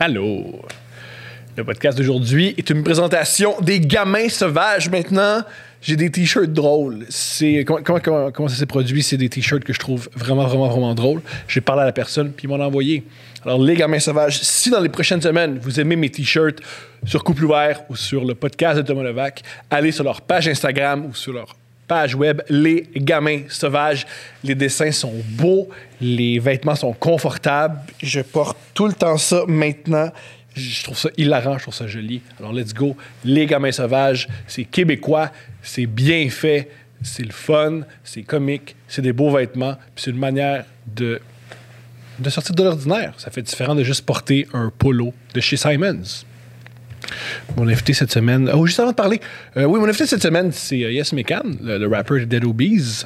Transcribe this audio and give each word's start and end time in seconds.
Allô? 0.00 0.62
Le 1.56 1.64
podcast 1.64 1.98
d'aujourd'hui 1.98 2.54
est 2.56 2.70
une 2.70 2.82
présentation 2.82 3.60
des 3.60 3.78
gamins 3.78 4.30
sauvages. 4.30 4.88
Maintenant, 4.88 5.42
j'ai 5.82 5.96
des 5.96 6.10
t-shirts 6.10 6.50
drôles. 6.52 7.04
C'est 7.10 7.64
comment, 7.66 8.48
ça 8.48 8.54
s'est 8.54 8.66
produit? 8.66 9.02
C'est 9.02 9.18
des 9.18 9.28
t-shirts 9.28 9.62
que 9.62 9.72
je 9.72 9.78
trouve 9.78 10.08
vraiment, 10.14 10.46
vraiment, 10.46 10.68
vraiment 10.68 10.94
drôles. 10.94 11.20
J'ai 11.46 11.60
parlé 11.60 11.82
à 11.82 11.84
la 11.84 11.92
personne, 11.92 12.32
puis 12.32 12.46
ils 12.46 12.48
m'en 12.48 12.56
ont 12.56 12.66
envoyé. 12.66 13.04
Alors, 13.44 13.62
les 13.62 13.74
gamins 13.74 13.98
sauvages, 13.98 14.40
si 14.40 14.70
dans 14.70 14.80
les 14.80 14.88
prochaines 14.88 15.20
semaines, 15.20 15.58
vous 15.60 15.78
aimez 15.78 15.96
mes 15.96 16.08
t-shirts 16.08 16.60
sur 17.04 17.22
Couple 17.22 17.44
Ouvert 17.44 17.82
ou 17.90 17.96
sur 17.96 18.24
le 18.24 18.34
podcast 18.34 18.78
de 18.78 18.82
Thomas 18.82 19.02
Levac, 19.02 19.42
allez 19.70 19.92
sur 19.92 20.04
leur 20.04 20.22
page 20.22 20.48
Instagram 20.48 21.04
ou 21.04 21.14
sur 21.14 21.34
leur 21.34 21.54
web 22.14 22.42
Les 22.48 22.88
Gamins 22.96 23.42
Sauvages. 23.48 24.06
Les 24.42 24.54
dessins 24.54 24.92
sont 24.92 25.14
beaux, 25.30 25.68
les 26.00 26.38
vêtements 26.38 26.74
sont 26.74 26.92
confortables. 26.92 27.80
Je 28.02 28.20
porte 28.20 28.56
tout 28.74 28.86
le 28.86 28.92
temps 28.92 29.18
ça 29.18 29.44
maintenant. 29.46 30.10
Je 30.54 30.84
trouve 30.84 30.98
ça 30.98 31.08
hilarant, 31.16 31.56
je 31.56 31.62
trouve 31.62 31.74
ça 31.74 31.86
joli. 31.86 32.20
Alors, 32.38 32.52
let's 32.52 32.74
go. 32.74 32.96
Les 33.24 33.46
Gamins 33.46 33.72
Sauvages, 33.72 34.28
c'est 34.46 34.64
québécois, 34.64 35.30
c'est 35.62 35.86
bien 35.86 36.28
fait, 36.28 36.70
c'est 37.02 37.24
le 37.24 37.32
fun, 37.32 37.80
c'est 38.04 38.22
comique, 38.22 38.76
c'est 38.86 39.02
des 39.02 39.12
beaux 39.12 39.30
vêtements, 39.30 39.76
puis 39.94 40.04
c'est 40.04 40.10
une 40.10 40.18
manière 40.18 40.64
de, 40.86 41.20
de 42.18 42.30
sortir 42.30 42.54
de 42.54 42.62
l'ordinaire. 42.62 43.14
Ça 43.16 43.30
fait 43.30 43.42
différent 43.42 43.74
de 43.74 43.82
juste 43.82 44.04
porter 44.04 44.46
un 44.52 44.70
polo 44.76 45.14
de 45.34 45.40
chez 45.40 45.56
Simons. 45.56 46.24
Mon 47.56 47.68
invité 47.68 47.92
cette 47.92 48.12
semaine. 48.12 48.50
Oh, 48.54 48.66
juste 48.66 48.80
avant 48.80 48.90
de 48.90 48.96
parler. 48.96 49.20
euh, 49.56 49.64
oui, 49.64 49.78
mon 49.78 49.86
invité 49.86 50.06
cette 50.06 50.22
semaine, 50.22 50.52
c'est 50.52 50.82
euh, 50.82 50.92
Yes 50.92 51.12
Mekan, 51.12 51.42
le, 51.62 51.78
le 51.78 51.88
rappeur 51.88 52.18
de 52.18 52.24
Dead 52.24 52.44
Obies. 52.44 53.04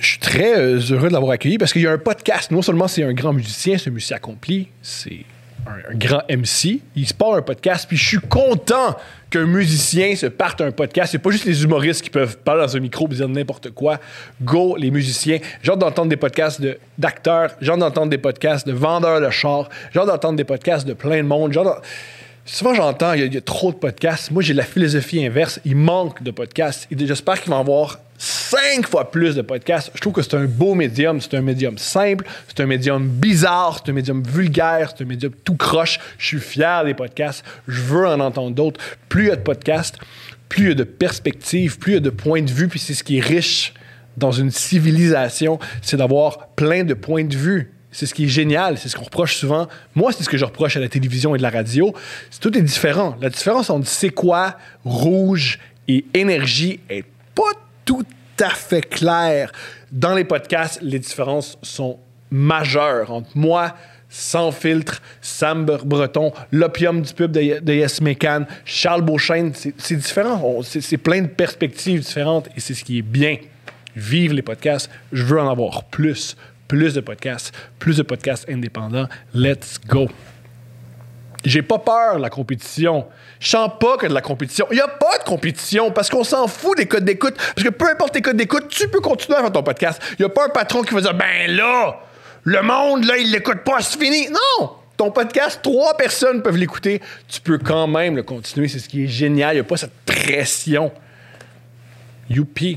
Je 0.00 0.06
suis 0.06 0.18
très 0.18 0.58
euh, 0.58 0.80
heureux 0.90 1.08
de 1.08 1.12
l'avoir 1.12 1.32
accueilli 1.32 1.58
parce 1.58 1.72
qu'il 1.74 1.82
y 1.82 1.86
a 1.86 1.92
un 1.92 1.98
podcast. 1.98 2.50
Non 2.50 2.62
seulement 2.62 2.88
c'est 2.88 3.04
un 3.04 3.12
grand 3.12 3.34
musicien, 3.34 3.76
c'est 3.76 3.90
un 3.90 3.92
musicien 3.92 4.16
accompli, 4.16 4.68
c'est 4.80 5.24
un, 5.66 5.94
grand 5.94 6.22
MC. 6.30 6.80
Il 6.96 7.06
se 7.06 7.12
part 7.12 7.34
un 7.34 7.42
podcast, 7.42 7.86
puis 7.86 7.98
je 7.98 8.06
suis 8.06 8.18
content 8.18 8.96
qu'un 9.28 9.44
musicien 9.44 10.16
se 10.16 10.24
parte 10.26 10.62
un 10.62 10.70
podcast. 10.70 11.12
C'est 11.12 11.18
pas 11.18 11.30
juste 11.30 11.44
les 11.44 11.62
humoristes 11.62 12.02
qui 12.02 12.08
peuvent 12.08 12.38
parler 12.38 12.62
dans 12.62 12.76
un 12.76 12.80
micro 12.80 13.06
et 13.10 13.14
dire 13.14 13.28
n'importe 13.28 13.72
quoi. 13.72 13.98
Go, 14.40 14.74
les 14.78 14.90
musiciens. 14.90 15.38
J'ai 15.62 15.70
hâte 15.70 15.78
d'entendre 15.78 16.08
des 16.08 16.16
podcasts 16.16 16.62
d'acteurs, 16.96 17.50
j'ai 17.60 17.70
hâte 17.70 17.80
d'entendre 17.80 18.08
des 18.08 18.18
podcasts 18.18 18.66
de 18.66 18.72
vendeurs 18.72 19.20
de 19.20 19.28
chars, 19.28 19.68
j'ai 19.92 20.00
hâte 20.00 20.06
d'entendre 20.06 20.36
des 20.36 20.44
podcasts 20.44 20.86
de 20.86 20.94
plein 20.94 21.18
de 21.18 21.28
monde. 21.28 21.52
Souvent, 22.44 22.74
j'entends, 22.74 23.12
il 23.12 23.32
y, 23.32 23.36
a- 23.36 23.40
trop 23.40 23.70
de 23.70 23.76
podcasts. 23.76 24.30
Moi, 24.30 24.42
j'ai 24.42 24.54
la 24.54 24.64
philosophie 24.64 25.24
inverse. 25.24 25.60
Il 25.64 25.76
manque 25.76 26.22
de 26.22 26.30
podcasts. 26.30 26.88
J'espère 26.90 27.40
qu'il 27.40 27.50
va 27.50 27.58
y 27.58 27.60
avoir 27.60 28.00
cinq 28.18 28.88
fois 28.88 29.10
plus 29.10 29.36
de 29.36 29.42
podcasts. 29.42 29.90
Je 29.94 30.00
trouve 30.00 30.14
que 30.14 30.22
c'est 30.22 30.34
un 30.34 30.46
beau 30.46 30.74
médium. 30.74 31.20
C'est 31.20 31.34
un 31.34 31.42
médium 31.42 31.78
simple. 31.78 32.26
C'est 32.48 32.60
un 32.60 32.66
médium 32.66 33.06
bizarre. 33.06 33.80
C'est 33.84 33.90
un 33.90 33.94
médium 33.94 34.22
vulgaire. 34.24 34.92
C'est 34.96 35.04
un 35.04 35.06
médium 35.06 35.32
tout 35.44 35.56
croche. 35.56 36.00
Je 36.18 36.26
suis 36.26 36.40
fier 36.40 36.84
des 36.84 36.94
podcasts. 36.94 37.44
Je 37.68 37.80
veux 37.82 38.06
en 38.06 38.18
entendre 38.20 38.54
d'autres. 38.54 38.80
Plus 39.08 39.24
il 39.24 39.28
y 39.28 39.32
a 39.32 39.36
de 39.36 39.42
podcasts, 39.42 39.98
plus 40.48 40.64
il 40.64 40.68
y 40.70 40.72
a 40.72 40.74
de 40.74 40.84
perspectives, 40.84 41.78
plus 41.78 41.92
il 41.92 41.94
y 41.94 41.98
a 41.98 42.00
de 42.00 42.10
points 42.10 42.42
de 42.42 42.50
vue. 42.50 42.66
Puis 42.68 42.80
c'est 42.80 42.94
ce 42.94 43.04
qui 43.04 43.18
est 43.18 43.22
riche 43.24 43.74
dans 44.16 44.32
une 44.32 44.50
civilisation, 44.50 45.58
c'est 45.82 45.96
d'avoir 45.96 46.48
plein 46.48 46.82
de 46.84 46.94
points 46.94 47.24
de 47.24 47.36
vue. 47.36 47.72
C'est 47.92 48.06
ce 48.06 48.14
qui 48.14 48.24
est 48.24 48.28
génial, 48.28 48.78
c'est 48.78 48.88
ce 48.88 48.96
qu'on 48.96 49.04
reproche 49.04 49.34
souvent. 49.36 49.66
Moi, 49.94 50.12
c'est 50.12 50.22
ce 50.22 50.28
que 50.28 50.36
je 50.36 50.44
reproche 50.44 50.76
à 50.76 50.80
la 50.80 50.88
télévision 50.88 51.34
et 51.34 51.38
de 51.38 51.42
la 51.42 51.50
radio. 51.50 51.92
Tout 52.40 52.56
est 52.56 52.62
différent. 52.62 53.16
La 53.20 53.30
différence 53.30 53.68
entre 53.70 53.88
c'est 53.88 54.10
quoi, 54.10 54.56
rouge 54.84 55.58
et 55.88 56.04
énergie 56.14 56.80
est 56.88 57.04
pas 57.34 57.52
tout 57.84 58.04
à 58.40 58.50
fait 58.50 58.88
claire. 58.88 59.50
Dans 59.90 60.14
les 60.14 60.24
podcasts, 60.24 60.78
les 60.82 61.00
différences 61.00 61.58
sont 61.62 61.98
majeures 62.30 63.10
entre 63.10 63.30
moi, 63.34 63.74
sans 64.08 64.52
filtre, 64.52 65.02
Sam 65.20 65.66
Bre- 65.66 65.84
Breton, 65.84 66.32
l'opium 66.52 67.02
du 67.02 67.12
pub 67.12 67.32
de, 67.32 67.58
de 67.60 67.72
Yes 67.72 68.00
Mécan, 68.00 68.44
Charles 68.64 69.02
Beauchesne, 69.02 69.52
c'est 69.54 69.96
différent. 69.96 70.60
C'est 70.62 70.96
plein 70.96 71.22
de 71.22 71.26
perspectives 71.28 72.00
différentes 72.00 72.48
et 72.56 72.60
c'est 72.60 72.74
ce 72.74 72.84
qui 72.84 72.98
est 72.98 73.02
bien. 73.02 73.36
Vive 73.96 74.32
les 74.32 74.42
podcasts. 74.42 74.88
Je 75.12 75.24
veux 75.24 75.40
en 75.40 75.50
avoir 75.50 75.84
plus. 75.84 76.36
Plus 76.70 76.94
de 76.94 77.00
podcasts. 77.00 77.52
Plus 77.80 77.96
de 77.96 78.04
podcasts 78.04 78.48
indépendants. 78.48 79.08
Let's 79.34 79.80
go. 79.88 80.06
J'ai 81.44 81.62
pas 81.62 81.80
peur 81.80 82.18
de 82.18 82.22
la 82.22 82.30
compétition. 82.30 83.06
Je 83.40 83.48
sens 83.48 83.72
pas 83.80 83.96
que 83.96 84.06
de 84.06 84.14
la 84.14 84.20
compétition. 84.20 84.68
Il 84.70 84.76
y 84.76 84.80
a 84.80 84.86
pas 84.86 85.18
de 85.18 85.24
compétition 85.24 85.90
parce 85.90 86.08
qu'on 86.08 86.22
s'en 86.22 86.46
fout 86.46 86.76
des 86.76 86.86
codes 86.86 87.04
d'écoute. 87.04 87.34
Parce 87.34 87.66
que 87.66 87.70
peu 87.70 87.90
importe 87.90 88.14
tes 88.14 88.22
codes 88.22 88.36
d'écoute, 88.36 88.68
tu 88.68 88.86
peux 88.86 89.00
continuer 89.00 89.36
à 89.36 89.40
faire 89.40 89.50
ton 89.50 89.64
podcast. 89.64 90.00
Il 90.16 90.22
y 90.22 90.24
a 90.24 90.28
pas 90.28 90.46
un 90.46 90.50
patron 90.50 90.82
qui 90.82 90.94
va 90.94 91.00
dire 91.00 91.14
Ben 91.14 91.50
là, 91.50 91.98
le 92.44 92.62
monde, 92.62 93.04
là, 93.04 93.16
il 93.16 93.32
l'écoute 93.32 93.64
pas, 93.64 93.80
c'est 93.80 93.98
fini. 93.98 94.28
Non! 94.28 94.70
Ton 94.96 95.10
podcast, 95.10 95.58
trois 95.64 95.96
personnes 95.96 96.40
peuvent 96.40 96.56
l'écouter. 96.56 97.02
Tu 97.26 97.40
peux 97.40 97.58
quand 97.58 97.88
même 97.88 98.14
le 98.14 98.22
continuer. 98.22 98.68
C'est 98.68 98.78
ce 98.78 98.88
qui 98.88 99.02
est 99.02 99.08
génial. 99.08 99.54
Il 99.54 99.56
n'y 99.56 99.62
a 99.62 99.64
pas 99.64 99.76
cette 99.76 100.04
pression. 100.06 100.92
Youpi. 102.28 102.76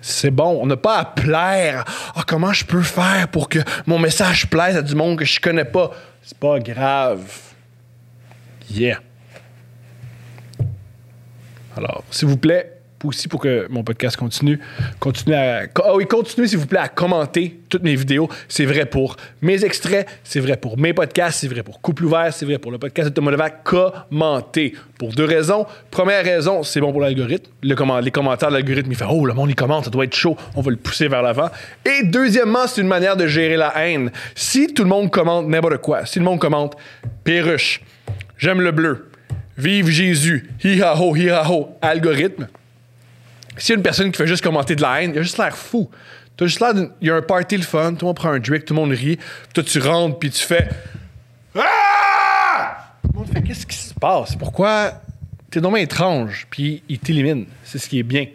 C'est 0.00 0.30
bon. 0.30 0.60
On 0.62 0.66
n'a 0.66 0.76
pas 0.76 0.98
à 0.98 1.04
plaire. 1.04 1.84
Ah, 2.14 2.22
comment 2.26 2.52
je 2.52 2.64
peux 2.64 2.82
faire 2.82 3.28
pour 3.28 3.48
que 3.48 3.58
mon 3.86 3.98
message 3.98 4.48
plaise 4.48 4.76
à 4.76 4.82
du 4.82 4.94
monde 4.94 5.18
que 5.18 5.24
je 5.24 5.40
connais 5.40 5.64
pas? 5.64 5.90
C'est 6.22 6.38
pas 6.38 6.58
grave. 6.60 7.24
Yeah. 8.70 9.00
Alors, 11.76 12.04
s'il 12.10 12.28
vous 12.28 12.36
plaît, 12.36 12.77
aussi 13.04 13.28
pour 13.28 13.40
que 13.40 13.66
mon 13.70 13.84
podcast 13.84 14.16
continue, 14.16 14.60
continuez 14.98 15.36
à. 15.36 15.62
Ah 15.84 15.94
oui, 15.94 16.06
continuez, 16.06 16.48
s'il 16.48 16.58
vous 16.58 16.66
plaît, 16.66 16.80
à 16.80 16.88
commenter 16.88 17.60
toutes 17.68 17.82
mes 17.82 17.94
vidéos. 17.94 18.28
C'est 18.48 18.64
vrai 18.64 18.86
pour 18.86 19.16
mes 19.42 19.64
extraits, 19.64 20.08
c'est 20.24 20.40
vrai 20.40 20.56
pour 20.56 20.78
mes 20.78 20.92
podcasts, 20.92 21.40
c'est 21.40 21.48
vrai 21.48 21.62
pour 21.62 21.80
Couple 21.80 22.04
Ouvert, 22.04 22.32
c'est 22.32 22.46
vrai 22.46 22.58
pour 22.58 22.72
le 22.72 22.78
podcast 22.78 23.10
de 23.10 23.14
Thomas 23.14 23.30
Levac. 23.30 23.62
Commentez. 23.64 24.74
Pour 24.98 25.12
deux 25.12 25.24
raisons. 25.24 25.64
Première 25.90 26.24
raison, 26.24 26.64
c'est 26.64 26.80
bon 26.80 26.90
pour 26.90 27.00
l'algorithme. 27.00 27.50
Les 27.62 27.76
commentaires 28.10 28.48
de 28.48 28.54
l'algorithme, 28.54 28.90
il 28.90 28.96
fait 28.96 29.06
Oh, 29.08 29.24
le 29.24 29.32
monde, 29.32 29.48
il 29.48 29.54
commente, 29.54 29.84
ça 29.84 29.90
doit 29.90 30.04
être 30.04 30.14
chaud, 30.14 30.36
on 30.56 30.60
va 30.60 30.70
le 30.70 30.76
pousser 30.76 31.06
vers 31.06 31.22
l'avant. 31.22 31.50
Et 31.84 32.02
deuxièmement, 32.04 32.66
c'est 32.66 32.80
une 32.80 32.88
manière 32.88 33.16
de 33.16 33.26
gérer 33.26 33.56
la 33.56 33.72
haine. 33.76 34.10
Si 34.34 34.74
tout 34.74 34.82
le 34.82 34.88
monde 34.88 35.10
commente 35.10 35.46
n'importe 35.46 35.78
quoi, 35.78 36.04
si 36.04 36.18
le 36.18 36.24
monde 36.24 36.40
commente 36.40 36.76
Perruche, 37.22 37.80
j'aime 38.38 38.60
le 38.60 38.72
bleu, 38.72 39.08
vive 39.56 39.88
Jésus, 39.88 40.50
hi-ha-ho, 40.64 41.14
hi-ha-ho, 41.14 41.76
algorithme, 41.80 42.48
a 43.66 43.74
une 43.74 43.82
personne 43.82 44.10
qui 44.10 44.18
fait 44.18 44.26
juste 44.26 44.42
commenter 44.42 44.76
de 44.76 44.82
la 44.82 45.02
haine, 45.02 45.12
il 45.14 45.18
a 45.18 45.22
juste 45.22 45.38
l'air 45.38 45.56
fou. 45.56 45.90
T'as 46.36 46.46
juste 46.46 46.60
l'air 46.60 46.72
Il 47.00 47.08
y 47.08 47.10
a 47.10 47.16
un 47.16 47.22
party 47.22 47.56
le 47.56 47.62
fun, 47.62 47.94
tout 47.94 48.04
le 48.04 48.06
monde 48.06 48.16
prend 48.16 48.30
un 48.30 48.38
drink, 48.38 48.64
tout 48.64 48.74
le 48.74 48.80
monde 48.80 48.92
rit, 48.92 49.16
puis 49.16 49.52
toi 49.54 49.64
tu 49.64 49.80
rentres, 49.80 50.18
puis 50.18 50.30
tu 50.30 50.44
fais. 50.44 50.68
Ah! 51.56 52.94
Tout 53.02 53.10
le 53.12 53.18
monde 53.18 53.28
fait 53.32 53.42
Qu'est-ce 53.42 53.66
qui 53.66 53.76
se 53.76 53.94
passe? 53.94 54.36
Pourquoi? 54.36 54.92
T'es 55.50 55.60
normalement 55.60 55.82
étrange, 55.82 56.46
puis 56.50 56.82
il 56.88 56.98
t'élimine. 56.98 57.46
C'est 57.64 57.78
ce 57.78 57.88
qui 57.88 57.98
est 57.98 58.04
bien. 58.04 58.26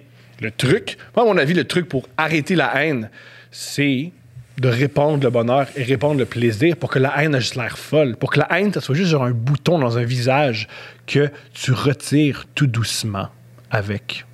Le 0.42 0.52
truc, 0.52 0.98
moi, 1.16 1.24
à 1.26 1.28
mon 1.28 1.38
avis, 1.38 1.54
le 1.54 1.64
truc 1.64 1.88
pour 1.88 2.10
arrêter 2.18 2.56
la 2.56 2.84
haine, 2.84 3.10
c'est 3.52 4.12
de 4.58 4.68
répandre 4.68 5.24
le 5.24 5.30
bonheur 5.30 5.68
et 5.76 5.84
répandre 5.84 6.20
le 6.20 6.26
plaisir 6.26 6.76
pour 6.76 6.90
que 6.90 7.00
la 7.00 7.22
haine 7.22 7.36
ait 7.36 7.40
juste 7.40 7.56
l'air 7.56 7.78
folle. 7.78 8.16
Pour 8.18 8.32
que 8.32 8.40
la 8.40 8.48
haine, 8.52 8.74
ça 8.74 8.82
soit 8.82 8.96
juste 8.96 9.12
genre 9.12 9.24
un 9.24 9.32
bouton 9.32 9.80
dans 9.80 9.98
un 9.98 10.04
visage 10.04 10.68
que 11.08 11.30
tu 11.54 11.72
retires 11.72 12.46
tout 12.54 12.68
doucement 12.68 13.30
avec 13.72 14.26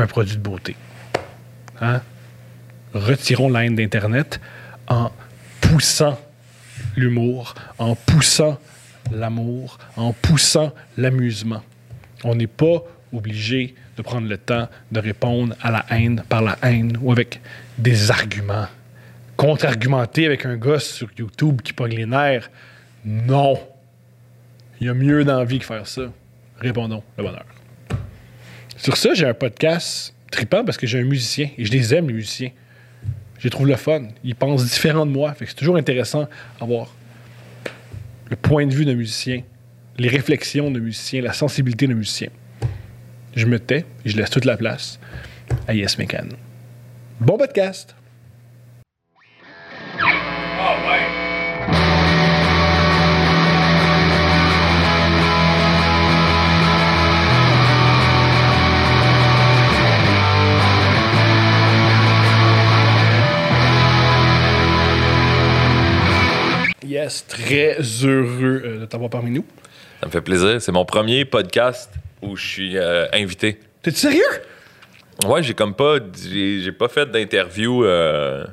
un 0.00 0.06
produit 0.06 0.36
de 0.36 0.42
beauté. 0.42 0.76
Hein? 1.80 2.00
Retirons 2.94 3.48
la 3.50 3.64
haine 3.64 3.76
d'Internet 3.76 4.40
en 4.88 5.10
poussant 5.60 6.18
l'humour, 6.96 7.54
en 7.78 7.94
poussant 7.94 8.58
l'amour, 9.12 9.78
en 9.96 10.12
poussant 10.12 10.72
l'amusement. 10.96 11.62
On 12.24 12.34
n'est 12.34 12.46
pas 12.46 12.82
obligé 13.12 13.74
de 13.96 14.02
prendre 14.02 14.28
le 14.28 14.38
temps 14.38 14.68
de 14.92 15.00
répondre 15.00 15.54
à 15.62 15.70
la 15.70 15.84
haine 15.90 16.22
par 16.28 16.42
la 16.42 16.58
haine 16.62 16.98
ou 17.00 17.12
avec 17.12 17.40
des 17.76 18.10
arguments. 18.10 18.66
Contre-argumenter 19.36 20.26
avec 20.26 20.46
un 20.46 20.56
gosse 20.56 20.90
sur 20.90 21.08
YouTube 21.16 21.62
qui 21.62 21.72
pogne 21.72 21.96
les 21.96 22.06
nerfs, 22.06 22.50
non. 23.04 23.58
Il 24.80 24.86
y 24.86 24.90
a 24.90 24.94
mieux 24.94 25.24
dans 25.24 25.46
que 25.46 25.58
faire 25.60 25.86
ça. 25.86 26.02
Répondons 26.60 27.02
le 27.16 27.24
bonheur. 27.24 27.57
Sur 28.78 28.96
ça, 28.96 29.12
j'ai 29.12 29.26
un 29.26 29.34
podcast 29.34 30.14
trippant 30.30 30.64
parce 30.64 30.78
que 30.78 30.86
j'ai 30.86 31.00
un 31.00 31.04
musicien 31.04 31.50
et 31.58 31.64
je 31.64 31.72
les 31.72 31.94
aime, 31.94 32.06
les 32.06 32.14
musiciens. 32.14 32.50
Je 33.38 33.44
les 33.44 33.50
trouve 33.50 33.66
le 33.66 33.74
fun. 33.74 34.06
Ils 34.22 34.36
pensent 34.36 34.64
différent 34.64 35.04
de 35.04 35.10
moi. 35.10 35.34
C'est 35.36 35.52
toujours 35.54 35.76
intéressant 35.76 36.28
d'avoir 36.60 36.94
le 38.30 38.36
point 38.36 38.66
de 38.66 38.72
vue 38.72 38.84
d'un 38.84 38.94
musicien, 38.94 39.42
les 39.96 40.08
réflexions 40.08 40.70
d'un 40.70 40.78
musicien, 40.78 41.22
la 41.22 41.32
sensibilité 41.32 41.88
d'un 41.88 41.94
musicien. 41.94 42.28
Je 43.34 43.46
me 43.46 43.58
tais 43.58 43.84
et 44.04 44.10
je 44.10 44.16
laisse 44.16 44.30
toute 44.30 44.44
la 44.44 44.56
place 44.56 45.00
à 45.66 45.74
Yes 45.74 45.98
Mécan. 45.98 46.28
Bon 47.20 47.36
podcast! 47.36 47.96
Très 67.08 67.74
très 67.76 67.82
heureux 68.04 68.62
euh, 68.64 68.80
de 68.80 68.84
t'avoir 68.86 69.10
parmi 69.10 69.30
nous. 69.30 69.44
Ça 70.00 70.06
me 70.06 70.10
fait 70.12 70.20
plaisir. 70.20 70.60
C'est 70.62 70.72
mon 70.72 70.84
premier 70.84 71.24
podcast 71.24 71.90
où 72.22 72.36
je 72.36 72.46
suis 72.46 72.78
euh, 72.78 73.06
invité. 73.12 73.58
T'es 73.82 73.90
sérieux? 73.90 74.22
Ouais, 75.26 75.42
j'ai 75.42 75.54
comme 75.54 75.74
pas. 75.74 75.96
J'ai 76.30 76.70
pas 76.72 76.88
fait 76.88 77.10
d'interview 77.10 77.84
euh, 77.84 78.44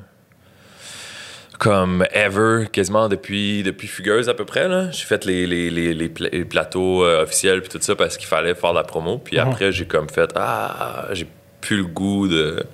comme 1.58 2.04
ever, 2.12 2.66
quasiment 2.70 3.08
depuis, 3.08 3.62
depuis 3.62 3.88
Fugueuse 3.88 4.28
à 4.28 4.34
peu 4.34 4.44
près. 4.44 4.68
là. 4.68 4.90
J'ai 4.90 5.04
fait 5.06 5.24
les, 5.24 5.46
les, 5.46 5.70
les, 5.70 5.94
les 5.94 6.08
pla- 6.08 6.28
les 6.30 6.44
plateaux 6.44 7.04
euh, 7.04 7.22
officiels 7.22 7.60
puis 7.62 7.70
tout 7.70 7.78
ça 7.80 7.94
parce 7.96 8.16
qu'il 8.16 8.26
fallait 8.26 8.54
faire 8.54 8.72
la 8.72 8.82
promo. 8.82 9.18
Puis 9.18 9.36
Mhm. 9.38 9.42
après, 9.48 9.72
j'ai 9.72 9.86
comme 9.86 10.08
fait 10.10 10.30
Ah, 10.34 11.08
j'ai 11.12 11.26
plus 11.60 11.78
le 11.78 11.84
goût 11.84 12.28
de, 12.28 12.64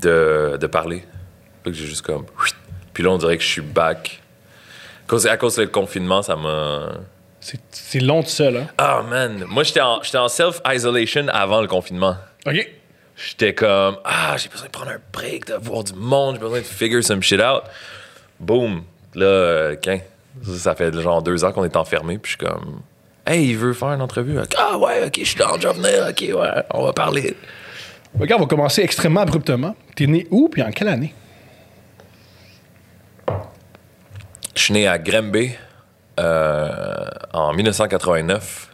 de, 0.00 0.56
de 0.60 0.66
parler. 0.66 1.04
Que 1.64 1.72
j'ai 1.72 1.86
juste 1.86 2.02
comme. 2.02 2.26
Puis 2.92 3.02
là, 3.02 3.10
on 3.10 3.18
dirait 3.18 3.36
que 3.36 3.42
je 3.42 3.48
suis 3.48 3.60
back. 3.62 4.20
À 5.08 5.10
cause, 5.10 5.26
à 5.26 5.36
cause 5.38 5.58
du 5.58 5.66
confinement, 5.68 6.20
ça 6.20 6.36
m'a. 6.36 6.98
C'est- 7.40 8.00
long 8.00 8.20
de 8.20 8.26
ça, 8.26 8.50
là. 8.50 8.64
Ah, 8.76 9.02
man. 9.08 9.42
Moi, 9.48 9.62
j'étais 9.62 9.80
en, 9.80 10.02
j'étais 10.02 10.18
en 10.18 10.28
self-isolation 10.28 11.28
avant 11.28 11.62
le 11.62 11.66
confinement. 11.66 12.16
OK. 12.46 12.70
J'étais 13.16 13.54
comme, 13.54 13.96
ah, 14.04 14.36
j'ai 14.36 14.50
besoin 14.50 14.66
de 14.66 14.70
prendre 14.70 14.90
un 14.90 14.98
break, 15.10 15.46
de 15.46 15.54
voir 15.54 15.82
du 15.82 15.94
monde, 15.94 16.34
j'ai 16.34 16.40
besoin 16.42 16.58
de 16.58 16.64
figure 16.64 17.02
some 17.02 17.22
shit 17.22 17.40
out. 17.40 17.62
Boom. 18.38 18.82
Là, 19.14 19.24
euh, 19.24 19.76
quand? 19.82 19.98
Ça, 20.44 20.74
fait 20.74 20.92
genre 21.00 21.22
deux 21.22 21.42
ans 21.42 21.52
qu'on 21.52 21.64
est 21.64 21.76
enfermés, 21.76 22.18
puis 22.18 22.32
je 22.32 22.36
suis 22.36 22.46
comme, 22.46 22.82
hey, 23.26 23.48
il 23.48 23.56
veut 23.56 23.72
faire 23.72 23.92
une 23.92 24.02
entrevue. 24.02 24.38
Ah, 24.58 24.76
ouais, 24.76 25.06
ok, 25.06 25.20
je 25.20 25.24
suis 25.24 25.38
down, 25.38 25.58
je 25.58 25.68
vais 25.68 25.72
venir, 25.74 26.06
ok, 26.10 26.38
ouais, 26.38 26.62
on 26.74 26.84
va 26.84 26.92
parler. 26.92 27.34
OK, 28.20 28.30
on 28.36 28.40
va 28.40 28.46
commencer 28.46 28.82
extrêmement 28.82 29.20
abruptement. 29.22 29.74
T'es 29.96 30.06
né 30.06 30.26
où, 30.30 30.50
puis 30.50 30.62
en 30.62 30.70
quelle 30.70 30.88
année? 30.88 31.14
Je 34.58 34.64
suis 34.64 34.72
né 34.74 34.88
à 34.88 34.98
Granby 34.98 35.52
euh, 36.18 37.04
en 37.32 37.52
1989, 37.52 38.68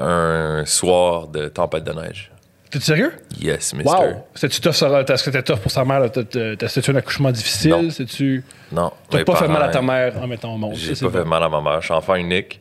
un 0.00 0.64
soir 0.66 1.28
de 1.28 1.46
tempête 1.46 1.84
de 1.84 1.92
neige. 1.92 2.32
T'es 2.72 2.80
sérieux? 2.80 3.12
Yes, 3.40 3.72
mister. 3.72 3.88
Wow! 3.96 4.26
C'était-tu 4.34 4.60
tough? 4.60 4.72
Est-ce 5.08 5.30
que 5.30 5.38
tough 5.42 5.60
pour 5.60 5.70
sa 5.70 5.84
mère? 5.84 6.00
là? 6.00 6.08
T'as- 6.08 6.24
t'as- 6.24 6.56
t'as- 6.56 6.66
C'était 6.68 6.90
un 6.90 6.96
accouchement 6.96 7.30
difficile? 7.30 7.70
Non. 7.70 7.88
C'est-tu... 7.88 8.42
Non. 8.72 8.92
T'as 9.08 9.22
pas 9.24 9.36
fait 9.36 9.46
mal 9.46 9.62
à 9.62 9.68
ta 9.68 9.80
mère 9.80 10.20
en 10.20 10.26
mettant 10.26 10.52
au 10.52 10.58
monde? 10.58 10.74
J'ai 10.74 10.96
pas 10.96 11.18
fait 11.18 11.24
mal 11.24 11.42
à 11.44 11.48
ma 11.48 11.60
mère. 11.60 11.80
Je 11.80 11.84
suis 11.86 11.94
enfant 11.94 12.16
unique. 12.16 12.58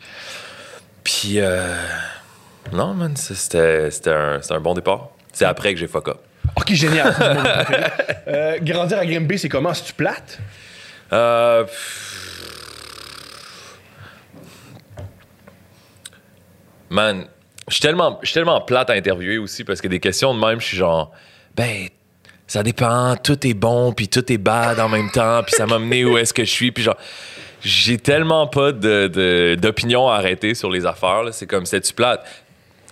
Puis, 1.03 1.39
euh, 1.39 1.65
non, 2.71 2.93
man, 2.93 3.15
c'était 3.17 3.89
c'était 3.89 4.11
un, 4.11 4.39
un 4.51 4.59
bon 4.59 4.75
départ. 4.75 5.09
C'est 5.33 5.45
après 5.45 5.73
que 5.73 5.79
j'ai 5.79 5.87
fuck 5.87 6.09
up. 6.09 6.17
OK, 6.55 6.73
génial. 6.73 7.11
Euh, 8.27 8.57
grandir 8.59 8.97
à 8.97 9.05
Grimby, 9.05 9.37
c'est 9.37 9.49
comment? 9.49 9.71
C'est-tu 9.73 9.93
plate? 9.93 10.39
Euh, 11.13 11.63
pff. 11.63 12.13
Man, 16.89 17.25
je 17.67 17.73
suis 17.73 17.81
tellement, 17.81 18.19
tellement 18.33 18.61
plate 18.61 18.89
à 18.89 18.93
interviewer 18.93 19.37
aussi 19.37 19.63
parce 19.63 19.81
que 19.81 19.87
des 19.87 19.99
questions 19.99 20.33
de 20.33 20.39
même, 20.39 20.59
je 20.61 20.67
suis 20.67 20.77
genre, 20.77 21.11
ben, 21.55 21.87
ça 22.47 22.61
dépend, 22.61 23.15
tout 23.15 23.45
est 23.47 23.53
bon, 23.53 23.91
puis 23.91 24.07
tout 24.07 24.31
est 24.31 24.37
bad 24.37 24.79
en 24.79 24.89
même 24.89 25.09
temps, 25.11 25.41
puis 25.43 25.55
ça 25.55 25.65
m'a 25.65 25.79
mené 25.79 26.05
où 26.05 26.17
est-ce 26.17 26.33
que 26.33 26.45
je 26.45 26.51
suis, 26.51 26.71
puis 26.71 26.83
genre, 26.83 26.97
j'ai 27.61 27.97
tellement 27.97 28.45
pas 28.47 28.71
d'opinion 28.71 30.07
à 30.09 30.15
arrêter 30.17 30.53
sur 30.53 30.69
les 30.69 30.85
affaires, 30.85 31.23
c'est 31.31 31.47
comme, 31.47 31.65
c'était-tu 31.65 31.93
plate? 31.93 32.25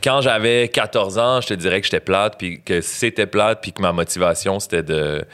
Quand 0.04 0.20
j'avais 0.20 0.68
14 0.68 1.18
ans, 1.18 1.40
je 1.40 1.48
te 1.48 1.54
dirais 1.54 1.80
que 1.80 1.86
j'étais 1.86 2.02
plate, 2.02 2.36
puis 2.38 2.62
que 2.62 2.82
c'était 2.82 3.28
plate, 3.28 3.62
puis 3.62 3.72
que 3.72 3.82
ma 3.82 3.94
motivation, 3.94 4.60
c'était 4.60 4.84
de, 4.84 5.26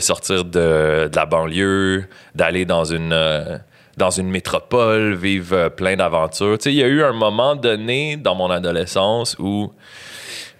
sortir 0.00 0.44
de, 0.44 1.08
de 1.12 1.14
la 1.14 1.26
banlieue, 1.26 2.06
d'aller 2.34 2.64
dans 2.64 2.84
une, 2.84 3.12
euh, 3.12 3.58
dans 3.96 4.10
une 4.10 4.28
métropole, 4.28 5.14
vivre 5.14 5.56
euh, 5.56 5.68
plein 5.70 5.96
d'aventures. 5.96 6.58
Tu 6.58 6.64
sais, 6.64 6.72
il 6.72 6.76
y 6.76 6.82
a 6.82 6.86
eu 6.86 7.02
un 7.02 7.12
moment 7.12 7.56
donné 7.56 8.16
dans 8.16 8.34
mon 8.34 8.50
adolescence 8.50 9.36
où, 9.38 9.72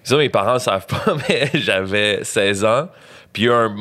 ça, 0.03 0.17
mes 0.17 0.29
parents 0.29 0.55
ne 0.55 0.59
savent 0.59 0.87
pas, 0.87 1.15
mais 1.29 1.51
j'avais 1.55 2.25
16 2.25 2.65
ans, 2.65 2.89
puis 3.33 3.45
il 3.45 3.47
y 3.47 3.49
a 3.49 3.53
eu 3.53 3.55
un 3.55 3.75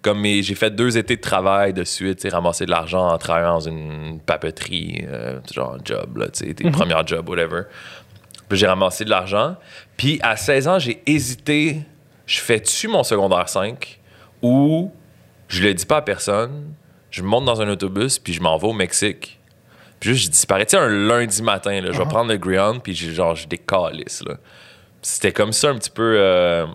comme 0.00 0.24
j'ai 0.24 0.54
fait 0.54 0.70
deux 0.70 0.96
étés 0.96 1.16
de 1.16 1.20
travail 1.20 1.72
de 1.72 1.84
suite, 1.84 2.26
ramasser 2.30 2.64
de 2.66 2.70
l'argent 2.70 3.08
en 3.08 3.18
travaillant 3.18 3.54
dans 3.54 3.68
une 3.68 4.20
papeterie, 4.24 5.04
euh, 5.08 5.40
genre 5.52 5.74
un 5.74 5.84
job, 5.84 6.16
là, 6.18 6.28
tu 6.28 6.46
sais, 6.46 6.54
tes 6.54 6.70
premiers 6.70 6.94
jobs, 7.04 7.28
whatever. 7.28 7.62
Puis 8.48 8.58
j'ai 8.58 8.66
ramassé 8.66 9.04
de 9.04 9.10
l'argent. 9.10 9.56
Puis 9.96 10.18
à 10.22 10.36
16 10.36 10.68
ans, 10.68 10.78
j'ai 10.78 11.02
hésité. 11.04 11.82
Je 12.26 12.38
fais-tu 12.40 12.88
mon 12.88 13.02
secondaire 13.02 13.48
5 13.48 14.00
ou 14.40 14.92
je 15.48 15.62
le 15.62 15.74
dis 15.74 15.84
pas 15.84 15.98
à 15.98 16.02
personne, 16.02 16.72
je 17.10 17.22
monte 17.22 17.44
dans 17.44 17.60
un 17.62 17.68
autobus 17.68 18.18
puis 18.18 18.32
je 18.32 18.40
m'en 18.40 18.56
vais 18.58 18.66
au 18.68 18.72
Mexique. 18.72 19.38
Puis 20.00 20.10
juste, 20.10 20.26
je 20.26 20.30
disparais. 20.30 20.64
Tu 20.66 20.76
sais, 20.76 20.82
un 20.82 20.88
lundi 20.88 21.42
matin, 21.42 21.80
là, 21.80 21.90
je 21.92 21.98
vais 21.98 22.04
prendre 22.08 22.30
le 22.30 22.36
Greyhound 22.38 22.82
puis 22.82 22.94
j'ai- 22.94 23.12
genre, 23.12 23.34
je 23.34 23.48
décalisse, 23.48 24.22
là. 24.26 24.34
C'était 25.02 25.32
comme 25.32 25.52
ça 25.52 25.68
un 25.70 25.76
petit 25.76 25.90
peu... 25.90 26.16
euh, 26.18 26.66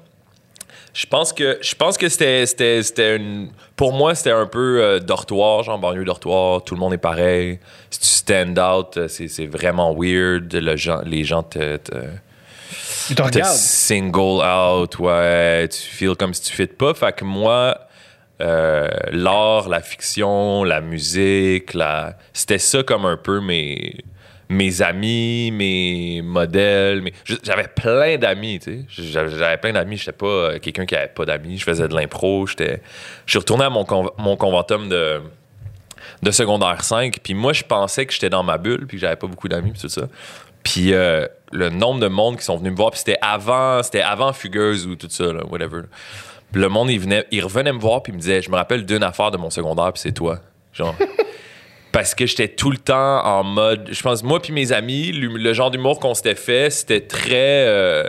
je 0.93 1.05
pense 1.07 1.33
que 1.33 1.57
je 1.61 1.73
pense 1.73 1.97
que 1.97 2.07
c'était 2.07 2.45
c'était 2.45 2.83
c'était 2.83 3.15
une 3.15 3.49
pour 3.75 3.93
moi 3.93 4.13
c'était 4.13 4.29
un 4.31 4.45
peu 4.45 4.79
euh, 4.79 4.99
dortoir 4.99 5.63
genre 5.63 5.79
banlieue 5.79 6.05
dortoir 6.05 6.63
tout 6.63 6.75
le 6.75 6.79
monde 6.79 6.93
est 6.93 6.99
pareil 6.99 7.59
si 7.89 7.99
tu 7.99 8.05
stand 8.05 8.59
out 8.59 8.97
euh, 8.97 9.07
c'est 9.07 9.27
c'est 9.27 9.47
vraiment 9.47 9.91
weird 9.97 10.53
le 10.53 10.75
gens 10.75 11.01
les 11.03 11.23
gens 11.23 11.41
te, 11.41 11.77
te, 11.77 11.91
te 13.09 13.13
te 13.31 13.39
single 13.57 14.43
out 14.45 14.99
ouais 14.99 15.67
tu 15.69 15.79
feels 15.79 16.15
comme 16.15 16.33
si 16.35 16.43
tu 16.43 16.53
fit 16.53 16.67
pas 16.67 16.93
fait 16.93 17.11
que 17.15 17.25
moi 17.25 17.75
euh, 18.41 18.87
l'art 19.11 19.69
la 19.69 19.81
fiction 19.81 20.63
la 20.63 20.81
musique 20.81 21.73
la 21.73 22.17
c'était 22.33 22.57
ça 22.57 22.81
comme 22.83 23.05
un 23.05 23.17
peu 23.17 23.39
mes 23.39 23.95
mes 24.49 24.81
amis, 24.83 25.49
mes 25.51 26.21
modèles, 26.21 27.01
je- 27.23 27.35
j'avais 27.41 27.67
plein 27.69 28.17
d'amis, 28.17 28.59
tu 28.59 28.85
sais. 28.87 29.03
J'avais 29.29 29.57
plein 29.57 29.71
d'amis, 29.73 29.97
j'étais 29.97 30.11
pas 30.11 30.25
euh, 30.27 30.59
quelqu'un 30.59 30.85
qui 30.85 30.95
avait 30.95 31.07
pas 31.07 31.25
d'amis. 31.25 31.57
Je 31.57 31.63
faisais 31.63 31.87
de 31.87 31.95
l'impro. 31.95 32.45
Je 32.45 32.53
suis 33.25 33.39
retourné 33.39 33.63
à 33.63 33.69
mon, 33.71 33.83
mon 34.19 34.35
conventum 34.35 34.89
de, 34.89 35.21
de 36.21 36.31
secondaire 36.31 36.83
5, 36.83 37.17
puis 37.23 37.33
moi, 37.33 37.53
je 37.53 37.63
pensais 37.63 38.05
que 38.05 38.13
j'étais 38.13 38.29
dans 38.29 38.43
ma 38.43 38.59
bulle, 38.59 38.85
puis 38.85 38.97
que 38.97 39.01
j'avais 39.01 39.15
pas 39.15 39.27
beaucoup 39.27 39.47
d'amis, 39.47 39.71
puis 39.71 39.81
tout 39.81 39.89
ça. 39.89 40.03
Puis 40.61 40.93
euh, 40.93 41.25
le 41.51 41.69
nombre 41.69 42.01
de 42.01 42.07
monde 42.07 42.37
qui 42.37 42.43
sont 42.43 42.57
venus 42.57 42.73
me 42.73 42.77
voir, 42.77 42.91
puis 42.91 42.99
c'était 42.99 43.17
avant, 43.23 43.81
avant 44.03 44.33
Fugueuse 44.33 44.85
ou 44.85 44.95
tout 44.95 45.07
ça, 45.09 45.33
là, 45.33 45.43
whatever. 45.49 45.83
Le 46.61 46.69
monde, 46.69 46.89
il, 46.89 46.99
venait, 46.99 47.25
il 47.31 47.43
revenait 47.43 47.73
me 47.73 47.79
voir, 47.79 48.03
puis 48.03 48.11
il 48.11 48.15
me 48.15 48.19
disait, 48.19 48.41
je 48.41 48.49
me 48.49 48.55
rappelle 48.55 48.85
d'une 48.85 49.03
affaire 49.03 49.31
de 49.31 49.37
mon 49.37 49.49
secondaire, 49.49 49.91
puis 49.93 50.01
c'est 50.01 50.11
toi. 50.11 50.39
Genre... 50.73 50.95
parce 51.91 52.15
que 52.15 52.25
j'étais 52.25 52.47
tout 52.49 52.71
le 52.71 52.77
temps 52.77 53.23
en 53.25 53.43
mode. 53.43 53.89
Je 53.91 54.01
pense, 54.01 54.23
moi 54.23 54.41
puis 54.41 54.51
mes 54.51 54.71
amis, 54.71 55.11
le 55.11 55.53
genre 55.53 55.71
d'humour 55.71 55.99
qu'on 55.99 56.13
s'était 56.15 56.35
fait, 56.35 56.69
c'était 56.69 57.01
très. 57.01 57.65
euh, 57.67 58.03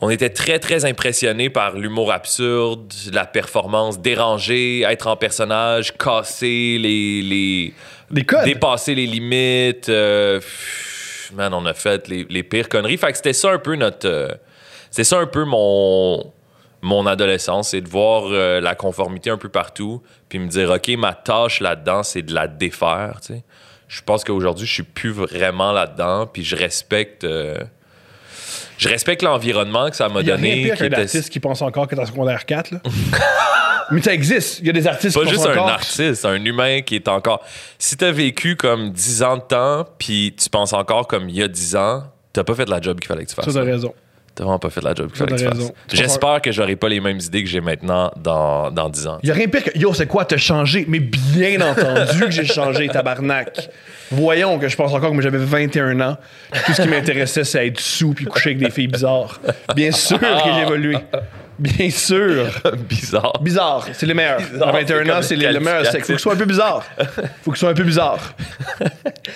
on 0.00 0.10
était 0.10 0.30
très, 0.30 0.58
très 0.58 0.84
impressionnés 0.84 1.48
par 1.48 1.76
l'humour 1.76 2.10
absurde, 2.10 2.92
la 3.12 3.24
performance 3.24 4.00
dérangée, 4.00 4.82
être 4.82 5.06
en 5.06 5.16
personnage, 5.16 5.96
casser 5.96 6.78
les. 6.78 7.22
les 7.22 7.74
Des 8.10 8.24
codes. 8.24 8.44
dépasser 8.44 8.94
les 8.94 9.06
limites. 9.06 9.88
euh, 9.90 10.40
man, 11.34 11.54
on 11.54 11.64
a 11.66 11.74
fait 11.74 12.08
les, 12.08 12.26
les 12.28 12.42
pires 12.42 12.68
conneries. 12.68 12.96
Fait 12.96 13.10
que 13.12 13.16
c'était 13.16 13.32
ça 13.34 13.52
un 13.52 13.58
peu 13.58 13.76
notre. 13.76 14.08
euh, 14.08 14.28
c'est 14.90 15.04
ça 15.04 15.18
un 15.18 15.26
peu 15.26 15.44
mon, 15.44 16.32
mon 16.82 17.06
adolescence, 17.06 17.70
c'est 17.70 17.80
de 17.80 17.88
voir 17.88 18.24
euh, 18.26 18.60
la 18.60 18.74
conformité 18.74 19.30
un 19.30 19.38
peu 19.38 19.48
partout, 19.48 20.02
puis 20.28 20.38
me 20.40 20.48
dire, 20.48 20.70
OK, 20.70 20.88
ma 20.98 21.14
tâche 21.14 21.60
là-dedans, 21.60 22.02
c'est 22.02 22.22
de 22.22 22.34
la 22.34 22.48
défaire. 22.48 23.18
tu 23.24 23.34
sais. 23.34 23.42
Je 23.88 24.00
pense 24.02 24.24
qu'aujourd'hui, 24.24 24.66
je 24.66 24.72
suis 24.72 24.82
plus 24.82 25.10
vraiment 25.12 25.70
là-dedans, 25.72 26.26
puis 26.26 26.42
je 26.44 26.56
respecte. 26.56 27.24
euh, 27.24 27.56
je 28.78 28.88
respecte 28.88 29.22
l'environnement 29.22 29.90
que 29.90 29.96
ça 29.96 30.08
m'a 30.08 30.20
Il 30.22 30.26
y 30.26 30.32
a 30.32 30.36
donné. 30.36 30.62
pire 30.64 30.72
qui 30.74 30.78
qu'un 30.80 30.86
était- 30.86 30.96
artiste 31.02 31.30
qui 31.30 31.40
pense 31.40 31.62
encore 31.62 31.86
que 31.86 31.94
en 31.94 32.04
secondaire 32.06 32.44
4, 32.46 32.70
là. 32.72 32.80
Mais 33.90 34.00
ça 34.00 34.14
existe. 34.14 34.60
Il 34.60 34.66
y 34.66 34.70
a 34.70 34.72
des 34.72 34.86
artistes 34.86 35.14
pas 35.18 35.24
qui 35.24 35.30
juste 35.30 35.42
pensent 35.44 35.50
un 35.54 35.58
encore... 35.60 35.68
artiste, 35.68 36.24
un 36.24 36.42
humain 36.42 36.80
qui 36.80 36.94
est 36.96 37.08
encore. 37.08 37.44
Si 37.78 37.96
t'as 37.96 38.10
vécu 38.10 38.56
comme 38.56 38.90
10 38.90 39.22
ans 39.22 39.36
de 39.36 39.42
temps, 39.42 39.84
puis 39.98 40.34
tu 40.40 40.48
penses 40.48 40.72
encore 40.72 41.06
comme 41.06 41.28
il 41.28 41.36
y 41.36 41.42
a 41.42 41.48
10 41.48 41.76
ans, 41.76 42.04
t'as 42.32 42.42
pas 42.44 42.54
fait 42.54 42.68
la 42.68 42.80
job 42.80 42.98
qu'il 43.00 43.08
fallait 43.08 43.24
que 43.24 43.28
tu 43.30 43.34
fasses. 43.34 43.44
Ça, 43.44 43.52
t'as 43.52 43.64
raison. 43.66 43.92
T'as 44.34 44.44
vraiment 44.44 44.58
pas 44.58 44.70
fait 44.70 44.80
la 44.82 44.94
job 44.94 45.08
qu'il 45.08 45.16
fallait 45.18 45.32
que 45.36 45.50
tu 45.50 45.56
fasses. 45.60 45.72
J'espère 45.92 46.40
que 46.40 46.50
j'aurai 46.52 46.74
pas 46.76 46.88
les 46.88 47.00
mêmes 47.00 47.18
idées 47.20 47.44
que 47.44 47.50
j'ai 47.50 47.60
maintenant 47.60 48.10
dans, 48.16 48.70
dans 48.70 48.88
10 48.88 49.06
ans. 49.06 49.18
Il 49.22 49.30
a 49.30 49.34
rien 49.34 49.46
pire 49.46 49.62
que... 49.64 49.78
Yo, 49.78 49.92
c'est 49.92 50.06
quoi, 50.06 50.24
t'as 50.24 50.38
changé? 50.38 50.86
Mais 50.88 51.00
bien 51.00 51.60
entendu 51.60 52.20
que 52.20 52.30
j'ai 52.30 52.46
changé, 52.46 52.88
tabarnak. 52.88 53.68
Voyons 54.10 54.58
que 54.58 54.68
je 54.68 54.76
pense 54.76 54.92
encore 54.94 55.10
que 55.10 55.14
moi, 55.14 55.22
j'avais 55.22 55.36
21 55.38 56.00
ans. 56.00 56.16
Tout 56.64 56.72
ce 56.72 56.80
qui 56.82 56.88
m'intéressait, 56.88 57.44
c'est 57.44 57.66
être 57.66 57.78
sous 57.80 58.14
puis 58.14 58.24
coucher 58.24 58.50
avec 58.50 58.58
des 58.60 58.70
filles 58.70 58.88
bizarres. 58.88 59.38
Bien 59.76 59.90
sûr 59.92 60.18
que 60.18 60.26
j'ai 60.54 60.62
évolué. 60.62 60.96
Bien 61.58 61.90
sûr. 61.90 62.46
Bizarre. 62.88 63.34
Bizarre, 63.42 63.86
c'est 63.92 64.06
les 64.06 64.14
meilleurs. 64.14 64.40
À 64.62 64.72
21 64.72 65.04
c'est 65.04 65.12
ans, 65.12 65.22
c'est 65.22 65.36
les, 65.36 65.52
le 65.52 65.60
meilleur. 65.60 65.84
C'est- 65.86 66.00
Faut 66.00 66.06
que 66.06 66.12
ce 66.14 66.18
soit 66.18 66.32
un 66.32 66.36
peu 66.36 66.46
bizarre. 66.46 66.82
Faut 67.44 67.50
que 67.52 67.56
ce 67.58 67.60
soit 67.60 67.68
un 67.70 67.74
peu 67.74 67.84
bizarre. 67.84 68.34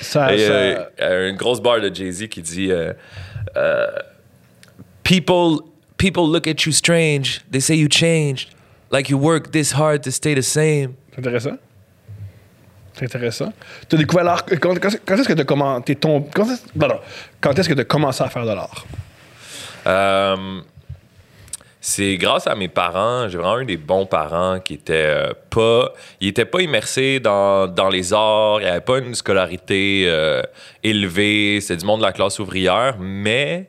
Ça, 0.01 0.35
Et, 0.35 0.39
ça- 0.39 0.53
euh, 1.03 1.29
une 1.29 1.37
grosse 1.37 1.61
barre 1.61 1.81
de 1.83 1.95
Jay-Z 1.95 2.29
qui 2.29 2.41
dit 2.43 2.73
euh, 2.73 2.93
euh, 3.57 3.87
people, 5.07 5.61
people 5.99 6.29
look 6.29 6.47
at 6.47 6.67
you 6.67 6.73
strange. 6.73 7.41
They 7.51 7.61
say 7.61 7.77
you 7.77 7.89
changed. 7.89 8.51
Like 8.91 9.09
you 9.11 9.19
work 9.19 9.53
this 9.53 9.73
hard 9.73 10.03
to 10.05 10.11
stay 10.11 10.35
the 10.35 10.43
same. 10.43 10.95
C'est 11.13 11.19
intéressant. 11.21 11.59
C'est 12.95 13.05
intéressant. 13.05 13.53
Tu 13.89 13.97
as 13.97 13.99
découvert 13.99 14.25
l'art? 14.25 14.45
Quand, 14.47 14.75
quand- 14.81 14.99
quand 15.07 15.17
est-ce 15.17 15.29
que 15.29 15.33
tu 15.35 15.41
as 15.41 15.45
commencé 15.45 15.95
ton. 15.97 16.23
Quand 16.35 16.45
est-ce 16.51 16.63
non, 16.75 16.89
non. 16.89 17.01
Quand 17.41 17.59
est-ce 17.59 17.69
que 17.69 17.75
tu 17.75 17.81
as 17.81 17.85
commencé 17.85 18.23
à 18.23 18.29
faire 18.29 18.45
de 18.47 18.53
l'art? 18.53 18.85
Euh, 19.87 20.61
c'est 21.81 22.17
grâce 22.17 22.47
à 22.49 22.55
mes 22.57 22.69
parents, 22.69 23.29
j'ai 23.29 23.39
vraiment 23.39 23.61
eu 23.61 23.65
des 23.67 23.77
bons 23.77 24.07
parents 24.07 24.59
qui 24.59 24.75
étaient 24.75 24.95
euh, 24.95 25.33
pas, 25.51 25.93
ils 26.21 26.29
étaient 26.29 26.45
pas 26.45 26.61
immersés 26.61 27.21
dans, 27.21 27.69
dans 27.69 27.89
les 27.89 28.13
arts, 28.13 28.61
il 28.61 28.65
n'y 28.65 28.71
avait 28.71 28.81
pas 28.81 28.99
une 28.99 29.15
scolarité 29.15 30.05
euh, 30.09 30.43
élevée, 30.83 31.61
c'était 31.61 31.77
du 31.77 31.85
monde 31.87 32.01
de 32.01 32.07
la 32.07 32.13
classe 32.13 32.41
ouvrière, 32.41 32.97
mais 32.99 33.69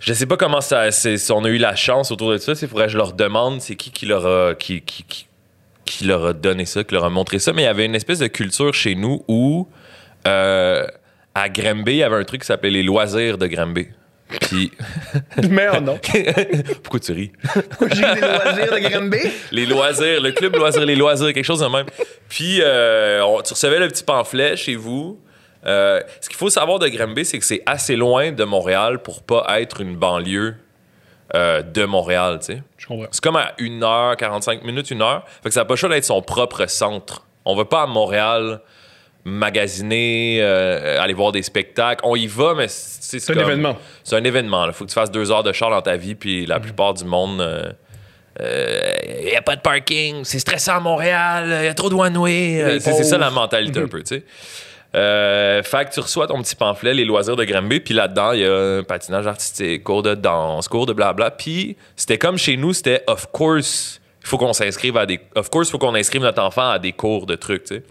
je 0.00 0.12
sais 0.12 0.26
pas 0.26 0.36
comment 0.36 0.60
ça, 0.60 0.90
c'est, 0.90 1.16
si 1.18 1.32
on 1.32 1.44
a 1.44 1.48
eu 1.48 1.58
la 1.58 1.74
chance 1.76 2.10
autour 2.10 2.30
de 2.32 2.38
ça, 2.38 2.52
il 2.60 2.68
faudrait 2.68 2.86
que 2.86 2.92
je 2.92 2.96
leur 2.98 3.12
demande 3.12 3.60
c'est 3.60 3.76
qui 3.76 3.90
qui 3.90 4.06
leur 4.06 4.26
a, 4.26 4.54
qui, 4.54 4.80
qui, 4.82 5.04
qui, 5.04 5.26
qui 5.84 6.04
leur 6.04 6.26
a 6.26 6.32
donné 6.32 6.64
ça, 6.66 6.82
qui 6.84 6.94
leur 6.94 7.04
a 7.04 7.10
montré 7.10 7.38
ça, 7.38 7.52
mais 7.52 7.62
il 7.62 7.66
y 7.66 7.68
avait 7.68 7.84
une 7.86 7.94
espèce 7.94 8.18
de 8.18 8.26
culture 8.26 8.72
chez 8.74 8.94
nous 8.94 9.22
où 9.28 9.68
euh, 10.26 10.86
à 11.34 11.48
Granby, 11.48 11.92
il 11.92 11.96
y 11.98 12.02
avait 12.02 12.16
un 12.16 12.24
truc 12.24 12.40
qui 12.42 12.46
s'appelait 12.46 12.70
les 12.70 12.82
loisirs 12.82 13.38
de 13.38 13.46
Granby. 13.46 13.88
Puis 14.40 14.72
Mais 15.50 15.68
oh 15.72 15.80
non. 15.80 16.00
pourquoi 16.82 16.98
tu 16.98 17.12
ris? 17.12 17.30
Pourquoi 17.70 17.88
j'ai 17.90 18.02
des 18.14 18.20
loisirs 18.20 18.72
de 18.72 18.88
Granby? 18.88 19.18
Les 19.52 19.66
loisirs, 19.66 20.20
le 20.20 20.32
club 20.32 20.56
loisirs, 20.56 20.84
les 20.84 20.96
loisirs, 20.96 21.32
quelque 21.32 21.44
chose 21.44 21.60
de 21.60 21.66
même. 21.66 21.86
Puis, 22.28 22.58
euh, 22.60 23.22
on- 23.24 23.40
tu 23.42 23.52
recevais 23.52 23.78
le 23.78 23.86
petit 23.86 24.02
pamphlet 24.02 24.56
chez 24.56 24.74
vous. 24.74 25.20
Euh, 25.66 26.00
ce 26.20 26.28
qu'il 26.28 26.36
faut 26.38 26.50
savoir 26.50 26.78
de 26.78 26.86
Granby, 26.88 27.24
c'est 27.24 27.38
que 27.38 27.44
c'est 27.44 27.62
assez 27.66 27.96
loin 27.96 28.30
de 28.32 28.44
Montréal 28.44 29.00
pour 29.02 29.22
pas 29.22 29.44
être 29.60 29.80
une 29.80 29.96
banlieue 29.96 30.54
euh, 31.34 31.62
de 31.62 31.84
Montréal, 31.84 32.38
tu 32.38 32.46
sais. 32.54 32.62
Je 32.78 32.86
comprends. 32.86 33.08
C'est 33.10 33.22
comme 33.22 33.34
à 33.36 33.52
1h, 33.58 34.16
45 34.16 34.62
minutes, 34.62 34.92
1 34.92 35.00
heure. 35.00 35.24
Fait 35.42 35.48
que 35.48 35.54
ça 35.54 35.60
n'a 35.60 35.64
pas 35.64 35.74
choix 35.74 35.88
d'être 35.88 36.04
son 36.04 36.22
propre 36.22 36.66
centre. 36.66 37.26
On 37.44 37.56
va 37.56 37.64
pas 37.64 37.82
à 37.82 37.86
Montréal 37.86 38.60
magasiner, 39.24 40.38
euh, 40.40 41.00
aller 41.02 41.14
voir 41.14 41.32
des 41.32 41.42
spectacles. 41.42 42.00
On 42.04 42.14
y 42.14 42.28
va, 42.28 42.54
mais 42.54 42.68
c'est 42.68 43.18
C'est 43.18 43.32
un 43.32 43.34
comme- 43.34 43.42
événement. 43.44 43.76
C'est 44.04 44.14
un 44.14 44.22
événement. 44.22 44.66
Il 44.66 44.72
faut 44.72 44.84
que 44.84 44.90
tu 44.90 44.94
fasses 44.94 45.10
deux 45.10 45.32
heures 45.32 45.42
de 45.42 45.52
char 45.52 45.70
dans 45.70 45.82
ta 45.82 45.96
vie, 45.96 46.14
puis 46.14 46.46
la 46.46 46.60
plupart 46.60 46.94
du 46.94 47.04
monde. 47.04 47.44
Il 48.38 49.24
n'y 49.30 49.34
a 49.34 49.42
pas 49.42 49.56
de 49.56 49.62
parking, 49.62 50.22
c'est 50.24 50.38
stressant 50.38 50.76
à 50.76 50.80
Montréal, 50.80 51.46
il 51.62 51.64
y 51.64 51.68
a 51.68 51.74
trop 51.74 51.88
de 51.88 51.94
one-way. 51.94 52.78
C'est 52.80 52.92
c'est 52.92 53.02
ça 53.04 53.18
la 53.18 53.30
mentalité 53.30 53.80
un 53.80 53.88
peu, 53.88 54.02
tu 54.02 54.16
sais. 54.16 54.24
Euh, 54.94 55.62
fait 55.62 55.88
que 55.88 55.94
tu 55.94 56.00
reçois 56.00 56.26
ton 56.26 56.40
petit 56.42 56.56
pamphlet, 56.56 56.94
les 56.94 57.04
loisirs 57.04 57.36
de 57.36 57.44
Granby, 57.44 57.80
puis 57.80 57.92
là-dedans, 57.92 58.32
il 58.32 58.40
y 58.40 58.46
a 58.46 58.82
patinage 58.82 59.26
artistique, 59.26 59.84
cours 59.84 60.02
de 60.02 60.14
danse, 60.14 60.68
cours 60.68 60.86
de 60.86 60.92
blabla. 60.92 61.30
Puis 61.30 61.76
c'était 61.96 62.18
comme 62.18 62.38
chez 62.38 62.56
nous, 62.56 62.72
c'était 62.72 63.02
of 63.06 63.26
course, 63.32 64.00
il 64.22 64.28
faut 64.28 64.38
qu'on 64.38 64.52
s'inscrive 64.52 64.96
à 64.96 65.04
des. 65.06 65.20
Of 65.34 65.50
course, 65.50 65.70
faut 65.70 65.78
qu'on 65.78 65.94
inscrive 65.94 66.22
notre 66.22 66.42
enfant 66.42 66.70
à 66.70 66.78
des 66.78 66.92
cours 66.92 67.26
de 67.26 67.34
trucs, 67.34 67.64
tu 67.64 67.76
sais. 67.76 67.82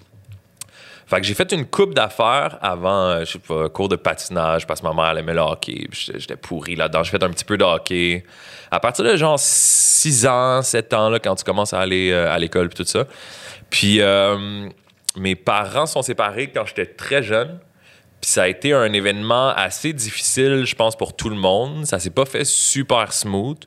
Fait 1.08 1.22
que 1.22 1.28
j'ai 1.28 1.36
fait 1.36 1.52
une 1.52 1.66
coupe 1.68 1.94
d'affaires 1.94 2.58
avant, 2.62 3.10
euh, 3.10 3.20
je 3.26 3.34
sais 3.34 3.40
pas, 3.40 3.70
cours 3.70 3.90
de 3.90 3.96
patinage 3.96 4.66
parce 4.66 4.82
que 4.82 4.88
ma 4.88 4.94
mère 4.94 5.12
elle 5.12 5.20
aimait 5.20 5.36
le 5.36 5.42
hockey. 5.42 5.88
J'étais 5.92 6.36
pourri 6.36 6.76
là-dedans. 6.76 7.04
J'ai 7.04 7.12
fait 7.12 7.24
un 7.24 7.30
petit 7.30 7.46
peu 7.46 7.58
de 7.58 7.64
hockey. 7.64 8.24
À 8.72 8.80
partir 8.80 9.06
de 9.06 9.16
genre 9.16 9.38
6 9.38 10.26
ans, 10.26 10.64
7 10.64 10.94
ans, 10.94 11.14
quand 11.24 11.36
tu 11.36 11.44
commences 11.44 11.74
à 11.74 11.80
aller 11.80 12.10
euh, 12.12 12.34
à 12.34 12.40
l'école 12.40 12.70
puis 12.70 12.84
tout 12.84 12.90
ça. 12.90 13.06
Puis 13.70 14.02
euh, 14.02 14.68
mes 15.18 15.36
parents 15.36 15.86
sont 15.86 16.02
séparés 16.02 16.52
quand 16.52 16.66
j'étais 16.66 16.86
très 16.86 17.24
jeune. 17.24 17.60
Puis 18.22 18.32
ça 18.32 18.44
a 18.44 18.48
été 18.48 18.74
un 18.74 18.92
événement 18.94 19.50
assez 19.50 19.94
difficile, 19.94 20.66
je 20.66 20.76
pense, 20.76 20.96
pour 20.96 21.16
tout 21.16 21.30
le 21.30 21.36
monde. 21.36 21.86
Ça 21.86 22.00
s'est 22.00 22.10
pas 22.10 22.26
fait 22.26 22.46
super 22.46 23.14
smooth. 23.14 23.60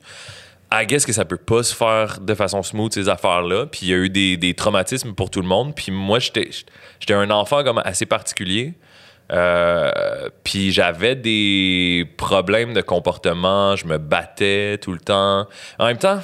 I 0.71 0.85
guess 0.85 1.05
que 1.05 1.13
ça 1.13 1.25
peut 1.25 1.37
pas 1.37 1.63
se 1.63 1.75
faire 1.75 2.19
de 2.19 2.33
façon 2.35 2.61
smooth, 2.61 2.93
ces 2.93 3.09
affaires-là. 3.09 3.65
Puis 3.65 3.81
il 3.83 3.89
y 3.89 3.93
a 3.93 3.97
eu 3.97 4.09
des, 4.09 4.53
traumatismes 4.53 5.13
pour 5.13 5.29
tout 5.29 5.41
le 5.41 5.47
monde. 5.47 5.73
Puis 5.75 5.91
moi, 5.91 6.19
j'étais 6.19 7.13
un 7.13 7.29
enfant 7.31 7.63
comme 7.63 7.79
assez 7.79 8.05
particulier. 8.05 8.73
Euh, 9.31 10.29
puis 10.43 10.71
j'avais 10.71 11.15
des 11.15 12.11
problèmes 12.17 12.73
de 12.73 12.81
comportement. 12.81 13.75
Je 13.75 13.85
me 13.85 13.97
battais 13.97 14.77
tout 14.79 14.91
le 14.91 14.99
temps. 14.99 15.47
En 15.77 15.85
même 15.85 15.97
temps, 15.97 16.19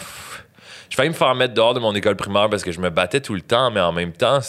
je 0.90 0.96
failli 0.96 1.10
me 1.10 1.16
faire 1.16 1.34
mettre 1.36 1.54
dehors 1.54 1.74
de 1.74 1.80
mon 1.80 1.94
école 1.94 2.16
primaire 2.16 2.50
parce 2.50 2.64
que 2.64 2.72
je 2.72 2.80
me 2.80 2.90
battais 2.90 3.22
tout 3.22 3.34
le 3.34 3.42
temps, 3.42 3.72
mais 3.72 3.82
en 3.82 3.92
même 3.92 4.12
temps, 4.12 4.40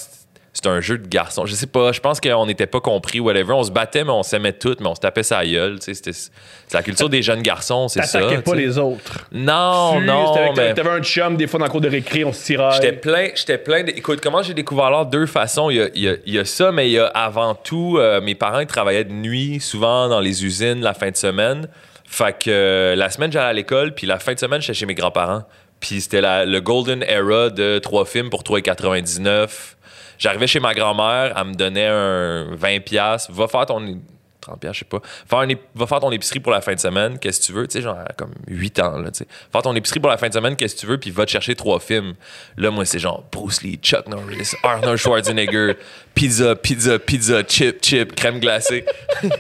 c'est- 0.57 0.67
un 0.67 0.81
jeu 0.81 0.99
de 0.99 1.07
garçon. 1.07 1.45
Je 1.47 1.55
sais 1.55 1.67
pas, 1.67 1.93
je 1.93 2.01
pense 2.01 2.21
qu'on 2.21 2.47
n'était 2.47 2.67
pas 2.67 2.81
compris, 2.81 3.21
whatever. 3.21 3.53
On 3.53 3.63
se 3.63 3.71
battait, 3.71 4.05
mais 4.05 4.11
on 4.11 4.23
s'aimait 4.23 4.53
toutes, 4.55 4.81
mais 4.81 4.89
on 4.89 4.95
se 4.95 5.01
tapait 5.01 5.23
sa 5.23 5.45
gueule. 5.45 5.77
C'était 5.81 6.13
c'est 6.13 6.31
la 6.75 6.83
culture 6.83 7.09
des 7.09 7.23
jeunes 7.23 7.43
garçons, 7.43 7.89
c'est 7.89 8.03
ça. 8.03 8.21
T'attaquais 8.21 8.43
pas 8.43 8.55
les 8.55 8.79
autres. 8.79 9.19
Non, 9.33 9.99
Tu- 10.01 10.05
non, 10.07 10.53
mais 10.57 10.75
T'avais 10.75 10.91
un 10.91 11.03
chum, 11.03 11.37
des 11.37 11.47
fois, 11.47 11.59
dans 11.61 11.67
le 11.67 11.71
cours 11.71 11.81
de 11.81 11.89
récré, 11.89 12.25
on 12.25 12.33
se 12.33 12.45
tirait. 12.45 12.71
j'étais 12.75 12.93
plein, 12.93 13.29
j'étais 13.35 13.59
plein. 13.59 13.85
de- 13.85 13.91
Écoute, 13.91 14.21
comment 14.23 14.43
j'ai 14.43 14.55
découvert 14.55 14.91
l'art? 14.91 15.07
Deux 15.07 15.27
façons. 15.27 15.71
Il 15.71 15.77
y 15.77 15.81
a, 15.83 15.89
il 15.95 16.03
y 16.03 16.09
a- 16.09 16.17
il 16.27 16.35
y 16.35 16.39
a 16.39 16.45
ça, 16.45 16.73
mais 16.73 16.89
il 16.89 16.93
y 16.93 16.99
a 16.99 17.07
avant 17.07 17.55
tout, 17.55 17.97
euh, 17.99 18.21
mes 18.21 18.35
parents 18.35 18.61
ils 18.61 18.67
travaillaient 18.67 19.05
de 19.05 19.13
nuit, 19.13 19.61
souvent 19.61 20.09
dans 20.09 20.21
les 20.21 20.45
usines, 20.45 20.81
la 20.81 20.95
fin 20.95 21.11
de 21.11 21.17
semaine. 21.17 21.69
Fait 22.09 22.37
que 22.39 22.51
euh, 22.51 22.97
la 22.97 23.11
semaine, 23.11 23.31
j'allais 23.33 23.47
à 23.51 23.53
l'école, 23.53 23.93
puis 23.95 24.07
la 24.07 24.19
fin 24.19 24.33
de 24.33 24.39
semaine, 24.39 24.61
j'étais 24.61 24.75
chez 24.75 24.87
mes 24.87 24.95
grands-parents. 24.95 25.43
Puis 25.81 26.01
c'était 26.01 26.21
la- 26.23 26.45
le 26.47 26.61
golden 26.61 27.03
era 27.03 27.51
de 27.51 27.79
trois 27.79 28.05
films 28.07 28.31
pour 28.31 28.43
3,99. 28.43 29.76
J'arrivais 30.19 30.47
chez 30.47 30.61
ma 30.61 30.75
grand-mère, 30.75 31.35
elle 31.37 31.45
me 31.49 31.55
donnait 31.55 31.87
un 31.87 32.55
20$. 32.55 32.81
piastres. 32.81 33.33
Va 33.33 33.49
faire 33.49 33.67
ton. 33.67 33.81
30$, 33.81 34.59
piastres, 34.61 34.75
je 34.75 34.79
sais 34.79 34.85
pas. 34.85 35.01
Faire 35.29 35.39
un 35.41 35.49
ép- 35.49 35.59
va 35.75 35.87
faire 35.89 35.99
ton 35.99 36.13
épicerie 36.13 36.39
pour 36.39 36.53
la 36.53 36.61
fin 36.61 36.73
de 36.73 36.79
semaine, 36.79 37.19
qu'est-ce 37.19 37.41
que 37.41 37.47
tu 37.47 37.53
veux? 37.53 37.67
Tu 37.67 37.79
sais, 37.79 37.83
genre, 37.83 37.97
comme 38.17 38.31
8 38.47 38.79
ans, 38.79 38.97
là, 38.99 39.11
tu 39.11 39.19
sais. 39.19 39.27
Faire 39.51 39.63
ton 39.63 39.75
épicerie 39.75 39.99
pour 39.99 40.09
la 40.11 40.17
fin 40.19 40.29
de 40.29 40.35
semaine, 40.35 40.55
qu'est-ce 40.55 40.77
que 40.77 40.81
tu 40.81 40.87
veux? 40.87 40.99
Puis 40.99 41.11
va 41.11 41.25
te 41.27 41.31
chercher 41.33 41.57
trois 41.57 41.81
films. 41.81 42.15
Là, 42.57 42.71
moi, 42.71 42.85
c'est 42.85 43.01
genre 43.01 43.25
Bruce 43.33 43.63
Lee, 43.63 43.77
Chuck 43.83 44.07
Norris, 44.07 44.53
Arnold 44.63 44.99
Schwarzenegger, 44.99 45.75
pizza, 46.15 46.55
pizza, 46.55 46.99
pizza, 47.01 47.43
chip, 47.43 47.83
chip, 47.83 48.15
crème 48.15 48.39
glacée. 48.39 48.85
Puis 49.21 49.31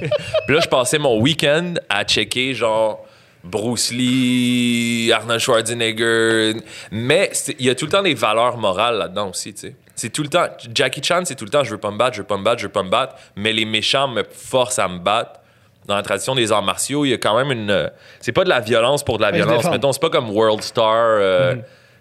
là, 0.56 0.60
je 0.60 0.68
passais 0.68 0.98
mon 0.98 1.20
week-end 1.20 1.74
à 1.88 2.02
checker, 2.04 2.54
genre, 2.54 3.06
Bruce 3.44 3.92
Lee, 3.92 5.12
Arnold 5.12 5.38
Schwarzenegger. 5.40 6.54
Mais 6.90 7.30
il 7.60 7.66
y 7.66 7.70
a 7.70 7.76
tout 7.76 7.84
le 7.84 7.92
temps 7.92 8.02
des 8.02 8.14
valeurs 8.14 8.56
morales 8.58 8.98
là-dedans 8.98 9.28
aussi, 9.30 9.54
tu 9.54 9.68
sais. 9.68 9.76
C'est 9.96 10.10
tout 10.10 10.22
le 10.22 10.28
temps. 10.28 10.46
Jackie 10.74 11.02
Chan, 11.02 11.22
c'est 11.24 11.34
tout 11.34 11.44
le 11.46 11.50
temps 11.50 11.64
je 11.64 11.70
veux 11.70 11.78
pas 11.78 11.90
me 11.90 11.96
battre, 11.98 12.14
je 12.14 12.20
veux 12.20 12.26
pas 12.26 12.36
me 12.36 12.44
battre, 12.44 12.60
je 12.60 12.66
veux 12.66 12.72
pas 12.72 12.82
me 12.84 12.90
battre. 12.90 13.14
Mais 13.34 13.52
les 13.52 13.64
méchants 13.64 14.06
me 14.08 14.22
forcent 14.22 14.78
à 14.78 14.86
me 14.88 14.98
battre. 14.98 15.40
Dans 15.86 15.94
la 15.96 16.02
tradition 16.02 16.34
des 16.34 16.50
arts 16.52 16.62
martiaux, 16.62 17.04
il 17.04 17.10
y 17.10 17.14
a 17.14 17.18
quand 17.18 17.36
même 17.36 17.50
une. 17.52 17.70
euh, 17.70 17.88
C'est 18.20 18.32
pas 18.32 18.44
de 18.44 18.48
la 18.48 18.60
violence 18.60 19.02
pour 19.04 19.16
de 19.18 19.22
la 19.22 19.30
Ouais, 19.30 19.36
violence. 19.36 19.64
Mettons, 19.70 19.92
c'est 19.92 20.00
pas 20.02 20.10
comme 20.10 20.30
World 20.30 20.62
Star. 20.62 20.92
euh, 20.94 21.54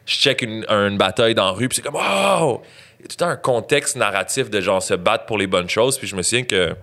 Je 0.05 0.13
check 0.15 0.41
une, 0.41 0.65
une 0.69 0.97
bataille 0.97 1.35
dans 1.35 1.45
la 1.45 1.51
rue, 1.51 1.67
puis 1.69 1.77
c'est 1.77 1.81
comme 1.81 1.95
Oh! 1.99 2.61
Il 2.99 3.03
y 3.03 3.05
a 3.05 3.07
tout 3.07 3.11
le 3.11 3.15
temps 3.17 3.27
un 3.27 3.35
contexte 3.37 3.95
narratif 3.95 4.49
de 4.49 4.59
genre 4.59 4.81
se 4.81 4.93
battre 4.95 5.25
pour 5.25 5.37
les 5.37 5.45
bonnes 5.47 5.69
choses. 5.69 5.97
Puis 5.99 6.07
je 6.07 6.15
me 6.15 6.21
souviens 6.23 6.43
que 6.43 6.75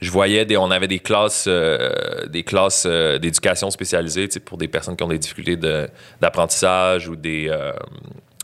je 0.00 0.10
voyais 0.10 0.46
des, 0.46 0.56
on 0.56 0.70
avait 0.70 0.88
des 0.88 0.98
classes 1.00 1.44
euh, 1.46 2.26
des 2.26 2.42
classes 2.42 2.84
euh, 2.86 3.18
d'éducation 3.18 3.68
sais, 3.70 4.40
pour 4.40 4.56
des 4.56 4.68
personnes 4.68 4.96
qui 4.96 5.04
ont 5.04 5.08
des 5.08 5.18
difficultés 5.18 5.56
de- 5.56 5.88
d'apprentissage 6.22 7.06
ou 7.08 7.16
des, 7.16 7.48
euh, 7.50 7.72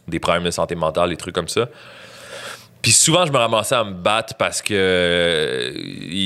des 0.09 0.19
problèmes 0.19 0.45
de 0.45 0.51
santé 0.51 0.75
mentale 0.75 1.11
des 1.11 1.17
trucs 1.17 1.35
comme 1.35 1.49
ça 1.49 1.69
puis 2.83 2.93
souvent 2.93 3.27
je 3.27 3.33
me 3.33 3.39
ramassais 3.39 3.75
à 3.75 3.85
me 3.85 3.95
battre 3.95 4.35
parce 4.35 4.63
que 4.63 4.75
euh, 4.75 5.73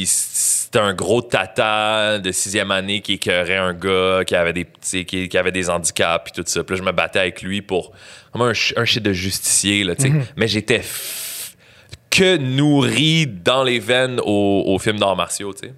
c'était 0.04 0.78
un 0.78 0.92
gros 0.92 1.22
tata 1.22 2.18
de 2.18 2.32
sixième 2.32 2.70
année 2.70 3.00
qui 3.00 3.14
écœurait 3.14 3.56
un 3.56 3.72
gars 3.72 4.22
qui 4.26 4.34
avait 4.34 4.52
des 4.52 4.66
qui, 4.82 5.28
qui 5.28 5.38
avait 5.38 5.52
des 5.52 5.70
handicaps 5.70 6.24
puis 6.24 6.42
tout 6.42 6.48
ça 6.48 6.62
puis 6.64 6.76
là 6.76 6.82
je 6.82 6.86
me 6.86 6.92
battais 6.92 7.20
avec 7.20 7.42
lui 7.42 7.62
pour 7.62 7.92
comme 8.32 8.42
un, 8.42 8.52
shit 8.52 9.02
de 9.02 9.12
justicier 9.12 9.84
là 9.84 9.94
sais 9.98 10.12
mais 10.36 10.48
j'étais 10.48 10.82
que 12.10 12.36
nourri 12.36 13.26
dans 13.26 13.62
les 13.62 13.78
veines 13.78 14.20
au, 14.20 14.64
au 14.66 14.78
film 14.78 14.98
d'arts 14.98 15.16
martiaux, 15.16 15.54
tu 15.54 15.68
sais. 15.68 15.74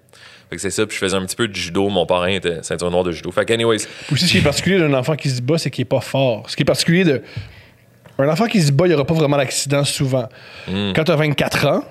Fait 0.49 0.56
que 0.56 0.62
c'est 0.62 0.71
ça, 0.71 0.87
puis 0.87 0.94
je 0.94 1.00
faisais 1.00 1.16
un 1.16 1.25
petit 1.25 1.37
peu 1.37 1.49
de 1.49 1.54
judo. 1.54 1.88
Mon 1.88 2.04
parrain 2.04 2.28
était 2.28 2.62
ceinture 2.62 2.90
noire 2.90 3.04
de 3.04 3.12
judo. 3.12 3.30
Fait 3.30 3.44
que, 3.44 3.52
anyways, 3.52 3.87
Aussi, 4.11 4.26
ce 4.26 4.32
qui 4.32 4.38
est 4.38 4.42
particulier 4.42 4.78
d'un 4.78 4.92
enfant 4.92 5.16
qui 5.16 5.30
se 5.30 5.40
bat, 5.40 5.56
c'est 5.56 5.71
qu'il 5.71 5.82
est 5.82 5.87
pas 5.87 6.00
fort. 6.00 6.49
Ce 6.49 6.56
qui 6.56 6.62
est 6.62 6.66
particulier 6.66 7.04
de. 7.04 7.23
Un 8.19 8.28
enfant 8.28 8.47
qui 8.47 8.61
se 8.62 8.71
bat, 8.73 8.87
il 8.87 8.90
n'y 8.90 8.95
aura 8.95 9.04
pas 9.04 9.14
vraiment 9.14 9.37
d'accident 9.37 9.85
souvent. 9.85 10.28
Hmm. 10.69 10.92
Quand 10.95 11.04
tu 11.04 11.12
as 11.12 11.16
24 11.16 11.66
ans, 11.66 11.83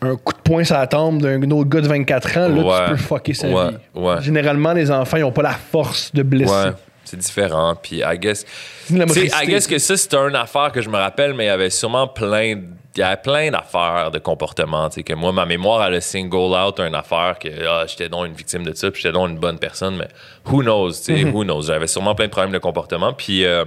un 0.00 0.16
coup 0.16 0.32
de 0.32 0.38
poing 0.40 0.64
sur 0.64 0.74
la 0.76 0.86
tempe 0.86 1.18
d'un 1.22 1.40
autre 1.50 1.68
gars 1.70 1.80
de 1.80 1.86
24 1.88 2.38
ans, 2.38 2.48
là, 2.48 2.62
Ouais. 2.62 2.84
tu 2.86 2.90
peux 2.92 2.96
fucker 2.96 3.34
sa 3.34 3.48
Ouais, 3.48 3.70
vie. 3.70 3.76
ouais. 3.94 4.20
Généralement, 4.22 4.72
les 4.72 4.90
enfants, 4.90 5.16
ils 5.18 5.20
n'ont 5.20 5.30
pas 5.32 5.42
la 5.42 5.52
force 5.52 6.12
de 6.12 6.22
blesser. 6.22 6.70
c'est 7.04 7.16
différent. 7.18 7.74
Puis, 7.80 7.98
I 8.04 8.18
guess. 8.18 8.44
I 8.90 9.46
guess 9.46 9.66
que 9.66 9.78
ça, 9.78 9.96
c'était 9.96 10.16
une 10.16 10.34
affaire 10.36 10.72
que 10.72 10.80
je 10.80 10.88
me 10.88 10.96
rappelle, 10.96 11.34
mais 11.34 11.44
il 11.44 11.48
y 11.48 11.50
avait 11.50 11.70
sûrement 11.70 12.08
plein. 12.08 12.56
Il 12.94 13.00
y 13.00 13.02
avait 13.02 13.20
plein 13.22 13.50
d'affaires 13.50 14.10
de 14.10 14.18
comportement. 14.18 14.88
Tu 14.88 14.96
sais, 14.96 15.02
que 15.02 15.12
moi, 15.14 15.32
ma 15.32 15.46
mémoire, 15.46 15.86
elle 15.86 15.94
a 15.94 16.00
single 16.00 16.54
out 16.54 16.78
une 16.80 16.94
affaire 16.94 17.38
que 17.38 17.48
ah, 17.66 17.84
j'étais 17.86 18.08
donc 18.08 18.26
une 18.26 18.34
victime 18.34 18.64
de 18.64 18.74
ça, 18.74 18.90
puis 18.90 19.00
j'étais 19.02 19.12
donc 19.12 19.30
une 19.30 19.38
bonne 19.38 19.58
personne, 19.58 19.96
mais 19.96 20.08
who 20.50 20.62
knows, 20.62 20.90
tu 20.90 20.94
sais, 20.96 21.12
Mm-hmm. 21.14 21.32
who 21.32 21.44
knows. 21.44 21.62
J'avais 21.62 21.86
sûrement 21.86 22.14
plein 22.14 22.26
de 22.26 22.30
problèmes 22.30 22.52
de 22.52 22.58
comportement. 22.58 23.12
Puis, 23.14 23.44
euh, 23.46 23.64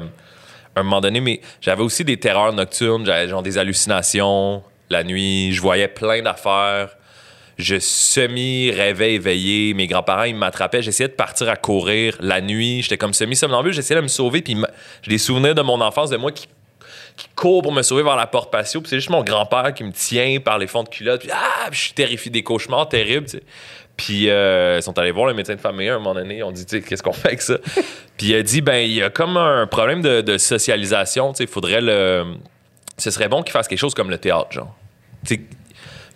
un 0.75 0.83
moment 0.83 1.01
donné, 1.01 1.19
mais 1.19 1.41
j'avais 1.61 1.83
aussi 1.83 2.03
des 2.03 2.17
terreurs 2.17 2.53
nocturnes, 2.53 3.05
j'avais 3.05 3.41
des 3.41 3.57
hallucinations 3.57 4.63
la 4.89 5.03
nuit, 5.03 5.53
je 5.53 5.61
voyais 5.61 5.87
plein 5.87 6.21
d'affaires. 6.21 6.95
Je 7.57 7.79
semi-rêvais 7.79 9.13
éveillé. 9.13 9.73
Mes 9.73 9.87
grands-parents, 9.87 10.23
ils 10.23 10.35
m'attrapaient. 10.35 10.81
J'essayais 10.81 11.07
de 11.07 11.13
partir 11.13 11.47
à 11.49 11.55
courir 11.55 12.17
la 12.19 12.41
nuit. 12.41 12.81
J'étais 12.81 12.97
comme 12.97 13.13
semi-somnambule. 13.13 13.71
J'essayais 13.71 13.99
de 13.99 14.03
me 14.03 14.09
sauver. 14.09 14.41
Puis 14.41 14.57
j'ai 15.03 15.09
des 15.09 15.17
souvenirs 15.17 15.55
de 15.55 15.61
mon 15.61 15.79
enfance, 15.79 16.09
de 16.09 16.17
moi 16.17 16.33
qui, 16.33 16.47
qui 17.15 17.27
court 17.33 17.61
pour 17.61 17.71
me 17.71 17.81
sauver 17.81 18.03
vers 18.03 18.17
la 18.17 18.27
porte 18.27 18.51
patio. 18.51 18.81
Puis 18.81 18.89
c'est 18.89 18.97
juste 18.97 19.09
mon 19.09 19.23
grand-père 19.23 19.73
qui 19.73 19.85
me 19.85 19.93
tient 19.93 20.39
par 20.41 20.57
les 20.57 20.67
fonds 20.67 20.83
de 20.83 20.89
culotte. 20.89 21.21
Puis, 21.21 21.29
ah, 21.33 21.69
je 21.71 21.79
suis 21.79 21.93
terrifié 21.93 22.29
des 22.29 22.43
cauchemars 22.43 22.89
terribles. 22.89 23.27
Puis 23.97 24.29
euh, 24.29 24.77
ils 24.79 24.83
sont 24.83 24.97
allés 24.99 25.11
voir 25.11 25.27
le 25.27 25.33
médecin 25.33 25.55
de 25.55 25.59
famille 25.61 25.87
à 25.89 25.95
un 25.95 25.99
moment 25.99 26.13
donné. 26.15 26.43
Ont 26.43 26.51
dit, 26.51 26.65
tu 26.65 26.77
sais, 26.77 26.81
qu'est-ce 26.85 27.01
qu'on 27.03 27.13
fait 27.13 27.29
avec 27.29 27.41
ça? 27.41 27.57
puis 28.17 28.27
il 28.27 28.35
a 28.35 28.43
dit, 28.43 28.61
ben, 28.61 28.75
il 28.77 28.91
y 28.91 29.01
a 29.01 29.09
comme 29.09 29.37
un 29.37 29.67
problème 29.67 30.01
de, 30.01 30.21
de 30.21 30.37
socialisation. 30.37 31.31
Tu 31.31 31.37
sais, 31.37 31.43
il 31.45 31.49
faudrait 31.49 31.81
le. 31.81 32.25
Ce 32.97 33.09
serait 33.11 33.27
bon 33.29 33.41
qu'il 33.43 33.51
fasse 33.51 33.67
quelque 33.67 33.79
chose 33.79 33.93
comme 33.93 34.09
le 34.09 34.17
théâtre, 34.17 34.51
genre. 34.51 34.75
Tu 35.25 35.35
sais, 35.35 35.41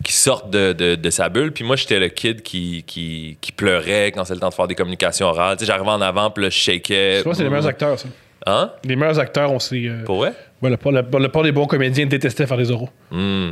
qui 0.04 0.14
sorte 0.14 0.50
de, 0.50 0.72
de- 0.74 0.96
de 0.96 1.10
sa 1.10 1.28
bulle. 1.30 1.52
Puis 1.52 1.64
moi, 1.66 1.76
j'étais 1.76 2.00
le 2.00 2.08
kid 2.08 2.42
qui, 2.42 2.84
qui, 2.88 3.38
qui 3.42 3.52
pleurait 3.52 4.12
quand 4.14 4.24
c'est 4.24 4.34
le 4.34 4.40
temps 4.40 4.48
de 4.50 4.54
faire 4.54 4.68
des 4.68 4.76
communications 4.76 5.28
orales. 5.28 5.58
Tu 5.58 5.62
sais, 5.66 5.66
j'arrivais 5.72 5.90
en 5.92 6.00
avant, 6.02 6.32
puis 6.32 6.44
là, 6.44 6.50
je 6.50 6.58
shakais. 6.58 7.18
Tu 7.18 7.24
vois, 7.24 7.34
c'est 7.36 7.44
les 7.44 7.50
meilleurs 7.50 7.68
acteurs, 7.68 8.00
ça. 8.00 8.08
Hein? 8.46 8.72
Les 8.86 8.96
meilleurs 8.96 9.20
acteurs, 9.20 9.52
on 9.52 9.60
sait. 9.60 9.84
euh, 9.88 10.04
Pour 10.06 10.18
vrai? 10.20 10.32
ouais, 10.62 10.70
le, 10.70 10.78
le, 10.92 11.20
le 11.20 11.28
part 11.30 11.44
des 11.44 11.52
bons 11.52 11.66
comédiens 11.66 12.06
détestaient 12.06 12.46
faire 12.48 12.56
des 12.58 12.72
oraux. 12.72 12.90
Hmm. 13.12 13.52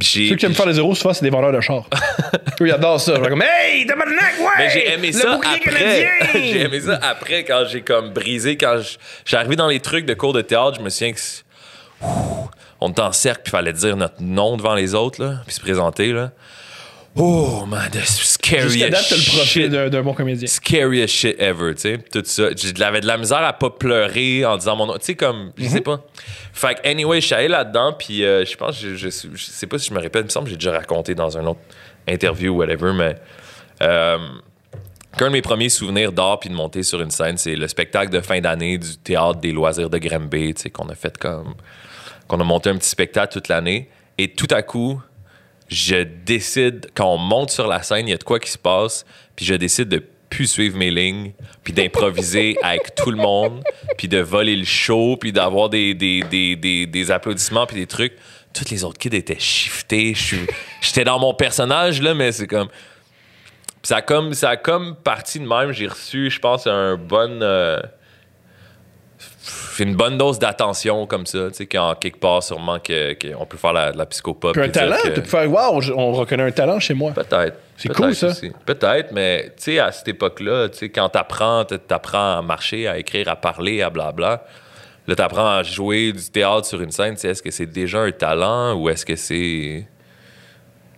J'ai- 0.00 0.28
Ceux 0.28 0.36
qui 0.36 0.46
aiment 0.46 0.54
faire 0.54 0.66
des 0.66 0.78
euros, 0.78 0.94
souvent, 0.94 1.12
c'est 1.14 1.24
des 1.24 1.30
vendeurs 1.30 1.52
de 1.52 1.60
chars. 1.60 1.88
Eux, 2.60 2.66
ils 2.68 2.72
adorent 2.72 3.00
ça. 3.00 3.14
Genre 3.16 3.28
comme, 3.28 3.42
hey, 3.42 3.86
tabarnak, 3.86 4.34
ouais! 4.40 4.46
Mais 4.58 4.70
j'ai 4.70 4.92
aimé 4.92 5.08
le 5.08 5.12
ça 5.18 5.34
bouclier 5.36 5.54
après. 5.56 5.70
canadien! 5.70 6.08
j'ai 6.34 6.60
aimé 6.62 6.80
ça 6.80 6.98
après 7.02 7.44
quand 7.44 7.64
j'ai 7.70 7.80
comme 7.82 8.10
brisé 8.12 8.56
quand 8.56 8.78
je 8.78 8.96
je 9.24 9.28
suis 9.28 9.36
arrivé 9.36 9.56
dans 9.56 9.68
les 9.68 9.80
trucs 9.80 10.06
de 10.06 10.14
cours 10.14 10.32
de 10.32 10.40
théâtre, 10.42 10.76
je 10.78 10.82
me 10.82 10.88
souviens 10.90 11.12
que 11.12 11.18
Ouh, 12.02 12.48
on 12.80 12.90
était 12.90 13.00
en 13.02 13.12
cercle 13.12 13.42
puis 13.44 13.50
fallait 13.50 13.72
dire 13.72 13.96
notre 13.96 14.20
nom 14.20 14.56
devant 14.56 14.74
les 14.74 14.94
autres 14.94 15.22
là, 15.24 15.36
puis 15.46 15.54
se 15.54 15.60
présenter 15.60 16.12
là. 16.12 16.30
Oh 17.16 17.64
man, 17.66 17.88
the 17.92 18.00
scariest 18.04 18.70
Jusqu'à 18.72 18.90
date, 18.90 19.06
t'as 19.08 19.14
le 19.16 19.36
profil 19.36 19.70
d'un 19.70 20.02
bon 20.02 20.14
comédien. 20.14 20.48
Scariest 20.48 21.14
shit 21.14 21.36
ever, 21.40 21.74
tu 21.76 21.82
sais. 21.82 21.98
Tout 21.98 22.22
ça. 22.24 22.48
J'avais 22.76 23.00
de 23.00 23.06
la 23.06 23.16
misère 23.18 23.38
à 23.44 23.52
pas 23.52 23.70
pleurer 23.70 24.44
en 24.44 24.56
disant 24.56 24.74
mon 24.74 24.86
nom. 24.86 24.94
Tu 24.94 25.04
sais, 25.04 25.14
comme, 25.14 25.52
je 25.56 25.62
Mhm. 25.64 25.68
sais 25.70 25.80
pas. 25.80 26.04
Fait 26.52 26.74
que, 26.74 26.88
anyway, 26.88 27.20
je 27.20 27.26
suis 27.26 27.34
allé 27.36 27.46
là-dedans, 27.48 27.92
puis 27.96 28.24
euh, 28.24 28.44
je 28.44 28.56
pense, 28.56 28.80
je, 28.80 28.96
je, 28.96 29.08
je 29.10 29.44
sais 29.44 29.66
pas 29.68 29.78
si 29.78 29.88
je 29.90 29.94
me 29.94 30.00
répète, 30.00 30.22
il 30.22 30.24
me 30.24 30.30
semble 30.30 30.46
que 30.46 30.50
j'ai 30.50 30.56
déjà 30.56 30.72
raconté 30.72 31.14
dans 31.14 31.38
un 31.38 31.46
autre 31.46 31.60
interview 32.08 32.52
ou 32.52 32.56
whatever, 32.58 32.92
mais. 32.92 33.14
Euh, 33.82 34.18
qu'un 35.16 35.26
de 35.28 35.32
mes 35.32 35.42
premiers 35.42 35.68
souvenirs 35.68 36.10
d'art 36.10 36.40
puis 36.40 36.48
de 36.50 36.54
monter 36.54 36.82
sur 36.82 37.00
une 37.00 37.10
scène, 37.12 37.36
c'est 37.38 37.54
le 37.54 37.68
spectacle 37.68 38.10
de 38.10 38.20
fin 38.20 38.40
d'année 38.40 38.78
du 38.78 38.96
théâtre 38.96 39.38
des 39.38 39.52
loisirs 39.52 39.88
de 39.88 39.98
Granby, 39.98 40.54
tu 40.54 40.62
sais, 40.62 40.70
qu'on 40.70 40.88
a 40.88 40.94
fait 40.96 41.16
comme. 41.16 41.54
qu'on 42.26 42.40
a 42.40 42.44
monté 42.44 42.70
un 42.70 42.76
petit 42.76 42.88
spectacle 42.88 43.32
toute 43.34 43.46
l'année. 43.48 43.88
Et 44.18 44.32
tout 44.32 44.48
à 44.50 44.62
coup, 44.62 45.00
je 45.68 45.96
décide, 46.02 46.90
quand 46.94 47.14
on 47.14 47.18
monte 47.18 47.50
sur 47.50 47.66
la 47.66 47.82
scène, 47.82 48.08
il 48.08 48.10
y 48.10 48.14
a 48.14 48.18
de 48.18 48.24
quoi 48.24 48.38
qui 48.38 48.50
se 48.50 48.58
passe, 48.58 49.04
puis 49.36 49.44
je 49.44 49.54
décide 49.54 49.88
de 49.88 50.02
plus 50.30 50.46
suivre 50.46 50.76
mes 50.76 50.90
lignes, 50.90 51.32
puis 51.62 51.72
d'improviser 51.72 52.56
avec 52.62 52.94
tout 52.94 53.10
le 53.10 53.16
monde, 53.16 53.62
puis 53.96 54.08
de 54.08 54.18
voler 54.18 54.56
le 54.56 54.64
show, 54.64 55.16
puis 55.16 55.32
d'avoir 55.32 55.68
des, 55.68 55.94
des, 55.94 56.22
des, 56.22 56.56
des, 56.56 56.86
des 56.86 57.10
applaudissements, 57.10 57.66
puis 57.66 57.76
des 57.76 57.86
trucs. 57.86 58.14
Tous 58.52 58.70
les 58.70 58.84
autres 58.84 58.98
kids 58.98 59.16
étaient 59.16 59.38
shiftés. 59.38 60.14
J'étais 60.80 61.04
dans 61.04 61.18
mon 61.18 61.34
personnage, 61.34 62.00
là, 62.00 62.14
mais 62.14 62.30
c'est 62.32 62.46
comme... 62.46 62.68
Puis 62.68 63.88
ça 63.88 63.96
a 63.96 64.02
comme, 64.02 64.32
ça 64.32 64.50
a 64.50 64.56
comme 64.56 64.96
parti 64.96 65.40
de 65.40 65.46
même. 65.46 65.72
J'ai 65.72 65.88
reçu, 65.88 66.30
je 66.30 66.38
pense, 66.38 66.66
un 66.66 66.96
bon... 66.96 67.42
euh, 67.42 67.80
une 69.82 69.96
bonne 69.96 70.16
dose 70.16 70.38
d'attention 70.38 71.06
comme 71.06 71.26
ça, 71.26 71.48
tu 71.48 71.54
sais, 71.56 71.66
qu'en 71.66 71.96
quelque 71.96 72.20
part, 72.20 72.42
sûrement 72.42 72.78
que- 72.78 73.14
qu'on 73.14 73.44
peut 73.44 73.56
faire 73.56 73.72
la, 73.72 73.90
la 73.90 74.06
psychopop. 74.06 74.52
Puis 74.52 74.62
un 74.62 74.68
talent, 74.68 74.96
que- 75.02 75.08
tu 75.08 75.20
peux 75.22 75.28
faire, 75.28 75.50
wow, 75.50 75.80
je- 75.80 75.92
on 75.92 76.12
reconnaît 76.12 76.44
un 76.44 76.52
talent 76.52 76.78
chez 76.78 76.94
moi. 76.94 77.10
Peut-être. 77.12 77.58
C'est 77.76 77.88
cool, 77.92 78.14
ça. 78.14 78.28
Peut-être, 78.64 79.10
mais 79.10 79.46
tu 79.56 79.64
sais, 79.64 79.78
à 79.80 79.90
cette 79.90 80.06
époque-là, 80.06 80.68
tu 80.68 80.78
sais, 80.78 80.88
quand 80.90 81.08
t'apprends, 81.08 81.64
t'apprends 81.64 82.38
à 82.38 82.42
marcher, 82.42 82.86
à 82.86 82.98
écrire, 82.98 83.28
à 83.28 83.34
parler, 83.34 83.82
à 83.82 83.90
blabla, 83.90 84.44
là, 85.08 85.16
t'apprends 85.16 85.48
à 85.56 85.62
jouer 85.64 86.12
du 86.12 86.30
théâtre 86.30 86.66
sur 86.66 86.80
une 86.80 86.92
scène, 86.92 87.14
tu 87.14 87.22
sais, 87.22 87.28
est-ce 87.30 87.42
que 87.42 87.50
c'est 87.50 87.66
déjà 87.66 87.98
un 88.02 88.12
talent 88.12 88.74
ou 88.74 88.88
est-ce 88.88 89.04
que 89.04 89.16
c'est... 89.16 89.86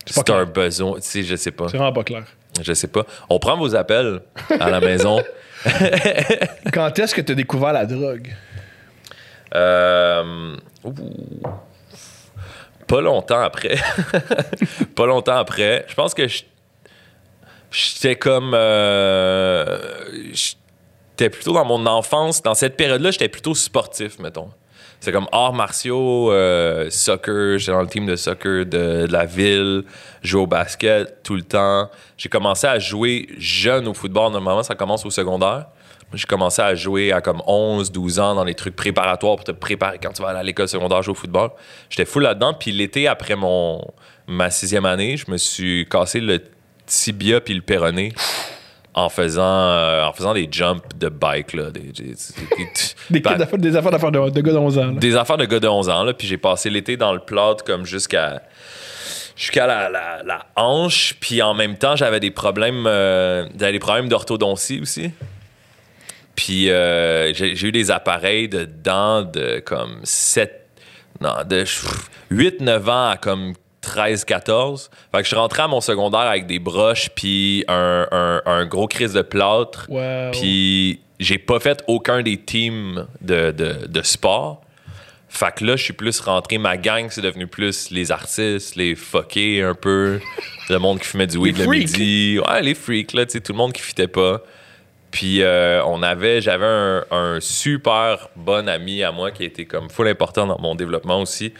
C'est 0.05 0.29
un 0.29 0.45
besoin, 0.45 0.95
tu 0.95 1.01
sais, 1.01 1.23
je 1.23 1.35
sais 1.35 1.51
pas. 1.51 1.67
C'est 1.67 1.75
vraiment 1.77 1.91
pas 1.91 2.03
clair. 2.03 2.23
Je 2.61 2.71
sais 2.73 2.87
pas. 2.87 3.05
On 3.29 3.39
prend 3.39 3.57
vos 3.57 3.75
appels 3.75 4.21
à 4.59 4.69
la 4.69 4.79
maison. 4.79 5.21
Quand 6.73 6.97
est-ce 6.99 7.13
que 7.13 7.21
tu 7.21 7.31
as 7.31 7.35
découvert 7.35 7.73
la 7.73 7.85
drogue? 7.85 8.33
Euh. 9.55 10.55
Pas 12.87 13.01
longtemps 13.01 13.41
après. 13.41 13.75
pas 14.95 15.05
longtemps 15.05 15.35
après. 15.37 15.85
Je 15.89 15.95
pense 15.95 16.13
que 16.13 16.25
j'étais 17.71 18.15
comme. 18.15 18.53
euh, 18.53 19.77
j'étais 20.31 21.29
plutôt 21.29 21.53
dans 21.53 21.65
mon 21.65 21.85
enfance. 21.85 22.41
Dans 22.41 22.53
cette 22.53 22.77
période-là, 22.77 23.11
j'étais 23.11 23.27
plutôt 23.29 23.55
sportif, 23.55 24.19
mettons. 24.19 24.49
C'est 24.99 25.11
comme 25.11 25.27
arts 25.31 25.53
martiaux, 25.53 26.31
euh, 26.31 26.89
soccer. 26.89 27.59
J'étais 27.59 27.71
dans 27.73 27.81
le 27.81 27.87
team 27.87 28.05
de 28.05 28.15
soccer 28.15 28.65
de, 28.65 29.05
de 29.05 29.11
la 29.11 29.25
ville. 29.25 29.83
Jouais 30.23 30.41
au 30.41 30.47
basket 30.47 31.21
tout 31.23 31.35
le 31.35 31.43
temps. 31.43 31.89
J'ai 32.17 32.29
commencé 32.29 32.65
à 32.67 32.79
jouer 32.79 33.27
jeune 33.37 33.87
au 33.87 33.93
football. 33.93 34.31
Normalement, 34.31 34.63
ça 34.63 34.75
commence 34.75 35.05
au 35.05 35.11
secondaire. 35.11 35.67
J'ai 36.13 36.25
commencé 36.25 36.61
à 36.61 36.73
jouer 36.73 37.11
à 37.11 37.19
comme 37.21 37.41
11, 37.45 37.91
12 37.91 38.19
ans 38.19 38.33
dans 38.35 38.45
les 38.45 38.55
trucs 38.55 38.75
préparatoires 38.75 39.35
pour 39.35 39.43
te 39.43 39.51
préparer 39.51 39.99
quand 40.01 40.11
tu 40.13 40.21
vas 40.21 40.29
aller 40.29 40.39
à 40.39 40.43
l'école 40.43 40.67
secondaire 40.69 41.03
jouer 41.03 41.11
au 41.11 41.15
football. 41.15 41.49
J'étais 41.89 42.05
full 42.05 42.23
là-dedans. 42.23 42.53
Puis 42.53 42.71
l'été, 42.71 43.07
après 43.07 43.35
mon, 43.35 43.81
ma 44.25 44.49
sixième 44.49 44.85
année, 44.85 45.17
je 45.17 45.29
me 45.29 45.35
suis 45.37 45.85
cassé 45.89 46.21
le 46.21 46.41
tibia 46.85 47.41
puis 47.41 47.53
le 47.53 47.61
péroné 47.61 48.13
en 48.93 49.09
faisant, 49.09 49.43
euh, 49.43 50.05
en 50.05 50.13
faisant 50.13 50.33
des 50.33 50.47
jumps 50.49 50.81
de 50.97 51.09
bike. 51.09 51.51
Là, 51.53 51.71
des, 51.71 51.81
des- 51.91 52.15
des- 53.11 53.19
d'affaires- 53.19 53.57
des 53.59 53.75
affaires 53.75 53.91
d'affaires 53.91 54.11
de, 54.11 54.29
de 54.29 54.41
gars 54.41 54.53
de 54.53 54.57
11 54.57 54.77
ans. 54.79 54.85
là. 54.87 54.91
des 54.93 55.15
affaires 55.17 55.37
de 55.37 55.45
gars 55.45 55.59
de 55.59 55.67
11 55.67 55.89
ans, 55.89 56.03
là, 56.03 56.13
puis 56.13 56.25
j'ai 56.25 56.37
passé 56.37 56.69
l'été 56.69 56.95
dans 56.97 57.11
le 57.13 57.19
plâtre 57.19 57.63
comme 57.65 57.85
jusqu'à 57.85 58.41
jusqu'à 59.35 59.67
la, 59.67 59.89
la- 59.89 60.23
la 60.25 60.45
hanche, 60.55 61.15
puis 61.19 61.41
en 61.43 61.53
même 61.53 61.77
temps, 61.77 61.95
j'avais 61.95 62.19
des 62.19 62.31
problèmes 62.31 62.85
euh, 62.87 63.45
j'avais 63.59 63.73
des 63.73 63.79
problèmes 63.79 64.07
d'orthodontie 64.09 64.79
aussi. 64.81 65.11
Puis 66.37 66.69
euh, 66.69 67.33
j'ai 67.33 67.67
eu 67.67 67.71
des 67.73 67.91
appareils 67.91 68.47
de 68.47 68.63
dents 68.63 69.23
de 69.23 69.59
comme 69.59 69.99
7 70.03 70.53
non, 71.19 71.33
de 71.49 71.63
8-9 72.31 72.89
ans 72.89 73.09
à 73.09 73.17
comme 73.17 73.53
13-14. 73.83 74.89
Fait 75.11 75.17
que 75.17 75.23
je 75.23 75.27
suis 75.27 75.35
rentré 75.35 75.63
à 75.63 75.67
mon 75.67 75.81
secondaire 75.81 76.19
avec 76.21 76.45
des 76.45 76.59
broches 76.59 77.09
puis 77.15 77.65
un, 77.67 78.07
un- 78.11 78.41
un 78.45 78.65
gros 78.65 78.87
crise 78.87 79.13
de 79.13 79.21
plâtre. 79.23 79.87
Wow. 79.89 80.31
Puis 80.31 80.99
j'ai 81.19 81.37
pas 81.39 81.59
fait 81.59 81.83
aucun 81.87 82.21
des 82.21 82.37
teams 82.37 83.07
de, 83.21 83.51
de, 83.51 83.87
de 83.87 84.01
sport. 84.03 84.61
Fait 85.29 85.53
que 85.55 85.65
là, 85.65 85.75
je 85.75 85.83
suis 85.83 85.93
plus 85.93 86.19
rentré. 86.21 86.57
Ma 86.57 86.77
gang, 86.77 87.07
c'est 87.09 87.21
devenu 87.21 87.47
plus 87.47 87.89
les 87.91 88.11
artistes, 88.11 88.75
les 88.75 88.95
fuckés 88.95 89.61
un 89.61 89.73
peu. 89.73 90.19
le 90.69 90.77
monde 90.77 90.99
qui 90.99 91.07
fumait 91.07 91.27
du 91.27 91.37
weed 91.37 91.57
Les 91.57 91.63
le 91.65 91.69
freaks. 91.69 91.81
midi. 91.97 92.39
Ouais, 92.47 92.61
les 92.61 92.75
freaks, 92.75 93.13
là, 93.13 93.25
tu 93.25 93.33
sais, 93.33 93.41
tout 93.41 93.51
le 93.53 93.57
monde 93.57 93.73
qui 93.73 93.81
fitait 93.81 94.07
pas. 94.07 94.41
Puis 95.17 95.41
euh, 95.41 95.81
on 95.85 96.03
avait, 96.03 96.41
j'avais 96.41 96.67
un, 96.67 97.03
un 97.09 97.39
super 97.41 98.29
bon 98.35 98.69
ami 98.69 99.01
à 99.01 99.11
moi 99.11 99.31
qui 99.31 99.41
a 99.41 99.45
été 99.47 99.65
comme 99.65 99.89
full 99.89 100.07
important 100.07 100.45
dans 100.45 100.59
mon 100.59 100.75
développement 100.75 101.19
aussi, 101.19 101.55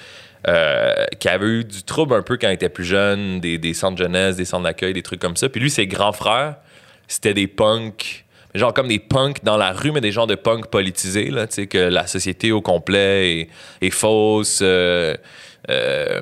euh, 0.47 0.93
qui 1.19 1.27
avait 1.27 1.47
eu 1.47 1.63
du 1.63 1.81
trouble 1.81 2.13
un 2.13 2.21
peu 2.21 2.37
quand 2.37 2.49
il 2.49 2.53
était 2.53 2.69
plus 2.69 2.85
jeune, 2.85 3.39
des, 3.39 3.57
des 3.57 3.73
centres 3.73 3.97
jeunesse, 3.97 4.35
des 4.35 4.45
centres 4.45 4.65
d'accueil, 4.65 4.93
des 4.93 5.01
trucs 5.01 5.19
comme 5.19 5.35
ça. 5.35 5.49
Puis 5.49 5.59
lui, 5.59 5.71
ses 5.71 5.87
grands 5.87 6.11
frères, 6.13 6.57
c'était 7.07 7.33
des 7.33 7.47
punks, 7.47 8.25
genre 8.53 8.75
comme 8.75 8.89
des 8.89 8.99
punks 8.99 9.43
dans 9.43 9.57
la 9.57 9.71
rue, 9.71 9.91
mais 9.91 10.01
des 10.01 10.11
genres 10.11 10.27
de 10.27 10.35
punks 10.35 10.67
politisés, 10.67 11.31
là, 11.31 11.47
tu 11.47 11.55
sais, 11.55 11.65
que 11.67 11.79
la 11.79 12.05
société 12.05 12.51
au 12.51 12.61
complet 12.61 13.39
est, 13.39 13.49
est 13.81 13.89
fausse. 13.89 14.59
euh, 14.61 15.15
euh, 15.71 16.21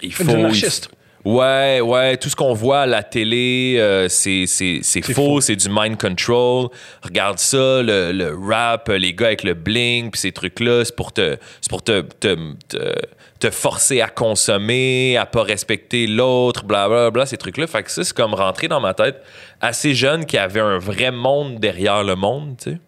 il 0.00 0.14
faut, 0.14 0.22
Des 0.22 0.32
il- 0.34 0.38
anarchistes. 0.38 0.90
Ouais, 1.30 1.80
ouais, 1.82 2.16
tout 2.16 2.30
ce 2.30 2.36
qu'on 2.36 2.54
voit 2.54 2.80
à 2.82 2.86
la 2.86 3.02
télé, 3.02 3.76
euh, 3.78 4.08
c'est 4.08 4.46
c'est- 4.46 4.80
c'est 4.82 5.02
C'est 5.04 5.12
faux, 5.12 5.34
faux. 5.34 5.40
c'est 5.42 5.56
du 5.56 5.68
mind 5.70 5.98
control. 6.00 6.68
Regarde 7.02 7.38
ça, 7.38 7.82
le, 7.82 8.12
le 8.12 8.34
rap, 8.34 8.88
les 8.88 9.12
gars 9.12 9.26
avec 9.26 9.42
le 9.42 9.52
bling, 9.52 10.10
puis 10.10 10.20
ces 10.20 10.32
trucs-là, 10.32 10.84
c'est 10.86 10.96
pour 10.96 11.12
te, 11.12 11.36
c'est 11.60 11.68
pour 11.68 11.82
te, 11.82 12.00
te, 12.00 12.34
te, 12.68 12.94
te 13.40 13.50
forcer 13.50 14.00
à 14.00 14.08
consommer, 14.08 15.18
à 15.18 15.26
pas 15.26 15.42
respecter 15.42 16.06
l'autre, 16.06 16.64
blablabla, 16.64 17.10
bla, 17.10 17.26
ces 17.26 17.36
trucs-là. 17.36 17.66
Fait 17.66 17.82
que 17.82 17.90
ça, 17.90 18.04
c'est 18.04 18.16
comme 18.16 18.32
rentrer 18.32 18.68
dans 18.68 18.80
ma 18.80 18.94
tête 18.94 19.22
assez 19.60 19.94
jeune 19.94 20.24
qui 20.24 20.38
avait 20.38 20.60
un 20.60 20.78
vrai 20.78 21.10
monde 21.10 21.58
derrière 21.60 22.04
le 22.04 22.14
monde, 22.16 22.56
tu 22.62 22.70
sais. 22.70 22.78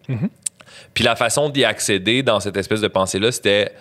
Puis 0.95 1.03
la 1.03 1.15
façon 1.15 1.49
d'y 1.49 1.63
accéder 1.63 2.23
dans 2.23 2.39
cette 2.39 2.57
espèce 2.57 2.81
de 2.81 2.87
pensée-là, 2.87 3.31
c'était 3.31 3.71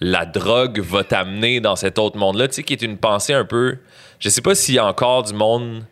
la 0.00 0.26
drogue 0.26 0.80
va 0.80 1.02
t'amener 1.04 1.60
dans 1.60 1.76
cet 1.76 1.98
autre 1.98 2.16
monde-là, 2.18 2.48
tu 2.48 2.54
sais, 2.54 2.62
qui 2.64 2.72
est 2.72 2.82
une 2.82 2.98
pensée 2.98 3.32
un 3.32 3.44
peu. 3.44 3.78
Je 4.20 4.28
sais 4.28 4.40
pas 4.42 4.54
s'il 4.54 4.74
y 4.74 4.78
a 4.78 4.86
encore 4.86 5.22
du 5.22 5.32
monde 5.34 5.84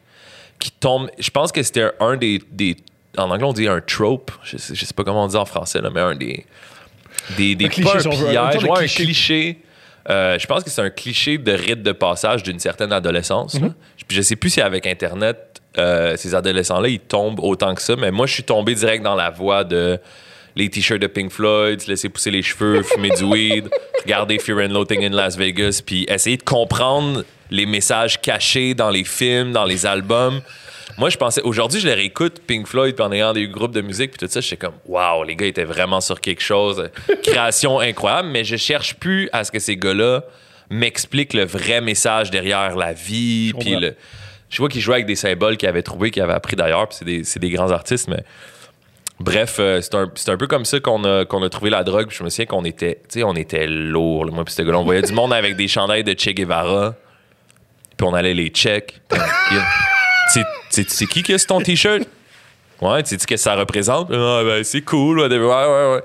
qui 0.59 0.71
tombe. 0.71 1.09
Je 1.19 1.31
pense 1.31 1.53
que 1.53 1.63
c'était 1.63 1.91
un 2.01 2.17
des, 2.17 2.41
des- 2.51 2.77
En 3.19 3.31
anglais, 3.31 3.45
on 3.47 3.53
dit 3.53 3.69
un 3.69 3.81
trope. 3.81 4.31
Je 4.43 4.57
sais, 4.57 4.75
je 4.75 4.85
sais 4.85 4.95
pas 4.95 5.05
comment 5.05 5.25
on 5.25 5.29
dit 5.29 5.37
en 5.37 5.45
français, 5.45 5.81
là, 5.81 5.91
mais 5.93 6.01
un 6.01 6.15
des. 6.15 6.45
Des, 7.37 7.55
des 7.55 7.65
Un 7.67 7.69
cliché, 7.69 7.89
pas 8.69 8.75
un 8.81 8.87
cliché. 9.05 9.59
Euh, 10.09 10.39
je 10.39 10.47
pense 10.47 10.63
que 10.63 10.71
c'est 10.71 10.83
un 10.83 10.91
cliché 10.91 11.39
de 11.39 11.51
rite 11.53 11.83
de 11.83 11.91
passage 11.93 12.43
d'une 12.45 12.61
certaine 12.61 12.93
adolescence. 12.93 13.55
là. 13.61 13.69
Puis 14.07 14.17
je 14.17 14.23
sais 14.23 14.37
plus 14.37 14.51
si 14.51 14.61
avec 14.61 14.87
Internet, 14.87 15.61
euh, 15.79 16.17
ces 16.17 16.35
adolescents-là, 16.35 16.89
ils 16.89 17.01
tombent 17.01 17.41
autant 17.41 17.75
que 17.75 17.83
ça, 17.83 17.97
mais 17.97 18.13
moi, 18.13 18.27
je 18.27 18.35
suis 18.35 18.45
tombé 18.45 18.75
direct 18.77 19.03
dans 19.03 19.17
la 19.17 19.31
voie 19.31 19.65
de 19.65 19.99
les 20.55 20.71
t-shirts 20.71 21.03
de 21.03 21.07
Pink 21.09 21.31
Floyd, 21.33 21.81
se 21.83 21.89
laisser 21.89 22.09
pousser 22.09 22.31
les 22.31 22.43
cheveux, 22.43 22.83
fumer 22.83 23.11
du 23.11 23.25
weed, 23.25 23.69
regarder 24.05 24.39
Fear 24.39 24.59
and 24.59 24.69
Loathing 24.73 25.05
in 25.05 25.11
Las 25.11 25.37
Vegas, 25.37 25.81
puis 25.85 26.07
essayer 26.09 26.37
de 26.37 26.45
comprendre 26.45 27.25
les 27.51 27.67
messages 27.67 28.21
cachés 28.21 28.75
dans 28.75 28.91
les 28.91 29.05
films, 29.05 29.53
dans 29.53 29.65
les 29.65 29.87
albums. 29.87 30.41
Moi, 30.99 31.11
je 31.11 31.17
pensais, 31.19 31.43
aujourd'hui, 31.43 31.81
je 31.81 31.87
les 31.87 31.95
réécoute, 31.95 32.41
Pink 32.47 32.67
Floyd, 32.67 32.95
puis 32.95 33.05
en 33.05 33.13
ayant 33.13 33.33
des 33.33 33.49
groupes 33.49 33.75
de 33.75 33.83
musique, 33.83 34.13
puis 34.13 34.19
tout 34.19 34.33
ça, 34.33 34.41
j'étais 34.41 34.57
comme, 34.57 34.75
waouh, 34.87 35.25
les 35.25 35.37
gars 35.37 35.47
étaient 35.47 35.65
vraiment 35.65 36.01
sur 36.01 36.21
quelque 36.21 36.43
chose. 36.43 36.89
Création 37.23 37.81
incroyable, 37.81 38.29
mais 38.29 38.45
je 38.45 38.57
cherche 38.57 38.95
plus 38.95 39.29
à 39.33 39.45
ce 39.45 39.53
que 39.53 39.59
ces 39.59 39.77
gars-là 39.77 40.25
m'expliquent 40.71 41.35
le 41.35 41.45
vrai 41.45 41.81
message 41.81 42.31
derrière 42.31 42.77
la 42.77 42.93
vie, 42.93 43.53
puis 43.59 43.77
le. 43.77 43.95
Je 44.49 44.59
vois 44.59 44.69
qu'ils 44.69 44.81
jouaient 44.81 44.97
avec 44.97 45.07
des 45.07 45.17
symboles 45.17 45.57
qu'ils 45.57 45.69
avaient 45.69 45.83
trouvés, 45.83 46.11
qu'ils 46.11 46.23
avaient 46.23 46.33
appris 46.33 46.57
d'ailleurs, 46.57 46.89
puis 46.89 47.25
c'est 47.25 47.39
des, 47.39 47.51
grands 47.51 47.71
artistes, 47.71 48.09
mais. 48.09 48.23
Bref, 49.19 49.57
euh, 49.61 49.81
c'est 49.81 50.29
un, 50.29 50.37
peu 50.37 50.47
comme 50.47 50.67
ça 50.67 50.79
qu'on 50.79 51.03
a, 51.05 51.25
trouvé 51.49 51.71
la 51.71 51.85
drogue. 51.85 52.09
Puis 52.09 52.19
je 52.19 52.23
me 52.23 52.29
souviens 52.29 52.45
qu'on 52.45 52.67
était, 52.67 53.01
on 53.25 53.35
était 53.35 53.67
lourd, 53.67 54.27
moi 54.27 54.45
puis 54.45 54.53
ce 54.53 54.61
gars-là. 54.61 54.79
On 54.79 54.85
voyait 54.85 55.01
du 55.01 55.15
monde 55.15 55.33
avec 55.33 55.57
des 55.57 55.69
chandails 55.69 56.05
de 56.05 56.13
Che 56.13 56.35
Guevara. 56.35 56.95
Puis 57.97 58.07
on 58.07 58.15
allait 58.15 58.35
les 58.35 58.49
check. 58.49 59.01
Euh, 59.13 59.17
sais 60.71 61.07
qui 61.07 61.33
a 61.33 61.39
sur 61.39 61.49
ton 61.49 61.61
t-shirt? 61.61 62.03
Ouais, 62.83 63.03
tu 63.03 63.11
sais 63.11 63.17
qu'est-ce 63.17 63.27
que 63.27 63.37
ça 63.37 63.55
représente? 63.55 64.11
Ah, 64.13 64.43
ben, 64.45 64.63
c'est 64.65 64.83
cool, 64.83 65.21
ouais, 65.21 65.29
ouais, 65.29 65.95
ouais. 65.95 66.03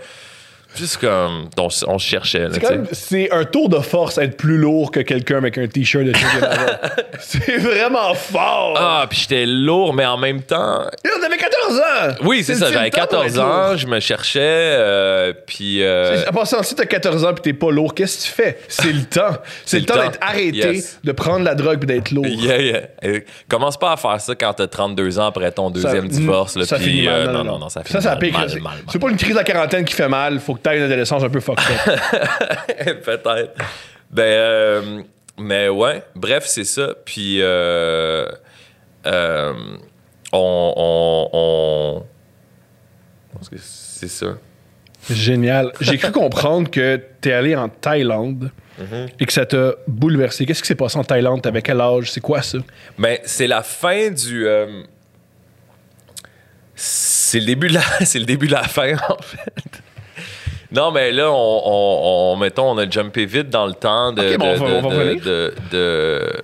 Juste 0.76 0.98
comme, 0.98 1.50
on, 1.58 1.68
on 1.88 2.00
se 2.00 2.06
cherchait, 2.08 2.48
C'est 2.94 3.32
un 3.32 3.44
tour 3.44 3.68
de 3.70 3.80
force 3.80 4.18
être 4.18 4.38
plus 4.38 4.58
lourd 4.58 4.90
que 4.92 5.02
quelqu'un 5.02 5.38
avec 5.38 5.58
un 5.58 5.68
t-shirt 5.68 6.06
de. 6.06 6.14
C'est 7.20 7.58
vraiment 7.58 8.14
fort. 8.14 8.76
Ah, 8.78 9.06
puis 9.10 9.20
j'étais 9.22 9.46
lourd, 9.46 9.94
mais 9.94 10.06
en 10.06 10.18
même 10.18 10.42
temps, 10.42 10.84
Yo, 11.06 11.12
T'avais 11.22 11.38
14 11.38 11.78
ans! 11.80 12.16
oui, 12.26 12.44
c'est 12.44 12.56
ça, 12.56 12.72
j'avais 12.72 12.90
temps 12.90 13.02
pour 13.02 13.10
14 13.22 13.38
être 13.38 13.44
ans, 13.44 13.78
je 13.78 13.86
me 13.88 14.00
cherchais, 14.00 14.40
euh, 14.42 15.34
puis... 15.46 15.84
euh, 15.84 16.24
En 16.28 16.34
passant, 16.34 16.64
si 16.64 16.74
t'as 16.74 16.86
14 16.86 17.26
ans 17.26 17.34
pis 17.34 17.42
t'es 17.42 17.54
pas 17.54 17.70
lourd, 17.72 17.94
qu'est-ce 17.94 18.18
que 18.18 18.24
tu 18.24 18.30
fais? 18.44 18.58
C'est 18.68 18.92
le 18.92 19.04
temps. 19.04 19.38
C'est 19.66 19.78
le 19.78 19.82
le 19.82 19.86
temps 19.88 19.96
temps. 19.96 20.02
d'être 20.04 20.20
arrêté, 20.22 20.52
Yes. 20.74 21.00
de 21.04 21.12
prendre 21.12 21.46
la 21.46 21.54
drogue 21.56 21.80
pis 21.80 21.88
d'être 21.88 22.12
lourd. 22.12 22.26
Yeah, 22.32 22.62
yeah. 22.62 22.82
Euh, 23.04 23.20
commence 23.50 23.78
pas 23.78 23.92
à 23.94 23.98
faire 23.98 24.20
ça 24.20 24.34
quand 24.36 24.54
t'as 24.54 24.68
32 24.68 25.20
ans 25.20 25.26
après 25.28 25.52
ton 25.52 25.70
deuxième 25.70 26.10
Ça- 26.10 26.18
divorce. 26.18 26.56
Là, 26.56 26.66
ça 26.66 26.78
puis, 26.78 26.86
finit 26.86 27.06
mal. 27.08 27.14
euh, 27.14 27.26
non, 27.28 27.34
non, 27.34 27.44
non, 27.44 27.60
non, 27.60 27.70
ça 27.70 27.82
ça, 27.82 27.84
finit 27.86 28.02
ça 28.04 28.10
mal, 28.12 28.20
pique. 28.20 28.34
mal, 28.34 28.50
C'est- 28.50 28.60
mal, 28.60 28.74
C'est 28.92 29.00
pas 29.00 29.10
une 29.10 29.18
crise 29.18 29.32
de 29.34 29.36
la 29.38 29.44
quarantaine 29.44 29.86
qui 29.86 29.94
fait 29.94 30.08
mal, 30.10 30.40
faut 30.40 30.56
que 30.56 30.61
t'aies 30.62 30.78
une 30.78 30.84
adolescence 30.84 31.24
un 31.24 31.30
peu 31.30 31.40
fucked 31.40 31.64
up. 31.88 33.04
Peut-être. 33.04 33.54
Ben, 34.10 34.22
euh, 34.24 35.02
mais 35.38 35.70
ouais, 35.70 36.04
bref, 36.16 36.44
c'est 36.46 36.64
ça. 36.66 36.94
Puis, 37.06 37.38
euh, 37.42 38.26
euh, 39.06 39.54
on, 40.34 40.74
on, 40.78 41.30
on- 41.34 42.04
je 43.34 43.38
pense 43.38 43.50
que 43.50 43.56
c'est 43.60 44.10
ça. 44.10 44.38
Génial. 45.10 45.72
J'ai 45.82 45.98
cru 45.98 46.12
comprendre 46.12 46.70
que 46.70 47.02
t'es 47.22 47.34
allé 47.34 47.56
en 47.56 47.70
Thaïlande 47.70 48.52
Mm-hmm. 48.80 49.10
et 49.20 49.26
que 49.26 49.34
ça 49.34 49.46
t'a 49.46 49.74
bouleversé. 49.86 50.46
Qu'est-ce 50.46 50.62
qui 50.62 50.68
s'est 50.68 50.76
passé 50.76 50.98
en 50.98 51.04
Thaïlande? 51.04 51.42
T'avais 51.42 51.62
quel 51.62 51.80
âge? 51.82 52.10
C'est 52.10 52.22
quoi 52.22 52.42
ça? 52.42 52.58
Ben, 52.98 53.20
c'est 53.26 53.46
la 53.46 53.62
fin 53.64 54.10
du. 54.10 54.48
euh, 54.48 54.82
c'est 56.76 57.40
le 57.42 57.46
début 57.46 57.68
de 57.68 57.74
la. 57.76 57.82
C'est 58.06 58.18
le 58.18 58.26
début 58.26 58.48
de 58.48 58.54
la 58.54 58.64
fin, 58.64 58.94
en 59.10 59.22
fait. 59.22 59.84
Non, 60.72 60.92
mais 60.92 61.12
là, 61.12 61.30
on, 61.32 61.62
on- 61.66 62.34
on- 62.34 62.36
mettons, 62.38 62.72
on 62.72 62.78
a 62.78 62.90
jumpé 62.90 63.26
vite 63.26 63.50
dans 63.50 63.66
le 63.68 63.74
temps 63.74 64.12
de, 64.14 64.22
Ok, 64.22 64.38
bon, 64.38 64.54
de- 64.54 65.20
de- 65.20 65.54
de- 65.72 66.42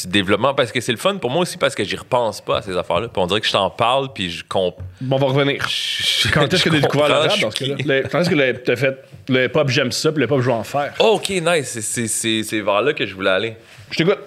du 0.00 0.08
développement 0.08 0.54
parce 0.54 0.72
que 0.72 0.80
c'est 0.80 0.90
le 0.92 0.98
fun 0.98 1.16
pour 1.18 1.30
moi 1.30 1.42
aussi 1.42 1.56
parce 1.56 1.74
que 1.74 1.84
j'y 1.84 1.94
repense 1.96 2.40
pas 2.40 2.58
à 2.58 2.62
ces 2.62 2.76
affaires-là. 2.76 3.06
Puis 3.08 3.22
on 3.22 3.26
dirait 3.26 3.40
que 3.40 3.46
je 3.46 3.52
t'en 3.52 3.70
parle 3.70 4.12
puis 4.12 4.28
je 4.30 4.44
comprends. 4.44 4.82
Bon, 5.00 5.16
on 5.16 5.18
va 5.20 5.26
revenir. 5.26 5.64
Quand 6.32 6.52
est-ce 6.52 6.64
que 6.64 6.70
t'as 6.70 6.80
découvert 6.80 7.08
le 7.08 7.14
rap? 7.14 7.38
dans 7.40 7.50
ce 7.50 7.64
cas-là? 7.64 8.02
Quand 8.10 8.20
est-ce 8.20 8.30
que 8.30 8.52
t'as 8.64 8.76
fait 8.76 8.96
le 9.28 9.46
pop 9.48 9.68
j'aime 9.68 9.92
ça 9.92 10.10
puis 10.10 10.20
le 10.20 10.26
pop 10.26 10.40
je 10.40 10.46
veux 10.46 10.52
en 10.52 10.64
faire? 10.64 10.94
Oh, 10.98 11.14
ok, 11.16 11.28
nice. 11.30 11.68
C'est- 11.68 11.80
C'est 11.82 12.08
c'est- 12.08 12.42
c'est 12.42 12.60
vers 12.60 12.82
là 12.82 12.92
que 12.92 13.06
je 13.06 13.14
voulais 13.14 13.30
aller. 13.30 13.56
Je 13.90 13.98
t'écoute. 13.98 14.18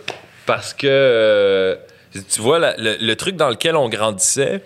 Parce 0.45 0.73
que, 0.73 0.87
euh, 0.89 1.75
tu 2.13 2.39
vois, 2.41 2.59
la- 2.59 2.77
le, 2.77 2.95
le 3.01 3.15
truc 3.17 3.35
dans 3.35 3.49
lequel 3.49 3.75
on 3.75 3.89
grandissait, 3.89 4.61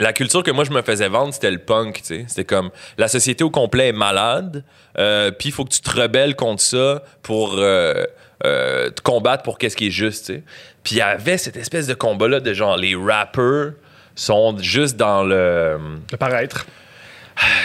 la 0.00 0.12
culture 0.12 0.42
que 0.42 0.50
moi 0.50 0.64
je 0.64 0.70
me 0.70 0.82
faisais 0.82 1.08
vendre, 1.08 1.32
c'était 1.32 1.50
le 1.50 1.58
punk, 1.58 1.96
tu 1.96 2.04
sais. 2.04 2.24
C'était 2.26 2.44
comme 2.44 2.70
la 2.98 3.08
société 3.08 3.44
au 3.44 3.50
complet 3.50 3.88
est 3.88 3.92
malade, 3.92 4.64
euh, 4.98 5.30
puis 5.30 5.50
il 5.50 5.52
faut 5.52 5.64
que 5.64 5.72
tu 5.72 5.80
te 5.80 6.00
rebelles 6.00 6.34
contre 6.34 6.62
ça 6.62 7.02
pour 7.22 7.54
euh, 7.58 8.04
euh, 8.44 8.90
te 8.90 9.02
combattre 9.02 9.42
pour 9.42 9.58
qu'est-ce 9.58 9.76
qui 9.76 9.88
est 9.88 9.92
juste, 9.92 10.26
tu 10.26 10.34
sais. 10.34 10.42
Puis 10.82 10.96
il 10.96 10.98
y 10.98 11.02
avait 11.02 11.36
cette 11.36 11.56
espèce 11.56 11.86
de 11.86 11.94
combat-là 11.94 12.40
de 12.40 12.52
genre, 12.54 12.76
les 12.76 12.96
rappers 12.96 13.72
sont 14.14 14.56
juste 14.58 14.96
dans 14.96 15.22
le. 15.22 15.78
Le 16.10 16.16
paraître. 16.16 16.66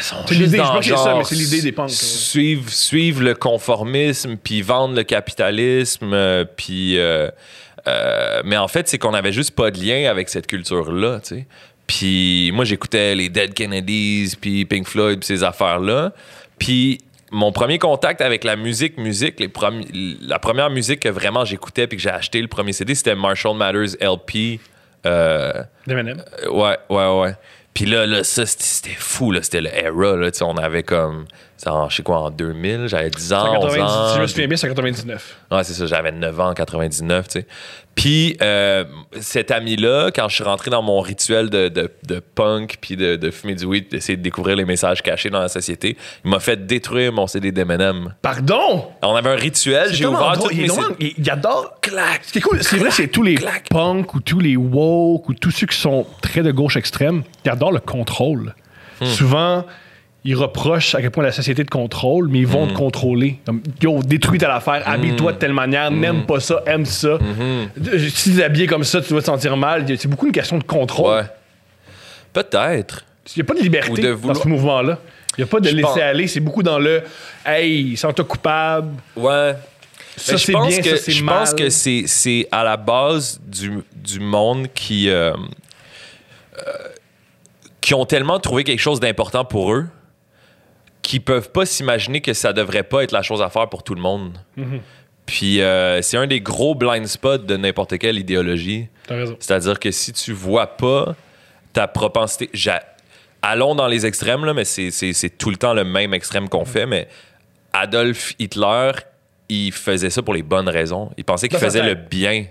sont 0.02 0.18
C'est 0.28 0.36
l'idée, 0.36 0.58
je 0.58 0.64
dans 0.64 0.82
ça, 0.82 0.96
genre 0.96 1.18
mais 1.18 1.24
c'est 1.24 1.36
l'idée 1.36 1.62
des 1.62 1.72
punks, 1.72 1.90
ouais. 1.90 1.96
Suivre, 1.96 2.70
suivre 2.70 3.24
le 3.24 3.34
conformisme, 3.34 4.36
puis 4.36 4.62
vendre 4.62 4.96
le 4.96 5.04
capitalisme, 5.04 6.46
puis. 6.58 7.00
euh, 7.88 8.42
mais 8.44 8.58
en 8.58 8.68
fait, 8.68 8.88
c'est 8.88 8.98
qu'on 8.98 9.14
avait 9.14 9.32
juste 9.32 9.52
pas 9.52 9.72
de 9.72 9.80
lien 9.80 10.10
avec 10.10 10.30
cette 10.30 10.48
culture-là, 10.48 11.20
tu 11.22 11.36
sais. 11.36 11.48
Puis 11.88 12.52
moi, 12.54 12.66
j'écoutais 12.66 13.16
les 13.16 13.30
Dead 13.30 13.54
Kennedys, 13.54 14.36
puis 14.40 14.66
Pink 14.66 14.88
Floyd, 14.88 15.20
puis 15.20 15.28
ces 15.28 15.44
affaires-là. 15.44 16.14
Puis 16.58 17.00
mon 17.32 17.52
premier 17.52 17.80
contact 17.80 18.22
avec 18.22 18.44
la 18.44 18.56
musique, 18.56 18.98
musique, 18.98 19.40
les 19.40 19.48
premi- 19.50 20.18
la 20.22 20.40
première 20.40 20.70
musique 20.70 21.02
que 21.02 21.10
vraiment 21.10 21.44
j'écoutais 21.46 21.86
puis 21.88 21.98
que 21.98 22.04
j'ai 22.04 22.10
acheté 22.10 22.42
le 22.42 22.48
premier 22.48 22.72
CD, 22.74 22.96
c'était 22.96 23.16
Marshall 23.16 23.56
Mathers 23.58 23.96
LP. 24.00 24.60
Euh, 25.06 25.52
euh, 26.48 26.50
Ouais, 26.50 26.78
ouais, 26.90 27.20
ouais. 27.22 27.34
Puis 27.74 27.86
là, 27.86 28.06
là 28.08 28.24
ça, 28.24 28.46
c'était- 28.46 28.90
fou, 28.98 29.32
là. 29.32 29.42
C'était 29.44 29.62
le 29.62 29.70
era, 29.70 30.16
là. 30.16 30.30
On 30.42 30.58
avait 30.58 30.84
comme. 30.84 31.26
C'est 31.66 31.72
en, 31.72 31.90
je 31.90 31.96
sais 31.96 32.04
quoi, 32.04 32.20
en 32.20 32.30
2000, 32.30 32.88
j'avais 32.88 33.10
10 33.10 33.34
ans, 33.34 33.60
11 33.64 33.74
190, 33.74 33.82
ans. 33.82 34.08
si 34.10 34.16
je 34.16 34.22
me 34.22 34.28
souviens 34.28 34.48
bien, 34.48 34.58
c'est 34.58 34.68
en 34.68 34.70
99. 34.70 35.36
Ouais, 35.52 35.64
c'est 35.64 35.74
ça, 35.74 35.86
j'avais 35.88 36.12
9 36.12 36.40
ans 36.40 36.50
en 36.50 36.54
99, 36.54 37.28
tu 37.28 37.40
sais. 37.40 37.48
Puis, 37.96 38.38
euh, 38.42 38.84
cet 39.20 39.52
ami-là, 39.52 40.12
quand 40.14 40.28
je 40.28 40.36
suis 40.36 40.44
rentré 40.44 40.70
dans 40.70 40.84
mon 40.84 41.00
rituel 41.00 41.50
de, 41.50 41.70
de, 41.70 41.90
de 42.08 42.20
punk, 42.20 42.78
puis 42.82 42.96
de, 42.96 43.16
de 43.16 43.32
fumer 43.32 43.56
du 43.56 43.66
weed, 43.66 43.90
d'essayer 43.90 44.18
de 44.18 44.22
découvrir 44.22 44.58
les 44.58 44.66
messages 44.66 45.02
cachés 45.02 45.30
dans 45.30 45.40
la 45.40 45.48
société, 45.48 45.98
il 46.24 46.30
m'a 46.30 46.40
fait 46.40 46.68
détruire 46.68 47.12
mon 47.14 47.26
CD 47.26 47.52
d'Eminem. 47.52 48.14
Pardon! 48.22 48.90
On 49.02 49.16
avait 49.16 49.30
un 49.32 49.36
rituel, 49.36 49.92
j'ai 49.92 50.06
ouvert 50.06 50.38
toutes 50.40 50.52
il, 50.52 50.68
il, 51.00 51.14
il 51.18 51.30
adore. 51.32 51.80
Ce 52.22 52.32
qui 52.32 52.40
est 52.40 52.42
cool, 52.42 52.62
c'est 52.64 52.78
vrai, 52.78 52.92
c'est 52.92 53.08
tous 53.08 53.24
les 53.24 53.36
Clac. 53.36 53.70
punks 53.70 54.14
ou 54.14 54.20
tous 54.20 54.40
les 54.40 54.56
woke 54.58 55.30
ou 55.30 55.34
tous 55.34 55.52
ceux 55.52 55.66
qui 55.68 55.78
sont 55.78 56.06
très 56.22 56.44
de 56.44 56.52
gauche 56.52 56.76
extrême, 56.76 57.24
ils 57.46 57.50
adorent 57.50 57.72
le 57.72 57.80
contrôle. 57.80 58.54
Hmm. 59.02 59.06
Souvent, 59.06 59.66
ils 60.28 60.36
reprochent 60.36 60.96
à 60.96 61.02
quel 61.02 61.12
point 61.12 61.24
la 61.24 61.32
société 61.32 61.64
te 61.64 61.70
contrôle, 61.70 62.28
mais 62.30 62.40
ils 62.40 62.48
vont 62.48 62.66
te 62.68 62.74
contrôler. 62.74 63.40
Comme, 63.46 63.62
yo, 63.82 64.02
détruis 64.04 64.40
ta 64.40 64.54
affaire, 64.56 64.82
habille-toi 64.86 65.34
de 65.34 65.38
telle 65.38 65.54
manière, 65.54 65.92
Hmm. 65.92 66.00
n'aime 66.00 66.26
pas 66.26 66.40
ça, 66.40 66.62
aime 66.66 66.84
ça. 66.86 67.20
Si 68.14 68.34
tu 68.34 68.40
es 68.40 68.44
habillé 68.44 68.66
comme 68.68 68.84
ça, 68.84 69.02
tu 69.02 69.14
vas 69.14 69.20
te 69.22 69.26
sentir 69.28 69.56
mal. 69.56 69.86
C'est 69.98 70.08
beaucoup 70.08 70.26
une 70.26 70.32
question 70.32 70.58
de 70.58 70.64
contrôle. 70.64 71.20
Ouais. 71.20 71.26
Peut-être. 72.34 73.06
Il 73.36 73.40
n'y 73.40 73.42
a 73.42 73.46
pas 73.46 73.54
de 73.54 73.62
liberté 73.64 74.02
dans 74.16 74.34
ce 74.34 74.48
mouvement-là. 74.48 74.98
Il 75.38 75.42
n'y 75.42 75.44
a 75.44 75.48
pas 75.48 75.60
de 75.60 75.68
Je 75.70 75.78
pense- 75.80 75.96
laisser 75.96 76.02
aller. 76.06 76.28
C'est 76.28 76.40
beaucoup 76.40 76.64
dans 76.64 76.80
le 76.80 77.04
Hey, 77.46 77.96
sens-toi 77.98 78.26
coupable. 78.26 78.90
Ouais. 79.16 79.54
Ça, 80.18 80.38
je 80.38 80.46
c'est 80.46 80.52
pense 80.54 80.68
bien, 80.70 80.82
que, 80.82 80.90
ça, 80.92 80.98
c'est 80.98 81.12
je 81.12 81.24
mal. 81.24 81.40
pense 81.40 81.54
que 81.54 81.70
c'est, 81.70 82.04
c'est 82.08 82.48
à 82.52 82.64
la 82.64 82.78
base 82.78 83.40
du, 83.46 83.80
du 83.94 84.20
monde 84.22 84.68
qui, 84.74 85.10
euh, 85.10 85.34
euh, 86.58 86.72
qui 87.82 87.94
ont 87.94 88.06
tellement 88.06 88.40
trouvé 88.40 88.64
quelque 88.64 88.80
chose 88.80 89.00
d'important 89.02 89.44
pour 89.46 89.74
eux 89.74 89.86
qu'ils 91.08 91.22
peuvent 91.22 91.52
pas 91.52 91.66
s'imaginer 91.66 92.22
que 92.22 92.34
ça 92.34 92.54
devrait 92.54 92.84
pas 92.84 93.04
être 93.04 93.12
la 93.12 93.22
chose 93.22 93.42
à 93.42 93.50
faire 93.50 93.70
pour 93.70 93.84
tout 93.84 93.96
le 93.96 94.02
monde. 94.02 94.38
Mhm. 94.58 94.82
Puis 95.26 95.62
euh, 95.62 96.02
c'est 96.04 96.18
un 96.18 96.28
des 96.28 96.40
gros 96.42 96.76
blind 96.76 97.08
spots 97.08 97.40
de 97.40 97.58
n'importe 97.58 97.98
quelle 97.98 98.20
idéologie. 98.20 98.90
T'as 99.08 99.16
raison. 99.16 99.36
C'est-à-dire 99.40 99.80
que 99.80 99.90
si 99.92 100.14
tu 100.14 100.34
vois 100.34 100.68
pas 100.78 101.16
ta 101.74 101.88
propensité. 101.88 102.50
j'a- 102.54 102.84
Allons 103.42 103.76
dans 103.76 103.88
les 103.88 104.06
extrêmes, 104.08 104.44
là, 104.46 104.54
mais 104.54 104.66
c'est, 104.66 104.90
c'est- 104.92 105.14
c'est 105.14 105.30
tout 105.30 105.50
le 105.52 105.56
temps 105.58 105.74
le 105.74 105.84
même 105.84 106.14
extrême 106.14 106.48
qu'on 106.50 106.66
fait. 106.66 106.86
Mais 106.86 107.08
Adolf 107.74 108.34
Hitler, 108.40 108.92
il 109.50 109.72
faisait 109.72 110.10
ça 110.10 110.22
pour 110.22 110.34
les 110.34 110.42
bonnes 110.44 110.70
raisons. 110.70 111.12
Il 111.18 111.24
pensait 111.26 111.48
qu'il 111.48 111.60
sa 111.60 111.66
faisait 111.66 111.84
le 111.84 111.96
bien. 111.96 112.46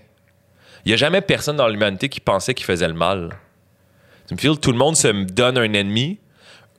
Il 0.85 0.89
n'y 0.89 0.93
a 0.93 0.97
jamais 0.97 1.21
personne 1.21 1.57
dans 1.57 1.67
l'humanité 1.69 2.09
qui 2.09 2.21
pensait 2.21 2.55
qu'il 2.55 2.67
faisait 2.67 2.87
le 2.89 2.95
mal. 2.95 3.31
Tu 4.29 4.35
me 4.35 4.39
files, 4.39 4.59
tout 4.61 4.71
le 4.73 4.79
monde 4.79 4.97
se 4.97 5.09
donne 5.09 5.59
un 5.59 5.73
ennemi. 5.73 6.19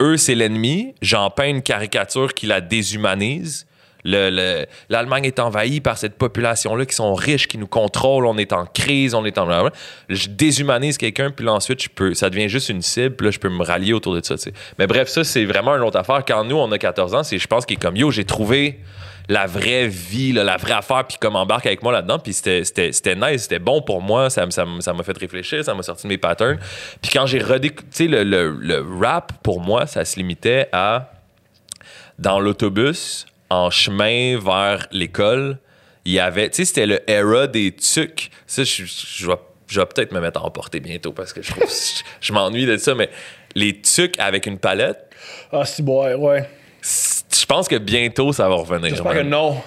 Eux, 0.01 0.17
c'est 0.17 0.35
l'ennemi. 0.35 0.93
J'en 1.01 1.29
peins 1.29 1.47
une 1.49 1.61
caricature 1.61 2.33
qui 2.33 2.45
la 2.47 2.61
déshumanise. 2.61 3.65
Le- 4.07 4.29
le- 4.29 4.65
L'Allemagne 4.89 5.25
est 5.25 5.39
envahie 5.39 5.81
par 5.81 5.97
cette 5.97 6.15
population-là 6.15 6.85
qui 6.85 6.93
sont 6.93 7.15
riches, 7.15 7.47
qui 7.47 7.57
nous 7.57 7.65
contrôlent, 7.65 8.27
on 8.27 8.37
est 8.37 8.53
en 8.53 8.65
crise, 8.67 9.15
on 9.15 9.25
est 9.25 9.37
en... 9.39 9.69
Je 10.09 10.27
déshumanise 10.27 10.99
quelqu'un, 10.99 11.31
puis 11.31 11.43
là, 11.43 11.53
ensuite, 11.53 11.81
je 11.81 11.89
peux, 11.89 12.13
ça 12.13 12.29
devient 12.29 12.47
juste 12.47 12.69
une 12.69 12.83
cible, 12.83 13.15
puis 13.15 13.25
là, 13.25 13.31
je 13.31 13.39
peux 13.39 13.49
me 13.49 13.63
rallier 13.63 13.93
autour 13.93 14.13
de 14.13 14.23
ça. 14.23 14.35
Mais 14.77 14.85
bref, 14.85 15.07
ça, 15.07 15.23
c'est 15.23 15.45
vraiment 15.45 15.75
une 15.75 15.81
autre 15.81 15.97
affaire. 15.97 16.23
Quand 16.27 16.43
nous, 16.43 16.55
on 16.55 16.71
a 16.71 16.77
14 16.77 17.15
ans, 17.15 17.23
c'est, 17.23 17.39
je 17.39 17.47
pense 17.47 17.65
qu'il 17.65 17.77
est 17.77 17.81
comme, 17.81 17.95
yo, 17.95 18.11
j'ai 18.11 18.25
trouvé 18.25 18.79
la 19.29 19.45
vraie 19.47 19.87
vie, 19.87 20.31
la 20.33 20.57
vraie 20.57 20.73
affaire, 20.73 21.05
puis 21.07 21.17
comme 21.19 21.35
embarque 21.35 21.65
avec 21.65 21.81
moi 21.83 21.91
là-dedans, 21.91 22.19
puis 22.19 22.33
c'était, 22.33 22.61
nice, 23.15 23.43
c'était 23.43 23.59
bon 23.59 23.81
pour 23.81 24.01
moi, 24.01 24.29
ça, 24.29 24.45
me- 24.45 24.51
ça, 24.51 24.65
ça 24.79 24.93
m'a 24.93 25.03
fait 25.03 25.17
réfléchir, 25.17 25.63
ça 25.63 25.73
m'a 25.73 25.83
sorti 25.83 26.03
de 26.03 26.09
mes 26.09 26.17
patterns. 26.17 26.57
Puis 27.01 27.11
quand 27.11 27.25
j'ai 27.25 27.39
redécouvert, 27.39 27.89
tu 27.91 27.97
sais, 27.97 28.07
le, 28.07 28.23
le, 28.23 28.51
le 28.51 28.85
rap, 29.01 29.33
pour 29.43 29.61
moi, 29.61 29.87
ça 29.87 30.05
se 30.05 30.17
limitait 30.17 30.69
à 30.71 31.11
dans 32.19 32.39
l'autobus, 32.39 33.25
en 33.49 33.69
chemin 33.69 34.39
vers 34.39 34.87
l'école, 34.91 35.57
il 36.05 36.13
y 36.13 36.19
avait, 36.19 36.49
tu 36.49 36.57
sais, 36.57 36.65
c'était 36.65 36.85
le 36.85 37.01
era 37.09 37.47
des 37.47 37.71
tucs. 37.73 38.29
Ça, 38.47 38.63
je, 38.63 38.83
je 38.85 39.27
vais, 39.27 39.35
je 39.67 39.79
vais 39.79 39.85
peut-être 39.87 40.11
me 40.11 40.19
mettre 40.19 40.39
à 40.39 40.45
emporter 40.45 40.79
bientôt 40.79 41.11
parce 41.11 41.33
que 41.33 41.41
je 41.41 41.51
je, 42.21 42.31
m'ennuie 42.33 42.65
de 42.65 42.77
ça, 42.77 42.93
mais 42.95 43.09
les 43.55 43.81
tucs 43.81 44.17
avec 44.19 44.45
une 44.45 44.59
palette, 44.59 45.09
Ah, 45.51 45.65
si, 45.65 45.81
ouais, 45.81 46.13
ouais. 46.13 46.47
Je 47.47 47.53
pense 47.53 47.67
que 47.67 47.75
bientôt 47.75 48.33
ça 48.33 48.49
va 48.49 48.55
revenir. 48.55 48.89
J'espère 48.89 49.13
que 49.13 49.19
non. 49.21 49.57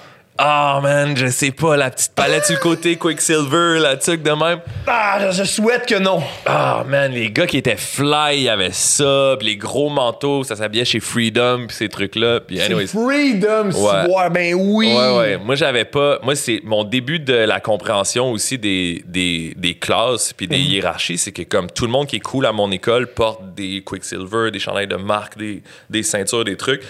Ah, 0.40 0.78
man, 0.80 1.16
je 1.16 1.26
sais 1.26 1.50
pas, 1.50 1.76
la 1.76 1.90
petite 1.90 2.12
palette 2.14 2.44
sur 2.44 2.54
le 2.54 2.60
côté, 2.60 2.94
Quicksilver, 2.94 3.80
la 3.80 3.96
tuque 3.96 4.22
de 4.22 4.30
même. 4.30 4.60
Ah, 4.86 5.18
je, 5.32 5.36
je 5.38 5.42
souhaite 5.42 5.84
que 5.86 5.96
non. 5.98 6.22
Ah, 6.46 6.84
man, 6.88 7.10
les 7.10 7.30
gars 7.32 7.46
qui 7.48 7.56
étaient 7.56 7.76
fly, 7.76 8.36
il 8.36 8.42
y 8.42 8.48
avait 8.48 8.70
ça, 8.70 9.34
puis 9.36 9.48
les 9.48 9.56
gros 9.56 9.90
manteaux, 9.90 10.44
ça 10.44 10.54
s'habillait 10.54 10.84
chez 10.84 11.00
Freedom, 11.00 11.64
puis 11.66 11.76
ces 11.76 11.88
trucs-là. 11.88 12.38
Puis, 12.38 12.60
anyways. 12.60 12.86
Freedom, 12.86 13.70
Ouais. 13.72 14.30
ben 14.30 14.54
oui. 14.54 14.92
Ouais, 14.94 15.16
ouais. 15.18 15.38
Moi, 15.38 15.56
j'avais 15.56 15.84
pas. 15.84 16.20
Moi, 16.22 16.36
c'est 16.36 16.60
mon 16.62 16.84
début 16.84 17.18
de 17.18 17.34
la 17.34 17.58
compréhension 17.58 18.30
aussi 18.30 18.58
des, 18.58 19.02
des, 19.06 19.54
des 19.56 19.74
classes 19.74 20.32
puis 20.32 20.46
des 20.46 20.58
hiérarchies. 20.58 21.18
C'est 21.18 21.32
que, 21.32 21.42
comme 21.42 21.68
tout 21.68 21.84
le 21.84 21.90
monde 21.90 22.06
qui 22.06 22.14
est 22.14 22.20
cool 22.20 22.46
à 22.46 22.52
mon 22.52 22.70
école 22.70 23.08
porte 23.08 23.40
des 23.56 23.82
Quicksilver, 23.84 24.52
des 24.52 24.60
chandails 24.60 24.86
de 24.86 24.94
marque, 24.96 25.36
des, 25.36 25.64
des 25.90 26.04
ceintures, 26.04 26.44
des 26.44 26.56
trucs. 26.56 26.82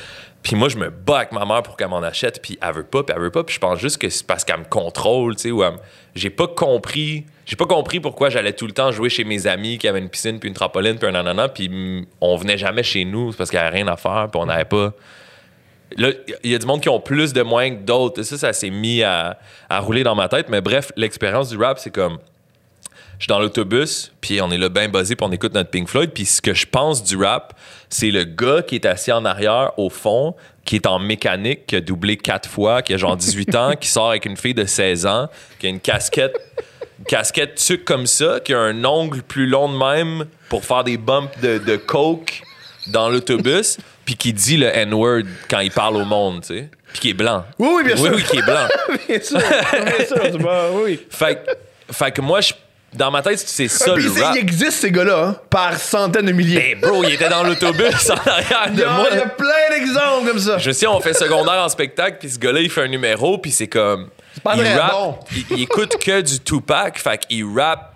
Puis 0.49 0.57
moi, 0.57 0.71
je 0.71 0.79
me 0.79 0.89
bats 0.89 1.19
avec 1.19 1.33
ma 1.33 1.45
mère 1.45 1.63
pour 1.63 1.77
qu'elle 1.77 1.89
m'en 1.89 2.03
achète, 2.03 2.41
puis 2.41 2.59
elle 2.63 2.73
veut 2.73 2.83
pas, 2.83 3.03
puis 3.03 3.15
elle 3.15 3.21
veut 3.21 3.31
pas. 3.31 3.45
Puis 3.45 3.57
je 3.57 3.61
pense 3.61 3.79
juste 3.81 3.99
que 3.99 4.09
c'est 4.09 4.27
parce 4.27 4.47
qu'elle 4.47 4.61
me 4.61 4.65
contrôle, 4.65 5.37
tu 5.37 5.43
sais, 5.43 5.51
ou 5.51 5.63
J'ai 6.15 6.31
pas 6.31 6.47
compris. 6.47 7.27
J'ai 7.45 7.57
pas 7.57 7.67
compris 7.67 8.01
pourquoi 8.01 8.31
j'allais 8.31 8.55
tout 8.55 8.67
le 8.67 8.73
temps 8.73 8.91
jouer 8.91 9.11
chez 9.11 9.25
mes 9.25 9.47
amis 9.47 9.77
qui 9.77 9.87
avaient 9.87 9.99
une 9.99 10.09
piscine, 10.09 10.41
puis 10.41 10.49
une 10.49 10.55
trampoline, 10.55 10.97
puis 10.97 11.07
un 11.07 11.13
nanana, 11.13 11.51
puis 11.51 12.09
on 12.23 12.35
venait 12.37 12.57
jamais 12.57 12.83
chez 12.83 13.05
nous, 13.05 13.35
parce 13.35 13.51
qu'il 13.51 13.59
y 13.59 13.61
avait 13.61 13.77
rien 13.77 13.89
à 13.89 13.99
faire, 13.99 14.29
puis 14.33 14.41
on 14.41 14.47
n'avait 14.47 14.65
pas. 14.65 14.95
Là, 15.99 16.13
il 16.43 16.51
y 16.51 16.55
a 16.55 16.59
du 16.59 16.65
monde 16.65 16.81
qui 16.81 16.89
ont 16.89 17.01
plus 17.01 17.35
de 17.35 17.43
moyens 17.43 17.81
que 17.81 17.85
d'autres. 17.85 18.23
Ça, 18.23 18.39
ça 18.39 18.55
s'est 18.55 18.71
mis 18.71 19.03
à, 19.03 19.39
à 19.69 19.81
rouler 19.81 20.03
dans 20.03 20.15
ma 20.15 20.29
tête. 20.29 20.49
Mais 20.49 20.63
bref, 20.63 20.93
l'expérience 20.97 21.51
du 21.51 21.59
rap, 21.59 21.79
c'est 21.79 21.91
comme. 21.91 22.17
Je 23.19 23.25
suis 23.25 23.29
dans 23.29 23.41
l'autobus, 23.41 24.13
puis 24.21 24.41
on 24.41 24.51
est 24.53 24.59
là 24.59 24.69
bien 24.69 24.89
buzzé, 24.89 25.17
puis 25.17 25.27
on 25.29 25.33
écoute 25.33 25.53
notre 25.53 25.71
Pink 25.71 25.89
Floyd. 25.89 26.11
Puis 26.15 26.25
ce 26.25 26.41
que 26.41 26.55
je 26.55 26.67
pense 26.67 27.03
du 27.03 27.17
rap, 27.17 27.53
c'est 27.89 28.11
le 28.13 28.23
gars 28.25 28.63
qui 28.63 28.77
est 28.77 28.87
assis 28.87 29.11
en 29.11 29.25
arrière, 29.25 29.73
au 29.77 29.91
fond, 29.91 30.37
qui 30.65 30.77
est 30.77 30.87
en 30.87 31.01
mécanique, 31.01 31.67
qui 31.67 31.75
a 31.77 31.81
doublé 31.81 32.17
quatre 32.17 32.49
fois, 32.49 32.81
qui 32.83 32.95
a 32.95 32.97
genre 32.97 33.17
18 33.17 33.55
ans, 33.57 33.73
qui 33.75 33.89
sort 33.89 34.11
avec 34.11 34.25
une 34.25 34.37
fille 34.37 34.55
de 34.55 34.65
16 34.65 35.07
ans, 35.07 35.29
qui 35.59 35.67
a 35.67 35.71
une 35.71 35.81
casquette, 35.81 36.37
une 37.01 37.07
casquette 37.07 37.57
tuque 37.57 37.85
comme 37.85 38.07
ça, 38.07 38.39
qui 38.39 38.55
a 38.55 38.61
un 38.61 38.85
ongle 38.85 39.23
plus 39.23 39.47
long 39.49 39.69
de 39.73 39.77
même 39.77 40.27
pour 40.49 40.65
faire 40.65 40.85
des 40.85 40.97
bumps 40.97 41.31
de, 41.43 41.59
de 41.59 41.75
coke 41.77 42.43
dans 42.87 43.09
l'autobus, 43.09 43.79
puis 44.05 44.15
qui 44.15 44.33
dit 44.33 44.59
le 44.59 44.67
N-word 44.69 45.23
quand 45.51 45.59
il 45.59 45.73
parle 45.73 45.97
au 45.97 46.05
monde, 46.05 46.43
tu 46.43 46.49
sais. 46.55 46.69
Puis 46.93 47.01
qui 47.01 47.11
est 47.11 47.15
blanc. 47.15 47.45
Oui, 47.59 47.69
oui, 47.79 47.83
bien 47.85 47.97
Oui, 47.97 48.01
sûr. 48.09 48.13
oui, 48.15 48.23
qui 48.23 48.39
est 48.39 48.43
blanc. 48.43 48.69
bien 49.09 49.21
sûr. 49.21 49.39
Bien 49.39 50.07
sûr, 50.07 50.39
bon, 50.39 50.83
oui. 50.85 51.01
Fait 51.11 52.11
que 52.13 52.21
moi, 52.23 52.41
je- 52.41 52.55
dans 52.95 53.11
ma 53.11 53.21
tête, 53.23 53.39
c'est 53.39 53.69
ça 53.69 53.95
le 53.95 54.01
c'est- 54.09 54.23
rap. 54.23 54.35
il 54.35 54.41
existe 54.41 54.81
ces 54.81 54.91
gars-là, 54.91 55.25
hein, 55.27 55.37
par 55.51 55.77
centaines 55.79 56.27
de 56.27 56.33
milliers. 56.33 56.77
Ben, 56.81 56.91
bro, 56.91 57.05
il 57.05 57.13
était 57.15 57.29
dans 57.29 57.43
l'autobus 57.43 58.11
en 58.11 58.15
arrière 58.31 58.65
il, 58.69 58.75
de 58.77 58.81
y 58.81 58.85
a, 58.85 58.91
moi. 58.93 59.07
il 59.13 59.19
y 59.19 59.21
a 59.21 59.27
plein 59.29 59.69
d'exemples 59.71 60.27
comme 60.29 60.39
ça. 60.39 60.59
Je 60.59 60.71
sais, 60.71 60.87
on 60.87 61.01
fait 61.01 61.13
secondaire 61.15 61.63
en 61.63 61.69
spectacle, 61.69 62.17
puis 62.21 62.31
ce 62.31 62.39
gars-là, 62.39 62.61
il 62.61 62.71
fait 62.71 62.83
un 62.83 62.89
numéro, 62.89 63.37
puis 63.39 63.51
c'est 63.51 63.67
comme. 63.69 64.09
pas 64.43 64.55
il 64.57 64.63
bon. 64.91 65.19
il, 65.33 65.45
il 65.59 65.63
écoute 65.65 65.97
que 66.03 66.21
du 66.23 66.41
Tupac, 66.41 66.99
fait 66.99 67.19
qu'il 67.27 67.45
rappe 67.55 67.93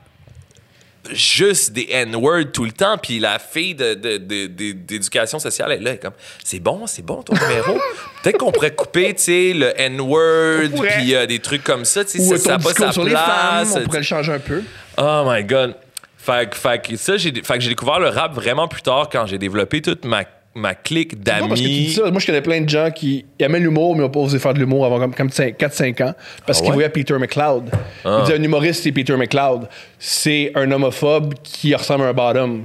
juste 1.11 1.73
des 1.73 1.89
N-words 1.91 2.53
tout 2.53 2.65
le 2.65 2.71
temps, 2.73 2.97
puis 2.97 3.19
la 3.19 3.39
fille 3.39 3.75
de- 3.75 3.95
de- 3.95 4.19
de- 4.19 4.47
de- 4.47 4.73
d'éducation 4.73 5.39
sociale, 5.39 5.73
elle 5.73 5.81
est 5.81 5.85
là, 5.85 5.91
est 5.95 5.99
comme 5.99 6.13
c'est 6.45 6.61
bon, 6.61 6.87
c'est 6.87 7.03
bon 7.05 7.23
ton 7.23 7.35
numéro. 7.35 7.79
Peut-être 8.23 8.39
qu'on 8.39 8.53
pourrait 8.53 8.75
couper, 8.75 9.13
tu 9.15 9.23
sais, 9.25 9.53
le 9.53 9.73
N-word, 9.81 10.71
puis 10.97 11.15
euh, 11.15 11.27
des 11.27 11.41
trucs 11.41 11.65
comme 11.65 11.85
ça, 11.85 12.05
tu 12.05 12.19
sais, 12.19 12.21
Ou 12.21 12.37
ça- 12.37 12.39
ça 12.39 12.59
pas 12.59 12.73
sa 12.73 12.93
sur 12.93 13.05
les 13.05 13.11
femmes, 13.13 13.67
on 13.77 13.81
pourrait 13.83 13.99
le 13.99 14.05
changer 14.05 14.33
un 14.33 14.39
peu. 14.39 14.63
Oh 14.99 15.25
my 15.27 15.43
god. 15.45 15.75
Fait, 16.19 16.49
que- 16.49 16.57
fait 16.57 16.97
ça, 16.97 17.17
j'ai, 17.17 17.33
fait 17.43 17.55
que 17.55 17.61
j'ai 17.61 17.71
découvert 17.71 17.99
le 17.99 18.09
rap 18.09 18.33
vraiment 18.33 18.69
plus 18.69 18.83
tard 18.83 19.09
quand 19.11 19.27
j'ai 19.27 19.39
développé 19.39 19.83
toute 19.83 20.05
ma, 20.05 20.23
ma 20.55 20.75
clique 20.75 21.13
C'est 21.13 21.25
pas 21.25 21.39
parce 21.49 21.53
que 21.53 21.57
tu 21.57 21.63
dis 21.63 21.83
d'amis. 21.85 21.93
ça. 21.95 22.11
Moi, 22.11 22.21
je 22.21 22.27
connais 22.27 22.43
plein 22.43 22.61
de 22.61 22.69
gens 22.69 22.91
qui 22.91 23.25
aimaient 23.39 23.59
l'humour, 23.61 23.95
mais 23.97 24.03
n'ont 24.03 24.11
pas 24.11 24.21
osé 24.21 24.39
faire 24.39 24.53
de 24.55 24.59
l'humour 24.59 24.85
avant 24.85 24.99
comme, 24.99 25.15
comme 25.15 25.29
4-5 25.29 26.03
ans. 26.05 26.15
Parce 26.47 26.59
Ah 26.59 26.61
qu'ils 26.61 26.69
ouais? 26.71 26.75
voyaient 26.75 26.89
Peter 26.91 27.15
McLeod. 27.19 27.71
Ah. 28.05 28.19
Ils 28.21 28.25
disaient 28.27 28.39
un 28.39 28.43
humoriste, 28.43 28.83
c'est 28.83 28.93
Peter 28.93 29.17
McLeod. 29.17 29.69
C'est 29.99 30.53
un 30.55 30.71
homophobe 30.71 31.35
qui 31.43 31.75
ressemble 31.75 32.05
à 32.05 32.09
un 32.09 32.13
bottom. 32.13 32.65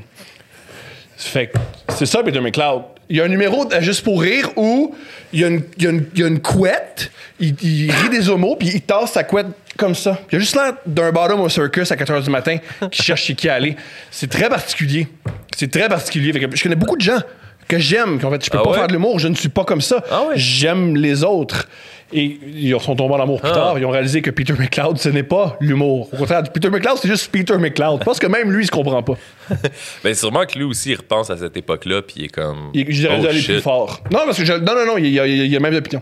Fait 1.17 1.51
c'est 1.89 2.05
ça, 2.05 2.21
Peter 2.23 2.39
McLeod. 2.41 2.81
Il 3.09 3.15
y 3.17 3.21
a 3.21 3.23
un 3.23 3.29
numéro 3.29 3.63
de 3.65 3.79
Juste 3.79 4.03
pour 4.03 4.21
rire 4.21 4.49
où 4.57 4.93
il 5.31 5.39
y 5.39 5.43
a 5.45 5.47
une, 5.47 5.63
il 5.77 5.83
y 5.83 5.87
a 5.87 5.89
une- 5.91 6.05
il 6.13 6.19
y 6.19 6.23
a 6.23 6.27
une 6.27 6.41
couette, 6.41 7.09
il, 7.39 7.55
il 7.63 7.89
rit 7.91 8.09
des 8.09 8.29
homos, 8.29 8.57
puis 8.57 8.67
il 8.73 8.81
tasse 8.81 9.13
sa 9.13 9.23
couette 9.23 9.47
comme 9.77 9.95
ça. 9.95 10.19
Il 10.31 10.35
a 10.35 10.39
juste 10.39 10.55
l'air 10.55 10.73
d'un 10.85 11.11
bottom 11.13 11.39
au 11.39 11.47
circus 11.49 11.89
à 11.91 11.95
4 11.95 12.11
h 12.13 12.23
du 12.23 12.29
matin 12.29 12.57
qui 12.91 13.01
cherche 13.01 13.23
chez 13.23 13.33
qui 13.35 13.47
aller. 13.47 13.75
C'est 14.11 14.29
très 14.29 14.49
particulier. 14.49 15.07
C'est 15.55 15.71
très 15.71 15.87
particulier. 15.87 16.33
Fait 16.33 16.39
que 16.41 16.55
je 16.55 16.61
connais 16.63 16.75
beaucoup 16.75 16.97
de 16.97 17.01
gens 17.01 17.19
que 17.67 17.79
j'aime, 17.79 18.19
qu'en 18.19 18.31
fait, 18.31 18.43
je 18.45 18.49
peux 18.49 18.57
Ah 18.59 18.63
pas 18.63 18.69
ouais? 18.71 18.77
faire 18.77 18.87
de 18.87 18.93
l'humour, 18.93 19.19
je 19.19 19.27
ne 19.27 19.35
suis 19.35 19.49
pas 19.49 19.63
comme 19.65 19.81
ça. 19.81 20.03
Ah 20.11 20.21
ouais? 20.23 20.33
J'aime 20.35 20.95
les 20.95 21.23
autres. 21.23 21.67
Et 22.13 22.39
ils 22.47 22.79
sont 22.79 22.95
tombés 22.95 23.15
en 23.15 23.19
amour 23.21 23.41
plus 23.41 23.49
Ah. 23.51 23.55
tard. 23.55 23.79
Ils 23.79 23.85
ont 23.85 23.89
réalisé 23.89 24.21
que 24.21 24.29
Peter 24.29 24.53
McLeod, 24.57 24.97
ce 24.97 25.09
n'est 25.09 25.23
pas 25.23 25.57
l'humour. 25.59 26.07
Au 26.13 26.15
contraire, 26.17 26.41
Peter 26.53 26.69
McLeod, 26.69 26.97
c'est 27.01 27.09
juste 27.09 27.29
Peter 27.29 27.57
McLeod. 27.57 27.99
Je 27.99 28.05
pense 28.05 28.17
que 28.19 28.27
même 28.27 28.49
lui, 28.49 28.63
il 28.63 28.67
se 28.67 28.71
comprend 28.71 29.03
pas. 29.03 29.15
Ben, 30.03 30.13
sûrement 30.15 30.45
que 30.45 30.57
lui 30.57 30.63
aussi, 30.63 30.91
il 30.91 30.95
repense 30.95 31.29
à 31.29 31.35
cette 31.37 31.57
époque-là, 31.57 32.01
puis 32.03 32.15
il 32.19 32.25
est 32.25 32.29
comme. 32.29 32.69
Il- 32.73 32.85
Je 32.89 33.01
dirais 33.01 33.17
oh, 33.19 33.23
d'aller 33.23 33.39
shit. 33.41 33.51
plus 33.55 33.61
fort. 33.61 33.99
Non, 34.09 34.19
parce 34.25 34.37
que 34.37 34.45
je, 34.45 34.53
non, 34.53 34.73
non, 34.73 34.85
non, 34.85 34.97
il 34.97 35.09
y 35.09 35.19
a, 35.19 35.27
il 35.27 35.35
y 35.37 35.41
a- 35.41 35.43
il 35.43 35.51
y 35.51 35.55
a 35.57 35.59
même 35.59 35.73
d'opinion. 35.73 36.01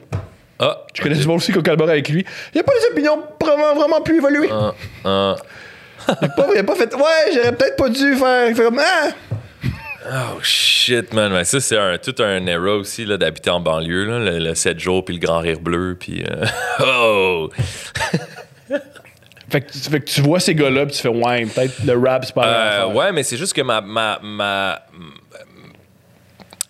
Ah, 0.59 0.83
Je 0.93 1.01
connais 1.01 1.15
monde 1.25 1.37
aussi 1.37 1.51
qui 1.51 1.57
a 1.57 1.61
collaboré 1.63 1.91
avec 1.93 2.07
lui. 2.09 2.23
Il 2.53 2.55
n'y 2.57 2.61
a 2.61 2.63
pas 2.63 2.71
des 2.73 2.85
opinions 2.91 3.19
vraiment, 3.41 3.73
vraiment 3.75 4.01
plus 4.01 4.17
évoluées. 4.17 4.49
ah, 4.51 4.73
ah. 5.05 5.35
Il 6.07 6.13
n'a 6.21 6.29
pas, 6.29 6.63
pas 6.63 6.75
fait. 6.75 6.93
Ouais, 6.95 7.01
j'aurais 7.33 7.51
peut-être 7.55 7.75
pas 7.77 7.89
dû 7.89 8.15
faire. 8.15 8.49
Il 8.49 8.55
fait 8.55 8.63
comme. 8.63 8.79
Ah! 8.79 9.09
Oh 10.07 10.39
shit, 10.41 11.13
man. 11.13 11.31
Ben, 11.31 11.43
ça, 11.43 11.59
c'est 11.59 11.77
un, 11.77 11.97
tout 11.97 12.15
un 12.19 12.45
era 12.45 12.75
aussi 12.75 13.05
là, 13.05 13.17
d'habiter 13.17 13.49
en 13.49 13.59
banlieue, 13.59 14.05
là, 14.05 14.19
le, 14.19 14.39
le 14.39 14.55
7 14.55 14.79
jours, 14.79 15.03
puis 15.03 15.15
le 15.15 15.19
grand 15.19 15.39
rire 15.39 15.59
bleu, 15.59 15.97
puis. 15.99 16.23
euh, 16.29 16.45
oh! 16.85 17.49
Fait 19.49 19.61
que, 19.61 19.71
fait 19.73 19.99
que 20.01 20.05
tu 20.05 20.21
vois 20.21 20.39
ces 20.39 20.53
gars-là, 20.55 20.85
puis 20.85 20.95
tu 20.95 21.01
fais, 21.01 21.07
ouais, 21.07 21.45
peut-être 21.45 21.83
le 21.85 21.97
rap, 21.97 22.25
c'est 22.25 22.33
pas 22.35 22.47
Euh, 22.83 22.93
ouais, 22.93 23.11
mais 23.11 23.23
c'est 23.23 23.37
juste 23.37 23.53
que 23.53 23.61
ma, 23.61 23.79
ma, 23.81 24.19
ma, 24.21 24.81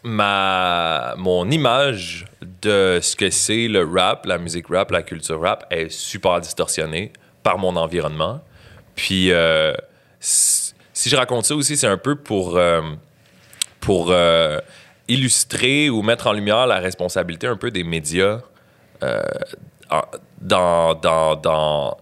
ma- 0.04 1.16
mon 1.18 1.50
image 1.50 2.26
de 2.62 3.00
ce 3.02 3.16
que 3.16 3.30
c'est 3.30 3.68
le 3.68 3.84
rap, 3.86 4.26
la 4.26 4.38
musique 4.38 4.68
rap, 4.70 4.92
la 4.92 5.04
culture 5.04 5.42
rap 5.42 5.66
est 5.72 5.90
super 5.90 6.40
distorsionnée 6.42 7.12
par 7.44 7.58
mon 7.58 7.76
environnement. 7.76 8.42
Puis, 8.96 9.32
euh, 9.32 9.74
si 10.20 10.74
si 10.94 11.10
je 11.10 11.16
raconte 11.18 11.44
ça 11.46 11.56
aussi, 11.56 11.76
c'est 11.76 11.88
un 11.88 11.98
peu 11.98 12.16
pour, 12.16 12.56
euh, 12.58 12.82
pour 13.86 14.08
euh, 14.10 14.60
illustrer 15.08 15.92
ou 15.92 16.02
mettre 16.02 16.26
en 16.26 16.34
lumière 16.34 16.66
la 16.66 16.80
responsabilité 16.80 17.46
un 17.46 17.56
peu 17.56 17.70
des 17.70 17.84
médias 17.84 18.40
euh, 19.04 19.22
dans, 20.42 20.96
dans, 20.96 21.36
dans, 21.36 21.96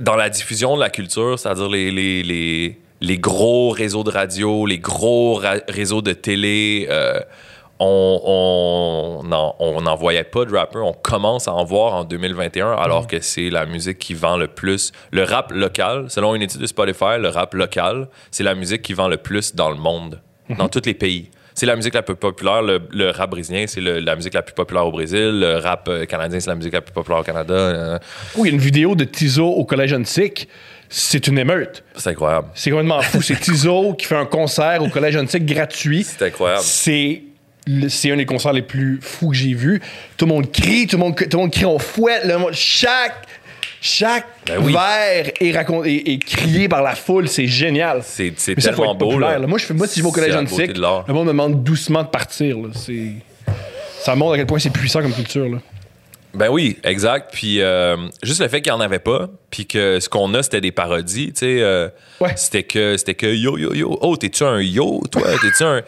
dans 0.00 0.16
la 0.16 0.30
diffusion 0.30 0.74
de 0.74 0.80
la 0.80 0.88
culture, 0.88 1.38
c'est-à-dire 1.38 1.68
les, 1.68 1.90
les, 1.90 2.22
les, 2.22 2.80
les 3.02 3.18
gros 3.18 3.68
réseaux 3.72 4.04
de 4.04 4.10
radio, 4.10 4.64
les 4.64 4.78
gros 4.78 5.38
réseaux 5.68 6.00
de 6.00 6.14
télé, 6.14 6.86
euh, 6.88 7.20
on 7.78 8.20
on 8.24 9.28
n'en 9.28 9.54
on 9.58 9.82
n'en 9.82 9.96
voyait 9.96 10.24
pas 10.24 10.46
de 10.46 10.56
rappeurs. 10.56 10.86
On 10.86 10.94
commence 10.94 11.46
à 11.46 11.52
en 11.52 11.64
voir 11.64 11.92
en 11.92 12.04
2021, 12.04 12.72
alors 12.72 13.06
que 13.06 13.20
c'est 13.20 13.50
la 13.50 13.66
musique 13.66 13.98
qui 13.98 14.14
vend 14.14 14.38
le 14.38 14.46
plus. 14.46 14.92
Le 15.10 15.24
rap 15.24 15.52
local, 15.52 16.06
selon 16.08 16.34
une 16.34 16.40
étude 16.40 16.62
de 16.62 16.66
Spotify, 16.66 17.18
le 17.18 17.28
rap 17.28 17.52
local, 17.52 18.08
c'est 18.30 18.44
la 18.44 18.54
musique 18.54 18.80
qui 18.80 18.94
vend 18.94 19.08
le 19.08 19.18
plus 19.18 19.54
dans 19.54 19.68
le 19.68 19.76
monde, 19.76 20.22
dans 20.50 20.68
tous 20.68 20.82
les 20.86 20.94
pays. 20.94 21.30
C'est 21.56 21.66
la 21.66 21.76
musique 21.76 21.94
la 21.94 22.02
plus 22.02 22.16
populaire. 22.16 22.62
Le, 22.62 22.80
le 22.90 23.10
rap 23.10 23.30
brésilien, 23.30 23.64
c'est 23.68 23.80
la 23.80 24.16
musique 24.16 24.34
la 24.34 24.42
plus 24.42 24.54
populaire 24.54 24.86
au 24.86 24.90
Brésil. 24.90 25.38
Le 25.40 25.58
rap 25.58 25.88
euh, 25.88 26.04
canadien, 26.04 26.40
c'est 26.40 26.48
la 26.50 26.56
musique 26.56 26.72
la 26.72 26.80
plus 26.80 26.92
populaire 26.92 27.20
au 27.20 27.22
Canada. 27.22 28.00
Il 28.36 28.44
y 28.44 28.48
a 28.48 28.50
une 28.52 28.58
vidéo 28.58 28.96
de 28.96 29.04
Tizo 29.04 29.46
au 29.46 29.64
Collège 29.64 29.92
Antique. 29.92 30.48
C'est 30.88 31.26
une 31.28 31.38
émeute. 31.38 31.84
c'est 31.96 32.10
incroyable. 32.10 32.48
C'est 32.54 32.70
complètement 32.70 33.00
fou. 33.02 33.22
C'est 33.22 33.38
Tizo 33.38 33.94
qui 33.98 34.06
fait 34.06 34.16
un 34.16 34.26
concert 34.26 34.82
au 34.82 34.88
Collège 34.88 35.16
Antique 35.16 35.46
gratuit. 35.46 36.02
C'est 36.04 36.26
incroyable. 36.26 36.62
C'est 36.62 37.22
un 38.10 38.16
des 38.16 38.26
concerts 38.26 38.52
les 38.52 38.62
plus 38.62 38.98
fous 39.00 39.30
que 39.30 39.36
j'ai 39.36 39.54
vus. 39.54 39.80
Tout 40.16 40.26
le 40.26 40.32
monde 40.32 40.50
crie, 40.52 40.86
tout 40.86 40.96
le 40.96 41.02
monde, 41.04 41.14
tout 41.16 41.24
le 41.32 41.36
monde 41.38 41.52
crie 41.52 41.64
en 41.64 41.78
fouette. 41.78 42.24
Le 42.26 42.36
monde- 42.36 42.52
chaque 42.52 43.26
chaque 43.86 44.26
Ben 44.46 44.58
oui. 44.62 44.74
est, 45.40 45.52
racon- 45.52 45.84
est- 45.84 46.08
est 46.08 46.18
crié 46.18 46.68
par 46.70 46.82
la 46.82 46.94
foule. 46.94 47.28
C'est 47.28 47.46
génial. 47.46 48.00
C'est 48.02 48.32
ça, 48.38 48.54
tellement 48.54 48.94
beau. 48.94 49.18
là. 49.18 49.38
Moi, 49.40 49.58
je 49.58 49.66
fais, 49.66 49.74
moi, 49.74 49.86
si 49.86 49.98
je 50.00 50.04
vais 50.04 50.08
au 50.08 50.12
collège 50.12 50.34
antique, 50.34 50.76
le 50.78 51.12
monde 51.12 51.26
me 51.26 51.32
demande 51.32 51.62
doucement 51.62 52.02
de 52.02 52.08
partir. 52.08 52.56
là. 52.58 52.68
Ça 54.00 54.14
montre 54.14 54.34
à 54.34 54.36
quel 54.38 54.46
point 54.46 54.58
c'est 54.58 54.70
puissant 54.70 55.02
comme 55.02 55.12
culture. 55.12 55.48
Là. 55.48 55.58
Ben 56.32 56.48
oui, 56.48 56.78
exact. 56.82 57.28
Puis 57.32 57.60
euh, 57.60 57.96
juste 58.22 58.40
le 58.40 58.48
fait 58.48 58.60
qu'il 58.62 58.72
n'y 58.72 58.78
en 58.78 58.80
avait 58.80 58.98
pas, 58.98 59.28
puis 59.50 59.66
que 59.66 60.00
ce 60.00 60.08
qu'on 60.08 60.32
a, 60.34 60.42
c'était 60.42 60.60
des 60.62 60.72
parodies, 60.72 61.32
tu 61.32 61.40
sais. 61.40 61.60
euh, 61.60 61.88
Ouais. 62.20 62.32
C'était 62.36 62.62
que, 62.64 62.96
c'était 62.96 63.14
que 63.14 63.26
yo, 63.26 63.56
yo, 63.58 63.72
yo. 63.74 63.98
Oh, 64.00 64.16
t'es-tu 64.16 64.44
un 64.44 64.60
yo, 64.60 65.02
toi? 65.10 65.22
T'es-tu 65.42 65.62
un. 65.62 65.82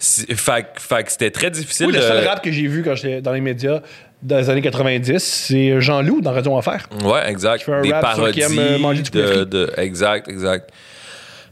Fait, 0.00 0.62
que- 0.74 0.80
fait 0.80 1.04
que 1.04 1.12
c'était 1.12 1.30
très 1.30 1.50
difficile 1.50 1.86
Oui, 1.86 1.92
le 1.92 2.00
seul 2.00 2.26
rap 2.26 2.42
que 2.42 2.50
j'ai 2.50 2.66
vu 2.66 2.82
quand 2.82 2.96
j'étais 2.96 3.20
dans 3.20 3.32
les 3.32 3.40
médias 3.40 3.80
dans 4.22 4.36
les 4.36 4.48
années 4.50 4.62
90, 4.62 5.18
c'est 5.22 5.80
Jean-Loup 5.80 6.20
dans 6.20 6.32
Radio 6.32 6.54
Enfer. 6.54 6.88
Ouais, 7.04 7.28
exact. 7.28 7.62
fait 7.64 7.72
un 7.72 7.82
Des 7.82 7.92
rap 7.92 8.14
sur 8.14 8.30
qui 8.30 8.40
parodies. 8.40 8.58
aime, 8.58 8.58
euh, 8.58 8.78
manger 8.78 9.02
du 9.02 9.10
de, 9.10 9.72
exact, 9.76 10.28
exact. 10.28 10.70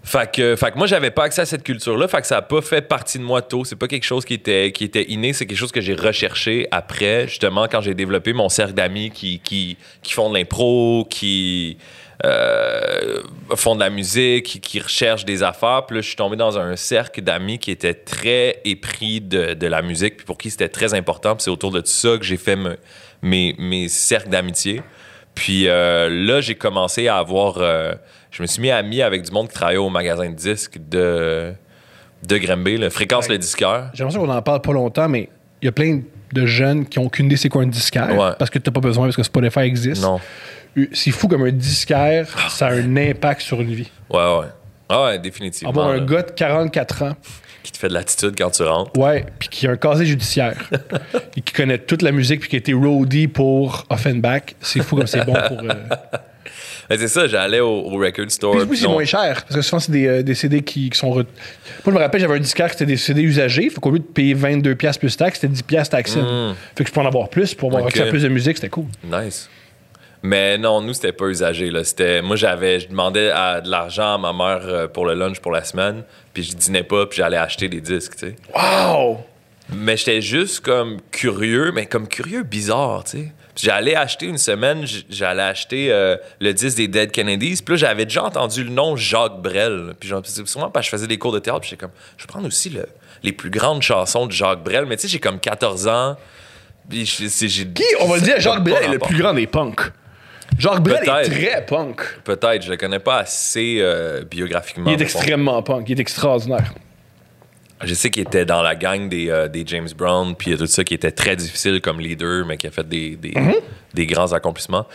Fait 0.02 0.30
que, 0.33 0.56
fait 0.56 0.70
que 0.70 0.78
moi, 0.78 0.87
j'avais 0.87 1.11
pas 1.11 1.24
accès 1.24 1.42
à 1.42 1.46
cette 1.46 1.62
culture-là. 1.62 2.09
Fait 2.09 2.20
que 2.22 2.26
ça 2.26 2.38
a 2.38 2.42
pas 2.42 2.62
fait 2.62 2.80
partie 2.80 3.18
de 3.18 3.22
moi 3.24 3.42
tôt. 3.42 3.64
C'est 3.64 3.76
pas 3.76 3.87
quelque 3.87 4.04
chose 4.04 4.24
qui 4.24 4.33
était, 4.35 4.72
qui 4.72 4.85
était 4.85 5.04
inné. 5.11 5.33
C'est 5.35 5.44
quelque 5.44 5.59
chose 5.59 5.72
que 5.72 5.80
j'ai 5.83 5.94
recherché 5.94 6.66
après, 6.70 7.28
justement, 7.28 7.66
quand 7.70 7.83
j'ai 7.83 7.94
développé 7.94 8.33
mon 8.33 8.48
cercle 8.48 8.72
d'amis 8.72 9.11
qui, 9.11 9.40
qui, 9.40 9.76
qui 10.02 10.12
font 10.14 10.30
de 10.30 10.35
l'impro, 10.38 11.06
qui 11.11 11.76
euh, 12.24 13.22
font 13.54 13.74
de 13.74 13.80
la 13.80 13.90
musique, 13.90 14.44
qui, 14.46 14.61
qui 14.61 14.80
recherchent 14.80 15.24
des 15.24 15.42
affaires. 15.42 15.85
Puis 15.87 15.96
là, 15.96 16.02
je 16.02 16.06
suis 16.09 16.16
tombé 16.16 16.37
dans 16.37 16.59
un 16.59 16.76
cercle 16.76 17.22
d'amis 17.22 17.59
qui 17.59 17.70
était 17.70 17.94
très 17.94 18.61
épris 18.64 19.20
de, 19.20 19.54
de 19.54 19.66
la 19.66 19.83
musique, 19.83 20.16
puis 20.16 20.26
pour 20.26 20.38
qui 20.38 20.50
c'était 20.50 20.68
très 20.68 20.94
important. 20.94 21.35
Puis 21.37 21.44
c'est 21.44 21.50
autour 21.50 21.70
de 21.70 21.83
ça 21.85 22.16
que 22.18 22.24
j'ai 22.24 22.37
fait 22.37 22.56
me- 22.56 22.76
mes, 23.22 23.54
mes 23.59 23.88
cercles 23.88 24.28
d'amitié. 24.30 24.83
Puis 25.35 25.68
euh, 25.68 26.09
là, 26.11 26.40
j'ai 26.40 26.54
commencé 26.56 27.09
à 27.09 27.16
avoir. 27.18 27.59
euh, 27.59 27.94
je 28.30 28.42
me 28.42 28.46
suis 28.46 28.61
mis 28.62 28.70
ami 28.70 29.02
avec 29.02 29.22
du 29.22 29.30
monde 29.33 29.48
qui 29.48 29.54
travaillait 29.54 29.78
au 29.78 29.88
magasin 29.88 30.28
de 30.28 30.35
disques 30.35 30.78
de, 30.88 31.52
de 32.26 32.38
Granby, 32.38 32.76
le 32.76 32.90
Fréquence 32.90 33.26
Ouais. 33.26 33.33
le 33.33 33.38
disqueur. 33.38 33.90
J'ai 33.94 34.04
l'impression 34.04 34.24
qu'on 34.26 34.33
en 34.33 34.42
parle 34.42 34.61
pas 34.61 34.72
longtemps, 34.72 35.09
mais 35.09 35.28
il 35.62 35.64
y 35.66 35.68
a 35.68 35.72
plein 35.72 36.00
de 36.33 36.46
jeunes 36.46 36.87
qui 36.87 36.98
ont 37.00 37.06
aucune 37.06 37.26
idée 37.26 37.37
c'est 37.37 37.48
quoi 37.48 37.62
un 37.62 37.66
disquaire 37.66 38.16
Ouais. 38.16 38.30
parce 38.38 38.50
que 38.50 38.59
t'as 38.61 38.70
pas 38.70 38.80
besoin, 38.80 39.06
parce 39.06 39.16
que 39.16 39.22
Spotify 39.24 39.61
existe. 39.61 40.02
Non. 40.02 40.20
C'est 40.92 41.11
fou 41.11 41.28
comme 41.28 41.44
un 41.44 41.50
disquaire, 41.52 42.28
ça 42.50 42.68
a 42.68 42.72
un 42.74 42.96
impact 42.96 43.40
sur 43.42 43.61
une 43.61 43.72
vie. 43.74 43.90
Ouais, 44.11 44.18
ouais. 44.18 44.46
Ah 44.88 45.04
ouais, 45.04 45.18
définitivement. 45.18 45.70
Avoir 45.70 45.88
un 45.90 46.00
gars 46.04 46.22
de 46.22 46.30
44 46.33 47.02
ans, 47.02 47.16
qui 47.62 47.72
te 47.72 47.78
fait 47.78 47.88
de 47.88 47.94
l'attitude 47.94 48.35
quand 48.37 48.50
tu 48.50 48.62
rentres. 48.62 48.98
ouais, 48.98 49.24
puis 49.38 49.48
qui 49.48 49.66
a 49.66 49.70
un 49.72 49.76
casier 49.76 50.06
judiciaire 50.06 50.56
et 51.37 51.40
qui 51.40 51.52
connaît 51.52 51.78
toute 51.78 52.02
la 52.02 52.11
musique 52.12 52.40
puis 52.40 52.48
qui 52.50 52.56
a 52.56 52.59
été 52.59 52.72
roadie 52.72 53.28
pour 53.28 53.85
Offenbach, 53.90 54.42
c'est 54.61 54.83
fou 54.83 54.96
comme 54.96 55.06
c'est 55.06 55.24
bon 55.24 55.35
pour. 55.48 55.61
euh, 55.61 55.74
Mais 56.88 56.96
c'est 56.98 57.09
ça, 57.09 57.26
j'allais 57.28 57.61
au, 57.61 57.68
au 57.68 57.98
record 57.98 58.30
store. 58.30 58.66
Puis 58.68 58.78
c'est 58.78 58.88
moins 58.88 59.04
cher. 59.04 59.42
Parce 59.44 59.54
que 59.56 59.62
souvent, 59.62 59.78
c'est 59.80 59.92
des, 59.92 60.06
euh, 60.06 60.22
des 60.22 60.35
CD 60.35 60.62
qui, 60.62 60.90
qui 60.90 60.98
sont. 60.98 61.11
re- 61.11 61.14
Moi, 61.16 61.24
je 61.87 61.90
me 61.90 61.98
rappelle, 61.98 62.20
j'avais 62.20 62.35
un 62.37 62.40
disquaire 62.40 62.68
qui 62.70 62.74
était 62.76 62.87
des 62.87 62.96
CD 62.96 63.22
usagés. 63.22 63.70
Fait 63.70 63.80
qu'au 63.80 63.90
lieu 63.90 63.98
de 64.00 64.04
payer 64.04 64.35
22$ 64.35 64.74
piastres 64.76 64.98
plus 65.00 65.16
taxes, 65.16 65.38
c'était 65.40 65.52
10$ 65.54 65.62
piastres 65.62 65.96
taxes. 65.96 66.14
Fait 66.74 66.83
que 66.85 66.88
je 66.88 66.92
peux 66.92 67.00
en 67.00 67.06
avoir 67.06 67.28
plus 67.28 67.54
pour 67.54 67.68
avoir 67.68 67.83
Ok. 67.85 67.90
accès 67.90 68.02
à 68.02 68.11
plus 68.11 68.22
de 68.24 68.28
musique. 68.28 68.56
C'était 68.56 68.70
cool. 68.70 68.87
Nice. 69.04 69.48
Mais 70.22 70.59
non, 70.59 70.80
nous, 70.83 70.92
c'était 70.92 71.12
pas 71.12 71.26
usagé. 71.26 71.70
Là. 71.70 71.83
C'était, 71.85 72.20
moi, 72.20 72.37
j'avais, 72.37 72.80
je 72.80 72.88
demandais 72.88 73.30
à- 73.30 73.61
de 73.61 73.70
l'argent 73.70 74.14
à 74.14 74.18
ma 74.18 74.33
mère 74.33 74.61
euh, 74.66 74.87
pour 74.87 75.06
le 75.06 75.14
lunch 75.14 75.40
pour 75.40 75.50
la 75.52 75.64
semaine, 75.64 76.02
puis 76.35 76.42
je 76.42 76.54
dînais 76.54 76.83
pas, 76.83 77.06
puis 77.06 77.18
j'allais 77.18 77.38
acheter 77.38 77.68
des 77.68 77.80
disques, 77.80 78.16
tu 78.16 78.26
sais. 78.28 78.37
Wow! 78.54 79.20
Mais 79.72 79.96
j'étais 79.96 80.20
juste 80.20 80.61
comme 80.61 80.98
curieux, 81.11 81.70
mais 81.72 81.87
comme 81.87 82.06
curieux 82.09 82.42
bizarre, 82.42 83.04
tu 83.04 83.11
sais. 83.18 83.33
J'allais 83.56 83.94
acheter 83.94 84.26
une 84.26 84.38
semaine, 84.38 84.85
j'allais 85.11 85.42
acheter 85.42 85.92
euh, 85.92 86.16
le 86.40 86.52
disque 86.54 86.76
des 86.78 86.88
Dead 86.88 87.11
Kennedys. 87.12 87.61
Puis 87.64 87.74
là, 87.74 87.76
j'avais 87.76 88.04
déjà 88.06 88.24
entendu 88.24 88.64
le 88.64 88.70
nom 88.70 88.96
Jacques 88.96 89.40
Brel. 89.42 89.92
Puis 90.00 90.11
souvent 90.46 90.70
parce 90.70 90.87
que 90.87 90.90
je 90.92 90.96
faisais 90.96 91.06
des 91.06 91.18
cours 91.18 91.33
de 91.33 91.40
théâtre. 91.40 91.61
Puis 91.61 91.70
j'étais 91.70 91.80
comme, 91.83 91.90
je 92.16 92.22
vais 92.24 92.28
prendre 92.28 92.46
aussi 92.46 92.70
le- 92.70 92.87
les 93.22 93.33
plus 93.33 93.50
grandes 93.50 93.83
chansons 93.83 94.26
de 94.26 94.33
Jacques 94.33 94.62
Brel. 94.62 94.87
Mais 94.87 94.96
tu 94.96 95.02
sais, 95.02 95.09
j'ai 95.09 95.18
comme 95.18 95.38
14 95.38 95.88
ans. 95.88 96.16
Puis 96.88 97.04
j'ai- 97.04 97.66
Qui, 97.72 97.85
on 98.00 98.09
va 98.09 98.16
le 98.16 98.22
dire, 98.22 98.40
Jacques 98.40 98.64
Brel 98.64 98.85
est 98.85 98.88
le 98.88 98.98
plus 98.98 99.18
grand 99.20 99.35
des 99.35 99.46
punks. 99.46 99.92
Jacques 100.59 100.83
Brel 100.83 101.09
est 101.09 101.31
très 101.31 101.65
punk. 101.67 102.03
Peut-être, 102.25 102.63
je 102.63 102.71
le 102.71 102.77
connais 102.77 102.99
pas 102.99 103.19
assez 103.19 103.79
euh, 103.81 104.23
biographiquement. 104.25 104.91
Il 104.91 105.01
est 105.01 105.03
extrêmement 105.03 105.63
punk. 105.63 105.89
Il 105.89 105.99
est 105.99 106.01
extraordinaire. 106.01 106.73
Je 107.83 107.95
sais 107.95 108.11
qu'il 108.11 108.23
était 108.23 108.45
dans 108.45 108.61
la 108.61 108.75
gang 108.75 109.09
des, 109.09 109.31
euh, 109.31 109.49
des 109.49 109.65
James 109.67 109.89
Brown, 109.97 110.35
puis 110.37 110.49
il 110.49 110.51
y 110.53 110.55
a 110.55 110.59
tout 110.59 110.67
ça 110.67 110.85
qui 110.85 110.93
était 110.93 111.13
très 111.13 111.35
difficile 111.35 111.81
comme 111.81 111.99
leader, 111.99 112.45
mais 112.45 112.59
qui 112.59 112.67
a 112.67 112.71
fait 112.71 112.87
des, 112.87 113.17
des, 113.17 113.33
des 113.95 114.07
grands 114.07 114.35
accomplissements. 114.35 114.87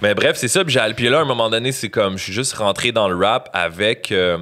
Mais 0.00 0.14
bref, 0.14 0.36
c'est 0.36 0.48
ça. 0.48 0.64
Puis, 0.64 0.78
puis 0.96 1.08
là, 1.10 1.18
à 1.18 1.20
un 1.20 1.26
moment 1.26 1.50
donné, 1.50 1.70
c'est 1.70 1.90
comme, 1.90 2.16
je 2.16 2.24
suis 2.24 2.32
juste 2.32 2.54
rentré 2.54 2.92
dans 2.92 3.08
le 3.10 3.16
rap 3.16 3.50
avec, 3.52 4.10
euh, 4.10 4.38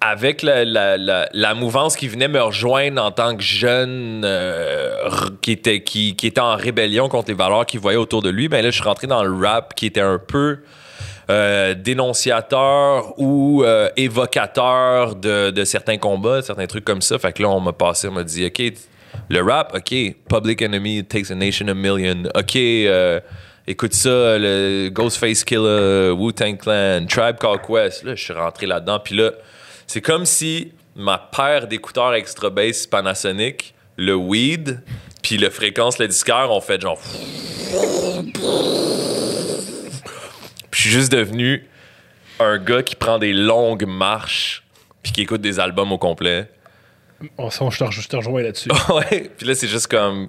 avec 0.00 0.42
la, 0.42 0.64
la, 0.64 1.28
la, 1.32 1.54
mouvance 1.54 1.96
qui 1.96 2.08
venait 2.08 2.28
me 2.28 2.40
rejoindre 2.40 3.02
en 3.02 3.10
tant 3.10 3.36
que 3.36 3.42
jeune 3.42 4.22
euh, 4.24 5.08
qui, 5.40 5.52
était, 5.52 5.82
qui, 5.82 6.10
était 6.10 6.40
en 6.40 6.56
rébellion 6.56 7.08
contre 7.08 7.28
les 7.28 7.34
valeurs 7.34 7.64
qu'il 7.64 7.80
voyait 7.80 7.98
autour 7.98 8.20
de 8.20 8.28
lui. 8.28 8.48
Ben 8.48 8.62
là, 8.62 8.70
je 8.70 8.76
suis 8.76 8.84
rentré 8.84 9.06
dans 9.06 9.24
le 9.24 9.34
rap 9.34 9.74
qui 9.74 9.86
était 9.86 10.02
un 10.02 10.18
peu 10.18 10.58
euh, 11.30 11.74
dénonciateur 11.74 13.18
ou 13.18 13.64
euh, 13.64 13.88
évocateur 13.96 15.14
de, 15.14 15.50
de 15.50 15.64
certains 15.64 15.96
combats, 15.96 16.42
de 16.42 16.46
certains 16.46 16.66
trucs 16.66 16.84
comme 16.84 17.02
ça. 17.02 17.18
Fait 17.18 17.32
que 17.32 17.42
là, 17.42 17.48
on 17.48 17.60
m'a 17.60 17.72
passé, 17.72 18.08
on 18.08 18.12
m'a 18.12 18.24
dit, 18.24 18.44
OK, 18.44 18.62
le 19.30 19.40
rap, 19.40 19.74
OK, 19.74 19.94
Public 20.28 20.60
Enemy 20.60 21.04
takes 21.04 21.30
a 21.30 21.34
nation 21.34 21.68
a 21.68 21.74
million. 21.74 22.24
OK, 22.34 22.56
écoute 23.66 23.94
ça, 23.94 24.36
le 24.38 24.90
Ghostface 24.90 25.44
Killer, 25.44 26.10
Wu-Tang 26.10 26.58
Clan, 26.58 27.06
Tribe 27.08 27.38
Called 27.38 27.62
Quest. 27.62 28.04
Là, 28.04 28.14
je 28.14 28.22
suis 28.22 28.34
rentré 28.34 28.66
là-dedans. 28.66 28.98
Puis 28.98 29.16
là, 29.16 29.30
c'est 29.86 30.00
comme 30.00 30.26
si 30.26 30.72
ma 30.96 31.18
paire 31.18 31.66
d'écouteurs 31.66 32.14
extra 32.14 32.50
bass 32.50 32.86
Panasonic, 32.86 33.74
le 33.96 34.14
weed, 34.14 34.82
puis 35.22 35.38
le 35.38 35.50
fréquence, 35.50 35.98
le 35.98 36.08
disqueur, 36.08 36.50
ont 36.50 36.60
fait 36.60 36.80
genre. 36.80 37.00
Puis 40.70 40.82
je 40.82 40.88
suis 40.88 40.90
juste 40.90 41.12
devenu 41.12 41.66
un 42.40 42.58
gars 42.58 42.82
qui 42.82 42.96
prend 42.96 43.18
des 43.18 43.32
longues 43.32 43.86
marches 43.86 44.62
puis 45.02 45.12
qui 45.12 45.22
écoute 45.22 45.40
des 45.40 45.60
albums 45.60 45.92
au 45.92 45.98
complet. 45.98 46.48
On, 47.38 47.50
ça, 47.50 47.66
je, 47.70 47.78
te, 47.84 47.90
je 47.90 48.08
te 48.08 48.16
rejoins 48.16 48.42
là-dessus. 48.42 48.70
ouais. 48.90 49.30
Puis 49.36 49.46
là, 49.46 49.54
c'est 49.54 49.68
juste 49.68 49.86
comme. 49.86 50.28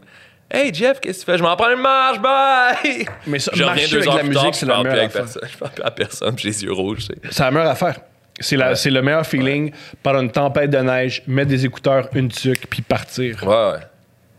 Hey 0.52 0.72
Jeff, 0.74 1.00
qu'est-ce 1.00 1.22
que 1.22 1.26
tu 1.26 1.32
fais? 1.32 1.38
Je 1.40 1.44
m'en 1.44 1.56
prends 1.56 1.72
une 1.72 1.82
marche, 1.82 2.20
bye! 2.20 3.08
Mais 3.26 3.40
ça, 3.40 3.52
Je 3.56 3.64
reviens 3.64 3.88
deux 3.88 3.98
avec 3.98 4.08
heures 4.08 4.16
la 4.16 4.20
plus 4.22 4.30
musique, 4.30 4.56
c'est 4.56 4.66
la 4.68 4.84
meilleure 4.84 5.06
affaire. 5.06 5.26
Je 5.28 5.58
parle 5.58 5.72
plus 5.72 5.84
à 5.84 5.92
personne, 5.92 6.38
j'ai 6.38 6.50
les 6.50 6.64
yeux 6.64 6.72
rouges. 6.72 7.08
C'est 7.32 7.40
la 7.40 7.52
meilleure 7.52 7.72
affaire. 7.72 8.00
C'est, 8.40 8.58
la, 8.58 8.76
c'est 8.76 8.90
le 8.90 9.02
meilleur 9.02 9.26
feeling 9.26 9.72
par 10.04 10.20
une 10.20 10.30
tempête 10.32 10.70
de 10.70 10.78
neige, 10.80 11.24
mettre 11.28 11.50
des 11.50 11.66
écouteurs, 11.66 12.10
une 12.14 12.30
tuque, 12.30 12.68
puis 12.70 12.82
partir. 12.82 13.42
Ouais, 13.44 13.50
ouais. 13.74 13.80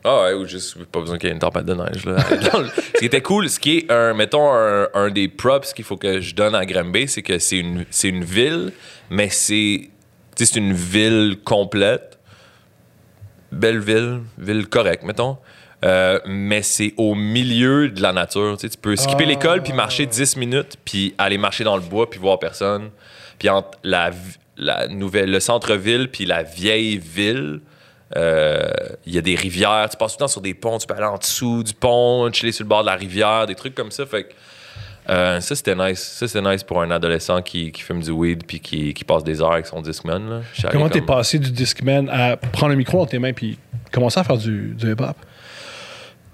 Ah 0.05 0.23
ouais, 0.23 0.33
ou 0.35 0.47
juste 0.47 0.85
pas 0.85 1.01
besoin 1.01 1.19
qu'il 1.19 1.29
y 1.29 1.33
ait 1.33 1.35
une 1.35 1.41
tempête 1.41 1.65
de 1.65 1.75
neige. 1.75 2.05
Là. 2.05 2.17
Dans 2.53 2.61
le- 2.61 2.69
ce 2.69 2.99
qui 3.01 3.07
était 3.07 3.23
cool, 3.23 3.49
ce 3.49 3.59
qui 3.59 3.79
est 3.79 3.91
un, 3.91 4.15
mettons, 4.15 4.53
un, 4.53 4.87
un 4.95 5.11
des 5.11 5.27
props 5.29 5.73
qu'il 5.73 5.85
faut 5.85 5.97
que 5.97 6.21
je 6.21 6.35
donne 6.35 6.55
à 6.55 6.65
Granby, 6.65 7.09
c'est 7.09 7.23
que 7.23 7.39
c'est 7.39 7.59
une, 7.59 7.85
c'est 7.91 8.09
une 8.11 8.23
ville, 8.23 8.73
mais 9.11 9.31
c'est, 9.31 9.89
une 10.55 10.73
ville 10.75 11.39
complète. 11.45 12.19
Belle 13.51 13.79
ville, 13.81 14.21
ville 14.39 14.67
correcte, 14.69 15.03
mettons. 15.05 15.39
Euh, 15.85 16.19
mais 16.27 16.63
c'est 16.63 16.95
au 16.97 17.15
milieu 17.15 17.89
de 17.89 18.01
la 18.03 18.13
nature. 18.13 18.57
Tu 18.59 18.69
peux 18.81 18.97
skipper 18.97 19.25
Ah. 19.25 19.29
l'école 19.29 19.63
puis 19.63 19.73
marcher 19.73 20.07
10 20.07 20.37
minutes 20.37 20.77
puis 20.85 21.15
aller 21.19 21.39
marcher 21.39 21.65
dans 21.65 21.77
le 21.77 21.83
bois 21.83 22.09
puis 22.09 22.19
voir 22.19 22.39
personne. 22.39 22.91
Puis 23.39 23.49
entre 23.49 23.79
la, 23.83 24.11
nouvelle, 24.89 25.31
le 25.31 25.41
centre-ville 25.41 26.09
puis 26.11 26.25
la 26.25 26.43
vieille 26.43 26.99
ville, 26.99 27.61
euh, 28.17 28.69
il 29.05 29.15
y 29.15 29.19
a 29.19 29.21
des 29.21 29.35
rivières. 29.35 29.89
Tu 29.91 29.97
passes 29.97 30.13
tout 30.13 30.19
le 30.19 30.25
temps 30.25 30.29
sur 30.29 30.41
des 30.41 30.55
ponts. 30.55 30.79
Tu 30.79 30.87
peux 30.87 30.95
aller 30.95 31.05
en 31.05 31.19
dessous 31.19 31.63
du 31.63 31.75
pont, 31.75 32.31
chiller 32.33 32.53
sur 32.53 32.65
le 32.65 32.69
bord 32.69 32.83
de 32.83 32.87
la 32.87 32.95
rivière, 32.95 33.47
des 33.47 33.55
trucs 33.55 33.75
comme 33.75 33.91
ça. 33.91 34.07
Fait 34.07 34.25
que, 34.25 34.33
euh, 35.09 35.41
ça, 35.41 35.55
c'était 35.55 35.75
nice. 35.75 36.01
Ça, 36.01 36.27
c'était 36.27 36.49
nice 36.49 36.63
pour 36.63 36.81
un 36.83 36.91
adolescent 36.91 37.43
qui, 37.43 37.71
qui 37.73 37.83
fume 37.83 38.03
du 38.03 38.11
weed 38.11 38.45
puis 38.47 38.61
qui, 38.61 38.95
qui 38.95 39.05
passe 39.05 39.25
des 39.25 39.41
heures 39.41 39.53
avec 39.53 39.67
son 39.67 39.81
Discman. 39.81 40.29
Là. 40.29 40.41
Comment 40.71 40.89
t'es 40.89 41.01
comme- 41.01 41.07
passé 41.07 41.39
du 41.39 41.51
Discman 41.51 42.09
à 42.09 42.37
prendre 42.37 42.71
le 42.71 42.77
micro 42.77 42.99
dans 42.99 43.07
tes 43.07 43.19
mains 43.19 43.33
puis 43.33 43.59
commencer 43.93 44.21
à 44.21 44.25
faire 44.25 44.39
du, 44.39 44.75
du 44.75 44.93
hip-hop? 44.93 45.17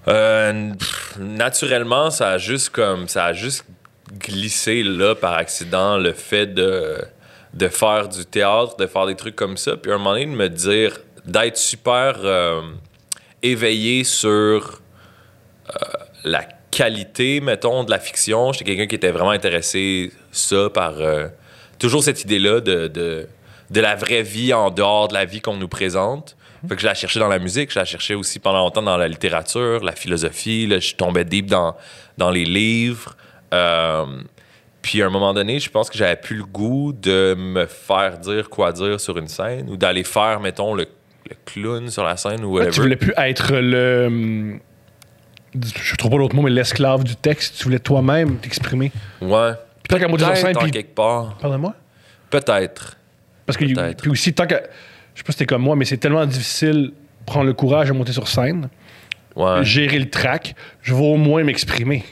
Euh, 0.09 0.73
naturellement, 1.19 2.11
ça 2.11 2.31
a 2.31 2.39
juste 2.39 2.71
comme 2.71 3.07
ça 3.09 3.27
a 3.27 3.33
juste 3.33 3.65
glissé 4.19 4.83
là 4.83 5.15
par 5.15 5.35
accident 5.35 5.97
le 5.99 6.13
fait 6.13 6.47
de 6.47 6.99
de 7.55 7.69
faire 7.69 8.09
du 8.09 8.25
théâtre, 8.25 8.77
de 8.79 8.87
faire 8.87 9.05
des 9.07 9.15
trucs 9.15 9.37
comme 9.37 9.59
ça, 9.59 9.77
puis 9.77 9.93
à 9.93 9.97
un 9.97 9.99
moment 9.99 10.13
donné 10.13 10.25
de 10.25 10.31
me 10.31 10.49
dire 10.49 10.99
d'être 11.27 11.59
super 11.59 12.17
euh, 12.25 12.63
éveillé 13.43 14.05
sur 14.05 14.81
euh, 15.69 15.75
la 16.25 16.45
qualité, 16.71 17.43
mettons, 17.43 17.85
de 17.85 17.91
la 17.91 17.99
fiction. 17.99 18.53
J'étais 18.53 18.65
quelqu'un 18.65 18.87
qui 18.87 18.95
était 18.95 19.11
vraiment 19.11 19.33
intéressé 19.33 20.13
ça 20.31 20.71
par 20.71 20.95
euh, 21.01 21.29
toujours 21.79 22.03
cette 22.03 22.25
idée-là 22.25 22.61
de, 22.61 22.89
de 22.89 23.29
de 23.73 23.81
la 23.81 23.97
vraie 23.97 24.23
vie 24.23 24.53
en 24.53 24.71
dehors 24.71 25.09
de 25.09 25.15
la 25.15 25.25
vie 25.25 25.41
qu'on 25.41 25.57
nous 25.57 25.69
présente. 25.69 26.37
Fait 26.69 26.77
que 26.77 26.83
je 26.83 26.87
la 26.87 26.95
cherchais 26.95 27.19
dans 27.19 27.29
la 27.29 27.39
musique, 27.39 27.73
je 27.73 27.79
la 27.79 27.85
cherchais 27.85 28.15
aussi 28.15 28.39
pendant 28.39 28.59
longtemps 28.59 28.83
dans 28.83 28.99
la 28.99 29.09
littérature, 29.09 29.83
la 29.83 29.93
philosophie. 29.93 30.67
Là, 30.67 30.79
je 30.79 30.95
tombais 30.95 31.25
deep 31.25 31.47
dans, 31.47 31.75
dans 32.19 32.31
les 32.31 32.45
livres. 32.45 33.17
Euh, 33.53 34.05
puis 34.81 35.03
à 35.03 35.07
un 35.07 35.11
moment 35.11 35.33
donné, 35.35 35.61
je 35.61 35.71
pense 35.71 35.89
que 35.91 35.97
j'avais 35.97 36.17
plus 36.17 36.37
le 36.37 36.45
goût 36.45 36.93
de 36.93 37.35
me 37.39 37.67
faire 37.67 38.19
dire 38.19 38.51
quoi 38.51 38.73
dire 38.73 39.01
sur 39.01 39.17
une 39.19 39.29
scène 39.29 39.69
ou 39.71 39.77
d'aller 39.77 40.05
faire, 40.05 40.41
mettons, 40.41 40.75
le, 40.75 40.87
le 41.29 41.37
clown 41.45 41.89
sur 41.91 42.05
la 42.05 42.17
scène 42.17 42.45
ou 42.45 42.59
Ouais, 42.59 42.69
tu 42.71 42.81
voulais 42.81 42.97
plus 42.97 43.13
être 43.17 43.53
le. 43.55 44.59
Je 45.55 45.97
trouve 45.97 46.11
pas 46.13 46.17
l'autre 46.17 46.35
mot, 46.35 46.43
mais 46.43 46.51
l'esclave 46.51 47.05
du 47.05 47.15
texte. 47.15 47.59
Tu 47.59 47.65
voulais 47.65 47.79
toi-même 47.79 48.37
t'exprimer. 48.39 48.91
Ouais. 49.21 49.53
Puis 49.89 49.99
tant 50.01 50.17
qu'à 50.17 50.35
scène, 50.35 50.57
puis. 50.57 50.71
quelque 50.71 50.95
part. 50.95 51.37
Pardonne-moi? 51.39 51.75
Peut-être. 52.31 52.97
Parce 53.47 53.57
que. 53.59 53.65
Peut-être. 53.67 54.01
Puis 54.03 54.11
aussi, 54.11 54.33
tant 54.33 54.47
que. 54.47 54.55
Je 55.15 55.19
sais 55.21 55.25
pas 55.25 55.33
si 55.33 55.39
t'es 55.39 55.47
comme 55.47 55.63
moi, 55.63 55.77
mais 55.77 55.85
c'est 55.85 55.99
tellement 55.99 56.25
difficile 56.25 56.93
prendre 57.27 57.47
le 57.47 57.53
courage 57.53 57.89
de 57.89 57.93
monter 57.93 58.13
sur 58.13 58.27
scène, 58.29 58.69
Ouais. 59.37 59.63
gérer 59.63 59.99
le 59.99 60.09
track. 60.09 60.55
Je 60.81 60.95
veux 60.95 61.03
au 61.03 61.17
moins 61.17 61.45
m'exprimer. 61.45 62.03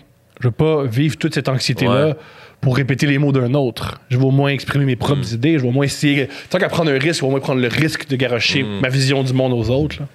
Je 0.41 0.49
veux 0.49 0.53
pas 0.53 0.85
vivre 0.85 1.17
toute 1.17 1.35
cette 1.35 1.49
anxiété-là. 1.49 2.07
Ouais. 2.09 2.15
Pour 2.61 2.77
répéter 2.77 3.07
les 3.07 3.17
mots 3.17 3.33
d'un 3.33 3.55
autre. 3.55 4.01
Je 4.11 4.19
veux 4.19 4.25
au 4.25 4.31
moins 4.31 4.51
exprimer 4.51 4.85
mes 4.85 4.97
propres 4.97 5.23
Hmm. 5.31 5.35
idées. 5.35 5.55
Je 5.59 5.63
veux 5.63 5.69
au 5.69 5.73
moins 5.73 5.87
essayer. 5.87 6.29
Tant 6.51 6.59
qu'à 6.59 6.69
prendre 6.69 6.91
un 6.91 6.99
risque, 6.99 7.17
je 7.17 7.21
veux 7.23 7.29
au 7.29 7.31
moins 7.31 7.41
prendre 7.41 7.61
le 7.61 7.69
risque 7.69 8.07
de 8.09 8.17
garocher 8.17 8.63
Hmm. 8.65 8.81
ma 8.81 8.89
vision 8.91 9.23
du 9.23 9.33
monde 9.33 9.53
aux 9.55 9.71
autres. 9.71 9.97
là. 10.01 10.07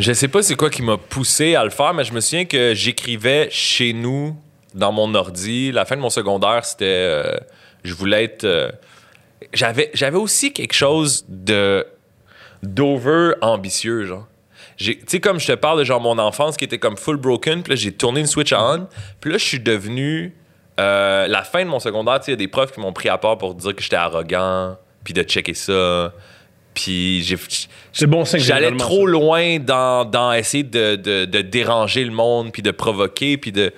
Je 0.00 0.12
sais 0.12 0.28
pas 0.28 0.42
c'est 0.42 0.56
quoi 0.56 0.68
qui 0.68 0.82
m'a 0.82 0.96
poussé 0.98 1.54
à 1.54 1.64
le 1.64 1.70
faire, 1.70 1.94
mais 1.94 2.04
je 2.04 2.12
me 2.12 2.20
souviens 2.20 2.44
que 2.44 2.74
j'écrivais 2.74 3.48
chez 3.50 3.92
nous, 3.92 4.36
dans 4.74 4.92
mon 4.92 5.14
ordi. 5.14 5.72
La 5.72 5.84
fin 5.84 5.96
de 5.96 6.00
mon 6.02 6.10
secondaire, 6.10 6.64
c'était. 6.64 6.84
euh, 6.86 7.36
je 7.84 7.94
voulais 7.94 8.24
être. 8.24 8.44
euh, 8.44 8.70
j'avais, 9.54 9.90
j'avais 9.94 10.18
aussi 10.18 10.52
quelque 10.52 10.74
chose 10.74 11.24
de. 11.28 11.86
d'over 12.62 13.32
ambitieux, 13.42 14.04
genre. 14.06 14.26
J'ai- 14.76 14.96
Tu 14.98 15.04
sais, 15.06 15.20
comme 15.20 15.40
je 15.40 15.46
te 15.46 15.52
parle 15.52 15.78
de 15.78 15.84
genre 15.84 16.00
mon 16.00 16.18
enfance 16.18 16.56
qui 16.56 16.64
était 16.64 16.78
comme 16.78 16.96
full 16.96 17.16
broken, 17.16 17.62
puis 17.62 17.70
là, 17.72 17.76
j'ai 17.76 17.92
tourné 17.92 18.20
une 18.20 18.26
switch 18.26 18.52
on, 18.52 18.86
puis 19.20 19.30
là, 19.32 19.38
je 19.38 19.44
suis 19.44 19.60
devenu. 19.60 20.34
euh, 20.78 21.26
la 21.26 21.42
fin 21.42 21.64
de 21.64 21.70
mon 21.70 21.80
secondaire, 21.80 22.20
tu 22.20 22.26
sais, 22.26 22.30
il 22.32 22.34
y 22.34 22.34
a 22.34 22.36
des 22.36 22.48
profs 22.48 22.70
qui 22.72 22.80
m'ont 22.80 22.92
pris 22.92 23.08
à 23.08 23.16
part 23.16 23.38
pour 23.38 23.54
dire 23.54 23.74
que 23.74 23.82
j'étais 23.82 23.96
arrogant, 23.96 24.76
puis 25.04 25.14
de 25.14 25.22
checker 25.22 25.54
ça. 25.54 26.12
Puis 26.74 27.22
j'ai. 27.22 27.38
C'est 27.92 28.06
bon. 28.06 28.24
J'allais 28.26 28.76
trop 28.76 29.06
ça. 29.06 29.10
loin 29.12 29.58
dans, 29.58 30.04
dans 30.04 30.34
essayer 30.34 30.62
de, 30.64 30.96
de- 30.96 31.24
de 31.24 31.40
déranger 31.40 32.04
le 32.04 32.10
monde, 32.10 32.52
puis 32.52 32.60
de 32.60 32.70
provoquer, 32.70 33.38
puis 33.38 33.52
de... 33.52 33.72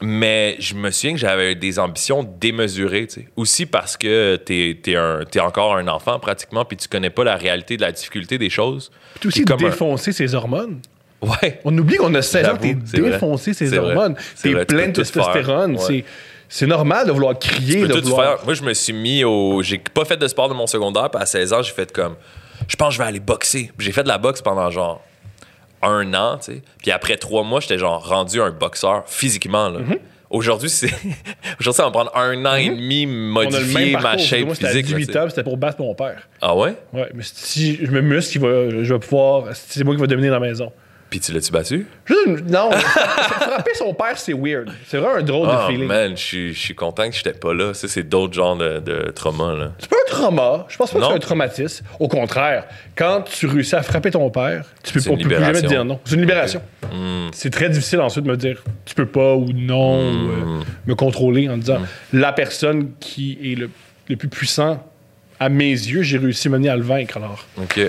Mais 0.00 0.56
je 0.60 0.74
me 0.74 0.90
souviens 0.90 1.12
que 1.14 1.18
j'avais 1.18 1.54
des 1.56 1.78
ambitions 1.78 2.22
démesurées, 2.40 3.06
tu 3.08 3.14
sais. 3.22 3.28
Aussi 3.36 3.66
parce 3.66 3.96
que 3.96 4.36
t'es 4.36 4.78
es, 4.86 5.40
encore 5.40 5.76
un 5.76 5.88
enfant, 5.88 6.20
pratiquement, 6.20 6.64
puis 6.64 6.76
tu 6.76 6.86
connais 6.88 7.10
pas 7.10 7.24
la 7.24 7.36
réalité 7.36 7.76
de 7.76 7.82
la 7.82 7.90
difficulté 7.90 8.38
des 8.38 8.50
choses. 8.50 8.90
Puis 9.18 9.28
aussi 9.28 9.44
comme 9.44 9.60
un- 9.64 9.70
défoncer 9.70 10.12
ses 10.12 10.34
hormones. 10.34 10.80
Ouais. 11.20 11.60
On 11.64 11.76
oublie 11.76 11.96
qu'on 11.96 12.14
a 12.14 12.22
16 12.22 12.46
ans, 12.48 12.56
t'es 12.56 12.74
défoncé 12.74 13.52
ses 13.52 13.76
hormones. 13.76 14.14
T'es 14.40 14.54
plein 14.64 14.86
de 14.88 14.92
testostérone. 14.92 15.76
Ouais. 15.76 16.04
C'est- 16.48 16.66
normal 16.66 17.06
de 17.08 17.12
vouloir 17.12 17.36
crier, 17.38 17.80
peux 17.82 17.88
de 17.88 17.94
tout 17.94 18.02
vouloir... 18.08 18.36
faire. 18.36 18.44
Moi, 18.44 18.54
je 18.54 18.62
me 18.62 18.72
suis 18.72 18.92
mis 18.92 19.24
au. 19.24 19.62
J'ai 19.62 19.78
pas 19.78 20.04
fait 20.04 20.16
de 20.16 20.28
sport 20.28 20.48
de 20.48 20.54
mon 20.54 20.66
secondaire, 20.68 21.10
puis 21.10 21.20
à 21.20 21.26
16 21.26 21.52
ans, 21.52 21.62
j'ai 21.62 21.72
fait 21.72 21.92
comme. 21.92 22.14
Je 22.68 22.76
pense 22.76 22.88
que 22.90 22.94
je 22.94 22.98
vais 22.98 23.08
aller 23.08 23.20
boxer. 23.20 23.70
J'ai 23.78 23.92
fait 23.92 24.02
de 24.04 24.08
la 24.08 24.18
boxe 24.18 24.40
pendant 24.42 24.70
genre 24.70 25.02
un 25.82 26.14
an, 26.14 26.38
tu 26.38 26.52
sais. 26.52 26.62
Puis 26.78 26.90
après 26.90 27.16
trois 27.16 27.42
mois, 27.42 27.60
j'étais 27.60 27.78
genre 27.78 28.06
rendu 28.06 28.40
un 28.40 28.50
boxeur 28.50 29.04
physiquement, 29.06 29.68
là. 29.68 29.80
Mm-hmm. 29.80 29.98
Aujourd'hui, 30.30 30.68
c'est. 30.68 30.86
Aujourd'hui, 31.60 31.72
ça 31.72 31.82
va 31.84 31.88
me 31.88 31.92
prendre 31.92 32.14
un 32.14 32.44
an 32.44 32.54
et 32.54 32.68
demi 32.68 33.04
a 33.04 33.06
le 33.06 33.12
modifier 33.12 33.92
ma 33.92 34.02
parcours. 34.02 34.20
shape 34.20 34.44
Moi, 34.44 34.52
à 34.52 34.54
physique. 34.56 34.90
là, 34.90 34.96
18 34.98 35.06
tu 35.06 35.12
sais. 35.12 35.18
ans, 35.18 35.22
puis 35.22 35.30
c'était 35.30 35.42
pour 35.42 35.56
battre 35.56 35.80
mon 35.80 35.94
père. 35.94 36.28
Ah 36.42 36.54
ouais? 36.54 36.74
Ouais, 36.92 37.08
mais 37.14 37.22
si 37.24 37.76
je 37.76 37.90
me 37.90 38.02
muscle, 38.02 38.38
va- 38.40 38.68
je 38.84 38.92
vais 38.92 38.98
pouvoir... 39.00 39.44
C'est 39.54 39.84
moi 39.84 39.94
qui 39.94 40.00
vais 40.00 40.06
dominer 40.06 40.28
la 40.28 40.40
maison. 40.40 40.70
Puis 41.10 41.20
tu 41.20 41.32
l'as-tu 41.32 41.50
battu? 41.52 41.86
Non, 42.48 42.70
frapper 42.72 43.74
son 43.74 43.94
père, 43.94 44.18
c'est 44.18 44.34
weird. 44.34 44.70
C'est 44.86 44.98
vraiment 44.98 45.16
un 45.16 45.22
drôle 45.22 45.48
de 45.48 45.52
Oh 45.54 45.66
feeling. 45.68 45.86
man, 45.86 46.10
je 46.16 46.52
suis- 46.52 46.74
content 46.74 47.08
que 47.08 47.16
j'étais 47.16 47.32
pas 47.32 47.54
là. 47.54 47.72
Ça, 47.72 47.88
c'est 47.88 48.02
d'autres 48.02 48.34
genres 48.34 48.56
de, 48.56 48.78
de 48.80 49.10
traumas, 49.10 49.54
là. 49.54 49.72
C'est 49.78 49.88
pas 49.88 49.96
un 50.06 50.10
trauma. 50.10 50.66
Je 50.68 50.76
pense 50.76 50.90
pas 50.90 50.98
que 51.00 51.06
c'est 51.06 51.12
un 51.12 51.18
traumatisme. 51.18 51.86
Au 51.98 52.08
contraire, 52.08 52.64
quand 52.94 53.22
tu 53.22 53.46
réussis 53.46 53.74
à 53.74 53.82
frapper 53.82 54.10
ton 54.10 54.28
père, 54.30 54.66
tu 54.84 54.92
peux, 54.92 55.00
peut 55.00 55.16
plus 55.16 55.30
jamais 55.30 55.62
te 55.62 55.66
dire 55.66 55.84
non. 55.84 55.98
C'est 56.04 56.14
une 56.14 56.20
libération. 56.20 56.60
C'est 57.32 57.50
très 57.50 57.68
difficile 57.70 58.00
ensuite 58.00 58.24
de 58.24 58.30
me 58.30 58.36
dire 58.36 58.62
tu 58.84 58.94
peux 58.94 59.06
pas 59.06 59.34
ou 59.34 59.50
non, 59.54 60.00
ou 60.10 60.28
euh, 60.30 60.60
me 60.86 60.94
contrôler 60.94 61.48
en 61.48 61.56
disant 61.56 61.80
la 62.12 62.32
personne 62.32 62.90
qui 63.00 63.38
est 63.42 63.54
le, 63.54 63.70
le 64.08 64.16
plus 64.16 64.28
puissant 64.28 64.82
à 65.40 65.48
mes 65.48 65.70
yeux, 65.70 66.02
j'ai 66.02 66.18
réussi 66.18 66.48
à 66.48 66.50
mener 66.50 66.68
à 66.68 66.76
le 66.76 66.82
vaincre 66.82 67.16
alors. 67.16 67.46
OK. 67.58 67.80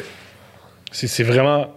C'est 0.92 1.24
vraiment. 1.24 1.76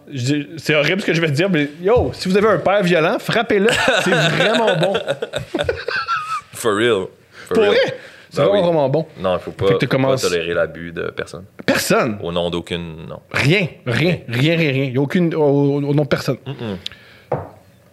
C'est 0.56 0.74
horrible 0.74 1.02
ce 1.02 1.06
que 1.06 1.12
je 1.14 1.20
vais 1.20 1.26
te 1.28 1.32
dire, 1.32 1.50
mais 1.50 1.68
yo, 1.82 2.10
si 2.14 2.28
vous 2.28 2.36
avez 2.36 2.48
un 2.48 2.58
père 2.58 2.82
violent, 2.82 3.18
frappez-le. 3.18 3.68
C'est 4.04 4.10
vraiment 4.10 4.74
bon. 4.76 4.94
For 6.54 6.74
real. 6.76 7.06
For 7.46 7.54
Pour 7.54 7.62
real. 7.64 7.72
vrai? 7.74 7.94
C'est 8.30 8.38
Ben 8.38 8.44
vraiment, 8.44 8.52
oui. 8.60 8.62
vraiment 8.66 8.88
bon. 8.88 9.06
Non, 9.20 9.36
il 9.36 9.40
faut 9.40 9.50
pas, 9.50 9.66
faut 9.66 9.78
pas 9.98 10.16
tolérer 10.16 10.54
l'abus 10.54 10.92
de 10.92 11.10
personne. 11.14 11.44
Personne? 11.66 12.18
Au 12.22 12.32
nom 12.32 12.48
d'aucune. 12.48 13.06
Non. 13.06 13.20
Rien, 13.30 13.66
rien, 13.84 14.18
rien, 14.28 14.56
rien, 14.56 14.72
rien. 14.72 14.84
Il 14.84 14.92
n'y 14.92 14.96
a 14.96 15.00
aucune. 15.02 15.34
Au, 15.34 15.76
au 15.76 15.80
nom 15.94 16.02
de 16.04 16.08
personne. 16.08 16.38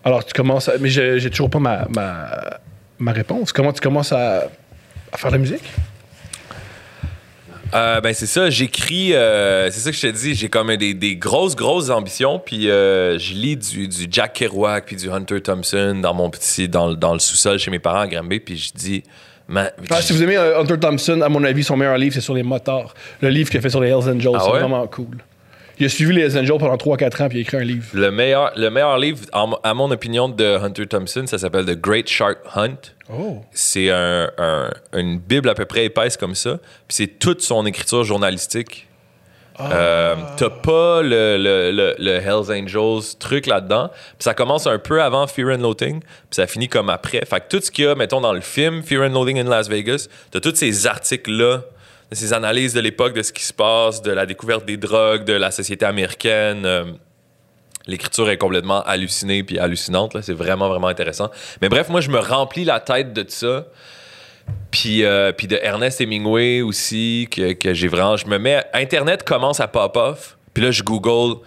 Alors, 0.05 0.24
tu 0.24 0.32
commences. 0.34 0.70
à- 0.70 0.78
mais 0.80 0.88
j'ai 0.89 1.20
j'ai 1.20 1.30
toujours 1.30 1.49
pas 1.49 1.59
ma, 1.59 1.86
ma, 1.93 2.30
ma 2.99 3.11
réponse. 3.11 3.51
Comment 3.51 3.74
tu 3.74 3.82
commences 3.82 4.13
à, 4.13 4.43
à 5.11 5.17
faire 5.17 5.30
de 5.32 5.36
la 5.36 5.39
musique? 5.41 5.63
Euh, 7.74 8.01
ben 8.01 8.13
c'est 8.13 8.26
ça, 8.26 8.49
j'écris, 8.49 9.13
euh, 9.13 9.70
c'est 9.70 9.80
ça 9.80 9.91
que 9.91 9.95
je 9.97 10.01
te 10.01 10.07
dis, 10.07 10.34
j'ai 10.34 10.49
comme 10.49 10.76
des, 10.76 10.93
des 10.95 11.15
grosses, 11.15 11.55
grosses 11.55 11.89
ambitions, 11.91 12.39
puis 12.39 12.70
euh, 12.70 13.20
je 13.20 13.34
lis 13.34 13.57
du, 13.57 13.88
du 13.88 14.07
Jack 14.09 14.34
Kerouac, 14.34 14.86
puis 14.88 14.95
du 14.95 15.09
Hunter 15.11 15.39
Thompson 15.41 15.99
dans 16.01 16.13
mon 16.15 16.30
petit, 16.32 16.67
dans, 16.67 16.89
le- 16.89 16.95
dans 16.95 17.13
le 17.13 17.20
sous-sol 17.20 17.59
chez 17.59 17.70
mes 17.70 17.80
parents 17.80 18.01
à 18.01 18.07
Granby, 18.07 18.39
puis 18.39 18.57
je 18.57 18.72
dis, 18.74 19.03
Ah, 19.55 20.01
si 20.01 20.13
vous 20.13 20.24
aimez 20.24 20.38
Hunter 20.38 20.80
Thompson, 20.80 21.22
à 21.22 21.30
mon 21.30 21.43
avis, 21.43 21.63
son 21.63 21.78
meilleur 21.78 21.97
livre, 21.97 22.13
c'est 22.15 22.22
sur 22.22 22.34
les 22.34 22.43
motards. 22.43 22.93
Le 23.22 23.30
livre 23.30 23.49
qu'il 23.51 23.59
a 23.59 23.61
fait 23.61 23.70
sur 23.70 23.82
les 23.82 23.89
Hells 23.89 24.09
Angels. 24.09 24.32
Ah 24.34 24.39
c'est 24.43 24.51
ouais? 24.51 24.59
vraiment 24.59 24.88
cool. 24.88 25.17
Il 25.80 25.86
a 25.86 25.89
suivi 25.89 26.13
les 26.13 26.21
Hells 26.23 26.38
Angels 26.38 26.57
pendant 26.59 26.75
3-4 26.75 27.23
ans, 27.23 27.30
puis 27.30 27.38
il 27.38 27.39
a 27.39 27.41
écrit 27.43 27.57
un 27.57 27.63
livre. 27.63 27.86
le 27.93 28.11
meilleur, 28.11 28.51
le 28.57 28.69
meilleur 28.69 28.97
livre, 28.97 29.19
en- 29.34 29.53
à 29.63 29.73
mon 29.73 29.89
opinion, 29.91 30.27
de 30.27 30.43
Hunter 30.57 30.86
Thompson, 30.88 31.23
ça 31.25 31.38
s'appelle 31.38 31.65
The 31.65 31.80
Great 31.80 32.09
Shark 32.09 32.39
Hunt. 32.55 32.75
Oh. 33.11 33.41
C'est 33.51 33.89
un- 33.89 34.30
un- 34.38 34.69
une 34.93 35.19
bible 35.19 35.47
à 35.49 35.55
peu 35.55 35.65
près 35.65 35.86
épaisse 35.86 36.17
comme 36.17 36.36
ça, 36.36 36.57
puis 36.88 36.95
c'est 36.95 37.07
toute 37.19 37.41
son 37.41 37.65
écriture 37.65 38.03
journalistique. 38.03 38.86
Euh, 39.61 40.15
T'as 40.38 40.49
pas 40.49 41.01
le, 41.01 41.38
le, 41.38 41.71
le, 41.71 41.93
le 41.99 42.11
Hells 42.11 42.49
Angels 42.49 43.17
truc 43.19 43.45
là-dedans. 43.45 43.89
Puis 43.89 44.19
ça 44.19 44.34
commence 44.34 44.67
un 44.67 44.80
peu 44.80 45.01
avant 45.01 45.27
Fear 45.27 45.49
and 45.49 45.61
Loathing, 45.61 45.99
puis 45.99 46.07
ça 46.32 46.47
finit 46.47 46.69
comme 46.69 46.89
après. 46.89 47.25
Fait 47.25 47.41
que 47.41 47.57
tout 47.57 47.61
ce 47.61 47.69
qu'il 47.69 47.84
y 47.84 47.88
a, 47.89 47.93
mettons, 47.95 48.21
dans 48.21 48.32
le 48.32 48.39
film 48.39 48.84
Fear 48.84 49.01
and 49.09 49.09
Loathing 49.13 49.38
in 49.39 49.49
Las 49.49 49.67
Vegas, 49.67 50.07
t'as 50.32 50.39
tous 50.39 50.55
ces 50.55 50.88
articles-là, 50.88 51.63
ces 52.12 52.34
analyses 52.34 52.74
de 52.74 52.80
l'époque, 52.80 53.14
de 53.14 53.22
ce 53.22 53.32
qui 53.32 53.43
se 53.43 53.53
passe, 53.53 54.01
de 54.01 54.12
la 54.12 54.26
découverte 54.26 54.66
des 54.66 54.78
drogues, 54.78 55.26
de 55.26 55.34
la 55.34 55.51
société 55.51 55.86
américaine. 55.86 56.66
euh, 56.66 56.86
L'écriture 57.88 58.30
est 58.30 58.38
complètement 58.38 58.84
hallucinée 58.84 59.43
puis 59.43 59.57
hallucinante. 59.57 60.16
C'est 60.22 60.34
vraiment, 60.34 60.70
vraiment 60.70 60.88
intéressant. 60.88 61.32
Mais 61.62 61.70
bref, 61.70 61.89
moi, 61.89 62.01
je 62.01 62.10
me 62.10 62.20
remplis 62.20 62.64
la 62.64 62.80
tête 62.80 63.14
de 63.14 63.26
ça. 63.28 63.66
Puis, 64.72 65.03
euh, 65.03 65.32
puis 65.32 65.47
de 65.47 65.60
Ernest 65.62 66.01
Hemingway 66.01 66.62
aussi, 66.62 67.28
que, 67.32 67.53
que 67.53 67.74
j'ai 67.74 67.88
vraiment. 67.88 68.18
Je 68.18 68.28
me 68.28 68.38
mets. 68.38 68.64
Internet 68.74 69.24
commence 69.24 69.60
à 69.60 69.68
pop-off. 69.68 70.38
Puis 70.53 70.64
là, 70.64 70.72
je 70.72 70.84
Google. 70.84 71.39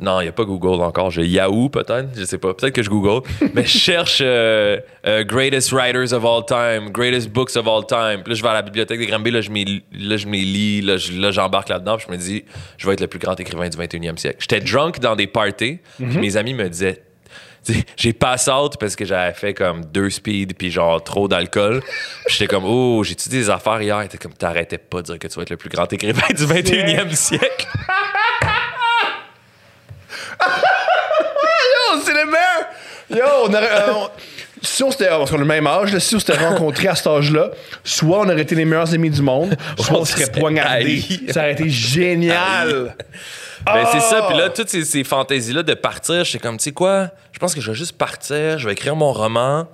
Non, 0.00 0.20
il 0.20 0.24
n'y 0.24 0.28
a 0.28 0.32
pas 0.32 0.44
Google 0.44 0.80
encore. 0.82 1.10
J'ai 1.10 1.26
Yahoo 1.26 1.68
peut-être. 1.68 2.08
Je 2.16 2.24
sais 2.24 2.38
pas. 2.38 2.54
Peut-être 2.54 2.74
que 2.74 2.82
je 2.82 2.88
Google. 2.88 3.26
mais 3.54 3.64
je 3.64 3.78
cherche 3.78 4.20
euh, 4.24 4.78
euh, 5.06 5.24
Greatest 5.24 5.72
Writers 5.72 6.12
of 6.14 6.24
All 6.24 6.44
Time, 6.46 6.90
Greatest 6.90 7.28
Books 7.28 7.54
of 7.56 7.66
All 7.68 7.84
Time. 7.86 8.22
Puis 8.24 8.32
là, 8.32 8.34
je 8.38 8.42
vais 8.42 8.48
à 8.48 8.54
la 8.54 8.62
bibliothèque 8.62 8.98
des 8.98 9.06
Granby. 9.06 9.30
Là, 9.30 9.40
je 9.42 9.50
m'y 9.50 9.82
là, 9.92 10.16
je 10.16 10.26
m'y 10.26 10.40
lis. 10.40 10.80
Là, 10.80 10.96
je- 10.96 11.12
là, 11.12 11.30
j'embarque 11.30 11.68
là-dedans. 11.68 11.96
Puis 11.98 12.06
je 12.08 12.12
me 12.12 12.16
dis, 12.18 12.44
je 12.78 12.86
vais 12.86 12.94
être 12.94 13.00
le 13.02 13.08
plus 13.08 13.18
grand 13.18 13.38
écrivain 13.38 13.68
du 13.68 13.76
21e 13.76 14.16
siècle. 14.16 14.38
J'étais 14.40 14.60
drunk 14.60 15.00
dans 15.00 15.16
des 15.16 15.26
parties. 15.26 15.78
Puis 15.98 16.06
mes 16.18 16.36
amis 16.38 16.54
me 16.54 16.68
disaient, 16.68 17.02
j'ai 17.94 18.14
pass 18.14 18.48
out 18.48 18.78
parce 18.80 18.96
que 18.96 19.04
j'avais 19.04 19.34
fait 19.34 19.52
comme 19.52 19.84
deux 19.84 20.08
speed 20.08 20.54
puis 20.56 20.70
genre 20.70 21.04
trop 21.04 21.28
d'alcool. 21.28 21.82
J'étais 22.26 22.46
comme 22.46 22.64
oh, 22.64 23.04
j'ai-tu 23.04 23.28
des 23.28 23.50
affaires 23.50 23.82
hier? 23.82 24.02
T'es 24.08 24.16
comme 24.16 24.32
t'arrêtais 24.32 24.78
pas 24.78 25.02
de 25.02 25.06
dire 25.08 25.18
que 25.18 25.28
tu 25.28 25.34
vas 25.36 25.42
être 25.42 25.50
le 25.50 25.58
plus 25.58 25.68
grand 25.68 25.92
écrivain 25.92 26.26
du 26.34 26.46
21e 26.46 27.14
siècle. 27.14 27.68
Yo, 30.40 32.00
c'est 32.04 32.12
le 32.12 32.26
meilleur! 32.26 32.66
Yo, 33.10 33.24
on 33.46 33.48
aurait. 33.54 33.70
euh, 33.70 33.92
on- 33.94 34.10
Si 34.62 34.82
on 34.84 34.90
s'était. 34.90 35.08
Parce 35.08 35.30
qu'on 35.30 35.36
a 35.36 35.40
le 35.40 35.44
même 35.46 35.66
âge, 35.66 35.92
là, 35.92 36.00
si 36.00 36.14
on 36.14 36.18
s'était 36.18 36.36
rencontrés 36.36 36.88
à 36.88 36.94
cet 36.94 37.06
âge-là, 37.06 37.50
soit 37.82 38.18
on 38.18 38.24
aurait 38.28 38.42
été 38.42 38.54
les 38.54 38.64
meilleurs 38.66 38.92
amis 38.92 39.08
du 39.10 39.22
monde, 39.22 39.56
soit 39.78 39.96
on 39.96 40.00
On 40.00 40.04
serait 40.04 40.24
serait 40.26 40.38
poignardés. 40.40 40.84
haïs. 40.84 41.20
Ça 41.32 41.40
aurait 41.40 41.52
été 41.52 41.68
génial! 41.70 42.94
Ben 43.66 43.84
c'est 43.92 44.00
ça, 44.00 44.20
Ah! 44.22 44.26
puis 44.28 44.38
là 44.38 44.48
toutes 44.50 44.68
ces, 44.70 44.84
ces 44.84 45.04
fantaisies-là 45.04 45.62
de 45.62 45.74
partir, 45.74 46.24
j'étais 46.24 46.38
comme 46.38 46.56
tu 46.56 46.64
sais 46.64 46.72
quoi? 46.72 47.08
Je 47.32 47.38
pense 47.38 47.54
que 47.54 47.60
je 47.60 47.70
vais 47.70 47.76
juste 47.76 47.96
partir, 47.96 48.58
je 48.58 48.66
vais 48.66 48.72
écrire 48.72 48.96
mon 48.96 49.12
roman. 49.12 49.66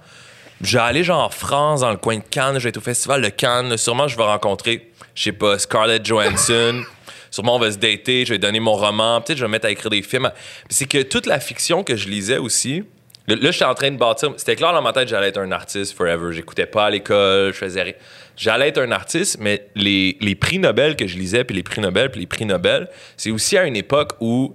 Je 0.63 0.79
vais 0.79 0.83
aller 0.85 1.05
genre 1.05 1.23
en 1.25 1.29
France, 1.29 1.81
dans 1.81 1.91
le 1.91 1.97
coin 1.97 2.17
de 2.17 2.23
Cannes, 2.29 2.59
je 2.59 2.63
vais 2.65 2.71
être 2.71 2.79
au 2.79 2.81
festival 2.81 3.21
de 3.23 3.29
Cannes. 3.29 3.77
Sûrement, 3.77 4.09
je 4.09 4.17
vais 4.17 4.23
rencontrer, 4.25 4.91
je 5.15 5.23
sais 5.25 5.33
pas, 5.33 5.59
Scarlett 5.59 6.05
Johansson. 6.05 6.83
Sûrement 7.31 7.57
on 7.57 7.59
va 7.59 7.71
se 7.71 7.79
dater, 7.79 8.25
je 8.25 8.33
vais 8.33 8.39
donner 8.39 8.61
mon 8.61 8.75
roman, 8.75 9.21
peut-être 9.21 9.39
je 9.39 9.45
vais 9.45 9.49
me 9.49 9.53
mettre 9.53 9.67
à 9.67 9.71
écrire 9.71 9.91
des 9.91 10.03
films. 10.03 10.31
C'est 10.71 10.87
que 10.87 11.03
toute 11.03 11.27
la 11.27 11.41
fiction 11.41 11.83
que 11.83 11.97
je 11.97 12.09
lisais 12.09 12.39
aussi, 12.39 12.85
là, 13.29 13.37
là, 13.37 13.51
j'étais 13.51 13.65
en 13.65 13.75
train 13.75 13.91
de 13.91 13.97
bâtir, 13.97 14.33
c'était 14.37 14.57
clair 14.57 14.73
dans 14.73 14.83
ma 14.83 14.93
tête, 14.93 15.09
j'allais 15.09 15.29
être 15.29 15.41
un 15.41 15.53
artiste 15.53 15.97
forever. 15.97 16.33
J'écoutais 16.33 16.67
pas 16.67 16.87
à 16.87 16.91
l'école, 16.91 17.53
je 17.53 17.59
faisais 17.59 17.83
rien. 17.83 17.95
J'allais 18.37 18.69
être 18.69 18.79
un 18.79 18.93
artiste, 18.93 19.39
mais 19.41 19.69
les, 19.75 20.17
les 20.21 20.35
prix 20.35 20.59
Nobel 20.59 20.97
que 20.97 21.07
je 21.07 21.17
lisais, 21.17 21.45
puis 21.45 21.57
les 21.57 21.63
prix 21.63 21.81
Nobel, 21.81 22.11
puis 22.11 22.21
les 22.21 22.27
prix 22.27 22.45
Nobel, 22.45 22.89
c'est 23.17 23.31
aussi 23.31 23.57
à 23.57 23.65
une 23.65 23.77
époque 23.77 24.13
où 24.21 24.55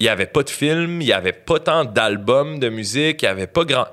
il 0.00 0.04
n'y 0.04 0.08
avait 0.08 0.26
pas 0.26 0.42
de 0.42 0.50
films, 0.50 1.00
il 1.00 1.06
n'y 1.06 1.12
avait 1.12 1.32
pas 1.32 1.60
tant 1.60 1.84
d'albums 1.84 2.58
de 2.58 2.68
musique, 2.68 3.22
il 3.22 3.26
n'y 3.26 3.30
avait 3.30 3.46
pas 3.46 3.64
grand. 3.64 3.86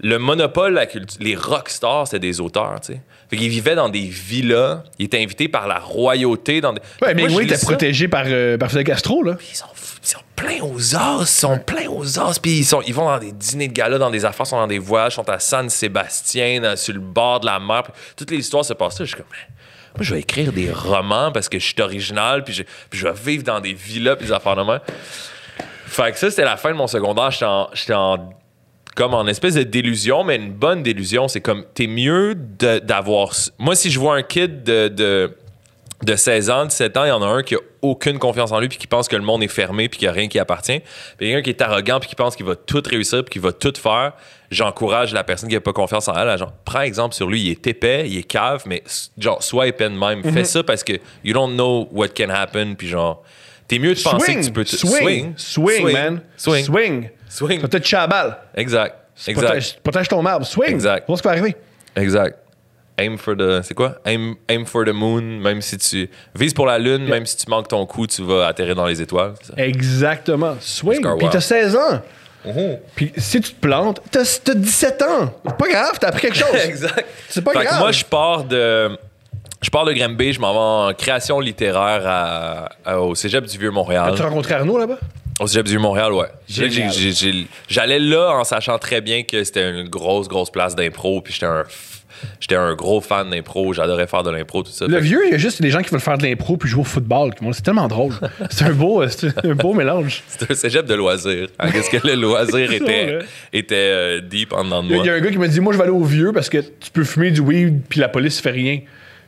Le 0.00 0.18
monopole, 0.18 0.74
la 0.74 0.86
culture, 0.86 1.18
les 1.20 1.36
rockstars, 1.36 2.08
c'était 2.08 2.18
des 2.18 2.40
auteurs, 2.40 2.80
tu 2.80 2.94
sais. 2.94 3.00
Fait 3.34 3.40
qu'ils 3.40 3.50
vivaient 3.50 3.74
dans 3.74 3.88
des 3.88 4.00
villas, 4.06 4.82
ils 4.98 5.06
étaient 5.06 5.22
invités 5.22 5.48
par 5.48 5.66
la 5.66 5.78
royauté 5.78 6.60
dans 6.60 6.72
des. 6.72 6.80
Ouais, 7.02 7.14
mais 7.14 7.24
oui, 7.34 7.48
ça, 7.48 7.66
protégé 7.66 8.06
par, 8.08 8.24
euh, 8.26 8.56
par 8.56 8.68
Fidel 8.68 8.84
Castro, 8.84 9.22
là. 9.22 9.36
Ils 9.50 9.56
sont, 9.56 9.66
ils 10.02 10.08
sont 10.08 10.18
pleins 10.36 10.60
aux 10.62 10.94
os, 10.94 11.22
ils 11.22 11.26
sont 11.26 11.58
pleins 11.58 11.88
aux 11.88 12.18
os, 12.18 12.38
puis 12.38 12.58
ils, 12.58 12.64
sont, 12.64 12.82
ils 12.82 12.94
vont 12.94 13.06
dans 13.06 13.18
des 13.18 13.32
dîners 13.32 13.68
de 13.68 13.72
gala, 13.72 13.98
dans 13.98 14.10
des 14.10 14.24
affaires, 14.24 14.46
sont 14.46 14.58
dans 14.58 14.66
des 14.66 14.78
voyages, 14.78 15.14
sont 15.14 15.28
à 15.28 15.38
San 15.38 15.68
Sébastien, 15.70 16.60
dans- 16.60 16.76
sur 16.76 16.94
le 16.94 17.00
bord 17.00 17.40
de 17.40 17.46
la 17.46 17.58
mer, 17.58 17.82
puis 17.84 17.92
toutes 18.16 18.30
les 18.30 18.38
histoires 18.38 18.64
se 18.64 18.74
passent 18.74 18.98
là. 19.00 19.04
Je 19.06 19.10
suis 19.14 19.16
comme, 19.16 19.26
moi, 19.96 20.02
je 20.04 20.14
vais 20.14 20.20
écrire 20.20 20.52
des 20.52 20.70
romans 20.72 21.30
parce 21.32 21.48
que 21.48 21.58
je 21.58 21.64
suis 21.64 21.80
original, 21.80 22.44
puis 22.44 22.52
je, 22.52 22.62
puis 22.90 22.98
je 22.98 23.06
vais 23.08 23.14
vivre 23.14 23.44
dans 23.44 23.60
des 23.60 23.72
villas, 23.72 24.16
puis 24.16 24.26
des 24.26 24.32
affaires 24.32 24.56
de. 24.56 24.62
Fait 25.86 26.12
que 26.12 26.18
ça, 26.18 26.30
c'était 26.30 26.44
la 26.44 26.56
fin 26.56 26.70
de 26.70 26.76
mon 26.76 26.86
secondaire. 26.88 27.30
J'étais 27.30 27.44
en, 27.44 27.68
j'étais 27.72 27.94
en- 27.94 28.30
comme 28.94 29.14
en 29.14 29.26
espèce 29.26 29.54
de 29.54 29.62
délusion, 29.62 30.24
mais 30.24 30.36
une 30.36 30.52
bonne 30.52 30.82
délusion. 30.82 31.28
C'est 31.28 31.40
comme, 31.40 31.64
t'es 31.74 31.86
mieux 31.86 32.34
de- 32.34 32.78
d'avoir. 32.78 33.32
Moi, 33.58 33.74
si 33.74 33.90
je 33.90 33.98
vois 33.98 34.14
un 34.16 34.22
kid 34.22 34.62
de, 34.62 34.88
de, 34.88 35.36
de 36.04 36.16
16 36.16 36.50
ans, 36.50 36.64
17 36.66 36.96
ans, 36.96 37.04
il 37.04 37.08
y 37.08 37.12
en 37.12 37.22
a 37.22 37.26
un 37.26 37.42
qui 37.42 37.54
a 37.54 37.58
aucune 37.82 38.18
confiance 38.18 38.52
en 38.52 38.60
lui, 38.60 38.68
puis 38.68 38.78
qui 38.78 38.86
pense 38.86 39.08
que 39.08 39.16
le 39.16 39.22
monde 39.22 39.42
est 39.42 39.48
fermé, 39.48 39.88
puis 39.88 39.98
qu'il 39.98 40.06
n'y 40.06 40.10
a 40.10 40.12
rien 40.12 40.28
qui 40.28 40.38
appartient. 40.38 40.80
Puis 41.18 41.26
il 41.26 41.30
y 41.30 41.32
en 41.32 41.36
a 41.36 41.38
un 41.40 41.42
qui 41.42 41.50
est 41.50 41.60
arrogant, 41.62 41.98
puis 42.00 42.08
qui 42.08 42.14
pense 42.14 42.36
qu'il 42.36 42.46
va 42.46 42.56
tout 42.56 42.82
réussir, 42.88 43.24
puis 43.24 43.32
qu'il 43.32 43.42
va 43.42 43.52
tout 43.52 43.72
faire. 43.76 44.12
J'encourage 44.50 45.12
la 45.12 45.24
personne 45.24 45.48
qui 45.48 45.54
n'a 45.56 45.60
pas 45.60 45.72
confiance 45.72 46.06
en 46.08 46.14
elle. 46.14 46.28
à 46.28 46.36
genre, 46.36 46.52
prends 46.64 46.82
exemple 46.82 47.14
sur 47.14 47.26
lui, 47.28 47.42
il 47.42 47.50
est 47.50 47.66
épais, 47.66 48.04
il 48.08 48.18
est 48.18 48.22
cave, 48.22 48.62
mais 48.66 48.82
genre, 49.18 49.42
sois 49.42 49.66
épais 49.66 49.88
de 49.90 49.94
même. 49.96 50.22
Fais 50.22 50.44
ça 50.44 50.62
parce 50.62 50.84
que 50.84 50.92
you 51.24 51.32
don't 51.34 51.52
know 51.54 51.88
what 51.90 52.08
can 52.08 52.28
happen, 52.30 52.74
puis 52.74 52.86
genre, 52.88 53.22
t'es 53.66 53.78
mieux 53.78 53.94
de 53.94 54.00
penser 54.00 54.26
Swing, 54.26 54.40
que 54.40 54.44
tu 54.46 54.52
peux 54.52 54.64
tout- 54.64 54.76
swing, 54.76 55.32
swing, 55.36 55.90
man. 55.92 56.20
Swing. 56.36 56.64
Swing. 56.64 57.08
Swing. 57.34 57.60
Ça 57.60 57.68
touche 57.68 57.94
à 57.94 58.00
la 58.00 58.06
balle. 58.06 58.36
Exact. 58.54 58.94
Exact. 59.26 59.42
Protège, 59.46 59.76
protège 59.82 60.08
ton 60.08 60.22
marbre. 60.22 60.46
Swing. 60.46 60.70
Exact. 60.72 61.06
Voir 61.06 61.18
ce 61.18 61.22
qui 61.22 61.28
va 61.28 61.32
arriver. 61.32 61.56
Exact. 61.96 62.38
Aim 62.98 63.16
for 63.18 63.36
the. 63.36 63.60
C'est 63.62 63.74
quoi? 63.74 63.96
Aim, 64.06 64.34
aim 64.48 64.64
for 64.64 64.84
the 64.84 64.92
moon, 64.92 65.20
même 65.20 65.60
si 65.60 65.76
tu. 65.78 66.08
Vise 66.34 66.54
pour 66.54 66.66
la 66.66 66.78
lune, 66.78 67.06
même 67.08 67.26
si 67.26 67.36
tu 67.36 67.50
manques 67.50 67.66
ton 67.68 67.84
coup, 67.86 68.06
tu 68.06 68.22
vas 68.22 68.46
atterrir 68.46 68.74
dans 68.76 68.86
les 68.86 69.02
étoiles. 69.02 69.34
ça? 69.42 69.52
Exactement. 69.56 70.54
Swing. 70.60 71.00
Puis 71.18 71.28
t'as 71.30 71.40
16 71.40 71.76
ans. 71.76 72.00
Puis 72.94 73.12
si 73.16 73.40
tu 73.40 73.52
te 73.54 73.60
plantes, 73.60 74.00
t'as 74.10 74.22
t'as 74.44 74.54
17 74.54 75.02
ans. 75.02 75.32
C'est 75.46 75.56
pas 75.56 75.68
grave, 75.68 75.98
t'as 75.98 76.08
appris 76.08 76.20
quelque 76.22 76.36
chose. 76.38 76.54
exact. 76.64 77.04
C'est 77.28 77.42
pas 77.42 77.52
Fait 77.52 77.60
que 77.60 77.64
grave. 77.64 77.78
moi, 77.80 77.90
je 77.92 78.04
pars 78.04 78.44
de. 78.44 78.96
Je 79.62 79.70
pars 79.70 79.86
de 79.86 79.92
Granby, 79.94 80.32
je 80.34 80.40
m'en 80.40 80.52
vais 80.52 80.92
en 80.92 80.94
création 80.94 81.40
littéraire 81.40 82.02
à- 82.06 82.68
à- 82.84 82.98
au 83.00 83.14
cégep 83.14 83.44
du 83.46 83.56
Vieux-Montréal. 83.58 84.10
As-tu 84.12 84.22
rencontré 84.22 84.54
Arnaud 84.54 84.76
là-bas? 84.78 84.98
Au 85.40 85.46
cégep 85.46 85.64
du 85.66 85.72
Vieux-Montréal, 85.72 86.12
ouais. 86.12 86.28
J'allais 87.68 87.98
là 87.98 88.30
en 88.38 88.44
sachant 88.44 88.78
très 88.78 89.00
bien 89.00 89.22
que 89.22 89.42
c'était 89.44 89.70
une 89.70 89.88
grosse, 89.88 90.28
grosse 90.28 90.50
place 90.50 90.76
d'impro, 90.76 91.20
puis 91.20 91.32
j'étais 91.32 91.46
un. 91.46 91.64
J'étais 92.40 92.54
un 92.54 92.74
gros 92.74 93.00
fan 93.02 93.28
d'impro, 93.28 93.74
j'adorais 93.74 94.06
faire 94.06 94.22
de 94.22 94.30
l'impro, 94.30 94.62
tout 94.62 94.70
ça. 94.70 94.86
Le 94.86 94.98
vieux, 94.98 95.20
il 95.26 95.32
y 95.32 95.34
a 95.34 95.38
juste 95.38 95.60
des 95.60 95.70
gens 95.70 95.82
qui 95.82 95.90
veulent 95.90 96.00
faire 96.00 96.16
de 96.16 96.22
l'impro 96.22 96.56
puis 96.56 96.70
jouer 96.70 96.80
au 96.80 96.84
football. 96.84 97.32
C'est 97.52 97.62
tellement 97.62 97.88
drôle. 97.88 98.14
C'est 98.50 98.64
un 98.64 98.72
beau, 98.72 99.02
euh, 99.02 99.08
c'est 99.08 99.44
un 99.44 99.54
beau 99.54 99.74
mélange. 99.74 100.22
C'était 100.28 100.52
un 100.52 100.54
cégep 100.54 100.86
de 100.86 100.94
loisirs. 100.94 101.48
hein, 101.58 101.70
Qu'est-ce 101.70 101.90
que 101.90 102.06
le 102.06 102.14
loisir 102.14 102.66
C'est 102.70 102.76
était, 102.76 103.18
était 103.52 103.74
euh, 103.74 104.20
deep 104.20 104.52
en 104.54 104.64
dedans 104.64 104.82
de 104.84 104.88
moi. 104.94 104.98
il 105.04 105.06
y 105.06 105.10
a 105.10 105.14
un 105.14 105.20
gars 105.20 105.30
qui 105.30 105.36
m'a 105.38 105.48
dit 105.48 105.60
Moi, 105.60 105.72
je 105.74 105.78
vais 105.78 105.84
aller 105.84 105.92
au 105.92 106.04
vieux 106.04 106.32
parce 106.32 106.48
que 106.48 106.58
tu 106.58 106.90
peux 106.92 107.04
fumer 107.04 107.30
du 107.30 107.40
weed 107.40 107.82
puis 107.88 108.00
la 108.00 108.08
police 108.08 108.40
fait 108.40 108.52
rien. 108.52 108.78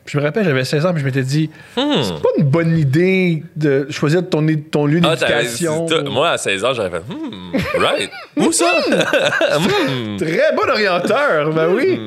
Puis 0.07 0.13
je 0.13 0.19
me 0.19 0.23
rappelle, 0.23 0.45
j'avais 0.45 0.63
16 0.63 0.85
ans, 0.85 0.93
puis 0.93 1.01
je 1.01 1.05
m'étais 1.05 1.21
dit 1.21 1.49
C'est 1.75 1.81
pas 2.21 2.29
une 2.37 2.45
bonne 2.45 2.77
idée 2.77 3.43
de 3.57 3.87
choisir 3.91 4.27
ton, 4.27 4.47
ton 4.71 4.85
lieu 4.85 5.01
Hmm. 5.01 5.05
Ah, 5.05 5.15
d'éducation. 5.17 5.85
moi, 6.09 6.29
à 6.29 6.37
16 6.37 6.63
ans, 6.63 6.73
j'aurais 6.73 6.89
fait 6.89 7.03
Hmm, 7.09 7.81
right. 7.83 8.09
Où 8.37 8.51
ça? 8.53 8.71
Hmm. 9.59 10.15
Très 10.17 10.55
bon 10.55 10.69
orienteur, 10.71 11.53
ben 11.53 11.67
oui. 11.73 11.99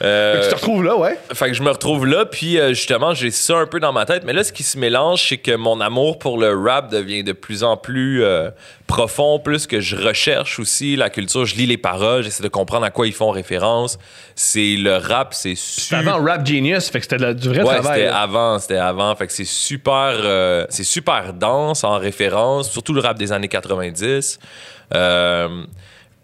Euh, 0.00 0.42
tu 0.44 0.48
te 0.50 0.54
retrouves 0.54 0.84
là, 0.84 0.96
ouais. 0.96 1.18
Fait 1.32 1.48
que 1.48 1.54
je 1.54 1.62
me 1.62 1.70
retrouve 1.70 2.06
là, 2.06 2.24
puis 2.24 2.58
euh, 2.58 2.68
justement, 2.68 3.14
j'ai 3.14 3.32
ça 3.32 3.56
un 3.58 3.66
peu 3.66 3.80
dans 3.80 3.92
ma 3.92 4.06
tête. 4.06 4.22
Mais 4.24 4.32
là, 4.32 4.44
ce 4.44 4.52
qui 4.52 4.62
se 4.62 4.78
mélange, 4.78 5.28
c'est 5.28 5.38
que 5.38 5.56
mon 5.56 5.80
amour 5.80 6.18
pour 6.20 6.38
le 6.38 6.54
rap 6.56 6.90
devient 6.90 7.24
de 7.24 7.32
plus 7.32 7.64
en 7.64 7.76
plus 7.76 8.22
euh, 8.22 8.50
profond, 8.86 9.40
plus 9.40 9.66
que 9.66 9.80
je 9.80 9.96
recherche 9.96 10.60
aussi 10.60 10.94
la 10.94 11.10
culture. 11.10 11.44
Je 11.44 11.56
lis 11.56 11.66
les 11.66 11.78
paroles, 11.78 12.22
j'essaie 12.22 12.44
de 12.44 12.48
comprendre 12.48 12.84
à 12.86 12.90
quoi 12.90 13.08
ils 13.08 13.12
font 13.12 13.30
référence. 13.30 13.98
C'est 14.36 14.76
le 14.76 14.96
rap, 14.98 15.34
c'est 15.34 15.56
C'était 15.56 15.96
super. 15.96 16.14
avant 16.14 16.24
Rap 16.24 16.46
Genius, 16.46 16.90
fait 16.90 17.00
que 17.00 17.06
c'était 17.10 17.34
du 17.34 17.48
vrai 17.48 17.62
Ouais, 17.64 17.74
travail. 17.80 18.00
c'était 18.02 18.14
avant, 18.14 18.58
c'était 18.60 18.76
avant. 18.76 19.14
Fait 19.16 19.26
que 19.26 19.32
c'est 19.32 19.44
super, 19.44 20.12
euh, 20.22 20.64
c'est 20.68 20.84
super 20.84 21.32
dense 21.32 21.82
en 21.82 21.98
référence, 21.98 22.70
surtout 22.70 22.92
le 22.94 23.00
rap 23.00 23.18
des 23.18 23.32
années 23.32 23.48
90. 23.48 24.38
Euh, 24.94 25.48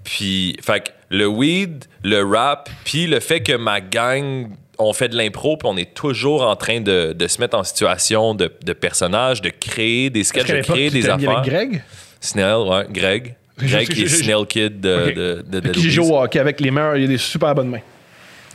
puis, 0.05 0.57
fait 0.62 0.81
que 0.81 0.91
le 1.14 1.26
weed, 1.26 1.84
le 2.02 2.22
rap, 2.24 2.68
puis 2.84 3.06
le 3.06 3.20
fait 3.20 3.40
que 3.40 3.52
ma 3.56 3.80
gang, 3.80 4.48
on 4.78 4.92
fait 4.92 5.08
de 5.08 5.16
l'impro, 5.16 5.56
puis 5.56 5.68
on 5.70 5.76
est 5.76 5.94
toujours 5.94 6.42
en 6.42 6.56
train 6.56 6.80
de, 6.80 7.12
de 7.12 7.26
se 7.28 7.40
mettre 7.40 7.56
en 7.56 7.62
situation 7.64 8.34
de, 8.34 8.52
de 8.64 8.72
personnages, 8.72 9.40
de 9.40 9.50
créer 9.50 10.10
des 10.10 10.24
sketchs, 10.24 10.48
de 10.48 10.60
créer 10.60 10.90
des 10.90 11.08
affaires. 11.08 11.38
avec 11.38 11.44
Greg? 11.50 11.82
Snell, 12.20 12.56
ouais, 12.66 12.86
Greg. 12.90 13.36
Greg 13.58 13.88
qui 13.88 14.02
est 14.02 14.08
Snell 14.08 14.44
Kid 14.48 14.80
de, 14.80 14.94
Ok. 15.08 15.14
de, 15.14 15.60
de, 15.60 15.72
J'ai 15.74 15.80
Louise. 15.80 15.92
joué 15.92 16.06
au 16.10 16.18
hockey 16.20 16.40
avec 16.40 16.60
les 16.60 16.70
meilleurs, 16.72 16.96
il 16.96 17.04
a 17.04 17.06
des 17.08 17.18
super 17.18 17.54
bonnes 17.54 17.68
mains. 17.70 17.80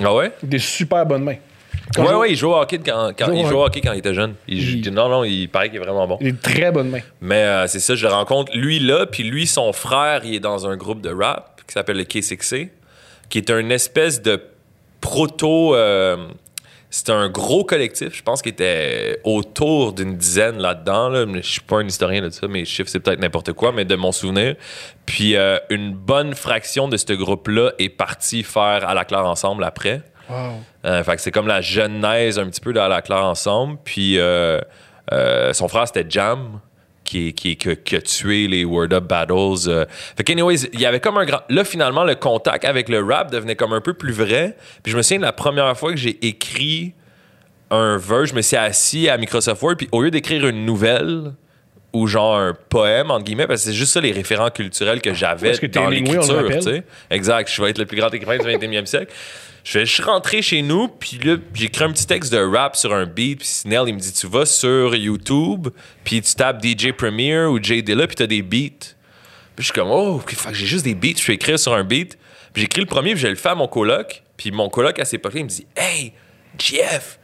Ah 0.03 0.14
ouais? 0.14 0.32
Des 0.43 0.60
super 0.60 1.05
bonnes 1.05 1.24
mains. 1.24 1.36
Quand 1.95 2.05
Ouais, 2.05 2.14
ouais, 2.14 2.32
il 2.32 2.36
joue 2.36 2.49
au 2.51 2.55
hockey 2.60 2.80
quand, 2.86 3.12
Joue 3.18 3.32
il 3.34 3.45
joue 3.45 3.45
hockey. 3.45 3.53
au 3.55 3.64
hockey 3.66 3.82
quand 3.82 3.93
il 3.93 3.99
était 3.99 4.14
jeune. 4.14 4.34
Il- 4.47 4.86
Il- 4.86 4.93
Non, 4.93 5.07
non, 5.10 5.24
il 5.24 5.47
paraît 5.47 5.70
qu'il 5.70 5.78
est 5.80 5.84
vraiment 5.84 6.05
bon. 6.07 6.18
Des 6.20 6.36
très 6.36 6.72
bonnes 6.72 6.89
mains. 6.89 6.99
Mais 7.22 7.43
euh, 7.43 7.68
c'est 7.68 7.80
ça, 7.80 7.95
je 7.95 8.05
le 8.05 8.14
rencontre 8.14 8.51
lui 8.55 8.80
là, 8.80 9.05
puis 9.05 9.24
lui, 9.24 9.47
son 9.47 9.72
frère, 9.74 10.22
il 10.26 10.36
est 10.36 10.39
dans 10.39 10.68
un 10.68 10.76
groupe 10.76 11.01
de 11.01 11.10
rap 11.14 11.59
qui 11.70 11.74
s'appelle 11.74 11.98
le 11.98 12.04
K6C, 12.04 12.70
qui 13.30 13.38
est 13.38 13.50
un 13.50 13.70
espèce 13.70 14.22
de 14.22 14.42
proto. 15.02 15.76
euh, 15.76 16.28
c'est 16.92 17.12
un 17.12 17.30
gros 17.30 17.64
collectif, 17.64 18.16
je 18.16 18.24
pense 18.24 18.42
qu'il 18.42 18.52
était 18.52 19.20
autour 19.24 19.94
d'une 19.94 20.18
dizaine 20.18 20.58
là-dedans. 20.58 21.10
Là. 21.10 21.26
Je 21.36 21.42
suis 21.42 21.62
pas 21.62 21.78
un 21.78 21.86
historien 21.86 22.24
de 22.24 22.32
ça, 22.32 22.48
mes 22.48 22.66
chiffres, 22.66 22.90
c'est 22.90 23.00
peut-être 23.00 23.20
n'importe 23.20 23.54
quoi, 23.54 23.72
mais 23.72 23.86
de 23.86 23.96
mon 23.96 24.12
souvenir. 24.12 24.56
Puis 25.06 25.36
euh, 25.36 25.60
une 25.70 25.94
bonne 25.94 26.34
fraction 26.34 26.88
de 26.88 26.98
ce 26.98 27.14
groupe-là 27.14 27.74
est 27.78 27.90
parti 27.90 28.42
faire 28.42 28.90
à 28.90 28.96
la 28.96 29.06
claire 29.06 29.28
ensemble 29.28 29.64
après. 29.64 30.02
Wow. 30.30 30.36
Euh, 30.86 31.04
fait 31.04 31.16
que 31.16 31.22
c'est 31.22 31.32
comme 31.32 31.48
la 31.48 31.62
genèse 31.62 32.40
un 32.40 32.46
petit 32.48 32.62
peu 32.62 32.74
de 32.74 32.80
À 32.80 32.88
la 32.88 33.04
claire 33.04 33.24
ensemble. 33.24 33.78
Puis 33.84 34.18
euh, 34.18 34.60
son 35.54 35.68
frère, 35.68 35.86
c'était 35.88 36.06
Jam, 36.10 36.60
qui, 37.10 37.34
qui, 37.34 37.57
qui, 37.57 37.76
qui 37.76 37.95
a 37.95 38.01
tué 38.01 38.47
les 38.47 38.64
Word 38.64 38.93
Up 38.93 39.05
Battles. 39.05 39.68
euh. 39.68 39.86
Fait 40.16 40.24
que, 40.24 40.32
anyways, 40.32 40.70
il 40.74 40.80
y 40.80 40.86
avait 40.86 40.99
comme 40.99 41.18
un 41.18 41.26
grand. 41.26 41.41
Là, 41.49 41.64
finalement, 41.64 42.03
le 42.03 42.14
contact 42.14 42.66
avec 42.66 42.88
le 42.88 43.03
rap 43.03 43.32
devenait 43.32 43.55
comme 43.55 43.74
un 43.74 43.82
peu 43.82 43.93
plus 43.93 44.14
vrai. 44.14 44.55
Puis 44.84 44.91
je 44.91 44.97
me 44.97 45.01
souviens 45.01 45.18
de 45.18 45.24
la 45.24 45.34
première 45.34 45.76
fois 45.76 45.91
que 45.91 45.97
j'ai 45.97 46.24
écrit 46.26 46.93
un 47.72 47.97
verse, 47.97 48.30
je 48.30 48.36
me 48.36 48.41
suis 48.41 48.57
assis 48.57 49.10
à 49.10 49.18
Microsoft 49.18 49.62
Word, 49.62 49.76
puis 49.78 49.89
au 49.91 50.01
lieu 50.03 50.12
d'écrire 50.12 50.47
une 50.47 50.66
nouvelle, 50.66 51.34
ou 51.93 52.05
genre 52.05 52.36
un 52.38 52.55
poème, 52.70 53.10
entre 53.10 53.26
guillemets, 53.26 53.47
parce 53.47 53.62
que 53.64 53.70
c'est 53.70 53.76
juste 53.76 53.93
ça 53.93 54.01
les 54.01 54.12
référents 54.12 54.49
culturels 54.51 55.01
que 55.01 55.14
j'avais 55.14 55.49
dans 55.84 55.89
l'écriture. 55.89 56.49
Exact, 57.10 57.51
je 57.51 57.62
vais 57.62 57.72
être 57.72 57.80
le 57.80 57.86
plus 57.88 57.97
grand 57.97 58.14
écrivain 58.14 58.38
du 58.38 58.45
21e 58.45 58.86
siècle. 58.86 59.12
Je 59.64 59.86
suis 59.86 60.03
rentré 60.03 60.41
chez 60.41 60.62
nous, 60.62 60.88
puis 60.88 61.20
là, 61.24 61.38
j'écris 61.53 61.84
un 61.84 61.91
petit 61.91 62.07
texte 62.07 62.32
de 62.32 62.39
rap 62.39 62.76
sur 62.76 62.93
un 62.93 63.05
beat, 63.05 63.39
puis 63.39 63.47
Snell, 63.47 63.84
il 63.88 63.93
me 63.93 63.99
dit, 63.99 64.14
tu 64.14 64.28
vas 64.28 64.45
sur 64.45 64.95
YouTube, 64.95 65.68
puis 66.03 66.22
tu 66.22 66.34
tapes 66.34 66.64
DJ 66.64 66.91
Premier 66.91 67.45
ou 67.45 67.62
J 67.62 67.84
Dilla, 67.84 68.07
puis 68.07 68.16
t'as 68.16 68.28
des 68.28 68.41
beats. 68.41 68.95
Puis 69.55 69.57
je 69.57 69.64
suis 69.66 69.74
comme, 69.74 69.89
oh, 69.91 70.22
fuck, 70.28 70.53
j'ai 70.53 70.66
juste 70.66 70.86
des 70.86 70.95
beats, 70.95 71.20
je 71.20 71.28
vais 71.28 71.36
écrire 71.36 71.60
sur 71.60 71.74
un 71.74 71.84
beat. 71.84 72.18
Puis 72.53 72.64
j'écris 72.64 72.82
le 72.82 72.88
premier, 72.88 73.12
puis 73.12 73.22
je 73.22 73.28
le 73.28 73.36
fais 73.36 73.49
à 73.49 73.55
mon 73.55 73.68
coloc, 73.68 74.24
puis 74.38 74.51
mon 74.51 74.70
coloc, 74.70 74.97
à 74.99 75.05
cette 75.05 75.16
époque-là, 75.16 75.39
il 75.41 75.43
me 75.43 75.49
dit, 75.49 75.68
hey, 75.76 76.14
Jeff, 76.57 77.20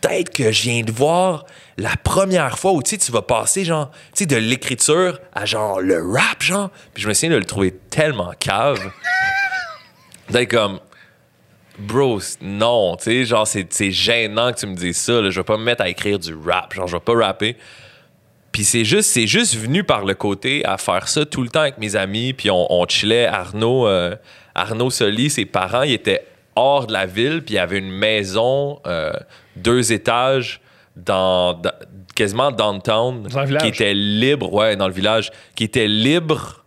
peut-être 0.00 0.32
que 0.32 0.52
je 0.52 0.62
viens 0.62 0.82
de 0.82 0.92
voir 0.92 1.44
la 1.76 1.96
première 1.96 2.58
fois 2.58 2.72
où 2.72 2.82
tu 2.82 2.96
vas 3.12 3.22
passer 3.22 3.64
genre 3.64 3.90
tu 4.14 4.24
sais 4.24 4.26
de 4.26 4.36
l'écriture 4.36 5.18
à 5.34 5.44
genre 5.44 5.80
le 5.80 6.02
rap 6.10 6.42
genre 6.42 6.70
puis 6.94 7.02
je 7.02 7.08
me 7.08 7.14
souviens 7.14 7.30
de 7.30 7.36
le 7.36 7.44
trouver 7.44 7.72
tellement 7.90 8.32
cave 8.38 8.90
d'être 10.30 10.50
comme 10.50 10.80
bro 11.78 12.18
non 12.40 12.96
tu 12.96 13.04
sais 13.04 13.24
genre 13.24 13.46
c'est 13.46 13.70
c'est 13.72 13.90
gênant 13.90 14.52
que 14.52 14.58
tu 14.60 14.66
me 14.66 14.74
dises 14.74 14.96
ça 14.96 15.20
là. 15.20 15.30
je 15.30 15.38
vais 15.40 15.44
pas 15.44 15.56
me 15.58 15.62
mettre 15.64 15.82
à 15.82 15.88
écrire 15.88 16.18
du 16.18 16.34
rap 16.34 16.72
genre 16.74 16.86
je 16.86 16.96
vais 16.96 17.00
pas 17.00 17.14
rapper 17.14 17.56
puis 18.52 18.64
c'est 18.64 18.86
juste, 18.86 19.10
c'est 19.10 19.26
juste 19.26 19.54
venu 19.54 19.84
par 19.84 20.06
le 20.06 20.14
côté 20.14 20.64
à 20.64 20.78
faire 20.78 21.08
ça 21.08 21.26
tout 21.26 21.42
le 21.42 21.50
temps 21.50 21.60
avec 21.60 21.76
mes 21.76 21.94
amis. 21.94 22.32
Puis 22.32 22.50
on, 22.50 22.66
on 22.72 22.86
chillait. 22.88 23.26
Arnaud, 23.26 23.86
euh, 23.86 24.16
Arnaud 24.54 24.88
Soli, 24.88 25.28
ses 25.28 25.44
parents, 25.44 25.82
ils 25.82 25.92
étaient 25.92 26.24
hors 26.54 26.86
de 26.86 26.94
la 26.94 27.04
ville. 27.04 27.42
Puis 27.44 27.52
il 27.52 27.56
y 27.56 27.60
avait 27.60 27.76
une 27.76 27.90
maison, 27.90 28.80
euh, 28.86 29.12
deux 29.56 29.92
étages, 29.92 30.62
dans, 30.96 31.52
dans- 31.52 31.70
quasiment 32.14 32.50
downtown, 32.50 33.24
Dans 33.24 33.42
le 33.44 33.58
qui 33.58 33.66
était 33.66 33.92
libre, 33.92 34.50
ouais, 34.50 34.74
dans 34.74 34.88
le 34.88 34.94
village, 34.94 35.32
qui 35.54 35.64
était 35.64 35.86
libre 35.86 36.64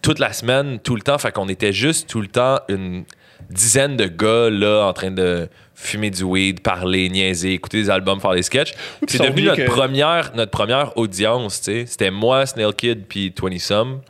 toute 0.00 0.20
la 0.20 0.32
semaine, 0.32 0.78
tout 0.78 0.96
le 0.96 1.02
temps. 1.02 1.18
Fait 1.18 1.30
qu'on 1.30 1.50
était 1.50 1.74
juste 1.74 2.08
tout 2.08 2.22
le 2.22 2.28
temps 2.28 2.60
une 2.70 3.04
dizaine 3.50 3.96
de 3.96 4.06
gars 4.06 4.50
là 4.50 4.86
en 4.86 4.92
train 4.92 5.10
de 5.10 5.48
fumer 5.74 6.10
du 6.10 6.24
weed, 6.24 6.60
parler, 6.60 7.08
niaiser, 7.08 7.52
écouter 7.52 7.82
des 7.82 7.90
albums, 7.90 8.20
faire 8.20 8.32
des 8.34 8.42
sketchs. 8.42 8.74
c'est 9.06 9.18
devenu 9.22 9.42
notre 9.42 9.62
que- 9.64 9.70
première 9.70 10.32
notre 10.34 10.50
première 10.50 10.96
audience, 10.98 11.60
tu 11.60 11.64
sais. 11.72 11.86
C'était 11.86 12.10
moi, 12.10 12.44
Snail 12.46 12.72
Kid 12.74 13.04
puis 13.08 13.32
20 13.40 13.58
Some. 13.60 14.00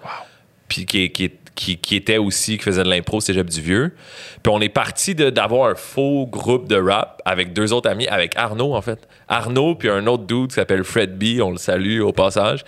Puis 0.67 0.85
qui, 0.87 1.11
qui, 1.11 1.31
qui, 1.55 1.77
qui 1.79 1.97
était 1.97 2.19
aussi 2.19 2.57
qui 2.59 2.65
faisait 2.65 2.83
de 2.85 2.89
l'impro 2.91 3.21
Cégep 3.21 3.49
du 3.49 3.61
Vieux. 3.61 3.95
Puis 4.43 4.53
on 4.55 4.61
est 4.61 4.69
parti 4.69 5.15
d'avoir 5.15 5.71
un 5.71 5.75
faux 5.75 6.27
groupe 6.27 6.69
de 6.69 6.77
rap 6.77 7.21
avec 7.25 7.53
deux 7.53 7.73
autres 7.73 7.89
amis, 7.91 8.07
avec 8.07 8.37
Arnaud 8.37 8.75
en 8.75 8.83
fait. 8.83 8.99
Arnaud 9.29 9.75
puis 9.75 9.89
un 9.91 10.07
autre 10.07 10.25
dude 10.25 10.49
qui 10.49 10.55
s'appelle 10.55 10.85
Fred 10.85 11.19
B, 11.19 11.41
on 11.43 11.51
le 11.51 11.59
salue 11.59 12.01
au 12.01 12.13
passage. 12.13 12.65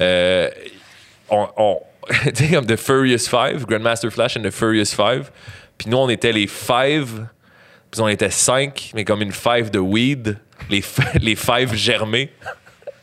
Euh, 0.00 0.48
on, 1.28 1.46
on- 1.56 1.78
tu 2.34 2.44
sais, 2.44 2.50
comme 2.52 2.66
The 2.66 2.76
Furious 2.76 3.26
Five, 3.30 3.64
Grandmaster 3.66 4.10
Flash 4.12 4.36
and 4.36 4.42
The 4.42 4.50
Furious 4.50 4.94
Five. 4.94 5.30
Puis 5.78 5.90
nous, 5.90 5.96
on 5.96 6.08
était 6.08 6.32
les 6.32 6.46
Five, 6.46 7.26
puis 7.90 8.00
on 8.00 8.08
était 8.08 8.30
cinq, 8.30 8.90
mais 8.94 9.04
comme 9.04 9.22
une 9.22 9.32
five 9.32 9.70
de 9.70 9.78
weed, 9.78 10.38
les, 10.70 10.82
les 11.20 11.36
Five 11.36 11.74
germés. 11.74 12.32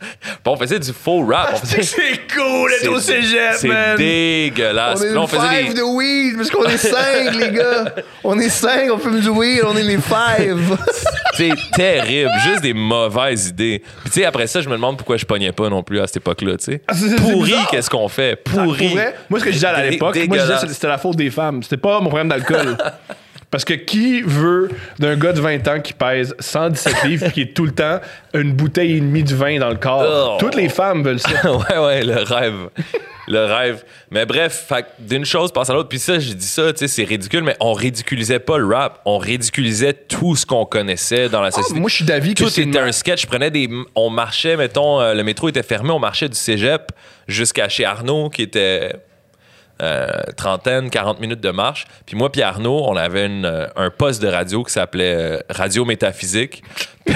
Puis 0.01 0.39
on 0.45 0.57
faisait 0.57 0.79
du 0.79 0.91
faux 0.93 1.25
rap. 1.25 1.57
Faisait- 1.59 1.81
C'est 1.83 2.33
cool 2.33 2.71
d'être 2.71 2.91
au 2.91 2.99
cégep, 2.99 3.53
C'est 3.57 3.95
dégueulasse. 3.97 4.99
On 4.99 5.03
est 5.03 5.05
là, 5.07 5.11
une 5.11 5.17
on 5.19 5.27
faisait 5.27 5.47
five 5.63 5.73
des- 5.73 5.79
de 5.79 5.83
weed, 5.83 6.37
parce 6.37 6.49
qu'on 6.49 6.65
est 6.65 6.77
cinq, 6.77 7.35
les 7.35 7.51
gars. 7.51 7.85
On 8.23 8.39
est 8.39 8.49
cinq, 8.49 8.89
on 8.91 8.97
fume 8.97 9.19
du 9.19 9.29
weed, 9.29 9.61
on 9.65 9.75
est 9.77 9.83
les 9.83 9.97
five. 9.97 10.77
C'est 11.33 11.51
terrible, 11.75 12.31
juste 12.45 12.61
des 12.61 12.73
mauvaises 12.73 13.47
idées. 13.49 13.81
Puis 14.01 14.09
tu 14.11 14.19
sais, 14.19 14.25
après 14.25 14.47
ça, 14.47 14.61
je 14.61 14.67
me 14.69 14.73
demande 14.75 14.97
pourquoi 14.97 15.17
je 15.17 15.25
pognais 15.25 15.51
pas 15.51 15.69
non 15.69 15.81
plus 15.83 15.99
à 15.99 16.07
cette 16.07 16.17
époque-là, 16.17 16.57
tu 16.57 16.65
sais. 16.65 16.81
Ah, 16.87 16.93
Pourri, 17.17 17.53
qu'est-ce 17.69 17.89
qu'on 17.89 18.07
fait? 18.09 18.35
Pour 18.35 18.63
Pourri. 18.63 18.95
moi, 19.29 19.39
ce 19.39 19.43
que 19.45 19.49
je 19.51 19.55
disais 19.55 19.67
à 19.67 19.83
l'époque, 19.89 20.15
moi, 20.27 20.37
je 20.37 20.43
disais 20.43 20.67
c'était 20.73 20.87
la 20.87 20.97
faute 20.97 21.15
des 21.15 21.29
femmes. 21.29 21.63
C'était 21.63 21.77
pas 21.77 21.99
mon 21.99 22.07
problème 22.09 22.27
d'alcool. 22.29 22.77
Parce 23.51 23.65
que 23.65 23.73
qui 23.73 24.21
veut 24.21 24.69
d'un 24.97 25.17
gars 25.17 25.33
de 25.33 25.41
20 25.41 25.67
ans 25.67 25.79
qui 25.81 25.91
pèse 25.93 26.33
117 26.39 27.03
livres 27.05 27.25
et 27.27 27.31
qui 27.31 27.41
est 27.41 27.53
tout 27.53 27.65
le 27.65 27.73
temps 27.73 27.99
une 28.33 28.53
bouteille 28.53 28.93
et 28.95 28.99
demie 29.01 29.23
de 29.23 29.35
vin 29.35 29.59
dans 29.59 29.69
le 29.69 29.75
corps? 29.75 30.35
Oh. 30.35 30.37
Toutes 30.39 30.55
les 30.55 30.69
femmes 30.69 31.03
veulent 31.03 31.19
ça. 31.19 31.29
ouais, 31.51 31.77
ouais, 31.77 32.03
le 32.03 32.23
rêve. 32.23 32.69
le 33.27 33.43
rêve. 33.45 33.83
Mais 34.09 34.25
bref, 34.25 34.71
d'une 34.99 35.25
chose 35.25 35.51
passe 35.51 35.69
à 35.69 35.73
l'autre. 35.73 35.89
Puis 35.89 35.99
ça, 35.99 36.17
j'ai 36.17 36.33
dit 36.33 36.45
ça, 36.45 36.71
tu 36.71 36.79
sais, 36.79 36.87
c'est 36.87 37.03
ridicule, 37.03 37.43
mais 37.43 37.57
on 37.59 37.73
ridiculisait 37.73 38.39
pas 38.39 38.57
le 38.57 38.65
rap. 38.73 39.01
On 39.03 39.17
ridiculisait 39.17 39.93
tout 39.93 40.37
ce 40.37 40.45
qu'on 40.45 40.65
connaissait 40.65 41.27
dans 41.27 41.41
la 41.41 41.51
société. 41.51 41.77
moi, 41.79 41.89
je 41.89 41.95
suis 41.95 42.05
d'avis 42.05 42.33
que 42.33 42.43
Tout 42.43 42.49
c'est 42.49 42.61
était 42.61 42.79
ma- 42.79 42.87
un 42.87 42.91
sketch. 42.93 43.23
Je 43.23 43.27
prenais 43.27 43.51
des. 43.51 43.69
On 43.95 44.09
marchait, 44.09 44.55
mettons, 44.55 45.01
euh, 45.01 45.13
le 45.13 45.23
métro 45.25 45.49
était 45.49 45.61
fermé, 45.63 45.91
on 45.91 45.99
marchait 45.99 46.29
du 46.29 46.37
cégep 46.37 46.91
jusqu'à 47.27 47.67
chez 47.67 47.83
Arnaud, 47.83 48.29
qui 48.29 48.43
était. 48.43 48.93
Euh, 49.81 50.07
trentaine, 50.37 50.89
40 50.89 51.19
minutes 51.19 51.41
de 51.41 51.49
marche. 51.49 51.87
Puis 52.05 52.15
moi 52.15 52.31
puis 52.31 52.41
Arnaud, 52.41 52.85
on 52.87 52.95
avait 52.95 53.27
euh, 53.29 53.67
un 53.75 53.89
poste 53.89 54.21
de 54.21 54.27
radio 54.27 54.63
qui 54.63 54.71
s'appelait 54.71 55.15
euh, 55.15 55.39
Radio 55.49 55.85
Métaphysique. 55.85 56.63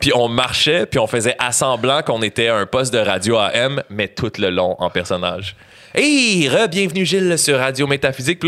Puis 0.00 0.12
on 0.14 0.28
marchait, 0.28 0.84
puis 0.84 0.98
on 0.98 1.06
faisait 1.06 1.34
assemblant 1.38 2.02
qu'on 2.02 2.20
était 2.20 2.48
un 2.48 2.66
poste 2.66 2.92
de 2.92 2.98
radio 2.98 3.38
AM, 3.38 3.82
mais 3.88 4.08
tout 4.08 4.32
le 4.36 4.50
long 4.50 4.76
en 4.78 4.90
personnage. 4.90 5.56
Hey, 5.94 6.48
re-bienvenue 6.48 7.06
Gilles 7.06 7.38
sur 7.38 7.58
Radio 7.58 7.86
Métaphysique. 7.86 8.42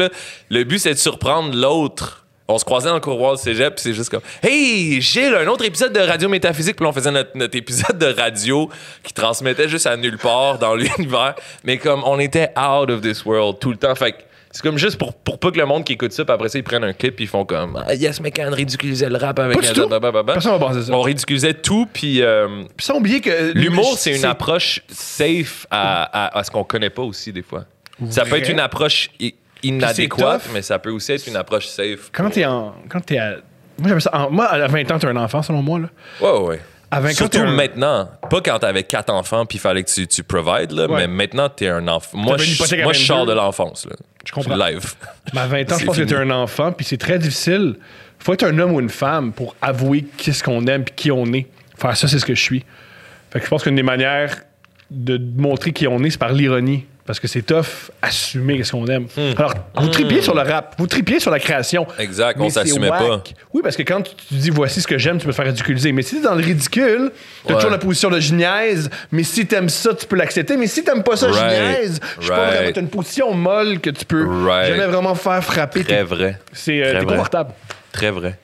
Le 0.51 0.65
but 0.65 0.79
c'est 0.79 0.93
de 0.93 0.99
surprendre 0.99 1.55
l'autre. 1.57 2.26
On 2.49 2.59
se 2.59 2.65
croisait 2.65 2.89
dans 2.89 2.95
le 2.95 3.01
couloir 3.01 3.35
du 3.37 3.43
cégep, 3.43 3.75
puis 3.75 3.83
c'est 3.83 3.93
juste 3.93 4.09
comme 4.11 4.21
Hey, 4.43 5.01
Gilles, 5.01 5.35
un 5.35 5.47
autre 5.49 5.65
épisode 5.65 5.93
de 5.93 5.99
Radio 6.01 6.29
Métaphysique. 6.29 6.77
Puis 6.77 6.85
là, 6.85 6.91
on 6.91 6.93
faisait 6.93 7.11
notre, 7.11 7.37
notre 7.37 7.57
épisode 7.57 7.99
de 7.99 8.07
radio 8.07 8.71
qui 9.03 9.13
transmettait 9.13 9.69
juste 9.69 9.87
à 9.87 9.97
nulle 9.97 10.19
part 10.19 10.59
dans 10.59 10.75
l'univers. 10.77 11.35
Mais 11.65 11.77
comme 11.79 12.03
on 12.05 12.19
était 12.21 12.51
out 12.57 12.89
of 12.91 13.01
this 13.01 13.25
world 13.25 13.59
tout 13.59 13.71
le 13.73 13.77
temps. 13.77 13.95
Fait 13.97 14.13
que 14.13 14.19
c'est 14.53 14.63
comme 14.63 14.79
juste 14.79 14.97
pour, 14.97 15.13
pour 15.13 15.39
pas 15.39 15.51
que 15.51 15.59
le 15.59 15.67
monde 15.67 15.85
qui 15.85 15.95
écoute 15.95 16.13
ça, 16.13 16.25
puis 16.25 16.33
après 16.33 16.49
ça, 16.49 16.57
ils 16.59 16.63
prennent 16.65 16.85
un 16.85 16.93
clip, 16.95 17.17
puis 17.17 17.25
ils 17.25 17.29
font 17.29 17.45
comme 17.45 17.83
ah, 17.85 17.93
Yes, 17.95 18.21
McCann 18.21 18.55
ridiculisait 18.55 19.11
le 19.11 19.17
rap 19.19 19.39
avec 19.41 19.57
Pas 19.61 19.67
du 19.67 19.73
tout. 19.75 19.89
Personne 20.25 20.53
va 20.53 20.59
penser 20.59 20.83
ça. 20.85 20.93
on 20.93 21.03
ridiculisait 21.03 21.53
tout, 21.55 21.87
puis 21.93 22.23
euh, 22.23 22.63
Puis 22.77 22.87
sans 22.87 22.95
oublier 22.95 23.21
que 23.21 23.53
l'humour, 23.55 23.99
c'est 23.99 24.17
une 24.17 24.25
approche 24.25 24.81
safe 24.89 25.67
à, 25.71 26.05
à- 26.05 26.39
à 26.39 26.45
ce 26.45 26.51
qu'on 26.53 26.65
connaît 26.65 26.91
pas 26.91 27.03
aussi, 27.03 27.33
des 27.33 27.43
fois. 27.43 27.65
Ça 28.09 28.25
peut 28.25 28.37
être 28.37 28.49
une 28.51 28.61
approche 28.61 29.11
inadéquate, 29.69 30.43
mais 30.53 30.63
ça 30.63 30.79
peut 30.79 30.91
aussi 30.91 31.13
être 31.13 31.27
une 31.27 31.37
approche 31.37 31.67
safe. 31.67 32.11
Quand 32.13 32.31
t'es 32.31 32.45
en. 32.45 32.75
Quand 32.89 33.01
t'es 33.01 33.19
à. 33.19 33.37
Moi, 33.79 33.89
j'aime 33.89 34.01
ça. 34.01 34.11
en- 34.15 34.31
moi, 34.31 34.47
à 34.47 34.67
20 34.69 34.91
ans, 34.91 34.99
t'es 34.99 35.07
un 35.07 35.17
enfant, 35.17 35.43
selon 35.43 35.63
moi. 35.63 35.79
Là. 35.79 35.89
Ouais, 36.21 36.39
ouais. 36.41 36.61
À 36.91 37.01
20 37.01 37.11
ans, 37.11 37.15
Surtout 37.15 37.39
un- 37.41 37.51
maintenant. 37.53 38.09
Pas 38.31 38.41
quand 38.41 38.59
t'avais 38.61 38.85
quatre 38.85 39.13
enfants, 39.13 39.45
puis 39.45 39.59
il 39.59 39.61
fallait 39.61 39.83
que 39.83 39.91
tu, 39.91 40.07
tu 40.07 40.23
provides, 40.23 40.73
là, 40.73 40.87
Ouais. 40.87 41.01
mais 41.01 41.07
maintenant, 41.09 41.49
t'es 41.49 41.69
un 41.69 41.87
enfant. 41.89 42.17
Moi, 42.17 42.37
je, 42.39 42.57
moi, 42.59 42.67
je 42.67 42.77
22. 42.77 42.93
sors 42.95 43.27
de 43.27 43.33
l'enfance. 43.33 43.87
là. 43.87 43.97
Je 44.25 44.33
comprends. 44.33 44.57
live. 44.57 44.95
Mais 45.35 45.41
à 45.41 45.47
20 45.47 45.61
ans, 45.73 45.79
je 45.79 45.85
pense 45.85 45.97
que 45.97 46.03
fini. 46.03 46.07
t'es 46.07 46.17
un 46.17 46.31
enfant, 46.31 46.73
puis 46.73 46.87
c'est 46.87 46.97
très 46.97 47.19
difficile. 47.19 47.77
Faut 48.19 48.33
être 48.33 48.45
un 48.45 48.59
homme 48.59 48.73
ou 48.73 48.81
une 48.81 48.89
femme 48.89 49.33
pour 49.33 49.55
avouer 49.61 50.07
qu'est-ce 50.17 50.43
qu'on 50.43 50.65
aime 50.67 50.85
puis 50.85 50.95
qui 50.97 51.11
on 51.11 51.27
est. 51.33 51.47
Faire 51.77 51.97
ça, 51.97 52.09
c'est 52.09 52.19
ce 52.19 52.25
que 52.25 52.35
je 52.35 52.41
suis. 52.43 52.65
Fait 53.31 53.41
que 53.41 53.45
je 53.45 53.51
pense 53.51 53.63
qu'une 53.63 53.75
des 53.77 53.83
manières 53.83 54.37
de 54.91 55.21
montrer 55.37 55.73
qui 55.73 55.87
on 55.87 56.03
est, 56.03 56.11
c'est 56.11 56.19
par 56.19 56.33
l'ironie. 56.33 56.87
Parce 57.07 57.21
que 57.21 57.29
c'est 57.29 57.43
tough 57.43 57.91
assumer 58.03 58.65
ce 58.65 58.73
qu'on 58.73 58.87
aime. 58.87 59.05
Hmm. 59.17 59.33
Alors, 59.39 59.55
vous 59.77 59.89
tripiez 59.89 60.21
sur 60.23 60.35
le 60.35 60.43
rap, 60.43 60.75
vous 60.79 60.87
tripiez 60.89 61.21
sur 61.21 61.31
la 61.31 61.39
création. 61.39 61.87
Exact, 61.99 62.39
on 62.41 62.51
s'assumait 62.51 62.89
pas. 62.89 63.23
Oui, 63.55 63.61
parce 63.63 63.77
que 63.77 63.83
quand 63.83 64.03
tu 64.03 64.15
tu 64.29 64.35
dis 64.35 64.51
voici 64.51 64.81
ce 64.81 64.87
que 64.89 64.99
j'aime, 64.99 65.19
tu 65.19 65.25
peux 65.27 65.31
te 65.31 65.37
faire 65.37 65.45
ridiculiser. 65.47 65.93
Mais 65.93 66.03
si 66.03 66.17
t'es 66.17 66.23
dans 66.23 66.35
le 66.35 66.43
ridicule, 66.45 67.13
t'as 67.45 67.51
Ouais. 67.51 67.55
toujours 67.57 67.71
la 67.71 67.79
position 67.79 68.11
de 68.11 68.19
geniaise. 68.19 68.91
Mais 69.13 69.23
si 69.23 69.47
t'aimes 69.47 69.69
ça, 69.69 69.95
tu 69.95 70.05
peux 70.07 70.17
l'accepter. 70.17 70.57
Mais 70.57 70.67
si 70.67 70.83
t'aimes 70.83 71.03
pas 71.05 71.17
ça, 71.17 71.29
Right. 71.29 71.39
geniaise, 71.57 72.01
je 72.19 72.23
suis 72.23 72.31
pas 72.31 72.37
Right. 72.39 72.55
vraiment. 72.57 72.73
T'as 72.73 72.81
une 72.81 72.89
position 72.89 73.35
molle 73.35 73.79
que 73.81 73.91
tu 73.91 74.05
peux 74.05 74.27
Right. 74.45 74.69
jamais 74.75 74.87
vraiment 74.87 75.15
faire 75.15 75.43
frapper. 75.45 75.85
Très 75.85 76.03
vrai. 76.03 76.39
C'est 76.53 76.83
euh, 76.83 76.91
Très 76.93 77.05
vrai. 77.05 77.15
confortable. 77.17 77.51
Très 77.93 78.11
vrai. 78.11 78.37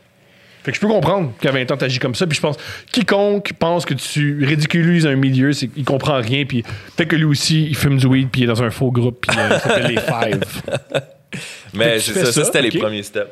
Fait 0.62 0.70
que 0.70 0.76
je 0.76 0.80
peux 0.80 0.88
comprendre 0.88 1.32
qu'à 1.40 1.50
20 1.50 1.70
ans, 1.72 1.76
t'agis 1.76 1.98
comme 1.98 2.14
ça. 2.14 2.26
Puis 2.26 2.36
je 2.36 2.40
pense, 2.40 2.56
quiconque 2.92 3.52
pense 3.58 3.84
que 3.84 3.94
tu 3.94 4.44
ridiculises 4.44 5.06
un 5.06 5.16
milieu, 5.16 5.52
c'est 5.52 5.66
qu'il 5.66 5.84
comprend 5.84 6.20
rien. 6.20 6.44
Puis 6.44 6.62
peut-être 6.62 7.08
que 7.08 7.16
lui 7.16 7.24
aussi, 7.24 7.66
il 7.66 7.76
fume 7.76 7.98
du 7.98 8.06
weed, 8.06 8.28
puis 8.30 8.42
il 8.42 8.44
est 8.44 8.46
dans 8.46 8.62
un 8.62 8.70
faux 8.70 8.92
groupe, 8.92 9.26
puis 9.26 9.36
euh, 9.38 9.48
ça 9.48 9.60
s'appelle 9.60 9.86
les 9.88 10.00
Five. 10.00 10.62
Mais 11.74 11.98
c'est 11.98 12.12
ça, 12.12 12.26
ça, 12.26 12.32
ça, 12.32 12.44
c'était 12.44 12.62
les 12.62 12.78
premiers 12.78 13.02
steps. 13.02 13.30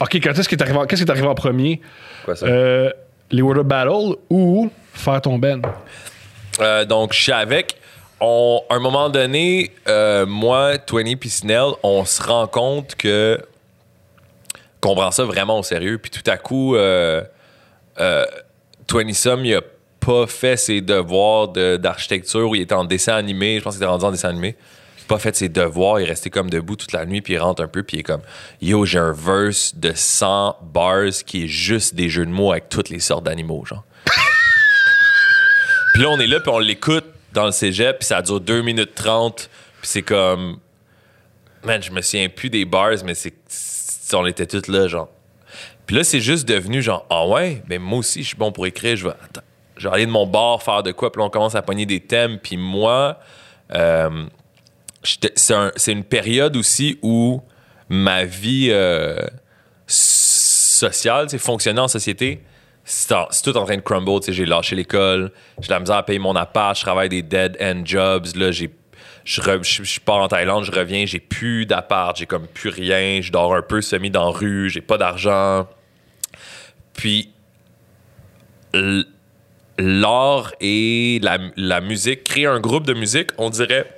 OK, 0.00 0.14
quand 0.14 0.32
est-ce 0.32 0.48
que 0.48 0.56
t'arrives 0.56 0.76
en, 0.76 0.86
qu'est-ce 0.86 1.02
qui 1.02 1.08
est 1.08 1.10
arrivé 1.10 1.26
en 1.26 1.34
premier? 1.34 1.80
Quoi 2.24 2.36
ça? 2.36 2.46
Euh, 2.46 2.90
les 3.30 3.42
Word 3.42 3.58
of 3.58 3.66
Battle 3.66 4.16
ou 4.30 4.70
faire 4.94 5.20
ton 5.20 5.38
Ben? 5.38 5.60
Euh, 6.60 6.84
donc, 6.84 7.12
je 7.12 7.20
suis 7.20 7.32
avec. 7.32 7.76
On, 8.20 8.62
à 8.70 8.76
un 8.76 8.78
moment 8.78 9.10
donné, 9.10 9.72
moi, 10.26 10.78
Twenty 10.78 11.16
puis 11.16 11.28
Snell, 11.28 11.72
on 11.82 12.06
se 12.06 12.22
rend 12.22 12.46
compte 12.46 12.94
que 12.94 13.38
qu'on 14.94 15.10
ça 15.10 15.24
vraiment 15.24 15.58
au 15.58 15.62
sérieux. 15.62 15.98
Puis 15.98 16.10
tout 16.10 16.28
à 16.30 16.36
coup, 16.36 16.76
euh, 16.76 17.22
euh, 18.00 18.24
Sum, 19.12 19.44
il 19.44 19.54
a 19.54 19.62
pas 20.00 20.26
fait 20.26 20.56
ses 20.56 20.80
devoirs 20.80 21.48
de- 21.48 21.76
d'architecture 21.76 22.48
où 22.48 22.54
il 22.54 22.62
était 22.62 22.74
en 22.74 22.84
dessin 22.84 23.14
animé. 23.14 23.58
Je 23.58 23.64
pense 23.64 23.74
qu'il 23.74 23.82
était 23.82 23.90
rendu 23.90 24.04
en 24.04 24.12
dessin 24.12 24.28
animé. 24.28 24.56
Il 24.98 25.02
a 25.02 25.06
pas 25.08 25.18
fait 25.18 25.34
ses 25.34 25.48
devoirs. 25.48 25.98
Il 26.00 26.04
est 26.04 26.08
resté 26.10 26.30
comme 26.30 26.48
debout 26.50 26.76
toute 26.76 26.92
la 26.92 27.04
nuit. 27.06 27.20
Puis 27.22 27.34
il 27.34 27.38
rentre 27.38 27.62
un 27.62 27.68
peu. 27.68 27.82
Puis 27.82 27.96
il 27.96 28.00
est 28.00 28.04
comme 28.04 28.22
Yo, 28.60 28.84
j'ai 28.84 28.98
un 28.98 29.12
verse 29.12 29.74
de 29.74 29.92
100 29.94 30.58
bars 30.72 31.10
qui 31.26 31.44
est 31.44 31.48
juste 31.48 31.94
des 31.94 32.08
jeux 32.08 32.26
de 32.26 32.30
mots 32.30 32.52
avec 32.52 32.68
toutes 32.68 32.88
les 32.90 33.00
sortes 33.00 33.24
d'animaux, 33.24 33.64
genre. 33.64 33.84
Puis 35.94 36.02
là, 36.02 36.10
on 36.10 36.18
est 36.20 36.26
là, 36.26 36.40
puis 36.40 36.50
on 36.52 36.58
l'écoute 36.58 37.06
dans 37.32 37.46
le 37.46 37.52
cégep, 37.52 37.98
puis 38.00 38.06
ça 38.06 38.20
dure 38.20 38.40
2 38.40 38.60
minutes 38.62 38.94
30, 38.94 39.48
puis 39.80 39.88
c'est 39.90 40.02
comme. 40.02 40.58
Man, 41.64 41.82
je 41.82 41.90
me 41.90 42.00
souviens 42.02 42.28
plus 42.28 42.50
des 42.50 42.64
bars, 42.64 42.92
mais 43.04 43.14
c'est. 43.14 43.34
On 44.14 44.26
était 44.26 44.46
tous 44.46 44.66
là, 44.68 44.88
genre. 44.88 45.08
Puis 45.86 45.96
là, 45.96 46.04
c'est 46.04 46.20
juste 46.20 46.46
devenu 46.48 46.82
genre, 46.82 47.06
ah 47.10 47.26
ouais, 47.26 47.62
ben 47.68 47.80
moi 47.80 47.98
aussi, 48.00 48.22
je 48.22 48.28
suis 48.28 48.36
bon 48.36 48.52
pour 48.52 48.66
écrire, 48.66 48.96
je 48.96 49.06
vais. 49.08 49.14
Je 49.76 49.88
vais 49.88 49.94
aller 49.94 50.06
de 50.06 50.10
mon 50.10 50.26
bar 50.26 50.62
faire 50.62 50.82
de 50.82 50.90
quoi, 50.92 51.12
puis 51.12 51.20
là, 51.20 51.26
on 51.26 51.30
commence 51.30 51.54
à 51.54 51.62
pogner 51.62 51.86
des 51.86 52.00
thèmes, 52.00 52.38
puis 52.38 52.56
moi. 52.56 53.18
euh, 53.74 54.26
c'est 55.02 55.54
un- 55.54 55.70
c'est 55.76 55.92
une 55.92 56.02
période 56.04 56.56
aussi 56.56 56.98
où 57.02 57.40
ma 57.88 58.24
vie 58.24 58.68
euh, 58.70 59.18
sociale, 59.86 61.28
fonctionner 61.38 61.80
en 61.80 61.88
société, 61.88 62.42
c'est 62.84 63.14
tout 63.42 63.56
en 63.56 63.64
train 63.64 63.76
de 63.76 63.80
crumble. 63.82 64.20
J'ai 64.28 64.46
lâché 64.46 64.76
l'école, 64.76 65.32
j'ai 65.60 65.68
la 65.70 65.80
misère 65.80 65.96
à 65.96 66.02
payer 66.04 66.18
mon 66.18 66.34
appart, 66.36 66.76
je 66.76 66.82
travaille 66.82 67.08
des 67.08 67.22
dead-end 67.22 67.82
jobs. 67.84 68.26
Là, 68.36 68.50
j'ai, 68.52 68.70
je, 69.26 69.42
re- 69.42 69.62
je, 69.62 69.82
je 69.82 70.00
pars 70.00 70.16
en 70.16 70.28
Thaïlande, 70.28 70.64
je 70.64 70.72
reviens, 70.72 71.04
j'ai 71.04 71.20
plus 71.20 71.66
d'appart, 71.66 72.16
j'ai 72.16 72.26
comme 72.26 72.46
plus 72.46 72.70
rien, 72.70 73.20
je 73.20 73.30
dors 73.30 73.54
un 73.54 73.60
peu 73.60 73.82
semi 73.82 74.08
dans 74.08 74.30
la 74.30 74.38
rue, 74.38 74.70
j'ai 74.70 74.80
pas 74.80 74.96
d'argent. 74.96 75.68
Puis, 76.94 77.30
l'art 79.78 80.54
et 80.60 81.18
la, 81.22 81.38
la 81.56 81.80
musique, 81.80 82.24
créer 82.24 82.46
un 82.46 82.60
groupe 82.60 82.86
de 82.86 82.94
musique, 82.94 83.30
on 83.36 83.50
dirait 83.50 83.92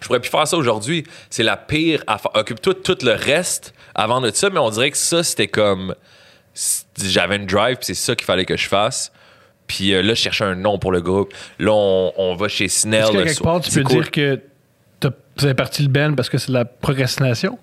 je 0.00 0.06
pourrais 0.06 0.20
plus 0.20 0.30
faire 0.30 0.46
ça 0.46 0.56
aujourd'hui. 0.56 1.04
C'est 1.28 1.42
la 1.42 1.56
pire 1.56 2.04
affaire. 2.06 2.30
Occupe-toi 2.34 2.74
tout 2.74 2.98
le 3.02 3.12
reste 3.12 3.74
avant 3.96 4.20
de 4.20 4.30
ça, 4.30 4.48
mais 4.48 4.60
on 4.60 4.70
dirait 4.70 4.92
que 4.92 4.96
ça, 4.96 5.24
c'était 5.24 5.48
comme. 5.48 5.94
j'avais 7.02 7.36
une 7.36 7.46
drive, 7.46 7.78
c'est 7.80 7.94
ça 7.94 8.14
qu'il 8.14 8.24
fallait 8.24 8.44
que 8.44 8.56
je 8.56 8.68
fasse. 8.68 9.12
Puis 9.68 9.94
euh, 9.94 10.02
là, 10.02 10.14
je 10.14 10.20
cherchais 10.20 10.44
un 10.44 10.56
nom 10.56 10.78
pour 10.78 10.90
le 10.90 11.00
groupe. 11.00 11.32
Là, 11.60 11.70
on, 11.72 12.12
on 12.16 12.34
va 12.34 12.48
chez 12.48 12.66
Snell. 12.66 13.02
Est-ce 13.02 13.12
que 13.12 13.16
le 13.18 13.24
quelque 13.24 13.42
part, 13.42 13.60
tu 13.60 13.70
peux 13.70 13.82
cool. 13.84 14.02
dire 14.02 14.10
que 14.10 14.40
vous 15.38 15.44
avez 15.44 15.54
parti 15.54 15.82
le 15.82 15.88
band 15.88 16.14
parce 16.14 16.28
que 16.28 16.36
c'est 16.36 16.48
de 16.48 16.54
la 16.54 16.64
procrastination? 16.64 17.58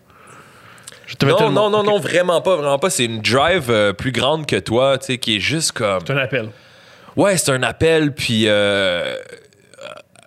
Je 1.08 1.26
Non, 1.26 1.70
non, 1.70 1.84
non, 1.84 2.00
vraiment 2.00 2.42
pas, 2.42 2.56
vraiment 2.56 2.80
pas. 2.80 2.90
C'est 2.90 3.06
une 3.06 3.22
drive 3.22 3.70
euh, 3.70 3.94
plus 3.94 4.12
grande 4.12 4.48
que 4.48 4.56
toi, 4.56 4.98
tu 4.98 5.08
sais, 5.08 5.18
qui 5.18 5.36
est 5.36 5.40
juste 5.40 5.74
comme. 5.74 6.00
C'est 6.06 6.14
un 6.14 6.18
appel. 6.18 6.50
Ouais, 7.16 7.38
c'est 7.38 7.52
un 7.52 7.64
appel, 7.64 8.14
puis 8.14 8.46
euh, 8.48 9.16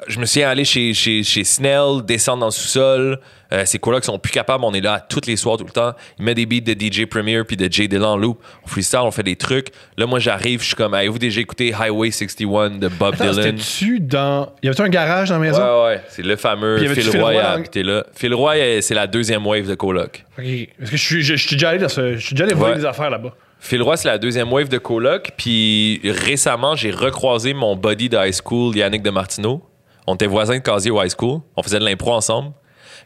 je 0.09 0.19
me 0.19 0.27
suis 0.27 0.43
allé 0.43 0.65
chez, 0.65 0.93
chez, 0.95 1.23
chez 1.23 1.45
Snell, 1.45 2.03
descendre 2.05 2.41
dans 2.41 2.47
le 2.47 2.51
sous-sol. 2.53 3.21
Euh, 3.53 3.65
ces 3.65 3.79
colocs 3.79 4.05
sont 4.05 4.19
plus 4.19 4.31
capables, 4.33 4.63
on 4.65 4.75
est 4.75 4.81
là 4.81 5.01
tous 5.09 5.23
les 5.27 5.37
soirs, 5.37 5.57
tout 5.57 5.65
le 5.65 5.71
temps. 5.71 5.93
Il 6.19 6.25
met 6.25 6.35
des 6.35 6.45
beats 6.45 6.61
de 6.61 6.73
DJ 6.79 7.07
Premier 7.07 7.43
puis 7.45 7.57
de 7.57 7.71
Jay 7.73 7.89
Dillon 7.89 8.05
en 8.09 8.17
loop. 8.17 8.39
On 8.65 8.69
freestyle, 8.69 9.01
on 9.03 9.11
fait 9.11 9.23
des 9.23 9.37
trucs. 9.37 9.69
Là, 9.97 10.05
moi, 10.07 10.19
j'arrive, 10.19 10.61
je 10.61 10.67
suis 10.67 10.75
comme, 10.75 10.93
avez-vous 10.95 11.19
déjà 11.19 11.41
écouté 11.41 11.73
Highway 11.73 12.11
61 12.11 12.71
de 12.79 12.89
Bob 12.89 13.15
Attends, 13.15 13.31
Dylan? 13.31 13.59
c'était-tu 13.59 14.01
dans. 14.01 14.53
Y 14.63 14.67
avait-tu 14.69 14.83
un 14.83 14.89
garage 14.91 15.29
dans 15.31 15.37
la 15.37 15.41
maison? 15.41 15.63
Ouais, 15.63 15.85
ouais, 15.95 16.03
c'est 16.09 16.23
le 16.23 16.37
fameux 16.37 16.79
Phil 16.95 17.09
Roy 17.11 17.21
Roy 17.33 17.43
a 17.43 17.51
en- 17.53 17.55
habité 17.57 17.83
là. 17.83 18.05
Phil 18.15 18.35
Roy, 18.35 18.55
euh, 18.57 18.81
c'est 18.83 18.95
la 18.95 19.07
deuxième 19.07 19.47
wave 19.47 19.67
de 19.67 19.75
coloc. 19.75 20.25
Ok. 20.39 20.45
Parce 20.79 20.91
que 20.91 20.97
je 20.97 21.03
suis, 21.03 21.23
je, 21.23 21.37
je 21.37 21.47
suis 21.47 21.57
déjà 21.57 21.71
allé 21.71 21.79
dans 21.79 21.89
ce. 21.89 22.17
Je 22.17 22.25
suis 22.27 22.35
déjà 22.35 22.45
allé 22.45 22.55
voir 22.55 22.75
des 22.77 22.85
affaires 22.85 23.09
là-bas. 23.11 23.35
Phil 23.61 23.83
Roy, 23.83 23.97
c'est 23.97 24.09
la 24.09 24.19
deuxième 24.19 24.53
wave 24.53 24.69
de 24.69 24.79
coloc. 24.79 25.31
Puis 25.37 26.01
récemment, 26.05 26.77
j'ai 26.77 26.91
recroisé 26.91 27.55
mon 27.55 27.77
buddy 27.77 28.09
de 28.11 28.17
high 28.19 28.33
school, 28.33 28.77
Yannick 28.77 29.03
de 29.03 29.11
Martineau. 29.11 29.63
On 30.11 30.15
était 30.15 30.27
voisins 30.27 30.55
de 30.55 30.63
casier 30.63 30.91
high 30.95 31.11
school. 31.11 31.41
On 31.57 31.63
faisait 31.63 31.79
de 31.79 31.85
l'impro 31.85 32.13
ensemble. 32.15 32.53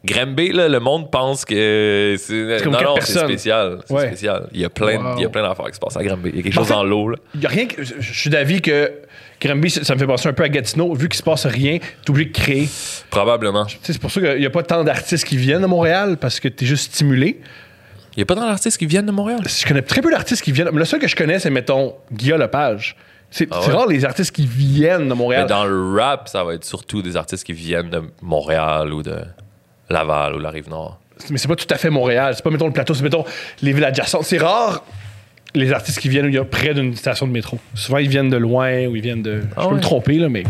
Grimby, 0.04 0.52
là, 0.52 0.68
le 0.68 0.80
monde 0.80 1.10
pense 1.10 1.44
que 1.44 2.16
c'est. 2.18 2.64
Non, 2.66 2.72
non, 2.80 2.94
c'est 3.00 3.18
spécial. 3.20 3.78
C'est 3.86 3.94
Ouais. 3.94 4.06
spécial. 4.08 4.48
Il 4.52 4.60
y 4.60 4.64
a 4.64 4.70
plein, 4.70 4.98
Wow. 4.98 5.14
il 5.18 5.22
y 5.22 5.24
a 5.24 5.28
plein 5.28 5.42
d'affaires 5.42 5.66
qui 5.66 5.74
se 5.74 5.80
passent 5.80 5.96
à 5.96 6.02
Grimby. 6.02 6.30
Il 6.30 6.36
y 6.36 6.40
a 6.40 6.42
quelque 6.42 6.54
En 6.54 6.60
chose 6.60 6.68
fait- 6.68 6.74
dans 6.74 6.84
l'eau, 6.84 7.08
là. 7.10 7.16
Y 7.40 7.46
a 7.46 7.48
rien 7.48 7.66
que. 7.66 7.82
Je 7.84 8.12
suis 8.20 8.30
d'avis 8.30 8.60
que 8.60 8.92
Granby, 9.40 9.70
ça 9.70 9.94
me 9.94 10.00
fait 10.00 10.06
penser 10.06 10.28
un 10.28 10.32
peu 10.32 10.42
à 10.44 10.48
Gatineau. 10.48 10.94
Vu 10.94 11.08
qu'il 11.08 11.18
se 11.18 11.22
passe 11.22 11.46
rien, 11.46 11.78
t'es 11.78 12.10
obligé 12.10 12.30
de 12.30 12.32
créer. 12.32 12.68
Probablement. 13.10 13.66
c'est 13.82 13.98
pour 13.98 14.10
ça 14.10 14.20
qu'il 14.20 14.38
n'y 14.38 14.46
a 14.46 14.50
pas 14.50 14.62
tant 14.62 14.82
d'artistes 14.84 15.24
qui 15.24 15.36
viennent 15.36 15.64
à 15.64 15.68
Montréal 15.68 16.16
parce 16.20 16.40
que 16.40 16.48
t'es 16.48 16.66
juste 16.66 16.92
stimulé. 16.94 17.40
Il 18.14 18.18
n'y 18.18 18.22
a 18.24 18.26
pas 18.26 18.34
dans 18.34 18.44
l'artiste 18.46 18.78
qui 18.78 18.86
viennent 18.86 19.06
de 19.06 19.12
Montréal. 19.12 19.40
Je 19.46 19.66
connais 19.66 19.82
très 19.82 20.02
peu 20.02 20.10
d'artistes 20.10 20.42
qui 20.42 20.52
viennent. 20.52 20.68
Le 20.72 20.84
seul 20.84 21.00
que 21.00 21.08
je 21.08 21.16
connais, 21.16 21.38
c'est, 21.38 21.48
mettons, 21.50 21.94
Guillaume 22.12 22.40
Lepage. 22.40 22.96
C'est 23.32 23.48
Ah 23.50 23.60
ouais? 23.60 23.72
rare 23.72 23.86
les 23.88 24.04
artistes 24.04 24.30
qui 24.30 24.46
viennent 24.46 25.08
de 25.08 25.14
Montréal. 25.14 25.42
Mais 25.42 25.48
dans 25.48 25.64
le 25.64 25.94
rap, 25.98 26.28
ça 26.28 26.44
va 26.44 26.54
être 26.54 26.64
surtout 26.64 27.02
des 27.02 27.16
artistes 27.16 27.44
qui 27.44 27.52
viennent 27.54 27.90
de 27.90 28.02
Montréal 28.20 28.92
ou 28.92 29.02
de 29.02 29.16
Laval 29.90 30.34
ou 30.36 30.38
la 30.38 30.50
Rive-Nord. 30.50 31.00
Mais 31.30 31.38
c'est 31.38 31.48
pas 31.48 31.56
tout 31.56 31.66
à 31.70 31.76
fait 31.76 31.90
Montréal. 31.90 32.34
C'est 32.36 32.42
pas, 32.44 32.50
mettons, 32.50 32.66
le 32.66 32.72
plateau, 32.72 32.94
c'est, 32.94 33.02
mettons, 33.02 33.24
les 33.62 33.72
villes 33.72 33.84
adjacentes. 33.84 34.24
C'est 34.24 34.38
rare 34.38 34.84
les 35.54 35.72
artistes 35.72 35.98
qui 35.98 36.08
viennent 36.08 36.26
où 36.26 36.28
il 36.28 36.34
y 36.34 36.38
a 36.38 36.44
près 36.44 36.72
d'une 36.74 36.94
station 36.96 37.26
de 37.26 37.32
métro. 37.32 37.58
Souvent, 37.74 37.98
ils 37.98 38.08
viennent 38.08 38.30
de 38.30 38.36
loin 38.36 38.86
ou 38.86 38.96
ils 38.96 39.02
viennent 39.02 39.22
de. 39.22 39.42
Ah 39.56 39.62
je 39.62 39.64
peux 39.64 39.68
ouais? 39.70 39.76
me 39.76 39.80
tromper, 39.82 40.14
là, 40.18 40.28
mais 40.28 40.44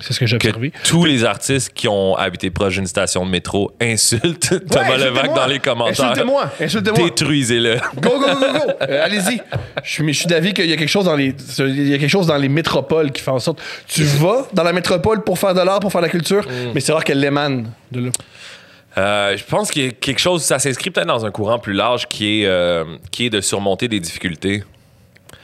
c'est 0.00 0.12
ce 0.12 0.20
que 0.20 0.26
j'ai 0.26 0.36
observé. 0.36 0.72
tous 0.84 1.04
les 1.04 1.24
artistes 1.24 1.72
qui 1.74 1.88
ont 1.88 2.16
habité 2.16 2.50
proche 2.50 2.74
d'une 2.74 2.86
station 2.86 3.24
de 3.26 3.30
métro 3.30 3.72
insultent 3.80 4.66
Thomas 4.70 4.96
Levac 4.96 5.34
dans 5.34 5.46
les 5.46 5.58
commentaires. 5.58 6.06
Insultez-moi, 6.06 6.50
insultez-moi. 6.60 7.08
Détruisez-le. 7.08 7.76
Go, 7.96 8.10
go, 8.10 8.18
go, 8.20 8.26
go, 8.26 8.58
go. 8.66 8.72
Euh, 8.88 9.04
allez-y. 9.04 9.40
Je 9.82 10.12
suis, 10.12 10.26
d'avis 10.26 10.54
qu'il 10.54 10.66
y 10.66 10.72
a 10.72 10.76
quelque 10.76 10.88
chose 10.88 11.04
dans 11.04 11.16
les, 11.16 11.34
il 11.58 11.88
y 11.88 11.94
a 11.94 11.98
quelque 11.98 12.08
chose 12.08 12.26
dans 12.26 12.36
les 12.36 12.48
métropoles 12.48 13.12
qui 13.12 13.22
fait 13.22 13.30
en 13.30 13.38
sorte. 13.38 13.60
Tu 13.86 14.04
vas 14.04 14.46
dans 14.52 14.62
la 14.62 14.72
métropole 14.72 15.22
pour 15.24 15.38
faire 15.38 15.54
de 15.54 15.60
l'art, 15.60 15.80
pour 15.80 15.90
faire 15.92 16.00
de 16.00 16.06
la 16.06 16.10
culture, 16.10 16.44
Mm. 16.48 16.72
mais 16.74 16.80
c'est 16.80 16.92
rare 16.92 17.04
qu'elle 17.04 17.22
émane 17.24 17.70
de 17.92 18.06
là. 18.06 18.10
Euh, 18.96 19.36
je 19.36 19.44
pense 19.44 19.70
qu'il 19.70 19.84
y 19.84 19.88
a 19.88 19.90
quelque 19.92 20.18
chose, 20.18 20.42
ça 20.42 20.58
s'inscrit 20.58 20.90
peut-être 20.90 21.06
dans 21.06 21.24
un 21.24 21.30
courant 21.30 21.58
plus 21.58 21.72
large 21.72 22.06
qui 22.08 22.42
est, 22.42 22.46
euh, 22.46 22.84
qui 23.10 23.26
est 23.26 23.30
de 23.30 23.40
surmonter 23.40 23.86
des 23.86 24.00
difficultés. 24.00 24.64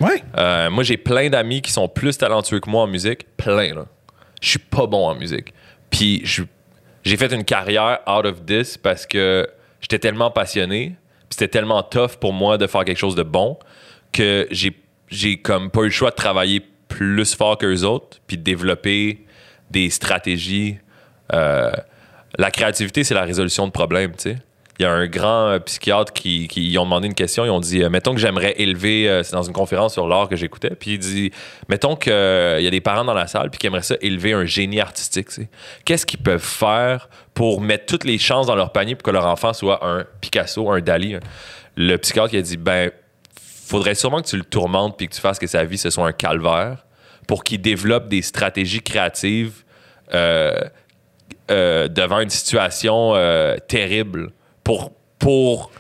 Ouais. 0.01 0.23
Euh, 0.39 0.71
moi, 0.71 0.83
j'ai 0.83 0.97
plein 0.97 1.29
d'amis 1.29 1.63
qui 1.63 1.71
sont 1.71 1.89
plus 1.89 2.19
talentueux 2.19 2.59
que 2.59 2.69
moi 2.69 2.83
en 2.83 2.87
musique. 2.87 3.27
Plein, 3.37 3.75
là. 3.75 3.85
Je 4.41 4.51
suis 4.51 4.59
pas 4.59 4.87
bon 4.87 5.09
en 5.09 5.15
musique. 5.15 5.53
Puis 5.91 6.25
j'ai 7.05 7.17
fait 7.17 7.33
une 7.33 7.45
carrière 7.45 8.01
out 8.07 8.27
of 8.27 8.45
this 8.45 8.77
parce 8.77 9.07
que 9.07 9.49
j'étais 9.81 9.99
tellement 9.99 10.31
passionné, 10.31 10.97
puis 11.29 11.29
c'était 11.31 11.49
tellement 11.49 11.83
tough 11.83 12.17
pour 12.21 12.33
moi 12.33 12.59
de 12.59 12.67
faire 12.67 12.85
quelque 12.85 12.99
chose 12.99 13.15
de 13.15 13.23
bon 13.23 13.59
que 14.13 14.49
j'ai 15.09 15.37
comme 15.39 15.71
pas 15.71 15.83
eu 15.83 15.85
le 15.85 15.91
choix 15.91 16.11
de 16.11 16.17
travailler 16.17 16.63
plus 16.89 17.35
fort 17.35 17.59
qu'eux 17.59 17.83
autres, 17.83 18.21
puis 18.27 18.39
de 18.39 18.43
développer 18.43 19.25
des 19.71 19.91
stratégies. 19.91 20.79
Euh, 21.33 21.73
la 22.39 22.51
créativité, 22.51 23.05
c'est 23.05 23.15
la 23.15 23.25
résolution 23.25 23.67
de 23.67 23.73
problèmes, 23.73 24.13
tu 24.13 24.31
sais. 24.31 24.39
Il 24.81 24.83
y 24.83 24.87
a 24.87 24.91
un 24.91 25.07
grand 25.07 25.51
euh, 25.51 25.59
psychiatre 25.61 26.13
qui, 26.13 26.49
qui 26.49 26.69
ils 26.69 26.79
ont 26.79 26.85
demandé 26.85 27.07
une 27.07 27.15
question. 27.15 27.45
Ils 27.45 27.51
ont 27.51 27.61
dit, 27.61 27.85
euh, 27.85 27.91
mettons 27.91 28.13
que 28.13 28.21
j'aimerais 28.21 28.55
élever, 28.57 29.09
euh, 29.09 29.23
c'est 29.23 29.33
dans 29.33 29.45
une 29.45 29.53
conférence 29.53 29.93
sur 29.93 30.09
l'art 30.09 30.29
que 30.29 30.35
j'écoutais, 30.35 30.71
puis 30.71 30.95
il 30.95 30.99
dit, 30.99 31.31
mettons 31.69 31.95
qu'il 31.95 32.13
y 32.13 32.67
a 32.67 32.71
des 32.71 32.81
parents 32.81 33.05
dans 33.05 33.15
la 33.15 33.29
salle 33.29 33.51
puis 33.51 33.59
qui 33.59 33.69
aimeraient 33.69 33.83
ça 33.83 33.95
élever 34.01 34.33
un 34.33 34.45
génie 34.45 34.81
artistique. 34.81 35.29
Qu'est-ce 35.85 36.05
qu'ils 36.05 36.19
peuvent 36.21 36.43
faire 36.43 37.09
pour 37.35 37.61
mettre 37.61 37.87
toutes 37.87 38.03
les 38.05 38.19
chances 38.19 38.49
dans 38.49 38.57
leur 38.57 38.73
panier 38.73 38.97
pour 38.97 39.05
que 39.05 39.13
leur 39.13 39.27
enfant 39.27 39.53
soit 39.53 39.87
un 39.87 40.05
Picasso, 40.21 40.69
un 40.69 40.81
Dali? 40.81 41.19
Le 41.77 41.97
psychiatre 41.97 42.31
qui 42.31 42.37
a 42.37 42.43
dit, 42.43 42.57
ben, 42.57 42.91
faudrait 43.41 43.95
sûrement 43.95 44.23
que 44.23 44.29
tu 44.29 44.37
le 44.37 44.45
tourmentes 44.45 44.97
puis 44.97 45.07
que 45.09 45.15
tu 45.15 45.21
fasses 45.21 45.39
que 45.39 45.47
sa 45.47 45.65
vie 45.65 45.79
ce 45.79 45.91
soit 45.91 46.07
un 46.07 46.13
calvaire 46.13 46.85
pour 47.29 47.45
qu'il 47.45 47.61
développe 47.61 48.09
des 48.09 48.23
stratégies 48.23 48.83
créatives 48.83 49.63
devant 51.49 52.21
une 52.21 52.31
situation 52.31 53.15
terrible 53.69 54.33
pour, 54.65 54.91
pour, 55.19 55.71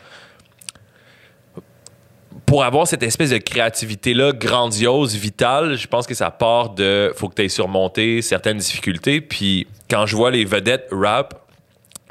pour 2.47 2.63
avoir 2.63 2.87
cette 2.87 3.03
espèce 3.03 3.31
de 3.31 3.39
créativité-là 3.39 4.33
grandiose, 4.33 5.17
vitale, 5.17 5.77
je 5.77 5.89
pense 5.89 6.07
que 6.07 6.15
ça 6.15 6.31
part 6.31 6.71
de 6.71 7.13
faut 7.17 7.29
que 7.29 7.35
tu 7.35 7.43
aies 7.43 7.49
surmonté 7.49 8.23
certaines 8.23 8.59
difficultés. 8.59 9.21
Puis 9.21 9.67
quand 9.91 10.07
je 10.07 10.15
vois 10.15 10.31
les 10.31 10.45
vedettes 10.45 10.89
rap 10.93 11.41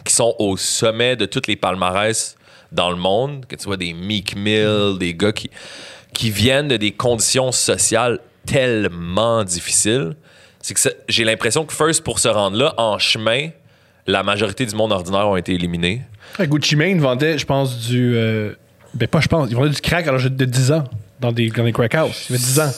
qui 0.03 0.13
sont 0.13 0.36
au 0.39 0.57
sommet 0.57 1.15
de 1.15 1.26
toutes 1.26 1.47
les 1.47 1.55
palmarès 1.55 2.36
dans 2.71 2.89
le 2.89 2.97
monde, 2.97 3.45
que 3.45 3.55
tu 3.55 3.65
vois 3.65 3.78
des 3.78 3.93
Meek 3.93 4.36
Mill, 4.36 4.97
des 4.99 5.13
gars 5.13 5.32
qui, 5.32 5.49
qui 6.13 6.32
viennent 6.32 6.67
de 6.67 6.78
des 6.78 6.91
conditions 6.91 7.51
sociales 7.51 8.19
tellement 8.45 9.43
difficiles, 9.43 10.15
c'est 10.59 10.74
que 10.74 10.82
j'ai 11.07 11.24
l'impression 11.24 11.65
que 11.65 11.74
first, 11.74 12.03
pour 12.03 12.19
se 12.19 12.28
rendre 12.28 12.57
là, 12.57 12.74
en 12.78 12.97
chemin, 12.97 13.49
la 14.08 14.24
majorité 14.24 14.66
du 14.66 14.76
monde 14.76 14.91
ordinaire 14.91 15.28
ont 15.28 15.38
été 15.38 15.54
éliminés. 15.54 16.01
Gucci 16.39 16.76
Mane 16.76 16.99
vendait, 16.99 17.38
je 17.38 17.45
pense, 17.45 17.88
du. 17.88 18.14
euh, 18.16 18.54
ben, 18.93 19.08
pas 19.08 19.20
je 19.22 19.28
pense, 19.28 19.47
il 19.49 19.56
vendait 19.56 19.70
du 19.72 19.82
crack 19.82 20.08
à 20.08 20.12
l'âge 20.12 20.26
de 20.26 20.45
10 20.45 20.72
ans 20.72 20.84
dans 21.20 21.32
des, 21.32 21.49
dans 21.49 21.64
des 21.64 21.72
crack 21.72 21.95
house. 21.95 22.26
Il 22.30 22.36
avait 22.36 22.43
10 22.43 22.60
ans. 22.60 22.72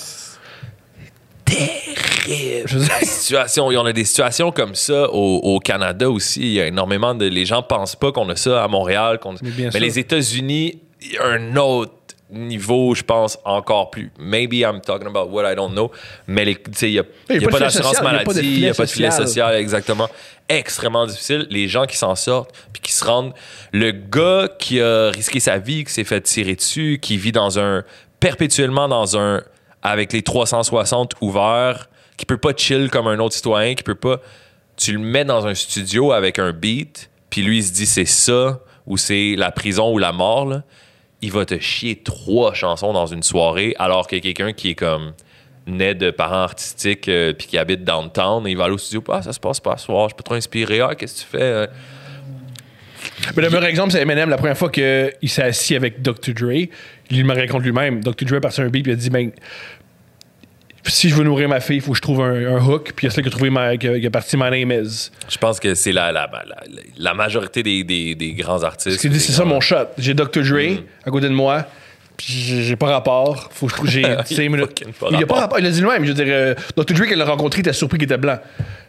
Terrible. 1.46 2.68
Je 2.68 2.80
Situation, 3.06 3.72
il 3.72 3.76
y 3.76 3.78
en 3.78 3.86
a 3.86 3.94
des 3.94 4.06
situations 4.06 4.52
comme 4.52 4.74
ça 4.76 5.10
au, 5.12 5.38
au 5.44 5.60
Canada 5.60 6.10
aussi. 6.10 6.42
Il 6.42 6.52
y 6.54 6.62
a 6.62 6.68
énormément 6.68 7.14
de. 7.14 7.26
Les 7.26 7.46
gens 7.46 7.62
pensent 7.62 7.96
pas 7.96 8.12
qu'on 8.12 8.28
a 8.30 8.36
ça 8.36 8.64
à 8.64 8.68
Montréal. 8.68 9.20
Mais 9.44 9.50
bien 9.52 9.66
Mais 9.66 9.72
sûr. 9.72 9.80
les 9.82 10.00
États-Unis, 10.00 10.80
il 11.02 11.14
y 11.14 11.18
a 11.18 11.26
un 11.28 11.56
autre 11.56 11.92
niveau, 12.30 12.96
je 12.96 13.04
pense, 13.04 13.38
encore 13.46 13.92
plus. 13.92 14.12
Maybe 14.18 14.56
I'm 14.56 14.82
talking 14.82 15.08
about 15.08 15.30
what 15.30 15.52
I 15.52 15.56
don't 15.56 15.74
know. 15.74 15.92
Mais 16.28 16.44
il 16.44 16.92
n'y 16.92 17.00
a, 17.00 17.04
y 17.30 17.38
a 17.38 17.42
y 17.42 17.46
a 17.46 17.50
pas 17.50 17.60
d'assurance 17.60 18.02
maladie, 18.02 18.40
il 18.42 18.60
n'y 18.62 18.68
a 18.68 18.74
pas 18.74 18.86
de 18.86 18.90
filet 18.90 19.12
filet 19.12 19.26
social, 19.26 19.56
exactement. 19.56 20.10
Extrêmement 20.50 21.06
difficile. 21.06 21.48
Les 21.50 21.68
gens 21.68 21.86
qui 21.86 21.98
s'en 21.98 22.16
sortent, 22.16 22.52
puis 22.74 22.82
qui 22.82 22.92
se 22.92 23.06
rendent. 23.06 23.34
Le 23.72 23.92
gars 23.92 24.50
qui 24.60 24.82
a 24.82 25.10
risqué 25.10 25.40
sa 25.40 25.58
vie, 25.58 25.84
qui 25.84 25.94
s'est 25.94 26.04
fait 26.04 26.22
tirer 26.22 26.56
dessus, 26.56 27.00
qui 27.02 27.18
vit 27.18 27.32
dans 27.32 27.60
un. 27.60 27.84
perpétuellement 28.20 28.88
dans 28.88 29.18
un. 29.18 29.44
avec 29.84 30.12
les 30.12 30.24
360 30.24 31.14
ouverts, 31.22 31.90
qui 32.18 32.26
peut 32.26 32.38
pas 32.38 32.52
chill 32.56 32.90
comme 32.90 33.08
un 33.08 33.20
autre 33.20 33.36
citoyen, 33.36 33.76
qui 33.76 33.84
peut 33.84 33.96
pas. 33.96 34.20
Tu 34.78 34.94
le 34.94 35.00
mets 35.00 35.26
dans 35.26 35.48
un 35.48 35.54
studio 35.54 36.12
avec 36.12 36.40
un 36.40 36.52
beat, 36.52 37.10
puis 37.30 37.44
lui, 37.44 37.60
il 37.60 37.64
se 37.64 37.72
dit 37.72 37.86
c'est 37.86 38.06
ça, 38.06 38.60
ou 38.88 38.98
c'est 38.98 39.36
la 39.38 39.52
prison 39.52 39.92
ou 39.94 40.00
la 40.00 40.12
mort, 40.12 40.46
là. 40.46 40.64
Il 41.26 41.32
va 41.32 41.44
te 41.44 41.58
chier 41.60 41.96
trois 41.96 42.54
chansons 42.54 42.94
dans 42.94 43.08
une 43.08 43.24
soirée, 43.24 43.76
alors 43.80 44.08
que 44.08 44.18
quelqu'un 44.18 44.54
qui 44.54 44.72
est 44.72 44.76
comme 44.76 45.14
né 45.66 45.96
de 45.96 46.12
parents 46.12 46.44
artistiques 46.44 47.10
euh, 47.10 47.34
puis 47.34 47.48
qui 47.48 47.58
habite 47.58 47.84
downtown, 47.84 48.46
il 48.48 48.56
va 48.56 48.66
aller 48.66 48.76
au 48.76 48.78
studio, 48.78 49.04
ah, 49.10 49.24
ça 49.24 49.34
se 49.34 49.40
passe 49.40 49.60
pas 49.60 49.76
ce 49.78 49.86
soir, 49.86 50.10
je 50.10 50.16
pas 50.16 50.22
trop 50.22 50.36
inspiré, 50.36 50.82
ah, 50.82 50.94
qu'est-ce 50.94 51.26
que 51.26 51.32
tu 51.32 51.38
fais? 51.38 51.68
Mais 53.36 53.42
le 53.42 53.50
meilleur 53.50 53.66
exemple, 53.66 53.92
c'est 53.92 54.02
Eminem. 54.02 54.30
La 54.30 54.38
première 54.38 54.58
fois 54.58 54.70
qu'il 54.70 55.30
s'est 55.30 55.44
assis 55.44 55.76
avec 55.76 56.02
Dr. 56.02 56.34
Dre, 56.34 56.68
il 57.10 57.26
me 57.26 57.34
raconte 57.34 57.64
lui-même. 57.64 58.04
Dr. 58.04 58.26
Dre 58.26 58.36
est 58.36 58.42
parti 58.42 58.62
un 58.62 58.70
beat, 58.70 58.84
puis 58.84 58.92
il 58.92 58.96
a 58.96 58.98
dit 58.98 59.10
ben, 59.10 59.32
si 60.92 61.10
je 61.10 61.16
veux 61.16 61.24
nourrir 61.24 61.50
ma 61.50 61.60
fille, 61.60 61.78
il 61.78 61.82
faut 61.82 61.92
que 61.92 61.98
je 61.98 62.02
trouve 62.02 62.22
un, 62.22 62.56
un 62.56 62.64
hook. 62.66 62.94
Puis 62.96 63.08
c'est 63.10 63.18
là 63.18 63.24
qu'il 63.24 63.28
a 63.32 63.36
trouvé 63.36 63.50
ma, 63.50 63.78
qu'il 63.78 63.90
a- 63.90 64.08
a 64.08 64.12
parti 64.12 64.38
My 64.38 64.50
Name 64.50 64.72
Is. 64.84 65.12
Je 65.30 65.38
pense 65.38 65.60
que 65.60 65.74
c'est 65.76 65.92
la, 65.92 66.12
la, 66.12 66.30
la, 66.32 66.56
la 66.98 67.14
majorité 67.14 67.64
des, 67.64 67.84
des, 67.84 68.16
des 68.16 68.34
grands 68.34 68.64
artistes. 68.64 69.00
C'est 69.02 69.20
ça 69.20 69.44
grands- 69.44 69.54
mon 69.56 69.62
shot. 69.62 69.76
J'ai 69.98 70.14
Dr. 70.14 70.42
Dre 70.44 70.56
Mm. 70.76 70.78
à 71.06 71.12
côté 71.12 71.28
de 71.30 71.34
moi. 71.34 71.66
Puis 72.18 72.64
j'ai 72.64 72.76
pas 72.78 72.88
rapport. 72.88 73.50
Faut 73.52 73.66
que 73.66 73.72
je 73.72 73.76
trouve. 73.78 73.90
J'ai 73.90 74.00
Il 74.02 74.06
a 74.06 74.24
5 74.24 74.38
minutes. 74.50 74.84
il 75.12 75.16
a 75.24 75.26
pas 75.28 75.36
rapport. 75.36 75.60
Il 75.60 75.66
a 75.66 75.70
dit 75.72 75.82
lui-même. 75.82 76.04
Je 76.06 76.10
veux 76.10 76.14
dire, 76.14 76.26
euh, 76.30 76.56
Dr. 76.78 76.94
Dre, 76.94 77.04
quand 77.06 77.12
il 77.12 77.18
l'a 77.18 77.26
rencontré, 77.26 77.60
il 77.60 77.62
était 77.62 77.74
surpris 77.74 77.98
qu'il 77.98 78.06
était 78.06 78.18
blanc. 78.18 78.38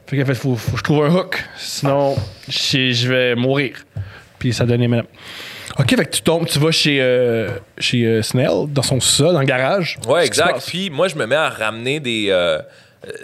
Fait 0.06 0.16
qu'en 0.16 0.24
fait, 0.24 0.34
faut, 0.34 0.54
faut 0.54 0.72
que 0.72 0.78
je 0.78 0.82
trouve 0.84 1.04
un 1.04 1.10
hook. 1.12 1.42
Sinon, 1.56 2.14
je 2.48 2.92
je 2.92 3.08
vais 3.08 3.34
mourir. 3.34 3.84
Puis 4.38 4.52
ça 4.52 4.64
donnait 4.64 4.84
Eminem. 4.84 5.06
Ok, 5.78 5.90
fait 5.90 6.06
que 6.06 6.16
tu 6.16 6.22
tombes, 6.22 6.46
tu 6.46 6.58
vas 6.58 6.70
chez, 6.70 6.98
euh, 7.00 7.50
chez 7.78 8.04
euh, 8.04 8.22
Snell, 8.22 8.66
dans 8.68 8.82
son 8.82 9.00
sol, 9.00 9.34
dans 9.34 9.40
le 9.40 9.46
garage. 9.46 9.98
Ouais, 10.08 10.24
exact. 10.24 10.64
Puis 10.66 10.88
moi, 10.90 11.08
je 11.08 11.16
me 11.16 11.26
mets 11.26 11.36
à 11.36 11.50
ramener 11.50 12.00
des, 12.00 12.28
euh, 12.30 12.60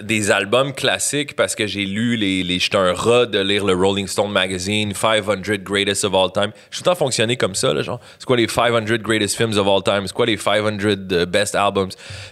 des 0.00 0.30
albums 0.30 0.72
classiques 0.72 1.34
parce 1.34 1.54
que 1.54 1.66
j'ai 1.66 1.84
lu 1.84 2.16
les. 2.16 2.42
les 2.42 2.58
J'étais 2.58 2.76
un 2.76 2.92
rat 2.92 3.26
de 3.26 3.40
lire 3.40 3.64
le 3.64 3.74
Rolling 3.74 4.06
Stone 4.06 4.30
Magazine, 4.30 4.94
500 4.94 5.34
Greatest 5.62 6.04
of 6.04 6.14
All 6.14 6.30
Time. 6.32 6.52
J'ai 6.70 6.78
tout 6.78 6.82
le 6.84 6.90
temps 6.90 6.94
fonctionné 6.94 7.36
comme 7.36 7.54
ça, 7.54 7.72
là, 7.72 7.82
genre. 7.82 8.00
C'est 8.18 8.26
quoi 8.26 8.36
les 8.36 8.48
500 8.48 8.82
Greatest 9.00 9.36
Films 9.36 9.56
of 9.58 9.66
All 9.66 9.82
Time? 9.82 10.06
C'est 10.06 10.12
quoi 10.12 10.26
les 10.26 10.36
500 10.36 10.78
euh, 10.84 11.26
Best 11.26 11.54
Albums? 11.54 11.88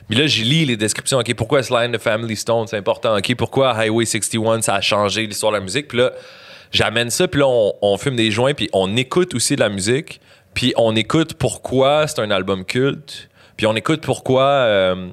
Puis 0.09 0.19
là, 0.19 0.27
j'y 0.27 0.45
lis 0.45 0.65
les 0.65 0.77
descriptions. 0.77 1.19
OK, 1.19 1.35
pourquoi 1.35 1.63
Slide 1.63 1.93
the 1.93 2.01
Family 2.01 2.37
Stone, 2.37 2.67
c'est 2.69 2.77
important? 2.77 3.17
OK, 3.17 3.35
pourquoi 3.37 3.73
Highway 3.73 4.05
61, 4.05 4.63
ça 4.63 4.75
a 4.75 4.81
changé 4.81 5.27
l'histoire 5.27 5.53
de 5.53 5.59
la 5.59 5.65
musique? 5.65 5.89
Puis 5.89 5.99
là, 5.99 6.13
j'amène 6.71 7.11
ça, 7.11 7.29
puis 7.29 7.41
là, 7.41 7.49
on, 7.49 7.75
on 7.83 7.97
fume 7.97 8.17
des 8.17 8.31
joints, 8.31 8.55
puis 8.55 8.69
on 8.73 8.97
écoute 8.97 9.35
aussi 9.35 9.57
de 9.57 9.61
la 9.61 9.69
musique, 9.69 10.21
puis 10.55 10.73
on 10.77 10.97
écoute 10.97 11.35
pourquoi 11.35 12.07
c'est 12.07 12.21
un 12.21 12.31
album 12.31 12.65
culte, 12.65 13.29
puis 13.57 13.67
on 13.67 13.75
écoute 13.77 14.01
pourquoi... 14.03 14.43
euh, 14.43 15.11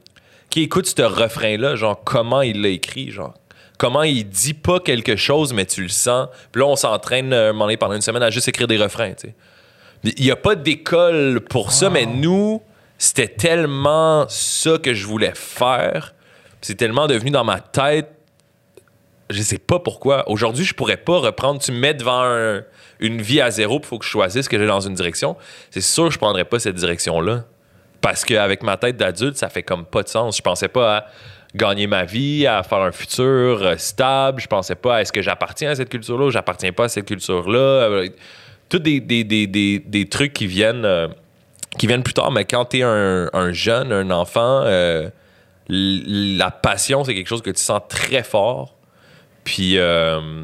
qui 0.50 0.64
écoute 0.64 0.88
ce 0.88 1.02
refrain-là, 1.02 1.76
genre, 1.76 2.02
comment 2.04 2.42
il 2.42 2.62
l'a 2.62 2.70
écrit, 2.70 3.12
genre. 3.12 3.34
Comment 3.78 4.04
il 4.04 4.28
dit 4.28 4.54
pas 4.54 4.80
quelque 4.80 5.16
chose, 5.16 5.54
mais 5.54 5.66
tu 5.66 5.84
le 5.84 5.90
sens. 5.90 6.30
Puis 6.52 6.62
là, 6.62 6.68
on 6.68 6.76
s'entraîne 6.76 7.32
euh, 7.32 7.76
pendant 7.78 7.94
une 7.94 8.02
semaine 8.02 8.24
à 8.24 8.30
juste 8.30 8.48
écrire 8.48 8.68
des 8.68 8.78
refrains, 8.78 9.14
tu 9.14 9.28
sais. 9.28 9.36
Il 10.04 10.24
n'y 10.24 10.32
a 10.32 10.36
pas 10.36 10.56
d'école 10.56 11.42
pour 11.42 11.72
ça, 11.72 11.90
mais 11.90 12.06
nous, 12.06 12.62
c'était 12.98 13.28
tellement 13.28 14.26
ça 14.30 14.78
que 14.78 14.94
je 14.94 15.06
voulais 15.06 15.34
faire. 15.36 16.14
C'est 16.62 16.76
tellement 16.76 17.08
devenu 17.08 17.32
dans 17.32 17.44
ma 17.44 17.60
tête 17.60 18.10
je 19.30 19.42
sais 19.42 19.58
pas 19.58 19.80
pourquoi. 19.80 20.30
Aujourd'hui, 20.30 20.64
je 20.66 20.74
pourrais 20.74 20.98
pas 20.98 21.18
reprendre. 21.20 21.62
Tu 21.62 21.72
me 21.72 21.80
mets 21.80 21.94
devant 21.94 22.22
un- 22.24 22.62
une 23.00 23.22
vie 23.22 23.42
à 23.42 23.52
zéro, 23.52 23.80
il 23.82 23.86
faut 23.86 23.98
que 24.00 24.06
je 24.06 24.10
choisisse 24.10 24.48
que 24.48 24.58
j'ai 24.58 24.68
dans 24.68 24.80
une 24.80 24.94
direction. 24.94 25.36
C'est 25.70 25.82
sûr 25.82 26.06
que 26.06 26.12
je 26.14 26.18
prendrais 26.18 26.46
pas 26.46 26.60
cette 26.60 26.76
direction-là. 26.76 27.44
Parce 28.02 28.24
qu'avec 28.26 28.64
ma 28.64 28.78
tête 28.78 28.96
d'adulte, 28.98 29.38
ça 29.38 29.50
fait 29.50 29.64
comme 29.64 29.86
pas 29.86 30.04
de 30.04 30.08
sens. 30.08 30.38
Je 30.38 30.42
pensais 30.42 30.68
pas 30.68 30.98
à 30.98 31.06
gagner 31.56 31.88
ma 31.88 32.06
vie, 32.06 32.46
à 32.48 32.62
faire 32.64 32.80
un 32.80 32.92
futur 32.92 33.24
euh, 33.26 33.76
stable. 33.78 34.40
Je 34.42 34.48
pensais 34.48 34.76
pas 34.76 34.98
à 34.98 35.02
est-ce 35.02 35.12
que 35.12 35.22
j'appartiens 35.22 35.72
à 35.72 35.76
cette 35.76 35.90
culture-là 35.90 36.26
ou 36.26 36.30
j'appartiens 36.32 36.72
pas 36.72 36.86
à 36.86 36.90
cette 36.90 37.06
culture-là. 37.06 37.58
Euh, 37.60 38.08
Tous 38.70 38.80
des, 38.80 39.00
des, 39.00 39.24
des, 39.24 39.48
des, 39.80 40.10
trucs 40.10 40.34
qui 40.34 40.46
viennent, 40.46 40.86
euh, 40.86 41.08
qui 41.80 41.88
viennent 41.88 42.04
plus 42.04 42.14
tard. 42.14 42.32
Mais 42.32 42.46
quand 42.46 42.66
tu 42.66 42.80
es 42.80 42.84
un, 42.84 43.30
un 43.34 43.52
jeune, 43.52 43.92
un 43.92 44.12
enfant, 44.12 44.64
la 45.70 46.52
passion, 46.52 47.04
c'est 47.04 47.14
quelque 47.16 47.28
chose 47.28 47.42
que 47.42 47.50
tu 47.52 47.62
sens 47.64 47.82
très 47.90 48.24
fort. 48.24 48.76
Puis 49.48 49.78
euh, 49.78 50.44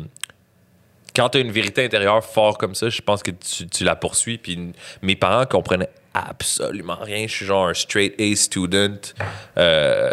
quand 1.15 1.29
tu 1.29 1.37
as 1.37 1.41
une 1.41 1.51
vérité 1.51 1.83
intérieure 1.83 2.23
fort 2.23 2.57
comme 2.57 2.73
ça, 2.73 2.87
je 2.89 3.01
pense 3.01 3.21
que 3.21 3.31
tu, 3.31 3.67
tu 3.67 3.83
la 3.83 3.95
poursuis. 3.97 4.37
Puis 4.37 4.71
mes 5.01 5.15
parents 5.17 5.45
comprenaient 5.45 5.89
absolument 6.13 6.97
rien. 7.01 7.27
Je 7.27 7.33
suis 7.33 7.45
genre 7.45 7.67
un 7.67 7.73
straight 7.73 8.15
A 8.19 8.35
student. 8.35 8.95
Euh, 9.57 10.11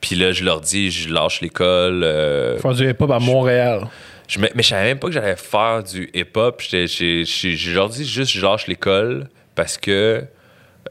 puis 0.00 0.14
là, 0.14 0.30
je 0.32 0.44
leur 0.44 0.60
dis, 0.60 0.90
je 0.92 1.12
lâche 1.12 1.40
l'école. 1.40 2.04
euh, 2.04 2.56
Faire 2.58 2.72
du 2.74 2.88
hip-hop 2.88 3.10
à 3.10 3.18
Montréal. 3.18 3.88
je 4.28 4.38
me- 4.38 4.48
mais 4.54 4.62
je 4.62 4.68
savais 4.68 4.84
même 4.84 4.98
pas 5.00 5.08
que 5.08 5.12
j'allais 5.14 5.34
faire 5.36 5.82
du 5.82 6.08
hip-hop. 6.14 6.62
Je 6.62 7.74
leur 7.74 7.88
dis 7.88 8.06
juste, 8.06 8.30
je 8.32 8.40
lâche 8.40 8.66
l'école 8.68 9.28
parce 9.56 9.76
que 9.76 10.24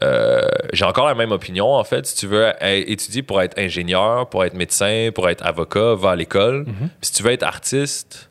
euh, 0.02 0.42
j'ai 0.72 0.84
encore 0.84 1.06
la 1.06 1.14
même 1.14 1.32
opinion, 1.32 1.74
en 1.74 1.84
fait. 1.84 2.06
Si 2.06 2.16
tu 2.16 2.26
veux 2.26 2.46
étudier 2.62 3.22
pour 3.22 3.40
être 3.42 3.58
ingénieur, 3.58 4.28
pour 4.28 4.44
être 4.44 4.54
médecin, 4.54 5.10
pour 5.14 5.28
être 5.28 5.44
avocat, 5.44 5.94
va 5.94 6.10
à 6.10 6.16
l'école. 6.16 6.64
Puis 6.64 6.74
Si 7.02 7.12
tu 7.12 7.22
veux 7.22 7.32
être 7.32 7.42
artiste, 7.42 8.30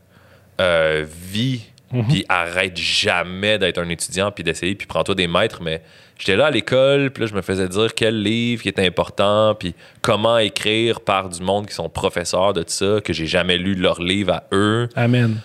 euh, 0.59 1.05
vis, 1.07 1.61
puis 2.07 2.25
arrête 2.29 2.77
jamais 2.77 3.57
d'être 3.57 3.79
un 3.79 3.89
étudiant, 3.89 4.31
puis 4.31 4.43
d'essayer, 4.43 4.75
puis 4.75 4.87
prends-toi 4.87 5.15
des 5.15 5.27
maîtres. 5.27 5.61
Mais 5.61 5.81
j'étais 6.17 6.35
là 6.35 6.47
à 6.47 6.51
l'école, 6.51 7.11
puis 7.11 7.23
là, 7.23 7.27
je 7.27 7.33
me 7.35 7.41
faisais 7.41 7.67
dire 7.67 7.93
quel 7.95 8.21
livre 8.21 8.61
qui 8.61 8.69
était 8.69 8.85
important, 8.85 9.55
puis 9.55 9.73
comment 10.01 10.37
écrire 10.37 11.01
par 11.01 11.29
du 11.29 11.41
monde 11.41 11.65
qui 11.65 11.73
sont 11.73 11.89
professeurs 11.89 12.53
de 12.53 12.63
ça, 12.67 12.99
que 13.03 13.13
j'ai 13.13 13.25
jamais 13.25 13.57
lu 13.57 13.75
leur 13.75 14.01
livre 14.01 14.33
à 14.33 14.43
eux. 14.51 14.87
Amen. 14.95 15.39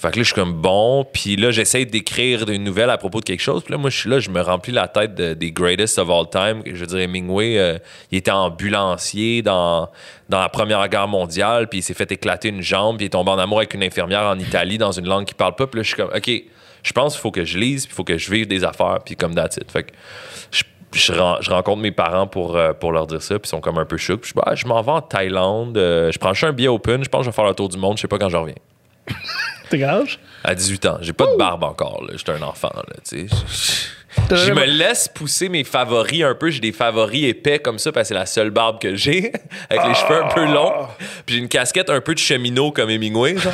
Fait 0.00 0.10
que 0.12 0.16
là, 0.16 0.22
je 0.22 0.28
suis 0.28 0.34
comme 0.34 0.54
bon. 0.54 1.04
Puis 1.12 1.36
là, 1.36 1.50
j'essaie 1.50 1.84
d'écrire 1.84 2.48
une 2.48 2.64
nouvelle 2.64 2.88
à 2.88 2.96
propos 2.96 3.20
de 3.20 3.24
quelque 3.26 3.42
chose. 3.42 3.62
Puis 3.62 3.72
là, 3.72 3.78
moi, 3.78 3.90
je 3.90 3.98
suis 3.98 4.08
là, 4.08 4.18
je 4.18 4.30
me 4.30 4.40
remplis 4.40 4.72
la 4.72 4.88
tête 4.88 5.14
de- 5.14 5.34
des 5.34 5.52
greatest 5.52 5.98
of 5.98 6.08
all 6.08 6.24
time. 6.30 6.62
Je 6.64 6.72
veux 6.84 6.86
dire, 6.86 7.06
euh, 7.06 7.78
il 8.10 8.16
était 8.18 8.30
ambulancier 8.30 9.42
dans, 9.42 9.90
dans 10.30 10.40
la 10.40 10.48
Première 10.48 10.88
Guerre 10.88 11.06
mondiale. 11.08 11.68
Puis 11.68 11.80
il 11.80 11.82
s'est 11.82 11.92
fait 11.94 12.10
éclater 12.12 12.48
une 12.48 12.62
jambe. 12.62 12.96
Puis 12.96 13.04
il 13.04 13.08
est 13.08 13.10
tombé 13.10 13.30
en 13.30 13.38
amour 13.38 13.58
avec 13.58 13.74
une 13.74 13.82
infirmière 13.82 14.22
en 14.22 14.38
Italie 14.38 14.78
dans 14.78 14.92
une 14.92 15.06
langue 15.06 15.26
qu'il 15.26 15.36
parle 15.36 15.54
pas. 15.54 15.66
Puis 15.66 15.78
là, 15.78 15.82
je 15.82 15.88
suis 15.88 15.96
comme, 15.96 16.10
OK, 16.16 16.30
je 16.82 16.92
pense 16.92 17.12
qu'il 17.12 17.20
faut 17.20 17.30
que 17.30 17.44
je 17.44 17.58
lise. 17.58 17.84
Puis 17.86 17.92
il 17.92 17.96
faut 17.96 18.04
que 18.04 18.16
je 18.16 18.30
vive 18.30 18.46
des 18.46 18.64
affaires. 18.64 19.00
Puis 19.04 19.16
comme 19.16 19.32
it. 19.32 19.70
Fait 19.70 19.82
que 19.82 19.92
je, 20.50 20.62
je, 20.94 21.12
ren- 21.12 21.36
je 21.42 21.50
rencontre 21.50 21.82
mes 21.82 21.92
parents 21.92 22.26
pour, 22.26 22.56
euh, 22.56 22.72
pour 22.72 22.92
leur 22.92 23.06
dire 23.06 23.20
ça. 23.20 23.38
Puis 23.38 23.48
ils 23.48 23.50
sont 23.50 23.60
comme 23.60 23.76
un 23.76 23.84
peu 23.84 23.98
chocs. 23.98 24.22
Puis 24.22 24.30
je, 24.30 24.34
dis, 24.34 24.40
Ah, 24.46 24.54
je 24.54 24.66
m'en 24.66 24.80
vais 24.80 24.92
en 24.92 25.02
Thaïlande. 25.02 25.76
euh, 25.76 26.10
je 26.10 26.18
prends 26.18 26.32
un 26.42 26.52
billet 26.52 26.68
open. 26.68 27.04
Je 27.04 27.08
pense 27.10 27.20
que 27.20 27.24
je 27.26 27.30
vais 27.30 27.34
faire 27.36 27.44
le 27.46 27.54
tour 27.54 27.68
du 27.68 27.76
monde. 27.76 27.98
Je 27.98 28.00
sais 28.00 28.08
pas 28.08 28.16
quand 28.18 28.30
je 28.30 28.36
reviens. 28.38 28.54
T'es? 29.70 29.84
À 30.44 30.54
18 30.54 30.86
ans. 30.86 30.98
J'ai 31.00 31.12
pas 31.12 31.26
de 31.26 31.36
barbe 31.36 31.64
encore, 31.64 32.04
là. 32.04 32.14
J'étais 32.16 32.32
un 32.32 32.42
enfant, 32.42 32.70
là. 32.74 32.82
Je 34.30 34.52
me 34.52 34.64
laisse 34.64 35.08
pousser 35.08 35.48
mes 35.48 35.64
favoris 35.64 36.22
un 36.24 36.34
peu. 36.34 36.50
J'ai 36.50 36.60
des 36.60 36.72
favoris 36.72 37.24
épais 37.24 37.58
comme 37.60 37.78
ça 37.78 37.92
parce 37.92 38.04
que 38.04 38.08
c'est 38.08 38.18
la 38.18 38.26
seule 38.26 38.50
barbe 38.50 38.80
que 38.80 38.94
j'ai, 38.94 39.32
avec 39.70 39.86
les 39.86 39.94
cheveux 39.94 40.24
un 40.24 40.28
peu 40.28 40.44
longs. 40.44 40.72
Puis 41.24 41.36
j'ai 41.36 41.40
une 41.40 41.48
casquette 41.48 41.90
un 41.90 42.00
peu 42.00 42.14
de 42.14 42.18
cheminot 42.18 42.72
comme 42.72 42.90
Hemingway, 42.90 43.36
genre. 43.36 43.52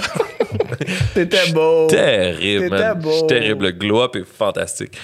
T'étais 1.15 1.53
beau. 1.53 1.87
Terrible, 1.89 2.71
T'étais 2.71 2.89
man. 2.89 2.99
beau. 2.99 3.11
Je 3.11 3.17
suis 3.19 3.27
terrible. 3.27 3.65
Le 3.67 3.73
glow-up 3.73 4.17
est 4.17 4.25
fantastique. 4.25 4.97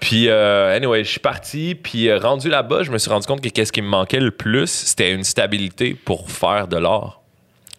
Puis, 0.00 0.28
euh, 0.28 0.76
anyway, 0.76 1.02
je 1.04 1.10
suis 1.10 1.20
parti. 1.20 1.74
Puis, 1.74 2.08
euh, 2.08 2.18
rendu 2.18 2.48
là-bas, 2.48 2.82
je 2.82 2.90
me 2.90 2.98
suis 2.98 3.10
rendu 3.10 3.26
compte 3.26 3.40
que 3.40 3.48
qu'est-ce 3.48 3.72
qui 3.72 3.80
me 3.80 3.88
manquait 3.88 4.20
le 4.20 4.30
plus, 4.30 4.66
c'était 4.68 5.12
une 5.12 5.24
stabilité 5.24 5.94
pour 5.94 6.30
faire 6.30 6.68
de 6.68 6.76
l'art. 6.76 7.22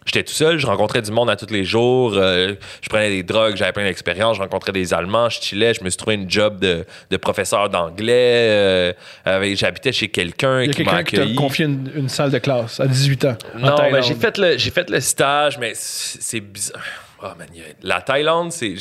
J'étais 0.06 0.22
tout 0.22 0.32
seul, 0.32 0.58
je 0.58 0.66
rencontrais 0.66 1.02
du 1.02 1.10
monde 1.10 1.28
à 1.28 1.36
tous 1.36 1.52
les 1.52 1.64
jours, 1.64 2.12
euh, 2.14 2.54
je 2.80 2.88
prenais 2.88 3.10
des 3.10 3.22
drogues, 3.24 3.56
j'avais 3.56 3.72
plein 3.72 3.84
d'expérience, 3.84 4.36
je 4.36 4.42
rencontrais 4.42 4.70
des 4.72 4.94
Allemands, 4.94 5.28
je 5.28 5.40
chillais, 5.40 5.74
je 5.74 5.82
me 5.82 5.90
suis 5.90 5.96
trouvé 5.96 6.14
une 6.14 6.30
job 6.30 6.60
de, 6.60 6.84
de 7.10 7.16
professeur 7.16 7.68
d'anglais, 7.68 8.92
euh, 9.26 9.54
j'habitais 9.56 9.92
chez 9.92 10.08
quelqu'un 10.08 10.62
qui 10.68 10.84
m'a 10.84 11.02
quelqu'un 11.02 11.02
qui 11.04 11.16
t'a 11.16 11.22
accueilli. 11.22 11.34
confié 11.34 11.64
une, 11.66 11.90
une 11.94 12.08
salle 12.08 12.30
de 12.30 12.38
classe 12.38 12.78
à 12.80 12.86
18 12.86 13.24
ans. 13.24 13.36
Non, 13.56 13.70
mais 13.70 13.76
Thaïlande. 13.76 14.02
j'ai 14.04 14.14
fait 14.14 14.38
le 14.38 14.56
j'ai 14.58 14.70
fait 14.70 14.88
le 14.88 15.00
stage, 15.00 15.58
mais 15.58 15.72
c'est 15.74 16.40
bizarre. 16.40 16.80
Oh 17.22 17.28
man, 17.38 17.48
il 17.52 17.58
y 17.60 17.62
a- 17.62 17.66
la 17.82 18.00
Thaïlande, 18.00 18.52
c'est 18.52 18.74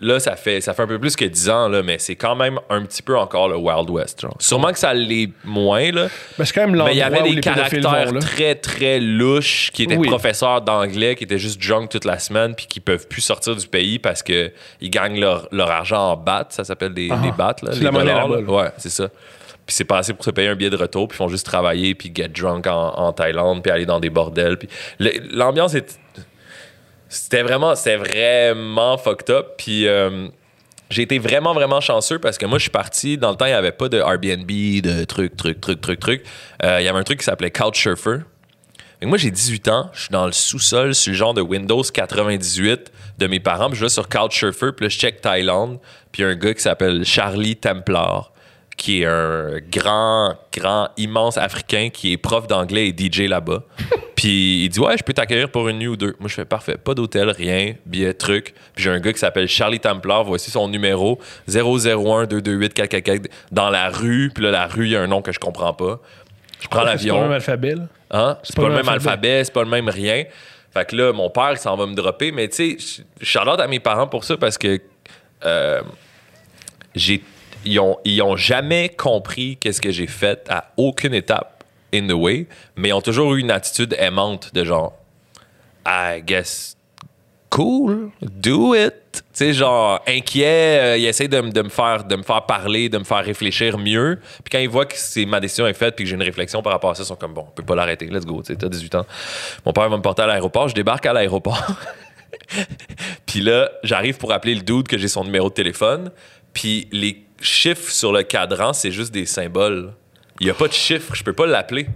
là 0.00 0.20
ça 0.20 0.36
fait 0.36 0.60
ça 0.60 0.74
fait 0.74 0.82
un 0.82 0.86
peu 0.86 0.98
plus 0.98 1.16
que 1.16 1.24
10 1.24 1.50
ans 1.50 1.68
là, 1.68 1.82
mais 1.82 1.98
c'est 1.98 2.16
quand 2.16 2.36
même 2.36 2.58
un 2.70 2.82
petit 2.82 3.02
peu 3.02 3.16
encore 3.16 3.48
le 3.48 3.56
Wild 3.56 3.88
West. 3.90 4.20
genre. 4.20 4.36
Sûrement 4.38 4.72
que 4.72 4.78
ça 4.78 4.92
l'est 4.94 5.30
moins 5.44 5.90
là, 5.90 6.08
c'est 6.38 6.52
quand 6.52 6.66
même 6.68 6.82
mais 6.84 6.92
il 6.92 6.98
y 6.98 7.02
avait 7.02 7.22
des 7.22 7.40
caractères 7.40 8.12
vont, 8.12 8.18
très 8.20 8.54
très 8.54 9.00
louches 9.00 9.70
qui 9.72 9.84
étaient 9.84 9.96
Oui. 9.96 10.08
professeurs 10.08 10.60
d'anglais, 10.62 11.14
qui 11.16 11.24
étaient 11.24 11.38
juste 11.38 11.60
drunk 11.66 11.90
toute 11.90 12.04
la 12.04 12.18
semaine 12.18 12.54
puis 12.54 12.66
qui 12.66 12.80
peuvent 12.80 13.08
plus 13.08 13.22
sortir 13.22 13.56
du 13.56 13.66
pays 13.66 13.98
parce 13.98 14.22
que 14.22 14.52
ils 14.80 14.90
gagnent 14.90 15.18
leur, 15.20 15.48
leur 15.50 15.70
argent 15.70 16.12
en 16.12 16.16
bahts, 16.16 16.46
ça 16.50 16.64
s'appelle 16.64 16.94
des, 16.94 17.08
Ah. 17.10 17.16
des 17.22 17.32
bahts 17.32 17.56
là, 17.62 17.70
C'est 17.72 17.78
les 17.78 17.84
la 17.84 17.90
monnaie 17.92 18.12
dollars, 18.12 18.28
là. 18.28 18.38
Ouais, 18.40 18.70
c'est 18.78 18.90
ça. 18.90 19.08
Puis 19.66 19.74
c'est 19.76 19.84
passé 19.84 20.12
pour 20.12 20.24
se 20.26 20.30
payer 20.30 20.48
un 20.48 20.54
billet 20.56 20.68
de 20.68 20.76
retour, 20.76 21.08
puis 21.08 21.16
ils 21.16 21.18
font 21.18 21.28
juste 21.28 21.46
travailler, 21.46 21.94
puis 21.94 22.12
get 22.14 22.28
drunk 22.28 22.66
en, 22.66 22.94
en 22.98 23.12
Thaïlande, 23.14 23.62
puis 23.62 23.72
aller 23.72 23.86
dans 23.86 23.98
des 23.98 24.10
bordels. 24.10 24.58
Puis 24.58 24.68
l'ambiance 25.30 25.74
est. 25.74 25.98
C'était 27.08 27.42
vraiment, 27.42 27.74
c'était 27.74 27.96
vraiment 27.96 28.96
fucked 28.98 29.30
up. 29.30 29.54
Puis 29.58 29.86
euh, 29.86 30.28
j'ai 30.90 31.02
été 31.02 31.18
vraiment, 31.18 31.54
vraiment 31.54 31.80
chanceux 31.80 32.18
parce 32.18 32.38
que 32.38 32.46
moi, 32.46 32.58
je 32.58 32.62
suis 32.62 32.70
parti. 32.70 33.18
Dans 33.18 33.30
le 33.30 33.36
temps, 33.36 33.46
il 33.46 33.50
n'y 33.50 33.54
avait 33.54 33.72
pas 33.72 33.88
de 33.88 33.98
Airbnb, 33.98 34.46
de 34.46 35.04
trucs, 35.04 35.36
trucs, 35.36 35.60
trucs, 35.60 35.80
trucs, 35.80 36.00
trucs. 36.00 36.24
Euh, 36.62 36.80
Il 36.80 36.84
y 36.84 36.88
avait 36.88 36.98
un 36.98 37.04
truc 37.04 37.18
qui 37.18 37.24
s'appelait 37.24 37.50
Couchsurfer. 37.50 38.18
Que 39.00 39.06
moi, 39.06 39.18
j'ai 39.18 39.30
18 39.30 39.68
ans, 39.68 39.90
je 39.92 40.00
suis 40.02 40.10
dans 40.12 40.24
le 40.24 40.32
sous-sol, 40.32 40.94
sur 40.94 41.12
le 41.12 41.18
genre 41.18 41.34
de 41.34 41.42
Windows 41.42 41.82
98 41.82 42.90
de 43.18 43.26
mes 43.26 43.38
parents, 43.38 43.68
puis 43.68 43.78
je 43.78 43.84
vais 43.84 43.90
sur 43.90 44.08
Couchsurfer, 44.08 44.72
puis 44.72 44.86
là, 44.86 44.88
je 44.88 44.98
check 44.98 45.20
Thaïlande, 45.20 45.78
puis 46.10 46.24
un 46.24 46.34
gars 46.34 46.54
qui 46.54 46.62
s'appelle 46.62 47.04
Charlie 47.04 47.56
Templar, 47.56 48.32
qui 48.84 49.00
est 49.00 49.06
un 49.06 49.60
grand, 49.72 50.34
grand, 50.54 50.90
immense 50.98 51.38
Africain 51.38 51.88
qui 51.90 52.12
est 52.12 52.18
prof 52.18 52.46
d'anglais 52.46 52.88
et 52.88 52.94
DJ 52.94 53.20
là-bas. 53.20 53.62
puis 54.14 54.64
il 54.64 54.68
dit 54.68 54.78
Ouais, 54.78 54.98
je 54.98 55.02
peux 55.02 55.14
t'accueillir 55.14 55.48
pour 55.48 55.70
une 55.70 55.78
nuit 55.78 55.88
ou 55.88 55.96
deux. 55.96 56.14
Moi, 56.20 56.28
je 56.28 56.34
fais 56.34 56.44
parfait, 56.44 56.76
pas 56.76 56.92
d'hôtel, 56.92 57.30
rien, 57.30 57.76
billet, 57.86 58.12
truc. 58.12 58.52
Puis 58.74 58.84
j'ai 58.84 58.90
un 58.90 59.00
gars 59.00 59.14
qui 59.14 59.18
s'appelle 59.18 59.48
Charlie 59.48 59.80
Templar, 59.80 60.22
voici 60.24 60.50
son 60.50 60.68
numéro 60.68 61.18
001 61.48 62.26
228 62.26 62.74
444 62.74 63.30
dans 63.50 63.70
la 63.70 63.88
rue, 63.88 64.30
puis 64.34 64.44
là, 64.44 64.50
la 64.50 64.66
rue, 64.66 64.84
il 64.84 64.92
y 64.92 64.96
a 64.96 65.00
un 65.00 65.06
nom 65.06 65.22
que 65.22 65.32
je 65.32 65.38
comprends 65.38 65.72
pas. 65.72 65.98
Je 66.60 66.68
prends 66.68 66.80
C'est 66.80 66.84
pas 66.84 66.90
l'avion. 66.90 67.16
le 67.16 67.22
même 67.22 67.32
alphabet, 67.32 67.74
là. 67.76 67.82
Hein? 68.10 68.38
C'est 68.42 68.54
pas, 68.54 68.68
le 68.68 68.74
même 68.74 68.88
alphabet, 68.88 69.44
c'est 69.44 69.54
pas 69.54 69.64
le 69.64 69.70
même 69.70 69.88
rien. 69.88 70.24
Fait 70.74 70.84
que 70.84 70.94
là, 70.94 71.10
mon 71.14 71.30
père, 71.30 71.52
il 71.52 71.58
s'en 71.58 71.74
va 71.74 71.86
me 71.86 71.94
dropper. 71.94 72.32
Mais 72.32 72.48
tu 72.48 72.76
sais, 72.76 73.04
je 73.18 73.38
à 73.38 73.66
mes 73.66 73.80
parents 73.80 74.08
pour 74.08 74.24
ça 74.24 74.36
parce 74.36 74.58
que 74.58 74.78
euh, 75.46 75.80
j'ai, 76.94 77.22
ils, 77.64 77.80
ont, 77.80 77.98
ils 78.04 78.22
ont 78.22 78.36
jamais 78.36 78.88
compris 78.88 79.56
qu'est-ce 79.56 79.80
que 79.80 79.90
j'ai 79.90 80.06
fait 80.06 80.46
à 80.48 80.72
aucune 80.76 81.14
étape 81.14 81.64
in 81.92 82.06
the 82.06 82.12
way, 82.12 82.46
mais 82.76 82.88
ils 82.88 82.92
ont 82.92 83.00
toujours 83.00 83.34
eu 83.34 83.40
une 83.40 83.50
attitude 83.50 83.94
aimante 83.98 84.52
de 84.54 84.64
genre, 84.64 84.94
I 85.86 86.22
guess, 86.24 86.76
cool, 87.50 88.10
do 88.20 88.74
it. 88.74 88.94
Tu 89.12 89.20
sais, 89.32 89.52
genre, 89.52 90.02
inquiet, 90.08 90.80
euh, 90.80 90.96
il 90.96 91.04
essaie 91.04 91.28
de, 91.28 91.40
me 91.40 91.68
faire, 91.68 92.02
de 92.02 92.16
me 92.16 92.24
faire 92.24 92.46
parler, 92.46 92.88
de 92.88 92.98
me 92.98 93.04
faire 93.04 93.24
réfléchir 93.24 93.78
mieux. 93.78 94.18
Puis 94.42 94.50
quand 94.50 94.58
il 94.58 94.68
voit 94.68 94.86
que 94.86 94.96
c'est, 94.96 95.24
ma 95.24 95.38
décision 95.38 95.66
est 95.68 95.74
faite 95.74 95.94
puis 95.94 96.04
que 96.04 96.10
j'ai 96.10 96.16
une 96.16 96.22
réflexion 96.22 96.62
par 96.62 96.72
rapport 96.72 96.90
à 96.90 96.94
ça, 96.96 97.04
ils 97.04 97.06
sont 97.06 97.14
comme, 97.14 97.32
bon, 97.32 97.46
on 97.48 97.52
peut 97.52 97.62
pas 97.62 97.76
l'arrêter, 97.76 98.06
let's 98.06 98.26
go, 98.26 98.42
tu 98.42 98.52
sais, 98.52 98.56
t'as 98.58 98.68
18 98.68 98.96
ans. 98.96 99.06
Mon 99.64 99.72
père 99.72 99.88
va 99.88 99.96
me 99.96 100.02
porter 100.02 100.22
à 100.22 100.26
l'aéroport, 100.26 100.68
je 100.68 100.74
débarque 100.74 101.06
à 101.06 101.12
l'aéroport. 101.12 101.64
puis 103.26 103.40
là, 103.40 103.70
j'arrive 103.84 104.18
pour 104.18 104.32
appeler 104.32 104.56
le 104.56 104.62
dude 104.62 104.88
que 104.88 104.98
j'ai 104.98 105.08
son 105.08 105.22
numéro 105.22 105.48
de 105.48 105.54
téléphone. 105.54 106.10
Puis 106.52 106.88
les 106.90 107.24
chiffres 107.44 107.90
sur 107.90 108.12
le 108.12 108.22
cadran, 108.22 108.72
c'est 108.72 108.90
juste 108.90 109.12
des 109.12 109.26
symboles. 109.26 109.92
Il 110.40 110.48
y 110.48 110.50
a 110.50 110.54
pas 110.54 110.66
de 110.66 110.72
chiffres, 110.72 111.14
je 111.14 111.22
peux 111.22 111.32
pas 111.32 111.46
l'appeler. 111.46 111.86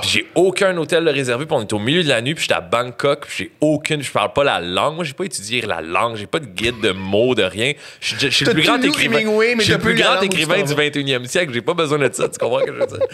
Puis 0.00 0.10
j'ai 0.10 0.26
aucun 0.34 0.76
hôtel 0.76 1.04
de 1.04 1.10
réservé, 1.10 1.46
puis 1.46 1.54
on 1.56 1.62
est 1.62 1.72
au 1.72 1.78
milieu 1.78 2.02
de 2.02 2.08
la 2.08 2.20
nuit, 2.20 2.34
puis 2.34 2.42
j'étais 2.42 2.54
à 2.54 2.60
Bangkok, 2.60 3.26
puis 3.26 3.34
j'ai 3.38 3.52
aucune, 3.60 4.02
je 4.02 4.10
parle 4.10 4.32
pas 4.32 4.42
la 4.42 4.60
langue. 4.60 4.96
Moi, 4.96 5.04
j'ai 5.04 5.12
pas 5.12 5.24
étudié 5.24 5.60
la 5.62 5.80
langue, 5.80 6.16
j'ai 6.16 6.26
pas 6.26 6.40
de 6.40 6.46
guide 6.46 6.80
de 6.80 6.90
mots, 6.90 7.36
de 7.36 7.44
rien. 7.44 7.74
Je 8.00 8.16
suis 8.16 8.18
je 8.18 8.30
suis 8.30 8.44
le 8.44 8.52
plus 8.52 8.62
grand 8.64 8.82
écrivain, 8.82 9.18
Hemingway, 9.18 9.54
mais 9.54 9.64
le 9.64 9.78
plus 9.78 9.94
grand 9.94 10.20
du 10.20 10.44
vas. 10.44 10.56
21e 10.56 11.24
siècle, 11.26 11.52
j'ai 11.54 11.62
pas 11.62 11.74
besoin 11.74 11.98
de 11.98 12.10
ça, 12.12 12.28
tu 12.28 12.36
comprends 12.38 12.60
ce 12.60 12.64
que 12.64 12.74
je 12.74 12.80
veux 12.80 12.86
dire? 12.86 13.06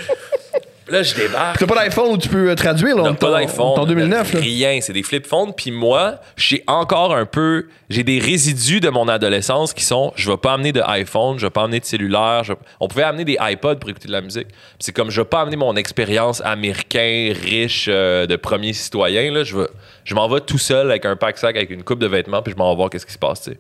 Là, 0.91 1.03
je 1.03 1.15
débarque. 1.15 1.59
T'as 1.59 1.67
pas 1.67 1.85
d'iPhone 1.85 2.13
où 2.13 2.19
tu 2.19 2.29
peux 2.29 2.51
euh, 2.51 2.55
traduire, 2.55 2.97
là? 2.97 3.03
Non, 3.05 3.11
en 3.11 3.15
pas 3.15 3.39
d'iPhone. 3.41 3.79
En 3.79 3.87
2009, 3.87 4.35
là. 4.35 4.41
Rien, 4.41 4.79
c'est 4.81 4.93
des 4.93 5.03
flip 5.03 5.27
phones. 5.27 5.53
Puis 5.57 5.71
moi, 5.71 6.17
j'ai 6.37 6.65
encore 6.67 7.15
un 7.15 7.27
peu. 7.27 7.67
J'ai 7.89 8.03
des 8.05 8.19
résidus 8.19 8.81
de 8.81 8.89
mon 8.89 9.09
adolescence 9.09 9.73
qui 9.73 9.85
sont 9.85 10.13
je 10.17 10.31
vais 10.31 10.37
pas 10.37 10.55
amener 10.55 10.73
de 10.73 10.81
iPhone, 10.87 11.39
je 11.39 11.47
vais 11.47 11.51
pas 11.51 11.63
amener 11.63 11.81
de 11.81 11.85
cellulaire. 11.85 12.43
je- 12.45 12.53
On 12.81 12.89
pouvait 12.89 13.03
amener 13.05 13.25
des 13.25 13.39
iPods 13.41 13.77
pour 13.77 13.91
écouter 13.91 14.09
de 14.09 14.13
la 14.13 14.21
musique. 14.21 14.49
C'est 14.79 14.93
comme 14.93 15.11
je 15.11 15.21
vais 15.21 15.27
pas 15.27 15.41
amener 15.43 15.57
mon 15.57 15.77
expérience 15.77 16.41
américain, 16.45 17.33
riche, 17.43 17.87
euh, 17.89 18.27
de 18.27 18.37
premier 18.37 18.73
citoyen. 18.73 19.33
Là. 19.33 19.45
Je, 19.45 19.57
je 20.05 20.15
m'en 20.15 20.29
vais 20.29 20.41
tout 20.41 20.59
seul 20.59 20.91
avec 20.91 21.05
un 21.05 21.17
pack-sac, 21.17 21.57
avec 21.57 21.71
une 21.71 21.83
coupe 21.85 21.99
de 22.01 22.07
vêtements, 22.07 22.43
puis 22.43 22.53
je 22.53 22.59
m'en 22.59 22.71
vais 22.71 22.77
voir 22.77 22.91
qu'est-ce 22.91 23.07
qui 23.07 23.13
se 23.13 23.19
passe. 23.19 23.43
tu 23.43 23.53
sais. 23.53 23.59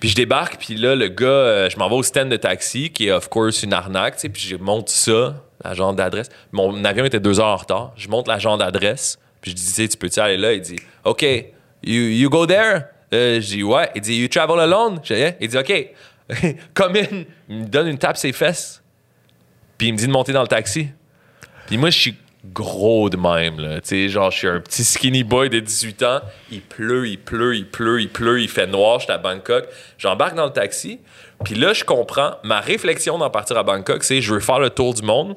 Puis 0.00 0.08
je 0.08 0.16
débarque, 0.16 0.56
puis 0.58 0.74
là, 0.74 0.96
le 0.96 1.06
gars, 1.06 1.26
euh, 1.26 1.70
je 1.70 1.76
m'en 1.78 1.88
vais 1.88 1.94
au 1.94 2.02
stand 2.02 2.28
de 2.28 2.36
taxi, 2.36 2.90
qui 2.90 3.06
est 3.06 3.12
of 3.12 3.28
course 3.28 3.62
une 3.62 3.72
arnaque, 3.72 4.16
tu 4.16 4.22
sais, 4.22 4.28
puis 4.28 4.42
je 4.42 4.56
monte 4.56 4.88
ça, 4.88 5.36
l'agent 5.64 5.92
d'adresse. 5.92 6.28
Mon 6.52 6.84
avion 6.84 7.04
était 7.04 7.20
deux 7.20 7.40
heures 7.40 7.46
en 7.46 7.56
retard. 7.56 7.92
Je 7.96 8.08
monte 8.08 8.28
l'agent 8.28 8.56
d'adresse, 8.56 9.18
puis 9.40 9.50
je 9.52 9.56
dis, 9.56 9.88
tu 9.88 9.96
peux-tu 9.96 10.20
aller 10.20 10.36
là? 10.36 10.52
Il 10.52 10.60
dit, 10.60 10.76
OK, 11.04 11.22
you, 11.82 12.02
you 12.02 12.30
go 12.30 12.46
there? 12.46 12.84
Euh, 13.12 13.40
je 13.40 13.46
dis, 13.46 13.62
ouais. 13.62 13.90
Il 13.94 14.00
dit, 14.00 14.16
you 14.16 14.28
travel 14.28 14.58
alone? 14.60 15.00
Je 15.02 15.14
dis. 15.14 15.36
Il 15.40 15.48
dit, 15.48 15.58
OK, 15.58 15.90
come 16.74 16.96
in. 16.96 17.24
Il 17.48 17.56
me 17.58 17.66
donne 17.66 17.88
une 17.88 17.98
tape 17.98 18.16
ses 18.16 18.32
fesses, 18.32 18.82
puis 19.78 19.88
il 19.88 19.92
me 19.92 19.98
dit 19.98 20.06
de 20.06 20.12
monter 20.12 20.32
dans 20.32 20.42
le 20.42 20.48
taxi. 20.48 20.88
Puis 21.66 21.76
moi, 21.76 21.90
je 21.90 21.98
suis 21.98 22.16
gros 22.44 23.08
de 23.08 23.16
même, 23.16 23.60
là. 23.60 23.80
Tu 23.80 23.88
sais, 23.88 24.08
genre, 24.08 24.30
je 24.30 24.38
suis 24.38 24.48
un 24.48 24.60
petit 24.60 24.84
skinny 24.84 25.22
boy 25.22 25.48
de 25.48 25.60
18 25.60 26.02
ans. 26.02 26.20
Il 26.50 26.60
pleut, 26.60 27.08
il 27.08 27.18
pleut, 27.18 27.56
il 27.56 27.66
pleut, 27.66 28.00
il 28.00 28.08
pleut, 28.08 28.40
il 28.40 28.48
fait 28.48 28.66
noir. 28.66 29.00
J'étais 29.00 29.12
à 29.12 29.18
Bangkok. 29.18 29.68
J'embarque 29.98 30.34
dans 30.34 30.46
le 30.46 30.52
taxi. 30.52 31.00
Puis 31.44 31.54
là, 31.54 31.72
je 31.72 31.84
comprends. 31.84 32.32
Ma 32.42 32.60
réflexion 32.60 33.18
d'en 33.18 33.30
partir 33.30 33.56
à 33.58 33.62
Bangkok, 33.62 34.02
c'est 34.04 34.20
je 34.20 34.34
veux 34.34 34.40
faire 34.40 34.58
le 34.58 34.70
tour 34.70 34.94
du 34.94 35.02
monde. 35.02 35.36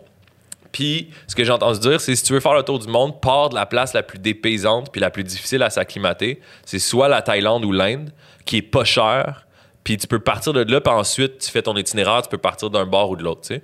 Puis, 0.76 1.07
ce 1.26 1.36
que 1.36 1.45
j'ai 1.45 1.53
entendu 1.53 1.80
dire, 1.80 2.01
c'est 2.01 2.17
si 2.17 2.23
tu 2.23 2.34
veux 2.34 2.41
faire 2.41 2.53
le 2.53 2.61
tour 2.61 2.80
du 2.80 2.89
monde, 2.89 3.21
pars 3.21 3.47
de 3.47 3.55
la 3.55 3.65
place 3.65 3.93
la 3.93 4.03
plus 4.03 4.19
dépaysante 4.19 4.91
puis 4.91 4.99
la 4.99 5.09
plus 5.09 5.23
difficile 5.23 5.63
à 5.63 5.69
s'acclimater. 5.69 6.41
C'est 6.65 6.80
soit 6.80 7.07
la 7.07 7.21
Thaïlande 7.21 7.63
ou 7.63 7.71
l'Inde, 7.71 8.11
qui 8.43 8.57
est 8.57 8.61
pas 8.61 8.84
cher. 8.84 9.47
Puis 9.86 9.95
tu 9.95 10.05
peux 10.05 10.19
partir 10.19 10.51
de 10.51 10.69
là, 10.69 10.82
puis 10.82 10.91
ensuite, 10.91 11.38
tu 11.38 11.49
fais 11.49 11.61
ton 11.61 11.78
itinéraire, 11.78 12.23
tu 12.23 12.28
peux 12.28 12.38
partir 12.38 12.69
d'un 12.71 12.86
bord 12.86 13.11
ou 13.11 13.15
de 13.15 13.23
l'autre, 13.23 13.39
tu 13.47 13.55
sais. 13.55 13.63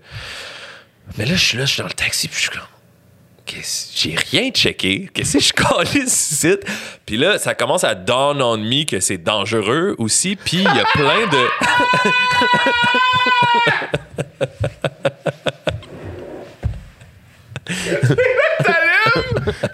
Mais 1.17 1.25
là, 1.25 1.35
je 1.35 1.45
suis 1.45 1.57
là, 1.57 1.65
je 1.65 1.73
suis 1.73 1.81
dans 1.81 1.89
le 1.89 1.93
taxi, 1.93 2.29
puis 2.29 2.37
je 2.37 2.43
suis 2.43 2.51
comme. 2.51 2.61
J'ai 3.93 4.15
rien 4.31 4.49
checké. 4.51 5.09
Qu'est-ce 5.13 5.33
que 5.33 5.43
je 5.43 5.51
calais 5.51 6.05
ici? 6.05 6.55
Puis 7.05 7.17
là, 7.17 7.37
ça 7.39 7.53
commence 7.55 7.83
à 7.83 7.93
dawn 7.93 8.41
on 8.41 8.55
me 8.57 8.85
que 8.85 9.01
c'est 9.01 9.17
dangereux 9.17 9.95
aussi. 9.97 10.37
Puis 10.37 10.59
il 10.59 10.63
y 10.63 10.67
a 10.79 10.85
plein 10.93 11.27
de. 11.27 11.49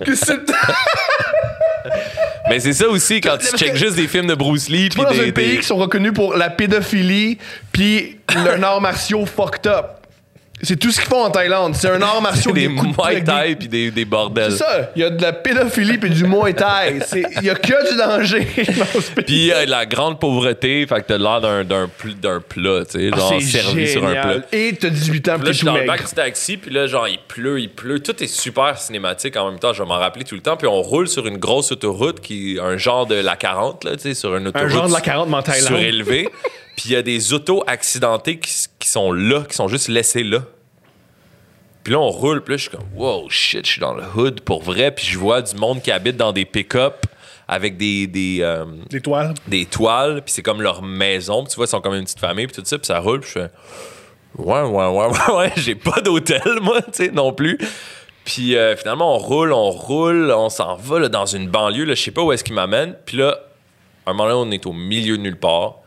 Que 0.05 0.15
c'est 0.15 0.39
Mais 2.49 2.59
c'est 2.59 2.73
ça 2.73 2.87
aussi 2.87 3.19
quand 3.21 3.37
tu 3.37 3.47
checkes 3.57 3.75
juste 3.75 3.95
des 3.95 4.07
films 4.07 4.27
de 4.27 4.35
Bruce 4.35 4.69
Lee. 4.69 4.89
Pas 4.89 5.03
dans 5.05 5.11
des, 5.11 5.29
un 5.29 5.31
pays 5.31 5.51
des- 5.51 5.57
qui 5.57 5.65
sont 5.65 5.75
reconnus 5.77 6.13
pour 6.13 6.35
la 6.35 6.49
pédophilie 6.49 7.37
puis 7.71 8.17
leurs 8.43 8.63
arts 8.63 8.81
martiaux 8.81 9.25
fucked 9.25 9.67
up. 9.67 9.85
C'est 10.63 10.75
tout 10.77 10.89
ce 10.91 10.99
qu'ils 10.99 11.07
font 11.09 11.23
en 11.23 11.29
Thaïlande. 11.29 11.75
C'est 11.75 11.87
un 11.89 12.01
art 12.01 12.19
martiaux 12.19 12.51
des 12.51 12.67
Muay 12.67 13.23
Thai 13.23 13.55
puis 13.55 13.67
des, 13.67 13.91
des 13.91 14.05
bordels. 14.05 14.53
C'est 14.53 14.57
ça. 14.57 14.89
Il 14.95 15.01
y 15.03 15.05
a 15.05 15.11
de 15.11 15.21
la 15.21 15.31
pédophilie 15.31 15.99
puis 15.99 16.09
du 16.09 16.23
Muay 16.25 16.53
Thai. 16.53 16.99
Il 17.37 17.43
y 17.43 17.49
a 17.51 17.55
que 17.55 17.91
du 17.91 17.95
danger 17.97 18.47
dans 18.75 19.01
ce 19.01 19.11
pays. 19.11 19.23
Puis 19.25 19.35
il 19.35 19.45
y 19.45 19.51
a 19.51 19.65
la 19.67 19.85
grande 19.85 20.19
pauvreté, 20.19 20.87
fait 20.87 20.95
que 21.01 21.07
t'as 21.07 21.17
l'air 21.19 21.41
d'un, 21.41 21.63
d'un, 21.63 21.87
pl- 21.87 22.15
d'un 22.19 22.39
plat, 22.41 22.83
tu 22.85 22.99
sais, 22.99 23.09
Ah, 23.13 23.17
genre 23.17 23.41
servi 23.41 23.87
sur 23.87 24.03
un 24.05 24.13
plat. 24.13 24.35
Et 24.51 24.73
t'as 24.79 24.89
18 24.89 25.29
ans 25.29 25.35
Puis 25.37 25.45
là, 25.45 25.51
je 25.51 25.57
suis 25.57 25.65
dans 25.65 25.73
le 25.73 25.81
maigre. 25.81 25.93
bac 25.93 26.07
du 26.07 26.13
taxi, 26.15 26.57
puis 26.57 26.71
là, 26.71 26.87
genre, 26.87 27.07
il 27.07 27.19
pleut, 27.27 27.59
il 27.59 27.69
pleut. 27.69 27.99
Tout 27.99 28.23
est 28.23 28.27
super 28.27 28.79
cinématique 28.79 29.37
en 29.37 29.51
même 29.51 29.59
temps. 29.59 29.73
Je 29.73 29.83
vais 29.83 29.87
m'en 29.87 29.99
rappeler 29.99 30.23
tout 30.23 30.35
le 30.35 30.41
temps. 30.41 30.57
Puis 30.57 30.67
on 30.67 30.81
roule 30.81 31.07
sur 31.07 31.27
une 31.27 31.37
grosse 31.37 31.71
autoroute 31.71 32.19
qui 32.19 32.55
est 32.55 32.59
un 32.59 32.77
genre 32.77 33.05
de 33.05 33.15
la 33.15 33.35
40, 33.35 33.83
là, 33.83 33.91
tu 33.95 34.01
sais, 34.01 34.13
sur 34.15 34.35
une 34.35 34.47
autoroute. 34.47 34.69
genre 34.69 34.87
de 34.87 34.93
la 34.93 35.01
40, 35.01 35.29
mais 35.29 35.35
en 35.35 35.43
Thaïlande. 35.43 35.67
Surélevée. 35.67 36.29
puis 36.75 36.85
il 36.89 36.91
y 36.91 36.95
a 36.95 37.01
des 37.01 37.33
autos 37.33 37.63
accidentées 37.65 38.37
qui, 38.39 38.51
s- 38.51 38.69
qui 38.87 38.93
sont 38.93 39.11
là, 39.11 39.43
qui 39.43 39.53
sont 39.53 39.67
juste 39.67 39.89
laissées 39.89 40.23
là. 40.23 40.39
Puis 41.83 41.91
là, 41.91 41.99
on 41.99 42.09
roule, 42.09 42.41
puis 42.41 42.53
là, 42.53 42.57
je 42.57 42.61
suis 42.63 42.71
comme, 42.71 42.87
wow, 42.95 43.29
shit, 43.29 43.65
je 43.65 43.71
suis 43.73 43.81
dans 43.81 43.93
le 43.93 44.03
hood 44.15 44.39
pour 44.41 44.63
vrai. 44.63 44.91
Puis 44.91 45.05
je 45.05 45.19
vois 45.19 45.41
du 45.41 45.55
monde 45.55 45.81
qui 45.81 45.91
habite 45.91 46.15
dans 46.15 46.31
des 46.31 46.45
pick-up 46.45 47.05
avec 47.49 47.75
des. 47.75 48.07
des 48.07 48.39
euh, 48.41 48.65
Des 48.89 49.01
toiles. 49.01 49.33
des 49.47 49.65
toiles, 49.65 50.21
puis 50.23 50.33
c'est 50.33 50.41
comme 50.41 50.61
leur 50.61 50.81
maison, 50.81 51.43
puis 51.43 51.51
tu 51.51 51.57
vois, 51.57 51.65
ils 51.65 51.69
sont 51.69 51.81
comme 51.81 51.95
une 51.95 52.05
petite 52.05 52.19
famille, 52.19 52.47
puis 52.47 52.55
tout 52.55 52.65
ça, 52.65 52.77
puis 52.77 52.87
ça 52.87 52.99
roule, 52.99 53.19
puis 53.19 53.29
je 53.33 53.39
fais 53.39 53.49
ouais, 54.37 54.61
ouais, 54.61 54.87
ouais, 54.87 55.07
ouais, 55.29 55.35
ouais, 55.35 55.51
j'ai 55.57 55.75
pas 55.75 55.99
d'hôtel, 56.01 56.41
moi, 56.61 56.81
tu 56.81 56.89
sais, 56.93 57.11
non 57.11 57.33
plus. 57.33 57.57
Puis 58.23 58.55
euh, 58.55 58.75
finalement, 58.77 59.15
on 59.15 59.17
roule, 59.17 59.51
on 59.51 59.69
roule, 59.69 60.31
on 60.31 60.49
s'en 60.49 60.75
va 60.75 60.99
là, 60.99 61.09
dans 61.09 61.25
une 61.25 61.49
banlieue, 61.49 61.83
là, 61.85 61.93
je 61.93 62.03
sais 62.03 62.11
pas 62.11 62.21
où 62.21 62.31
est-ce 62.31 62.43
qu'il 62.45 62.55
m'amène, 62.55 62.95
puis 63.05 63.17
là, 63.17 63.37
à 64.05 64.11
un 64.11 64.13
moment 64.13 64.29
donné, 64.29 64.49
on 64.49 64.51
est 64.51 64.65
au 64.65 64.73
milieu 64.73 65.17
de 65.17 65.23
nulle 65.23 65.39
part, 65.39 65.79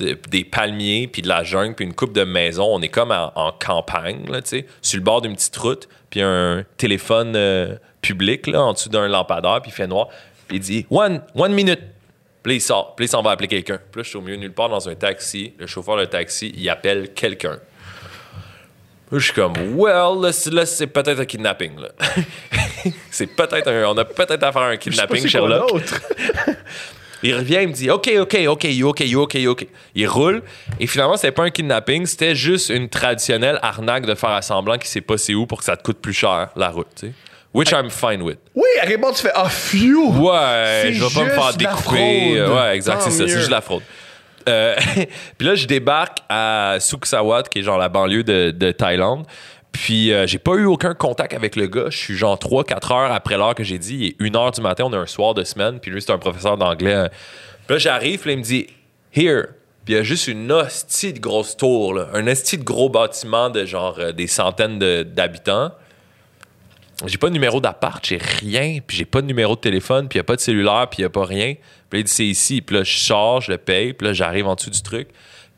de- 0.00 0.18
des 0.28 0.44
palmiers, 0.44 1.06
puis 1.06 1.22
de 1.22 1.28
la 1.28 1.44
jungle, 1.44 1.74
puis 1.74 1.84
une 1.84 1.94
coupe 1.94 2.12
de 2.12 2.24
maisons, 2.24 2.68
on 2.68 2.80
est 2.82 2.88
comme 2.88 3.12
en, 3.12 3.32
en 3.34 3.52
campagne, 3.52 4.24
là, 4.28 4.42
tu 4.42 4.48
sais, 4.48 4.66
sur 4.82 4.98
le 4.98 5.04
bord 5.04 5.22
d'une 5.22 5.34
petite 5.34 5.56
route, 5.56 5.88
puis 6.10 6.20
un 6.22 6.64
téléphone 6.76 7.34
euh, 7.36 7.76
public, 8.02 8.46
là, 8.46 8.62
en 8.62 8.72
dessous 8.72 8.88
d'un 8.88 9.08
lampadaire, 9.08 9.60
puis 9.62 9.70
il 9.70 9.74
fait 9.74 9.86
noir, 9.86 10.08
puis 10.48 10.56
il 10.56 10.60
dit 10.60 10.86
«One, 10.90 11.22
one 11.34 11.52
minute». 11.52 11.80
Puis 12.42 12.54
il 12.54 12.60
sort. 12.60 12.94
Puis 12.96 13.04
il 13.04 13.08
s'en 13.08 13.22
va 13.22 13.32
appeler 13.32 13.48
quelqu'un. 13.48 13.76
Puis 13.76 14.00
là, 14.00 14.02
je 14.02 14.08
suis 14.08 14.16
au 14.16 14.22
milieu 14.22 14.36
nulle 14.36 14.52
part 14.52 14.68
dans 14.68 14.88
un 14.88 14.94
taxi. 14.94 15.52
Le 15.58 15.66
chauffeur 15.66 15.98
de 15.98 16.06
taxi, 16.06 16.52
il 16.56 16.68
appelle 16.70 17.12
quelqu'un. 17.12 17.58
Là, 19.12 19.18
je 19.18 19.24
suis 19.24 19.32
comme, 19.34 19.52
well, 19.74 20.20
là, 20.22 20.32
c'est, 20.32 20.86
peut-être 20.86 21.20
un 21.20 21.24
kidnapping. 21.24 21.78
Là. 21.80 21.88
c'est 23.10 23.26
peut-être 23.26 23.68
un, 23.68 23.84
on 23.88 23.98
a 23.98 24.04
peut-être 24.04 24.42
à 24.42 24.52
faire 24.52 24.62
un 24.62 24.76
kidnapping, 24.76 25.26
Sherlock. 25.26 25.70
Il 27.22 27.34
revient, 27.34 27.58
il 27.62 27.68
me 27.68 27.72
dit, 27.72 27.90
OK, 27.90 28.10
OK, 28.18 28.36
OK, 28.48 28.66
OK, 28.82 29.04
OK, 29.14 29.38
OK. 29.46 29.66
Il 29.94 30.08
roule. 30.08 30.42
Et 30.78 30.86
finalement, 30.86 31.16
c'était 31.16 31.32
pas 31.32 31.44
un 31.44 31.50
kidnapping, 31.50 32.06
c'était 32.06 32.34
juste 32.34 32.70
une 32.70 32.88
traditionnelle 32.88 33.58
arnaque 33.62 34.06
de 34.06 34.14
faire 34.14 34.30
à 34.30 34.42
semblant 34.42 34.78
qu'il 34.78 34.88
sait 34.88 35.00
pas 35.00 35.18
c'est 35.18 35.34
où 35.34 35.46
pour 35.46 35.58
que 35.58 35.64
ça 35.64 35.76
te 35.76 35.82
coûte 35.82 35.98
plus 35.98 36.14
cher, 36.14 36.48
la 36.56 36.70
route, 36.70 36.88
tu 36.98 37.08
sais. 37.08 37.12
Which 37.52 37.72
I'm 37.72 37.90
fine 37.90 38.22
with. 38.22 38.38
Oui, 38.54 38.68
à 38.80 38.86
quel 38.86 39.00
point 39.00 39.12
tu 39.12 39.22
fais 39.22 39.32
Ah, 39.34 39.48
phew! 39.48 40.12
Ouais, 40.12 40.92
je 40.92 41.04
vais 41.04 41.12
pas 41.12 41.24
me 41.24 41.30
faire 41.30 41.54
découper. 41.54 42.42
Ouais, 42.42 42.76
exact, 42.76 43.02
c'est 43.02 43.10
ça, 43.10 43.26
c'est 43.26 43.38
juste 43.38 43.50
la 43.50 43.60
fraude. 43.60 43.82
Euh, 44.48 44.74
puis 45.38 45.46
là, 45.46 45.54
je 45.54 45.66
débarque 45.66 46.18
à 46.28 46.76
Sukhsawat, 46.78 47.44
qui 47.44 47.58
est 47.58 47.62
genre 47.62 47.78
la 47.78 47.88
banlieue 47.88 48.22
de, 48.22 48.52
de 48.52 48.70
Thaïlande. 48.70 49.26
Puis 49.72 50.12
euh, 50.12 50.26
j'ai 50.26 50.38
pas 50.38 50.54
eu 50.54 50.64
aucun 50.64 50.94
contact 50.94 51.34
avec 51.34 51.56
le 51.56 51.66
gars. 51.66 51.86
Je 51.90 51.96
suis 51.96 52.16
genre 52.16 52.36
3-4 52.36 52.92
heures 52.92 53.12
après 53.12 53.36
l'heure 53.36 53.54
que 53.54 53.64
j'ai 53.64 53.78
dit. 53.78 54.16
Il 54.18 54.26
est 54.26 54.30
1 54.30 54.36
heure 54.36 54.50
du 54.50 54.60
matin, 54.60 54.84
on 54.86 54.92
a 54.92 54.98
un 54.98 55.06
soir 55.06 55.34
de 55.34 55.44
semaine. 55.44 55.80
Puis 55.80 55.90
lui, 55.90 56.02
c'est 56.02 56.12
un 56.12 56.18
professeur 56.18 56.56
d'anglais. 56.56 57.08
Puis 57.66 57.74
là, 57.74 57.78
j'arrive, 57.78 58.20
puis 58.20 58.30
là, 58.30 58.34
il 58.34 58.38
me 58.38 58.44
dit 58.44 58.66
Here. 59.14 59.46
Puis 59.84 59.94
il 59.94 59.96
y 59.96 60.00
a 60.00 60.02
juste 60.02 60.28
une 60.28 60.50
hostie 60.52 61.12
de 61.12 61.20
grosse 61.20 61.56
tour, 61.56 61.98
un 62.12 62.26
hostie 62.26 62.58
de 62.58 62.64
gros 62.64 62.90
bâtiment 62.90 63.48
de 63.48 63.64
genre 63.64 63.98
euh, 63.98 64.12
des 64.12 64.26
centaines 64.26 64.78
d'habitants. 64.78 65.72
J'ai 67.06 67.16
pas 67.16 67.28
de 67.28 67.32
numéro 67.32 67.62
d'appart, 67.62 68.04
j'ai 68.04 68.18
rien, 68.18 68.80
puis 68.86 68.98
j'ai 68.98 69.06
pas 69.06 69.22
de 69.22 69.26
numéro 69.26 69.54
de 69.54 69.60
téléphone, 69.60 70.06
puis 70.06 70.18
y 70.18 70.20
a 70.20 70.24
pas 70.24 70.36
de 70.36 70.40
cellulaire, 70.40 70.86
puis 70.90 71.00
y 71.00 71.04
a 71.06 71.08
pas 71.08 71.24
rien. 71.24 71.54
Puis 71.88 72.00
il 72.00 72.04
dit 72.04 72.12
c'est 72.12 72.26
ici, 72.26 72.60
puis 72.60 72.76
là 72.76 72.82
je 72.82 72.94
sors, 72.98 73.40
je 73.40 73.54
paye, 73.54 73.94
puis 73.94 74.06
là 74.06 74.12
j'arrive 74.12 74.46
en 74.46 74.54
dessous 74.54 74.68
du 74.68 74.82
truc, 74.82 75.08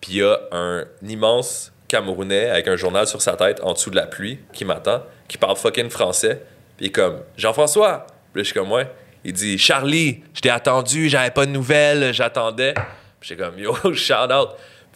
puis 0.01 0.13
il 0.13 0.17
y 0.19 0.23
a 0.23 0.39
un 0.53 0.85
immense 1.03 1.72
Camerounais 1.93 2.49
avec 2.51 2.67
un 2.69 2.77
journal 2.77 3.07
sur 3.07 3.23
sa 3.23 3.35
tête 3.37 3.61
en 3.63 3.73
dessous 3.75 3.91
de 3.91 3.97
la 3.97 4.07
pluie 4.07 4.39
qui 4.53 4.65
m'attend, 4.65 5.03
qui 5.29 5.39
parle 5.39 5.57
fucking 5.57 5.91
français, 5.91 6.43
puis 6.77 6.87
il 6.87 6.89
est 6.89 6.93
comme 6.93 7.21
Jean-François, 7.37 8.07
puis 8.33 8.43
je 8.43 8.47
suis 8.47 8.55
comme 8.55 8.73
ouais, 8.73 8.91
il 9.25 9.33
dit 9.33 9.59
Charlie, 9.59 10.23
je 10.35 10.41
t'ai 10.41 10.51
attendu, 10.51 11.09
j'avais 11.09 11.31
pas 11.31 11.47
de 11.47 11.51
nouvelles, 11.53 12.13
j'attendais, 12.13 12.75
puis 13.21 13.29
j'étais 13.29 13.43
comme 13.43 13.59
yo 13.59 13.75
shout 13.95 14.33
out. 14.33 14.49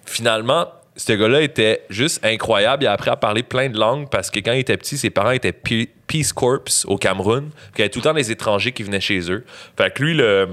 Finalement, 0.05 0.73
ce 0.97 1.13
gars-là 1.13 1.43
était 1.43 1.83
juste 1.91 2.25
incroyable. 2.25 2.85
Il 2.85 2.87
a 2.87 2.93
appris 2.93 3.11
à 3.11 3.17
parler 3.17 3.43
plein 3.43 3.69
de 3.69 3.79
langues 3.79 4.09
parce 4.11 4.31
que 4.31 4.39
quand 4.41 4.53
il 4.53 4.61
était 4.61 4.77
petit, 4.79 4.97
ses 4.97 5.11
parents 5.11 5.33
étaient 5.33 5.53
Pe- 5.53 5.91
Peace 6.07 6.33
Corps 6.35 6.61
au 6.87 6.97
Cameroun. 6.97 7.51
Il 7.75 7.79
y 7.79 7.83
avait 7.83 7.91
tout 7.91 7.99
le 7.99 8.05
temps 8.05 8.15
des 8.15 8.31
étrangers 8.31 8.73
qui 8.73 8.83
venaient 8.83 9.01
chez 9.01 9.31
eux. 9.31 9.45
Fait 9.77 9.93
que 9.93 10.03
lui, 10.03 10.15
le, 10.15 10.49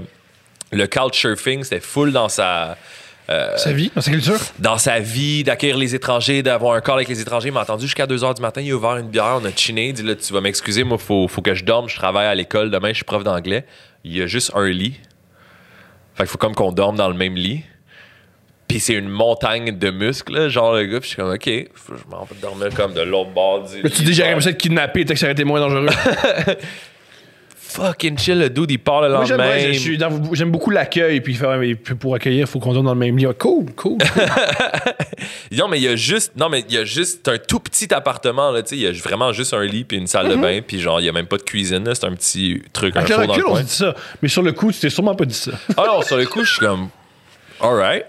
le 0.72 0.86
couchsurfing, 0.86 1.62
c'était 1.64 1.80
full 1.80 2.12
dans 2.12 2.28
sa. 2.28 2.76
Euh, 3.30 3.56
Sa 3.56 3.72
vie, 3.72 3.90
dans 3.94 4.00
sa 4.02 4.10
culture? 4.10 4.38
dans 4.58 4.78
sa 4.78 5.00
vie, 5.00 5.44
d'accueillir 5.44 5.76
les 5.78 5.94
étrangers, 5.94 6.42
d'avoir 6.42 6.74
un 6.74 6.80
call 6.80 6.96
avec 6.96 7.08
les 7.08 7.20
étrangers. 7.20 7.48
Il 7.48 7.52
m'a 7.54 7.60
attendu 7.62 7.84
jusqu'à 7.86 8.06
2 8.06 8.16
h 8.18 8.34
du 8.34 8.42
matin. 8.42 8.60
Il 8.60 8.70
a 8.72 8.74
ouvert 8.74 8.96
une 8.96 9.08
bière, 9.08 9.38
on 9.40 9.44
a 9.44 9.50
chiné. 9.54 9.88
Il 9.88 9.92
dit 9.94 10.02
là, 10.02 10.14
tu 10.14 10.32
vas 10.32 10.40
m'excuser, 10.40 10.84
moi, 10.84 10.98
faut, 10.98 11.26
faut 11.28 11.40
que 11.42 11.54
je 11.54 11.64
dorme. 11.64 11.88
Je 11.88 11.96
travaille 11.96 12.26
à 12.26 12.34
l'école 12.34 12.70
demain, 12.70 12.88
je 12.88 12.94
suis 12.96 13.04
prof 13.04 13.24
d'anglais. 13.24 13.64
Il 14.04 14.14
y 14.16 14.20
a 14.22 14.26
juste 14.26 14.52
un 14.54 14.66
lit. 14.68 15.00
Fait 16.14 16.24
qu'il 16.24 16.26
faut 16.30 16.38
comme 16.38 16.54
qu'on 16.54 16.72
dorme 16.72 16.96
dans 16.96 17.08
le 17.08 17.14
même 17.14 17.34
lit. 17.36 17.62
Puis 18.68 18.80
c'est 18.80 18.94
une 18.94 19.08
montagne 19.08 19.76
de 19.78 19.90
muscles, 19.90 20.32
là, 20.34 20.48
genre 20.48 20.74
le 20.74 20.84
gars. 20.86 21.00
Puis 21.00 21.10
je 21.10 21.14
suis 21.14 21.16
comme, 21.16 21.32
OK, 21.32 21.50
faut- 21.74 21.94
je 21.96 22.10
m'en 22.10 22.24
vais 22.24 22.34
dormir 22.40 22.68
comme 22.74 22.94
de 22.94 23.02
l'autre 23.02 23.30
bord 23.30 23.62
du 23.68 23.82
Là, 23.82 23.90
tu 23.90 24.02
dis, 24.02 24.14
j'aurais 24.14 24.30
aimé 24.32 24.40
ça 24.40 24.50
être 24.50 24.58
kidnappé, 24.58 25.04
peut-être 25.04 25.14
que 25.14 25.18
ça 25.20 25.26
aurait 25.26 25.32
été 25.32 25.44
moins 25.44 25.60
dangereux. 25.60 25.86
Fucking 27.74 28.16
chill, 28.18 28.38
le 28.38 28.50
dude, 28.50 28.70
il 28.70 28.78
part 28.78 29.02
le 29.02 29.08
Moi, 29.10 29.24
j'aime, 29.24 29.38
lendemain. 29.38 29.72
je 29.72 29.94
dans- 29.96 30.32
j'aime 30.34 30.50
beaucoup 30.52 30.70
l'accueil, 30.70 31.20
puis, 31.20 31.36
pour 31.98 32.14
accueillir, 32.14 32.42
il 32.42 32.46
faut 32.46 32.60
qu'on 32.60 32.72
dorme 32.72 32.86
dans 32.86 32.94
le 32.94 33.00
même 33.00 33.16
lit. 33.18 33.26
Ah, 33.26 33.32
Cool, 33.36 33.66
cool. 33.74 33.98
Non, 35.52 35.68
mais 35.68 35.78
il 35.78 35.82
y 35.84 35.88
a 35.88 35.96
juste, 35.96 36.32
non, 36.36 36.48
mais 36.48 36.64
il 36.68 36.74
y 36.74 36.78
a 36.78 36.84
juste 36.84 37.26
un 37.28 37.38
tout 37.38 37.58
petit 37.60 37.92
appartement, 37.94 38.50
là, 38.50 38.62
tu 38.62 38.70
sais. 38.70 38.76
Il 38.76 38.82
y 38.82 38.86
a 38.86 38.92
vraiment 38.92 39.32
juste 39.32 39.54
un 39.54 39.64
lit 39.64 39.84
puis 39.84 39.96
une 39.96 40.06
salle 40.06 40.28
de 40.28 40.36
bain. 40.36 40.60
Puis 40.66 40.80
genre, 40.80 41.00
il 41.00 41.06
y 41.06 41.08
a 41.08 41.12
même 41.12 41.26
pas 41.26 41.36
de 41.36 41.42
cuisine, 41.42 41.84
là. 41.84 41.94
C'est 41.94 42.04
un 42.06 42.12
petit 42.14 42.62
truc, 42.72 42.96
un 42.96 43.00
Avec 43.00 43.10
dans 43.10 43.20
le 43.22 43.26
recul, 43.28 43.44
on 43.48 43.56
se 43.56 43.62
dit 43.62 43.68
ça. 43.72 43.94
Mais 44.22 44.28
sur 44.28 44.42
le 44.42 44.52
coup, 44.52 44.72
tu 44.72 44.80
t'es 44.80 44.90
sûrement 44.90 45.14
pas 45.14 45.24
dit 45.24 45.34
ça. 45.34 45.52
Ah 45.76 45.84
non, 45.86 46.02
sur 46.02 46.16
le 46.16 46.26
coup, 46.26 46.44
je 46.44 46.50
suis 46.52 46.60
comme, 46.60 46.88
alright. 47.60 48.04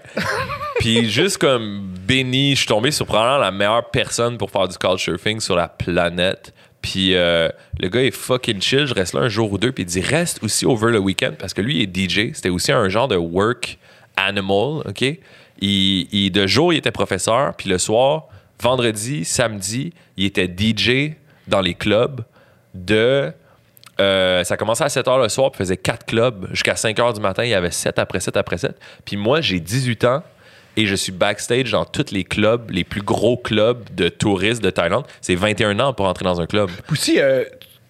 Puis 0.78 1.08
juste 1.10 1.38
comme 1.38 1.88
béni, 2.06 2.52
je 2.52 2.58
suis 2.58 2.66
tombé 2.66 2.90
sur 2.90 3.06
probablement 3.06 3.38
la 3.38 3.50
meilleure 3.50 3.90
personne 3.90 4.36
pour 4.38 4.50
faire 4.50 4.68
du 4.68 4.76
couchsurfing 4.76 5.40
sur 5.40 5.56
la 5.56 5.68
planète. 5.68 6.52
Puis 6.86 7.16
euh, 7.16 7.48
le 7.80 7.88
gars 7.88 8.04
est 8.04 8.12
fucking 8.12 8.62
chill. 8.62 8.86
Je 8.86 8.94
reste 8.94 9.12
là 9.12 9.22
un 9.22 9.28
jour 9.28 9.50
ou 9.50 9.58
deux. 9.58 9.72
Puis 9.72 9.82
il 9.82 9.86
dit 9.86 10.00
reste 10.00 10.40
aussi 10.44 10.64
over 10.64 10.92
le 10.92 11.00
week-end 11.00 11.32
parce 11.36 11.52
que 11.52 11.60
lui 11.60 11.78
il 11.78 11.82
est 11.82 12.08
DJ. 12.08 12.32
C'était 12.32 12.48
aussi 12.48 12.70
un 12.70 12.88
genre 12.88 13.08
de 13.08 13.16
work 13.16 13.76
animal, 14.16 14.82
ok? 14.86 15.04
Il, 15.60 16.30
de 16.30 16.46
jour 16.46 16.72
il 16.72 16.76
était 16.76 16.92
professeur, 16.92 17.54
puis 17.54 17.68
le 17.68 17.78
soir, 17.78 18.28
vendredi, 18.62 19.24
samedi, 19.24 19.94
il 20.16 20.26
était 20.26 20.46
DJ 20.46 21.14
dans 21.48 21.60
les 21.60 21.74
clubs 21.74 22.20
de 22.72 23.32
euh, 23.98 24.44
ça 24.44 24.56
commençait 24.56 24.84
à 24.84 24.88
7 24.88 25.06
h 25.06 25.22
le 25.22 25.28
soir, 25.28 25.50
puis 25.50 25.58
faisait 25.58 25.76
4 25.76 26.06
clubs 26.06 26.46
jusqu'à 26.52 26.76
5 26.76 26.96
h 26.96 27.14
du 27.14 27.20
matin. 27.20 27.42
Il 27.42 27.50
y 27.50 27.54
avait 27.54 27.72
7 27.72 27.98
après 27.98 28.20
7 28.20 28.36
après 28.36 28.58
7. 28.58 28.78
Puis 29.04 29.16
moi, 29.16 29.40
j'ai 29.40 29.58
18 29.58 30.04
ans 30.04 30.22
et 30.76 30.86
je 30.86 30.94
suis 30.94 31.12
backstage 31.12 31.70
dans 31.70 31.84
tous 31.84 32.10
les 32.12 32.24
clubs, 32.24 32.70
les 32.70 32.84
plus 32.84 33.02
gros 33.02 33.36
clubs 33.36 33.82
de 33.94 34.08
touristes 34.08 34.62
de 34.62 34.70
Thaïlande. 34.70 35.04
C'est 35.20 35.34
21 35.34 35.78
ans 35.80 35.92
pour 35.92 36.06
entrer 36.06 36.24
dans 36.24 36.40
un 36.40 36.46
club. 36.46 36.70
Aussi, 36.90 37.18
euh, 37.18 37.44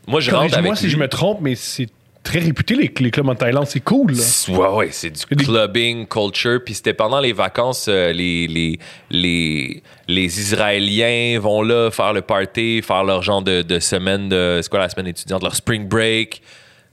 Moi, 0.06 0.20
je 0.20 0.30
rentre 0.30 0.42
avec 0.42 0.50
corrige-moi 0.52 0.76
si 0.76 0.84
lui. 0.84 0.90
je 0.92 0.96
me 0.96 1.08
trompe, 1.08 1.38
mais 1.40 1.54
c'est 1.56 1.88
très 2.22 2.38
réputé, 2.40 2.74
les, 2.74 2.92
les 2.98 3.10
clubs 3.10 3.28
en 3.28 3.34
Thaïlande. 3.36 3.66
C'est 3.68 3.80
cool, 3.80 4.12
là. 4.12 4.22
Ouais, 4.48 4.68
ouais, 4.76 4.88
c'est 4.90 5.10
du 5.10 5.20
Des- 5.36 5.44
clubbing, 5.44 6.06
culture. 6.08 6.60
Puis 6.64 6.74
c'était 6.74 6.94
pendant 6.94 7.20
les 7.20 7.32
vacances, 7.32 7.86
euh, 7.88 8.12
les, 8.12 8.46
les, 8.48 8.78
les, 9.10 9.82
les 10.08 10.40
Israéliens 10.40 11.38
vont 11.40 11.62
là 11.62 11.90
faire 11.90 12.12
le 12.12 12.22
party, 12.22 12.82
faire 12.82 13.04
leur 13.04 13.22
genre 13.22 13.42
de, 13.42 13.62
de 13.62 13.78
semaine 13.78 14.28
de. 14.28 14.60
C'est 14.62 14.68
quoi 14.68 14.80
la 14.80 14.88
semaine 14.88 15.06
étudiante? 15.08 15.42
Leur 15.42 15.54
spring 15.54 15.86
break. 15.88 16.42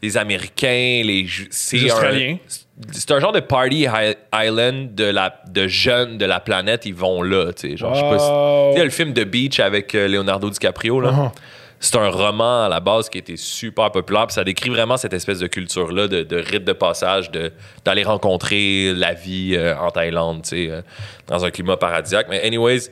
Les 0.01 0.17
Américains, 0.17 1.01
les. 1.03 1.25
C'est 1.49 1.77
Les 1.77 1.89
un- 1.89 1.93
Australiens. 1.93 2.37
C'est 2.91 3.11
un 3.11 3.19
genre 3.19 3.31
de 3.31 3.39
party 3.39 3.85
island 4.33 4.95
de, 4.95 5.03
la, 5.03 5.41
de 5.47 5.67
jeunes 5.67 6.17
de 6.17 6.25
la 6.25 6.39
planète. 6.39 6.85
Ils 6.85 6.95
vont 6.95 7.21
là, 7.21 7.53
tu 7.53 7.69
sais. 7.69 7.77
Genre, 7.77 7.93
je 7.93 7.99
sais 7.99 8.09
pas 8.09 8.19
si-. 8.19 8.71
Tu 8.73 8.79
sais, 8.79 8.83
le 8.85 8.89
film 8.89 9.13
The 9.13 9.25
Beach 9.25 9.59
avec 9.59 9.93
euh, 9.93 10.07
Leonardo 10.07 10.49
DiCaprio, 10.49 10.99
là. 10.99 11.11
Uh-huh. 11.11 11.31
C'est 11.79 11.97
un 11.97 12.09
roman 12.09 12.63
à 12.63 12.69
la 12.69 12.79
base 12.79 13.09
qui 13.09 13.17
été 13.17 13.35
super 13.37 13.91
populaire. 13.91 14.25
Puis 14.25 14.33
ça 14.35 14.43
décrit 14.43 14.69
vraiment 14.69 14.95
cette 14.97 15.13
espèce 15.13 15.39
de 15.39 15.47
culture-là, 15.47 16.07
de, 16.07 16.23
de 16.23 16.37
rite 16.37 16.63
de 16.63 16.71
passage, 16.73 17.29
de- 17.29 17.51
d'aller 17.83 18.03
rencontrer 18.03 18.93
la 18.93 19.13
vie 19.13 19.55
euh, 19.55 19.77
en 19.77 19.91
Thaïlande, 19.91 20.43
tu 20.43 20.49
sais, 20.49 20.71
euh, 20.71 20.81
dans 21.27 21.43
un 21.43 21.51
climat 21.51 21.75
paradisiaque. 21.77 22.27
Mais, 22.29 22.41
anyways, 22.43 22.89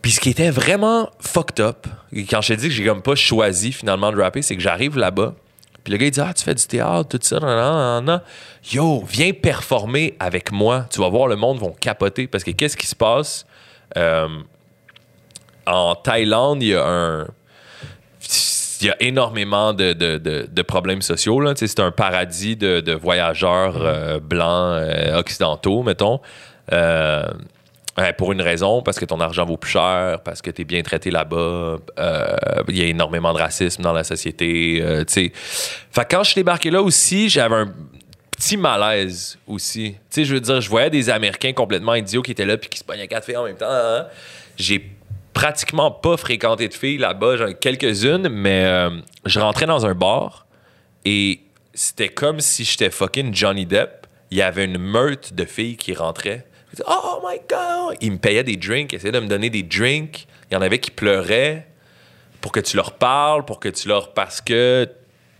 puis 0.00 0.12
ce 0.12 0.20
qui 0.20 0.30
était 0.30 0.50
vraiment 0.50 1.10
fucked 1.18 1.58
up, 1.58 1.86
quand 2.30 2.40
je 2.40 2.54
te 2.54 2.60
dis 2.60 2.68
que 2.68 2.74
j'ai 2.74 2.84
comme 2.84 3.02
pas 3.02 3.16
choisi 3.16 3.72
finalement 3.72 4.12
de 4.12 4.20
rapper, 4.22 4.40
c'est 4.40 4.54
que 4.54 4.62
j'arrive 4.62 4.96
là-bas. 4.96 5.34
Puis 5.86 5.92
le 5.92 5.98
gars, 5.98 6.06
il 6.06 6.10
dit 6.10 6.20
Ah, 6.20 6.34
tu 6.34 6.42
fais 6.42 6.52
du 6.56 6.66
théâtre, 6.66 7.08
tout 7.08 7.20
ça, 7.22 7.38
nan, 7.38 8.04
nan. 8.04 8.20
Yo, 8.72 9.04
viens 9.06 9.30
performer 9.32 10.16
avec 10.18 10.50
moi. 10.50 10.84
Tu 10.90 11.00
vas 11.00 11.08
voir, 11.08 11.28
le 11.28 11.36
monde 11.36 11.58
vont 11.58 11.70
capoter. 11.78 12.26
Parce 12.26 12.42
que 12.42 12.50
qu'est-ce 12.50 12.76
qui 12.76 12.88
se 12.88 12.96
passe? 12.96 13.46
Euh, 13.96 14.26
en 15.64 15.94
Thaïlande, 15.94 16.60
il 16.64 16.70
y 16.70 16.74
a 16.74 16.84
un. 16.84 17.26
Il 18.80 18.88
y 18.88 18.90
a 18.90 18.96
énormément 19.00 19.72
de, 19.72 19.92
de- 19.92 20.18
de- 20.52 20.62
problèmes 20.62 21.02
sociaux. 21.02 21.38
là. 21.40 21.52
C'est 21.54 21.78
un 21.78 21.92
paradis 21.92 22.56
de, 22.56 22.80
de 22.80 22.92
voyageurs 22.92 23.76
euh, 23.80 24.18
blancs 24.18 24.80
euh, 24.82 25.16
occidentaux, 25.16 25.84
mettons. 25.84 26.20
Pour 28.18 28.32
une 28.32 28.42
raison, 28.42 28.82
parce 28.82 28.98
que 28.98 29.06
ton 29.06 29.20
argent 29.20 29.46
vaut 29.46 29.56
plus 29.56 29.70
cher, 29.70 30.20
parce 30.22 30.42
que 30.42 30.50
tu 30.50 30.62
es 30.62 30.64
bien 30.64 30.82
traité 30.82 31.10
là-bas. 31.10 31.78
euh, 31.98 32.36
Il 32.68 32.76
y 32.76 32.82
a 32.82 32.84
énormément 32.86 33.32
de 33.32 33.38
racisme 33.38 33.82
dans 33.82 33.94
la 33.94 34.04
société. 34.04 34.80
euh, 34.82 35.04
quand 36.10 36.22
je 36.22 36.30
suis 36.30 36.34
débarqué 36.40 36.70
là 36.70 36.82
aussi, 36.82 37.30
j'avais 37.30 37.54
un 37.54 37.72
petit 38.32 38.58
malaise 38.58 39.38
aussi. 39.46 39.96
Tu 40.10 40.26
je 40.26 40.34
veux 40.34 40.40
dire, 40.40 40.60
je 40.60 40.68
voyais 40.68 40.90
des 40.90 41.08
Américains 41.08 41.54
complètement 41.54 41.94
idiots 41.94 42.20
qui 42.20 42.32
étaient 42.32 42.44
là 42.44 42.58
puis 42.58 42.68
qui 42.68 42.78
se 42.78 42.84
pognaient 42.84 43.08
quatre 43.08 43.24
filles 43.24 43.38
en 43.38 43.44
même 43.44 43.56
temps. 43.56 43.66
hein. 43.70 44.06
J'ai 44.58 44.90
pratiquement 45.32 45.90
pas 45.90 46.18
fréquenté 46.18 46.68
de 46.68 46.74
filles 46.74 46.98
là-bas, 46.98 47.36
j'en 47.36 47.52
quelques-unes, 47.54 48.28
mais 48.28 48.64
euh, 48.66 48.90
je 49.24 49.40
rentrais 49.40 49.66
dans 49.66 49.86
un 49.86 49.94
bar 49.94 50.46
et 51.06 51.40
c'était 51.72 52.08
comme 52.08 52.40
si 52.40 52.64
j'étais 52.64 52.90
fucking 52.90 53.34
Johnny 53.34 53.64
Depp. 53.64 54.06
Il 54.30 54.38
y 54.38 54.42
avait 54.42 54.64
une 54.64 54.78
meute 54.78 55.32
de 55.34 55.44
filles 55.44 55.76
qui 55.76 55.94
rentraient. 55.94 56.44
Disaient, 56.76 56.88
Oh 56.88 57.20
my 57.26 57.38
God! 57.48 57.96
Ils 58.00 58.12
me 58.12 58.18
payaient 58.18 58.44
des 58.44 58.56
drinks, 58.56 58.92
ils 58.92 58.96
essayaient 58.96 59.12
de 59.12 59.20
me 59.20 59.28
donner 59.28 59.50
des 59.50 59.62
drinks. 59.62 60.26
Il 60.50 60.54
y 60.54 60.56
en 60.56 60.62
avait 60.62 60.78
qui 60.78 60.90
pleuraient 60.90 61.66
pour 62.40 62.52
que 62.52 62.60
tu 62.60 62.76
leur 62.76 62.92
parles, 62.92 63.44
pour 63.44 63.58
que 63.58 63.68
tu 63.68 63.88
leur. 63.88 64.12
parce 64.12 64.40
que 64.40 64.88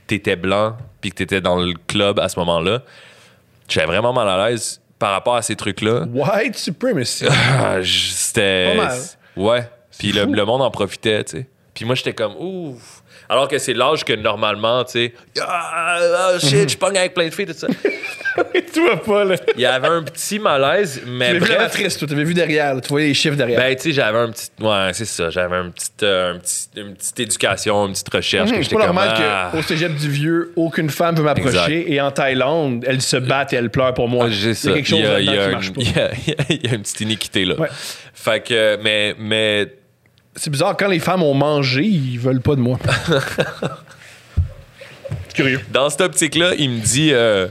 t'étais 0.06 0.36
blanc 0.36 0.76
puis 1.00 1.10
que 1.10 1.16
t'étais 1.16 1.40
dans 1.40 1.56
le 1.58 1.74
club 1.86 2.18
à 2.18 2.28
ce 2.28 2.38
moment-là. 2.40 2.82
J'avais 3.68 3.86
vraiment 3.86 4.12
mal 4.12 4.28
à 4.28 4.48
l'aise 4.48 4.80
par 4.98 5.12
rapport 5.12 5.36
à 5.36 5.42
ces 5.42 5.56
trucs-là. 5.56 6.06
White 6.12 6.56
supremacy. 6.56 7.26
C'était. 7.84 8.74
Pas 8.76 8.84
mal. 8.84 8.98
Ouais. 9.36 9.68
Puis 9.98 10.12
le, 10.12 10.24
le 10.24 10.44
monde 10.44 10.62
en 10.62 10.70
profitait, 10.70 11.24
tu 11.24 11.38
sais. 11.38 11.46
Puis 11.74 11.84
moi, 11.84 11.94
j'étais 11.94 12.14
comme, 12.14 12.34
ouf. 12.38 13.02
Alors 13.28 13.48
que 13.48 13.58
c'est 13.58 13.74
l'âge 13.74 14.04
que 14.04 14.12
normalement, 14.12 14.84
tu 14.84 14.92
sais, 14.92 15.12
ah, 15.40 15.98
ah, 16.34 16.38
shit, 16.38 16.70
je 16.70 16.76
pogne 16.76 16.96
avec 16.98 17.12
plein 17.14 17.26
de 17.28 17.34
filles, 17.34 17.46
tout 17.46 17.52
ça. 17.54 17.66
tu 18.72 18.80
vois 18.80 19.02
pas, 19.02 19.24
là. 19.24 19.36
Il 19.56 19.60
y 19.62 19.66
avait 19.66 19.88
un 19.88 20.02
petit 20.02 20.38
malaise, 20.38 21.02
mais 21.06 21.32
la 21.34 21.40
bref. 21.40 21.58
matrice, 21.58 21.96
toi. 21.98 22.06
T'avais 22.06 22.24
vu 22.24 22.34
derrière, 22.34 22.74
là. 22.74 22.80
Tu 22.80 22.88
voyais 22.88 23.08
les 23.08 23.14
chiffres 23.14 23.36
derrière. 23.36 23.58
Ben, 23.60 23.74
tu 23.74 23.82
sais, 23.84 23.92
j'avais 23.92 24.18
un 24.18 24.30
petit. 24.30 24.48
Ouais, 24.60 24.90
c'est 24.92 25.04
ça. 25.06 25.30
J'avais 25.30 25.56
un 25.56 25.70
petit, 25.70 25.90
euh, 26.02 26.34
un 26.34 26.38
petit- 26.38 26.68
une 26.76 26.94
petite 26.94 27.20
éducation, 27.20 27.86
une 27.86 27.92
petite 27.92 28.12
recherche. 28.14 28.50
que 28.50 28.56
Hum, 28.56 28.62
c'est 28.62 28.74
pas 28.76 28.84
normal 28.86 29.14
ah, 29.18 29.48
qu'au 29.52 29.62
cégep 29.62 29.94
du 29.96 30.08
vieux, 30.10 30.52
aucune 30.56 30.90
femme 30.90 31.16
veut 31.16 31.22
m'approcher. 31.24 31.92
Et 31.92 32.00
en 32.00 32.10
Thaïlande, 32.10 32.84
elles 32.86 33.02
se 33.02 33.16
battent 33.16 33.52
et 33.52 33.56
elles 33.56 33.70
pleurent 33.70 33.94
pour 33.94 34.08
moi. 34.08 34.28
J'ai 34.30 34.50
Il 34.50 34.56
ça. 34.56 34.68
y 34.70 34.72
a 34.72 34.76
quelque 34.76 34.88
chose 34.88 34.98
il 35.00 35.04
y 35.24 35.28
a, 35.30 35.32
qui 35.38 35.44
une- 35.44 35.50
marche 35.52 35.72
pas. 35.72 35.80
il 35.80 35.96
y 35.96 35.98
a- 35.98 36.10
il 36.26 36.28
y 36.28 36.32
a- 36.32 36.44
il 36.50 36.66
y 36.70 36.72
a 36.72 36.74
une 36.76 36.82
petite 36.82 37.00
iniquité 37.00 37.44
là. 37.44 37.54
Ouais. 37.58 37.68
Fait 38.14 38.40
que, 38.44 38.78
mais, 38.82 39.14
mais 39.18 39.66
C'est 40.36 40.50
bizarre, 40.50 40.76
quand 40.76 40.88
les 40.88 40.98
femmes 40.98 41.22
ont 41.22 41.34
mangé, 41.34 41.82
ils 41.82 42.18
veulent 42.18 42.42
pas 42.42 42.54
de 42.54 42.60
moi. 42.60 42.78
C'est 45.28 45.32
curieux. 45.34 45.60
dans 45.70 45.88
cette 45.88 46.02
optique-là, 46.02 46.52
il 46.58 46.70
me 46.70 46.80
dit 46.80 47.10
euh, 47.12 47.48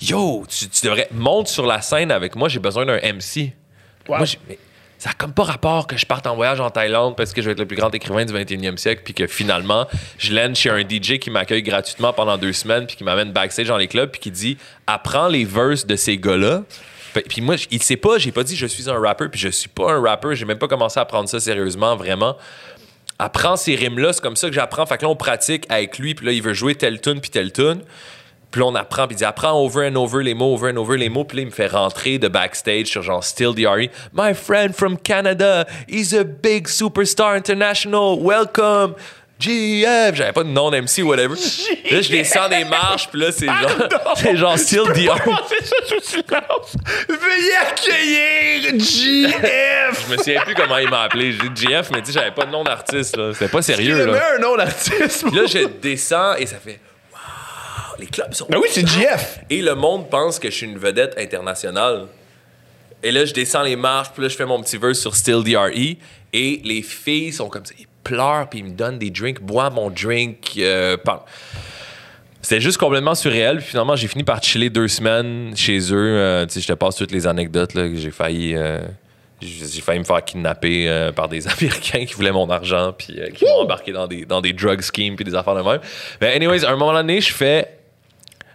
Yo, 0.00 0.44
tu, 0.48 0.68
tu 0.68 0.84
devrais. 0.84 1.08
Monte 1.12 1.48
sur 1.48 1.64
la 1.64 1.80
scène 1.80 2.10
avec 2.10 2.34
moi, 2.36 2.48
j'ai 2.48 2.58
besoin 2.58 2.84
d'un 2.84 2.96
MC. 2.96 3.52
Wow. 4.08 4.18
Moi, 4.18 4.26
mais 4.48 4.58
ça 4.98 5.10
n'a 5.10 5.14
comme 5.14 5.32
pas 5.32 5.42
rapport 5.42 5.86
que 5.86 5.96
je 5.96 6.06
parte 6.06 6.26
en 6.26 6.34
voyage 6.34 6.60
en 6.60 6.70
Thaïlande 6.70 7.14
parce 7.14 7.32
que 7.32 7.42
je 7.42 7.46
vais 7.46 7.52
être 7.52 7.58
le 7.58 7.66
plus 7.66 7.76
grand 7.76 7.94
écrivain 7.94 8.24
du 8.24 8.32
21e 8.32 8.78
siècle, 8.78 9.02
puis 9.04 9.12
que 9.12 9.26
finalement, 9.26 9.86
je 10.18 10.32
lène 10.32 10.56
chez 10.56 10.70
un 10.70 10.80
DJ 10.80 11.18
qui 11.18 11.30
m'accueille 11.30 11.62
gratuitement 11.62 12.12
pendant 12.12 12.38
deux 12.38 12.54
semaines, 12.54 12.86
puis 12.86 12.96
qui 12.96 13.04
m'amène 13.04 13.30
backstage 13.30 13.68
dans 13.68 13.76
les 13.76 13.86
clubs, 13.88 14.10
puis 14.10 14.20
qui 14.20 14.30
dit 14.30 14.56
Apprends 14.86 15.28
les 15.28 15.44
verses 15.44 15.86
de 15.86 15.94
ces 15.94 16.16
gars-là. 16.16 16.62
Puis 17.22 17.40
moi, 17.40 17.56
il 17.70 17.82
sait 17.82 17.96
pas, 17.96 18.18
j'ai 18.18 18.32
pas 18.32 18.42
dit 18.42 18.56
je 18.56 18.66
suis 18.66 18.90
un 18.90 18.98
rappeur, 18.98 19.30
puis 19.30 19.40
je 19.40 19.48
suis 19.48 19.68
pas 19.68 19.92
un 19.92 20.00
rappeur, 20.00 20.34
j'ai 20.34 20.44
même 20.44 20.58
pas 20.58 20.68
commencé 20.68 20.98
à 20.98 21.04
prendre 21.04 21.28
ça 21.28 21.40
sérieusement, 21.40 21.96
vraiment. 21.96 22.36
Apprends 23.18 23.56
ces 23.56 23.76
rimes-là, 23.76 24.12
c'est 24.12 24.22
comme 24.22 24.36
ça 24.36 24.48
que 24.48 24.54
j'apprends. 24.54 24.86
Fait 24.86 24.98
que 24.98 25.02
là, 25.02 25.08
on 25.08 25.16
pratique 25.16 25.66
avec 25.68 25.98
lui, 25.98 26.14
puis 26.14 26.26
là, 26.26 26.32
il 26.32 26.42
veut 26.42 26.54
jouer 26.54 26.74
telle 26.74 27.00
tune, 27.00 27.20
puis 27.20 27.30
telle 27.30 27.52
tune. 27.52 27.82
Puis 28.50 28.60
là, 28.60 28.68
on 28.68 28.74
apprend, 28.74 29.06
puis 29.06 29.14
il 29.14 29.18
dit 29.18 29.24
apprends 29.24 29.52
over 29.52 29.88
and 29.88 29.96
over 29.96 30.22
les 30.22 30.34
mots, 30.34 30.54
over 30.54 30.70
and 30.72 30.76
over 30.76 30.96
les 30.96 31.08
mots. 31.08 31.24
Puis 31.24 31.38
là, 31.38 31.42
il 31.42 31.46
me 31.46 31.50
fait 31.50 31.66
rentrer 31.66 32.18
de 32.18 32.28
backstage 32.28 32.86
sur 32.86 33.02
genre 33.02 33.22
Still 33.22 33.54
DRE. 33.54 33.88
My 34.12 34.32
friend 34.32 34.72
from 34.72 34.96
Canada, 34.96 35.66
he's 35.88 36.14
a 36.14 36.24
big 36.24 36.68
superstar 36.68 37.36
international, 37.36 38.20
welcome. 38.20 38.94
GF, 39.44 40.14
j'avais 40.14 40.32
pas 40.32 40.44
de 40.44 40.48
nom 40.48 40.70
d'MC, 40.70 41.02
whatever. 41.02 41.34
Là, 41.90 42.00
je 42.00 42.10
descends 42.10 42.48
des 42.48 42.64
marches, 42.64 43.08
puis 43.08 43.20
là, 43.20 43.32
c'est 43.32 43.46
genre, 43.46 43.88
c'est 44.16 44.36
genre 44.36 44.58
Still 44.58 44.84
DRE. 44.94 45.18
c'est 45.48 45.66
ça 45.66 45.76
sous 45.86 46.00
silence. 46.00 46.76
Veuillez 47.08 47.56
accueillir 47.62 48.78
GF. 48.78 50.06
Je 50.06 50.12
me 50.12 50.16
souviens 50.18 50.40
plus 50.42 50.54
comment 50.54 50.78
il 50.78 50.88
m'a 50.88 51.02
appelé. 51.02 51.32
J'ai 51.32 51.48
dit 51.48 51.66
GF, 51.66 51.90
mais 51.92 52.00
tu 52.00 52.06
sais, 52.06 52.12
j'avais 52.12 52.32
pas 52.32 52.46
de 52.46 52.50
nom 52.50 52.64
d'artiste, 52.64 53.16
là. 53.16 53.32
C'était 53.32 53.48
pas 53.48 53.62
sérieux, 53.62 54.06
là. 54.06 54.34
un 54.36 54.38
nom 54.38 54.56
d'artiste. 54.56 55.26
Puis 55.26 55.36
là, 55.36 55.46
je 55.46 55.66
descends 55.80 56.34
et 56.36 56.46
ça 56.46 56.56
fait 56.56 56.80
les 57.98 58.06
clubs 58.06 58.32
sont. 58.32 58.46
Ben 58.48 58.58
oui, 58.58 58.68
c'est 58.70 58.86
GF. 58.86 59.40
Et 59.50 59.62
le 59.62 59.74
monde 59.74 60.10
pense 60.10 60.38
que 60.38 60.50
je 60.50 60.54
suis 60.56 60.66
une 60.66 60.78
vedette 60.78 61.16
internationale. 61.18 62.08
Et 63.02 63.12
là, 63.12 63.24
je 63.24 63.34
descends 63.34 63.62
les 63.62 63.76
marches, 63.76 64.10
puis 64.12 64.22
là, 64.22 64.28
je 64.28 64.36
fais 64.36 64.46
mon 64.46 64.62
petit 64.62 64.78
verse 64.78 64.98
sur 64.98 65.14
Still 65.14 65.42
DRE. 65.44 65.96
Et 66.32 66.60
les 66.64 66.82
filles 66.82 67.32
sont 67.32 67.48
comme 67.48 67.64
ça. 67.64 67.74
Ils 67.78 67.86
pleurent, 68.04 68.48
puis 68.48 68.60
ils 68.60 68.64
me 68.66 68.70
donnent 68.70 68.98
des 68.98 69.10
drinks, 69.10 69.40
boivent 69.40 69.74
mon 69.74 69.90
drink. 69.90 70.52
euh, 70.58 70.96
C'était 72.42 72.60
juste 72.60 72.78
complètement 72.78 73.14
surréel. 73.14 73.56
Puis 73.58 73.68
finalement, 73.68 73.96
j'ai 73.96 74.06
fini 74.08 74.22
par 74.22 74.42
chiller 74.42 74.70
deux 74.70 74.88
semaines 74.88 75.56
chez 75.56 75.78
eux. 75.92 76.16
Euh, 76.18 76.46
tu 76.46 76.52
sais, 76.54 76.60
je 76.60 76.68
te 76.68 76.72
passe 76.74 76.96
toutes 76.96 77.10
les 77.12 77.26
anecdotes. 77.26 77.74
là, 77.74 77.88
que 77.88 77.96
J'ai 77.96 78.10
failli. 78.10 78.54
euh, 78.54 78.80
j'ai 79.40 79.80
failli 79.80 79.98
me 79.98 80.04
faire 80.04 80.24
kidnapper 80.24 80.88
euh, 80.88 81.10
par 81.12 81.28
des 81.28 81.46
Américains 81.48 82.04
qui 82.04 82.14
voulaient 82.14 82.32
mon 82.32 82.48
argent 82.50 82.92
puis 82.96 83.18
qui 83.34 83.44
m'ont 83.44 83.62
embarqué 83.62 83.92
dans 83.92 84.06
des, 84.06 84.24
dans 84.24 84.40
des 84.40 84.52
drug 84.52 84.80
schemes 84.80 85.16
puis 85.16 85.24
des 85.24 85.34
affaires 85.34 85.54
de 85.54 85.62
même. 85.62 85.80
Mais 86.20 86.34
anyways, 86.34 86.64
à 86.64 86.70
un 86.70 86.76
moment 86.76 86.92
donné, 86.92 87.20
je 87.20 87.32
fais 87.32 87.68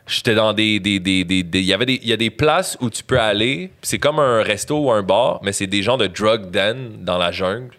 J'étais 0.07 0.33
dans 0.33 0.53
des. 0.53 0.79
des, 0.79 0.99
des, 0.99 1.23
des- 1.23 1.45
il 1.59 1.65
y 1.65 1.73
avait 1.73 1.85
des, 1.85 1.99
il 2.01 2.07
y 2.09 2.13
a 2.13 2.17
des 2.17 2.31
places 2.31 2.75
où 2.81 2.89
tu 2.89 3.03
peux 3.03 3.19
aller. 3.19 3.69
C'est 3.83 3.99
comme 3.99 4.17
un 4.17 4.41
resto 4.41 4.79
ou 4.79 4.91
un 4.91 5.03
bar, 5.03 5.39
mais 5.43 5.51
c'est 5.51 5.67
des 5.67 5.83
gens 5.83 5.97
de 5.97 6.07
drug 6.07 6.49
den 6.49 7.03
dans 7.03 7.19
la 7.19 7.31
jungle. 7.31 7.69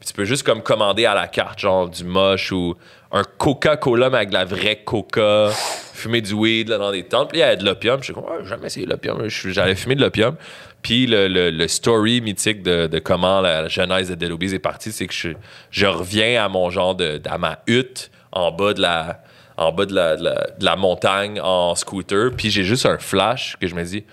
Puis 0.00 0.08
tu 0.08 0.12
peux 0.14 0.24
juste 0.24 0.42
comme 0.44 0.62
commander 0.62 1.04
à 1.04 1.14
la 1.14 1.28
carte, 1.28 1.58
genre 1.58 1.88
du 1.88 2.04
moche 2.04 2.50
ou 2.52 2.74
un 3.12 3.22
Coca-Cola, 3.22 4.08
mais 4.08 4.16
avec 4.16 4.28
de 4.30 4.34
la 4.34 4.44
vraie 4.46 4.82
Coca, 4.84 5.50
fumer 5.92 6.22
du 6.22 6.32
weed 6.32 6.68
là, 6.70 6.78
dans 6.78 6.90
des 6.90 7.04
tentes. 7.04 7.28
Puis 7.28 7.38
il 7.38 7.40
y 7.40 7.44
avait 7.44 7.58
de 7.58 7.64
l'opium. 7.66 7.98
Je 8.00 8.04
suis 8.04 8.14
comme, 8.14 8.24
Ouais, 8.24 8.44
jamais 8.46 8.66
essayé 8.68 8.86
l'opium. 8.86 9.28
J'allais 9.28 9.74
fumer 9.74 9.96
de 9.96 10.00
l'opium. 10.00 10.36
Puis 10.80 11.06
le, 11.06 11.28
le- 11.28 11.50
le 11.50 11.68
story 11.68 12.22
mythique 12.22 12.62
de, 12.62 12.86
de 12.86 12.98
comment 12.98 13.42
la 13.42 13.68
genèse 13.68 14.08
de 14.08 14.14
Dead 14.14 14.30
Obies 14.32 14.54
est 14.54 14.58
partie, 14.58 14.90
c'est 14.92 15.06
que 15.06 15.12
je, 15.12 15.28
je 15.70 15.84
reviens 15.86 16.42
à 16.42 16.48
mon 16.48 16.70
genre 16.70 16.94
de, 16.94 17.20
à 17.28 17.36
ma 17.36 17.58
hutte 17.66 18.10
en 18.32 18.50
bas 18.52 18.72
de 18.72 18.80
la 18.80 19.22
en 19.58 19.72
bas 19.72 19.84
de 19.84 19.94
la, 19.94 20.16
de 20.16 20.24
la- 20.24 20.46
la 20.58 20.76
montagne 20.76 21.38
en 21.38 21.74
scooter, 21.74 22.30
puis 22.34 22.48
j'ai 22.50 22.64
juste 22.64 22.86
un 22.86 22.96
flash 22.96 23.58
que 23.60 23.66
je 23.66 23.74
me 23.74 23.84
dis, 23.84 24.06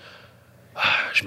ah, 0.76 0.82
je, 1.14 1.22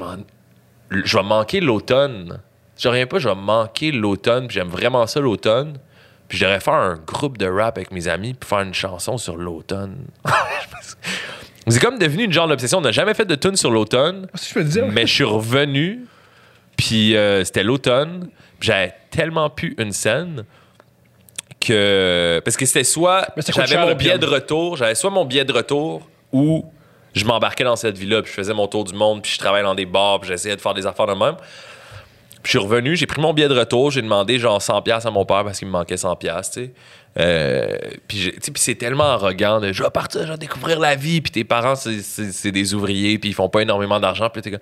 je 1.04 1.18
vais 1.18 1.24
manquer 1.24 1.60
l'automne. 1.60 2.40
Je 2.82 2.88
reviens 2.88 3.06
pas, 3.06 3.20
je 3.20 3.30
vais 3.30 3.36
manquer 3.36 3.92
l'automne, 3.92 4.48
puis 4.48 4.56
j'aime 4.56 4.70
vraiment 4.70 5.06
ça 5.06 5.20
l'automne. 5.20 5.78
Puis 6.28 6.40
je 6.40 6.46
devrais 6.46 6.60
faire 6.60 6.74
un 6.74 6.96
groupe 6.96 7.38
de 7.38 7.46
rap 7.46 7.78
avec 7.78 7.92
mes 7.92 8.08
amis, 8.08 8.34
puis 8.34 8.50
faire 8.50 8.62
une 8.62 8.74
chanson 8.74 9.20
sur 9.20 9.36
l'automne. 9.36 9.98
C'est 11.68 11.80
comme 11.80 12.00
devenu 12.00 12.24
une 12.24 12.34
genre 12.34 12.48
d'obsession. 12.48 12.80
On 12.80 12.82
n'a 12.82 12.92
jamais 12.92 13.14
fait 13.14 13.26
de 13.26 13.36
tune 13.36 13.56
sur 13.56 13.70
l'automne, 13.70 14.28
Si 14.34 14.50
je 14.50 14.54
peux 14.56 14.64
te 14.64 14.70
dire. 14.70 14.88
mais 14.88 15.06
je 15.06 15.14
suis 15.14 15.24
revenu, 15.24 16.08
puis 16.76 17.16
euh, 17.16 17.44
c'était 17.44 17.62
l'automne, 17.62 18.30
j'avais 18.60 18.96
tellement 19.12 19.52
pu 19.52 19.76
une 19.78 19.92
scène 19.92 20.46
que. 21.60 22.42
Parce 22.44 22.58
que 22.58 22.66
c'était 22.66 22.84
soit. 22.84 23.28
J'avais 23.48 23.78
mon 23.78 23.90
le 23.90 23.94
billet 23.94 24.18
de 24.18 24.26
retour, 24.26 24.76
j'avais 24.76 24.96
soit 24.96 25.12
mon 25.12 25.26
billet 25.26 25.46
de 25.46 25.54
retour 25.54 26.10
ou 26.32 26.66
je 27.14 27.26
m'embarquais 27.26 27.64
dans 27.64 27.76
cette 27.76 27.98
vie-là, 27.98 28.24
puis 28.24 28.32
je 28.32 28.36
faisais 28.36 28.54
mon 28.56 28.68
tour 28.68 28.86
du 28.86 28.94
monde, 28.96 29.22
puis 29.22 29.32
je 29.34 29.38
travaillais 29.38 29.66
dans 29.66 29.76
des 29.76 29.86
bars, 29.86 30.20
puis 30.20 30.30
j'essayais 30.30 30.56
de 30.56 30.62
faire 30.62 30.74
des 30.74 30.88
affaires 30.88 31.08
de 31.08 31.14
même. 31.14 31.36
Puis 32.44 32.54
je 32.54 32.58
suis 32.58 32.68
revenu, 32.68 32.96
j'ai 32.96 33.06
pris 33.06 33.22
mon 33.22 33.34
billet 33.34 33.48
de 33.48 33.58
retour, 33.58 33.92
j'ai 33.92 34.02
demandé 34.02 34.40
genre 34.40 34.60
100$ 34.60 34.84
piastres 34.84 35.08
à 35.08 35.12
mon 35.12 35.26
père 35.26 35.44
parce 35.44 35.60
qu'il 35.60 35.68
me 35.68 35.74
manquait 35.74 35.96
100$, 35.96 36.18
piastres, 36.18 36.56
tu 36.56 36.66
sais. 36.66 36.72
Euh, 37.20 37.78
puis 38.08 38.18
tu 38.18 38.24
sais, 38.42 38.52
puis 38.52 38.62
c'est 38.64 38.76
tellement 38.76 39.04
arrogant 39.04 39.60
de 39.60 39.74
je 39.74 39.84
vais 39.84 39.90
partir, 39.90 40.26
je 40.26 40.32
vais 40.32 40.38
découvrir 40.38 40.80
la 40.80 40.96
vie, 40.96 41.20
puis 41.20 41.30
tes 41.30 41.44
parents, 41.44 41.76
c'est- 41.76 42.52
des 42.52 42.74
ouvriers, 42.74 43.20
puis 43.20 43.32
ils 43.32 43.34
font 43.34 43.50
pas 43.50 43.62
énormément 43.62 44.00
d'argent, 44.00 44.30
puis 44.30 44.42
t'es 44.42 44.50
comme, 44.52 44.60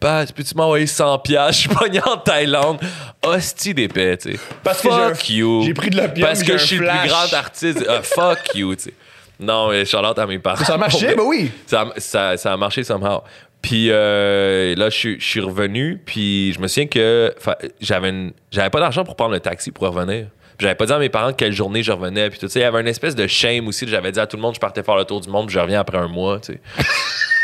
peux-tu 0.00 0.54
m'envoyer 0.56 0.86
100$, 0.86 1.22
piastres? 1.22 1.52
je 1.62 1.68
suis 1.68 1.68
pogné 1.68 2.00
en 2.04 2.16
Thaïlande. 2.16 2.78
Hostie 3.24 3.72
d'épais, 3.72 4.16
tu 4.16 4.32
sais. 4.32 4.38
Parce 4.64 4.82
que 4.82 4.88
j'ai 4.90 5.14
fuck 5.14 5.30
un- 5.30 5.32
you. 5.32 5.62
j'ai 5.64 5.74
pris 5.74 5.90
de 5.90 5.96
l'opium, 5.96 6.26
Parce 6.26 6.40
j'ai 6.40 6.46
que 6.46 6.58
je 6.58 6.64
suis 6.66 6.78
le 6.78 6.88
plus 6.88 7.08
grand 7.08 7.32
artiste. 7.34 7.84
Ah, 7.88 8.02
fuck 8.02 8.40
you, 8.56 8.74
tu 8.74 8.82
sais. 8.82 8.94
Non, 9.38 9.68
mais 9.70 9.84
Charlotte 9.84 10.18
à 10.18 10.26
mes 10.26 10.38
parents. 10.40 10.64
Ça 10.64 10.74
a 10.74 10.78
marché, 10.78 11.14
ben 11.16 11.22
oui. 11.24 11.50
Ça, 11.66 11.86
ça, 11.98 12.36
ça 12.36 12.52
a 12.52 12.56
marché 12.56 12.82
somehow. 12.84 13.22
Puis 13.62 13.86
euh, 13.90 14.74
là, 14.74 14.90
je 14.90 15.16
suis- 15.18 15.40
revenu, 15.40 16.00
puis 16.04 16.52
je 16.52 16.60
me 16.60 16.66
souviens 16.66 16.86
que 16.88 17.32
j'avais 17.80 18.12
j'avais 18.50 18.70
pas 18.70 18.80
d'argent 18.80 19.04
pour 19.04 19.14
prendre 19.16 19.32
le 19.32 19.40
taxi 19.40 19.70
pour 19.70 19.84
revenir. 19.88 20.26
J'avais 20.58 20.74
pas 20.74 20.86
dit 20.86 20.92
à 20.92 20.98
mes 20.98 21.08
parents 21.08 21.32
quelle 21.32 21.52
journée 21.52 21.82
je 21.82 21.90
revenais, 21.92 22.28
puis 22.30 22.38
tout 22.38 22.48
ça. 22.48 22.58
Il 22.60 22.62
y 22.62 22.66
avait 22.66 22.80
une 22.80 22.88
espèce 22.88 23.14
de 23.14 23.26
shame 23.26 23.66
aussi. 23.68 23.86
J'avais 23.88 24.12
dit 24.12 24.20
à 24.20 24.26
tout 24.26 24.36
le 24.36 24.42
monde 24.42 24.54
je 24.54 24.60
partais 24.60 24.82
faire 24.82 24.96
le 24.96 25.04
tour 25.04 25.20
du 25.20 25.28
monde, 25.28 25.46
puis 25.46 25.54
je 25.54 25.60
reviens 25.60 25.80
après 25.80 25.98
un 25.98 26.08
mois, 26.08 26.38
tu 26.40 26.52
sais. 26.54 26.60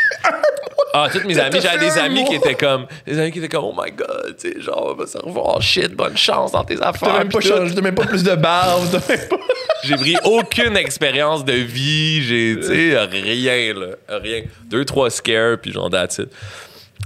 Ah, 0.93 1.07
tous 1.11 1.27
mes 1.27 1.37
amis, 1.37 1.59
j'avais 1.61 1.79
des 1.79 1.97
amis 1.97 2.25
qui 2.25 2.35
étaient 2.35 2.55
comme, 2.55 2.87
des 3.05 3.19
amis 3.19 3.31
qui 3.31 3.39
étaient 3.39 3.49
comme, 3.49 3.65
oh 3.65 3.75
my 3.77 3.91
god, 3.91 4.35
tu 4.39 4.51
sais, 4.51 4.61
genre, 4.61 4.91
on 4.91 4.95
va 4.95 5.05
se 5.05 5.17
revoir, 5.17 5.61
shit, 5.61 5.93
bonne 5.93 6.17
chance 6.17 6.51
dans 6.51 6.63
tes 6.63 6.81
affaires. 6.81 7.09
T'as 7.09 7.19
même 7.19 7.29
pas 7.29 7.41
changé, 7.41 7.75
t'as 7.75 7.81
même 7.81 7.95
pas 7.95 8.05
plus 8.05 8.23
de 8.23 8.35
barbe, 8.35 8.85
t'as 8.91 9.15
même 9.15 9.27
pas. 9.27 9.37
J'ai 9.83 9.95
pris 9.95 10.17
aucune 10.25 10.75
expérience 10.75 11.45
de 11.45 11.53
vie. 11.53 12.21
J'ai, 12.23 12.57
tu 12.59 12.63
sais, 12.63 12.97
rien, 12.97 13.73
là. 13.73 14.19
Rien. 14.19 14.43
Deux, 14.65 14.83
trois 14.83 15.09
scares, 15.09 15.57
puis 15.61 15.71
genre, 15.71 15.89
that's 15.89 16.17
it. 16.17 16.29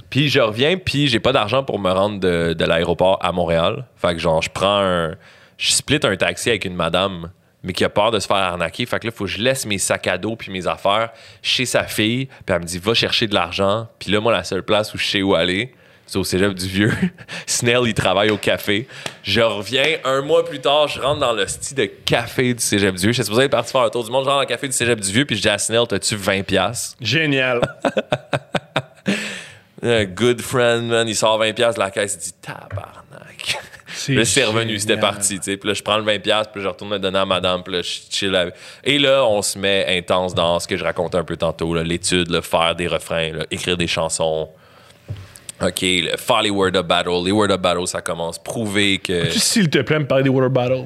Puis 0.09 0.29
je 0.29 0.39
reviens, 0.39 0.77
puis 0.77 1.07
j'ai 1.07 1.19
pas 1.19 1.31
d'argent 1.31 1.63
pour 1.63 1.79
me 1.79 1.91
rendre 1.91 2.19
de, 2.19 2.53
de 2.53 2.65
l'aéroport 2.65 3.19
à 3.21 3.31
Montréal. 3.31 3.85
Fait 3.95 4.13
que 4.13 4.19
genre, 4.19 4.41
je 4.41 4.49
prends 4.49 4.79
un... 4.79 5.15
Je 5.57 5.71
split 5.71 5.99
un 6.03 6.15
taxi 6.15 6.49
avec 6.49 6.65
une 6.65 6.75
madame, 6.75 7.29
mais 7.63 7.73
qui 7.73 7.83
a 7.83 7.89
peur 7.89 8.11
de 8.11 8.19
se 8.19 8.27
faire 8.27 8.37
arnaquer. 8.37 8.85
Fait 8.85 8.99
que 8.99 9.07
là, 9.07 9.11
faut 9.11 9.25
que 9.25 9.29
je 9.31 9.41
laisse 9.41 9.65
mes 9.65 9.77
sacs 9.77 10.07
à 10.07 10.17
dos 10.17 10.35
puis 10.35 10.51
mes 10.51 10.67
affaires 10.67 11.11
chez 11.41 11.65
sa 11.65 11.83
fille. 11.83 12.25
Puis 12.25 12.55
elle 12.55 12.59
me 12.59 12.65
dit, 12.65 12.79
va 12.79 12.93
chercher 12.93 13.27
de 13.27 13.33
l'argent. 13.33 13.87
Puis 13.99 14.11
là, 14.11 14.19
moi, 14.19 14.31
la 14.31 14.43
seule 14.43 14.63
place 14.63 14.93
où 14.93 14.97
je 14.97 15.05
sais 15.05 15.21
où 15.21 15.33
aller, 15.33 15.73
c'est 16.05 16.17
au 16.17 16.23
cégep 16.23 16.53
du 16.53 16.67
Vieux. 16.67 16.93
Snell, 17.47 17.83
il 17.85 17.93
travaille 17.93 18.29
au 18.29 18.37
café. 18.37 18.87
Je 19.23 19.41
reviens 19.41 19.97
un 20.03 20.21
mois 20.21 20.45
plus 20.45 20.59
tard, 20.59 20.87
je 20.87 20.99
rentre 20.99 21.19
dans 21.19 21.33
le 21.33 21.47
style 21.47 21.77
de 21.77 21.85
café 21.85 22.53
du 22.53 22.61
cégep 22.61 22.93
du 22.95 23.01
Vieux. 23.01 23.13
J'étais 23.13 23.25
supposé 23.25 23.45
être 23.45 23.51
parti 23.51 23.71
faire 23.71 23.81
un 23.81 23.89
tour 23.89 24.03
du 24.03 24.11
monde. 24.11 24.25
Je 24.25 24.29
rentre 24.29 24.37
dans 24.37 24.41
le 24.41 24.47
café 24.47 24.67
du 24.67 24.73
cégep 24.73 24.99
du 24.99 25.11
Vieux, 25.11 25.25
puis 25.25 25.37
je 25.37 25.41
dis 25.41 25.49
à 25.49 25.57
Snell, 25.57 25.87
t'as-tu 25.87 26.15
20$? 26.15 26.43
piastres? 26.43 26.97
Génial. 27.01 27.61
Un 29.85 30.05
good 30.05 30.41
friend, 30.41 30.87
man, 30.87 31.07
il 31.09 31.15
sort 31.15 31.41
20$ 31.41 31.53
piastres 31.53 31.75
de 31.75 31.83
la 31.83 31.91
caisse, 31.91 32.13
il 32.13 32.19
dit 32.19 32.33
tabarnak. 32.41 33.57
C'est 33.93 34.13
Là, 34.13 34.25
c'est 34.25 34.43
revenu, 34.43 34.79
c'était 34.79 34.97
parti, 34.97 35.37
tu 35.37 35.43
sais. 35.51 35.57
Puis 35.57 35.67
là, 35.67 35.73
je 35.73 35.83
prends 35.83 35.97
le 35.97 36.03
20$, 36.03 36.19
piastres, 36.19 36.51
puis 36.51 36.61
je 36.61 36.67
retourne 36.67 36.91
me 36.91 36.99
donner 36.99 37.19
à 37.19 37.25
madame, 37.25 37.63
puis 37.63 37.73
là, 37.73 37.81
je 37.81 37.89
chill 38.09 38.35
avec. 38.35 38.55
Et 38.83 38.99
là, 38.99 39.25
on 39.25 39.41
se 39.41 39.57
met 39.57 39.85
intense 39.97 40.33
dans 40.33 40.59
ce 40.59 40.67
que 40.67 40.77
je 40.77 40.83
racontais 40.83 41.17
un 41.17 41.23
peu 41.23 41.37
tantôt, 41.37 41.73
là, 41.73 41.83
l'étude, 41.83 42.29
là, 42.29 42.41
faire 42.41 42.75
des 42.75 42.87
refrains, 42.87 43.31
là, 43.31 43.45
écrire 43.51 43.77
des 43.77 43.87
chansons. 43.87 44.49
OK, 45.61 45.81
là, 45.81 46.17
faire 46.17 46.41
les 46.41 46.49
Word 46.49 46.75
of 46.75 46.85
Battle. 46.85 47.23
Les 47.23 47.31
Word 47.31 47.51
of 47.51 47.59
Battle, 47.59 47.87
ça 47.87 48.01
commence. 48.01 48.37
Prouver 48.37 48.97
que. 48.97 49.29
S'il 49.29 49.69
te 49.69 49.79
plaît, 49.79 49.99
me 49.99 50.07
parler 50.07 50.23
des 50.23 50.29
Water 50.29 50.49
Battle? 50.49 50.85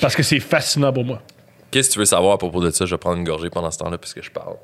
Parce 0.00 0.14
que 0.14 0.22
c'est 0.22 0.40
fascinant 0.40 0.92
pour 0.92 1.04
moi. 1.04 1.22
Qu'est-ce 1.70 1.88
que 1.88 1.94
tu 1.94 1.98
veux 2.00 2.04
savoir 2.04 2.34
à 2.34 2.38
propos 2.38 2.60
de 2.62 2.70
ça? 2.70 2.84
Je 2.84 2.94
vais 2.94 2.98
prendre 2.98 3.18
une 3.18 3.24
gorgée 3.24 3.50
pendant 3.50 3.70
ce 3.70 3.78
temps-là, 3.78 3.98
puisque 3.98 4.22
je 4.22 4.30
parle. 4.30 4.56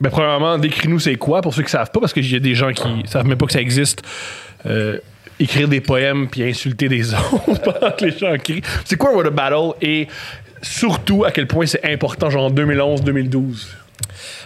Ben, 0.00 0.10
premièrement, 0.10 0.58
décris-nous 0.58 1.00
c'est 1.00 1.16
quoi 1.16 1.40
pour 1.40 1.54
ceux 1.54 1.62
qui 1.62 1.70
savent 1.70 1.90
pas, 1.90 2.00
parce 2.00 2.12
qu'il 2.12 2.30
y 2.30 2.36
a 2.36 2.40
des 2.40 2.54
gens 2.54 2.72
qui 2.72 2.82
savent 3.06 3.26
même 3.26 3.38
pas 3.38 3.46
que 3.46 3.52
ça 3.52 3.60
existe. 3.60 4.02
Euh, 4.66 4.98
écrire 5.38 5.68
des 5.68 5.80
poèmes 5.80 6.28
puis 6.28 6.42
insulter 6.42 6.88
des 6.88 7.12
autres 7.14 7.60
pendant 7.62 7.90
que 7.92 8.04
les 8.04 8.16
gens 8.16 8.34
crient. 8.42 8.62
C'est 8.84 8.96
quoi 8.96 9.10
un 9.10 9.14
Water 9.14 9.32
Battle 9.32 9.72
et 9.82 10.08
surtout 10.62 11.24
à 11.24 11.30
quel 11.30 11.46
point 11.46 11.66
c'est 11.66 11.84
important, 11.84 12.30
genre 12.30 12.46
en 12.46 12.50
2011-2012? 12.50 13.66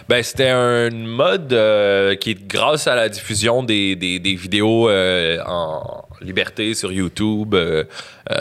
Ben, 0.09 0.21
c'était 0.23 0.49
une 0.51 1.05
mode 1.05 1.53
euh, 1.53 2.15
qui, 2.15 2.35
grâce 2.35 2.87
à 2.87 2.95
la 2.95 3.07
diffusion 3.07 3.63
des, 3.63 3.95
des- 3.95 4.19
des 4.19 4.35
vidéos 4.35 4.89
euh, 4.89 5.37
en 5.47 6.03
liberté 6.21 6.73
sur 6.73 6.91
YouTube, 6.91 7.53
euh, 7.55 7.83
euh, 8.31 8.35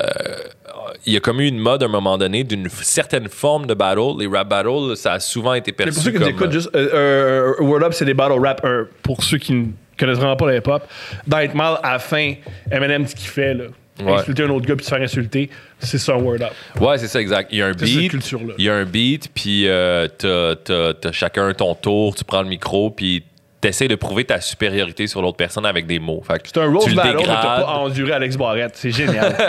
il 1.06 1.12
y 1.12 1.16
a 1.16 1.20
comme 1.20 1.40
eu 1.40 1.46
une 1.46 1.58
mode 1.58 1.82
à 1.82 1.86
un 1.86 1.88
moment 1.88 2.18
donné 2.18 2.44
d'une 2.44 2.68
certaine 2.68 3.28
forme 3.28 3.66
de 3.66 3.74
battle. 3.74 4.18
Les 4.18 4.26
rap 4.26 4.48
battles, 4.48 4.96
ça 4.96 5.14
a 5.14 5.20
souvent 5.20 5.54
été 5.54 5.72
Mais 5.72 5.84
perçu 5.84 5.94
pour 5.94 6.02
ceux 6.04 6.10
qui 6.10 6.18
comme... 6.18 6.26
nous 6.26 6.34
écoutent, 6.34 6.52
juste, 6.52 6.70
euh, 6.74 7.54
euh, 7.60 7.62
Word 7.64 7.82
Up, 7.82 7.92
c'est 7.92 8.04
des 8.04 8.14
battle 8.14 8.38
rap. 8.40 8.64
pour 9.02 9.22
ceux 9.24 9.38
qui 9.38 9.52
ne 9.52 9.66
connaissent 9.98 10.18
vraiment 10.18 10.36
pas 10.36 10.50
le 10.50 10.56
hip-hop, 10.58 10.82
dans 11.26 11.38
Être 11.38 11.54
Mal, 11.54 11.78
à 11.82 11.92
la 11.92 11.98
fin, 11.98 12.34
Eminem, 12.70 13.06
ce 13.06 13.14
qu'il 13.14 13.28
fait, 13.28 13.54
là, 13.54 13.64
Ouais. 14.02 14.12
insulter 14.14 14.44
un 14.44 14.48
autre 14.50 14.64
gars 14.66 14.76
puis 14.76 14.84
se 14.84 14.90
faire 14.90 15.02
insulter, 15.02 15.50
c'est 15.78 15.98
ça 15.98 16.14
un 16.14 16.22
Word 16.22 16.40
Up. 16.40 16.52
Ouais, 16.80 16.96
c'est 16.96 17.08
ça, 17.08 17.20
exact. 17.20 17.50
Il 17.52 17.58
y 17.58 17.62
a 17.62 17.66
un 17.66 17.72
beat. 17.72 18.12
Il 18.56 18.64
y 18.64 18.70
a 18.70 18.74
un 18.74 18.84
beat, 18.86 19.28
puis 19.34 19.68
euh, 19.68 20.08
t'as 20.18 21.12
chacun 21.12 21.52
ton 21.52 21.74
tour, 21.74 22.14
tu 22.14 22.24
prends 22.24 22.40
le 22.40 22.48
micro, 22.48 22.90
puis 22.90 23.22
t'essaies 23.60 23.88
de 23.88 23.94
prouver 23.94 24.24
ta 24.24 24.40
supériorité 24.40 25.06
sur 25.06 25.20
l'autre 25.20 25.36
personne 25.36 25.66
avec 25.66 25.86
des 25.86 25.98
mots. 25.98 26.22
Fait 26.26 26.38
que 26.38 26.48
C'est 26.48 26.58
un 26.58 26.68
tu 26.68 26.74
roast 26.74 26.88
le 26.88 26.94
battle, 26.94 27.16
mais 27.18 27.24
t'as 27.24 27.60
pas 27.60 27.66
enduré 27.66 28.12
Alex 28.12 28.36
Barrette. 28.36 28.72
C'est 28.76 28.90
génial. 28.90 29.36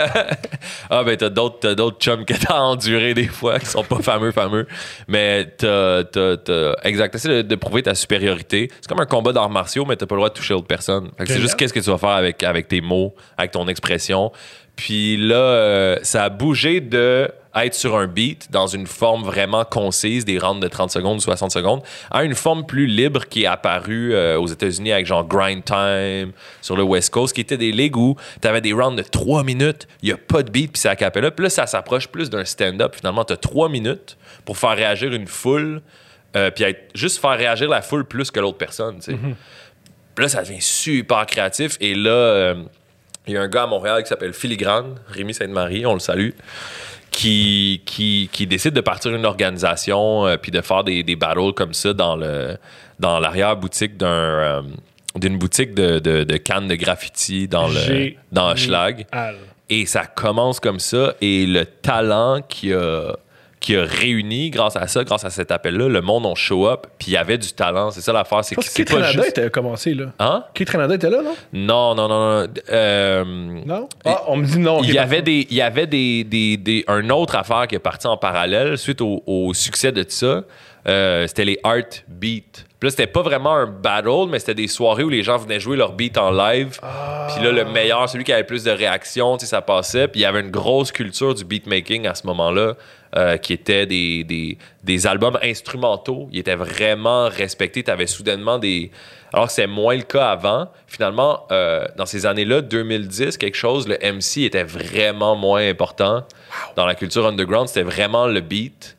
Ah 0.90 1.02
ben 1.04 1.16
t'as 1.16 1.30
d'autres 1.30 1.58
t'as 1.60 1.74
d'autres 1.74 1.98
chums 1.98 2.24
que 2.24 2.34
t'as 2.34 2.58
enduré 2.58 3.14
des 3.14 3.26
fois 3.26 3.58
qui 3.58 3.66
sont 3.66 3.82
pas 3.82 4.00
fameux 4.00 4.30
fameux. 4.30 4.66
Mais 5.08 5.46
t'as 5.56 6.04
t'as 6.04 6.36
t'as 6.36 6.74
exact. 6.84 7.12
T'essaies 7.12 7.28
de, 7.28 7.42
de 7.42 7.54
prouver 7.56 7.82
ta 7.82 7.94
supériorité. 7.94 8.70
C'est 8.80 8.88
comme 8.88 9.00
un 9.00 9.06
combat 9.06 9.32
d'arts 9.32 9.50
martiaux 9.50 9.84
mais 9.86 9.96
t'as 9.96 10.06
pas 10.06 10.14
le 10.14 10.20
droit 10.20 10.28
de 10.28 10.34
toucher 10.34 10.54
l'autre 10.54 10.66
personne. 10.66 11.10
Fait 11.18 11.24
que 11.24 11.32
c'est 11.32 11.40
juste 11.40 11.56
qu'est-ce 11.56 11.72
que 11.72 11.80
tu 11.80 11.90
vas 11.90 11.98
faire 11.98 12.10
avec 12.10 12.42
avec 12.42 12.68
tes 12.68 12.80
mots 12.80 13.14
avec 13.38 13.52
ton 13.52 13.66
expression. 13.68 14.30
Puis 14.76 15.16
là 15.16 15.34
euh, 15.36 15.98
ça 16.02 16.24
a 16.24 16.28
bougé 16.28 16.80
de 16.80 17.30
être 17.54 17.74
sur 17.74 17.96
un 17.96 18.06
beat 18.06 18.50
dans 18.50 18.66
une 18.66 18.86
forme 18.86 19.24
vraiment 19.24 19.64
concise 19.64 20.24
des 20.24 20.38
rounds 20.38 20.62
de 20.62 20.68
30 20.68 20.90
secondes 20.90 21.18
ou 21.18 21.20
60 21.20 21.50
secondes 21.50 21.82
à 22.10 22.24
une 22.24 22.34
forme 22.34 22.64
plus 22.66 22.86
libre 22.86 23.26
qui 23.26 23.44
est 23.44 23.46
apparue 23.46 24.14
euh, 24.14 24.38
aux 24.38 24.46
États-Unis 24.46 24.92
avec 24.92 25.06
genre 25.06 25.26
Grind 25.26 25.64
Time 25.64 26.32
sur 26.60 26.76
le 26.76 26.82
West 26.82 27.10
Coast 27.10 27.34
qui 27.34 27.40
étaient 27.40 27.56
des 27.56 27.72
ligues 27.72 27.96
où 27.96 28.16
t'avais 28.40 28.60
des 28.60 28.72
rounds 28.72 28.96
de 28.96 29.02
3 29.02 29.44
minutes 29.44 29.86
il 30.02 30.08
y 30.08 30.12
a 30.12 30.16
pas 30.16 30.42
de 30.42 30.50
beat 30.50 30.72
puis 30.72 30.80
c'est 30.80 30.88
a 30.88 30.96
cappella 30.96 31.30
puis 31.30 31.44
là 31.44 31.50
ça 31.50 31.66
s'approche 31.66 32.08
plus 32.08 32.30
d'un 32.30 32.44
stand-up 32.44 32.96
finalement 32.96 33.24
t'as 33.24 33.36
3 33.36 33.68
minutes 33.68 34.16
pour 34.44 34.56
faire 34.56 34.76
réagir 34.76 35.12
une 35.12 35.26
foule 35.26 35.82
euh, 36.34 36.50
puis 36.50 36.64
juste 36.94 37.20
faire 37.20 37.36
réagir 37.36 37.68
la 37.68 37.82
foule 37.82 38.06
plus 38.06 38.30
que 38.30 38.40
l'autre 38.40 38.58
personne, 38.58 38.96
tu 39.00 39.12
sais. 39.12 39.18
Puis 40.14 40.24
là, 40.24 40.28
ça 40.28 40.42
devient 40.42 40.60
super 40.60 41.26
créatif. 41.26 41.76
Et 41.80 41.94
là, 41.94 42.10
euh, 42.10 42.54
il 43.26 43.34
y 43.34 43.36
a 43.36 43.42
un 43.42 43.48
gars 43.48 43.62
à 43.62 43.66
Montréal 43.66 44.02
qui 44.02 44.08
s'appelle 44.08 44.32
Filigrane, 44.32 44.96
Rémi 45.08 45.32
Sainte-Marie, 45.32 45.86
on 45.86 45.94
le 45.94 46.00
salue, 46.00 46.30
qui, 47.12 47.82
qui, 47.84 48.28
qui 48.32 48.46
décide 48.46 48.74
de 48.74 48.80
partir 48.80 49.14
une 49.14 49.26
organisation 49.26 50.26
euh, 50.26 50.36
puis 50.36 50.50
de 50.50 50.60
faire 50.60 50.82
des, 50.82 51.02
des 51.04 51.14
battles 51.14 51.52
comme 51.54 51.74
ça 51.74 51.92
dans 51.92 52.16
le 52.16 52.56
dans 52.98 53.20
l'arrière-boutique 53.20 53.96
d'un... 53.96 54.06
euh, 54.06 54.62
d'une 55.14 55.36
boutique 55.36 55.74
de, 55.74 55.98
de, 55.98 56.24
de 56.24 56.36
cannes 56.38 56.68
de 56.68 56.74
graffiti 56.74 57.46
dans 57.46 57.68
le 57.68 58.14
dans 58.32 58.56
Schlag. 58.56 59.06
Et 59.68 59.84
ça 59.84 60.06
commence 60.06 60.58
comme 60.58 60.78
ça. 60.78 61.14
Et 61.20 61.44
le 61.44 61.66
talent 61.66 62.40
qui 62.48 62.72
a, 62.72 63.14
qui 63.62 63.74
a 63.76 63.84
réuni 63.84 64.50
grâce 64.50 64.76
à 64.76 64.86
ça, 64.86 65.04
grâce 65.04 65.24
à 65.24 65.30
cet 65.30 65.50
appel-là, 65.50 65.88
le 65.88 66.00
monde 66.02 66.26
on 66.26 66.34
show 66.34 66.68
up. 66.68 66.86
Puis 66.98 67.08
il 67.12 67.14
y 67.14 67.16
avait 67.16 67.38
du 67.38 67.52
talent. 67.52 67.90
C'est 67.90 68.02
ça 68.02 68.12
l'affaire. 68.12 68.44
C'est 68.44 68.54
que 68.54 68.62
c'est 68.62 68.84
pas 68.84 69.02
juste... 69.04 69.28
était 69.28 69.48
commencé, 69.50 69.94
là. 69.94 70.06
Hein? 70.18 70.44
Keith 70.52 70.68
Renada 70.68 70.94
était 70.94 71.08
là, 71.08 71.22
non? 71.22 71.34
Non, 71.52 71.94
non, 71.94 72.08
non, 72.08 72.42
non. 72.42 72.48
Euh, 72.70 73.24
Non? 73.64 73.88
Ah, 74.04 74.22
on 74.28 74.36
me 74.36 74.44
dit 74.44 74.58
non. 74.58 74.82
il 74.82 74.92
y 74.92 74.98
avait, 74.98 75.22
des, 75.22 75.46
il 75.48 75.56
y 75.56 75.62
avait 75.62 75.86
des, 75.86 76.24
des, 76.24 76.56
des- 76.58 76.84
un 76.88 77.08
autre 77.10 77.36
affaire 77.36 77.66
qui 77.66 77.74
est 77.76 77.78
parti 77.78 78.06
en 78.06 78.16
parallèle 78.18 78.76
suite 78.76 79.00
au, 79.00 79.22
au 79.26 79.54
succès 79.54 79.92
de 79.92 80.04
ça. 80.06 80.42
Euh, 80.88 81.26
c'était 81.28 81.44
les 81.44 81.58
Art 81.62 81.78
Beats. 82.08 82.64
Puis 82.80 82.88
là, 82.88 82.90
c'était 82.90 83.06
pas 83.06 83.22
vraiment 83.22 83.54
un 83.54 83.66
battle, 83.66 84.26
mais 84.28 84.40
c'était 84.40 84.56
des 84.56 84.66
soirées 84.66 85.04
où 85.04 85.08
les 85.08 85.22
gens 85.22 85.36
venaient 85.38 85.60
jouer 85.60 85.76
leur 85.76 85.92
beat 85.92 86.18
en 86.18 86.32
live. 86.32 86.80
Puis 87.32 87.44
là, 87.44 87.52
le 87.52 87.64
meilleur, 87.66 88.08
celui 88.08 88.24
qui 88.24 88.32
avait 88.32 88.40
le 88.40 88.46
plus 88.48 88.64
de 88.64 88.72
réactions, 88.72 89.38
ça 89.38 89.62
passait. 89.62 90.08
Puis 90.08 90.18
il 90.20 90.22
y 90.24 90.26
avait 90.26 90.40
une 90.40 90.50
grosse 90.50 90.90
culture 90.90 91.32
du 91.36 91.44
beatmaking 91.44 92.08
à 92.08 92.16
ce 92.16 92.26
moment-là, 92.26 92.74
euh, 93.14 93.36
qui 93.36 93.52
était 93.52 93.84
des, 93.84 94.24
des, 94.24 94.56
des 94.82 95.06
albums 95.06 95.38
instrumentaux. 95.42 96.28
Ils 96.32 96.38
étaient 96.38 96.54
vraiment 96.54 97.28
respectés. 97.28 97.82
Tu 97.82 97.90
avais 97.90 98.06
soudainement 98.06 98.58
des. 98.58 98.90
Alors 99.34 99.48
que 99.48 99.52
c'est 99.52 99.66
moins 99.66 99.96
le 99.96 100.02
cas 100.02 100.30
avant. 100.30 100.68
Finalement, 100.86 101.46
euh, 101.52 101.84
dans 101.98 102.06
ces 102.06 102.24
années-là, 102.24 102.62
2010, 102.62 103.36
quelque 103.36 103.54
chose, 103.56 103.86
le 103.86 103.98
MC 103.98 104.44
était 104.44 104.64
vraiment 104.64 105.36
moins 105.36 105.68
important 105.68 106.24
dans 106.74 106.86
la 106.86 106.94
culture 106.94 107.26
underground. 107.26 107.68
C'était 107.68 107.82
vraiment 107.82 108.26
le 108.26 108.40
beat. 108.40 108.96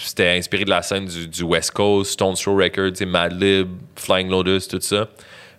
C'était 0.00 0.30
inspiré 0.38 0.64
de 0.64 0.70
la 0.70 0.80
scène 0.80 1.04
du, 1.04 1.28
du 1.28 1.42
West 1.42 1.72
Coast, 1.72 2.12
Stone 2.12 2.36
Throw 2.36 2.56
Records, 2.56 3.06
Madlib, 3.06 3.68
Flying 3.96 4.30
Lotus, 4.30 4.66
tout 4.66 4.80
ça. 4.80 5.08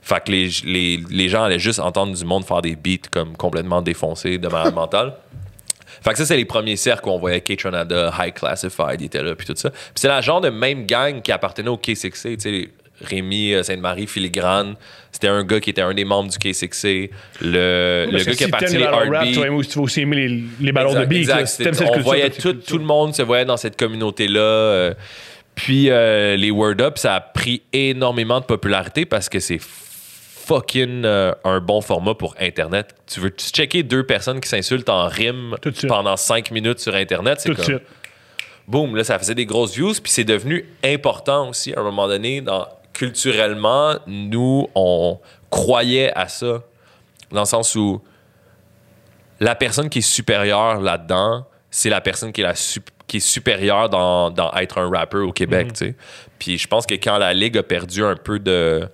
Fait 0.01 0.23
que 0.23 0.31
les, 0.31 0.49
les, 0.65 1.03
les 1.11 1.29
gens 1.29 1.43
allaient 1.43 1.59
juste 1.59 1.79
entendre 1.79 2.15
du 2.17 2.25
monde 2.25 2.43
faire 2.43 2.63
des 2.63 2.75
beats 2.75 3.07
comme 3.11 3.38
complètement 3.38 3.83
défoncés 3.83 4.39
de 4.39 4.47
malade 4.47 4.73
mentale. 4.75 5.13
Fait 6.03 6.11
que 6.11 6.18
ça, 6.18 6.26
c'est 6.26 6.38
les 6.38 6.45
premiers 6.45 6.76
cercles 6.76 7.09
où 7.09 7.11
on 7.11 7.19
voyait 7.19 7.41
K-Tronada, 7.41 8.13
High 8.19 8.34
Classified, 8.34 8.99
il 9.01 9.05
était 9.05 9.22
là, 9.23 9.35
puis 9.35 9.45
tout 9.47 9.53
ça. 9.55 9.69
Puis 9.69 9.80
c'est 9.95 10.07
la 10.07 10.22
genre 10.22 10.41
de 10.41 10.49
même 10.49 10.85
gang 10.85 11.22
qui 11.22 11.31
appartenait 11.31 11.69
au 11.69 11.77
K6C, 11.77 12.38
tu 12.38 12.39
sais, 12.39 12.69
Rémi 13.03 13.53
euh, 13.53 13.63
Sainte-Marie, 13.63 14.07
Filigrane. 14.07 14.76
C'était 15.11 15.27
un 15.27 15.43
gars 15.43 15.59
qui 15.59 15.72
était 15.72 15.81
un 15.81 15.93
des 15.93 16.05
membres 16.05 16.30
du 16.30 16.38
K6C. 16.38 17.09
Le, 17.41 18.07
le 18.11 18.18
gars 18.23 18.34
qui 18.34 18.43
a 18.43 18.45
si 18.45 18.51
parti 18.51 18.65
t'aimes 18.68 18.77
les 18.77 18.84
Heartbeat. 18.84 19.34
tu 19.69 19.77
vas, 19.77 19.81
aussi 19.81 20.01
aimer 20.01 20.27
les, 20.27 20.43
les 20.59 20.72
ballons 20.72 20.93
de 20.93 21.05
beat. 21.05 21.30
exact. 21.30 21.59
là. 21.59 21.72
On 21.72 21.73
culture, 21.73 21.99
voyait 22.03 22.30
tout, 22.30 22.53
tout 22.53 22.77
le 22.77 22.85
monde 22.85 23.15
se 23.15 23.22
voyait 23.22 23.45
dans 23.45 23.57
cette 23.57 23.77
communauté-là. 23.77 24.39
euh, 24.39 24.93
puis 25.55 25.89
euh, 25.89 26.35
les 26.38 26.51
Word 26.51 26.80
Up, 26.80 26.97
ça 26.97 27.15
a 27.15 27.19
pris 27.22 27.61
énormément 27.73 28.39
de 28.39 28.45
popularité 28.45 29.05
parce 29.05 29.30
que 29.30 29.39
c'est 29.39 29.59
fucking 30.52 31.06
euh, 31.06 31.34
un 31.44 31.60
bon 31.60 31.82
format 31.82 32.14
pour 32.14 32.36
Internet. 32.40 32.94
Tu 33.07 33.19
veux 33.19 33.32
tu 33.32 33.45
checker 33.48 33.84
deux 33.84 34.06
personnes 34.06 34.41
qui 34.41 34.49
s'insultent 34.49 34.90
en 34.90 35.07
rime 35.07 35.56
Tout 35.61 35.72
de 35.72 35.76
suite. 35.78 35.90
pendant 35.90 36.18
cinq 36.18 36.52
minutes 36.52 36.80
sur 36.80 36.94
Internet, 36.94 37.40
c'est 37.40 37.49
Tout 37.49 37.56
de 37.56 37.57
comme... 37.57 37.78
suite. 37.78 37.88
Boum, 38.68 38.95
là, 38.95 39.03
ça 39.03 39.18
faisait 39.18 39.36
des 39.36 39.45
grosses 39.45 39.73
views. 39.73 39.94
Puis 40.02 40.11
c'est 40.11 40.23
devenu 40.23 40.65
important 40.84 41.49
aussi, 41.49 41.73
à 41.73 41.80
un 41.80 41.84
moment 41.84 42.07
donné, 42.07 42.41
dans, 42.41 42.68
culturellement, 42.94 43.95
nous, 44.07 44.68
on 44.76 45.19
croyait 45.49 46.11
à 46.18 46.28
ça. 46.28 46.64
Dans 47.32 47.41
le 47.41 47.45
sens 47.45 47.76
où 47.76 48.02
la 49.40 49.56
personne 49.56 49.90
qui 49.90 49.99
est 49.99 50.02
supérieure 50.02 50.80
là-dedans, 50.82 51.45
c'est 51.69 51.90
la 51.90 52.02
personne 52.02 52.32
qui 52.34 52.41
est, 52.41 52.45
la 52.45 52.56
sup- 52.56 52.90
qui 53.07 53.18
est 53.18 53.22
supérieure 53.22 53.90
dans, 53.90 54.30
dans 54.30 54.52
être 54.53 54.78
un 54.78 54.90
rappeur 54.90 55.26
au 55.26 55.32
Québec, 55.32 55.73
tu 55.73 55.86
sais. 55.86 55.95
Puis 56.38 56.57
je 56.57 56.68
pense 56.68 56.86
que 56.86 56.95
quand 56.95 57.18
la 57.18 57.34
Ligue 57.34 57.57
a 57.57 57.64
perdu 57.64 58.03
un 58.03 58.15
peu 58.15 58.40
de, 58.40 58.88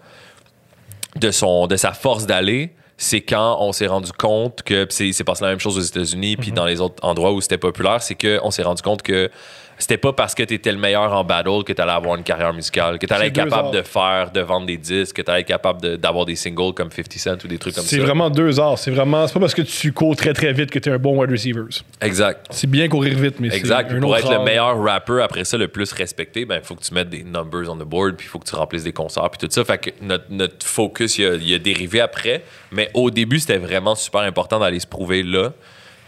de, 1.20 1.32
son, 1.32 1.68
de 1.68 1.76
sa 1.76 1.94
force 1.94 2.26
d'aller, 2.26 2.74
c'est 2.98 3.22
quand 3.22 3.58
on 3.62 3.72
s'est 3.72 3.88
rendu 3.88 4.12
compte 4.12 4.64
que 4.64 4.88
c'est 4.90 5.24
passé 5.24 5.44
la 5.44 5.52
même 5.52 5.60
chose 5.60 5.78
aux 5.78 5.82
États-Unis 5.82 6.36
puis 6.38 6.52
dans 6.52 6.66
les 6.66 6.82
autres 6.82 7.04
endroits 7.06 7.32
où 7.32 7.42
c'était 7.42 7.60
populaire, 7.60 8.02
c'est 8.02 8.16
que 8.16 8.40
on 8.44 8.52
s'est 8.52 8.64
rendu 8.64 8.82
compte 8.82 9.04
que 9.04 9.30
c'était 9.78 9.98
pas 9.98 10.14
parce 10.14 10.34
que 10.36 10.44
tu 10.44 10.54
étais 10.56 10.72
le 10.72 10.78
meilleur 10.78 11.14
en 11.14 11.24
battle 11.24 11.64
que 11.66 11.74
tu 11.74 11.82
allais 11.82 11.92
avoir 11.92 12.16
une 12.16 12.24
carrière 12.24 12.54
musicale, 12.54 12.98
que 13.00 13.06
tu 13.06 13.14
allais 13.14 13.28
être 13.28 13.34
capable 13.34 13.72
de 13.72 13.82
faire, 13.82 14.32
de 14.32 14.42
vendre 14.42 14.66
des 14.66 14.78
disques, 14.78 15.16
que 15.18 15.22
tu 15.22 15.30
allais 15.32 15.42
être 15.42 15.48
capable 15.48 15.82
de- 15.82 15.96
d'avoir 15.96 16.26
des 16.26 16.36
singles 16.36 16.74
comme 16.74 16.90
50 16.92 17.14
Cent 17.18 17.44
ou 17.44 17.48
des 17.48 17.58
trucs 17.58 17.76
comme 17.76 17.84
ça. 17.84 17.90
C'est 17.90 18.00
vraiment 18.00 18.30
deux 18.30 18.60
arts. 18.60 18.78
C'est 18.80 18.92
vraiment. 18.92 19.28
C'est 19.28 19.34
pas 19.34 19.40
parce 19.40 19.54
que 19.54 19.62
tu 19.62 19.92
cours 19.94 20.16
très 20.16 20.34
très 20.34 20.54
vite 20.54 20.72
que 20.72 20.80
t'es 20.80 20.90
un 20.90 20.98
bon 20.98 21.20
wide 21.20 21.30
receiver. 21.32 21.64
Exact. 22.02 22.46
C'est 22.50 22.70
bien 22.70 22.88
courir 22.88 23.18
vite, 23.18 23.36
mais 23.40 23.50
c'est 23.50 23.58
Exact. 23.58 23.92
Un 23.92 24.00
pour 24.00 24.10
autre 24.12 24.20
être 24.20 24.32
le 24.40 24.44
meilleur 24.44 24.82
rapper 24.82 25.22
après 25.22 25.44
ça, 25.46 25.58
le 25.58 25.68
plus 25.68 25.92
respecté, 25.94 26.46
ben 26.46 26.56
il 26.62 26.66
faut 26.66 26.76
que 26.76 26.84
tu 26.84 26.94
mettes 26.94 27.10
des 27.10 27.24
numbers 27.24 27.70
on 27.70 27.76
the 27.78 27.84
board, 27.88 28.16
puis 28.16 28.26
il 28.28 28.30
faut 28.30 28.40
que 28.40 28.48
tu 28.50 28.56
remplisses 28.56 28.84
des 28.84 28.94
concerts, 28.94 29.30
puis 29.30 29.48
tout 29.48 29.52
ça. 29.54 29.64
Fait 29.64 29.78
que 29.78 29.90
notre, 30.02 30.26
notre 30.30 30.66
focus, 30.66 31.18
il 31.20 31.26
a, 31.26 31.36
il 31.36 31.54
a 31.54 31.60
dérivé 31.60 32.02
après. 32.02 32.44
Mais 32.72 32.90
au 32.94 33.10
début, 33.12 33.40
c'était 33.40 33.58
vraiment 33.58 33.96
super 33.96 34.22
important 34.22 34.60
d'aller 34.60 34.80
se 34.80 34.88
prouver 34.88 35.24
là. 35.24 35.54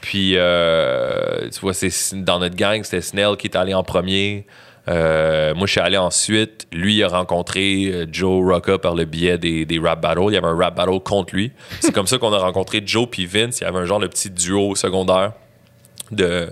Puis, 0.01 0.33
euh, 0.35 1.49
tu 1.49 1.59
vois, 1.59 1.73
c'est 1.73 1.91
dans 2.23 2.39
notre 2.39 2.55
gang, 2.55 2.83
c'était 2.83 3.01
Snell 3.01 3.35
qui 3.37 3.47
est 3.47 3.55
allé 3.55 3.73
en 3.73 3.83
premier. 3.83 4.45
Euh, 4.87 5.53
moi, 5.53 5.67
je 5.67 5.71
suis 5.71 5.81
allé 5.81 5.97
ensuite. 5.97 6.67
Lui, 6.71 6.95
il 6.97 7.03
a 7.03 7.09
rencontré 7.09 7.85
euh, 7.85 8.05
Joe 8.11 8.43
Rocca 8.43 8.77
par 8.77 8.95
le 8.95 9.05
biais 9.05 9.37
des, 9.37 9.79
rap 9.83 10.01
battles. 10.01 10.29
Il 10.29 10.33
y 10.33 10.37
avait 10.37 10.47
un 10.47 10.55
rap 10.55 10.75
battle 10.75 10.99
contre 11.01 11.35
lui. 11.35 11.51
C'est 11.79 11.91
comme 11.91 12.07
ça 12.07 12.17
qu'on 12.17 12.33
a 12.33 12.39
rencontré 12.39 12.81
Joe 12.83 13.07
puis 13.09 13.25
Vince. 13.25 13.59
Il 13.59 13.65
y 13.65 13.67
avait 13.67 13.77
un 13.77 13.85
genre 13.85 13.99
de 13.99 14.07
petit 14.07 14.29
duo 14.29 14.75
secondaire 14.75 15.33
de, 16.11 16.49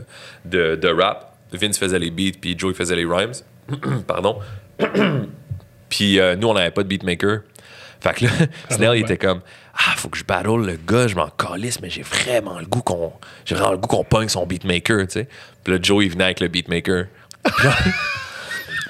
rap. 0.91 1.35
Vince 1.53 1.79
faisait 1.79 1.99
les 1.99 2.11
beats, 2.11 2.37
puis 2.39 2.55
Joe 2.57 2.73
il 2.73 2.77
faisait 2.77 2.95
les 2.95 3.05
rhymes. 3.05 3.31
Pardon. 4.07 4.39
puis 5.89 6.19
nous, 6.37 6.47
on 6.47 6.53
n'avait 6.53 6.71
pas 6.71 6.83
de 6.83 6.89
beatmaker. 6.89 7.39
Fait 8.01 8.13
que 8.13 8.25
là, 8.25 8.31
Snell, 8.69 8.97
il 8.97 9.01
était 9.01 9.17
comme 9.17 9.41
Ah, 9.73 9.93
faut 9.97 10.09
que 10.09 10.17
je 10.17 10.23
battle 10.23 10.65
le 10.65 10.77
gars, 10.87 11.07
je 11.07 11.15
m'en 11.15 11.29
calisse, 11.29 11.81
mais 11.81 11.89
j'ai 11.89 12.01
vraiment 12.03 12.59
le 12.59 12.65
goût 12.65 12.81
qu'on 12.81 13.13
j'ai 13.45 13.55
vraiment 13.55 13.71
le 13.71 13.77
goût 13.77 13.87
qu'on 13.87 14.03
pogne 14.03 14.29
son 14.29 14.45
beatmaker, 14.45 15.07
tu 15.07 15.13
sais. 15.13 15.27
Puis 15.63 15.73
là, 15.73 15.79
Joe, 15.81 16.03
il 16.05 16.11
venait 16.11 16.25
avec 16.25 16.39
le 16.39 16.47
beatmaker. 16.47 17.05
Puis 17.43 17.67
là- 17.67 17.75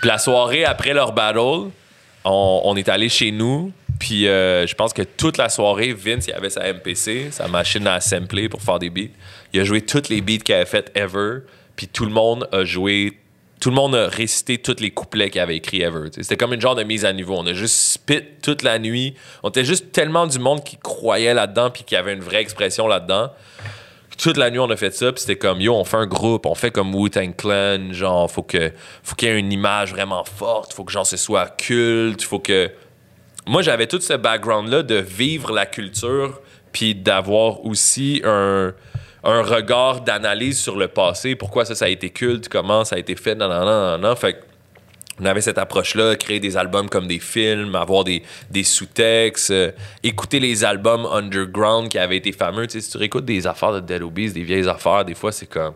puis 0.02 0.08
la 0.10 0.18
soirée 0.18 0.64
après 0.66 0.94
leur 0.94 1.12
battle, 1.14 1.70
on, 2.24 2.62
on 2.64 2.76
est 2.76 2.88
allé 2.90 3.10
chez 3.10 3.32
nous. 3.32 3.72
Puis 4.00 4.28
euh, 4.28 4.68
je 4.68 4.76
pense 4.76 4.94
que 4.94 5.02
toute 5.02 5.38
la 5.38 5.50
soirée, 5.50 5.92
Vince, 5.94 6.28
il 6.28 6.34
avait 6.34 6.52
sa 6.52 6.72
MPC, 6.72 7.30
sa 7.32 7.48
machine 7.48 7.88
à 7.88 8.00
sampler 8.00 8.48
pour 8.48 8.62
faire 8.62 8.78
des 8.78 8.92
beats. 8.92 9.10
Il 9.54 9.60
a 9.60 9.64
joué 9.64 9.82
toutes 9.82 10.10
les 10.10 10.22
beats 10.22 10.38
qu'il 10.38 10.54
avait 10.54 10.66
fait 10.66 10.92
ever. 10.96 11.40
Puis 11.76 11.88
tout 11.88 12.06
le 12.06 12.12
monde 12.12 12.48
a 12.52 12.64
joué. 12.64 13.18
Tout 13.60 13.70
le 13.70 13.76
monde 13.76 13.96
a 13.96 14.08
récité 14.08 14.60
tous 14.60 14.80
les 14.80 14.92
couplets 14.92 15.30
qu'il 15.30 15.42
avait 15.42 15.58
écrits 15.58 15.82
ever. 15.82 16.10
C'était 16.12 16.38
comme 16.38 16.54
une 16.54 16.62
genre 16.62 16.76
de 16.76 16.84
mise 16.84 17.06
à 17.06 17.14
niveau. 17.14 17.36
On 17.38 17.46
a 17.48 17.54
juste 17.54 17.76
spit 17.76 18.22
toute 18.42 18.62
la 18.62 18.78
nuit. 18.78 19.16
On 19.44 19.50
était 19.50 19.66
juste 19.66 19.92
tellement 19.92 20.28
du 20.28 20.38
monde 20.38 20.64
qui 20.64 20.78
croyait 20.78 21.34
là-dedans 21.34 21.72
puis 21.72 21.84
qui 21.84 21.96
avait 21.96 22.14
une 22.14 22.22
vraie 22.22 22.42
expression 22.42 22.88
là-dedans 22.88 23.32
toute 24.18 24.38
la 24.38 24.50
nuit 24.50 24.60
on 24.60 24.70
a 24.70 24.76
fait 24.76 24.94
ça 24.94 25.12
puis 25.12 25.22
c'était 25.22 25.38
comme 25.38 25.62
yo 25.62 25.76
on 25.76 25.84
fait 25.84 25.98
un 25.98 26.08
groupe 26.08 26.46
on 26.46 26.56
fait 26.56 26.72
comme 26.72 26.94
Wu-Tang 26.94 27.36
Clan 27.36 27.94
genre 27.94 28.30
faut 28.30 28.42
que 28.42 28.72
faut 29.04 29.16
qu'il 29.16 29.30
y 29.30 29.32
ait 29.32 29.40
une 29.40 29.52
image 29.52 29.92
vraiment 29.92 30.24
forte 30.24 30.74
faut 30.74 30.84
que 30.84 30.92
genre 30.92 31.06
ce 31.06 31.18
soit 31.18 31.56
culte 31.56 32.24
faut 32.24 32.40
que 32.40 32.72
moi 33.46 33.62
j'avais 33.62 33.86
tout 33.86 34.02
ce 34.02 34.14
background 34.14 34.70
là 34.70 34.82
de 34.82 34.96
vivre 34.96 35.52
la 35.52 35.66
culture 35.66 36.42
puis 36.72 36.96
d'avoir 36.96 37.64
aussi 37.66 38.22
un 38.24 38.74
un 39.28 39.42
regard 39.44 40.02
d'analyse 40.02 40.60
sur 40.60 40.76
le 40.78 40.88
passé 40.88 41.36
pourquoi 41.36 41.66
ça 41.66 41.76
ça 41.76 41.86
a 41.86 41.90
été 41.90 42.10
culte 42.10 42.48
comment 42.50 42.84
ça 42.86 42.96
a 42.96 43.00
été 43.00 43.16
fait 43.16 43.36
nan, 43.36 43.50
nan, 43.50 43.66
nan, 43.66 44.02
nan. 44.02 44.16
fait 44.16 44.34
que 44.34 44.38
on 45.20 45.26
avait 45.26 45.42
cette 45.42 45.58
approche-là, 45.58 46.16
créer 46.16 46.40
des 46.40 46.58
albums 46.58 46.90
comme 46.90 47.08
des 47.08 47.18
films, 47.18 47.74
avoir 47.74 48.04
des, 48.04 48.22
des 48.52 48.64
sous-textes, 48.64 49.50
euh, 49.50 49.72
écouter 50.04 50.40
les 50.40 50.64
albums 50.64 51.08
underground 51.12 51.90
qui 51.90 51.98
avaient 51.98 52.18
été 52.18 52.32
fameux. 52.32 52.68
Tu 52.68 52.74
sais, 52.74 52.82
si 52.82 52.92
tu 52.92 53.00
réécoutes 53.00 53.26
des 53.26 53.48
affaires 53.48 53.72
de 53.74 53.80
Dead 53.80 54.04
Obies, 54.04 54.32
des 54.32 54.44
vieilles 54.44 54.70
affaires, 54.70 55.04
des 55.06 55.16
fois, 55.16 55.32
c'est 55.32 55.48
comme. 55.48 55.74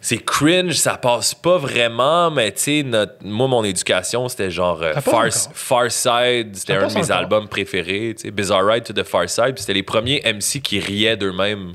C'est 0.00 0.24
cringe, 0.24 0.72
ça 0.76 0.96
passe 0.96 1.34
pas 1.34 1.58
vraiment, 1.58 2.30
mais 2.30 2.52
tu 2.52 2.60
sais, 2.62 2.82
notre- 2.84 3.16
moi, 3.22 3.48
mon 3.48 3.64
éducation, 3.64 4.28
c'était 4.30 4.50
genre 4.50 4.80
euh, 4.82 4.94
Far, 4.94 5.90
Side, 5.90 6.56
c'était 6.56 6.72
un 6.72 6.86
de 6.86 6.94
mes 6.94 7.00
encore. 7.04 7.16
albums 7.16 7.48
préférés. 7.48 8.14
tu 8.16 8.22
sais, 8.22 8.30
Bizarre 8.30 8.64
Ride 8.64 8.84
to 8.84 8.94
the 8.94 9.02
Far 9.04 9.28
Side, 9.28 9.58
c'était 9.58 9.74
les 9.74 9.82
premiers 9.82 10.22
MC 10.24 10.62
qui 10.62 10.78
riaient 10.80 11.18
d'eux-mêmes. 11.18 11.72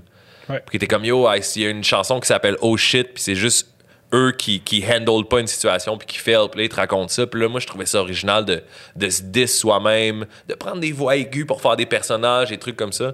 Puis 0.66 0.78
étaient 0.78 0.88
comme 0.88 1.06
yo, 1.06 1.28
il 1.34 1.62
y 1.62 1.66
a 1.66 1.70
une 1.70 1.84
chanson 1.84 2.20
qui 2.20 2.28
s'appelle 2.28 2.58
Oh 2.62 2.78
shit, 2.78 3.14
puis 3.14 3.24
c'est 3.24 3.36
juste 3.36 3.68
eux 4.14 4.34
qui, 4.38 4.60
qui 4.60 4.84
handle 4.86 5.26
pas 5.28 5.40
une 5.40 5.48
situation 5.48 5.98
puis 5.98 6.08
qui 6.08 6.18
fail, 6.18 6.48
puis 6.52 6.66
ils 6.66 6.70
te 6.70 6.76
racontent 6.76 7.08
ça. 7.08 7.26
Puis 7.28 7.42
là, 7.42 7.48
moi, 7.48 7.60
je 7.60 7.68
trouvais 7.68 7.86
ça 7.86 8.00
original 8.02 8.46
de, 8.46 8.64
de 8.96 9.10
se 9.10 9.22
diss 9.22 9.60
soi-même, 9.60 10.26
de 10.48 10.54
prendre 10.54 10.80
des 10.80 10.92
voix 10.92 11.16
aiguës 11.16 11.46
pour 11.46 11.62
faire 11.62 11.76
des 11.76 11.86
personnages, 11.86 12.50
des 12.50 12.58
trucs 12.58 12.78
comme 12.78 12.92
ça. 12.92 13.14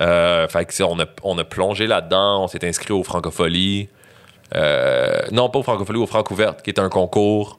Euh, 0.00 0.46
fait 0.46 0.64
que, 0.64 0.82
on 0.84 1.00
a, 1.00 1.06
on 1.24 1.38
a 1.38 1.44
plongé 1.44 1.86
là-dedans, 1.86 2.44
on 2.44 2.48
s'est 2.48 2.66
inscrit 2.66 2.92
au 2.92 3.02
Francophonie. 3.02 3.88
Euh, 4.54 5.20
non, 5.32 5.50
pas 5.50 5.58
au 5.58 5.62
Francophonie, 5.62 5.98
au 5.98 6.06
Francouverte, 6.06 6.62
qui 6.62 6.70
est 6.70 6.78
un 6.78 6.88
concours 6.88 7.58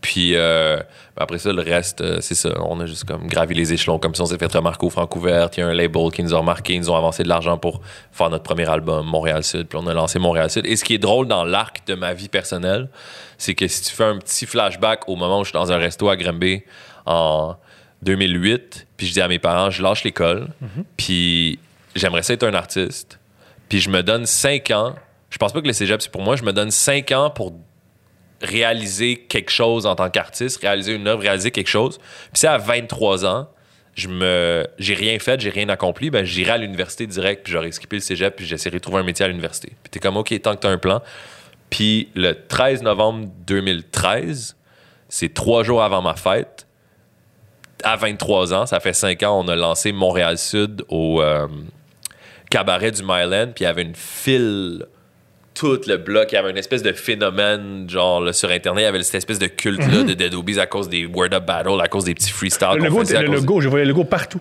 Puis 0.00 0.34
euh, 0.34 0.80
après 1.16 1.38
ça, 1.38 1.52
le 1.52 1.62
reste, 1.62 2.00
euh, 2.00 2.18
c'est 2.20 2.34
ça. 2.34 2.50
On 2.64 2.80
a 2.80 2.86
juste 2.86 3.04
comme 3.04 3.26
gravi 3.26 3.54
les 3.54 3.72
échelons 3.72 3.98
comme 3.98 4.14
ça. 4.14 4.22
On 4.22 4.26
s'est 4.26 4.38
fait 4.38 4.52
remarquer 4.52 4.86
au 4.86 4.90
Francouverte. 4.90 5.56
Il 5.56 5.60
y 5.60 5.62
a 5.62 5.66
un 5.66 5.74
label 5.74 6.10
qui 6.12 6.22
nous 6.22 6.34
a 6.34 6.38
remarqué. 6.38 6.74
Ils 6.74 6.80
nous 6.80 6.90
ont 6.90 6.96
avancé 6.96 7.22
de 7.22 7.28
l'argent 7.28 7.58
pour 7.58 7.82
faire 8.12 8.30
notre 8.30 8.44
premier 8.44 8.68
album, 8.68 9.06
Montréal-Sud. 9.06 9.66
Puis 9.68 9.78
on 9.80 9.86
a 9.86 9.94
lancé 9.94 10.18
Montréal-Sud. 10.18 10.64
Et 10.66 10.76
ce 10.76 10.84
qui 10.84 10.94
est 10.94 10.98
drôle 10.98 11.26
dans 11.26 11.44
l'arc 11.44 11.86
de 11.86 11.94
ma 11.94 12.14
vie 12.14 12.28
personnelle, 12.28 12.88
c'est 13.36 13.54
que 13.54 13.68
si 13.68 13.82
tu 13.82 13.94
fais 13.94 14.04
un 14.04 14.18
petit 14.18 14.46
flashback 14.46 15.08
au 15.08 15.16
moment 15.16 15.40
où 15.40 15.44
je 15.44 15.50
suis 15.50 15.58
dans 15.58 15.70
un 15.70 15.78
resto 15.78 16.08
à 16.08 16.16
Grimby 16.16 16.62
en 17.04 17.56
2008, 18.02 18.86
puis 18.96 19.06
je 19.06 19.12
dis 19.12 19.20
à 19.20 19.28
mes 19.28 19.38
parents, 19.38 19.70
je 19.70 19.82
lâche 19.82 20.04
l'école, 20.04 20.48
puis 20.96 21.58
j'aimerais 21.94 22.22
ça 22.22 22.32
être 22.32 22.44
un 22.44 22.54
artiste. 22.54 23.18
Puis 23.68 23.80
je 23.80 23.90
me 23.90 24.02
donne 24.02 24.24
5 24.24 24.70
ans. 24.70 24.94
Je 25.28 25.38
pense 25.38 25.52
pas 25.52 25.60
que 25.60 25.66
le 25.66 25.72
cégep, 25.72 26.00
c'est 26.02 26.10
pour 26.10 26.22
moi. 26.22 26.36
Je 26.36 26.42
me 26.42 26.52
donne 26.52 26.70
5 26.70 27.12
ans 27.12 27.30
pour 27.30 27.52
réaliser 28.40 29.16
quelque 29.16 29.50
chose 29.50 29.86
en 29.86 29.94
tant 29.94 30.10
qu'artiste, 30.10 30.60
réaliser 30.60 30.94
une 30.94 31.06
œuvre, 31.06 31.22
réaliser 31.22 31.50
quelque 31.50 31.68
chose. 31.68 31.98
Puis 31.98 32.40
si 32.40 32.46
à 32.46 32.58
23 32.58 33.26
ans, 33.26 33.48
je 33.94 34.08
me 34.08 34.66
j'ai 34.78 34.94
rien 34.94 35.18
fait, 35.18 35.40
j'ai 35.40 35.50
rien 35.50 35.68
accompli, 35.68 36.10
ben 36.10 36.24
j'irai 36.24 36.52
à 36.52 36.58
l'université 36.58 37.06
direct, 37.06 37.44
puis 37.44 37.52
j'aurais 37.52 37.72
skippé 37.72 37.96
le 37.96 38.02
cégep, 38.02 38.36
puis 38.36 38.46
j'essaierai 38.46 38.76
de 38.76 38.82
trouver 38.82 38.98
un 38.98 39.02
métier 39.02 39.24
à 39.24 39.28
l'université. 39.28 39.72
Puis 39.82 39.90
t'es 39.90 40.00
comme, 40.00 40.16
OK, 40.16 40.40
tant 40.40 40.54
que 40.54 40.60
t'as 40.60 40.70
un 40.70 40.78
plan. 40.78 41.02
Puis 41.68 42.08
le 42.14 42.34
13 42.34 42.82
novembre 42.82 43.28
2013, 43.46 44.56
c'est 45.08 45.34
trois 45.34 45.62
jours 45.62 45.82
avant 45.82 46.02
ma 46.02 46.14
fête, 46.14 46.66
à 47.82 47.96
23 47.96 48.54
ans, 48.54 48.66
ça 48.66 48.80
fait 48.80 48.92
5 48.92 49.22
ans, 49.22 49.40
on 49.40 49.48
a 49.48 49.56
lancé 49.56 49.92
Montréal 49.92 50.38
Sud 50.38 50.84
au 50.88 51.22
euh, 51.22 51.46
cabaret 52.50 52.90
du 52.90 53.02
Myland, 53.02 53.52
puis 53.54 53.62
il 53.62 53.64
y 53.64 53.66
avait 53.66 53.82
une 53.82 53.94
file 53.94 54.86
tout 55.60 55.80
le 55.86 55.96
bloc. 55.98 56.32
Il 56.32 56.36
y 56.36 56.38
avait 56.38 56.50
une 56.50 56.56
espèce 56.56 56.82
de 56.82 56.92
phénomène, 56.92 57.84
genre, 57.88 58.20
là, 58.22 58.32
sur 58.32 58.50
Internet, 58.50 58.82
il 58.82 58.84
y 58.84 58.88
avait 58.88 59.02
cette 59.02 59.16
espèce 59.16 59.38
de 59.38 59.46
culte-là 59.46 60.04
de 60.04 60.14
Dead 60.14 60.34
Obies 60.34 60.58
à 60.58 60.66
cause 60.66 60.88
des 60.88 61.04
Word 61.04 61.34
Up 61.34 61.44
Battle, 61.44 61.78
à 61.82 61.88
cause 61.88 62.04
des 62.04 62.14
petits 62.14 62.30
freestyles 62.30 62.78
Le 62.78 62.88
logo, 62.88 63.02
le 63.02 63.26
logo, 63.26 63.60
je 63.60 63.68
voyais 63.68 63.84
le 63.84 63.90
logo 63.90 64.04
partout. 64.04 64.40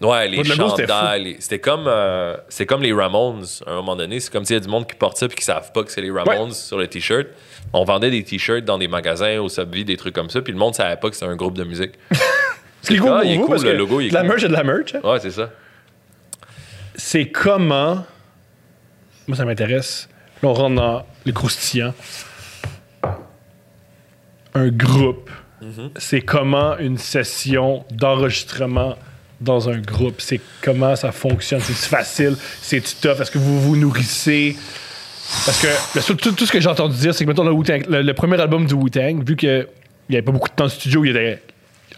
Ouais, 0.00 0.28
les 0.28 0.38
Le 0.38 0.44
chandails. 0.44 1.36
C'était 1.38 1.58
comme, 1.58 1.84
euh, 1.86 2.36
c'est 2.48 2.64
comme 2.64 2.82
les 2.82 2.92
Ramones, 2.92 3.44
à 3.66 3.72
un 3.72 3.74
moment 3.76 3.96
donné. 3.96 4.18
C'est 4.18 4.32
comme 4.32 4.44
s'il 4.44 4.54
y 4.54 4.56
a 4.56 4.60
du 4.60 4.68
monde 4.68 4.88
qui 4.88 4.96
porte 4.96 5.18
ça 5.18 5.28
puis 5.28 5.36
qui 5.36 5.44
savent 5.44 5.72
pas 5.72 5.82
que 5.82 5.92
c'est 5.92 6.00
les 6.00 6.10
Ramones 6.10 6.52
sur 6.52 6.78
le 6.78 6.86
T-shirt. 6.86 7.26
On 7.72 7.84
vendait 7.84 8.10
des 8.10 8.24
T-shirts 8.24 8.64
dans 8.64 8.78
des 8.78 8.88
magasins, 8.88 9.38
au 9.38 9.48
Subway, 9.48 9.84
des 9.84 9.96
trucs 9.96 10.14
comme 10.14 10.30
ça, 10.30 10.40
puis 10.40 10.52
le 10.52 10.58
monde 10.58 10.74
savait 10.74 10.96
pas 10.96 11.10
que 11.10 11.16
c'était 11.16 11.30
un 11.30 11.36
groupe 11.36 11.56
de 11.56 11.64
musique. 11.64 11.92
C'est 12.82 12.96
cool 12.98 13.12
Ah, 13.14 13.22
il 13.24 13.32
est 13.32 13.38
cool, 13.38 13.62
le 13.62 13.76
logo, 13.76 14.00
il 14.00 14.06
est 14.06 14.08
de 14.10 14.14
la 14.14 14.22
merch, 14.22 14.42
c'est 14.42 14.48
de 14.48 14.52
la 14.52 14.62
merch. 14.62 14.92
Ouais, 15.02 15.18
c'est 15.18 15.30
ça. 15.30 15.48
C'est 16.96 17.30
comment... 17.30 18.04
Moi, 19.26 19.38
ça 19.38 19.46
m'intéresse. 19.46 20.06
Là, 20.44 20.50
on 20.50 20.54
rentre 20.54 20.74
dans 20.76 21.06
les 21.24 21.32
croustillants. 21.32 21.94
Un 24.54 24.68
groupe. 24.68 25.30
Mhm. 25.62 25.90
C'est 25.96 26.20
comment 26.20 26.76
une 26.78 26.98
session 26.98 27.84
d'enregistrement 27.90 28.96
dans 29.40 29.70
un 29.70 29.78
groupe? 29.78 30.20
C'est 30.20 30.40
comment 30.60 30.94
ça 30.96 31.12
fonctionne? 31.12 31.60
C'est 31.60 31.72
facile? 31.88 32.36
C'est 32.60 32.82
tough? 33.00 33.20
Est-ce 33.20 33.30
que 33.30 33.38
vous 33.38 33.58
vous 33.62 33.76
nourrissez? 33.76 34.54
Parce 35.46 35.62
que 35.62 35.68
le 35.98 36.14
tout, 36.14 36.32
tout 36.32 36.44
ce 36.44 36.52
que 36.52 36.60
j'ai 36.60 36.68
entendu 36.68 36.96
dire, 36.98 37.14
c'est 37.14 37.24
que 37.24 37.30
mettons 37.30 37.44
le, 37.44 37.50
Wu-Tang- 37.52 37.86
le, 37.88 38.02
le 38.02 38.12
premier 38.14 38.38
album 38.38 38.66
du 38.66 38.74
Wu-Tang, 38.74 39.24
vu 39.26 39.36
qu'il 39.36 39.66
n'y 40.10 40.16
avait 40.16 40.22
pas 40.22 40.32
beaucoup 40.32 40.50
de 40.50 40.54
temps 40.54 40.66
de 40.66 40.70
studio, 40.70 41.02
il 41.06 41.08
y 41.08 41.16
avait 41.16 41.42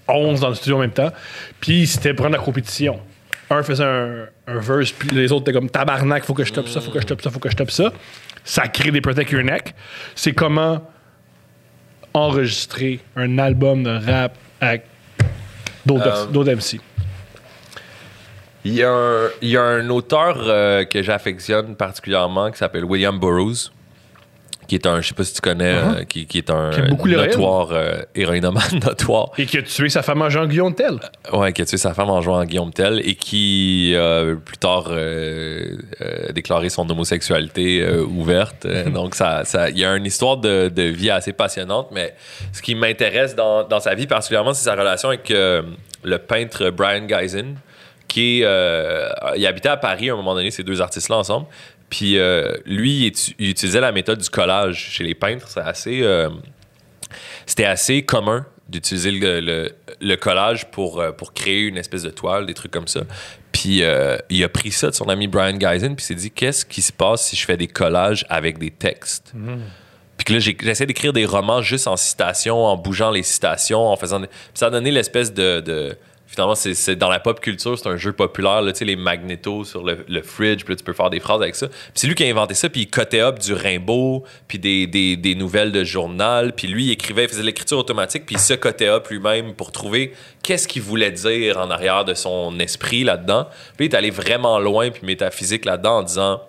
11 0.06 0.38
dans 0.38 0.50
le 0.50 0.54
studio 0.54 0.76
en 0.76 0.80
même 0.80 0.92
temps, 0.92 1.10
puis 1.60 1.88
c'était 1.88 2.14
prendre 2.14 2.30
la 2.36 2.38
compétition. 2.38 3.00
Un 3.50 3.64
faisait 3.64 3.84
un, 3.84 4.26
un 4.46 4.58
verse, 4.60 4.92
puis 4.92 5.08
les 5.10 5.32
autres 5.32 5.42
étaient 5.50 5.58
comme 5.58 5.68
tabarnak, 5.68 6.24
faut 6.24 6.34
que 6.34 6.44
je 6.44 6.52
tape 6.52 6.68
ça, 6.68 6.80
faut 6.80 6.92
que 6.92 7.00
je 7.00 7.06
tape 7.06 7.20
ça, 7.20 7.30
faut 7.30 7.40
que 7.40 7.50
je 7.50 7.56
tape 7.56 7.70
ça. 7.72 7.92
Ça 8.46 8.68
crée 8.68 8.92
des 8.92 9.00
Protect 9.00 9.30
Your 9.32 9.42
Neck. 9.42 9.74
C'est 10.14 10.32
comment 10.32 10.80
enregistrer 12.14 13.00
un 13.16 13.38
album 13.38 13.82
de 13.82 13.90
rap 13.90 14.36
avec 14.60 14.84
d'autres 15.84 16.48
Euh, 16.48 16.54
MC. 16.56 16.80
Il 18.64 18.74
y 18.74 18.82
a 18.82 18.90
un, 18.90 19.28
il 19.42 19.48
y 19.50 19.56
a 19.56 19.62
un 19.62 19.88
auteur 19.90 20.38
euh, 20.40 20.84
que 20.84 21.02
j'affectionne 21.02 21.76
particulièrement 21.76 22.50
qui 22.50 22.58
s'appelle 22.58 22.84
William 22.84 23.18
Burroughs, 23.18 23.70
qui 24.66 24.74
est 24.74 24.86
un, 24.86 25.00
je 25.00 25.08
sais 25.08 25.14
pas 25.14 25.24
si 25.24 25.34
tu 25.34 25.40
connais, 25.40 25.74
euh, 25.74 26.04
qui, 26.04 26.26
qui 26.26 26.38
est 26.38 26.50
un 26.50 26.70
Qui 26.70 27.08
notoire, 27.08 27.68
euh, 27.72 27.98
héroïnomane 28.14 28.80
notoire. 28.84 29.30
Et 29.38 29.46
qui 29.46 29.58
a 29.58 29.62
tué 29.62 29.88
sa 29.88 30.02
femme 30.02 30.22
en 30.22 30.28
Jean-Guillaume 30.28 30.74
Tell. 30.74 30.98
Ouais, 31.32 31.52
qui 31.52 31.62
a 31.62 31.64
tué 31.64 31.76
sa 31.76 31.94
femme 31.94 32.10
en 32.10 32.20
jouant 32.20 32.38
à 32.38 32.46
Guillaume 32.46 32.72
Tell 32.72 33.00
et 33.04 33.14
qui, 33.14 33.92
euh, 33.94 34.36
plus 34.36 34.56
tard, 34.58 34.86
euh, 34.88 35.76
euh, 36.00 36.28
a 36.28 36.32
déclaré 36.32 36.68
son 36.68 36.88
homosexualité 36.90 37.82
euh, 37.82 38.02
ouverte. 38.04 38.66
Euh, 38.66 38.90
Donc, 38.90 39.14
ça, 39.14 39.44
ça, 39.44 39.70
il 39.70 39.78
y 39.78 39.84
a 39.84 39.94
une 39.94 40.06
histoire 40.06 40.36
de, 40.36 40.68
de 40.68 40.82
vie 40.82 41.10
assez 41.10 41.32
passionnante, 41.32 41.88
mais 41.92 42.14
ce 42.52 42.62
qui 42.62 42.74
m'intéresse 42.74 43.34
dans, 43.34 43.64
dans 43.64 43.80
sa 43.80 43.94
vie 43.94 44.06
particulièrement, 44.06 44.54
c'est 44.54 44.64
sa 44.64 44.74
relation 44.74 45.08
avec 45.08 45.30
euh, 45.30 45.62
le 46.02 46.18
peintre 46.18 46.70
Brian 46.70 47.06
Geisen, 47.06 47.56
qui 48.08 48.40
est, 48.40 48.44
euh, 48.44 49.08
il 49.36 49.46
habitait 49.46 49.68
à 49.68 49.76
Paris 49.76 50.10
à 50.10 50.12
un 50.12 50.16
moment 50.16 50.34
donné, 50.34 50.50
ces 50.50 50.62
deux 50.62 50.80
artistes-là 50.80 51.16
ensemble. 51.16 51.46
Puis 51.90 52.18
euh, 52.18 52.52
lui, 52.66 53.12
il, 53.38 53.48
utilisait 53.50 53.80
la 53.80 53.92
méthode 53.92 54.18
du 54.20 54.28
collage 54.28 54.76
chez 54.92 55.04
les 55.04 55.14
peintres. 55.14 55.48
C'est 55.48 55.60
assez... 55.60 56.00
euh, 56.02 56.28
c'était 57.46 57.64
assez 57.64 58.02
commun 58.02 58.44
d'utiliser 58.68 59.12
le, 59.12 59.40
le- 59.40 59.72
le 60.00 60.16
collage 60.16 60.68
pour, 60.72 61.00
euh, 61.00 61.12
pour 61.12 61.32
créer 61.32 61.62
une 61.62 61.76
espèce 61.78 62.02
de 62.02 62.10
toile, 62.10 62.44
des 62.46 62.54
trucs 62.54 62.72
comme 62.72 62.88
ça. 62.88 63.00
Puis 63.52 63.82
euh, 63.82 64.18
il 64.28 64.42
a 64.44 64.48
pris 64.48 64.72
ça 64.72 64.90
de 64.90 64.94
son 64.94 65.08
ami 65.08 65.28
Brian 65.28 65.56
Geisen, 65.56 65.94
puis 65.94 66.04
s'est 66.04 66.14
dit 66.16 66.30
qu'est-ce 66.30 66.66
qui 66.66 66.82
se 66.82 66.92
passe 66.92 67.26
si 67.28 67.36
je 67.36 67.44
fais 67.46 67.56
des 67.56 67.68
collages 67.68 68.26
avec 68.28 68.58
des 68.58 68.70
textes? 68.72 69.32
Puis 70.16 70.24
que 70.24 70.32
là, 70.32 70.38
j'essaie 70.40 70.86
d'écrire 70.86 71.12
des 71.12 71.24
romans 71.24 71.62
juste 71.62 71.86
en 71.86 71.96
citations, 71.96 72.64
en 72.64 72.76
bougeant 72.76 73.10
les 73.10 73.22
citations, 73.22 73.86
en 73.86 73.96
faisant. 73.96 74.18
des- 74.20 74.26
Puis 74.26 74.36
ça 74.54 74.66
a 74.66 74.70
donné 74.70 74.90
l'espèce 74.90 75.32
de. 75.32 75.60
de- 75.60 75.96
Finalement, 76.26 76.56
c'est 76.56 76.96
dans 76.96 77.08
la 77.08 77.20
pop 77.20 77.40
culture, 77.40 77.78
c'est 77.78 77.88
un 77.88 77.96
jeu 77.96 78.12
populaire, 78.12 78.60
là, 78.60 78.72
les 78.80 78.96
magnétos 78.96 79.64
sur 79.64 79.84
le, 79.84 80.04
le 80.08 80.22
fridge, 80.22 80.64
puis 80.64 80.74
là, 80.74 80.76
tu 80.76 80.82
peux 80.82 80.92
faire 80.92 81.08
des 81.08 81.20
phrases 81.20 81.40
avec 81.40 81.54
ça. 81.54 81.68
Puis 81.68 81.78
c'est 81.94 82.06
lui 82.08 82.16
qui 82.16 82.24
a 82.24 82.26
inventé 82.26 82.54
ça, 82.54 82.68
puis 82.68 82.82
il 82.82 82.90
cotait 82.90 83.20
up 83.20 83.38
du 83.38 83.52
Rimbaud, 83.52 84.24
puis 84.48 84.58
des, 84.58 85.34
nouvelles 85.36 85.70
de 85.70 85.84
journal, 85.84 86.52
puis 86.52 86.66
lui, 86.66 86.86
il 86.86 86.90
écrivait, 86.90 87.24
il 87.24 87.28
faisait 87.28 87.42
l'écriture 87.42 87.78
automatique, 87.78 88.26
puis 88.26 88.34
il 88.34 88.40
se 88.40 88.54
cotait 88.54 88.88
up 88.88 89.08
lui-même 89.08 89.54
pour 89.54 89.70
trouver 89.70 90.14
qu'est-ce 90.42 90.66
qu'il 90.66 90.82
voulait 90.82 91.12
dire 91.12 91.58
en 91.58 91.70
arrière 91.70 92.04
de 92.04 92.14
son 92.14 92.58
esprit 92.58 93.04
là-dedans. 93.04 93.46
Puis 93.76 93.86
il 93.86 93.92
est 93.92 93.96
allé 93.96 94.10
vraiment 94.10 94.58
loin, 94.58 94.90
puis 94.90 95.06
métaphysique 95.06 95.64
là-dedans 95.64 95.98
en 95.98 96.02
disant 96.02 96.40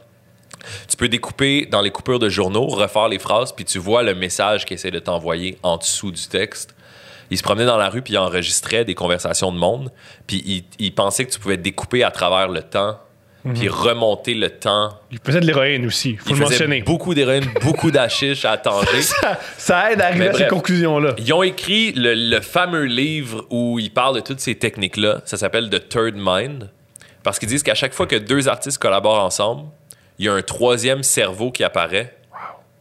tu 0.88 0.98
peux 0.98 1.08
découper 1.08 1.66
dans 1.66 1.82
les 1.82 1.91
coupures 1.91 2.20
de 2.20 2.30
journaux, 2.30 2.68
refaire 2.68 3.08
les 3.08 3.20
phrases, 3.20 3.52
puis 3.52 3.64
tu 3.64 3.78
vois 3.78 4.04
le 4.04 4.16
message 4.16 4.66
qu'il 4.66 4.76
essaie 4.76 4.91
de 4.91 4.99
t'envoyer 4.99 5.58
en 5.64 5.78
dessous 5.78 6.12
du 6.12 6.28
texte. 6.28 6.76
Il 7.32 7.38
se 7.38 7.44
promenait 7.44 7.66
dans 7.66 7.78
la 7.78 7.90
rue, 7.90 8.02
puis 8.02 8.14
il 8.14 8.18
enregistrait 8.18 8.86
des 8.86 8.95
conversations 8.95 9.52
de 9.52 9.58
monde, 9.58 9.91
puis 10.28 10.44
il, 10.45 10.64
il 10.80 10.94
pensait 10.94 11.26
que 11.26 11.32
tu 11.32 11.40
pouvais 11.40 11.58
découper 11.58 12.04
à 12.04 12.12
travers 12.12 12.48
le 12.48 12.62
temps, 12.62 12.99
puis 13.56 13.70
remonter 13.70 14.34
le 14.34 14.49
temps. 14.49 14.90
Il 15.10 15.20
faisait 15.24 15.40
de 15.40 15.45
l'héroïne 15.45 15.86
aussi, 15.86 16.18
faut 16.18 16.32
il 16.32 16.36
le 16.36 16.41
mentionner. 16.41 16.82
beaucoup 16.82 17.14
d'héroïne, 17.14 17.45
beaucoup 17.62 17.91
d'ashish 17.91 18.44
à 18.44 18.58
Tanger. 18.58 19.02
Ça, 19.02 19.40
ça 19.58 19.91
aide 19.91 20.02
à 20.02 20.08
arriver 20.08 20.26
Mais 20.26 20.30
à 20.32 20.34
ces 20.34 20.48
conclusions-là. 20.48 21.14
Ils 21.18 21.32
ont 21.34 21.44
écrit 21.44 21.94
le, 21.94 22.14
le 22.14 22.41
fameux 22.41 22.84
livre 22.84 23.45
où 23.49 23.80
ils 23.80 23.91
parlent 23.91 24.16
de 24.16 24.22
toutes 24.22 24.41
ces 24.41 24.56
techniques-là. 24.56 25.22
Ça 25.24 25.38
s'appelle 25.38 25.70
The 25.70 25.88
Third 25.88 26.16
Mind. 26.18 26.70
Parce 27.24 27.40
qu'ils 27.40 27.49
disent 27.49 27.64
qu'à 27.64 27.76
chaque 27.76 27.94
fois 27.94 28.08
que 28.08 28.16
deux 28.16 28.48
artistes 28.48 28.80
collaborent 28.80 29.24
ensemble, 29.24 29.64
il 30.20 30.26
y 30.26 30.30
a 30.30 30.34
un 30.34 30.41
troisième 30.41 31.04
cerveau 31.04 31.52
qui 31.52 31.64
apparaît. 31.64 32.16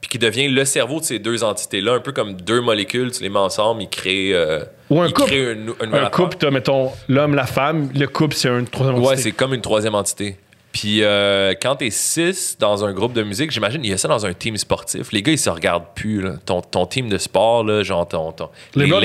Puis 0.06 0.18
qui 0.20 0.24
devient 0.24 0.46
le 0.46 0.64
cerveau 0.64 1.00
de 1.00 1.04
ces 1.04 1.18
deux 1.18 1.42
entités-là, 1.42 1.94
un 1.94 1.98
peu 2.00 2.12
comme 2.12 2.34
deux 2.34 2.60
molécules, 2.60 3.10
tu 3.10 3.24
les 3.24 3.28
mets 3.28 3.40
ensemble, 3.40 3.82
ils 3.82 3.88
créent, 3.88 4.32
euh, 4.34 4.60
Ou 4.88 5.00
un 5.00 5.08
ils 5.08 5.12
couple. 5.12 5.26
créent 5.30 5.52
une, 5.52 5.72
une 5.84 5.94
Un 5.96 6.08
couple, 6.10 6.36
t'as, 6.38 6.52
mettons, 6.52 6.92
l'homme, 7.08 7.34
la 7.34 7.44
femme. 7.46 7.90
Le 7.92 8.06
couple, 8.06 8.36
c'est 8.36 8.48
un 8.48 8.62
troisième 8.62 9.00
Ouais, 9.00 9.06
entité. 9.08 9.22
c'est 9.22 9.32
comme 9.32 9.52
une 9.52 9.62
troisième 9.62 9.96
entité. 9.96 10.36
Puis 10.70 11.02
euh, 11.02 11.54
quand 11.60 11.74
t'es 11.76 11.90
six 11.90 12.56
dans 12.60 12.84
un 12.84 12.92
groupe 12.92 13.14
de 13.14 13.24
musique, 13.24 13.50
j'imagine, 13.50 13.82
il 13.82 13.90
y 13.90 13.94
a 13.94 13.96
ça 13.98 14.06
dans 14.06 14.26
un 14.26 14.32
team 14.32 14.56
sportif. 14.58 15.10
Les 15.10 15.22
gars, 15.22 15.32
ils 15.32 15.38
se 15.38 15.50
regardent 15.50 15.86
plus. 15.96 16.20
là. 16.20 16.34
Ton, 16.44 16.60
ton 16.60 16.86
team 16.86 17.08
de 17.08 17.18
sport, 17.18 17.64
là, 17.64 17.82
genre 17.82 18.06
ton. 18.06 18.30
ton- 18.30 18.50
Les 18.76 18.88
gars. 18.88 19.00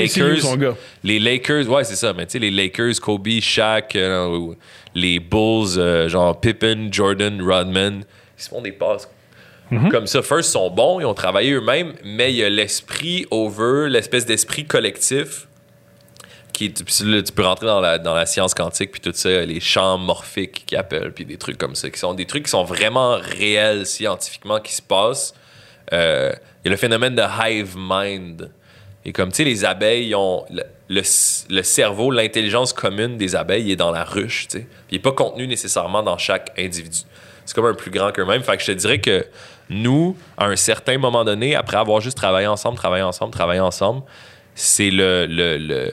Les 1.02 1.18
Lakers, 1.18 1.68
ouais, 1.68 1.82
c'est 1.82 1.96
ça. 1.96 2.12
Mais 2.12 2.26
tu 2.26 2.32
sais, 2.32 2.38
les 2.38 2.50
Lakers, 2.52 3.00
Kobe, 3.00 3.26
Shaq, 3.40 3.96
euh, 3.96 4.52
les 4.94 5.18
Bulls, 5.18 5.78
euh, 5.78 6.08
genre 6.08 6.38
Pippen, 6.38 6.88
Jordan, 6.92 7.40
Rodman, 7.42 8.04
ils 8.38 8.42
se 8.42 8.48
font 8.50 8.60
des 8.60 8.72
passes. 8.72 9.08
Mhm. 9.72 9.88
Comme 9.90 10.06
ça, 10.06 10.22
first, 10.22 10.50
sont 10.50 10.70
bons, 10.70 11.00
ils 11.00 11.06
ont 11.06 11.14
travaillé 11.14 11.52
eux-mêmes, 11.52 11.94
mais 12.04 12.32
il 12.32 12.36
y 12.36 12.44
a 12.44 12.50
l'esprit 12.50 13.26
over, 13.30 13.88
l'espèce 13.88 14.26
d'esprit 14.26 14.66
collectif 14.66 15.46
qui 16.52 16.66
est- 16.66 16.84
tu 17.24 17.32
peux 17.32 17.42
rentrer 17.44 17.66
dans 17.66 17.80
la, 17.80 17.98
dans 17.98 18.14
la 18.14 18.26
science 18.26 18.52
quantique 18.52 18.90
puis 18.92 19.00
tout 19.00 19.12
ça, 19.14 19.30
les 19.46 19.60
champs 19.60 19.96
morphiques 19.96 20.64
qui 20.66 20.76
appellent 20.76 21.12
puis 21.12 21.24
des 21.24 21.38
trucs 21.38 21.56
comme 21.56 21.74
ça 21.74 21.88
qui 21.88 21.98
sont 21.98 22.12
des 22.12 22.26
trucs 22.26 22.44
qui 22.44 22.50
sont 22.50 22.64
vraiment 22.64 23.16
réels 23.16 23.86
scientifiquement 23.86 24.60
qui 24.60 24.74
se 24.74 24.82
passent. 24.82 25.32
Euh, 25.94 26.32
Il 26.64 26.66
y 26.66 26.68
a 26.68 26.72
le 26.72 26.76
phénomène 26.76 27.14
de 27.14 27.22
hive 27.22 27.74
mind. 27.76 28.50
Et 29.04 29.12
comme 29.12 29.30
tu 29.30 29.36
sais, 29.38 29.44
les 29.44 29.64
abeilles 29.64 30.14
ont 30.14 30.44
le, 30.50 30.62
le, 31.48 31.62
cerveau, 31.62 32.10
l'intelligence 32.10 32.72
commune 32.74 33.16
des 33.16 33.34
abeilles 33.34 33.64
il 33.64 33.70
est 33.72 33.76
dans 33.76 33.90
la 33.90 34.04
ruche, 34.04 34.46
tu 34.48 34.58
sais. 34.58 34.66
Il 34.90 34.96
n'est 34.96 35.02
pas 35.02 35.10
contenu 35.12 35.46
nécessairement 35.48 36.02
dans 36.02 36.18
chaque 36.18 36.52
individu. 36.58 36.98
C'est 37.44 37.54
comme 37.56 37.66
un 37.66 37.74
plus 37.74 37.90
grand 37.90 38.12
qu'eux-mêmes. 38.12 38.42
Fait 38.44 38.56
que 38.56 38.62
je 38.62 38.66
te 38.66 38.76
dirais 38.78 39.00
que 39.00 39.26
nous, 39.72 40.16
à 40.36 40.46
un 40.46 40.56
certain 40.56 40.98
moment 40.98 41.24
donné, 41.24 41.54
après 41.54 41.76
avoir 41.76 42.00
juste 42.00 42.16
travaillé 42.16 42.46
ensemble, 42.46 42.76
travaillé 42.76 43.02
ensemble, 43.02 43.32
travaillé 43.32 43.60
ensemble, 43.60 44.02
c'est 44.54 44.90
le, 44.90 45.90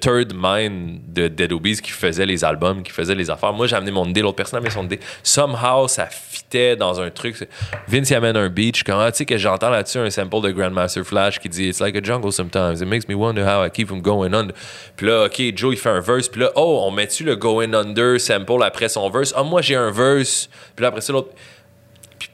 third 0.00 0.32
mind 0.34 1.00
de 1.12 1.28
Dead 1.28 1.52
Obies 1.52 1.80
qui 1.80 1.90
faisait 1.90 2.26
les 2.26 2.44
albums, 2.44 2.82
qui 2.82 2.92
faisait 2.92 3.14
les 3.14 3.30
affaires. 3.30 3.52
Moi, 3.52 3.66
j'ai 3.66 3.76
amené 3.76 3.90
mon 3.90 4.06
idée, 4.06 4.22
l'autre 4.22 4.36
personne 4.36 4.60
avait 4.60 4.70
son 4.70 4.84
idée. 4.84 5.00
Somehow, 5.22 5.88
ça 5.88 6.06
fitait 6.06 6.76
dans 6.76 7.00
un 7.00 7.10
truc. 7.10 7.48
Vince 7.88 8.12
amène 8.12 8.36
un 8.36 8.48
beach. 8.48 8.84
Quand 8.84 9.04
tu 9.10 9.18
sais 9.18 9.24
que 9.24 9.38
j'entends 9.38 9.70
là-dessus 9.70 9.98
un 9.98 10.10
sample 10.10 10.40
de 10.42 10.50
Grandmaster 10.50 11.04
Flash 11.04 11.38
qui 11.40 11.48
dit 11.48 11.68
It's 11.68 11.80
like 11.80 11.96
a 11.96 12.02
jungle 12.02 12.32
sometimes. 12.32 12.80
It 12.80 12.86
makes 12.86 13.08
me 13.08 13.14
wonder 13.14 13.44
how 13.44 13.64
I 13.64 13.70
keep 13.70 13.88
from 13.88 14.02
going 14.02 14.32
under. 14.32 14.54
Puis 14.96 15.06
là, 15.06 15.24
OK, 15.24 15.40
Joe, 15.56 15.74
il 15.74 15.78
fait 15.78 15.90
un 15.90 16.00
verse. 16.00 16.28
Puis 16.28 16.40
là, 16.40 16.52
oh, 16.54 16.84
on 16.86 16.90
met-tu 16.90 17.24
le 17.24 17.34
going 17.34 17.72
under 17.72 18.20
sample 18.20 18.62
après 18.62 18.88
son 18.88 19.08
verse? 19.10 19.32
Ah, 19.36 19.42
moi, 19.42 19.62
j'ai 19.62 19.76
un 19.76 19.90
verse. 19.90 20.48
Puis 20.76 20.82
là, 20.82 20.88
après 20.88 21.00
ça, 21.00 21.12
l'autre. 21.12 21.30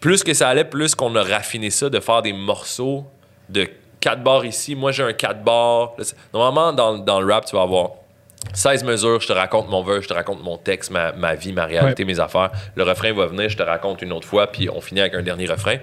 Plus 0.01 0.23
que 0.23 0.35
ça 0.35 0.49
allait, 0.49 0.65
plus 0.65 0.95
qu'on 0.95 1.15
a 1.17 1.23
raffiné 1.23 1.71
ça 1.71 1.91
de 1.91 2.01
faire 2.01 2.23
des 2.23 2.33
morceaux 2.33 3.05
de 3.49 3.69
4 4.01 4.23
bars 4.23 4.45
ici. 4.45 4.75
Moi, 4.75 4.93
j'ai 4.93 5.03
un 5.03 5.13
4 5.13 5.43
bars. 5.43 5.95
Normalement, 6.33 6.73
dans, 6.73 6.99
dans 6.99 7.21
le 7.21 7.33
rap, 7.33 7.47
tu 7.47 7.57
vas 7.57 7.63
avoir 7.63 7.91
16 8.55 8.85
mesures, 8.85 9.21
je 9.21 9.27
te 9.27 9.33
raconte 9.33 9.69
mon 9.69 9.83
verse, 9.83 10.05
je 10.05 10.09
te 10.09 10.15
raconte 10.15 10.43
mon 10.43 10.57
texte, 10.57 10.91
ma, 10.91 11.13
ma 11.13 11.35
vie, 11.35 11.53
ma 11.53 11.65
réalité, 11.65 12.05
mes 12.05 12.21
affaires. 12.21 12.51
Le 12.77 12.83
refrain 12.85 13.13
va 13.13 13.27
venir, 13.27 13.49
je 13.49 13.57
te 13.57 13.63
raconte 13.63 14.01
une 14.03 14.13
autre 14.13 14.27
fois, 14.27 14.47
puis 14.47 14.71
on 14.71 14.81
finit 14.81 15.01
avec 15.01 15.15
un 15.15 15.23
dernier 15.23 15.47
refrain. 15.47 15.77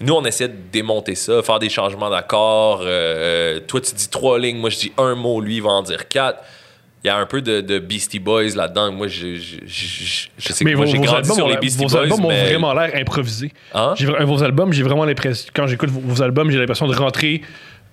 Nous, 0.00 0.14
on 0.14 0.24
essaie 0.24 0.48
de 0.48 0.56
démonter 0.70 1.14
ça, 1.14 1.42
faire 1.42 1.58
des 1.58 1.70
changements 1.70 2.10
d'accords. 2.10 2.82
Euh, 2.82 3.56
euh, 3.56 3.60
toi, 3.60 3.80
tu 3.80 3.94
dis 3.94 4.08
trois 4.08 4.38
lignes, 4.38 4.58
moi, 4.58 4.70
je 4.70 4.78
dis 4.78 4.92
un 4.98 5.14
mot, 5.14 5.40
lui, 5.40 5.56
il 5.56 5.62
va 5.62 5.70
en 5.70 5.82
dire 5.82 6.08
quatre. 6.08 6.42
Il 7.04 7.08
y 7.08 7.10
a 7.10 7.16
un 7.16 7.26
peu 7.26 7.42
de, 7.42 7.60
de 7.60 7.78
Beastie 7.80 8.20
Boys 8.20 8.54
là-dedans. 8.54 8.92
Moi, 8.92 9.08
je, 9.08 9.34
je, 9.34 9.56
je, 9.66 9.86
je- 9.86 10.28
je 10.38 10.52
sais 10.52 10.64
que 10.64 10.68
Mais 10.70 10.76
moi, 10.76 10.84
vos, 10.86 10.90
j'ai 10.92 10.98
vos 10.98 11.02
grandi 11.04 11.18
albums, 11.22 11.36
sur 11.36 11.46
ont 11.46 11.48
les 11.48 11.56
Beastie 11.56 11.82
vos 11.82 11.88
Boys. 11.88 12.00
albums 12.02 12.24
ont 12.24 12.28
mais- 12.28 12.44
vraiment 12.44 12.72
l'air 12.74 12.92
improvisés. 12.94 13.52
Hein? 13.74 13.94
J'ai 13.96 14.06
vos 14.06 14.42
albums, 14.44 14.72
j'ai 14.72 14.84
vraiment 14.84 15.04
l'impression. 15.04 15.50
Quand 15.54 15.66
j'écoute 15.66 15.90
vos, 15.90 16.00
vos 16.00 16.22
albums, 16.22 16.50
j'ai 16.52 16.58
l'impression 16.60 16.86
de 16.86 16.94
rentrer 16.94 17.42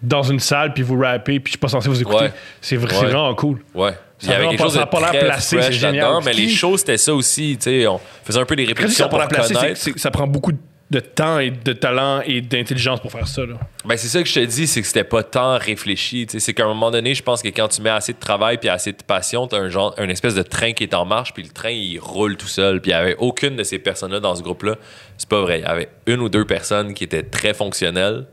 dans 0.04 0.22
une 0.24 0.40
salle 0.40 0.74
puis 0.74 0.84
vous 0.84 0.98
rapper 1.00 1.40
puis 1.40 1.50
je 1.52 1.54
suis 1.54 1.58
pas 1.60 1.68
censé 1.70 1.90
vous 1.90 2.00
écouter. 2.00 2.26
Ouais. 2.26 2.34
C'est 2.62 2.78
Ouais. 2.78 2.86
vraiment 2.86 3.34
cool. 3.34 3.60
Ouais. 3.74 3.94
Il 4.22 4.30
y 4.30 4.32
avait 4.34 4.48
quelque 4.50 4.58
pas- 4.60 4.64
chose 4.66 4.74
ça 4.74 4.80
de 4.80 4.84
a 4.84 4.88
pas 4.88 5.00
l'air 5.12 5.26
placé, 5.26 5.62
c'est 5.62 5.72
génial. 5.72 6.14
mais 6.24 6.34
les 6.34 6.50
shows, 6.50 6.78
c'était 6.78 6.98
ça 6.98 7.14
aussi. 7.16 7.58
On 7.88 8.00
faisait 8.24 8.40
un 8.40 8.46
peu 8.46 8.56
des 8.56 8.66
répétitions 8.66 9.10
pour 9.10 9.18
la 9.18 9.28
placer, 9.28 9.56
ça 9.96 10.12
prend 10.12 10.28
beaucoup 10.28 10.52
de 10.52 10.58
temps 10.98 11.38
et 11.38 11.52
de 11.52 11.72
talent 11.72 12.22
et 12.26 12.42
d'intelligence 12.42 13.00
pour 13.00 13.12
faire 13.12 13.28
ça. 13.28 13.46
Là. 13.46 13.54
Ben, 13.86 13.96
c'est 13.96 14.08
ça 14.08 14.24
que 14.24 14.28
je 14.28 14.34
te 14.34 14.40
dis, 14.40 14.66
c'est 14.66 14.82
que 14.82 14.88
c'était 14.88 15.04
pas 15.04 15.22
tant 15.22 15.60
réfléchi. 15.60 16.26
C'est 16.28 16.54
qu'à 16.56 16.64
un 16.64 16.70
moment 16.70 16.90
donné, 16.90 17.14
je 17.14 17.22
pense 17.22 17.44
que 17.44 17.50
quand 17.50 17.68
tu 17.68 17.84
mets 17.84 17.92
assez 17.92 18.14
de 18.14 18.20
travail 18.20 18.58
puis 18.58 18.70
assez 18.70 18.92
de 18.92 19.04
passion, 19.06 19.46
t'as 19.46 19.58
un 19.58 19.70
genre, 19.70 19.94
une 20.00 20.10
espèce 20.10 20.34
de 20.34 20.42
train 20.42 20.74
qui 20.74 20.84
est 20.84 20.96
en 20.96 21.06
marche, 21.06 21.34
puis 21.34 21.44
le 21.44 21.50
train, 21.50 21.70
il 21.70 22.00
roule 22.00 22.38
tout 22.38 22.48
seul. 22.48 22.82
Puis 22.82 22.90
il 22.90 22.96
y 22.96 22.98
avait 22.98 23.16
aucune 23.20 23.56
de 23.56 23.64
ces 23.64 23.78
personnes-là 23.78 24.20
dans 24.20 24.36
ce 24.36 24.42
groupe-là. 24.42 24.76
C'est 25.18 25.30
pas 25.30 25.42
vrai. 25.42 25.60
Il 25.60 25.64
y 25.64 25.66
avait 25.66 25.90
une 26.08 26.22
ou 26.22 26.30
deux 26.30 26.46
personnes 26.46 26.96
qui 26.96 27.04
étaient 27.04 27.22
très 27.24 27.54
fonctionnelles, 27.54 28.26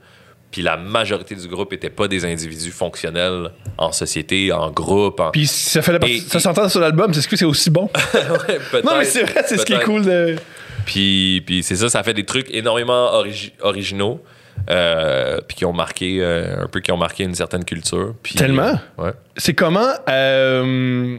puis 0.51 0.63
la 0.63 0.79
majorité 0.79 1.35
du 1.35 1.49
groupe 1.49 1.73
n'étaient 1.73 1.91
pas 1.91 2.09
des 2.09 2.25
individus 2.25 2.71
fonctionnels 2.71 3.51
en 3.77 3.93
société, 3.93 4.51
en 4.53 4.71
groupe. 4.71 5.21
En... 5.21 5.31
Puis 5.31 5.47
ça 5.47 5.83
fait 5.83 5.93
la 5.93 5.99
partie- 5.99 6.17
Et- 6.17 6.21
ça 6.21 6.41
s'entend 6.41 6.69
sur 6.71 6.81
l'album, 6.81 7.13
c'est 7.13 7.21
ce 7.21 7.29
que 7.29 7.37
c'est 7.37 7.45
aussi 7.45 7.69
bon. 7.69 7.91
Ouais, 8.15 8.83
non, 8.83 8.93
mais 8.99 9.05
c'est 9.05 9.25
vrai, 9.25 9.43
c'est 9.47 9.59
ce 9.59 9.67
qui 9.67 9.75
est 9.75 9.83
cool 9.83 10.05
de. 10.07 10.37
Puis, 10.87 11.43
puis 11.45 11.63
c'est 11.63 11.77
ça, 11.77 11.91
ça 11.91 12.03
fait 12.03 12.15
des 12.15 12.25
trucs 12.25 12.51
énormément 12.51 13.13
origi- 13.13 13.53
originaux, 13.61 14.23
euh, 14.71 15.39
puis 15.47 15.57
qui 15.59 15.65
ont 15.67 15.73
marqué 15.75 16.19
euh, 16.23 16.63
un 16.65 16.67
peu, 16.69 16.81
qui 16.81 16.91
ont 16.93 16.97
marqué 16.97 17.25
une 17.25 17.35
certaine 17.35 17.65
culture. 17.65 18.15
Puis, 18.23 18.35
Tellement? 18.37 18.79
euh, 18.99 19.05
ouais. 19.05 19.13
C'est 19.37 19.53
comment. 19.53 19.91
euh, 20.09 21.19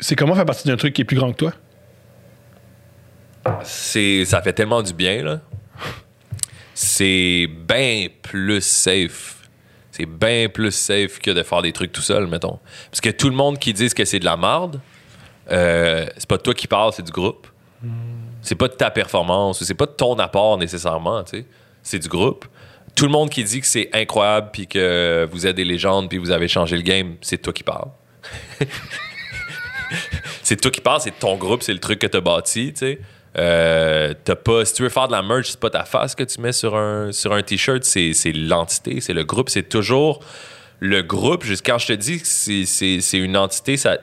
c'est 0.00 0.16
comment 0.16 0.34
faire 0.34 0.46
partie 0.46 0.66
d'un 0.66 0.76
truc 0.76 0.94
qui 0.94 1.02
est 1.02 1.04
plus 1.04 1.16
grand 1.18 1.30
que 1.30 1.36
toi? 1.36 1.52
C'est, 3.62 4.24
ça 4.24 4.42
fait 4.42 4.52
tellement 4.52 4.82
du 4.82 4.92
bien 4.92 5.22
là. 5.24 5.40
C'est 6.74 7.46
bien 7.68 8.06
plus 8.22 8.60
safe. 8.62 9.36
C'est 9.90 10.06
bien 10.06 10.48
plus 10.48 10.72
safe 10.72 11.18
que 11.18 11.30
de 11.30 11.42
faire 11.42 11.60
des 11.62 11.72
trucs 11.72 11.92
tout 11.92 12.00
seul, 12.00 12.26
mettons. 12.26 12.58
Parce 12.90 13.00
que 13.02 13.10
tout 13.10 13.28
le 13.28 13.34
monde 13.36 13.58
qui 13.58 13.72
dit 13.74 13.88
que 13.90 14.04
c'est 14.04 14.18
de 14.20 14.24
la 14.24 14.36
marde, 14.36 14.80
euh, 15.50 16.06
c'est 16.16 16.28
pas 16.28 16.38
toi 16.38 16.54
qui 16.54 16.66
parle, 16.66 16.92
c'est 16.94 17.02
du 17.02 17.12
groupe. 17.12 17.46
C'est 18.50 18.56
pas 18.56 18.66
de 18.66 18.74
ta 18.74 18.90
performance, 18.90 19.62
c'est 19.62 19.74
pas 19.74 19.86
de 19.86 19.92
ton 19.92 20.18
apport 20.18 20.58
nécessairement, 20.58 21.22
tu 21.22 21.36
sais. 21.36 21.44
C'est 21.84 22.00
du 22.00 22.08
groupe. 22.08 22.46
Tout 22.96 23.04
le 23.04 23.12
monde 23.12 23.30
qui 23.30 23.44
dit 23.44 23.60
que 23.60 23.66
c'est 23.68 23.88
incroyable, 23.92 24.48
puis 24.52 24.66
que 24.66 25.28
vous 25.30 25.46
êtes 25.46 25.54
des 25.54 25.64
légendes, 25.64 26.08
puis 26.08 26.18
vous 26.18 26.32
avez 26.32 26.48
changé 26.48 26.76
le 26.76 26.82
game, 26.82 27.14
c'est 27.20 27.40
toi 27.40 27.52
qui 27.52 27.62
parles. 27.62 27.92
c'est 30.42 30.60
toi 30.60 30.72
qui 30.72 30.80
parles, 30.80 31.00
c'est 31.00 31.16
ton 31.16 31.36
groupe, 31.36 31.62
c'est 31.62 31.72
le 31.72 31.78
truc 31.78 32.00
que 32.00 32.08
t'as 32.08 32.20
bâti, 32.20 32.72
tu 32.72 32.78
sais. 32.80 32.98
Euh, 33.38 34.14
t'as 34.24 34.34
pas, 34.34 34.64
si 34.64 34.74
tu 34.74 34.82
veux 34.82 34.88
faire 34.88 35.06
de 35.06 35.12
la 35.12 35.22
merch, 35.22 35.50
c'est 35.50 35.60
pas 35.60 35.70
ta 35.70 35.84
face 35.84 36.16
que 36.16 36.24
tu 36.24 36.40
mets 36.40 36.50
sur 36.50 36.74
un, 36.74 37.12
sur 37.12 37.32
un 37.32 37.42
t-shirt, 37.42 37.84
c'est, 37.84 38.12
l'entité, 38.34 39.00
c'est 39.00 39.14
le 39.14 39.22
groupe, 39.22 39.48
c'est 39.48 39.68
toujours 39.68 40.24
le 40.80 41.02
groupe. 41.02 41.44
Quand 41.64 41.78
je 41.78 41.86
te 41.86 41.92
dis 41.92 42.20
que 42.20 42.26
c'est 42.26 43.18
une 43.18 43.36
entité, 43.36 43.76
ça, 43.76 43.96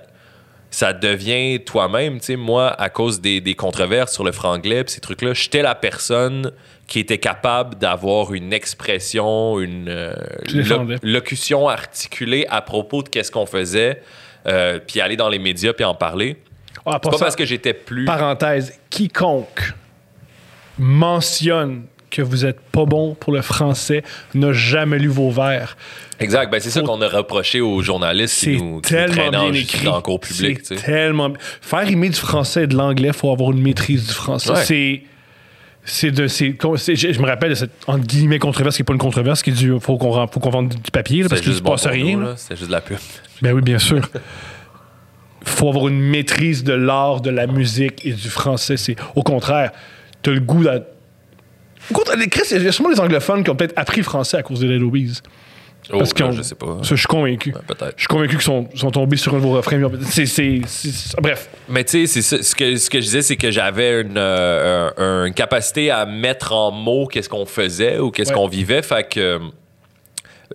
ça 0.77 0.93
devient 0.93 1.59
toi-même. 1.65 2.19
Tu 2.19 2.25
sais, 2.25 2.35
moi, 2.35 2.69
à 2.69 2.89
cause 2.91 3.19
des, 3.19 3.41
des 3.41 3.55
controverses 3.55 4.13
sur 4.13 4.23
le 4.23 4.31
franglais, 4.31 4.83
pis 4.83 4.93
ces 4.93 4.99
trucs-là, 5.01 5.33
j'étais 5.33 5.63
la 5.63 5.73
personne 5.73 6.51
qui 6.85 6.99
était 6.99 7.17
capable 7.17 7.79
d'avoir 7.79 8.31
une 8.35 8.53
expression, 8.53 9.59
une 9.59 9.89
euh, 9.89 10.13
lo- 10.53 10.85
locution 11.01 11.67
articulée 11.67 12.45
à 12.47 12.61
propos 12.61 13.01
de 13.01 13.09
qu'est-ce 13.09 13.31
qu'on 13.31 13.47
faisait, 13.47 14.03
euh, 14.45 14.79
puis 14.85 15.01
aller 15.01 15.15
dans 15.17 15.29
les 15.29 15.39
médias 15.39 15.73
puis 15.73 15.83
en 15.83 15.95
parler. 15.95 16.37
Ah, 16.85 16.99
pas 16.99 17.11
ça, 17.13 17.17
parce 17.25 17.35
que 17.35 17.43
j'étais 17.45 17.73
plus. 17.73 18.05
Parenthèse, 18.05 18.79
quiconque 18.91 19.73
mentionne 20.77 21.87
que 22.17 22.21
vous 22.23 22.45
êtes 22.45 22.59
pas 22.59 22.85
bon 22.85 23.15
pour 23.15 23.31
le 23.31 23.41
français 23.41 24.03
n'a 24.33 24.51
jamais 24.53 24.97
lu 24.99 25.07
vos 25.07 25.29
vers. 25.29 25.77
Exact. 26.19 26.51
Ben, 26.51 26.59
c'est 26.59 26.71
ça 26.71 26.81
qu'on 26.81 27.01
a 27.01 27.07
reproché 27.07 27.61
aux 27.61 27.81
journalistes 27.81 28.39
qui 28.39 28.45
C'est 28.45 28.51
nous, 28.63 28.81
qui 28.81 28.93
nous 28.93 28.99
tellement 28.99 29.29
bien 29.29 29.39
en- 29.41 29.53
écrit. 29.53 29.85
dans 29.85 29.95
le 29.97 30.01
cours 30.01 30.19
public. 30.19 30.59
C'est 30.63 30.75
tellement 30.83 31.31
Faire 31.61 31.85
rimer 31.85 32.09
du 32.09 32.15
français 32.19 32.63
et 32.63 32.67
de 32.67 32.75
l'anglais, 32.75 33.09
il 33.09 33.13
faut 33.13 33.31
avoir 33.31 33.51
une 33.51 33.61
maîtrise 33.61 34.07
du 34.07 34.13
français. 34.13 34.49
Ouais. 34.51 34.65
C'est. 34.65 35.01
C'est 35.89 36.11
de. 36.11 36.27
c'est- 36.27 36.57
c'est- 36.77 36.95
je, 36.97 37.13
je 37.13 37.19
me 37.21 37.27
rappelle 37.27 37.51
de 37.51 37.55
cette 37.55 37.71
entre 37.87 38.05
guillemets 38.05 38.39
controverse 38.39 38.75
qui 38.75 38.81
n'est 38.81 38.85
pas 38.85 38.91
une 38.93 38.99
controverse, 38.99 39.41
qui 39.41 39.51
est 39.51 39.53
du. 39.53 39.79
Faut 39.79 39.97
qu'on 39.97 40.27
faut 40.27 40.39
qu'on 40.41 40.49
vende 40.49 40.69
du 40.69 40.91
papier 40.91 41.23
là, 41.23 41.29
parce 41.29 41.39
qu'il 41.39 41.51
juste 41.51 41.59
se 41.59 41.63
bon 41.63 41.71
passe 41.71 41.85
rien. 41.87 42.17
nous. 42.17 42.27
C'était 42.35 42.55
juste 42.57 42.67
de 42.67 42.73
la 42.73 42.81
pub. 42.81 42.97
Ben 43.41 43.53
oui, 43.53 43.61
bien 43.61 43.79
sûr. 43.79 44.01
faut 45.45 45.69
avoir 45.69 45.87
une 45.87 46.01
maîtrise 46.01 46.63
de 46.63 46.73
l'art, 46.73 47.21
de 47.21 47.29
la 47.29 47.47
musique 47.47 48.05
et 48.05 48.11
du 48.11 48.27
français. 48.29 48.75
C'est 48.75 48.95
au 49.15 49.23
contraire, 49.23 49.71
t'as 50.21 50.31
le 50.31 50.39
goût. 50.41 50.63
d'a- 50.63 50.81
Les 52.17 52.27
Chris, 52.27 52.43
il 52.51 52.63
y 52.63 52.67
a 52.67 52.71
sûrement 52.71 52.89
des 52.91 52.99
anglophones 52.99 53.43
qui 53.43 53.49
ont 53.49 53.55
peut-être 53.55 53.73
appris 53.77 53.97
le 53.97 54.03
français 54.03 54.37
à 54.37 54.43
cause 54.43 54.59
des 54.59 54.67
Dead 54.67 54.81
Obies. 54.81 55.21
Oh, 55.93 55.99
Parce 55.99 56.13
qu'ils 56.13 56.25
ont- 56.25 56.31
je 56.33 56.41
sais 56.41 56.55
pas. 56.55 56.79
Ça, 56.81 56.89
je 56.91 56.95
suis 56.95 57.07
convaincu. 57.07 57.53
Peut-être. 57.53 57.93
Je 57.95 58.01
suis 58.01 58.07
convaincu 58.07 58.31
qu'ils 58.35 58.41
sont, 58.41 58.67
sont 58.75 58.91
tombés 58.91 59.15
sur 59.15 59.33
un 59.33 59.37
de 59.37 59.43
vos 59.43 59.51
refrains. 59.53 59.81
C'est, 60.01 60.25
c'est, 60.25 60.61
c'est- 60.65 61.15
Bref. 61.21 61.47
Mais 61.69 61.85
tu 61.85 62.05
sais. 62.07 62.21
Ce 62.21 62.55
que, 62.55 62.75
ce 62.75 62.89
que 62.89 62.99
je 62.99 63.05
disais, 63.05 63.21
c'est 63.21 63.37
que 63.37 63.51
j'avais 63.51 64.01
une, 64.01 64.17
euh, 64.17 64.89
un- 64.97 65.25
une 65.27 65.33
capacité 65.33 65.89
à 65.89 66.05
mettre 66.05 66.51
en 66.51 66.71
mots 66.71 67.07
qu'est-ce 67.07 67.29
qu'on 67.29 67.45
faisait 67.45 67.99
ou 67.99 68.11
qu'est-ce 68.11 68.31
Ouais. 68.31 68.35
qu'on 68.35 68.47
vivait. 68.49 68.81
Fait 68.81 69.07
que 69.07 69.19
euh, 69.19 69.39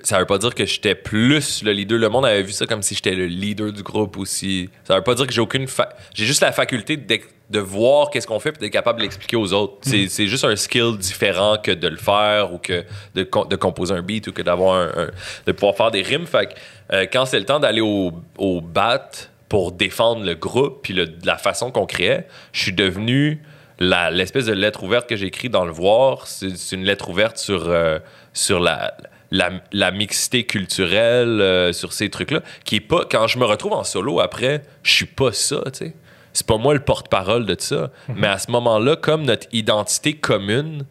ça 0.02 0.18
veut 0.18 0.26
pas 0.26 0.36
dire 0.38 0.54
que 0.54 0.66
j'étais 0.66 0.94
plus 0.94 1.62
le 1.62 1.72
leader. 1.72 1.98
Le 1.98 2.08
monde 2.10 2.26
avait 2.26 2.42
vu 2.42 2.52
ça 2.52 2.66
comme 2.66 2.82
si 2.82 2.94
j'étais 2.94 3.14
le 3.14 3.24
leader 3.26 3.72
du 3.72 3.82
groupe 3.82 4.18
aussi. 4.18 4.68
Ça 4.84 4.96
veut 4.96 5.02
pas 5.02 5.14
dire 5.14 5.26
que 5.26 5.32
j'ai 5.32 5.40
aucune. 5.40 5.66
fa- 5.66 5.90
J'ai 6.14 6.26
juste 6.26 6.42
la 6.42 6.52
faculté 6.52 6.98
de, 6.98 7.18
de 7.52 7.60
voir 7.60 8.10
qu'est-ce 8.10 8.26
qu'on 8.26 8.40
fait 8.40 8.48
et 8.56 8.58
d'être 8.60 8.72
capable 8.72 8.98
de 8.98 9.04
l'expliquer 9.04 9.36
aux 9.36 9.52
autres. 9.52 9.74
C'est- 9.82 10.08
C'est 10.08 10.26
juste 10.26 10.44
un 10.44 10.56
skill 10.56 10.96
différent 10.98 11.56
que 11.62 11.70
de 11.70 11.86
le 11.88 11.96
faire 11.98 12.52
ou 12.52 12.58
que 12.58 12.84
de, 13.14 13.22
de 13.48 13.56
composer 13.56 13.94
un 13.94 14.02
beat 14.02 14.26
ou 14.28 14.32
que 14.32 14.42
d'avoir 14.42 14.74
un, 14.74 14.86
un- 15.04 15.10
de 15.46 15.52
pouvoir 15.52 15.76
faire 15.76 15.90
des 15.90 16.02
rimes. 16.02 16.26
Fait 16.26 16.46
que 16.46 16.54
euh, 16.94 17.06
quand 17.12 17.26
c'est 17.26 17.38
le 17.38 17.44
temps 17.44 17.60
d'aller 17.60 17.80
au, 17.82 18.12
au 18.38 18.60
bat 18.60 19.10
pour 19.48 19.70
défendre 19.72 20.24
le 20.24 20.34
groupe 20.34 20.80
puis 20.82 20.94
le- 20.94 21.08
la 21.24 21.36
façon 21.36 21.70
qu'on 21.70 21.86
créait, 21.86 22.26
je 22.52 22.62
suis 22.62 22.72
devenu 22.72 23.42
la- 23.78 24.10
l'espèce 24.10 24.46
de 24.46 24.52
lettre 24.54 24.82
ouverte 24.82 25.08
que 25.08 25.16
j'ai 25.16 25.26
écrite 25.26 25.52
dans 25.52 25.64
le 25.66 25.72
voir. 25.72 26.26
C'est 26.26 26.56
c'est 26.56 26.76
une 26.76 26.84
lettre 26.84 27.08
ouverte 27.10 27.36
sur, 27.38 27.68
euh, 27.68 27.98
sur 28.32 28.60
la, 28.60 28.94
la, 29.30 29.50
la 29.72 29.90
mixité 29.90 30.44
culturelle, 30.44 31.40
euh, 31.40 31.72
sur 31.72 31.92
ces 31.92 32.08
trucs-là, 32.10 32.40
qui 32.64 32.76
est 32.76 32.80
pas. 32.80 33.04
Quand 33.10 33.26
je 33.26 33.38
me 33.38 33.44
retrouve 33.44 33.72
en 33.72 33.84
solo 33.84 34.20
après, 34.20 34.62
je 34.82 34.92
suis 34.92 35.06
pas 35.06 35.32
ça, 35.32 35.62
tu 35.72 35.78
sais. 35.86 35.94
C'est 36.32 36.46
pas 36.46 36.56
moi 36.56 36.74
le 36.74 36.80
porte-parole 36.80 37.44
de 37.46 37.56
ça. 37.58 37.90
Mais 38.14 38.26
à 38.28 38.38
ce 38.38 38.50
moment-là, 38.50 38.96
comme 38.96 39.24
notre 39.24 39.46
identité 39.52 40.14
commune, 40.14 40.84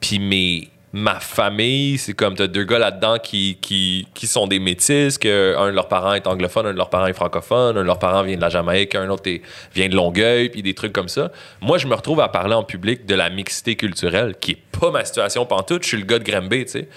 puis 0.00 0.18
mes 0.18 0.68
ma 0.94 1.20
famille, 1.20 1.98
c'est 1.98 2.14
comme 2.14 2.34
t'as 2.34 2.46
deux 2.46 2.64
gars 2.64 2.78
là-dedans 2.78 3.18
qui, 3.22 3.58
qui, 3.60 4.08
qui 4.14 4.26
sont 4.26 4.46
des 4.46 4.58
métis, 4.58 5.18
que 5.18 5.54
un 5.58 5.66
de 5.66 5.74
leurs 5.74 5.86
parents 5.88 6.14
est 6.14 6.26
anglophone, 6.26 6.64
un 6.64 6.72
de 6.72 6.78
leurs 6.78 6.88
parents 6.88 7.06
est 7.06 7.12
francophone, 7.12 7.76
un 7.76 7.82
de 7.82 7.86
leurs 7.86 7.98
parents 7.98 8.22
vient 8.22 8.36
de 8.36 8.40
la 8.40 8.48
Jamaïque, 8.48 8.94
un 8.94 9.08
autre 9.10 9.28
est- 9.30 9.42
vient 9.74 9.90
de 9.90 9.94
Longueuil, 9.94 10.48
puis 10.48 10.62
des 10.62 10.72
trucs 10.72 10.94
comme 10.94 11.08
ça. 11.08 11.30
Moi, 11.60 11.76
je 11.76 11.86
me 11.86 11.94
retrouve 11.94 12.20
à 12.20 12.28
parler 12.28 12.54
en 12.54 12.64
public 12.64 13.04
de 13.04 13.14
la 13.14 13.28
mixité 13.28 13.76
culturelle, 13.76 14.34
qui 14.40 14.52
est 14.52 14.62
pas 14.80 14.90
ma 14.90 15.04
situation 15.04 15.44
pantoute. 15.44 15.82
Je 15.82 15.88
suis 15.88 15.98
le 15.98 16.04
gars 16.06 16.18
de 16.18 16.24
Granby, 16.24 16.64
tu 16.64 16.70
sais. 16.70 16.88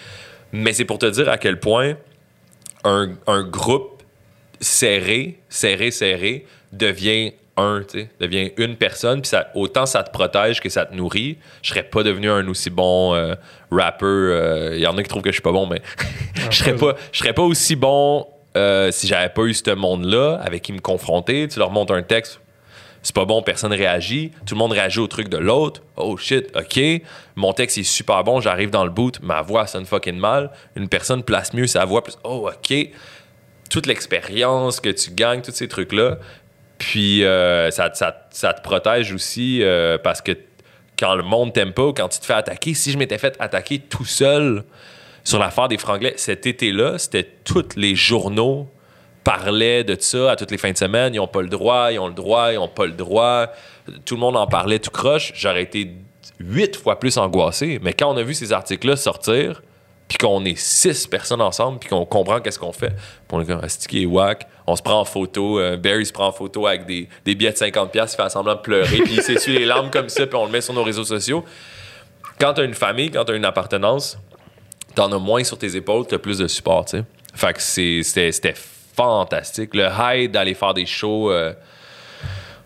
Mais 0.54 0.72
c'est 0.72 0.86
pour 0.86 0.98
te 0.98 1.06
dire 1.08 1.28
à 1.28 1.38
quel 1.38 1.60
point 1.60 1.96
un, 2.86 3.10
un 3.28 3.44
groupe 3.44 4.04
serré, 4.62 5.40
serré, 5.50 5.92
serré, 5.92 6.46
devient 6.72 7.34
un, 7.58 7.84
tu 7.88 8.00
sais, 8.00 8.10
deviens 8.20 8.50
une 8.58 8.76
personne, 8.78 9.22
puis 9.22 9.30
ça, 9.30 9.50
autant 9.56 9.86
ça 9.86 10.04
te 10.04 10.12
protège 10.12 10.62
que 10.62 10.70
ça 10.70 10.86
te 10.86 10.96
nourrit. 10.96 11.38
Je 11.62 11.70
serais 11.70 11.84
pas 11.84 12.04
devenu 12.04 12.30
un 12.30 12.48
aussi 12.48 12.70
bon 12.70 13.14
euh, 13.14 13.36
rapper. 13.72 14.74
Il 14.74 14.80
y 14.80 14.88
en 14.88 14.98
a 14.98 15.04
qui 15.04 15.10
trouvent 15.10 15.22
que 15.22 15.30
je 15.30 15.36
suis 15.36 15.42
pas 15.42 15.52
bon, 15.52 15.68
mais 15.68 15.82
je 16.50 16.56
serais 16.56 16.76
pas, 16.76 16.96
je 17.12 17.20
serais 17.20 17.34
pas 17.34 17.44
aussi 17.44 17.76
bon 17.76 18.28
euh, 18.58 18.92
si 18.92 19.08
j'avais 19.08 19.30
pas 19.30 19.44
eu 19.44 19.54
ce 19.54 19.72
monde-là 19.72 20.40
avec 20.44 20.62
qui 20.64 20.74
me 20.74 20.80
confronter. 20.80 21.48
Tu 21.48 21.60
leur 21.60 21.72
montres 21.72 21.94
un 21.94 22.04
texte, 22.04 22.42
c'est 23.02 23.16
pas 23.16 23.26
bon, 23.26 23.42
personne 23.42 23.72
réagit. 23.72 24.32
Tout 24.46 24.56
le 24.56 24.60
monde 24.60 24.74
réagit 24.74 25.00
au 25.00 25.08
truc 25.08 25.30
de 25.30 25.38
l'autre. 25.38 25.82
Oh 25.96 26.18
shit, 26.18 26.50
ok. 26.56 27.02
Mon 27.36 27.54
texte 27.54 27.78
est 27.78 27.84
super 27.84 28.24
bon, 28.24 28.42
j'arrive 28.42 28.70
dans 28.70 28.84
le 28.84 28.90
boot, 28.90 29.20
ma 29.22 29.42
voix 29.42 29.68
sonne 29.68 29.86
fucking 29.86 30.18
mal. 30.18 30.52
Une 30.76 30.90
personne 30.90 31.24
place 31.24 31.54
mieux 31.54 31.68
sa 31.68 31.86
voix, 31.86 32.04
plus 32.04 32.18
oh 32.24 32.50
ok. 32.50 32.90
Toute 33.70 33.86
l'expérience 33.86 34.82
que 34.82 34.90
tu 34.90 35.12
gagnes, 35.12 35.42
tous 35.42 35.52
ces 35.52 35.70
trucs-là. 35.70 36.18
Puis 36.82 37.24
euh, 37.24 37.70
ça, 37.70 37.92
ça, 37.94 38.54
te 38.54 38.62
protège 38.64 39.14
aussi 39.14 39.62
euh, 39.62 40.00
parce 40.00 40.20
que 40.20 40.32
quand 40.98 41.14
le 41.14 41.22
monde 41.22 41.54
t'aime 41.54 41.74
pas 41.74 41.86
ou 41.86 41.94
quand 41.94 42.10
tu 42.10 42.20
te 42.20 42.26
fais 42.26 42.34
attaquer, 42.34 42.74
si 42.74 42.92
je 42.92 42.98
m'étais 42.98 43.20
fait 43.20 43.36
attaquer 43.40 43.78
tout 43.78 44.04
seul 44.04 44.64
sur 45.24 45.38
l'affaire 45.38 45.68
des 45.68 45.78
Franglais, 45.78 46.16
cet 46.18 46.48
été-là, 46.48 46.98
c'était 46.98 47.30
tous 47.44 47.76
les 47.76 47.94
journaux 47.94 48.68
parlaient 49.24 49.84
de 49.84 49.96
ça 50.00 50.32
à 50.32 50.36
toutes 50.36 50.50
les 50.50 50.58
fins 50.58 50.72
de 50.72 50.78
semaine. 50.78 51.14
Ils 51.14 51.18
n'ont 51.18 51.28
pas 51.28 51.44
le 51.44 51.50
droit, 51.50 51.92
ils 51.92 52.00
ont 52.00 52.08
le 52.08 52.16
droit, 52.16 52.52
ils 52.52 52.56
n'ont 52.56 52.68
pas 52.68 52.88
le 52.88 52.94
droit. 52.94 53.46
Tout 54.04 54.16
le 54.16 54.20
monde 54.20 54.36
en 54.36 54.48
parlait 54.48 54.80
tout 54.80 54.90
croche. 54.90 55.34
J'aurais 55.36 55.62
été 55.62 55.92
huit 56.40 56.76
fois 56.76 57.00
plus 57.00 57.20
angoissé. 57.20 57.80
Mais 57.84 57.94
quand 57.94 58.12
on 58.12 58.18
a 58.18 58.24
vu 58.24 58.34
ces 58.34 58.54
articles-là 58.54 58.96
sortir, 58.96 59.62
puis 60.12 60.18
qu'on 60.18 60.44
est 60.44 60.60
six 60.60 61.08
personnes 61.08 61.40
ensemble, 61.40 61.80
puis 61.80 61.88
qu'on 61.88 62.04
comprend 62.04 62.42
qu'est-ce 62.42 62.60
qu'on 62.60 62.74
fait, 62.74 62.90
puis 62.90 63.32
on 63.32 63.40
est 63.40 63.46
comme, 63.46 63.62
est 63.64 64.06
whack? 64.06 64.46
On 64.68 64.76
se 64.76 64.82
prend 64.82 65.00
en 65.00 65.06
photo, 65.06 65.58
euh, 65.58 65.78
Barry 65.78 66.06
se 66.06 66.12
prend 66.12 66.28
en 66.28 66.34
photo 66.34 66.68
avec 66.68 66.86
des, 66.86 67.08
des 67.24 67.34
billets 67.34 67.54
de 67.54 67.56
50$, 67.56 67.90
il 67.94 68.08
fait 68.10 68.30
semblant 68.30 68.56
de 68.56 68.60
pleurer, 68.60 68.98
puis 68.98 69.14
il 69.14 69.22
s'essuie 69.22 69.58
les 69.58 69.64
larmes 69.64 69.90
comme 69.90 70.10
ça, 70.10 70.28
puis 70.28 70.36
on 70.36 70.44
le 70.44 70.52
met 70.52 70.60
sur 70.60 70.74
nos 70.74 70.84
réseaux 70.84 71.06
sociaux. 71.06 71.46
Quand 72.38 72.54
t'as 72.54 72.66
une 72.66 72.74
famille, 72.74 73.10
quand 73.10 73.24
t'as 73.24 73.38
une 73.38 73.46
appartenance, 73.46 74.20
t'en 74.96 75.10
as 75.14 75.18
moins 75.18 75.46
sur 75.46 75.58
tes 75.58 75.78
épaules, 75.78 76.06
t'as 76.06 76.18
plus 76.18 76.40
de 76.40 76.48
support, 76.50 76.84
tu 76.84 76.98
sais. 76.98 77.06
Fait 77.34 77.54
que 77.54 77.62
c'était 77.62 78.54
fantastique. 78.94 79.74
Le 79.74 79.88
high 79.98 80.30
d'aller 80.30 80.56
faire 80.56 80.74
des 80.74 80.86
shows... 80.86 81.32
Euh, 81.32 81.54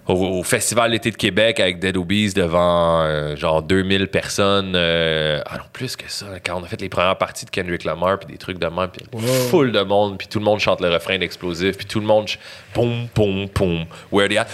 au, 0.08 0.44
Festival 0.44 0.92
d'été 0.92 1.12
de 1.12 1.16
Québec 1.16 1.60
avec 1.60 1.80
Dead 1.80 1.98
Obies 1.98 2.34
devant 2.34 3.02
euh, 3.02 3.36
genre 3.36 3.62
2000 3.62 4.08
personnes. 4.08 4.74
Euh, 4.76 5.42
ah 5.46 5.58
non, 5.58 5.64
plus 5.74 5.96
que 5.96 6.10
ça. 6.10 6.28
Quand 6.46 6.60
on 6.60 6.64
a 6.64 6.68
fait 6.68 6.80
les 6.82 6.90
premières 6.90 7.18
parties 7.18 7.46
de 7.46 7.50
Kendrick 7.50 7.84
Lamar, 7.84 8.20
puis 8.20 8.28
des 8.28 8.38
trucs 8.38 8.60
de 8.60 8.68
même, 8.68 8.90
puis 8.90 9.06
full 9.50 9.72
de 9.72 9.82
monde, 9.82 10.18
puis 10.18 10.28
tout 10.28 10.40
le 10.40 10.46
monde 10.46 10.60
chante 10.60 10.82
le 10.82 10.90
refrain 10.90 11.18
d'explosif, 11.18 11.78
puis 11.78 11.86
tout 11.86 12.00
le 12.00 12.06
monde, 12.06 12.28
poum, 12.74 13.08
poum, 13.14 13.50
poum, 13.50 13.86
where 14.12 14.30
they 14.30 14.38
at? 14.38 14.48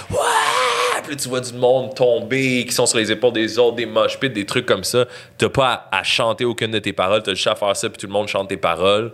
Puis 1.07 1.17
tu 1.17 1.29
vois 1.29 1.41
du 1.41 1.53
monde 1.53 1.95
tomber, 1.95 2.63
qui 2.65 2.71
sont 2.71 2.85
sur 2.85 2.99
les 2.99 3.11
épaules 3.11 3.33
des 3.33 3.57
autres, 3.59 3.75
des 3.75 3.87
mosh 3.87 4.17
pits, 4.19 4.29
des 4.29 4.45
trucs 4.45 4.65
comme 4.65 4.83
ça. 4.83 5.05
T'as 5.37 5.49
pas 5.49 5.87
à, 5.91 5.99
à, 5.99 6.03
chanter 6.03 6.45
aucune 6.45 6.71
de 6.71 6.79
tes 6.79 6.93
paroles, 6.93 7.23
t'as 7.23 7.33
juste 7.33 7.47
à 7.47 7.55
faire 7.55 7.75
ça, 7.75 7.89
puis 7.89 7.97
tout 7.97 8.07
le 8.07 8.13
monde 8.13 8.27
chante 8.27 8.47
tes 8.49 8.57
paroles 8.57 9.11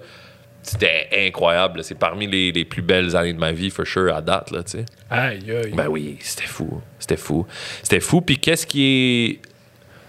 c'était 0.67 1.07
incroyable. 1.27 1.83
C'est 1.83 1.97
parmi 1.97 2.27
les, 2.27 2.51
les, 2.51 2.65
plus 2.65 2.81
belles 2.81 3.15
années 3.15 3.33
de 3.33 3.39
ma 3.39 3.51
vie, 3.51 3.69
for 3.69 3.85
sure, 3.85 4.13
à 4.13 4.21
date, 4.21 4.51
là, 4.51 4.63
tu 4.63 4.71
sais. 4.71 4.85
Aïe, 5.09 5.39
aïe. 5.49 5.71
Ben 5.73 5.87
oui, 5.87 6.17
c'était 6.21 6.47
fou. 6.47 6.81
C'était 6.99 7.17
fou. 7.17 7.45
C'était 7.81 8.01
fou. 8.01 8.21
Puis 8.21 8.37
qu'est-ce 8.37 8.67
qui 8.67 8.83
est 8.83 9.39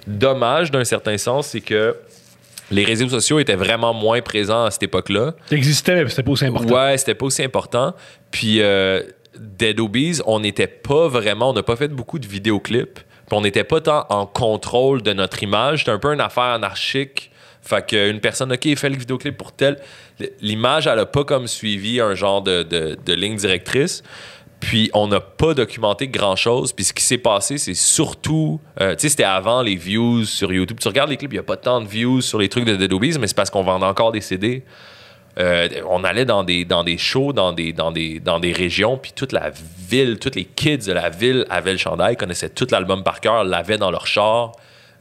dommage, 0.09 0.71
d'un 0.71 0.85
certain 0.85 1.17
sens, 1.17 1.49
c'est 1.49 1.61
que 1.61 1.97
les 2.71 2.85
réseaux 2.85 3.09
sociaux 3.09 3.39
étaient 3.39 3.57
vraiment 3.57 3.95
moins 3.95 4.21
présents 4.21 4.65
à 4.65 4.71
cette 4.71 4.83
époque-là. 4.83 5.35
Existait, 5.51 6.03
mais 6.03 6.11
c'était 6.11 6.23
pas 6.23 6.33
aussi 6.33 6.47
important. 6.47 6.75
Ouais, 6.75 6.99
c'était 6.99 7.15
pas 7.15 7.27
aussi 7.27 7.43
important. 7.43 7.95
Puis 8.31 8.61
euh, 8.61 9.03
Dead 9.39 9.79
Obies, 9.81 10.21
on 10.27 10.41
n'était 10.41 10.67
pas 10.67 11.09
vraiment, 11.09 11.51
on 11.51 11.55
n'a 11.55 11.63
pas 11.63 11.77
fait 11.77 11.89
beaucoup 11.89 12.19
de 12.19 12.27
vidéoclips. 12.27 12.99
Puis 12.99 13.37
on 13.37 13.43
n'était 13.43 13.65
pas 13.65 13.81
tant 13.81 14.07
en 14.09 14.27
contrôle 14.27 15.03
de 15.03 15.13
notre 15.13 15.43
image. 15.43 15.81
C'était 15.81 15.93
un 15.93 15.99
peu 15.99 16.13
une 16.13 16.21
affaire 16.21 16.45
anarchique 16.45 17.31
fait 17.69 17.87
qu'une 17.87 18.21
personne, 18.21 18.53
OK, 18.53 18.75
fait 18.77 18.89
le 18.89 18.97
vidéoclip 18.97 19.37
pour 19.37 19.53
tel. 19.53 19.79
L'image, 20.41 20.87
elle 20.87 20.99
a 20.99 21.07
pas 21.07 21.25
comme 21.25 21.47
suivi 21.47 22.01
un 22.01 22.15
genre 22.15 22.43
de, 22.43 22.63
de, 22.63 23.13
ligne 23.13 23.37
directrice. 23.37 24.03
Puis 24.61 24.91
on 24.93 25.07
n'a 25.07 25.21
pas 25.21 25.55
documenté 25.55 26.09
grand-chose. 26.09 26.73
Puis 26.73 26.85
ce 26.85 26.93
qui 26.93 27.05
s'est 27.05 27.19
passé, 27.19 27.59
c'est 27.59 27.75
surtout... 27.75 28.61
Euh, 28.81 28.95
tu 28.97 29.03
sais, 29.03 29.09
c'était 29.11 29.23
avant 29.23 29.63
les 29.63 29.77
views 29.77 30.25
sur 30.25 30.53
YouTube. 30.53 30.79
Tu 30.81 30.89
regardes 30.89 31.11
les 31.11 31.17
clips, 31.17 31.33
il 31.33 31.37
n'y 31.37 31.41
a 31.41 31.45
pas 31.45 31.57
tant 31.57 31.81
de 31.81 31.87
views 31.87 32.21
sur 32.21 32.39
les 32.39 32.49
trucs 32.49 32.65
de 32.65 32.75
Dead 32.75 32.93
mais 32.93 33.27
c'est 33.29 33.37
parce 33.37 33.51
qu'on 33.51 33.63
vendait 33.63 33.87
encore 33.87 34.11
des 34.11 34.21
CD. 34.21 34.65
Euh, 35.39 35.69
on 35.89 36.03
allait 36.03 36.25
dans 36.25 36.43
des, 36.43 36.65
dans 36.65 36.85
shows, 36.97 37.33
dans 37.33 37.53
des, 37.53 38.53
régions, 38.53 38.99
puis 38.99 39.13
toute 39.15 39.31
la 39.31 39.53
ville, 39.89 40.19
tous 40.19 40.35
les 40.35 40.45
kids 40.45 40.79
de 40.79 40.93
la 40.93 41.11
ville 41.11 41.47
avaient 41.49 41.73
le 41.73 41.79
chandail, 41.79 42.17
connaissaient 42.17 42.49
tout 42.49 42.67
l'album 42.73 43.05
par 43.05 43.21
cœur, 43.21 43.45
l'avaient 43.45 43.79
dans 43.79 43.91
leur 43.91 44.07
char. 44.07 44.53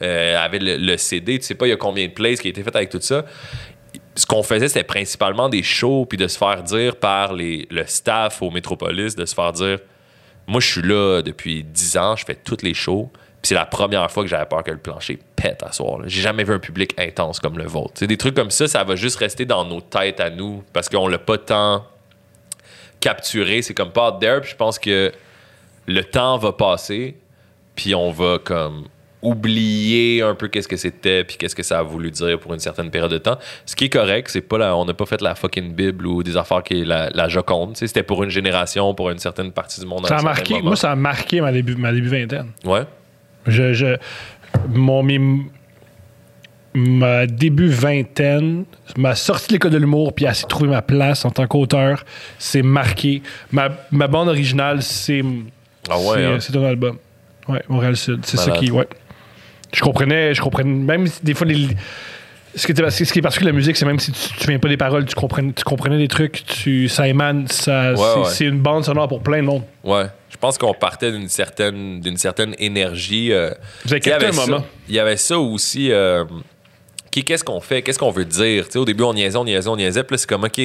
Euh, 0.03 0.37
avec 0.37 0.61
le, 0.63 0.95
CD. 0.97 1.39
Tu 1.39 1.45
sais 1.45 1.55
pas 1.55 1.65
il 1.65 1.71
y 1.71 1.73
a 1.73 1.75
combien 1.75 2.05
de 2.05 2.11
plays 2.11 2.37
qui 2.37 2.45
a 2.45 2.49
été 2.51 2.61
fait 2.61 2.75
avec 2.75 2.89
tout 2.91 3.01
ça. 3.01 3.25
Ce 4.17 4.25
qu'on 4.25 4.41
faisait, 4.41 4.67
c'était 4.67 4.83
principalement 4.83 5.47
des 5.47 5.61
shows, 5.61 6.07
puis 6.07 6.17
de 6.17 6.27
se 6.27 6.39
faire 6.39 6.63
dire 6.63 6.95
par 6.95 7.33
le 7.33 7.85
staff 7.85 8.41
au 8.41 8.49
Métropolis, 8.49 9.15
de 9.15 9.25
se 9.25 9.35
faire 9.35 9.53
dire 9.53 9.79
Moi, 10.47 10.59
je 10.59 10.67
suis 10.67 10.81
là 10.81 11.21
depuis 11.21 11.63
10 11.63 11.97
ans, 11.97 12.15
je 12.15 12.25
fais 12.25 12.35
toutes 12.35 12.63
les 12.63 12.73
shows. 12.73 13.11
Puis 13.13 13.49
c'est 13.49 13.55
la 13.55 13.67
première 13.67 14.09
fois 14.09 14.23
que 14.23 14.29
j'avais 14.29 14.47
peur 14.47 14.63
que 14.63 14.71
le 14.71 14.79
plancher 14.79 15.19
pète 15.35 15.61
à 15.61 15.71
soir. 15.71 15.99
J'ai 16.05 16.21
jamais 16.21 16.43
vu 16.43 16.53
un 16.53 16.59
public 16.59 16.95
intense 16.97 17.39
comme 17.39 17.59
le 17.59 17.67
vôtre. 17.67 18.03
Des 18.03 18.17
trucs 18.17 18.33
comme 18.33 18.49
ça, 18.49 18.67
ça 18.67 18.83
va 18.83 18.95
juste 18.95 19.17
rester 19.17 19.45
dans 19.45 19.63
nos 19.63 19.81
têtes 19.81 20.19
à 20.19 20.31
nous 20.31 20.63
parce 20.73 20.89
qu'on 20.89 21.07
l'a 21.07 21.19
pas 21.19 21.37
tant 21.37 21.85
capturé. 22.99 23.61
C'est 23.61 23.75
comme 23.75 23.91
pas 23.91 24.17
there. 24.19 24.41
Puis 24.41 24.49
je 24.51 24.55
pense 24.55 24.79
que 24.79 25.11
le 25.85 26.03
temps 26.03 26.39
va 26.39 26.51
passer, 26.51 27.15
puis 27.75 27.93
on 27.93 28.09
va 28.09 28.39
comme 28.43 28.87
oublier 29.21 30.21
un 30.21 30.35
peu 30.35 30.47
qu'est-ce 30.47 30.67
que 30.67 30.77
c'était 30.77 31.23
puis 31.23 31.37
qu'est-ce 31.37 31.55
que 31.55 31.63
ça 31.63 31.79
a 31.79 31.83
voulu 31.83 32.11
dire 32.11 32.39
pour 32.39 32.53
une 32.53 32.59
certaine 32.59 32.91
période 32.91 33.11
de 33.11 33.17
temps. 33.17 33.37
Ce 33.65 33.75
qui 33.75 33.85
est 33.85 33.89
correct, 33.89 34.29
c'est 34.29 34.41
pas 34.41 34.75
on 34.75 34.85
n'a 34.85 34.93
pas 34.93 35.05
fait 35.05 35.21
la 35.21 35.35
fucking 35.35 35.73
Bible 35.73 36.05
ou 36.05 36.23
des 36.23 36.37
affaires 36.37 36.63
qui 36.63 36.81
est 36.81 36.85
la, 36.85 37.09
la 37.09 37.27
Joconde. 37.27 37.75
C'était 37.77 38.03
pour 38.03 38.23
une 38.23 38.29
génération, 38.29 38.93
pour 38.93 39.09
une 39.09 39.19
certaine 39.19 39.51
partie 39.51 39.79
du 39.79 39.87
monde. 39.87 40.05
Ça 40.05 40.17
a 40.17 40.21
marqué, 40.21 40.61
moi, 40.61 40.75
ça 40.75 40.91
a 40.91 40.95
marqué 40.95 41.41
ma 41.41 41.51
début, 41.51 41.75
ma 41.75 41.91
début 41.91 42.09
vingtaine. 42.09 42.51
Ouais. 42.63 42.83
Je, 43.47 43.73
je, 43.73 43.97
mon, 44.69 45.03
ma 46.73 47.25
début 47.25 47.69
vingtaine, 47.69 48.65
ma 48.97 49.15
sortie 49.15 49.47
de 49.47 49.53
l'école 49.53 49.71
de 49.71 49.77
l'humour, 49.77 50.13
puis 50.13 50.27
à 50.27 50.33
trouver 50.33 50.69
ma 50.69 50.81
place 50.81 51.25
en 51.25 51.31
tant 51.31 51.47
qu'auteur, 51.47 52.05
c'est 52.37 52.61
marqué. 52.61 53.23
Ma, 53.51 53.69
ma 53.91 54.07
bande 54.07 54.27
originale, 54.27 54.83
c'est 54.83 55.23
ah 55.89 55.99
ouais, 55.99 56.23
hein? 56.23 56.37
c'est 56.39 56.55
un 56.55 56.63
album. 56.63 56.97
Ouais, 57.47 57.63
Montréal 57.69 57.95
Sud. 57.95 58.25
C'est 58.25 58.37
ça 58.37 58.51
qui. 58.51 58.69
Ouais. 58.71 58.87
Je 59.73 59.81
comprenais, 59.81 60.33
je 60.33 60.41
comprenais, 60.41 60.69
même 60.69 61.07
des 61.23 61.33
fois, 61.33 61.45
les, 61.45 61.67
ce, 62.55 62.65
qui 62.65 62.73
ce 62.73 63.13
qui 63.13 63.19
est 63.19 63.21
particulier 63.21 63.51
de 63.51 63.55
la 63.55 63.57
musique, 63.57 63.77
c'est 63.77 63.85
même 63.85 63.99
si 63.99 64.11
tu 64.11 64.43
ne 64.43 64.47
viens 64.47 64.59
pas 64.59 64.69
des 64.69 64.77
paroles, 64.77 65.05
tu 65.05 65.15
comprenais, 65.15 65.53
tu 65.53 65.63
comprenais 65.63 65.97
des 65.97 66.07
trucs, 66.07 66.43
tu, 66.45 66.89
ça 66.89 67.07
émane, 67.07 67.47
ça, 67.47 67.93
c'est, 68.25 68.45
une 68.45 68.59
bande 68.59 68.85
sonore 68.85 69.07
pour 69.07 69.21
plein 69.21 69.37
de 69.37 69.47
monde. 69.47 69.63
Ouais. 69.83 70.05
Je 70.29 70.37
pense 70.37 70.57
qu'on 70.57 70.73
partait 70.73 71.11
d'une 71.11 71.29
certaine, 71.29 71.99
d'une 71.99 72.17
certaine 72.17 72.55
énergie. 72.59 73.31
Euh, 73.31 73.51
Vous 73.85 73.93
avez 73.93 74.25
un 74.25 74.31
moment. 74.31 74.63
Il 74.87 74.95
y 74.95 74.99
avait 74.99 75.17
ça 75.17 75.39
aussi. 75.39 75.91
Euh, 75.91 76.25
qu'est-ce 77.11 77.43
qu'on 77.43 77.61
fait? 77.61 77.81
Qu'est-ce 77.81 77.99
qu'on 77.99 78.11
veut 78.11 78.25
dire? 78.25 78.65
au 78.75 78.85
début, 78.85 79.03
on 79.03 79.13
niaisait, 79.13 79.37
on 79.37 79.45
niaisait, 79.45 79.69
on 79.69 79.77
niaisait. 79.77 80.03
Puis 80.03 80.15
là, 80.15 80.17
c'est 80.17 80.29
comme, 80.29 80.43
OK, 80.43 80.61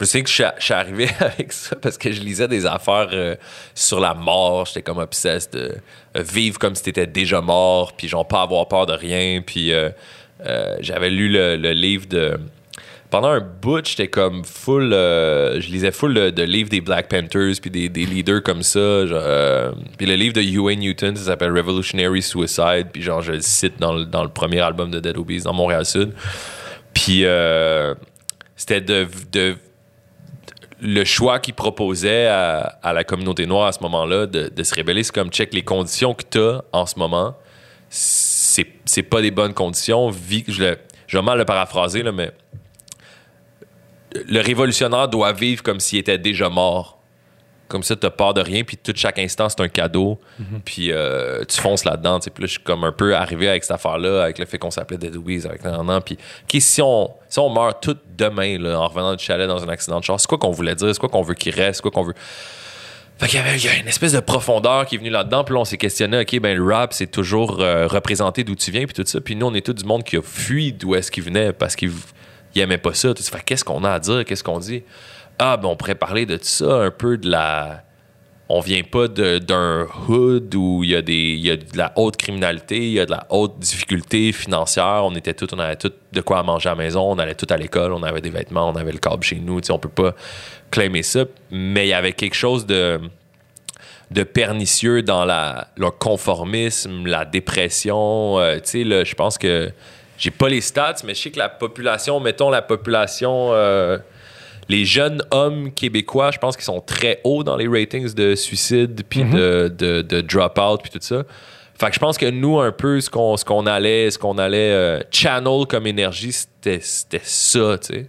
je 0.00 0.04
sais 0.04 0.22
que 0.22 0.28
je 0.28 0.42
suis 0.58 0.74
arrivé 0.74 1.08
avec 1.20 1.52
ça 1.52 1.76
parce 1.76 1.96
que 1.96 2.12
je 2.12 2.20
lisais 2.20 2.48
des 2.48 2.66
affaires 2.66 3.08
euh, 3.12 3.36
sur 3.74 4.00
la 4.00 4.14
mort. 4.14 4.66
J'étais 4.66 4.82
comme 4.82 4.98
obsessed 4.98 5.52
de 5.52 5.74
euh, 6.16 6.22
vivre 6.22 6.58
comme 6.58 6.74
si 6.74 6.82
t'étais 6.82 7.06
déjà 7.06 7.40
mort, 7.40 7.94
puis 7.96 8.08
genre 8.08 8.26
pas 8.26 8.42
avoir 8.42 8.68
peur 8.68 8.86
de 8.86 8.92
rien. 8.92 9.42
Puis 9.44 9.72
euh, 9.72 9.90
j'avais 10.80 11.10
lu 11.10 11.28
le, 11.28 11.56
livre 11.72 12.06
de. 12.06 12.38
Pendant 13.08 13.28
un 13.28 13.40
bout, 13.40 13.86
j'étais 13.86 14.08
comme 14.08 14.44
full. 14.44 14.90
je 14.90 15.70
lisais 15.70 15.92
full 15.92 16.12
de, 16.12 16.42
livres 16.42 16.68
des 16.68 16.80
Black 16.80 17.08
Panthers, 17.08 17.54
puis 17.62 17.70
des, 17.70 17.88
leaders 17.88 18.42
comme 18.42 18.62
ça. 18.62 19.04
puis 19.96 20.06
le 20.06 20.14
livre 20.16 20.34
de 20.34 20.42
Ewan 20.42 20.78
Newton, 20.78 21.16
ça 21.16 21.24
s'appelle 21.24 21.52
Revolutionary 21.52 22.20
Suicide. 22.20 22.88
Puis 22.92 23.02
genre, 23.02 23.22
je 23.22 23.32
le 23.32 23.40
cite 23.40 23.78
dans 23.78 23.94
le, 23.94 24.04
dans 24.04 24.24
le 24.24 24.28
premier 24.28 24.60
album 24.60 24.90
de 24.90 24.98
Dead 24.98 25.16
Obies, 25.16 25.42
dans 25.42 25.54
Montréal-Sud. 25.54 26.12
Puis 26.92 27.24
c'était 28.56 28.80
de, 28.80 29.06
de 29.30 29.56
le 30.80 31.04
choix 31.04 31.38
qu'il 31.38 31.54
proposait 31.54 32.26
à, 32.26 32.92
la 32.92 33.04
communauté 33.04 33.46
noire 33.46 33.66
à 33.66 33.72
ce 33.72 33.80
moment-là 33.82 34.26
de, 34.26 34.62
se 34.62 34.74
rébeller, 34.74 35.02
c'est 35.02 35.14
comme 35.14 35.30
check 35.30 35.54
les 35.54 35.62
conditions 35.62 36.14
que 36.14 36.24
tu 36.28 36.62
en 36.72 36.86
ce 36.86 36.98
moment. 36.98 37.34
C'est, 37.88 39.02
pas 39.08 39.22
des 39.22 39.30
bonnes 39.30 39.54
conditions. 39.54 40.10
Je, 40.12 40.76
vais 41.12 41.22
mal 41.22 41.38
le 41.38 41.44
paraphraser, 41.44 42.02
mais 42.02 42.30
le 44.28 44.40
révolutionnaire 44.40 45.08
doit 45.08 45.32
vivre 45.32 45.62
comme 45.62 45.80
s'il 45.80 45.98
était 45.98 46.18
déjà 46.18 46.48
mort. 46.48 46.95
Comme 47.68 47.82
ça, 47.82 47.96
t'as 47.96 48.10
peur 48.10 48.34
de 48.34 48.40
rien, 48.40 48.62
puis 48.62 48.76
tout 48.76 48.92
chaque 48.94 49.18
instant, 49.18 49.48
c'est 49.48 49.60
un 49.60 49.68
cadeau. 49.68 50.20
Mhm. 50.38 50.60
Puis 50.64 50.92
euh, 50.92 51.44
tu 51.44 51.60
fonces 51.60 51.84
là-dedans. 51.84 52.20
Puis 52.20 52.30
là, 52.38 52.46
je 52.46 52.52
suis 52.52 52.60
comme 52.60 52.84
un 52.84 52.92
peu 52.92 53.16
arrivé 53.16 53.48
avec 53.48 53.64
cette 53.64 53.72
affaire-là, 53.72 54.22
avec 54.22 54.38
le 54.38 54.46
fait 54.46 54.58
qu'on 54.58 54.70
s'appelait 54.70 54.98
Dead 54.98 55.14
Louise, 55.14 55.46
avec 55.46 55.64
un 55.64 56.00
Puis 56.00 56.60
si 56.60 56.80
on, 56.82 57.10
si 57.28 57.38
on 57.38 57.50
meurt 57.50 57.82
tout 57.82 57.96
demain, 58.16 58.58
là, 58.58 58.78
en 58.78 58.88
revenant 58.88 59.14
du 59.14 59.24
chalet 59.24 59.48
dans 59.48 59.62
un 59.62 59.68
accident 59.68 59.98
de 60.00 60.04
char, 60.04 60.20
c'est 60.20 60.28
quoi 60.28 60.38
qu'on 60.38 60.50
voulait 60.50 60.74
dire? 60.74 60.88
C'est 60.88 61.00
quoi 61.00 61.08
qu'on 61.08 61.22
veut 61.22 61.34
qu'il 61.34 61.54
reste? 61.54 61.76
C'est 61.76 61.82
quoi 61.82 61.90
qu'on 61.90 62.04
veut? 62.04 62.14
Fait 63.18 63.28
qu'il 63.28 63.38
y 63.38 63.42
avait 63.42 63.56
il 63.56 63.64
y 63.64 63.68
a 63.68 63.76
une 63.76 63.88
espèce 63.88 64.12
de 64.12 64.20
profondeur 64.20 64.84
qui 64.84 64.96
est 64.96 64.98
venue 64.98 65.10
là-dedans. 65.10 65.42
Puis 65.42 65.54
là, 65.54 65.60
on 65.60 65.64
s'est 65.64 65.78
questionné, 65.78 66.20
OK, 66.20 66.38
ben 66.38 66.56
le 66.56 66.64
rap, 66.64 66.92
c'est 66.92 67.06
toujours 67.06 67.60
euh, 67.60 67.86
représenté 67.86 68.44
d'où 68.44 68.54
tu 68.54 68.70
viens, 68.70 68.84
puis 68.84 68.94
tout 68.94 69.04
ça. 69.06 69.20
Puis 69.20 69.34
nous, 69.36 69.46
on 69.46 69.54
est 69.54 69.64
tout 69.64 69.72
du 69.72 69.84
monde 69.84 70.04
qui 70.04 70.18
a 70.18 70.22
fui 70.22 70.72
d'où 70.72 70.94
est-ce 70.94 71.10
qu'il 71.10 71.24
venait 71.24 71.52
parce 71.52 71.76
qu'il 71.76 71.90
il 72.54 72.62
aimait 72.62 72.78
pas 72.78 72.94
ça. 72.94 73.14
Tout 73.14 73.22
ça. 73.22 73.36
Fait 73.36 73.42
qu'est-ce 73.44 73.64
qu'on 73.64 73.84
a 73.84 73.90
à 73.90 74.00
dire? 74.00 74.24
Qu'est-ce 74.24 74.42
qu'on 74.42 74.58
dit? 74.58 74.82
Ah, 75.38 75.56
ben 75.56 75.68
on 75.68 75.76
pourrait 75.76 75.94
parler 75.94 76.26
de 76.26 76.38
ça, 76.40 76.76
un 76.76 76.90
peu 76.90 77.18
de 77.18 77.28
la... 77.28 77.82
On 78.48 78.60
vient 78.60 78.84
pas 78.84 79.08
d'un 79.08 79.88
hood 80.08 80.54
où 80.54 80.84
il 80.84 80.90
y, 80.90 80.94
a 80.94 81.02
des, 81.02 81.12
il 81.12 81.44
y 81.44 81.58
de 81.58 81.76
la 81.76 81.92
haute 81.96 82.16
criminalité, 82.16 82.76
il 82.76 82.92
y 82.92 83.00
a 83.00 83.04
de 83.04 83.10
la 83.10 83.26
haute 83.30 83.58
difficulté 83.58 84.30
financière. 84.30 85.02
On 85.02 85.16
était 85.16 85.34
tous, 85.34 85.48
on 85.52 85.58
avait 85.58 85.74
tout 85.74 85.90
de 86.12 86.20
quoi 86.20 86.44
manger 86.44 86.68
à 86.68 86.72
la 86.72 86.78
maison, 86.78 87.10
on 87.10 87.18
allait 87.18 87.34
tout 87.34 87.48
à 87.50 87.56
l'école, 87.56 87.92
on 87.92 88.04
avait 88.04 88.20
des 88.20 88.30
vêtements, 88.30 88.68
on 88.68 88.76
avait 88.76 88.92
le 88.92 88.98
câble 88.98 89.24
chez 89.24 89.40
nous. 89.40 89.60
Tu 89.60 89.66
sais, 89.66 89.72
on 89.72 89.80
peut 89.80 89.88
pas 89.88 90.14
claimer 90.70 91.02
ça. 91.02 91.24
Mais 91.50 91.86
il 91.86 91.90
y 91.90 91.92
avait 91.92 92.12
quelque 92.12 92.36
chose 92.36 92.66
de 92.66 93.00
pernicieux 94.32 95.02
dans 95.02 95.24
la, 95.24 95.66
le 95.76 95.90
conformisme, 95.90 97.04
la 97.04 97.24
dépression. 97.24 98.38
Euh, 98.38 98.60
tu 98.60 98.84
sais, 98.84 99.04
je 99.04 99.14
pense 99.16 99.38
que 99.38 99.72
j'ai 100.18 100.30
pas 100.30 100.48
les 100.48 100.60
stats, 100.60 100.98
mais 101.04 101.14
je 101.14 101.22
sais 101.22 101.30
que 101.32 101.38
la 101.40 101.48
population, 101.48 102.20
mettons 102.20 102.50
la 102.50 102.62
population, 102.62 103.48
euh, 103.54 103.98
les 104.68 104.84
jeunes 104.84 105.22
hommes 105.30 105.72
québécois, 105.72 106.30
je 106.30 106.38
pense 106.38 106.56
qu'ils 106.56 106.64
sont 106.64 106.80
très 106.80 107.20
hauts 107.24 107.44
dans 107.44 107.56
les 107.56 107.68
ratings 107.68 108.14
de 108.14 108.34
suicide, 108.34 109.02
puis 109.08 109.24
de, 109.24 109.72
de, 109.76 110.02
de 110.02 110.20
drop-out, 110.20 110.80
puis 110.82 110.90
tout 110.90 110.98
ça. 111.00 111.24
Fait 111.78 111.88
que 111.88 111.94
je 111.94 111.98
pense 111.98 112.16
que 112.16 112.30
nous, 112.30 112.58
un 112.58 112.72
peu, 112.72 113.00
ce 113.00 113.10
qu'on, 113.10 113.66
allait, 113.66 114.10
ce 114.10 114.18
qu'on 114.18 114.38
allait 114.38 114.72
euh, 114.72 115.00
channel 115.10 115.66
comme 115.68 115.86
énergie, 115.86 116.32
c'était, 116.32 116.80
ça, 116.80 117.78
tu 117.78 117.86
sais. 117.86 118.06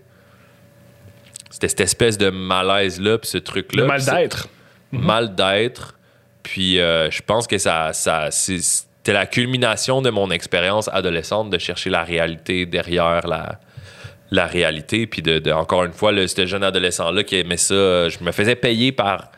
C'était 1.49 1.67
cette 1.67 1.81
espèce 1.81 2.17
de 2.17 2.29
malaise-là, 2.29 3.17
puis 3.17 3.29
ce 3.29 3.37
truc-là. 3.37 3.85
Mal 3.85 4.03
d'être. 4.03 4.47
mal 4.91 5.35
d'être. 5.35 5.95
Puis 6.43 6.79
euh, 6.79 7.11
je 7.11 7.21
pense 7.21 7.45
que 7.47 7.57
ça, 7.57 7.91
ça 7.93 8.29
c'était 8.31 9.13
la 9.13 9.25
culmination 9.25 10.01
de 10.01 10.09
mon 10.09 10.31
expérience 10.31 10.87
adolescente 10.93 11.49
de 11.49 11.57
chercher 11.57 11.89
la 11.89 12.03
réalité 12.03 12.65
derrière 12.65 13.27
la, 13.27 13.59
la 14.31 14.45
réalité. 14.45 15.07
Puis 15.07 15.21
de, 15.21 15.51
encore 15.51 15.83
une 15.83 15.93
fois, 15.93 16.11
ce 16.27 16.45
jeune 16.45 16.63
adolescent-là 16.63 17.23
qui 17.23 17.37
aimait 17.37 17.57
ça, 17.57 17.73
euh, 17.73 18.09
je 18.09 18.23
me 18.23 18.31
faisais 18.31 18.55
payer 18.55 18.91
par, 18.91 19.31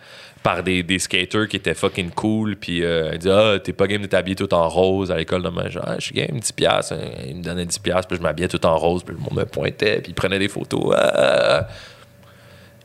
par 0.44 0.64
des, 0.64 0.84
des 0.84 0.99
skaters 0.99 1.48
qui 1.48 1.57
étaient 1.57 1.74
fucking 1.74 2.11
cool. 2.11 2.56
Puis 2.56 2.84
euh, 2.84 3.11
il 3.14 3.20
disait 3.20 3.34
Ah, 3.34 3.60
t'es 3.60 3.74
pas 3.74 3.88
game 3.88 4.02
de 4.02 4.07
t'habiller 4.07 4.36
tout 4.36 4.53
en 4.53 4.68
rose 4.68 5.11
à 5.11 5.18
l'école 5.18 5.44
de 5.44 5.70
Genre, 5.70 5.84
Ah, 5.86 5.95
je 5.99 6.06
suis 6.06 6.16
game, 6.16 6.38
10$. 6.38 6.53
piastres. 6.53 6.94
Hein. 6.94 7.10
Il 7.28 7.38
me 7.38 7.44
donnait 7.44 7.66
10$, 7.66 7.82
piastres, 7.82 8.07
puis 8.07 8.18
je 8.18 8.22
m'habillais 8.24 8.48
tout 8.48 8.66
en 8.66 8.78
rose. 8.78 9.03
Puis 9.03 9.16
le 9.16 9.22
monde 9.22 9.34
me 9.34 9.45
pointait, 9.45 10.02
puis 10.02 10.11
il 10.11 10.16
prenait 10.16 10.40
des 10.40 10.49
photos. 10.49 10.94
Ah! 10.95 11.68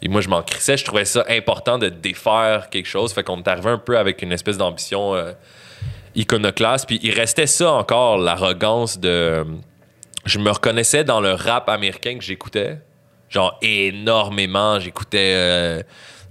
Et 0.03 0.09
moi, 0.09 0.21
je 0.21 0.29
m'en 0.29 0.43
crissais. 0.43 0.77
Je 0.77 0.85
trouvais 0.85 1.07
ça 1.07 1.25
important 1.31 1.79
de 1.79 1.89
défaire 1.89 2.69
quelque 2.69 2.87
chose. 2.87 3.15
Fait 3.15 3.23
qu'on 3.23 3.39
est 3.39 3.49
arrivé 3.49 3.71
un 3.71 3.79
peu 3.79 3.97
avec 3.97 4.21
une 4.21 4.33
espèce 4.33 4.59
d'ambition 4.59 5.15
euh, 5.15 5.33
iconoclaste. 6.15 6.87
Puis 6.87 7.01
il 7.03 7.13
restait 7.13 7.47
ça 7.47 7.73
encore, 7.73 8.19
l'arrogance 8.19 8.99
de. 9.01 9.47
Je 10.25 10.39
me 10.39 10.51
reconnaissais 10.51 11.05
dans 11.05 11.21
le 11.21 11.33
rap 11.33 11.69
américain 11.69 12.17
que 12.17 12.25
j'écoutais. 12.25 12.79
Genre 13.29 13.59
énormément. 13.63 14.79
J'écoutais 14.81 15.35
euh, 15.35 15.83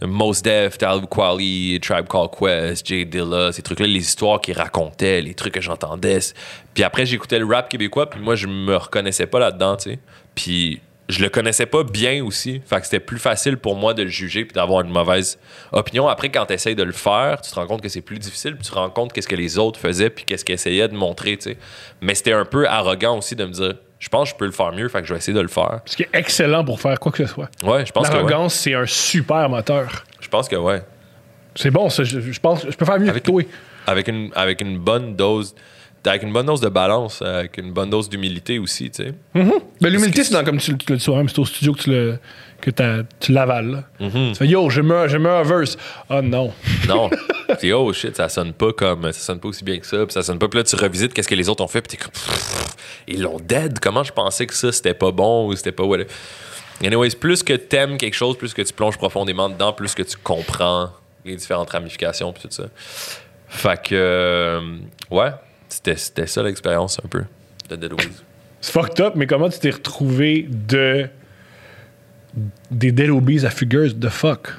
Mos 0.01 0.41
Def, 0.41 0.77
Talib 0.77 1.05
Kweli, 1.07 1.79
Tribe 1.81 2.07
Called 2.07 2.31
Quest, 2.37 2.85
Jay 2.87 3.05
Dilla, 3.05 3.51
ces 3.51 3.61
trucs-là, 3.61 3.87
les 3.87 3.99
histoires 3.99 4.41
qu'ils 4.41 4.57
racontaient, 4.57 5.21
les 5.21 5.33
trucs 5.33 5.53
que 5.53 5.61
j'entendais. 5.61 6.19
Puis 6.73 6.83
après, 6.83 7.05
j'écoutais 7.05 7.39
le 7.39 7.45
rap 7.45 7.69
québécois, 7.69 8.09
puis 8.09 8.19
moi, 8.19 8.35
je 8.35 8.47
me 8.47 8.75
reconnaissais 8.75 9.27
pas 9.27 9.39
là-dedans, 9.39 9.77
tu 9.77 9.91
sais. 9.91 9.99
Puis 10.35 10.81
je 11.09 11.21
le 11.21 11.29
connaissais 11.29 11.65
pas 11.65 11.83
bien 11.83 12.23
aussi. 12.23 12.61
Fait 12.65 12.77
que 12.79 12.85
c'était 12.85 12.99
plus 12.99 13.19
facile 13.19 13.57
pour 13.57 13.75
moi 13.75 13.93
de 13.93 14.03
le 14.03 14.09
juger 14.09 14.45
puis 14.45 14.53
d'avoir 14.53 14.81
une 14.81 14.89
mauvaise 14.91 15.37
opinion. 15.71 16.07
Après, 16.07 16.29
quand 16.29 16.45
tu 16.45 16.53
essayes 16.53 16.75
de 16.75 16.83
le 16.83 16.91
faire, 16.93 17.41
tu 17.41 17.49
te 17.51 17.55
rends 17.55 17.67
compte 17.67 17.81
que 17.81 17.89
c'est 17.89 18.01
plus 18.01 18.19
difficile, 18.19 18.55
puis 18.55 18.63
tu 18.63 18.71
te 18.71 18.75
rends 18.75 18.89
compte 18.89 19.11
qu'est-ce 19.13 19.27
que 19.27 19.35
les 19.35 19.57
autres 19.57 19.79
faisaient, 19.79 20.09
puis 20.09 20.23
qu'est-ce 20.25 20.45
qu'ils 20.45 20.55
essayaient 20.55 20.87
de 20.87 20.95
montrer, 20.95 21.35
tu 21.37 21.51
sais. 21.51 21.57
Mais 22.01 22.15
c'était 22.15 22.31
un 22.33 22.45
peu 22.45 22.67
arrogant 22.67 23.17
aussi 23.17 23.35
de 23.35 23.43
me 23.45 23.51
dire, 23.51 23.73
je 23.99 24.09
pense 24.09 24.29
que 24.29 24.35
je 24.35 24.39
peux 24.39 24.45
le 24.45 24.51
faire 24.51 24.71
mieux, 24.71 24.87
fait 24.89 25.01
que 25.01 25.07
je 25.07 25.13
vais 25.13 25.19
essayer 25.19 25.35
de 25.35 25.41
le 25.41 25.47
faire. 25.49 25.81
Ce 25.85 25.95
qui 25.97 26.03
est 26.03 26.09
excellent 26.13 26.63
pour 26.63 26.79
faire 26.79 26.99
quoi 26.99 27.11
que 27.11 27.25
ce 27.25 27.33
soit. 27.33 27.49
Ouais, 27.63 27.85
je 27.85 27.91
pense 27.91 28.07
que 28.07 28.13
ouais. 28.13 28.19
L'arrogance, 28.19 28.53
c'est 28.55 28.73
un 28.73 28.85
super 28.85 29.49
moteur. 29.49 30.05
Je 30.21 30.27
pense 30.29 30.47
que 30.47 30.55
ouais. 30.55 30.81
C'est 31.55 31.69
bon, 31.71 31.89
ça. 31.89 32.03
Je, 32.03 32.19
je 32.19 32.39
pense 32.39 32.65
je 32.67 32.75
peux 32.75 32.85
faire 32.85 32.99
mieux 32.99 33.09
Avec- 33.09 33.23
que 33.23 33.29
toi. 33.31 33.43
Avec 33.87 34.07
une, 34.07 34.31
avec 34.35 34.61
une 34.61 34.77
bonne 34.79 35.15
dose. 35.15 35.53
Avec 36.05 36.23
une 36.23 36.33
bonne 36.33 36.45
dose 36.45 36.59
de 36.59 36.69
balance, 36.69 37.21
avec 37.21 37.57
une 37.57 37.71
bonne 37.71 37.89
dose 37.89 38.09
d'humilité 38.09 38.59
aussi, 38.59 38.91
tu 38.91 39.03
sais. 39.03 39.13
Ben, 39.33 39.89
L'humilité, 39.89 40.23
c'est 40.23 40.33
dans, 40.33 40.43
comme 40.43 40.57
tu, 40.57 40.77
tu 40.77 40.91
le 40.91 40.97
dis 40.97 41.05
toi-même, 41.05 41.29
c'est 41.29 41.39
au 41.39 41.45
studio 41.45 41.73
que 41.73 41.79
tu, 41.81 41.89
le, 41.91 42.17
que 42.59 42.71
tu 43.19 43.31
l'avales. 43.31 43.85
Mm-hmm. 44.01 44.29
Tu 44.31 44.35
fais 44.35 44.47
Yo, 44.47 44.69
je 44.69 44.81
me 44.81 45.29
un 45.29 45.43
verse. 45.43 45.77
Ah 46.09 46.21
non. 46.21 46.51
Non. 46.87 47.09
Puis 47.59 47.71
oh 47.71 47.91
shit, 47.93 48.15
ça 48.17 48.27
sonne 48.29 48.51
pas 48.53 48.73
comme. 48.73 49.03
Ça 49.11 49.19
sonne 49.19 49.39
pas 49.39 49.47
aussi 49.47 49.63
bien 49.63 49.77
que 49.79 49.85
ça. 49.85 49.97
Puis 50.05 50.13
ça 50.13 50.23
sonne 50.23 50.39
pas. 50.39 50.47
Puis 50.49 50.57
là, 50.59 50.63
tu 50.63 50.75
revisites 50.75 51.13
qu'est-ce 51.13 51.27
que 51.27 51.35
les 51.35 51.47
autres 51.47 51.63
ont 51.63 51.67
fait. 51.67 51.81
Puis 51.81 51.97
t'es 51.97 52.03
comme. 52.03 52.11
Ils 53.07 53.21
l'ont 53.21 53.39
dead. 53.39 53.79
Comment 53.79 54.03
je 54.03 54.11
pensais 54.11 54.45
que 54.45 54.53
ça, 54.53 54.71
c'était 54.71 54.93
pas 54.93 55.11
bon 55.11 55.47
ou 55.47 55.55
c'était 55.55 55.71
pas. 55.71 55.83
whatever. 55.83 56.09
Anyways, 56.83 57.11
plus 57.11 57.43
que 57.43 57.53
t'aimes 57.53 57.97
quelque 57.97 58.15
chose, 58.15 58.37
plus 58.37 58.53
que 58.53 58.61
tu 58.61 58.73
plonges 58.73 58.97
profondément 58.97 59.49
dedans, 59.49 59.71
plus 59.71 59.93
que 59.93 60.03
tu 60.03 60.17
comprends 60.17 60.89
les 61.23 61.35
différentes 61.37 61.69
ramifications. 61.69 62.33
Puis 62.33 62.43
tout 62.43 62.51
ça. 62.51 62.65
Fait 63.47 63.81
que. 63.81 63.95
euh, 63.95 64.61
ouais. 65.11 65.31
C'était 65.73 65.95
c'était 65.95 66.27
ça 66.27 66.43
l'expérience 66.43 66.99
un 67.03 67.07
peu 67.07 67.23
de 67.69 67.75
Dead 67.75 67.91
Obies. 67.91 68.07
C'est 68.61 68.71
fucked 68.71 68.99
up, 69.01 69.13
mais 69.15 69.25
comment 69.25 69.49
tu 69.49 69.57
t'es 69.59 69.71
retrouvé 69.71 70.47
de. 70.49 71.07
des 72.69 72.91
Dead 72.91 73.09
Obies 73.09 73.45
à 73.45 73.49
Figures 73.49 73.93
de 73.95 74.07
fuck? 74.07 74.49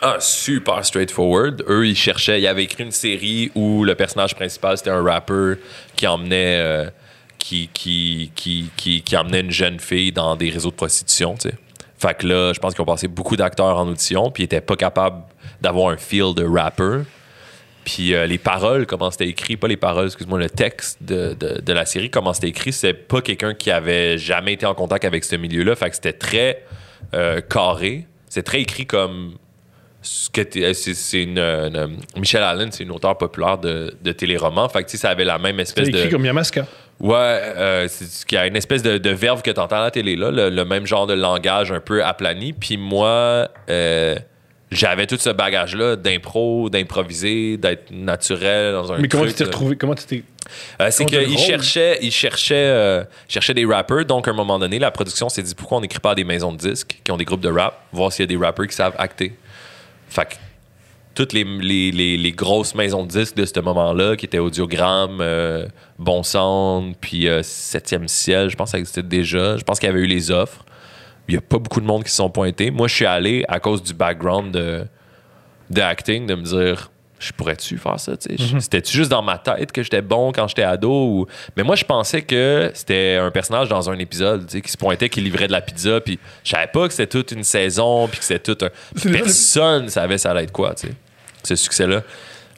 Ah, 0.00 0.16
super 0.20 0.84
straightforward. 0.84 1.64
Eux, 1.68 1.86
ils 1.86 1.96
cherchaient. 1.96 2.40
Ils 2.40 2.46
avaient 2.46 2.64
écrit 2.64 2.84
une 2.84 2.92
série 2.92 3.50
où 3.56 3.84
le 3.84 3.94
personnage 3.96 4.34
principal, 4.36 4.78
c'était 4.78 4.90
un 4.90 5.02
rappeur 5.02 5.56
qui 5.96 6.06
emmenait. 6.06 6.60
euh, 6.60 6.90
qui, 7.38 7.68
qui, 7.74 8.30
qui, 8.34 8.70
qui, 8.76 9.02
qui 9.02 9.16
emmenait 9.16 9.40
une 9.40 9.50
jeune 9.50 9.78
fille 9.80 10.12
dans 10.12 10.34
des 10.36 10.48
réseaux 10.48 10.70
de 10.70 10.76
prostitution, 10.76 11.34
tu 11.34 11.50
sais. 11.50 11.54
Fait 11.98 12.16
que 12.16 12.26
là, 12.26 12.52
je 12.52 12.60
pense 12.60 12.72
qu'ils 12.72 12.82
ont 12.82 12.86
passé 12.86 13.08
beaucoup 13.08 13.36
d'acteurs 13.36 13.78
en 13.78 13.88
audition, 13.88 14.30
puis 14.30 14.44
ils 14.44 14.46
étaient 14.46 14.60
pas 14.60 14.76
capables 14.76 15.22
d'avoir 15.60 15.90
un 15.90 15.96
feel 15.96 16.34
de 16.34 16.44
rapper. 16.44 17.02
Puis 17.84 18.14
euh, 18.14 18.26
les 18.26 18.38
paroles, 18.38 18.86
comment 18.86 19.10
c'était 19.10 19.28
écrit, 19.28 19.56
pas 19.56 19.68
les 19.68 19.76
paroles, 19.76 20.06
excuse-moi, 20.06 20.38
le 20.38 20.48
texte 20.48 21.02
de, 21.02 21.34
de, 21.34 21.60
de 21.60 21.72
la 21.72 21.84
série, 21.84 22.10
comment 22.10 22.32
c'était 22.32 22.48
écrit, 22.48 22.72
c'est 22.72 22.94
pas 22.94 23.20
quelqu'un 23.20 23.52
qui 23.54 23.70
avait 23.70 24.16
jamais 24.18 24.54
été 24.54 24.64
en 24.66 24.74
contact 24.74 25.04
avec 25.04 25.24
ce 25.24 25.36
milieu-là. 25.36 25.74
Fait 25.76 25.90
que 25.90 25.96
c'était 25.96 26.12
très 26.14 26.62
euh, 27.14 27.40
carré. 27.42 28.06
C'est 28.28 28.42
très 28.42 28.60
écrit 28.62 28.86
comme 28.86 29.34
ce 30.02 30.28
que 30.28 30.42
c'est 30.74 30.94
c'est 30.94 31.22
une, 31.22 31.38
une- 31.38 31.98
Michelle 32.16 32.42
Allen, 32.42 32.70
c'est 32.72 32.84
une 32.84 32.90
auteure 32.90 33.16
populaire 33.16 33.58
de, 33.58 33.94
de 34.02 34.12
téléromans. 34.12 34.68
Fait 34.68 34.82
que 34.82 34.88
tu 34.90 34.96
sais, 34.96 35.02
ça 35.02 35.10
avait 35.10 35.24
la 35.24 35.38
même 35.38 35.56
C'est 35.58 35.62
espèce 35.62 35.88
écrit 35.88 36.06
de. 36.06 36.10
comme 36.10 36.24
Yamaska. 36.24 36.66
Ouais, 37.00 37.14
euh, 37.18 37.86
c'est 37.88 38.26
qu'il 38.26 38.36
y 38.36 38.40
a 38.40 38.46
une 38.46 38.56
espèce 38.56 38.82
de, 38.82 38.98
de 38.98 39.10
verve 39.10 39.42
que 39.42 39.50
tu 39.50 39.58
entends 39.60 39.76
à 39.76 39.82
la 39.84 39.90
télé, 39.90 40.14
là, 40.14 40.30
le, 40.30 40.48
le 40.48 40.64
même 40.64 40.86
genre 40.86 41.06
de 41.06 41.14
langage 41.14 41.72
un 41.72 41.80
peu 41.80 42.04
aplani. 42.04 42.52
Puis 42.52 42.76
moi, 42.76 43.48
euh, 43.68 44.14
j'avais 44.74 45.06
tout 45.06 45.16
ce 45.18 45.30
bagage-là 45.30 45.96
d'impro, 45.96 46.68
d'improviser, 46.70 47.56
d'être 47.56 47.90
naturel 47.90 48.72
dans 48.74 48.92
un 48.92 48.98
Mais 48.98 49.08
comment 49.08 49.24
tu 49.26 49.32
t'es 49.32 49.44
là. 49.44 49.46
retrouvé? 49.50 49.76
Comment 49.76 49.94
tu 49.94 50.04
t'es. 50.04 50.22
Euh, 50.80 50.88
c'est 50.90 51.04
Comment 51.04 51.10
t'as 51.10 51.20
le 51.20 51.24
qu'il 51.26 51.36
rôle? 51.36 51.46
cherchait, 51.46 51.98
il 52.02 52.10
cherchait, 52.12 52.54
euh, 52.54 53.04
des 53.54 53.64
rappers. 53.64 54.04
Donc, 54.04 54.28
à 54.28 54.30
un 54.30 54.34
moment 54.34 54.58
donné, 54.58 54.78
la 54.78 54.90
production 54.90 55.28
s'est 55.28 55.42
dit 55.42 55.54
pourquoi 55.54 55.78
on 55.78 55.80
n'écrit 55.80 56.00
pas 56.00 56.10
à 56.10 56.14
des 56.14 56.24
maisons 56.24 56.52
de 56.52 56.58
disques 56.58 57.00
qui 57.02 57.10
ont 57.10 57.16
des 57.16 57.24
groupes 57.24 57.40
de 57.40 57.48
rap, 57.50 57.86
voir 57.92 58.12
s'il 58.12 58.24
y 58.24 58.24
a 58.24 58.38
des 58.38 58.44
rappers 58.44 58.66
qui 58.66 58.74
savent 58.76 58.94
acter? 58.98 59.32
Fait 60.08 60.26
que 60.26 60.34
toutes 61.14 61.32
les, 61.32 61.44
les, 61.44 61.92
les- 61.92 62.16
les 62.16 62.32
grosses 62.32 62.74
maisons 62.74 63.04
de 63.04 63.08
disques 63.08 63.36
de 63.36 63.44
ce 63.46 63.58
moment-là, 63.60 64.16
qui 64.16 64.26
étaient 64.26 64.38
Audiogramme, 64.38 65.18
euh, 65.20 65.66
Bon 65.98 66.22
Sound, 66.22 66.94
puis 67.00 67.28
euh, 67.28 67.40
Septième 67.42 68.08
Ciel, 68.08 68.50
je 68.50 68.56
pense 68.56 68.68
que 68.68 68.72
ça 68.72 68.78
existait 68.78 69.02
déjà. 69.02 69.56
Je 69.56 69.62
pense 69.62 69.78
qu'il 69.78 69.88
y 69.88 69.90
avait 69.92 70.00
eu 70.00 70.06
les 70.06 70.30
offres. 70.30 70.64
Il 71.28 71.32
n'y 71.32 71.38
a 71.38 71.40
pas 71.40 71.58
beaucoup 71.58 71.80
de 71.80 71.86
monde 71.86 72.04
qui 72.04 72.10
se 72.10 72.16
sont 72.16 72.30
pointés. 72.30 72.70
Moi, 72.70 72.88
je 72.88 72.94
suis 72.94 73.06
allé 73.06 73.44
à 73.48 73.60
cause 73.60 73.82
du 73.82 73.94
background 73.94 74.52
de, 74.52 74.84
de 75.70 75.80
acting, 75.80 76.26
de 76.26 76.34
me 76.34 76.42
dire, 76.42 76.90
je 77.18 77.32
pourrais-tu 77.32 77.78
faire 77.78 77.98
ça? 77.98 78.12
sais? 78.18 78.36
C'était-tu 78.58 78.96
juste 78.96 79.10
dans 79.10 79.22
ma 79.22 79.38
tête 79.38 79.72
que 79.72 79.82
j'étais 79.82 80.02
bon 80.02 80.32
quand 80.32 80.46
j'étais 80.48 80.62
ado? 80.62 80.90
Ou... 80.90 81.26
Mais 81.56 81.62
moi, 81.62 81.76
je 81.76 81.84
pensais 81.84 82.22
que 82.22 82.70
c'était 82.74 83.16
un 83.20 83.30
personnage 83.30 83.68
dans 83.68 83.88
un 83.88 83.98
épisode 83.98 84.46
qui 84.46 84.70
se 84.70 84.76
pointait, 84.76 85.08
qui 85.08 85.20
livrait 85.20 85.46
de 85.46 85.52
la 85.52 85.62
pizza, 85.62 86.00
puis 86.00 86.18
je 86.44 86.50
savais 86.50 86.66
pas 86.66 86.86
que 86.86 86.92
c'était 86.92 87.06
toute 87.06 87.32
une 87.32 87.44
saison, 87.44 88.08
puis 88.08 88.18
que 88.18 88.24
c'était 88.24 88.54
tout 88.54 88.64
un... 88.64 89.10
Personne 89.12 89.88
savait 89.88 90.18
ça 90.18 90.32
allait 90.32 90.44
être 90.44 90.52
quoi, 90.52 90.74
tu 90.74 90.88
sais, 90.88 90.94
ce 91.42 91.56
succès-là. 91.56 92.02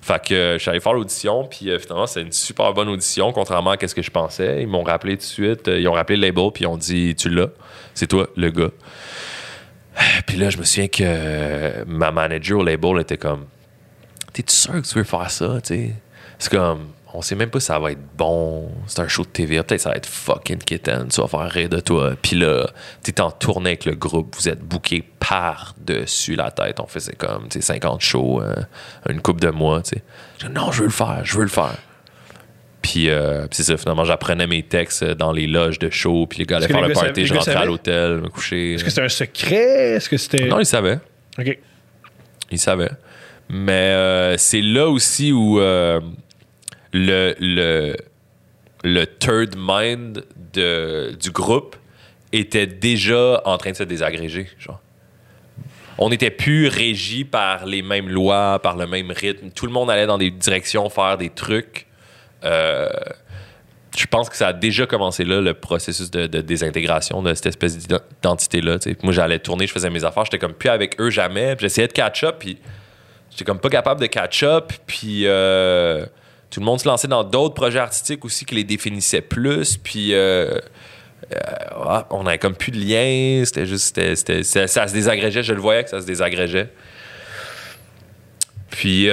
Fait 0.07 0.25
que 0.25 0.35
euh, 0.35 0.53
je 0.55 0.59
suis 0.59 0.71
allé 0.71 0.79
faire 0.79 0.93
l'audition, 0.93 1.45
puis 1.45 1.69
euh, 1.69 1.81
finalement, 1.81 2.07
c'est 2.07 2.23
une 2.23 2.31
super 2.31 2.73
bonne 2.73 2.89
audition, 2.89 3.33
contrairement 3.33 3.73
à 3.73 3.89
ce 3.89 3.93
que 3.93 4.03
je 4.03 4.11
pensais. 4.13 4.63
Ils 4.63 4.69
m'ont 4.69 4.85
rappelé 4.85 5.15
tout 5.17 5.23
de 5.23 5.25
suite, 5.25 5.67
euh, 5.67 5.81
ils 5.81 5.89
ont 5.89 5.95
rappelé 5.95 6.17
le 6.17 6.23
label, 6.29 6.51
puis 6.55 6.63
ils 6.63 6.69
ont 6.69 6.77
dit 6.77 7.17
Tu 7.17 7.29
l'as, 7.29 7.49
c'est 7.97 8.07
toi, 8.07 8.29
le 8.37 8.51
gars. 8.51 8.71
Puis 10.27 10.37
là, 10.37 10.51
je 10.51 10.59
me 10.59 10.65
souviens 10.65 10.89
que 10.89 11.03
euh, 11.03 11.85
ma 11.87 12.13
manager 12.13 12.59
au 12.59 12.65
label 12.65 13.01
était 13.01 13.17
comme 13.17 13.47
T'es-tu 14.33 14.55
sûr 14.55 14.75
que 14.75 14.87
tu 14.87 14.99
veux 14.99 15.05
faire 15.05 15.31
ça? 15.31 15.59
C'est 15.65 16.51
comme, 16.51 16.89
on 17.15 17.23
sait 17.23 17.35
même 17.35 17.49
pas 17.49 17.59
si 17.59 17.67
ça 17.67 17.79
va 17.79 17.93
être 17.93 18.17
bon. 18.19 18.71
C'est 18.87 19.01
un 19.01 19.09
show 19.09 19.23
de 19.23 19.29
TVA. 19.29 19.65
Peut-être 19.65 19.81
ça 19.81 19.89
va 19.89 19.97
être 19.97 20.07
fucking 20.07 20.59
kitten. 20.59 21.09
Tu 21.09 21.23
vas 21.23 21.27
faire 21.27 21.51
rire 21.51 21.71
de 21.71 21.81
toi. 21.81 22.13
Puis 22.21 22.37
là, 22.37 22.69
t'es 23.03 23.19
en 23.23 23.31
tournée 23.31 23.71
avec 23.71 23.87
le 23.87 23.95
groupe. 23.95 24.37
Vous 24.37 24.51
êtes 24.51 24.61
booké 24.61 25.03
par-dessus 25.19 26.35
la 26.35 26.51
tête. 26.51 26.81
On 26.81 26.87
faisait 26.87 27.15
comme, 27.15 27.49
tu 27.49 27.63
sais, 27.63 27.73
50 27.73 28.03
shows, 28.03 28.43
euh, 28.43 28.55
une 29.09 29.23
coupe 29.23 29.41
de 29.41 29.49
mois, 29.49 29.81
tu 29.81 29.97
sais. 29.97 30.03
J'ai 30.39 30.49
dit, 30.49 30.53
non, 30.53 30.71
je 30.71 30.81
veux 30.81 30.89
le 30.89 30.93
faire. 30.93 31.25
Je 31.25 31.39
veux 31.39 31.45
le 31.45 31.49
faire. 31.49 31.79
Puis, 32.89 33.11
euh, 33.11 33.47
puis 33.49 33.57
c'est 33.57 33.63
ça, 33.65 33.77
finalement, 33.77 34.05
j'apprenais 34.05 34.47
mes 34.47 34.63
textes 34.63 35.03
dans 35.05 35.33
les 35.33 35.47
loges 35.47 35.79
de 35.79 35.91
show. 35.91 36.27
Puis 36.27 36.39
les 36.41 36.45
gars 36.47 36.59
allaient 36.59 36.69
faire 36.69 36.81
le 36.87 36.93
party. 36.95 37.09
savaient- 37.09 37.25
Je 37.27 37.35
rentrais 37.35 37.51
à 37.51 37.55
savaient? 37.55 37.67
l'hôtel, 37.67 38.17
me 38.21 38.29
coucher. 38.29 38.75
Est-ce 38.75 38.85
que 38.85 38.91
c'était 38.91 39.03
un 39.03 39.09
secret? 39.09 39.57
Est-ce 39.97 40.09
que 40.09 40.17
c'était. 40.17 40.47
Non, 40.47 40.61
ils 40.61 40.67
savaient. 40.67 40.99
Ok. 41.39 41.59
Il 42.53 42.59
savait. 42.59 42.91
Mais 43.49 43.73
euh, 43.73 44.37
c'est 44.39 44.61
là 44.63 44.89
aussi 44.89 45.33
où 45.33 45.59
euh, 45.61 46.01
le, 46.93 47.35
le, 47.41 47.97
le 48.85 49.05
third 49.07 49.55
mind 49.59 50.25
de, 50.53 51.13
du 51.21 51.31
groupe 51.31 51.75
était 52.33 52.67
déjà 52.67 53.43
en 53.45 53.59
train 53.59 53.73
de 53.73 53.77
se 53.77 53.83
désagréger. 53.83 54.49
Genre. 54.59 54.81
On 55.99 56.11
n'était 56.11 56.31
plus 56.31 56.69
régi 56.69 57.25
par 57.25 57.67
les 57.67 57.83
mêmes 57.83 58.09
lois, 58.09 58.61
par 58.63 58.77
le 58.77 58.87
même 58.87 59.11
rythme. 59.11 59.51
Tout 59.51 59.67
le 59.67 59.73
monde 59.73 59.91
allait 59.91 60.07
dans 60.07 60.19
des 60.19 60.31
directions 60.31 60.89
faire 60.91 61.17
des 61.19 61.31
trucs. 61.31 61.86
Euh, 62.45 62.89
je 63.97 64.07
pense 64.07 64.29
que 64.29 64.37
ça 64.37 64.49
a 64.49 64.53
déjà 64.53 64.87
commencé 64.87 65.25
là, 65.25 65.41
le 65.41 65.55
processus 65.55 66.11
de, 66.11 66.27
désintégration 66.27 67.23
de 67.23 67.33
cette 67.35 67.47
espèce 67.47 67.79
d'identité-là. 67.79 68.79
Moi, 69.03 69.13
j'allais 69.13 69.39
tourner, 69.39 69.67
je 69.67 69.73
faisais 69.73 69.91
mes 69.91 70.05
affaires, 70.05 70.25
j'étais 70.25 70.39
comme 70.39 70.53
plus 70.53 70.69
avec 70.69 71.01
eux 71.01 71.11
jamais. 71.11 71.57
J'essayais 71.59 71.89
de 71.89 71.93
catch-up, 71.93 72.37
puis 72.39 72.59
j'étais 73.31 73.45
comme 73.45 73.59
pas 73.59 73.71
capable 73.71 74.01
de 74.01 74.07
catch-up. 74.07 74.73
Puis 74.87 75.23
euh, 75.25 76.05
tout 76.51 76.61
le 76.61 76.67
monde 76.67 76.79
se 76.79 76.87
lançait 76.87 77.09
dans 77.09 77.25
d'autres 77.25 77.55
projets 77.55 77.79
artistiques 77.79 78.25
aussi 78.25 78.45
qui 78.45 78.55
les 78.55 78.65
définissaient 78.65 79.23
plus. 79.23 79.79
Puis 79.79 80.13
euh, 80.13 80.59
ah, 81.71 82.07
on 82.11 82.27
avait 82.27 82.39
comme 82.39 82.55
plus 82.55 82.73
de 82.73 82.79
lien. 82.79 83.45
C'était 83.47 83.67
juste, 83.67 83.99
ça, 84.43 84.89
se 84.89 84.93
désagrégeait. 84.93 85.43
Je 85.43 85.55
le 85.55 85.61
voyais 85.61 85.85
que 85.85 85.91
ça 85.91 86.03
se 86.03 86.07
désagrégeait. 86.07 86.69
Puis, 88.71 89.09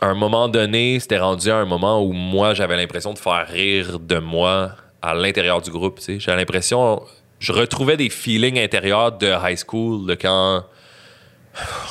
à 0.00 0.06
un 0.06 0.14
moment 0.14 0.48
donné, 0.48 0.98
c'était 0.98 1.18
rendu 1.18 1.50
à 1.50 1.56
un 1.56 1.66
moment 1.66 2.02
où 2.02 2.12
moi, 2.12 2.54
j'avais 2.54 2.76
l'impression 2.76 3.12
de 3.12 3.18
faire 3.18 3.46
rire 3.46 3.98
de 3.98 4.18
moi 4.18 4.72
à 5.02 5.14
l'intérieur 5.14 5.60
du 5.60 5.70
groupe. 5.70 6.00
J'avais 6.06 6.38
l'impression, 6.38 7.02
je 7.38 7.52
retrouvais 7.52 7.96
des 7.96 8.08
feelings 8.08 8.58
intérieurs 8.58 9.12
de 9.12 9.28
high 9.28 9.58
school, 9.58 10.06
de 10.06 10.14
quand 10.14 10.64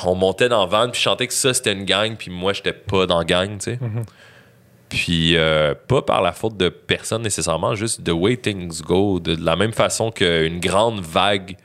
on 0.04 0.14
montait 0.14 0.48
dans 0.48 0.64
le 0.64 0.70
van, 0.70 0.88
puis 0.90 0.98
je 0.98 1.04
chantais 1.04 1.26
que 1.26 1.32
ça, 1.32 1.54
c'était 1.54 1.72
une 1.72 1.84
gang, 1.84 2.16
puis 2.16 2.30
moi, 2.30 2.52
j'étais 2.52 2.72
pas 2.72 3.06
dans 3.06 3.18
la 3.18 3.24
gang, 3.24 3.58
tu 3.58 3.72
sais. 3.72 3.78
Puis, 4.88 5.36
euh, 5.36 5.74
pas 5.86 6.02
par 6.02 6.20
la 6.20 6.32
faute 6.32 6.56
de 6.56 6.68
personne 6.68 7.22
nécessairement, 7.22 7.76
juste 7.76 8.02
the 8.02 8.10
way 8.10 8.36
things 8.36 8.82
go. 8.82 9.20
De, 9.20 9.36
de 9.36 9.44
la 9.44 9.54
même 9.54 9.72
façon 9.72 10.10
qu'une 10.10 10.58
grande 10.58 11.00
vague 11.00 11.56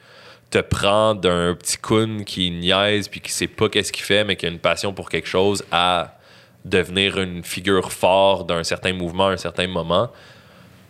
te 0.52 0.60
prend 0.60 1.16
d'un 1.16 1.56
petit 1.56 1.78
coon 1.78 2.20
qui 2.24 2.52
niaise 2.52 3.08
puis 3.08 3.22
qui 3.22 3.32
sait 3.32 3.48
pas 3.48 3.68
qu'est-ce 3.68 3.92
qu'il 3.92 4.04
fait, 4.04 4.24
mais 4.24 4.36
qui 4.36 4.46
a 4.46 4.50
une 4.50 4.60
passion 4.60 4.94
pour 4.94 5.10
quelque 5.10 5.28
chose, 5.28 5.66
à 5.72 6.20
devenir 6.66 7.20
une 7.20 7.44
figure 7.44 7.92
forte 7.92 8.50
d'un 8.50 8.64
certain 8.64 8.92
mouvement 8.92 9.28
à 9.28 9.32
un 9.32 9.38
certain 9.38 9.68
moment. 9.68 10.12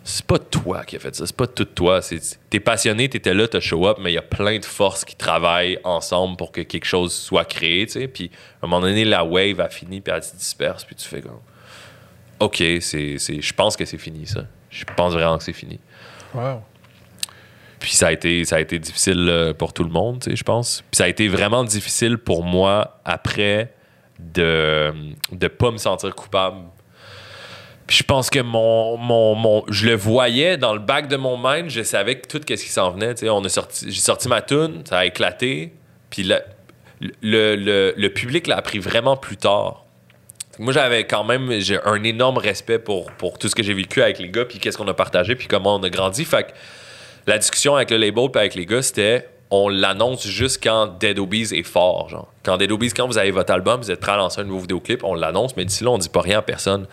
C'est 0.03 0.25
pas 0.25 0.39
toi 0.39 0.83
qui 0.85 0.95
as 0.95 0.99
fait 0.99 1.15
ça, 1.15 1.25
c'est 1.25 1.35
pas 1.35 1.47
tout 1.47 1.65
toi. 1.65 1.99
T'es 2.49 2.59
passionné, 2.59 3.09
t'étais 3.09 3.33
là, 3.33 3.47
t'as 3.47 3.59
show 3.59 3.87
up, 3.87 3.97
mais 3.99 4.11
il 4.11 4.15
y 4.15 4.19
a 4.19 4.21
plein 4.21 4.59
de 4.59 4.65
forces 4.65 5.03
qui 5.03 5.15
travaillent 5.15 5.79
ensemble 5.83 6.37
pour 6.37 6.51
que 6.51 6.61
quelque 6.61 6.85
chose 6.85 7.13
soit 7.13 7.45
créé, 7.45 7.87
tu 7.87 7.93
sais. 7.93 8.07
Puis 8.07 8.29
à 8.61 8.65
un 8.65 8.69
moment 8.69 8.85
donné, 8.85 9.03
la 9.03 9.23
wave 9.23 9.59
a 9.59 9.69
fini, 9.69 10.01
puis 10.01 10.13
elle 10.15 10.23
se 10.23 10.35
disperse, 10.35 10.85
puis 10.85 10.95
tu 10.95 11.07
fais 11.07 11.21
comme. 11.21 11.39
OK, 12.39 12.57
c'est, 12.81 13.17
c'est, 13.17 13.41
je 13.41 13.53
pense 13.53 13.75
que 13.75 13.85
c'est 13.85 13.97
fini, 13.97 14.27
ça. 14.27 14.45
Je 14.69 14.83
pense 14.95 15.13
vraiment 15.13 15.37
que 15.37 15.43
c'est 15.43 15.53
fini. 15.53 15.79
Wow. 16.33 16.61
Puis 17.79 17.93
ça 17.93 18.07
a 18.07 18.11
été, 18.11 18.45
ça 18.45 18.57
a 18.57 18.59
été 18.59 18.77
difficile 18.77 19.27
euh, 19.29 19.53
pour 19.53 19.73
tout 19.73 19.83
le 19.83 19.89
monde, 19.89 20.19
tu 20.21 20.29
sais, 20.29 20.35
je 20.35 20.43
pense. 20.43 20.83
Puis 20.91 20.97
ça 20.97 21.05
a 21.05 21.07
été 21.07 21.27
vraiment 21.27 21.63
difficile 21.63 22.17
pour 22.17 22.43
moi 22.43 22.99
après 23.05 23.74
de 24.19 24.93
ne 25.31 25.47
pas 25.47 25.71
me 25.71 25.77
sentir 25.77 26.13
coupable. 26.15 26.57
Puis 27.87 27.97
je 27.97 28.03
pense 28.03 28.29
que 28.29 28.39
mon, 28.39 29.63
je 29.69 29.85
le 29.85 29.95
voyais 29.95 30.57
dans 30.57 30.73
le 30.73 30.79
bac 30.79 31.07
de 31.07 31.17
mon 31.17 31.37
mind, 31.37 31.69
je 31.69 31.83
savais 31.83 32.19
tout 32.19 32.39
ce 32.39 32.53
qui 32.53 32.57
s'en 32.57 32.91
venait. 32.91 33.13
On 33.29 33.43
a 33.43 33.49
sorti, 33.49 33.85
j'ai 33.91 33.99
sorti 33.99 34.27
ma 34.27 34.41
tune, 34.41 34.81
ça 34.85 34.99
a 34.99 35.05
éclaté. 35.05 35.73
Puis 36.09 36.27
le, 37.21 38.07
public 38.07 38.47
l'a 38.47 38.57
appris 38.57 38.79
vraiment 38.79 39.17
plus 39.17 39.37
tard. 39.37 39.85
Moi, 40.57 40.71
j'avais 40.71 41.05
quand 41.05 41.25
même 41.25 41.51
un 41.83 42.03
énorme 42.03 42.37
respect 42.37 42.79
pour, 42.79 43.11
pour 43.11 43.37
tout 43.37 43.49
ce 43.49 43.55
que 43.55 43.61
j'ai 43.61 43.73
vécu 43.73 44.01
avec 44.01 44.19
les 44.19 44.29
gars, 44.29 44.45
puis 44.45 44.57
qu'est-ce 44.57 44.77
qu'on 44.77 44.87
a 44.87 44.93
partagé, 44.93 45.35
puis 45.35 45.47
comment 45.47 45.75
on 45.75 45.83
a 45.83 45.89
grandi. 45.89 46.23
Fait 46.23 46.43
que 46.43 46.51
la 47.27 47.37
discussion 47.37 47.75
avec 47.75 47.91
le 47.91 47.97
label 47.97 48.29
puis 48.31 48.39
avec 48.39 48.55
les 48.55 48.65
gars, 48.65 48.81
c'était 48.81 49.27
on 49.51 49.69
l'annonce 49.69 50.25
juste 50.27 50.63
quand 50.63 50.87
Dead 50.99 51.19
Obies 51.19 51.49
est 51.53 51.63
fort. 51.63 52.09
Genre. 52.09 52.27
Quand 52.43 52.57
Dead 52.57 52.71
Obies, 52.71 52.91
quand 52.91 53.07
vous 53.07 53.17
avez 53.17 53.31
votre 53.31 53.53
album, 53.53 53.81
vous 53.81 53.91
êtes 53.91 53.99
prêt 53.99 54.11
à 54.13 54.17
lancer 54.17 54.41
un 54.41 54.43
nouveau 54.45 54.61
vidéoclip, 54.61 55.03
on 55.03 55.13
l'annonce, 55.13 55.55
mais 55.55 55.65
d'ici 55.65 55.83
là, 55.83 55.91
on 55.91 55.97
dit 55.97 56.09
pas 56.09 56.21
rien 56.21 56.39
à 56.39 56.41
personne. 56.41 56.87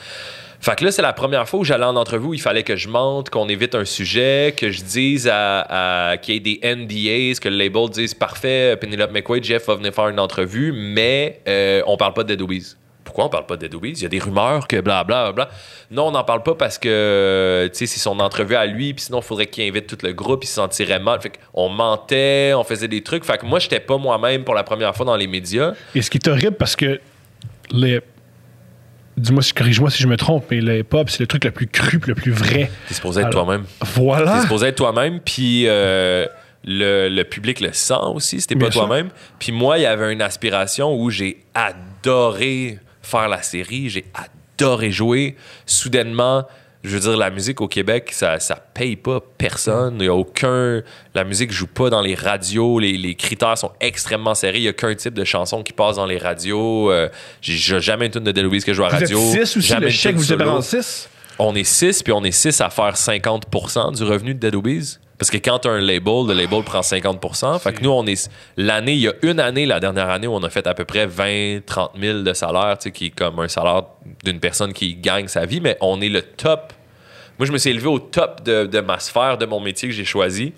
Fait 0.61 0.77
que 0.77 0.85
là, 0.85 0.93
c'est 0.93 1.03
la 1.03 1.13
première 1.13 1.49
fois 1.49 1.59
où 1.59 1.65
j'allais 1.65 1.85
en 1.85 1.97
entrevue 1.97 2.27
où 2.27 2.35
il 2.35 2.41
fallait 2.41 2.63
que 2.63 2.77
je 2.77 2.89
mente, 2.89 3.31
qu'on 3.31 3.49
évite 3.49 3.75
un 3.75 3.85
sujet, 3.85 4.55
que 4.57 4.71
je 4.71 4.83
dise 4.85 5.29
à- 5.33 6.17
qu'il 6.23 6.35
y 6.35 6.37
ait 6.37 6.41
des 6.41 6.61
NDAs, 6.63 7.41
que 7.41 7.49
le 7.49 7.57
label 7.57 7.89
dise 7.91 8.15
parfait, 8.15 8.77
Penelope 8.81 9.11
McQuaid, 9.11 9.43
Jeff 9.43 9.67
va 9.67 9.75
venir 9.75 9.93
faire 9.93 10.07
une 10.09 10.21
entrevue, 10.21 10.71
mais 10.73 11.41
euh, 11.49 11.83
on 11.89 11.97
parle 11.97 12.15
pas 12.15 12.23
de 12.23 12.29
Dead 12.29 12.43
Obies. 12.43 12.77
Pourquoi 13.13 13.27
on 13.27 13.29
parle 13.29 13.45
pas 13.47 13.59
de 13.59 13.67
Dead? 13.67 13.99
Il 13.99 14.03
y 14.03 14.07
a 14.07 14.09
des 14.09 14.19
rumeurs 14.19 14.67
que 14.67 14.81
blablabla. 14.81 15.33
Bla, 15.33 15.45
bla. 15.47 15.51
Non, 15.91 16.07
on 16.07 16.11
n'en 16.13 16.25
parle 16.25 16.43
pas 16.43 16.55
parce 16.55 16.79
que 16.79 17.69
tu 17.71 17.79
sais, 17.81 17.87
c'est 17.87 18.01
son 18.01 18.19
entrevue 18.21 18.55
à 18.57 18.65
lui, 18.65 18.95
puis 18.95 19.05
sinon, 19.05 19.19
il 19.21 19.23
faudrait 19.25 19.47
qu'il 19.49 19.69
invite 19.69 19.87
tout 19.87 19.99
le 20.03 20.15
groupe, 20.15 20.45
il 20.45 20.47
se 20.47 20.55
sentirait 20.55 20.99
mal. 20.99 21.21
Fait 21.21 21.31
qu'on 21.53 21.69
mentait, 21.69 22.53
on 22.57 22.65
faisait 22.65 22.89
des 22.89 23.03
trucs. 23.03 23.25
Fait 23.27 23.37
que 23.37 23.45
moi, 23.45 23.59
j'étais 23.59 23.81
pas 23.81 23.99
moi-même 23.99 24.45
pour 24.45 24.55
la 24.55 24.65
première 24.65 24.97
fois 24.97 25.05
dans 25.05 25.17
les 25.17 25.27
médias. 25.27 25.75
Et 25.95 26.01
ce 26.01 26.09
qui 26.09 26.17
est 26.17 26.27
horrible 26.29 26.57
parce 26.57 26.75
que 26.75 27.01
les. 27.71 28.01
Dis-moi, 29.19 29.43
si- 29.43 29.53
corrige-moi 29.53 29.91
si 29.91 30.03
je 30.03 30.09
me 30.09 30.17
trompe, 30.17 30.47
mais 30.51 30.63
le 30.63 30.79
hip-hop, 30.79 31.11
c'est 31.11 31.21
le 31.21 31.27
truc 31.27 31.45
le 31.45 31.51
plus 31.51 31.67
cru, 31.67 32.01
le 32.07 32.15
plus 32.15 32.33
vrai. 32.33 32.71
T'es 32.89 32.95
supposé 32.95 33.21
être 33.21 33.27
Alors, 33.29 33.45
toi-même. 33.45 33.65
Voilà. 33.95 34.37
T'es 34.37 34.41
supposé 34.43 34.69
être 34.69 34.77
toi-même, 34.77 35.21
puis 35.21 35.65
euh, 35.69 36.27
le, 36.65 37.11
le 37.11 37.25
public 37.25 37.61
le 37.61 37.75
sent 37.75 37.93
aussi, 38.15 38.39
pas 38.49 38.55
Bien 38.55 38.71
sûr. 38.71 38.87
toi-même. 38.87 39.11
Puis 39.39 39.53
moi, 39.53 39.77
il 39.79 39.83
y 39.83 39.87
avait 39.87 40.11
une 40.15 40.23
aspiration 40.23 40.95
où 40.99 41.11
j'ai 41.11 41.45
adoré 41.55 42.79
faire 43.03 43.29
la 43.29 43.43
série, 43.43 43.89
j'ai 43.89 44.05
adoré 44.15 44.91
jouer. 44.91 45.37
Soudainement, 45.67 46.47
je 46.85 46.91
veux 46.91 47.01
dire, 47.01 47.17
la 47.17 47.31
musique 47.31 47.61
au 47.61 47.69
Québec, 47.69 48.11
ça, 48.13 48.41
ça 48.41 48.57
paye 48.57 48.97
pas 48.97 49.21
personne. 49.39 49.99
Il 50.01 50.07
y 50.07 50.09
a 50.09 50.15
aucun... 50.15 50.83
La 51.15 51.25
musique 51.25 51.53
joue 51.53 51.67
pas 51.67 51.91
dans 51.91 52.01
les 52.01 52.15
radios, 52.15 52.79
les, 52.79 52.97
les 52.97 53.15
critères 53.15 53.57
sont 53.57 53.73
extrêmement 53.81 54.35
serrés. 54.35 54.59
Il 54.59 54.65
y 54.65 54.69
a 54.69 54.73
qu'un 54.73 54.95
type 54.95 55.15
de 55.15 55.25
chanson 55.25 55.63
qui 55.63 55.73
passe 55.73 55.97
dans 55.97 56.07
les 56.07 56.19
radios. 56.19 56.91
Euh, 56.91 57.09
j'ai 57.41 57.81
jamais 57.81 58.07
une 58.07 58.13
tune 58.13 58.25
de 58.25 58.33
Deloise 58.33 58.65
que 58.65 58.73
je 58.73 58.77
joue 58.77 58.85
à 58.85 58.89
Vous 58.89 58.97
êtes 58.97 59.03
radio. 59.03 59.19
6 59.19 59.57
aussi, 59.57 59.61
jamais 59.61 59.87
le 59.87 59.93
chèque 59.93 60.17
vous 60.17 60.33
êtes 60.33 60.41
en 60.41 60.61
6. 60.61 61.09
On 61.39 61.55
est 61.55 61.65
6, 61.65 62.03
puis 62.03 62.13
on 62.13 62.23
est 62.25 62.33
6 62.33 62.61
à 62.61 62.71
faire 62.71 62.95
50% 62.95 63.97
du 63.97 64.05
revenu 64.05 64.35
de 64.35 64.39
Dead 64.39 64.55
Obies. 64.55 64.99
Parce 65.23 65.31
que 65.31 65.37
quand 65.37 65.61
tu 65.61 65.69
as 65.69 65.71
un 65.71 65.81
label, 65.81 66.27
le 66.27 66.33
label 66.33 66.65
prend 66.65 66.83
50 66.83 67.61
Fait 67.61 67.73
que 67.73 67.81
nous, 67.81 67.91
on 67.91 68.05
est. 68.07 68.29
L'année, 68.57 68.95
il 68.95 69.03
y 69.03 69.07
a 69.07 69.13
une 69.23 69.39
année, 69.39 69.67
la 69.67 69.79
dernière 69.79 70.11
année, 70.11 70.27
où 70.27 70.35
on 70.35 70.43
a 70.43 70.51
fait 70.51 70.67
à 70.67 70.75
peu 70.75 70.85
près 70.85 71.07
20, 71.07 71.61
30 71.65 71.93
000 71.97 72.23
de 72.23 72.33
salaire, 72.33 72.77
tu 72.77 72.89
sais, 72.89 72.91
qui 72.91 73.07
est 73.07 73.11
comme 73.11 73.39
un 73.39 73.47
salaire 73.47 73.85
d'une 74.25 74.41
personne 74.41 74.73
qui 74.73 74.97
gagne 74.97 75.29
sa 75.29 75.47
vie, 75.47 75.61
mais 75.61 75.77
on 75.81 76.01
est 76.01 76.09
le 76.09 76.23
top. 76.23 76.73
Moi, 77.39 77.47
je 77.47 77.53
me 77.53 77.59
suis 77.59 77.71
élevé 77.71 77.87
au 77.87 78.01
top 78.01 78.43
de, 78.43 78.67
de 78.67 78.81
ma 78.81 78.99
sphère, 78.99 79.39
de 79.39 79.47
mon 79.47 79.61
métier 79.61 79.89
que 79.89 79.95
j'ai 79.95 80.05
choisi. 80.05 80.55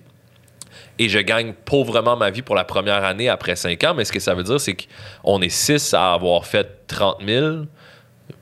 Et 0.98 1.10
je 1.10 1.18
gagne 1.18 1.52
pauvrement 1.52 2.16
ma 2.16 2.30
vie 2.30 2.40
pour 2.40 2.54
la 2.54 2.64
première 2.64 3.04
année 3.04 3.28
après 3.28 3.56
5 3.56 3.84
ans. 3.84 3.92
Mais 3.94 4.06
ce 4.06 4.12
que 4.12 4.20
ça 4.20 4.32
veut 4.32 4.44
dire, 4.44 4.58
c'est 4.58 4.74
qu'on 4.74 5.42
est 5.42 5.50
6 5.50 5.92
à 5.92 6.14
avoir 6.14 6.46
fait 6.46 6.86
30 6.86 7.18
000. 7.22 7.56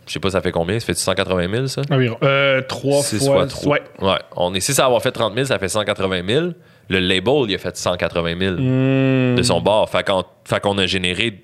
Je 0.06 0.12
sais 0.14 0.20
pas, 0.20 0.30
ça 0.30 0.40
fait 0.40 0.50
combien? 0.52 0.78
Ça 0.80 0.86
fait 0.86 0.94
180 0.94 1.48
000, 1.54 1.66
ça? 1.68 1.82
Environ. 1.90 2.18
Euh, 2.22 2.60
3 2.62 3.02
6 3.02 3.18
fois. 3.24 3.34
fois 3.34 3.46
3. 3.46 3.72
Ouais. 3.74 3.82
Ouais. 4.00 4.18
On 4.36 4.52
est 4.54 4.60
6 4.60 4.78
à 4.80 4.86
avoir 4.86 5.00
fait 5.02 5.12
30 5.12 5.34
000, 5.34 5.46
ça 5.46 5.58
fait 5.58 5.68
180 5.68 6.22
000. 6.26 6.46
Le 6.88 6.98
label, 6.98 7.32
il 7.48 7.54
a 7.54 7.58
fait 7.58 7.76
180 7.76 8.38
000 8.38 8.54
Hmm. 8.56 9.36
de 9.36 9.42
son 9.42 9.60
bord. 9.60 9.88
Fait 9.88 10.04
qu'on, 10.06 10.24
fait 10.44 10.60
qu'on 10.60 10.76
a 10.78 10.86
généré 10.86 11.42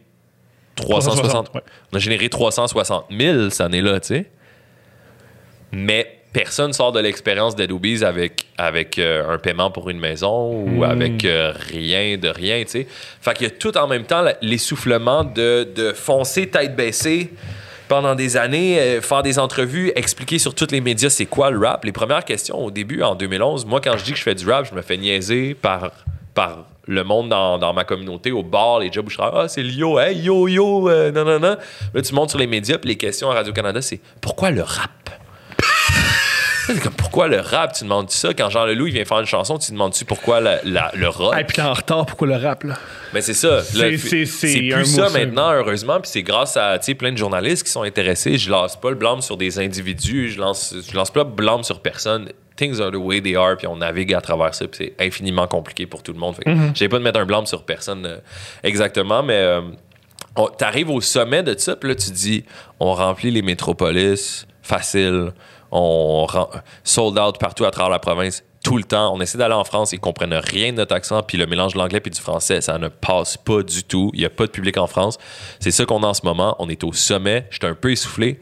360. 0.74 1.16
360, 1.24 1.54
ouais. 1.54 1.60
On 1.92 1.96
a 1.96 2.00
généré 2.00 2.28
360 2.28 3.04
000 3.16 3.50
cette 3.50 3.60
année-là, 3.60 4.00
tu 4.00 4.08
sais. 4.08 4.26
Mais 5.72 6.18
personne 6.32 6.72
sort 6.72 6.92
de 6.92 7.00
l'expérience 7.00 7.56
d'Adobe's 7.56 8.02
avec, 8.02 8.46
avec 8.58 8.98
euh, 8.98 9.28
un 9.34 9.38
paiement 9.38 9.70
pour 9.70 9.90
une 9.90 9.98
maison 9.98 10.64
ou 10.66 10.84
avec 10.84 11.24
euh, 11.24 11.52
rien 11.72 12.16
de 12.18 12.28
rien, 12.28 12.62
tu 12.64 12.70
sais. 12.70 12.86
Fait 13.20 13.34
qu'il 13.34 13.46
y 13.46 13.50
a 13.50 13.54
tout 13.54 13.76
en 13.78 13.86
même 13.86 14.04
temps 14.04 14.24
l'essoufflement 14.42 15.24
de, 15.24 15.68
de 15.74 15.92
foncer 15.92 16.48
tête 16.48 16.74
baissée 16.76 17.32
pendant 17.88 18.14
des 18.14 18.36
années, 18.36 18.78
euh, 18.78 19.00
faire 19.00 19.22
des 19.22 19.38
entrevues, 19.38 19.92
expliquer 19.96 20.38
sur 20.38 20.54
tous 20.54 20.70
les 20.70 20.80
médias 20.80 21.10
c'est 21.10 21.26
quoi 21.26 21.50
le 21.50 21.58
rap. 21.58 21.84
Les 21.84 21.92
premières 21.92 22.24
questions 22.24 22.58
au 22.64 22.70
début, 22.70 23.02
en 23.02 23.14
2011, 23.14 23.66
moi, 23.66 23.80
quand 23.80 23.96
je 23.96 24.04
dis 24.04 24.12
que 24.12 24.18
je 24.18 24.22
fais 24.22 24.34
du 24.34 24.48
rap, 24.48 24.66
je 24.70 24.74
me 24.74 24.82
fais 24.82 24.96
niaiser 24.96 25.54
par, 25.54 25.90
par 26.34 26.66
le 26.86 27.04
monde 27.04 27.28
dans, 27.28 27.58
dans 27.58 27.72
ma 27.72 27.84
communauté, 27.84 28.30
au 28.30 28.42
bar, 28.42 28.80
les 28.80 28.92
jobs 28.92 29.06
où 29.06 29.10
je 29.10 29.16
travaille. 29.16 29.44
Ah, 29.44 29.48
c'est 29.48 29.62
le 29.62 29.70
yo, 29.70 29.98
hey, 29.98 30.16
yo, 30.18 30.48
yo, 30.48 30.90
non, 31.12 31.24
non, 31.24 31.38
non. 31.38 31.56
Là, 31.94 32.02
tu 32.02 32.14
montes 32.14 32.30
sur 32.30 32.38
les 32.38 32.46
médias, 32.46 32.78
puis 32.78 32.88
les 32.88 32.96
questions 32.96 33.30
à 33.30 33.34
Radio-Canada, 33.34 33.82
c'est 33.82 34.00
pourquoi 34.20 34.50
le 34.50 34.62
rap? 34.62 34.90
C'est 36.74 36.82
comme 36.82 36.92
pourquoi 36.92 37.28
le 37.28 37.40
rap, 37.40 37.72
tu 37.72 37.84
demandes 37.84 38.10
ça? 38.10 38.34
Quand 38.34 38.50
Jean 38.50 38.64
Leloup 38.66 38.86
il 38.88 38.92
vient 38.94 39.04
faire 39.04 39.20
une 39.20 39.26
chanson, 39.26 39.58
tu 39.58 39.72
demandes-tu 39.72 40.04
pourquoi 40.04 40.40
la- 40.40 40.60
la- 40.64 40.92
le 40.94 41.08
rock? 41.08 41.34
Et 41.38 41.44
puis 41.44 41.56
t'es 41.56 41.62
en 41.62 41.72
retard, 41.72 42.06
pourquoi 42.06 42.26
le 42.28 42.36
rap, 42.36 42.64
là? 42.64 42.74
Mais 43.14 43.20
c'est 43.22 43.34
ça. 43.34 43.62
C'est- 43.62 43.78
un 44.72 44.76
plus 44.76 44.84
ça 44.86 45.08
maintenant, 45.10 45.50
heureusement. 45.52 46.00
Puis 46.00 46.10
c'est 46.12 46.22
grâce 46.22 46.56
à 46.56 46.78
plein 46.98 47.12
de 47.12 47.16
journalistes 47.18 47.64
qui 47.64 47.72
sont 47.72 47.82
intéressés. 47.82 48.36
Je 48.38 48.50
lance 48.50 48.78
pas 48.78 48.90
le 48.90 48.96
blâme 48.96 49.22
sur 49.22 49.36
des 49.36 49.58
individus. 49.58 50.30
Je 50.30 50.38
lance, 50.38 50.74
je 50.90 50.94
lance 50.96 51.10
pas 51.10 51.24
le 51.24 51.30
blâme 51.30 51.62
sur 51.64 51.80
personne. 51.80 52.28
Things 52.56 52.80
are 52.80 52.90
the 52.90 52.96
way 52.96 53.20
they 53.22 53.36
are. 53.36 53.56
Puis 53.56 53.66
on 53.66 53.76
navigue 53.76 54.12
à 54.14 54.20
travers 54.20 54.54
ça. 54.54 54.66
Puis 54.66 54.92
c'est 54.98 55.04
infiniment 55.06 55.46
compliqué 55.46 55.86
pour 55.86 56.02
tout 56.02 56.12
le 56.12 56.18
monde. 56.18 56.36
Mm-hmm. 56.44 56.72
J'ai 56.74 56.88
pas 56.88 56.98
de 56.98 57.04
mettre 57.04 57.20
un 57.20 57.24
blâme 57.26 57.46
sur 57.46 57.62
personne 57.64 58.04
euh, 58.04 58.18
exactement. 58.62 59.22
Mais 59.22 59.34
euh, 59.36 59.60
t'arrives 60.56 60.90
au 60.90 61.00
sommet 61.00 61.42
de 61.42 61.56
ça. 61.58 61.76
Puis 61.76 61.88
là, 61.88 61.94
tu 61.94 62.10
dis 62.10 62.44
on 62.80 62.92
remplit 62.94 63.30
les 63.30 63.42
métropolis 63.42 64.46
facile. 64.62 65.32
On 65.70 66.26
sold 66.84 67.18
out 67.18 67.38
partout 67.38 67.64
à 67.64 67.70
travers 67.70 67.90
la 67.90 67.98
province 67.98 68.42
tout 68.64 68.76
le 68.76 68.84
temps. 68.84 69.14
On 69.14 69.20
essaie 69.20 69.38
d'aller 69.38 69.54
en 69.54 69.64
France, 69.64 69.92
ils 69.92 70.00
comprennent 70.00 70.34
rien 70.34 70.72
de 70.72 70.78
notre 70.78 70.94
accent, 70.94 71.22
puis 71.22 71.38
le 71.38 71.46
mélange 71.46 71.74
de 71.74 71.78
l'anglais 71.78 72.00
puis 72.00 72.10
du 72.10 72.20
français, 72.20 72.60
ça 72.60 72.78
ne 72.78 72.88
passe 72.88 73.36
pas 73.36 73.62
du 73.62 73.84
tout. 73.84 74.10
Il 74.14 74.20
n'y 74.20 74.26
a 74.26 74.30
pas 74.30 74.46
de 74.46 74.50
public 74.50 74.76
en 74.78 74.86
France. 74.86 75.18
C'est 75.60 75.70
ça 75.70 75.84
qu'on 75.84 76.02
a 76.02 76.06
en 76.06 76.14
ce 76.14 76.24
moment. 76.24 76.56
On 76.58 76.68
est 76.68 76.82
au 76.84 76.92
sommet. 76.92 77.46
J'étais 77.50 77.66
un 77.66 77.74
peu 77.74 77.92
essoufflé. 77.92 78.38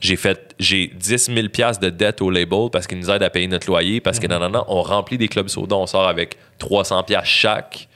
J'ai 0.00 0.16
fait, 0.16 0.52
j'ai 0.58 0.88
10 0.88 1.32
000 1.32 1.48
piastres 1.48 1.80
de 1.80 1.88
dette 1.88 2.22
au 2.22 2.30
label 2.30 2.70
parce 2.72 2.88
qu'ils 2.88 2.98
nous 2.98 3.08
aident 3.08 3.22
à 3.22 3.30
payer 3.30 3.46
notre 3.46 3.68
loyer, 3.68 4.00
parce 4.00 4.18
que 4.18 4.26
non, 4.26 4.40
non, 4.40 4.48
non, 4.48 4.64
on 4.66 4.82
remplit 4.82 5.16
des 5.16 5.28
clubs 5.28 5.46
soda, 5.46 5.76
on 5.76 5.86
sort 5.86 6.08
avec 6.08 6.36
300 6.58 7.04
piastres 7.04 7.28
chaque. 7.28 7.88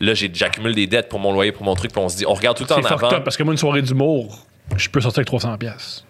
Là, 0.00 0.14
j'accumule 0.14 0.74
des 0.74 0.86
dettes 0.86 1.10
pour 1.10 1.18
mon 1.18 1.32
loyer, 1.32 1.52
pour 1.52 1.64
mon 1.64 1.74
truc, 1.74 1.92
puis 1.92 2.00
on 2.00 2.08
se 2.08 2.16
dit, 2.16 2.24
on 2.24 2.32
regarde 2.32 2.56
tout 2.56 2.62
le 2.62 2.68
temps 2.68 2.76
C'est 2.80 2.90
en 2.90 2.96
avant. 2.96 3.12
up 3.12 3.24
parce 3.24 3.36
que 3.36 3.42
moi, 3.42 3.52
une 3.52 3.58
soirée 3.58 3.82
d'humour, 3.82 4.38
je 4.74 4.88
peux 4.88 5.02
sortir 5.02 5.18
avec 5.20 5.28
300$. 5.28 5.58
piastres. 5.58 6.04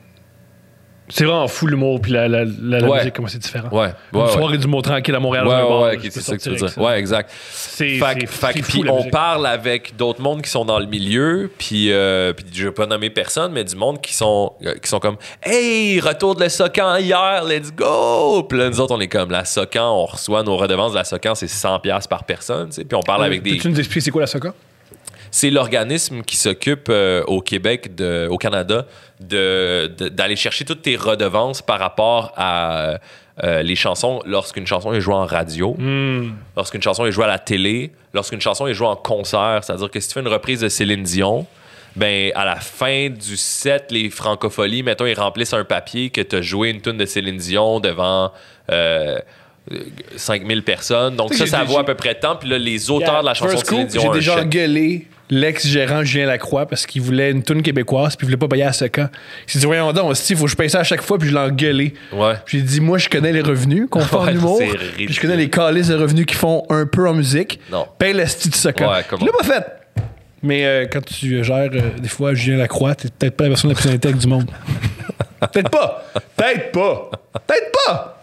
C'est 1.10 1.24
vraiment 1.24 1.48
fou 1.48 1.66
l'humour 1.66 2.00
puis 2.00 2.12
la, 2.12 2.28
la, 2.28 2.44
la, 2.44 2.80
la 2.80 2.88
Ouais. 2.88 2.98
musique, 2.98 3.14
comment 3.14 3.28
c'est 3.28 3.38
différent. 3.38 3.68
Ouais, 3.70 3.88
Une 4.12 4.18
ouais, 4.20 4.26
ouais. 4.26 4.32
soirée 4.32 4.58
d'humour 4.58 4.82
tranquille 4.82 5.14
à 5.14 5.20
Montréal. 5.20 5.46
Ouais, 5.46 5.54
ouais, 5.54 5.62
bar, 5.62 5.80
ouais, 5.82 5.92
je 5.92 5.96
ok, 5.98 6.02
peux 6.04 6.10
c'est 6.10 6.20
ça 6.20 6.36
que 6.36 6.42
tu 6.42 6.50
veux 6.50 6.56
dire. 6.56 6.78
Ouais, 6.78 6.98
exact. 6.98 7.30
C'est 7.50 7.98
puis 8.62 8.82
on 8.88 8.96
musique. 8.96 9.10
parle 9.10 9.46
avec 9.46 9.96
d'autres 9.96 10.20
mondes 10.20 10.42
qui 10.42 10.50
sont 10.50 10.64
dans 10.64 10.78
le 10.78 10.86
milieu, 10.86 11.50
puis 11.58 11.92
euh, 11.92 12.32
puis 12.32 12.44
je 12.52 12.64
vais 12.64 12.72
pas 12.72 12.86
nommer 12.86 13.10
personne, 13.10 13.52
mais 13.52 13.64
du 13.64 13.76
monde 13.76 14.00
qui 14.00 14.14
sont 14.14 14.52
euh, 14.64 14.74
qui 14.74 14.88
sont 14.88 15.00
comme 15.00 15.16
Hey, 15.42 16.00
retour 16.00 16.34
de 16.34 16.40
la 16.40 16.48
Socan 16.48 16.96
hier, 16.96 17.42
let's 17.44 17.72
go! 17.74 18.42
Puis 18.48 18.58
là, 18.58 18.68
nous 18.68 18.80
autres, 18.80 18.94
on 18.94 19.00
est 19.00 19.08
comme 19.08 19.30
la 19.30 19.44
Socan, 19.44 19.90
on 20.02 20.06
reçoit 20.06 20.42
nos 20.42 20.56
redevances 20.56 20.92
de 20.92 20.96
la 20.98 21.04
Socan, 21.04 21.34
c'est 21.34 21.46
100$ 21.46 21.80
piastres 21.80 22.08
par 22.08 22.24
personne, 22.24 22.68
tu 22.68 22.76
sais, 22.76 22.84
puis 22.84 22.96
on 22.96 23.00
parle 23.02 23.24
avec 23.24 23.42
des. 23.42 23.52
Peux-tu 23.52 23.68
nous 23.70 23.78
expliquer 23.78 24.00
c'est 24.00 24.10
quoi 24.10 24.20
la 24.22 24.26
SOCA? 24.26 24.52
C'est 25.30 25.50
l'organisme 25.50 26.22
qui 26.22 26.36
s'occupe 26.36 26.88
euh, 26.88 27.22
au 27.26 27.40
Québec, 27.40 27.94
de, 27.94 28.26
au 28.30 28.38
Canada, 28.38 28.86
de- 29.20 29.90
de- 29.98 30.08
d'aller 30.08 30.36
chercher 30.36 30.64
toutes 30.64 30.82
tes 30.82 30.96
redevances 30.96 31.62
par 31.62 31.78
rapport 31.78 32.32
à 32.36 32.98
euh, 33.44 33.62
les 33.62 33.76
chansons 33.76 34.20
lorsqu'une 34.26 34.66
chanson 34.66 34.92
est 34.92 35.00
jouée 35.00 35.14
en 35.14 35.26
radio, 35.26 35.76
lorsqu'une 36.56 36.82
chanson 36.82 37.06
est 37.06 37.12
jouée 37.12 37.24
à 37.24 37.28
la 37.28 37.38
télé, 37.38 37.92
lorsqu'une 38.14 38.40
chanson 38.40 38.66
est 38.66 38.74
jouée 38.74 38.88
en 38.88 38.96
concert. 38.96 39.60
C'est-à-dire 39.62 39.90
que 39.90 40.00
si 40.00 40.08
tu 40.08 40.14
fais 40.14 40.20
une 40.20 40.28
reprise 40.28 40.60
de 40.60 40.68
Céline 40.68 41.02
Dion, 41.04 41.46
ben 41.96 42.30
à 42.34 42.44
la 42.44 42.56
fin 42.56 43.08
du 43.10 43.36
set, 43.36 43.86
les 43.90 44.10
francopholies, 44.10 44.82
mettons, 44.82 45.06
ils 45.06 45.18
remplissent 45.18 45.52
un 45.54 45.64
papier 45.64 46.10
que 46.10 46.20
tu 46.20 46.36
as 46.36 46.42
joué 46.42 46.70
une 46.70 46.80
tune 46.80 46.96
de 46.96 47.06
Céline 47.06 47.36
Dion 47.38 47.80
devant. 47.80 48.32
Euh, 48.70 49.18
5000 50.16 50.62
personnes. 50.64 51.16
Donc, 51.16 51.34
ça, 51.34 51.46
ça 51.46 51.62
vaut 51.64 51.78
à 51.78 51.84
peu 51.84 51.94
près 51.94 52.14
tant. 52.14 52.36
Puis 52.36 52.48
là, 52.48 52.56
les 52.58 52.90
auteurs 52.90 53.20
de 53.20 53.26
la 53.26 53.34
chanson 53.34 53.58
Céline 53.66 53.86
Dion 53.86 54.00
J'ai 54.00 54.08
déjà 54.20 54.32
chèque. 54.38 54.48
L'ex-gérant 55.30 56.02
Julien 56.04 56.26
Lacroix 56.26 56.66
parce 56.66 56.86
qu'il 56.86 57.02
voulait 57.02 57.30
une 57.30 57.42
tune 57.42 57.62
québécoise 57.62 58.16
puis 58.16 58.24
il 58.24 58.28
voulait 58.28 58.36
pas 58.36 58.48
payer 58.48 58.64
à 58.64 58.72
SOCA. 58.72 59.10
Il 59.46 59.52
s'est 59.52 59.58
dit 59.58 59.66
Voyons 59.66 59.92
donc, 59.92 60.16
il 60.30 60.36
faut 60.36 60.44
que 60.44 60.50
je 60.50 60.56
paye 60.56 60.70
ça 60.70 60.80
à 60.80 60.84
chaque 60.84 61.02
fois 61.02 61.18
puis 61.18 61.28
je 61.28 61.34
l'ai 61.34 61.40
engueulé. 61.40 61.94
Ouais. 62.12 62.34
Puis 62.44 62.58
j'ai 62.58 62.64
dit 62.64 62.80
Moi, 62.80 62.98
je 62.98 63.08
connais 63.08 63.32
les 63.32 63.40
revenus 63.42 63.86
qu'on 63.90 64.00
fait 64.00 64.16
en 64.16 64.24
Ouais, 64.26 64.32
humour. 64.34 64.60
Puis 64.96 65.12
je 65.12 65.20
connais 65.20 65.36
les 65.36 65.50
calices 65.50 65.88
de 65.88 65.94
revenus 65.96 66.26
qu'ils 66.26 66.38
font 66.38 66.64
un 66.70 66.86
peu 66.86 67.08
en 67.08 67.14
musique. 67.14 67.60
Non. 67.70 67.86
Paye 67.98 68.12
le 68.14 68.26
style 68.26 68.50
de 68.50 68.56
SOCA. 68.56 68.88
Ouais, 68.90 69.02
Je 69.04 69.08
comment? 69.08 69.26
l'ai 69.26 69.32
pas 69.32 69.44
fait. 69.44 69.64
Mais 70.42 70.64
euh, 70.64 70.86
quand 70.90 71.04
tu 71.04 71.42
gères 71.42 71.68
euh, 71.72 71.80
des 72.00 72.08
fois 72.08 72.32
Julien 72.34 72.58
Lacroix, 72.58 72.94
t'es 72.94 73.08
peut-être 73.08 73.36
pas 73.36 73.44
la 73.44 73.50
personne 73.50 73.70
la 73.70 73.76
plus 73.76 73.90
intègre 73.90 74.18
du 74.18 74.26
monde. 74.28 74.48
peut-être 75.52 75.68
pas. 75.70 76.04
Peut-être 76.36 76.70
pas. 76.72 77.10
Peut-être 77.46 77.72
pas. 77.86 78.22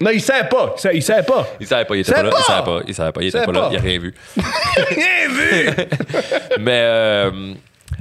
Non, 0.00 0.10
il 0.12 0.20
savait 0.20 0.48
pas. 0.48 0.74
Il 0.76 0.80
savait, 0.80 0.96
il 0.96 1.02
savait 1.02 1.22
pas. 1.22 1.46
Il 1.60 1.66
savait 1.66 1.84
pas, 1.84 1.96
il 1.96 2.00
était 2.00 2.12
Savait 2.12 2.28
pas 2.30 2.36
là. 2.36 2.36
Il 2.38 2.44
pas! 2.46 2.52
savait 2.52 2.64
pas, 2.64 2.80
il 2.86 2.94
savait 2.94 3.12
pas, 3.12 3.22
il 3.22 3.26
était 3.28 3.44
pas 3.44 3.52
là. 3.52 3.60
pas. 3.62 3.68
Il 3.72 3.76
a 3.76 3.80
rien 3.80 3.98
vu. 3.98 4.14
Rien 4.90 5.28
vu. 5.30 5.70
Mais 6.60 6.80
euh, 6.82 7.30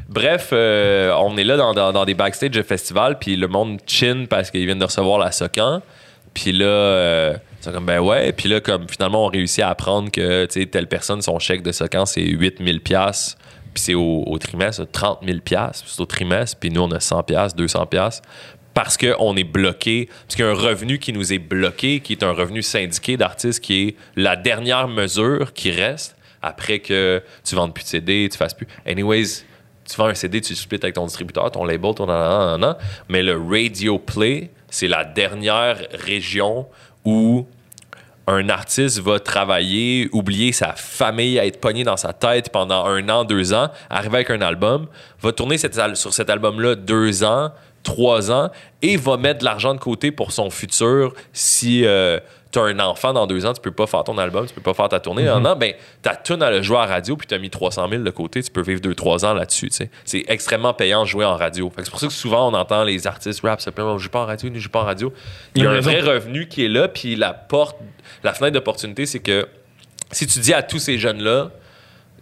bref, 0.09 0.49
euh, 0.51 1.13
on 1.19 1.37
est 1.37 1.43
là 1.43 1.57
dans, 1.57 1.73
dans- 1.73 1.93
dans 1.93 2.05
des 2.05 2.13
backstage 2.13 2.51
de 2.51 2.61
festival, 2.63 3.17
puis 3.19 3.35
le 3.35 3.47
monde 3.47 3.79
chin 3.87 4.25
parce 4.29 4.51
qu'ils 4.51 4.65
viennent 4.65 4.79
de 4.79 4.85
recevoir 4.85 5.19
la 5.19 5.31
Socan. 5.31 5.81
Puis 6.33 6.51
là, 6.51 6.65
euh, 6.65 7.33
ils 7.61 7.63
sont 7.63 7.71
comme, 7.71 7.85
ben 7.85 7.99
ouais. 7.99 8.33
Puis 8.33 8.49
là, 8.49 8.59
comme 8.59 8.87
finalement, 8.89 9.25
on 9.25 9.29
réussit 9.29 9.63
à 9.63 9.69
apprendre 9.69 10.11
que, 10.11 10.45
tu 10.47 10.59
sais, 10.61 10.65
telle 10.65 10.87
personne, 10.87 11.21
son 11.21 11.39
chèque 11.39 11.63
de 11.63 11.71
Socan, 11.71 12.05
c'est 12.05 12.21
8000 12.21 12.81
pièces 12.81 13.37
puis 13.73 13.83
c'est 13.83 13.93
au, 13.93 14.23
au 14.25 14.37
trimestre, 14.37 14.85
30 14.89 15.19
000 15.25 15.39
pièces 15.39 15.83
c'est 15.85 15.99
au 16.01 16.05
trimestre, 16.05 16.57
puis 16.61 16.69
nous, 16.71 16.79
on 16.83 16.91
a 16.91 17.01
100 17.01 17.23
pièces 17.23 17.53
200 17.57 17.85
pièces 17.87 18.21
parce 18.75 18.97
qu'on 18.97 19.35
est 19.37 19.45
bloqué, 19.45 20.09
parce 20.27 20.35
qu'il 20.35 20.45
y 20.45 20.47
a 20.47 20.51
un 20.51 20.53
revenu 20.53 20.99
qui 20.99 21.13
nous 21.13 21.33
est 21.33 21.39
bloqué, 21.39 22.01
qui 22.01 22.11
est 22.11 22.23
un 22.23 22.33
revenu 22.33 22.61
syndiqué 22.61 23.17
d'artistes, 23.17 23.61
qui 23.61 23.87
est 23.87 23.95
la 24.17 24.35
dernière 24.35 24.87
mesure 24.89 25.53
qui 25.53 25.71
reste 25.71 26.15
après 26.41 26.79
que 26.79 27.23
tu 27.43 27.55
vendes 27.55 27.73
plus 27.73 27.85
de 27.85 27.87
CD, 27.87 28.29
tu 28.29 28.37
fasses 28.37 28.53
plus. 28.53 28.67
Anyways, 28.85 29.43
tu 29.89 29.95
vends 29.95 30.07
un 30.07 30.13
CD, 30.13 30.41
tu 30.41 30.53
splits 30.55 30.79
avec 30.83 30.93
ton 30.95 31.05
distributeur, 31.05 31.49
ton 31.51 31.63
label, 31.63 31.95
ton 31.95 32.05
nan, 32.05 32.75
mais 33.07 33.23
le 33.23 33.41
radio 33.41 33.97
play, 33.97 34.51
c'est 34.69 34.89
la 34.89 35.05
dernière 35.05 35.77
région 35.93 36.67
où 37.05 37.47
un 38.27 38.49
artiste 38.49 38.99
va 38.99 39.19
travailler, 39.19 40.09
oublier 40.11 40.51
sa 40.51 40.73
famille, 40.73 41.37
être 41.37 41.61
pogné 41.61 41.85
dans 41.85 41.97
sa 41.97 42.11
tête 42.11 42.49
pendant 42.51 42.85
un 42.85 43.07
an, 43.07 43.23
deux 43.23 43.53
ans, 43.53 43.69
arriver 43.89 44.15
avec 44.15 44.31
un 44.31 44.41
album, 44.41 44.87
va 45.21 45.31
tourner 45.31 45.57
sur 45.57 46.13
cet 46.13 46.29
album-là 46.29 46.75
deux 46.75 47.23
ans, 47.23 47.51
trois 47.85 48.31
ans, 48.31 48.49
et 48.81 48.97
va 48.97 49.15
mettre 49.17 49.39
de 49.39 49.45
l'argent 49.45 49.73
de 49.73 49.79
côté 49.79 50.11
pour 50.11 50.31
son 50.33 50.49
futur. 50.49 51.13
Si 51.31 51.85
tu 52.51 52.59
as 52.59 52.61
un 52.63 52.79
enfant 52.79 53.11
dans 53.11 53.27
deux 53.27 53.45
ans, 53.45 53.51
tu 53.53 53.59
peux 53.61 53.71
pas 53.71 53.85
faire 53.87 54.03
ton 54.05 54.17
album, 54.17 54.45
tu 54.47 54.53
peux 54.53 54.61
pas 54.61 54.73
faire 54.73 54.87
ta 54.89 54.99
tournée. 54.99 55.27
Un 55.27 55.43
an, 55.45 55.55
ben, 55.57 55.73
ta 56.01 56.15
tune 56.15 56.41
à 56.41 56.49
le 56.51 56.61
jouer 56.61 56.77
à 56.77 56.85
la 56.85 56.93
radio, 56.93 57.17
puis 57.17 57.27
tu 57.27 57.33
as 57.33 57.37
mis 57.37 57.49
300 57.49 57.87
000 57.89 58.03
de 58.03 58.09
côté, 58.11 58.41
tu 58.43 58.49
peux 58.51 58.61
vivre 58.61 58.79
deux, 58.81 58.95
trois 58.95 59.25
ans 59.25 59.33
là-dessus. 59.33 59.69
C'est 60.05 60.23
extrêmement 60.27 60.73
payant 60.73 61.03
de 61.03 61.07
jouer 61.07 61.25
en 61.25 61.35
radio. 61.35 61.71
C'est 61.77 61.89
pour 61.89 61.99
ça 61.99 62.07
que 62.07 62.13
souvent, 62.13 62.49
on 62.49 62.53
entend 62.53 62.83
les 62.83 63.07
artistes 63.07 63.41
rap, 63.41 63.59
se 63.61 63.69
plaignent, 63.69 63.87
on 63.87 63.97
joue 63.97 64.09
pas 64.09 64.21
en 64.21 64.25
radio, 64.25 64.49
je 64.53 64.59
joue 64.59 64.69
pas 64.69 64.81
en 64.81 64.85
radio. 64.85 65.11
Il 65.55 65.63
y 65.63 65.67
a 65.67 65.71
un 65.71 65.79
vrai 65.81 65.99
revenu 66.01 66.47
qui 66.47 66.63
est 66.65 66.69
là, 66.69 66.87
puis 66.87 67.15
la 67.15 67.33
porte, 67.33 67.77
la 68.23 68.33
fenêtre 68.33 68.53
d'opportunité, 68.53 69.05
c'est 69.05 69.19
que 69.19 69.47
si 70.11 70.25
tu 70.27 70.39
dis 70.39 70.53
à 70.53 70.63
tous 70.63 70.79
ces 70.79 70.97
jeunes-là 70.97 71.49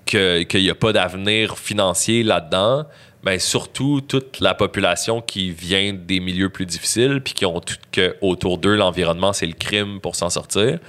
que- 0.05 0.43
qu'il 0.43 0.61
n'y 0.63 0.69
a 0.69 0.75
pas 0.75 0.93
d'avenir 0.93 1.57
financier 1.57 2.23
là-dedans, 2.23 2.85
ben 3.23 3.39
surtout 3.39 4.01
toute 4.01 4.39
la 4.39 4.53
population 4.53 5.21
qui 5.21 5.51
vient 5.51 5.93
des 5.93 6.19
milieux 6.19 6.49
plus 6.49 6.65
difficiles, 6.65 7.21
puis 7.23 7.33
qui 7.33 7.45
ont 7.45 7.59
tout 7.61 7.75
que 7.91 8.15
autour 8.21 8.57
d'eux, 8.57 8.75
l'environnement, 8.75 9.33
c'est 9.33 9.45
le 9.45 9.53
crime 9.53 9.99
pour 10.01 10.15
s'en 10.15 10.29
sortir, 10.29 10.79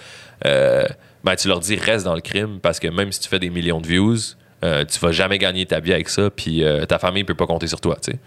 euh, 0.44 0.84
ben 1.22 1.36
tu 1.36 1.48
leur 1.48 1.60
dis 1.60 1.76
reste 1.76 2.04
dans 2.04 2.14
le 2.14 2.20
crime, 2.20 2.58
parce 2.60 2.80
que 2.80 2.88
même 2.88 3.12
si 3.12 3.20
tu 3.20 3.28
fais 3.28 3.38
des 3.38 3.50
millions 3.50 3.80
de 3.80 3.86
views, 3.86 4.18
euh, 4.64 4.84
tu 4.84 4.98
vas 4.98 5.12
jamais 5.12 5.38
gagner 5.38 5.64
ta 5.66 5.80
vie 5.80 5.92
avec 5.92 6.08
ça, 6.08 6.30
puis 6.30 6.64
euh, 6.64 6.86
ta 6.86 6.98
famille 6.98 7.24
peut 7.24 7.34
pas 7.34 7.46
compter 7.46 7.66
sur 7.66 7.80
toi, 7.80 7.96
tu 8.02 8.12
sais. 8.12 8.18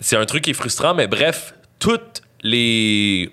C'est 0.00 0.16
un 0.16 0.26
truc 0.26 0.42
qui 0.42 0.50
est 0.50 0.54
frustrant, 0.54 0.94
mais 0.94 1.06
bref, 1.06 1.54
toutes 1.78 2.22
les 2.42 3.30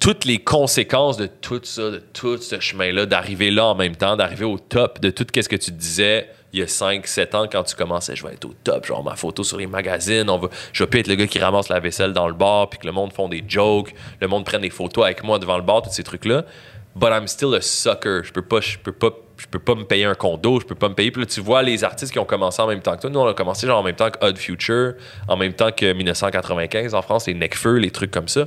toutes 0.00 0.24
les 0.24 0.38
conséquences 0.38 1.16
de 1.16 1.26
tout 1.26 1.60
ça, 1.62 1.90
de 1.90 1.98
tout 1.98 2.38
ce 2.38 2.58
chemin-là, 2.58 3.06
d'arriver 3.06 3.50
là 3.52 3.66
en 3.66 3.74
même 3.74 3.94
temps, 3.94 4.16
d'arriver 4.16 4.46
au 4.46 4.58
top 4.58 4.98
de 5.00 5.10
tout 5.10 5.26
ce 5.32 5.48
que 5.48 5.56
tu 5.56 5.70
te 5.70 5.76
disais 5.76 6.28
il 6.52 6.60
y 6.60 6.62
a 6.62 6.66
5-7 6.66 7.36
ans 7.36 7.46
quand 7.50 7.62
tu 7.64 7.74
commençais, 7.74 8.14
je 8.14 8.26
vais 8.26 8.34
être 8.34 8.44
au 8.44 8.54
top, 8.64 8.86
genre 8.86 9.02
ma 9.02 9.16
photo 9.16 9.42
sur 9.42 9.56
les 9.56 9.66
magazines, 9.66 10.28
on 10.28 10.38
va, 10.38 10.48
je 10.72 10.82
vais 10.82 10.90
plus 10.90 11.00
être 11.00 11.08
le 11.08 11.14
gars 11.14 11.26
qui 11.26 11.38
ramasse 11.38 11.68
la 11.68 11.80
vaisselle 11.80 12.12
dans 12.12 12.28
le 12.28 12.34
bar, 12.34 12.68
puis 12.68 12.78
que 12.78 12.86
le 12.86 12.92
monde 12.92 13.12
font 13.12 13.28
des 13.28 13.42
jokes, 13.46 13.94
le 14.20 14.28
monde 14.28 14.44
prenne 14.44 14.60
des 14.60 14.70
photos 14.70 15.04
avec 15.04 15.24
moi 15.24 15.38
devant 15.38 15.56
le 15.56 15.62
bar, 15.62 15.82
tous 15.82 15.90
ces 15.90 16.04
trucs-là. 16.04 16.44
But 16.94 17.10
I'm 17.12 17.26
still 17.26 17.54
a 17.54 17.60
sucker. 17.62 18.22
Je 18.22 18.32
peux 18.32 18.42
pas, 18.42 18.60
je 18.60 18.76
peux 18.76 18.92
pas, 18.92 19.10
je 19.38 19.46
peux 19.46 19.58
pas 19.58 19.74
me 19.74 19.84
payer 19.84 20.04
un 20.04 20.14
condo, 20.14 20.60
je 20.60 20.66
peux 20.66 20.74
pas 20.74 20.90
me 20.90 20.94
payer. 20.94 21.10
Puis 21.10 21.22
là, 21.22 21.26
tu 21.26 21.40
vois 21.40 21.62
les 21.62 21.84
artistes 21.84 22.12
qui 22.12 22.18
ont 22.18 22.26
commencé 22.26 22.60
en 22.60 22.66
même 22.66 22.80
temps 22.82 22.94
que 22.96 23.00
toi. 23.00 23.08
Nous, 23.10 23.18
on 23.18 23.26
a 23.26 23.32
commencé 23.32 23.66
genre 23.66 23.80
en 23.80 23.82
même 23.82 23.94
temps 23.96 24.10
que 24.10 24.22
Odd 24.24 24.36
Future, 24.36 24.92
en 25.26 25.36
même 25.38 25.54
temps 25.54 25.70
que 25.74 25.90
1995 25.90 26.94
en 26.94 27.00
France, 27.00 27.26
les 27.26 27.34
Necfeu, 27.34 27.76
les 27.78 27.90
trucs 27.90 28.10
comme 28.10 28.28
ça. 28.28 28.44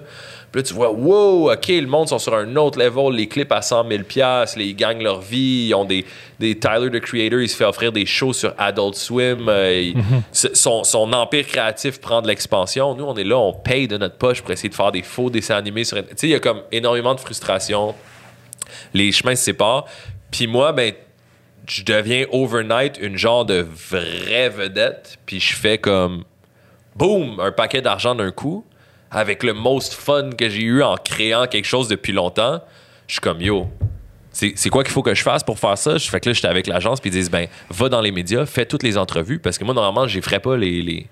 Puis 0.51 0.61
là, 0.61 0.63
tu 0.63 0.75
vois, 0.75 0.91
wow, 0.91 1.51
OK, 1.53 1.67
le 1.69 1.87
monde 1.87 2.07
sont 2.07 2.19
sur 2.19 2.35
un 2.35 2.55
autre 2.55 2.77
level, 2.77 3.13
les 3.15 3.27
clips 3.27 3.51
à 3.51 3.63
100 3.63 3.89
000 3.89 4.03
piastres, 4.03 4.59
les- 4.59 4.65
ils 4.67 4.75
gagnent 4.75 5.01
leur 5.03 5.21
vie, 5.21 5.65
ils 5.69 5.73
ont 5.73 5.83
des, 5.85 6.05
des 6.39 6.57
Tyler, 6.57 6.91
the 6.91 6.99
Creator, 7.01 7.39
il 7.41 7.49
se 7.49 7.55
fait 7.57 7.65
offrir 7.65 7.91
des 7.91 8.05
shows 8.05 8.33
sur 8.33 8.53
Adult 8.59 8.93
Swim, 8.95 9.49
euh, 9.49 9.81
il- 9.95 9.95
c- 10.31 10.51
son, 10.53 10.83
son 10.83 11.11
empire 11.13 11.47
créatif 11.47 11.99
prend 11.99 12.21
de 12.21 12.27
l'expansion. 12.27 12.93
Nous, 12.93 13.03
on 13.05 13.15
est 13.15 13.23
là, 13.23 13.37
on 13.39 13.53
paye 13.53 13.87
de 13.87 13.97
notre 13.97 14.17
poche 14.17 14.41
pour 14.43 14.51
essayer 14.51 14.69
de 14.69 14.75
faire 14.75 14.91
des 14.91 15.01
faux 15.01 15.31
dessins 15.31 15.55
animés 15.57 15.83
sur... 15.83 15.97
Tu 15.97 16.03
sais, 16.15 16.27
il 16.27 16.29
y 16.29 16.35
a 16.35 16.39
comme 16.39 16.61
énormément 16.71 17.15
de 17.15 17.19
frustration 17.19 17.95
les 18.93 19.11
chemins 19.11 19.35
se 19.35 19.43
séparent. 19.43 19.85
Puis 20.31 20.47
moi, 20.47 20.71
ben, 20.71 20.93
je 21.67 21.83
deviens 21.83 22.25
overnight 22.31 22.97
une 23.01 23.17
genre 23.17 23.45
de 23.45 23.65
vraie 23.89 24.49
vedette. 24.49 25.17
Puis 25.25 25.39
je 25.39 25.55
fais 25.55 25.77
comme, 25.77 26.23
boum, 26.95 27.39
un 27.39 27.51
paquet 27.51 27.81
d'argent 27.81 28.15
d'un 28.15 28.31
coup, 28.31 28.65
avec 29.11 29.43
le 29.43 29.53
most 29.53 29.93
fun 29.93 30.31
que 30.31 30.49
j'ai 30.49 30.63
eu 30.63 30.83
en 30.83 30.95
créant 30.95 31.47
quelque 31.47 31.65
chose 31.65 31.87
depuis 31.87 32.13
longtemps. 32.13 32.61
Je 33.07 33.13
suis 33.13 33.21
comme, 33.21 33.41
yo, 33.41 33.69
c'est 34.31 34.69
quoi 34.69 34.83
qu'il 34.83 34.91
faut 34.91 35.03
que 35.03 35.13
je 35.13 35.23
fasse 35.23 35.43
pour 35.43 35.57
faire 35.59 35.77
ça? 35.77 35.97
Je 35.97 36.09
fais 36.09 36.19
que 36.19 36.29
là, 36.29 36.33
j'étais 36.33 36.47
avec 36.47 36.67
l'agence, 36.67 36.99
puis 36.99 37.09
ils 37.09 37.13
disent, 37.13 37.31
ben, 37.31 37.47
va 37.69 37.87
dans 37.87 38.01
les 38.01 38.11
médias, 38.11 38.45
fais 38.45 38.65
toutes 38.65 38.83
les 38.83 38.97
entrevues, 38.97 39.39
parce 39.39 39.57
que 39.57 39.63
moi, 39.63 39.73
normalement, 39.73 40.07
je 40.07 40.19
ferais 40.19 40.39
pas 40.39 40.57
les 40.57 41.07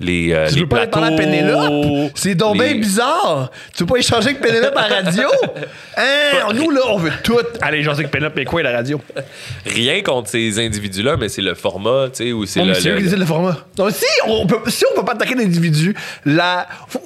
les, 0.00 0.32
euh, 0.32 0.46
Tu 0.48 0.54
les 0.56 0.60
veux 0.62 0.66
pas 0.68 0.76
aller 0.82 0.86
plateaux, 0.88 1.00
parler 1.00 1.14
à 1.14 1.18
Pénélope? 1.18 2.10
C'est 2.14 2.34
donc 2.34 2.58
les- 2.58 2.64
bien 2.74 2.74
bizarre. 2.80 3.50
Tu 3.74 3.82
veux 3.82 3.86
pas 3.86 3.96
échanger 3.96 4.28
avec 4.28 4.40
Pénélope 4.40 4.76
à 4.76 4.88
la 4.88 5.02
radio? 5.02 5.28
Hein? 5.98 6.52
Nous, 6.54 6.70
là, 6.70 6.80
on 6.90 6.98
veut 6.98 7.10
tout. 7.22 7.38
Allez, 7.62 7.78
échanger 7.78 8.00
avec 8.00 8.10
Pénélope, 8.10 8.34
mais 8.36 8.44
quoi, 8.44 8.62
la 8.62 8.72
radio? 8.72 9.00
Rien 9.64 10.02
contre 10.02 10.28
ces 10.28 10.58
individus-là, 10.64 11.16
mais 11.16 11.28
c'est 11.30 11.40
le 11.40 11.54
format, 11.54 12.08
tu 12.10 12.24
sais, 12.24 12.32
ou 12.32 12.44
c'est 12.44 12.62
le. 12.64 12.74
c'est 12.74 12.88
eux 12.90 12.92
le- 12.92 12.96
qui 12.98 13.02
décident 13.04 13.20
le 13.20 13.26
format. 13.26 13.56
Non, 13.78 13.88
si 13.90 14.04
on 14.26 14.46
peut, 14.46 14.58
si 14.68 14.84
on 14.92 14.98
peut 15.00 15.04
pas 15.06 15.12
attaquer 15.12 15.34
l'individu, 15.34 15.94
la, 16.26 16.66
faut- 16.88 17.00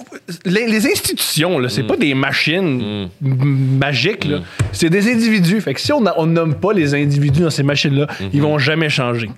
les, 0.44 0.66
les 0.66 0.86
institutions, 0.90 1.58
là, 1.60 1.68
Mm. 1.68 1.70
c'est 1.70 1.82
pas 1.84 1.96
des 1.96 2.14
machines 2.14 3.08
m- 3.24 3.38
magiques, 3.78 4.24
là. 4.24 4.38
C'est 4.72 4.90
des 4.90 5.08
individus. 5.12 5.60
Fait 5.60 5.74
que 5.74 5.80
si 5.80 5.92
on, 5.92 6.04
a- 6.06 6.14
on 6.16 6.26
nomme 6.26 6.56
pas 6.56 6.72
les 6.72 6.94
individus 6.94 7.42
dans 7.42 7.50
ces 7.50 7.62
machines-là, 7.62 8.06
Mm-hmm. 8.06 8.30
ils 8.32 8.42
vont 8.42 8.58
jamais 8.58 8.88
changer. 8.88 9.30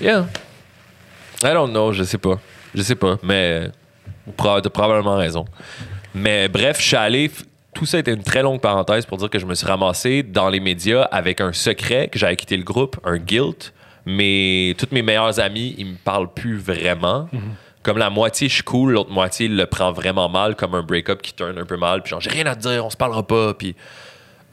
Yeah. 0.00 0.26
I 1.44 1.52
don't 1.52 1.70
know, 1.70 1.92
je 1.92 2.04
sais 2.04 2.18
pas. 2.18 2.40
Je 2.74 2.82
sais 2.82 2.94
pas, 2.94 3.18
mais 3.22 3.70
t'as 4.36 4.60
probablement 4.70 5.16
raison. 5.16 5.44
Mais 6.14 6.48
bref, 6.48 6.80
je 6.80 6.86
suis 6.86 6.96
allé. 6.96 7.30
Tout 7.74 7.86
ça 7.86 7.98
était 7.98 8.12
une 8.12 8.22
très 8.22 8.42
longue 8.42 8.60
parenthèse 8.60 9.06
pour 9.06 9.16
dire 9.18 9.30
que 9.30 9.38
je 9.38 9.46
me 9.46 9.54
suis 9.54 9.66
ramassé 9.66 10.22
dans 10.22 10.50
les 10.50 10.60
médias 10.60 11.02
avec 11.04 11.40
un 11.40 11.52
secret 11.52 12.08
que 12.08 12.18
j'avais 12.18 12.36
quitté 12.36 12.56
le 12.56 12.64
groupe, 12.64 12.98
un 13.04 13.16
guilt. 13.16 13.72
Mais 14.04 14.74
tous 14.78 14.88
mes 14.90 15.02
meilleurs 15.02 15.38
amis, 15.40 15.74
ils 15.78 15.86
me 15.86 15.96
parlent 15.96 16.32
plus 16.32 16.58
vraiment. 16.58 17.28
Comme 17.82 17.98
la 17.98 18.10
moitié, 18.10 18.48
je 18.48 18.54
suis 18.54 18.62
cool, 18.62 18.92
l'autre 18.92 19.10
moitié 19.10 19.48
le 19.48 19.66
prend 19.66 19.90
vraiment 19.92 20.28
mal, 20.28 20.54
comme 20.54 20.74
un 20.74 20.82
break-up 20.82 21.22
qui 21.22 21.32
tourne 21.32 21.58
un 21.58 21.64
peu 21.64 21.76
mal. 21.76 22.02
Puis 22.02 22.10
genre, 22.10 22.20
j'ai 22.20 22.30
rien 22.30 22.46
à 22.46 22.54
te 22.54 22.60
dire, 22.60 22.84
on 22.84 22.90
se 22.90 22.96
parlera 22.96 23.26
pas. 23.26 23.54
Puis 23.54 23.74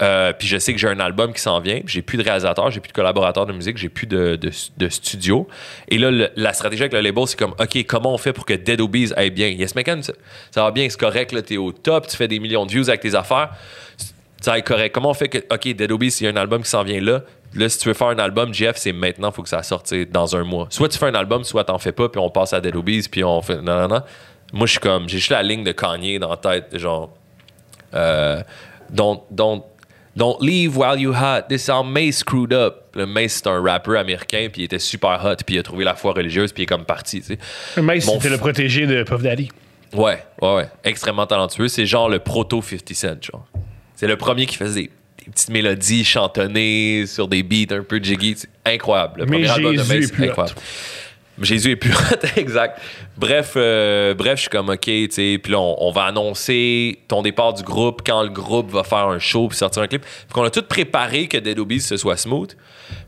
euh, 0.01 0.31
puis 0.31 0.47
je 0.47 0.57
sais 0.57 0.73
que 0.73 0.80
j'ai 0.80 0.88
un 0.88 0.99
album 0.99 1.34
qui 1.34 1.41
s'en 1.41 1.59
vient. 1.59 1.81
J'ai 1.85 2.01
plus 2.01 2.17
de 2.17 2.23
réalisateur, 2.23 2.71
j'ai 2.71 2.80
plus 2.80 2.89
de 2.89 2.93
collaborateur 2.93 3.45
de 3.45 3.53
musique, 3.53 3.77
j'ai 3.77 3.89
plus 3.89 4.07
de, 4.07 4.35
de- 4.35 4.89
studio. 4.89 5.47
Et 5.89 5.97
là, 5.97 6.30
la 6.35 6.53
stratégie 6.53 6.84
avec 6.84 6.93
le 6.93 7.01
label, 7.01 7.27
c'est 7.27 7.38
comme, 7.38 7.53
OK, 7.59 7.85
comment 7.85 8.13
on 8.13 8.17
fait 8.17 8.34
pour 8.34 8.45
que 8.45 8.53
Dead 8.53 8.80
Obies 8.80 9.11
aille 9.15 9.30
bien? 9.30 9.49
Yes, 9.49 9.76
Megan, 9.76 10.01
ça, 10.01 10.13
va 10.55 10.71
bien, 10.71 10.88
c'est 10.89 10.99
correct, 10.99 11.31
là, 11.31 11.41
t'es 11.41 11.57
au 11.57 11.71
top, 11.71 12.07
tu 12.07 12.15
fais 12.15 12.27
des 12.27 12.39
millions 12.39 12.65
de 12.65 12.71
views 12.71 12.89
avec 12.89 13.01
tes 13.01 13.13
affaires. 13.15 13.49
Ça 14.41 14.57
être 14.57 14.65
correct. 14.65 14.93
Comment 14.93 15.09
on 15.09 15.13
fait 15.13 15.27
que, 15.27 15.39
OK, 15.53 15.67
Dead 15.76 15.91
Obies, 15.91 16.15
il 16.21 16.23
y 16.23 16.27
a 16.27 16.31
un 16.31 16.38
album 16.38 16.63
qui 16.63 16.69
s'en 16.69 16.84
vient 16.84 17.01
là. 17.01 17.23
Là, 17.55 17.67
si 17.67 17.80
tu 17.80 17.89
veux 17.89 17.93
faire 17.93 18.07
un 18.07 18.19
album, 18.19 18.53
Jeff, 18.53 18.77
c'est 18.77 18.93
maintenant, 18.93 19.31
faut 19.31 19.43
que 19.43 19.49
ça 19.49 19.63
sorte 19.63 19.93
dans 19.93 20.35
un 20.35 20.43
mois. 20.43 20.67
Soit 20.69 20.88
tu 20.88 20.97
fais 20.97 21.07
un 21.07 21.15
album, 21.15 21.43
soit 21.43 21.65
t'en 21.65 21.77
fais 21.77 21.91
pas, 21.91 22.07
puis 22.07 22.21
on 22.21 22.30
passe 22.30 22.53
à 22.53 22.61
Dead 22.61 22.76
Obies, 22.76 23.07
puis 23.11 23.23
on 23.23 23.41
fait. 23.41 23.57
Non, 23.61 23.81
non, 23.81 23.88
non. 23.88 24.01
Moi, 24.53 24.65
je 24.65 24.71
suis 24.71 24.80
comme, 24.80 25.09
j'ai 25.09 25.17
juste 25.17 25.31
la 25.31 25.43
ligne 25.43 25.63
de 25.63 25.71
Kanye 25.71 26.19
dans 26.19 26.30
la 26.30 26.38
tête, 26.38 26.77
genre. 26.77 27.09
Euh, 27.93 28.41
don't, 28.91 29.21
don't, 29.31 29.63
don't 30.19 30.37
leave 30.41 30.77
while 30.77 30.99
you 30.99 31.11
hot. 31.13 31.47
This 31.49 31.67
all 31.69 31.83
Mace 31.83 32.17
screwed 32.17 32.53
up. 32.53 32.85
Le 32.93 33.05
Mace, 33.07 33.41
c'est 33.43 33.47
un 33.47 33.61
rappeur 33.61 33.97
américain, 33.99 34.47
puis 34.51 34.61
il 34.61 34.65
était 34.65 34.77
super 34.79 35.19
hot, 35.25 35.37
puis 35.45 35.55
il 35.55 35.59
a 35.59 35.63
trouvé 35.63 35.83
la 35.85 35.95
foi 35.95 36.13
religieuse, 36.13 36.51
puis 36.51 36.61
il 36.61 36.65
est 36.65 36.67
comme 36.67 36.85
parti, 36.85 37.21
tu 37.21 37.27
sais. 37.27 37.81
Mais 37.81 37.95
Mon 37.95 37.99
c'était 38.19 38.27
f- 38.27 38.31
le 38.31 38.37
protégé 38.37 38.85
de 38.85 39.01
Puff 39.03 39.21
Daddy. 39.23 39.49
Ouais, 39.93 40.23
ouais, 40.41 40.55
ouais. 40.55 40.69
Extrêmement 40.83 41.25
talentueux. 41.25 41.67
C'est 41.67 41.85
genre 41.87 42.09
le 42.09 42.19
proto 42.19 42.61
50 42.61 42.93
Cent, 42.93 43.07
genre. 43.23 43.47
C'est 43.95 44.07
le 44.07 44.17
premier 44.17 44.45
qui 44.45 44.55
faisait 44.55 44.81
des, 44.83 44.91
des 45.25 45.31
petites 45.31 45.49
mélodies 45.49 46.03
chantonnées 46.05 47.05
sur 47.07 47.27
des 47.27 47.41
beats 47.41 47.73
un 47.75 47.81
peu 47.83 47.99
jiggy. 48.01 48.35
C'est 48.37 48.49
incroyable. 48.73 49.21
Le 49.21 49.25
Mais 49.25 49.31
premier 49.43 49.49
album 49.49 49.75
de 49.75 49.81
Jésus 49.81 49.93
Mace, 49.99 50.09
est 50.09 50.13
plus 50.13 50.25
incroyable. 50.29 50.59
Jésus 51.41 51.71
est 51.71 51.75
plus 51.75 51.93
hot, 51.93 52.27
exact. 52.35 52.79
Bref, 53.19 53.53
euh, 53.57 54.13
bref, 54.13 54.35
je 54.37 54.41
suis 54.43 54.49
comme 54.49 54.69
OK, 54.69 54.79
tu 54.79 55.07
sais, 55.11 55.39
puis 55.43 55.53
on, 55.53 55.91
va 55.91 56.03
annoncer 56.03 56.99
ton 57.09 57.21
départ 57.21 57.53
du 57.53 57.63
groupe 57.63 58.01
quand 58.05 58.23
le 58.23 58.29
groupe 58.29 58.71
va 58.71 58.83
faire 58.85 59.07
un 59.09 59.19
show 59.19 59.49
puis 59.49 59.57
sortir 59.57 59.83
un 59.83 59.87
clip. 59.87 60.03
Puis 60.03 60.33
qu'on 60.33 60.43
a 60.43 60.49
tout 60.49 60.63
préparé 60.63 61.27
que 61.27 61.37
Dead 61.37 61.59
Obies 61.59 61.81
ce 61.81 61.97
soit 61.97 62.15
smooth. 62.15 62.55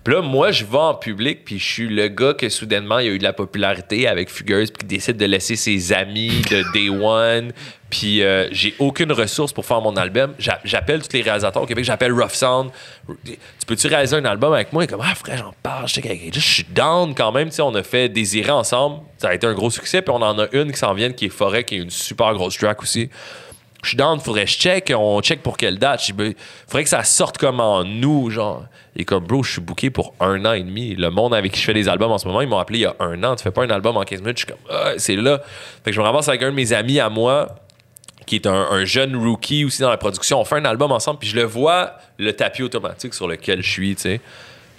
Puis 0.04 0.14
là, 0.14 0.22
moi, 0.22 0.52
je 0.52 0.66
vais 0.66 0.78
en 0.78 0.96
public, 0.96 1.46
puis 1.46 1.58
je 1.60 1.66
suis 1.66 1.88
le 1.88 2.08
gars 2.08 2.34
que 2.34 2.50
soudainement, 2.50 3.00
il 3.00 3.06
y 3.06 3.10
a 3.10 3.14
eu 3.14 3.18
de 3.20 3.24
la 3.24 3.34
popularité 3.34 4.08
avec 4.08 4.30
Fugueuse, 4.30 4.70
puis 4.72 4.80
qui 4.82 4.86
décide 4.96 5.18
de 5.18 5.26
laisser 5.26 5.56
ses 5.56 5.94
amis 5.94 6.42
de 6.50 6.64
Day 6.74 6.90
One. 6.90 7.52
Puis 7.90 8.24
euh, 8.24 8.48
j'ai 8.52 8.74
aucune 8.80 9.12
ressource 9.12 9.52
pour 9.52 9.66
faire 9.66 9.82
mon 9.82 9.96
album. 9.98 10.34
J'a- 10.40 10.62
J'appelle 10.64 11.02
tous 11.06 11.14
les 11.16 11.22
réalisateurs 11.24 11.62
au 11.62 11.66
Québec, 11.66 11.84
j'appelle 11.84 12.14
Rough 12.14 12.32
Sound. 12.32 12.72
Tu 13.26 13.38
peux-tu 13.68 13.88
réaliser 13.88 14.16
un 14.16 14.24
album 14.26 14.54
avec 14.54 14.72
moi? 14.72 14.84
Est 14.86 14.88
comme, 14.88 15.02
ah 15.04 15.14
frère, 15.14 15.38
j'en 15.38 15.54
parle, 15.62 15.88
je 15.88 16.40
suis 16.40 16.64
down 16.64 17.14
quand 17.14 17.32
même. 17.32 17.52
Sais, 17.52 17.62
on 17.62 17.76
a 17.76 17.84
fait 17.84 18.08
Désirer 18.08 18.52
ensemble. 18.52 19.02
Ça 19.18 19.30
a 19.30 19.34
été 19.34 19.46
un 19.46 19.54
gros 19.54 19.70
succès. 19.70 20.01
Puis 20.02 20.14
on 20.14 20.22
en 20.22 20.38
a 20.40 20.48
une 20.52 20.72
qui 20.72 20.78
s'en 20.78 20.94
vient, 20.94 21.12
qui 21.12 21.26
est 21.26 21.30
Forêt, 21.30 21.64
qui 21.64 21.76
est 21.76 21.80
une 21.80 21.90
super 21.90 22.34
grosse 22.34 22.58
track 22.58 22.82
aussi. 22.82 23.10
Je 23.84 23.90
suis 23.90 23.98
down, 23.98 24.20
faudrait 24.20 24.46
que 24.46 24.52
je 24.52 24.58
check. 24.58 24.94
On 24.96 25.22
check 25.22 25.42
pour 25.42 25.58
quelle 25.58 25.80
date. 25.80 26.04
Dis, 26.06 26.14
ben, 26.14 26.34
faudrait 26.68 26.84
que 26.84 26.90
ça 26.90 27.04
sorte 27.04 27.38
comme 27.38 27.60
en 27.60 27.84
nous, 27.84 28.30
genre. 28.30 28.66
Et 28.96 29.06
comme, 29.06 29.26
bro, 29.26 29.42
je 29.42 29.54
suis 29.54 29.62
booké 29.62 29.90
pour 29.90 30.14
un 30.20 30.46
an 30.46 30.54
et 30.54 30.62
demi. 30.62 30.96
Le 30.96 31.10
monde 31.10 31.34
avec 31.34 31.54
qui 31.54 31.60
je 31.60 31.66
fais 31.66 31.74
des 31.74 31.90
albums 31.90 32.12
en 32.12 32.18
ce 32.18 32.28
moment, 32.28 32.42
ils 32.42 32.48
m'ont 32.48 32.60
appelé 32.60 32.80
il 32.80 32.82
y 32.84 32.86
a 32.86 32.96
un 33.00 33.24
an. 33.24 33.36
Tu 33.36 33.44
fais 33.44 33.52
pas 33.52 33.64
un 33.64 33.70
album 33.70 33.98
en 33.98 34.04
15 34.04 34.22
minutes. 34.22 34.38
Je 34.38 34.46
suis 34.46 34.54
comme, 34.54 34.64
ah, 34.70 34.94
c'est 34.98 35.16
là. 35.16 35.42
Fait 35.84 35.92
que 35.92 35.94
je 35.94 36.00
me 36.00 36.06
ramasse 36.06 36.28
avec 36.28 36.44
un 36.44 36.52
de 36.52 36.56
mes 36.56 36.74
amis 36.74 37.00
à 37.00 37.10
moi, 37.10 37.56
qui 38.28 38.36
est 38.36 38.46
un, 38.46 38.68
un 38.70 38.86
jeune 38.86 39.16
rookie 39.16 39.66
aussi 39.66 39.82
dans 39.82 39.90
la 39.90 39.98
production. 39.98 40.40
On 40.40 40.46
fait 40.46 40.58
un 40.58 40.66
album 40.66 40.92
ensemble, 40.92 41.18
puis 41.20 41.30
je 41.30 41.36
le 41.36 41.44
vois, 41.44 41.94
le 42.20 42.34
tapis 42.34 42.62
automatique 42.62 43.16
sur 43.16 43.28
lequel 43.28 43.64
je 43.64 43.70
suis, 43.70 43.96
tu 43.96 44.02
sais. 44.04 44.22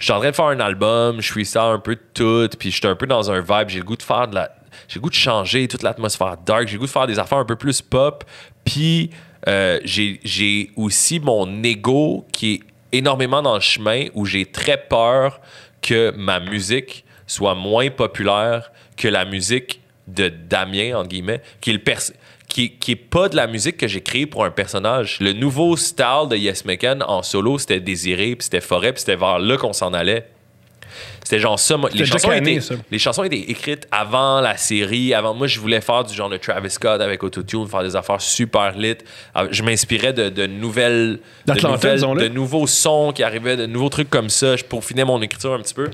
Je 0.03 0.05
suis 0.07 0.13
en 0.13 0.19
train 0.19 0.31
de 0.31 0.35
faire 0.35 0.45
un 0.47 0.59
album, 0.59 1.21
je 1.21 1.31
suis 1.31 1.45
ça 1.45 1.63
un 1.63 1.79
peu 1.79 1.95
de 1.95 2.01
tout, 2.13 2.49
puis 2.59 2.71
je 2.71 2.77
suis 2.77 2.87
un 2.87 2.95
peu 2.95 3.07
dans 3.07 3.31
un 3.31 3.39
vibe. 3.39 3.69
J'ai 3.69 3.79
le 3.79 3.85
goût 3.85 3.95
de 3.95 4.03
faire 4.03 4.27
de 4.27 4.35
la. 4.35 4.51
J'ai 4.87 4.99
goût 4.99 5.09
de 5.09 5.15
changer 5.15 5.67
toute 5.67 5.83
l'atmosphère 5.83 6.37
dark. 6.45 6.67
J'ai 6.67 6.77
goût 6.77 6.85
de 6.85 6.91
faire 6.91 7.07
des 7.07 7.19
affaires 7.19 7.39
un 7.39 7.45
peu 7.45 7.55
plus 7.55 7.81
pop. 7.81 8.23
Puis 8.65 9.09
euh, 9.47 9.79
j'ai 9.83 10.71
aussi 10.75 11.19
mon 11.19 11.63
ego 11.63 12.25
qui 12.31 12.53
est 12.53 12.59
énormément 12.91 13.41
dans 13.41 13.55
le 13.55 13.61
chemin 13.61 14.05
où 14.13 14.25
j'ai 14.25 14.45
très 14.45 14.77
peur 14.77 15.41
que 15.81 16.11
ma 16.15 16.39
musique 16.39 17.05
soit 17.27 17.55
moins 17.55 17.89
populaire 17.89 18.71
que 18.95 19.07
la 19.07 19.25
musique 19.25 19.81
de 20.07 20.29
Damien, 20.29 20.97
entre 20.97 21.09
guillemets, 21.09 21.41
qui 21.61 21.71
est 21.71 21.73
le 21.73 21.79
pers- 21.79 22.11
qui, 22.47 22.71
qui 22.77 22.91
est 22.91 22.95
pas 22.95 23.29
de 23.29 23.35
la 23.35 23.47
musique 23.47 23.77
que 23.77 23.87
j'ai 23.87 24.01
créée 24.01 24.25
pour 24.27 24.45
un 24.45 24.51
personnage. 24.51 25.17
Le 25.19 25.33
nouveau 25.33 25.75
style 25.75 26.27
de 26.29 26.35
Yes 26.35 26.65
Mekan 26.65 26.99
en 27.01 27.23
solo, 27.23 27.57
c'était 27.57 27.79
Désiré, 27.79 28.35
puis 28.35 28.43
c'était 28.43 28.61
Forêt, 28.61 28.93
puis 28.93 28.99
c'était 28.99 29.15
vers 29.15 29.39
là 29.39 29.57
qu'on 29.57 29.73
s'en 29.73 29.93
allait. 29.93 30.29
C'était 31.23 31.39
genre 31.39 31.59
ça. 31.59 31.77
moi, 31.77 31.89
les, 31.93 32.05
chansons 32.05 32.31
étaient, 32.31 32.59
ça. 32.59 32.75
les 32.91 32.99
chansons 32.99 33.23
étaient 33.23 33.39
écrites 33.39 33.87
avant 33.91 34.41
la 34.41 34.57
série. 34.57 35.13
Avant, 35.13 35.33
moi, 35.33 35.47
je 35.47 35.59
voulais 35.59 35.81
faire 35.81 36.03
du 36.03 36.13
genre 36.13 36.29
de 36.29 36.37
Travis 36.37 36.69
Scott 36.69 37.01
avec 37.01 37.23
Autotune, 37.23 37.67
faire 37.67 37.83
des 37.83 37.95
affaires 37.95 38.21
super 38.21 38.71
lit. 38.77 38.95
Ah, 39.33 39.45
Je 39.49 39.63
m'inspirais 39.63 40.13
de, 40.13 40.29
de 40.29 40.45
nouvelles, 40.47 41.19
de, 41.47 41.53
nouvelles- 41.53 41.99
de 42.23 42.27
nouveaux 42.27 42.67
sons 42.67 43.11
qui 43.15 43.23
arrivaient, 43.23 43.55
de 43.57 43.65
nouveaux 43.65 43.89
trucs 43.89 44.09
comme 44.09 44.29
ça. 44.29 44.55
Je 44.55 44.63
peaufinais 44.63 45.05
mon 45.05 45.21
écriture 45.21 45.53
un 45.53 45.59
petit 45.59 45.73
peu. 45.73 45.89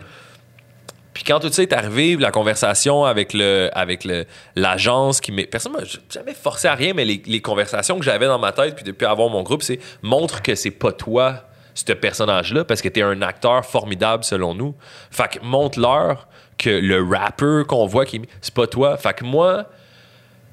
Puis 1.14 1.24
quand 1.24 1.40
tout 1.40 1.52
ça 1.52 1.62
est 1.64 1.74
arrivé, 1.74 2.16
la 2.16 2.32
conversation 2.32 3.04
avec 3.04 3.34
le 3.34 3.70
avec 3.74 4.06
le 4.06 4.26
l'agence 4.56 5.20
qui 5.20 5.32
m'est 5.34 5.48
personne 5.48 5.74
m'a 5.74 5.80
jamais 6.10 6.34
forcé 6.34 6.68
à 6.70 6.76
rien 6.76 6.94
mais 6.94 7.04
les, 7.04 7.22
les 7.26 7.42
conversations 7.42 7.98
que 7.98 8.06
j'avais 8.06 8.28
dans 8.28 8.40
ma 8.40 8.54
tête 8.54 8.76
puis 8.76 8.86
depuis 8.86 9.06
avoir 9.06 9.28
mon 9.30 9.44
groupe, 9.44 9.62
c'est 9.64 9.80
montre 10.02 10.42
que 10.42 10.56
c'est 10.56 10.72
pas 10.72 10.94
toi 10.94 11.49
ce 11.88 11.94
personnage-là 11.94 12.64
parce 12.64 12.82
que 12.82 12.90
t'es 12.90 13.02
un 13.02 13.22
acteur 13.22 13.66
formidable 13.66 14.24
selon 14.24 14.54
nous. 14.54 14.76
Fait 15.12 15.40
que 15.40 15.44
montre-leur 15.44 16.28
que 16.58 16.70
le 16.70 17.04
rappeur 17.04 17.66
qu'on 17.68 17.86
voit 17.86 18.06
qui 18.06 18.22
c'est 18.42 18.54
pas 18.54 18.68
toi. 18.68 18.98
Fait 18.98 19.14
que 19.14 19.24
moi 19.24 19.66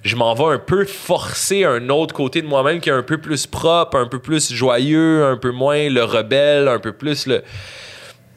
je 0.03 0.15
m'en 0.15 0.35
vais 0.35 0.55
un 0.55 0.59
peu 0.59 0.85
forcer 0.85 1.65
un 1.65 1.89
autre 1.89 2.15
côté 2.15 2.41
de 2.41 2.47
moi-même 2.47 2.81
qui 2.81 2.91
est 2.91 2.93
un 2.93 3.03
peu 3.03 3.19
plus 3.19 3.47
propre, 3.47 3.99
un 3.99 4.07
peu 4.07 4.21
plus 4.21 4.53
joyeux, 4.53 5.27
un 5.27 5.37
peu 5.37 5.51
moins 5.51 5.89
le 5.89 6.05
rebelle, 6.05 6.69
un 6.69 6.79
peu 6.79 6.93
plus 6.93 7.27
le 7.27 7.43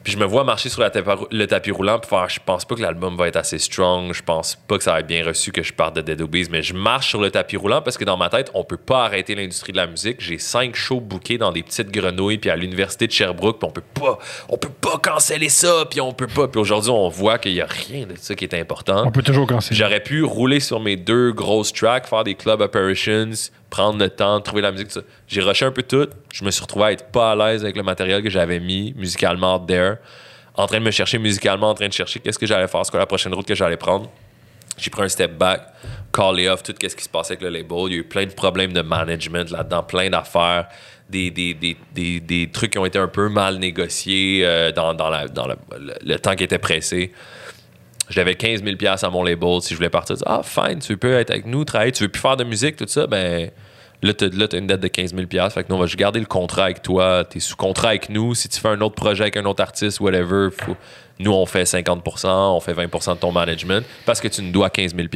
puis 0.04 0.14
je 0.14 0.18
me 0.18 0.26
vois 0.26 0.44
marcher 0.44 0.70
sur 0.70 0.82
la 0.82 0.92
le 1.32 1.46
tapis 1.46 1.72
roulant 1.72 2.00
puis 2.00 2.10
faire 2.10 2.30
je 2.30 2.40
pense 2.46 2.66
pas 2.66 2.76
que 2.76 2.82
l'album 2.82 3.16
va 3.16 3.28
être 3.28 3.36
assez 3.36 3.60
strong, 3.60 4.14
je 4.14 4.24
pense 4.24 4.56
pas 4.68 4.78
que 4.78 4.84
ça 4.84 4.94
va 4.94 5.00
être 5.00 5.08
bien 5.08 5.26
reçu 5.26 5.52
que 5.52 5.64
je 5.64 5.74
parte 5.74 5.96
de 5.96 6.02
Dead 6.02 6.22
Obies, 6.22 6.48
mais 6.52 6.62
je 6.62 6.74
marche 6.74 7.10
sur 7.10 7.22
le 7.22 7.32
tapis 7.32 7.58
roulant 7.58 7.82
parce 7.82 7.98
que 7.98 8.06
dans 8.06 8.18
ma 8.18 8.30
tête, 8.30 8.52
on 8.54 8.64
peut 8.64 8.78
pas 8.78 9.06
arrêter 9.06 9.36
l'industrie 9.36 9.72
de 9.72 9.78
la 9.78 9.88
musique. 9.88 10.18
J'ai 10.20 10.38
cinq 10.38 10.76
shows 10.76 11.02
bookés 11.02 11.38
dans 11.38 11.52
des 11.52 11.64
petites 11.64 11.92
grenouilles 11.92 12.38
puis 12.38 12.50
à 12.50 12.56
l'université 12.56 13.08
de 13.08 13.12
Sherbrooke, 13.12 13.60
puis 13.60 13.68
on 13.68 13.72
peut 13.72 13.82
pas 13.82 14.20
on 14.50 14.58
peut 14.58 14.70
pas 14.70 14.98
canceller 14.98 15.50
ça, 15.50 15.86
puis 15.90 16.02
on 16.02 16.14
peut 16.14 16.28
pas. 16.28 16.48
Puis 16.48 16.60
aujourd'hui, 16.60 16.92
on 16.92 17.10
voit 17.10 17.38
qu'il 17.38 17.54
y 17.54 17.62
a 17.62 17.68
rien 17.68 18.06
de 18.06 18.16
ça 18.18 18.36
qui 18.36 18.46
est 18.46 18.54
important. 18.54 19.04
On 19.06 19.12
peut 19.12 19.24
toujours 19.24 19.48
canceller. 19.48 19.78
J'aurais 19.78 20.02
pu 20.02 20.24
rouler 20.24 20.60
sur 20.60 20.80
mes 20.80 20.96
deux 20.96 21.32
grosses 21.32 21.74
tracks, 21.74 22.08
faire 22.08 22.24
des 22.24 22.36
club 22.36 22.62
apparitions, 22.62 23.32
prendre 23.70 24.00
le 24.00 24.10
temps, 24.10 24.40
trouver 24.42 24.62
la 24.62 24.72
musique. 24.72 24.90
J'ai 25.28 25.42
rushé 25.42 25.66
un 25.66 25.72
peu 25.72 25.84
tout. 25.84 26.08
Je 26.34 26.44
me 26.44 26.52
suis 26.52 26.62
retrouvé 26.62 26.86
à 26.86 26.92
être 26.92 27.12
pas 27.12 27.32
à 27.32 27.36
l'aise 27.36 27.64
avec 27.64 27.76
le 27.78 27.84
matériel 27.84 28.24
que 28.24 28.30
j'avais 28.30 28.60
mis 28.60 28.94
musicalement 28.98 29.56
out 29.56 29.68
there, 29.68 29.96
en 30.56 30.66
train 30.68 30.80
de 30.80 30.86
me 30.86 30.92
chercher 30.92 31.20
musicalement, 31.20 31.70
en 31.70 31.74
train 31.76 31.88
de 31.88 31.94
chercher 31.94 32.20
qu'est-ce 32.20 32.40
que 32.40 32.46
j'allais 32.48 32.68
faire, 32.68 32.82
quoi 32.90 33.00
la 33.00 33.06
prochaine 33.06 33.34
route 33.34 33.48
que 33.48 33.56
j'allais 33.56 33.78
prendre. 33.78 34.10
J'ai 34.78 34.90
pris 34.90 35.04
un 35.04 35.10
step 35.10 35.38
back, 35.38 35.62
callé 36.14 36.48
off 36.48 36.64
tout 36.64 36.74
ce 36.82 36.96
qui 36.96 37.04
se 37.04 37.10
passait 37.10 37.34
avec 37.34 37.42
le 37.44 37.50
label. 37.50 37.78
Il 37.88 37.92
y 37.92 37.96
a 37.96 38.00
eu 38.00 38.04
plein 38.04 38.26
de 38.26 38.32
problèmes 38.34 38.72
de 38.72 38.82
management 38.82 39.50
là-dedans, 39.52 39.84
plein 39.84 40.10
d'affaires, 40.10 40.68
des, 41.10 41.32
des, 41.32 41.54
des, 41.54 42.20
des, 42.22 42.50
trucs 42.52 42.72
qui 42.72 42.78
ont 42.78 42.86
été 42.86 42.98
un 42.98 43.08
peu 43.08 43.28
mal 43.30 43.58
négociés 43.58 44.42
euh, 44.46 44.72
dans, 44.72 44.94
dans, 44.94 45.26
dans 45.28 45.48
le- 45.48 45.58
le 46.02 46.20
temps 46.20 46.36
qui 46.36 46.44
était 46.46 46.60
pressé. 46.60 47.12
J'avais 48.10 48.36
15 48.36 48.64
000 48.64 48.76
à 49.02 49.10
mon 49.10 49.24
label. 49.24 49.62
Si 49.62 49.74
je 49.74 49.76
voulais 49.76 49.90
partir, 49.90 50.16
ah, 50.26 50.42
fine, 50.44 50.80
tu 50.80 50.98
peux 50.98 51.14
être 51.14 51.30
avec 51.30 51.46
nous, 51.46 51.64
travailler, 51.64 51.92
tu 51.92 52.04
veux 52.04 52.10
plus 52.10 52.22
faire 52.22 52.38
de 52.38 52.44
musique, 52.44 52.76
tout 52.76 52.86
ça, 52.88 53.06
ben 53.08 53.52
là, 54.02 54.14
là, 54.34 54.48
t'as 54.48 54.58
une 54.58 54.68
dette 54.68 54.80
de 54.80 54.88
15 54.88 55.14
000 55.14 55.28
Fait 55.50 55.64
que 55.64 55.70
nous, 55.70 55.76
on 55.76 55.80
va 55.80 55.86
juste 55.86 56.00
garder 56.00 56.20
le 56.20 56.26
contrat 56.26 56.66
avec 56.66 56.82
toi. 56.82 57.24
T'es 57.24 57.40
sous 57.40 57.56
contrat 57.56 57.90
avec 57.90 58.10
nous. 58.10 58.34
Si 58.34 58.50
tu 58.50 58.60
fais 58.60 58.70
un 58.70 58.82
autre 58.82 58.96
projet 58.96 59.24
avec 59.24 59.38
un 59.38 59.46
autre 59.46 59.62
artiste, 59.62 60.00
whatever, 60.00 60.50
nous, 61.20 61.32
on 61.32 61.46
fait 61.46 61.64
50% 61.64 62.28
on 62.28 62.60
fait 62.60 62.74
20% 62.74 63.16
de 63.16 63.20
ton 63.20 63.32
management 63.32 63.86
parce 64.06 64.22
que 64.22 64.28
tu 64.28 64.42
nous 64.42 64.52
dois 64.52 64.70
15 64.70 64.96
000 64.96 65.08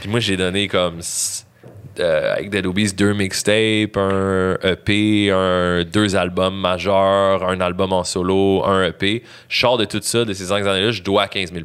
Puis 0.00 0.08
moi, 0.08 0.20
j'ai 0.20 0.36
donné 0.36 0.68
comme 0.68 1.00
euh, 1.98 2.34
avec 2.34 2.50
Dead 2.50 2.66
Obies 2.66 2.92
deux 2.92 3.12
mixtapes, 3.12 3.96
un 3.96 4.56
EP, 4.62 5.30
un, 5.30 5.84
deux 5.84 6.16
albums 6.16 6.56
majeurs, 6.56 7.48
un 7.48 7.60
album 7.60 7.92
en 7.92 8.04
solo, 8.04 8.64
un 8.64 8.86
EP. 8.86 9.22
Je 9.48 9.58
sors 9.60 9.78
de 9.78 9.84
tout 9.84 10.00
ça, 10.02 10.24
de 10.24 10.32
ces 10.32 10.46
cinq 10.46 10.66
années-là, 10.66 10.90
je 10.90 11.02
dois 11.02 11.26
15 11.26 11.52
000 11.52 11.64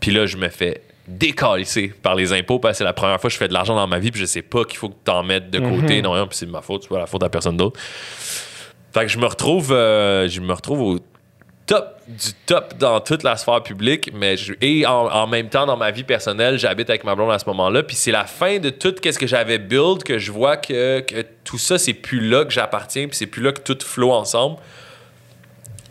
Puis 0.00 0.10
là, 0.10 0.26
je 0.26 0.36
me 0.36 0.48
fais 0.48 0.82
décalisser 1.06 1.92
par 2.02 2.14
les 2.14 2.32
impôts 2.32 2.58
parce 2.58 2.72
que 2.72 2.78
c'est 2.78 2.84
la 2.84 2.92
première 2.92 3.20
fois 3.20 3.28
que 3.28 3.34
je 3.34 3.38
fais 3.38 3.48
de 3.48 3.52
l'argent 3.52 3.74
dans 3.74 3.86
ma 3.86 3.98
vie 3.98 4.10
puis 4.10 4.20
je 4.20 4.26
sais 4.26 4.42
pas 4.42 4.64
qu'il 4.64 4.78
faut 4.78 4.88
que 4.88 4.96
t'en 5.04 5.22
mettes 5.22 5.50
de 5.50 5.58
côté. 5.58 6.00
Non, 6.00 6.12
rien, 6.12 6.26
puis 6.26 6.36
c'est 6.36 6.46
de 6.46 6.50
ma 6.50 6.62
faute, 6.62 6.82
c'est 6.82 6.88
pas 6.88 6.98
la 6.98 7.06
faute 7.06 7.22
à 7.22 7.28
personne 7.28 7.56
d'autre. 7.56 7.78
Fait 8.92 9.02
que 9.02 9.08
je 9.08 9.18
me 9.18 9.26
retrouve, 9.26 9.72
euh, 9.72 10.28
je 10.28 10.40
me 10.40 10.52
retrouve 10.52 10.80
au 10.80 10.98
top 11.66 11.98
du 12.06 12.32
top 12.46 12.74
dans 12.78 13.00
toute 13.00 13.22
la 13.22 13.36
sphère 13.36 13.62
publique, 13.62 14.10
mais 14.12 14.36
je- 14.36 14.52
et 14.60 14.84
en, 14.86 15.26
même 15.26 15.48
temps 15.48 15.64
dans 15.64 15.76
ma 15.78 15.90
vie 15.90 16.04
personnelle, 16.04 16.58
j'habite 16.58 16.90
avec 16.90 17.04
ma 17.04 17.14
blonde 17.14 17.32
à 17.32 17.38
ce 17.38 17.46
moment-là, 17.46 17.82
puis 17.82 17.96
c'est 17.96 18.10
la 18.10 18.24
fin 18.24 18.58
de 18.58 18.68
tout 18.70 18.94
ce 19.02 19.18
que 19.18 19.26
j'avais 19.26 19.58
build 19.58 20.02
que 20.04 20.18
je 20.18 20.30
vois 20.30 20.56
que, 20.58 21.00
que 21.00 21.24
tout 21.44 21.56
ça 21.58 21.78
c'est 21.78 21.94
plus 21.94 22.20
là 22.28 22.44
que 22.44 22.50
j'appartiens, 22.52 23.08
puis 23.08 23.16
c'est 23.16 23.26
plus 23.26 23.42
là 23.42 23.52
que 23.52 23.60
tout 23.60 23.78
flow 23.82 24.12
ensemble. 24.12 24.58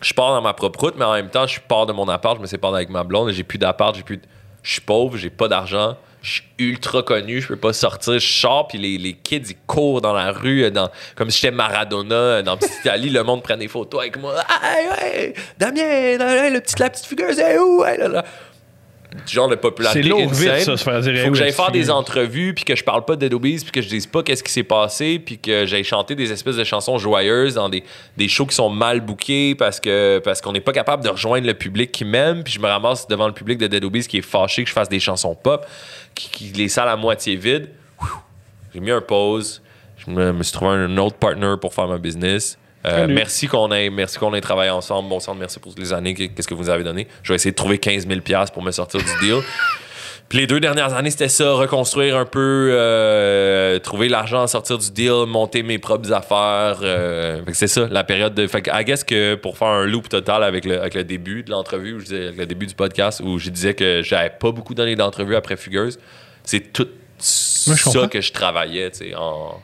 Je 0.00 0.12
pars 0.14 0.32
dans 0.34 0.42
ma 0.42 0.52
propre 0.52 0.78
route, 0.80 0.94
mais 0.98 1.04
en 1.04 1.14
même 1.14 1.30
temps, 1.30 1.46
je 1.46 1.58
pars 1.60 1.86
de 1.86 1.92
mon 1.92 2.08
appart, 2.08 2.36
je 2.36 2.42
me 2.42 2.46
sépare 2.46 2.74
avec 2.74 2.90
ma 2.90 3.04
blonde, 3.04 3.30
j'ai 3.30 3.42
plus 3.42 3.58
d'appart, 3.58 3.94
j'ai 3.96 4.02
plus 4.02 4.18
de- 4.18 4.22
je 4.62 4.72
suis 4.72 4.80
pauvre, 4.82 5.16
j'ai 5.16 5.30
pas 5.30 5.48
d'argent, 5.48 5.96
je 6.24 6.32
suis 6.32 6.44
ultra 6.58 7.02
connu, 7.02 7.42
je 7.42 7.48
peux 7.48 7.56
pas 7.56 7.74
sortir, 7.74 8.18
je 8.18 8.26
sors 8.26 8.66
puis 8.66 8.78
les, 8.78 8.96
les 8.96 9.12
kids 9.12 9.42
ils 9.50 9.56
courent 9.66 10.00
dans 10.00 10.14
la 10.14 10.32
rue 10.32 10.64
euh, 10.64 10.70
dans, 10.70 10.88
comme 11.16 11.30
si 11.30 11.40
j'étais 11.40 11.54
Maradona 11.54 12.14
euh, 12.14 12.42
dans 12.42 12.56
Petite 12.56 12.80
Italie, 12.80 13.10
le 13.10 13.22
monde 13.22 13.42
prend 13.42 13.58
des 13.58 13.68
photos 13.68 14.00
avec 14.00 14.16
moi. 14.18 14.34
Hey, 14.62 14.86
hey, 15.02 15.34
Damien, 15.58 15.82
hey, 15.82 16.50
le 16.50 16.60
petit, 16.60 16.76
la 16.78 16.88
petite 16.88 17.04
figure, 17.04 17.28
c'est 17.34 17.58
où? 17.58 17.84
Hey, 17.84 17.98
là, 17.98 18.08
là. 18.08 18.24
Genre 19.30 19.48
de 19.48 19.54
popularité 19.54 20.02
C'est 20.02 20.08
lourd 20.08 20.28
vite, 20.28 20.60
ça, 20.60 20.76
se 20.76 20.82
faire 20.82 21.00
dire, 21.00 21.24
Faut 21.24 21.30
que 21.30 21.36
j'aille 21.36 21.52
faire 21.52 21.70
des 21.70 21.88
entrevues 21.88 22.52
puis 22.52 22.64
que 22.64 22.74
je 22.74 22.82
parle 22.82 23.04
pas 23.04 23.14
de 23.14 23.28
puis 23.28 23.70
que 23.72 23.80
je 23.80 23.88
dise 23.88 24.06
pas 24.06 24.22
qu'est-ce 24.22 24.42
qui 24.42 24.50
s'est 24.50 24.64
passé 24.64 25.20
puis 25.20 25.38
que 25.38 25.66
j'aille 25.66 25.84
chanter 25.84 26.16
des 26.16 26.32
espèces 26.32 26.56
de 26.56 26.64
chansons 26.64 26.98
joyeuses 26.98 27.54
dans 27.54 27.68
des, 27.68 27.84
des 28.16 28.26
shows 28.26 28.46
qui 28.46 28.56
sont 28.56 28.70
mal 28.70 29.00
bookés 29.00 29.54
parce 29.54 29.78
que 29.78 30.20
parce 30.24 30.40
qu'on 30.40 30.52
n'est 30.52 30.60
pas 30.60 30.72
capable 30.72 31.04
de 31.04 31.10
rejoindre 31.10 31.46
le 31.46 31.54
public 31.54 31.92
qui 31.92 32.04
m'aime 32.04 32.42
puis 32.42 32.54
je 32.54 32.60
me 32.60 32.66
ramasse 32.66 33.06
devant 33.06 33.28
le 33.28 33.34
public 33.34 33.58
de 33.58 33.68
Dead 33.68 33.84
qui 34.06 34.18
est 34.18 34.22
fâché 34.22 34.64
que 34.64 34.68
je 34.68 34.74
fasse 34.74 34.88
des 34.88 35.00
chansons 35.00 35.36
pop 35.36 35.64
qui, 36.14 36.30
qui 36.30 36.44
les 36.52 36.68
salles 36.68 36.88
à 36.88 36.96
moitié 36.96 37.36
vides 37.36 37.70
j'ai 38.74 38.80
mis 38.80 38.90
un 38.90 39.00
pause. 39.00 39.62
Je 39.96 40.10
me, 40.10 40.32
me 40.32 40.42
suis 40.42 40.52
trouvé 40.52 40.72
un 40.72 40.98
autre 40.98 41.16
partner 41.16 41.54
pour 41.60 41.72
faire 41.72 41.86
ma 41.86 41.98
business. 41.98 42.58
Euh, 42.86 43.06
merci 43.08 43.46
qu'on 43.46 43.72
ait 43.72 43.88
merci 43.88 44.18
qu'on 44.18 44.34
ait 44.34 44.42
travaillé 44.42 44.70
ensemble. 44.70 45.08
Bon 45.08 45.18
sang 45.18 45.34
merci 45.34 45.58
pour 45.58 45.72
les 45.78 45.94
années 45.94 46.12
qu'est-ce 46.12 46.46
que 46.46 46.52
vous 46.52 46.64
nous 46.64 46.68
avez 46.70 46.84
donné. 46.84 47.06
Je 47.22 47.32
vais 47.32 47.36
essayer 47.36 47.52
de 47.52 47.56
trouver 47.56 47.78
15 47.78 48.06
000 48.06 48.20
pièces 48.20 48.50
pour 48.50 48.62
me 48.62 48.70
sortir 48.72 49.00
du 49.00 49.26
deal 49.26 49.40
les 50.34 50.46
deux 50.46 50.60
dernières 50.60 50.92
années, 50.94 51.10
c'était 51.10 51.28
ça, 51.28 51.52
reconstruire 51.52 52.16
un 52.16 52.24
peu, 52.26 52.68
euh, 52.72 53.78
trouver 53.78 54.08
l'argent, 54.08 54.46
sortir 54.46 54.78
du 54.78 54.90
deal, 54.90 55.24
monter 55.26 55.62
mes 55.62 55.78
propres 55.78 56.12
affaires. 56.12 56.80
euh, 56.82 57.38
fait 57.44 57.50
que 57.52 57.56
c'est 57.56 57.66
ça, 57.66 57.86
la 57.90 58.04
période 58.04 58.34
de. 58.34 58.46
Fait 58.46 58.62
que, 58.62 58.70
I 58.72 58.84
guess 58.84 59.04
que 59.04 59.34
pour 59.36 59.56
faire 59.58 59.68
un 59.68 59.86
loop 59.86 60.08
total 60.08 60.42
avec 60.42 60.64
le, 60.64 60.78
avec 60.80 60.94
le 60.94 61.04
début 61.04 61.42
de 61.42 61.50
l'entrevue, 61.50 61.94
où 61.94 61.98
je 62.00 62.04
disais- 62.04 62.24
avec 62.26 62.38
le 62.38 62.46
début 62.46 62.66
du 62.66 62.74
podcast, 62.74 63.20
où 63.24 63.38
je 63.38 63.50
disais 63.50 63.74
que 63.74 64.02
j'avais 64.02 64.30
pas 64.30 64.50
beaucoup 64.52 64.74
donné 64.74 64.96
d'entrevue 64.96 65.36
après 65.36 65.56
Fugueuse, 65.56 65.98
c'est 66.42 66.72
tout 66.72 66.88
ça 67.18 67.74
comprends. 67.84 68.08
que 68.08 68.20
je 68.20 68.32
travaillais, 68.32 68.90
tu 68.90 68.98
sais, 69.10 69.14
en. 69.14 69.60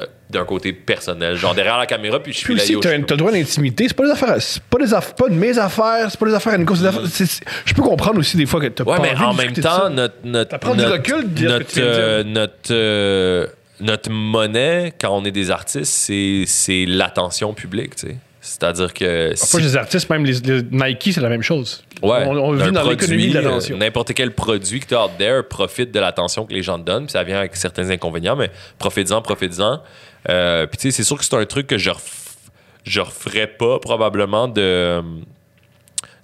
Euh, 0.00 0.06
d'un 0.30 0.44
côté 0.44 0.72
personnel, 0.72 1.36
genre 1.36 1.54
derrière 1.54 1.78
la 1.78 1.86
caméra, 1.86 2.20
puis 2.22 2.32
je 2.32 2.38
suis 2.38 2.54
Puis 2.54 2.76
aussi, 2.76 2.76
t'as 2.80 2.96
le 2.96 3.02
droit 3.16 3.32
d'intimité. 3.32 3.86
C'est 3.88 3.94
pas 3.94 4.04
des 4.04 4.10
affaires, 4.12 4.36
c'est 4.40 4.62
pas 4.62 4.78
des 4.78 4.92
affaires, 4.94 5.14
pas 5.14 5.28
de 5.28 5.34
mes 5.34 5.58
affaires, 5.58 6.06
c'est 6.10 6.18
pas 6.20 6.26
des 6.26 6.34
affaires 6.34 6.54
à 6.54 6.58
Nico. 6.58 6.74
c'est 6.74 6.82
des 6.82 6.88
affaires- 6.88 7.06
c'est- 7.08 7.26
c'est- 7.26 7.44
Je 7.64 7.74
peux 7.74 7.82
comprendre 7.82 8.18
aussi 8.18 8.36
des 8.36 8.46
fois 8.46 8.60
que 8.60 8.66
t'as 8.66 8.84
Ouais, 8.84 8.96
pas 8.96 9.02
mais 9.02 9.10
envie 9.12 9.22
en 9.24 9.32
de 9.32 9.36
même 9.38 9.52
temps, 9.54 9.88
notre, 9.90 10.14
notre, 10.24 10.58
prend 10.58 10.74
du 10.74 10.82
notre- 10.82 10.92
recul 10.92 11.32
de 11.32 11.40
que 11.40 11.48
notre, 11.48 11.66
euh, 11.78 12.24
notre, 12.24 12.52
euh, 12.72 13.46
notre 13.80 14.10
monnaie, 14.10 14.92
quand 15.00 15.10
on 15.16 15.24
est 15.24 15.30
des 15.30 15.50
artistes, 15.50 15.92
c'est, 15.92 16.44
c'est 16.46 16.84
l'attention 16.86 17.54
publique, 17.54 17.96
tu 17.96 18.08
sais. 18.08 18.16
C'est-à-dire 18.46 18.94
que 18.94 19.32
si- 19.34 19.60
les 19.60 19.76
artistes, 19.76 20.08
même 20.08 20.24
les, 20.24 20.34
les 20.40 20.62
Nike, 20.70 21.10
c'est 21.12 21.20
la 21.20 21.28
même 21.28 21.42
chose. 21.42 21.82
Ouais, 22.02 22.24
on, 22.26 22.52
vit 22.52 22.70
dans 22.70 22.88
l'économie 22.88 23.28
de 23.30 23.38
l'attention. 23.40 23.74
euh, 23.76 23.78
N'importe 23.78 24.14
quel 24.14 24.32
produit 24.34 24.80
que 24.80 24.86
tu 24.86 24.94
as 24.94 25.04
out 25.06 25.10
there 25.18 25.42
profite 25.48 25.90
de 25.92 25.98
l'attention 25.98 26.46
que 26.46 26.52
les 26.54 26.62
gens 26.62 26.78
te 26.78 26.84
donnent. 26.84 27.04
Puis 27.06 27.12
ça 27.12 27.24
vient 27.24 27.38
avec 27.38 27.56
certains 27.56 27.90
inconvénients, 27.90 28.36
mais 28.36 28.50
profites-en, 28.78 29.20
profites-en. 29.22 29.80
Euh, 30.28 30.66
puis 30.66 30.78
tu 30.78 30.82
sais, 30.82 30.96
c'est 30.96 31.04
sûr 31.04 31.16
que 31.18 31.24
c'est 31.24 31.34
un 31.34 31.44
truc 31.46 31.66
que 31.66 31.78
je, 31.78 31.90
ref- 31.90 32.36
je 32.84 33.00
referais 33.00 33.46
pas 33.48 33.78
probablement 33.80 34.46
de 34.48 35.02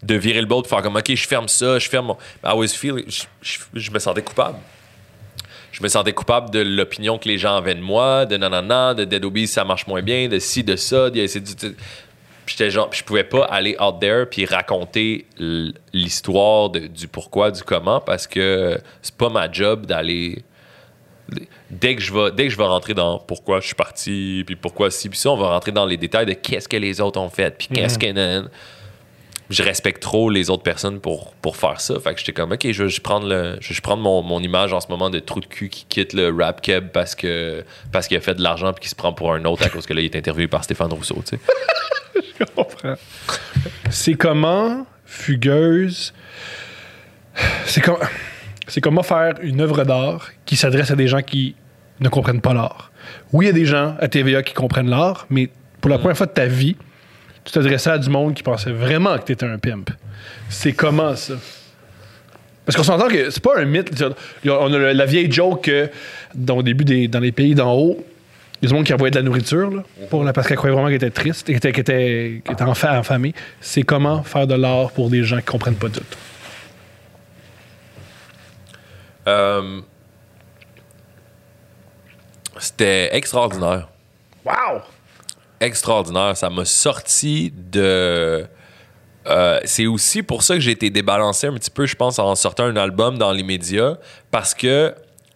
de 0.02 0.14
virer 0.16 0.40
le 0.40 0.46
bol 0.46 0.62
de 0.62 0.66
faire 0.66 0.82
comme 0.82 0.96
OK, 0.96 1.14
je 1.14 1.26
ferme 1.28 1.46
ça, 1.48 1.78
je 1.78 1.88
ferme 1.88 2.06
mon. 2.06 2.16
I 2.44 2.52
was 2.54 2.68
feeling. 2.68 3.04
Je, 3.08 3.22
je- 3.40 3.58
je 3.74 3.90
me 3.90 3.98
sentais 3.98 4.22
coupable. 4.22 4.58
Je 5.70 5.82
me 5.82 5.88
sentais 5.88 6.12
coupable 6.12 6.50
de 6.50 6.58
l'opinion 6.58 7.16
que 7.18 7.28
les 7.28 7.38
gens 7.38 7.56
avaient 7.56 7.74
de 7.74 7.80
moi, 7.80 8.26
de 8.26 8.36
nanana, 8.36 8.92
de 8.94 9.04
Dead 9.04 9.24
Obies, 9.24 9.46
ça 9.46 9.64
marche 9.64 9.86
moins 9.86 10.02
bien, 10.02 10.28
de 10.28 10.38
ci, 10.38 10.62
de 10.64 10.76
ça. 10.76 11.08
de- 11.08 11.74
j'étais 12.47 12.70
genre, 12.70 12.89
je 12.93 13.02
pouvais 13.05 13.24
pas 13.24 13.44
aller 13.44 13.77
out 13.81 14.01
there 14.01 14.27
puis 14.31 14.44
raconter 14.47 15.27
l'histoire 15.93 16.70
de- 16.70 16.86
du 16.86 17.09
pourquoi, 17.09 17.51
du 17.51 17.62
comment, 17.62 18.01
parce 18.01 18.27
que 18.27 18.78
c'est 19.01 19.14
pas 19.16 19.28
ma 19.28 19.51
job 19.51 19.86
d'aller. 19.86 20.43
Dès 21.70 21.94
que 21.97 22.02
je 22.02 22.12
vais, 22.12 22.31
dès 22.32 22.44
que 22.44 22.51
je 22.51 22.59
vais 22.59 22.64
rentrer 22.66 22.93
dans 22.94 23.19
pourquoi 23.19 23.60
je 23.60 23.66
suis 23.66 23.74
parti, 23.74 24.43
puis 24.47 24.56
pourquoi 24.56 24.90
ci, 24.90 25.09
puis 25.09 25.19
ça, 25.19 25.31
on 25.31 25.36
va 25.36 25.48
rentrer 25.48 25.73
dans 25.73 25.86
les 25.86 25.97
détails 25.97 26.27
de 26.27 26.35
qu'est-ce 26.35 26.69
que 26.69 26.77
les 26.77 27.01
autres 27.01 27.19
ont 27.19 27.31
fait, 27.31 27.56
puis 27.56 27.69
qu'est-ce 27.69 27.98
que 27.98 28.06
nan- 28.12 28.48
je 29.52 29.62
respecte 29.62 30.02
trop 30.02 30.30
les 30.30 30.50
autres 30.50 30.62
personnes 30.62 30.98
pour, 30.98 31.32
pour 31.34 31.56
faire 31.56 31.80
ça. 31.80 32.00
Fait 32.00 32.14
que 32.14 32.20
j'étais 32.20 32.32
comme, 32.32 32.52
OK, 32.52 32.66
je 32.70 32.82
vais 32.84 33.00
prendre, 33.02 33.28
le, 33.28 33.58
je 33.60 33.72
vais 33.72 33.80
prendre 33.80 34.02
mon, 34.02 34.22
mon 34.22 34.40
image 34.40 34.72
en 34.72 34.80
ce 34.80 34.88
moment 34.88 35.10
de 35.10 35.18
trou 35.18 35.40
de 35.40 35.46
cul 35.46 35.68
qui 35.68 35.84
quitte 35.88 36.14
le 36.14 36.34
rap 36.34 36.62
keb 36.62 36.88
parce 36.88 37.14
que 37.14 37.64
parce 37.92 38.08
qu'il 38.08 38.16
a 38.16 38.20
fait 38.20 38.34
de 38.34 38.42
l'argent 38.42 38.72
puis 38.72 38.82
qu'il 38.82 38.90
se 38.90 38.94
prend 38.94 39.12
pour 39.12 39.32
un 39.32 39.44
autre 39.44 39.64
à 39.64 39.68
cause 39.68 39.86
que 39.86 39.92
là, 39.92 40.00
il 40.00 40.06
est 40.06 40.16
interviewé 40.16 40.48
par 40.48 40.64
Stéphane 40.64 40.92
Rousseau, 40.92 41.22
tu 41.28 41.36
sais. 41.36 41.40
Je 42.38 42.44
comprends. 42.44 42.94
C'est 43.90 44.14
comment, 44.14 44.86
fugueuse, 45.04 46.12
c'est 47.66 47.82
comme, 47.82 47.98
c'est 48.66 48.80
comment 48.80 49.02
faire 49.02 49.34
une 49.42 49.60
œuvre 49.60 49.84
d'art 49.84 50.30
qui 50.46 50.56
s'adresse 50.56 50.90
à 50.90 50.96
des 50.96 51.08
gens 51.08 51.22
qui 51.22 51.54
ne 52.00 52.08
comprennent 52.08 52.40
pas 52.40 52.54
l'art? 52.54 52.90
Oui, 53.32 53.46
il 53.46 53.48
y 53.48 53.50
a 53.50 53.54
des 53.54 53.66
gens 53.66 53.96
à 54.00 54.08
TVA 54.08 54.42
qui 54.42 54.54
comprennent 54.54 54.90
l'art, 54.90 55.26
mais 55.30 55.50
pour 55.80 55.90
la 55.90 55.98
première 55.98 56.16
fois 56.16 56.26
de 56.26 56.32
ta 56.32 56.46
vie, 56.46 56.76
tu 57.44 57.52
t'adressais 57.52 57.90
à 57.90 57.98
du 57.98 58.09
monde 58.09 58.35
qui 58.35 58.43
pensait 58.43 58.73
vraiment 58.73 59.19
que 59.19 59.24
tu 59.24 59.32
étais 59.32 59.47
un 59.47 59.59
pimp. 59.59 59.90
C'est 60.48 60.73
comment 60.73 61.14
ça? 61.16 61.35
Parce 62.64 62.77
qu'on 62.77 62.85
s'entend 62.85 63.09
que 63.09 63.31
c'est 63.31 63.43
pas 63.43 63.59
un 63.59 63.64
mythe. 63.64 64.05
On 64.47 64.73
a 64.73 64.93
la 64.93 65.05
vieille 65.06 65.31
joke 65.31 65.64
que 65.64 65.90
dans, 66.35 66.59
au 66.59 66.62
début 66.62 66.85
des, 66.85 67.09
dans 67.09 67.19
les 67.19 67.32
pays 67.32 67.55
d'en 67.56 67.73
haut, 67.74 68.05
il 68.60 68.66
y 68.66 68.66
a 68.66 68.69
du 68.69 68.74
monde 68.74 68.85
qui 68.86 68.94
envoyait 68.94 69.10
de 69.10 69.16
la 69.16 69.23
nourriture 69.23 69.69
là, 69.73 69.82
pour 70.09 70.23
la, 70.23 70.32
parce 70.32 70.47
qu'elle 70.47 70.56
croyait 70.56 70.73
vraiment 70.73 70.86
qu'elle 70.86 70.97
était 70.97 71.10
triste, 71.10 71.47
qu'elle 71.48 71.56
était, 71.56 71.73
qu'elle 71.73 71.81
était, 71.81 72.43
qu'elle 72.44 72.52
était 72.55 72.62
enfa- 72.64 72.98
affamée. 73.01 73.35
C'est 73.60 73.82
comment 73.82 74.23
faire 74.23 74.47
de 74.47 74.55
l'art 74.55 74.93
pour 74.93 75.10
des 75.10 75.24
gens 75.24 75.39
qui 75.39 75.44
comprennent 75.47 75.74
pas 75.74 75.89
tout? 75.89 76.01
Euh, 79.27 79.81
C'était 82.59 83.09
extraordinaire. 83.16 83.89
Wow! 84.44 84.82
Extraordinaire. 85.62 86.36
Ça 86.36 86.51
m'a 86.51 86.64
sorti 86.64 87.52
de. 87.56 88.47
Euh, 89.26 89.60
c'est 89.64 89.86
aussi 89.86 90.22
pour 90.22 90.43
ça 90.43 90.55
que 90.55 90.60
j'ai 90.60 90.72
été 90.72 90.90
débalancé 90.90 91.47
un 91.47 91.55
petit 91.55 91.70
peu, 91.70 91.86
je 91.86 91.94
pense, 91.94 92.18
en 92.18 92.34
sortant 92.34 92.64
un 92.64 92.76
album 92.76 93.18
dans 93.18 93.30
les 93.32 93.44
médias, 93.44 93.97
parce 94.32 94.52
que 94.52 94.94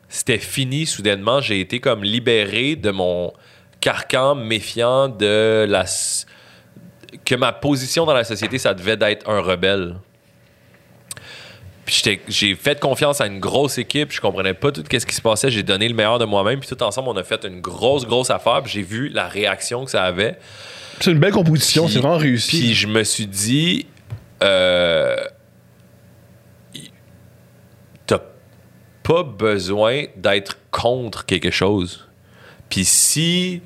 c'était 0.08 0.38
fini 0.38 0.86
soudainement. 0.86 1.40
J'ai 1.40 1.60
été 1.60 1.80
comme 1.80 2.02
libéré 2.02 2.74
de 2.74 2.90
mon 2.90 3.32
carcan 3.80 4.34
méfiant 4.34 5.08
de 5.08 5.66
la. 5.68 5.84
que 7.24 7.34
ma 7.36 7.52
position 7.52 8.04
dans 8.04 8.14
la 8.14 8.24
société, 8.24 8.58
ça 8.58 8.74
devait 8.74 8.96
d'être 8.96 9.28
un 9.28 9.40
rebelle. 9.40 9.96
Puis 11.86 12.02
j'ai 12.28 12.54
fait 12.56 12.78
confiance 12.80 13.20
à 13.20 13.26
une 13.28 13.38
grosse 13.38 13.78
équipe, 13.78 14.10
je 14.12 14.20
comprenais 14.20 14.54
pas 14.54 14.72
tout 14.72 14.82
ce 14.90 15.06
qui 15.06 15.14
se 15.14 15.22
passait, 15.22 15.50
j'ai 15.50 15.62
donné 15.62 15.86
le 15.88 15.94
meilleur 15.94 16.18
de 16.18 16.24
moi-même, 16.24 16.58
puis 16.58 16.68
tout 16.68 16.82
ensemble, 16.82 17.08
on 17.08 17.16
a 17.16 17.22
fait 17.22 17.44
une 17.44 17.60
grosse, 17.60 18.04
grosse 18.04 18.28
affaire, 18.30 18.60
puis 18.64 18.72
j'ai 18.72 18.82
vu 18.82 19.08
la 19.08 19.28
réaction 19.28 19.84
que 19.84 19.92
ça 19.92 20.02
avait. 20.02 20.36
C'est 21.00 21.12
une 21.12 21.20
belle 21.20 21.32
composition, 21.32 21.86
c'est 21.88 22.00
vraiment 22.00 22.16
réussi. 22.18 22.58
Puis 22.58 22.74
je 22.74 22.88
me 22.88 23.04
suis 23.04 23.26
dit, 23.28 23.86
euh, 24.42 25.16
il- 26.74 26.90
pas 29.02 29.22
besoin 29.22 30.06
d'être 30.16 30.58
contre 30.72 31.24
quelque 31.26 31.52
chose. 31.52 32.08
Puis 32.68 32.84
si 32.84 33.62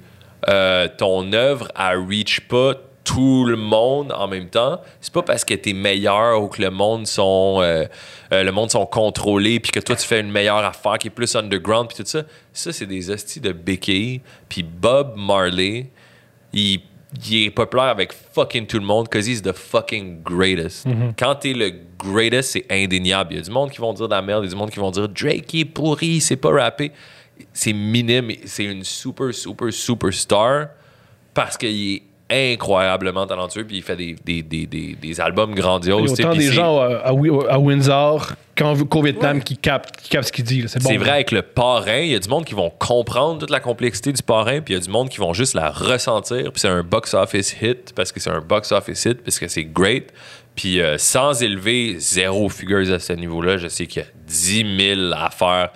euh, 0.49 0.87
ton 0.99 1.33
œuvre, 1.33 1.69
elle 1.79 1.97
reach 2.07 2.41
pas 2.41 2.75
tout 3.13 3.45
le 3.45 3.57
monde 3.57 4.13
en 4.13 4.29
même 4.29 4.49
temps, 4.49 4.81
c'est 5.01 5.13
pas 5.13 5.23
parce 5.23 5.45
que 5.45 5.55
t'es 5.55 5.73
meilleur 5.73 6.41
ou 6.41 6.47
que 6.47 6.63
le 6.63 6.71
monde 6.71 7.09
sont 7.09 7.59
euh, 7.61 7.85
euh, 8.33 8.45
le 8.45 8.53
monde 8.53 8.71
sont 8.71 8.87
contrôlés 8.87 9.59
puis 9.59 9.73
que 9.73 9.81
toi 9.81 9.97
tu 9.97 10.07
fais 10.07 10.21
une 10.21 10.31
meilleure 10.31 10.65
affaire 10.65 10.97
qui 10.97 11.09
est 11.09 11.11
plus 11.11 11.35
underground 11.35 11.89
puis 11.89 11.97
tout 11.97 12.09
ça. 12.09 12.23
Ça 12.53 12.73
c'est 12.73 12.87
des 12.87 13.11
hosties 13.11 13.41
de 13.41 13.51
béquilles. 13.51 14.21
Puis 14.49 14.63
Bob 14.63 15.15
Marley, 15.17 15.91
il, 16.53 16.83
il 17.29 17.47
est 17.47 17.51
populaire 17.51 17.87
avec 17.87 18.13
fucking 18.13 18.69
tout 18.69 18.79
le 18.79 18.85
monde 18.85 19.09
cause 19.09 19.27
he's 19.27 19.43
the 19.43 19.55
fucking 19.55 20.23
greatest. 20.23 20.87
Quand 21.19 21.35
t'es 21.35 21.53
le 21.53 21.73
greatest, 21.99 22.53
c'est 22.53 22.67
indéniable. 22.71 23.33
Il 23.33 23.37
y 23.39 23.41
a 23.41 23.43
du 23.43 23.51
monde 23.51 23.73
qui 23.73 23.79
vont 23.79 23.93
dire 23.93 24.07
de 24.07 24.15
la 24.15 24.23
merde, 24.23 24.45
il 24.45 24.47
y 24.47 24.51
a 24.51 24.53
du 24.53 24.57
monde 24.57 24.71
qui 24.71 24.79
vont 24.79 24.93
dire 24.93 25.09
Drake 25.09 25.53
il 25.53 25.61
est 25.63 25.65
pourri, 25.65 26.21
c'est 26.21 26.37
pas 26.37 26.53
rappé. 26.53 26.93
C'est 27.53 27.73
minime, 27.73 28.31
c'est 28.45 28.67
une 28.67 28.85
super 28.85 29.35
super 29.35 29.73
super 29.73 30.15
star 30.15 30.69
parce 31.35 31.57
qu'il 31.57 31.95
est 31.97 32.03
incroyablement 32.31 33.27
talentueux 33.27 33.65
puis 33.65 33.79
il 33.79 33.83
fait 33.83 33.97
des, 33.97 34.15
des, 34.25 34.43
des, 34.43 34.67
des, 34.67 34.95
des 35.01 35.21
albums 35.21 35.51
Il 35.51 35.57
y 35.57 35.59
a 35.59 35.63
grandioses. 35.63 36.13
autant 36.13 36.33
des 36.35 36.47
c'est- 36.49 36.53
gens 36.53 36.79
à, 36.81 36.87
à 36.97 37.13
Wi- 37.13 37.31
à 37.49 37.59
Windsor 37.59 38.33
qu'au 38.91 39.01
Vietnam 39.03 39.43
qui 39.43 39.57
captent, 39.57 39.97
qui 40.03 40.11
captent 40.11 40.27
ce 40.29 40.33
qu'il 40.33 40.45
dit. 40.45 40.65
C'est 40.69 40.83
bon. 40.83 40.95
Vrai 40.99 41.11
avec 41.13 41.31
le 41.33 41.41
parrain, 41.41 42.01
il 42.01 42.11
y 42.11 42.15
a 42.15 42.19
du 42.19 42.29
monde 42.29 42.45
qui 42.45 42.53
vont 42.55 42.69
comprendre 42.79 43.39
toute 43.39 43.49
la 43.51 43.59
complexité 43.61 44.13
du 44.13 44.23
parrain, 44.23 44.61
puis 44.61 44.75
il 44.75 44.77
y 44.77 44.81
a 44.81 44.85
du 44.85 44.91
monde 44.91 45.09
qui 45.09 45.17
vont 45.17 45.33
juste 45.33 45.55
la 45.55 45.71
ressentir, 45.71 46.53
puis 46.53 46.61
c'est 46.61 46.69
un 46.69 46.83
box 46.83 47.15
office 47.15 47.57
hit 47.63 47.95
parce 47.95 48.13
que 48.13 48.21
c'est 48.21 48.29
un 48.31 48.41
box 48.43 48.71
office 48.73 49.03
hit 49.07 49.23
parce 49.23 49.39
que 49.39 49.49
c'est 49.49 49.65
great. 49.65 50.13
Puis 50.55 50.79
euh, 50.83 50.99
sans 50.99 51.43
élever 51.43 51.95
zéro 51.99 52.51
figures 52.51 52.93
à 52.93 52.99
ce 52.99 53.15
niveau-là, 53.15 53.57
je 53.57 53.69
sais 53.69 53.87
qu'il 53.87 54.03
y 54.03 54.05
a 54.05 54.09
10 54.27 54.77
000 55.09 55.13
affaires 55.17 55.71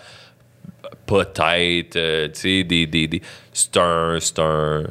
peut-être, 1.06 1.96
euh, 1.96 2.26
tu 2.28 2.40
sais, 2.40 2.64
des, 2.64 2.86
des, 2.86 3.06
des- 3.08 3.22
c'est 3.52 3.76
un, 3.76 4.18
c'est 4.20 4.38
un. 4.38 4.84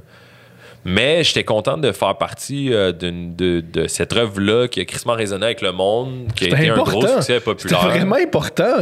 Mais 0.85 1.23
j'étais 1.23 1.43
content 1.45 1.77
de 1.77 1.91
faire 1.93 2.18
partie 2.18 2.73
euh, 2.73 2.91
d'une- 2.91 3.35
de, 3.35 3.61
de 3.61 3.88
cette 3.88 4.11
œuvre-là 4.14 4.68
qui 4.68 4.81
a 4.81 4.85
crissement 4.85 5.14
résonné 5.14 5.45
avec 5.45 5.61
le 5.61 5.72
monde, 5.72 6.27
qui 6.35 6.45
a 6.45 6.49
C'était 6.49 6.61
été 6.64 6.69
un 6.69 6.73
important. 6.73 6.99
gros 6.99 7.07
succès 7.07 7.22
C'était 7.22 7.39
populaire. 7.39 7.81
vraiment 7.88 8.15
important. 8.18 8.76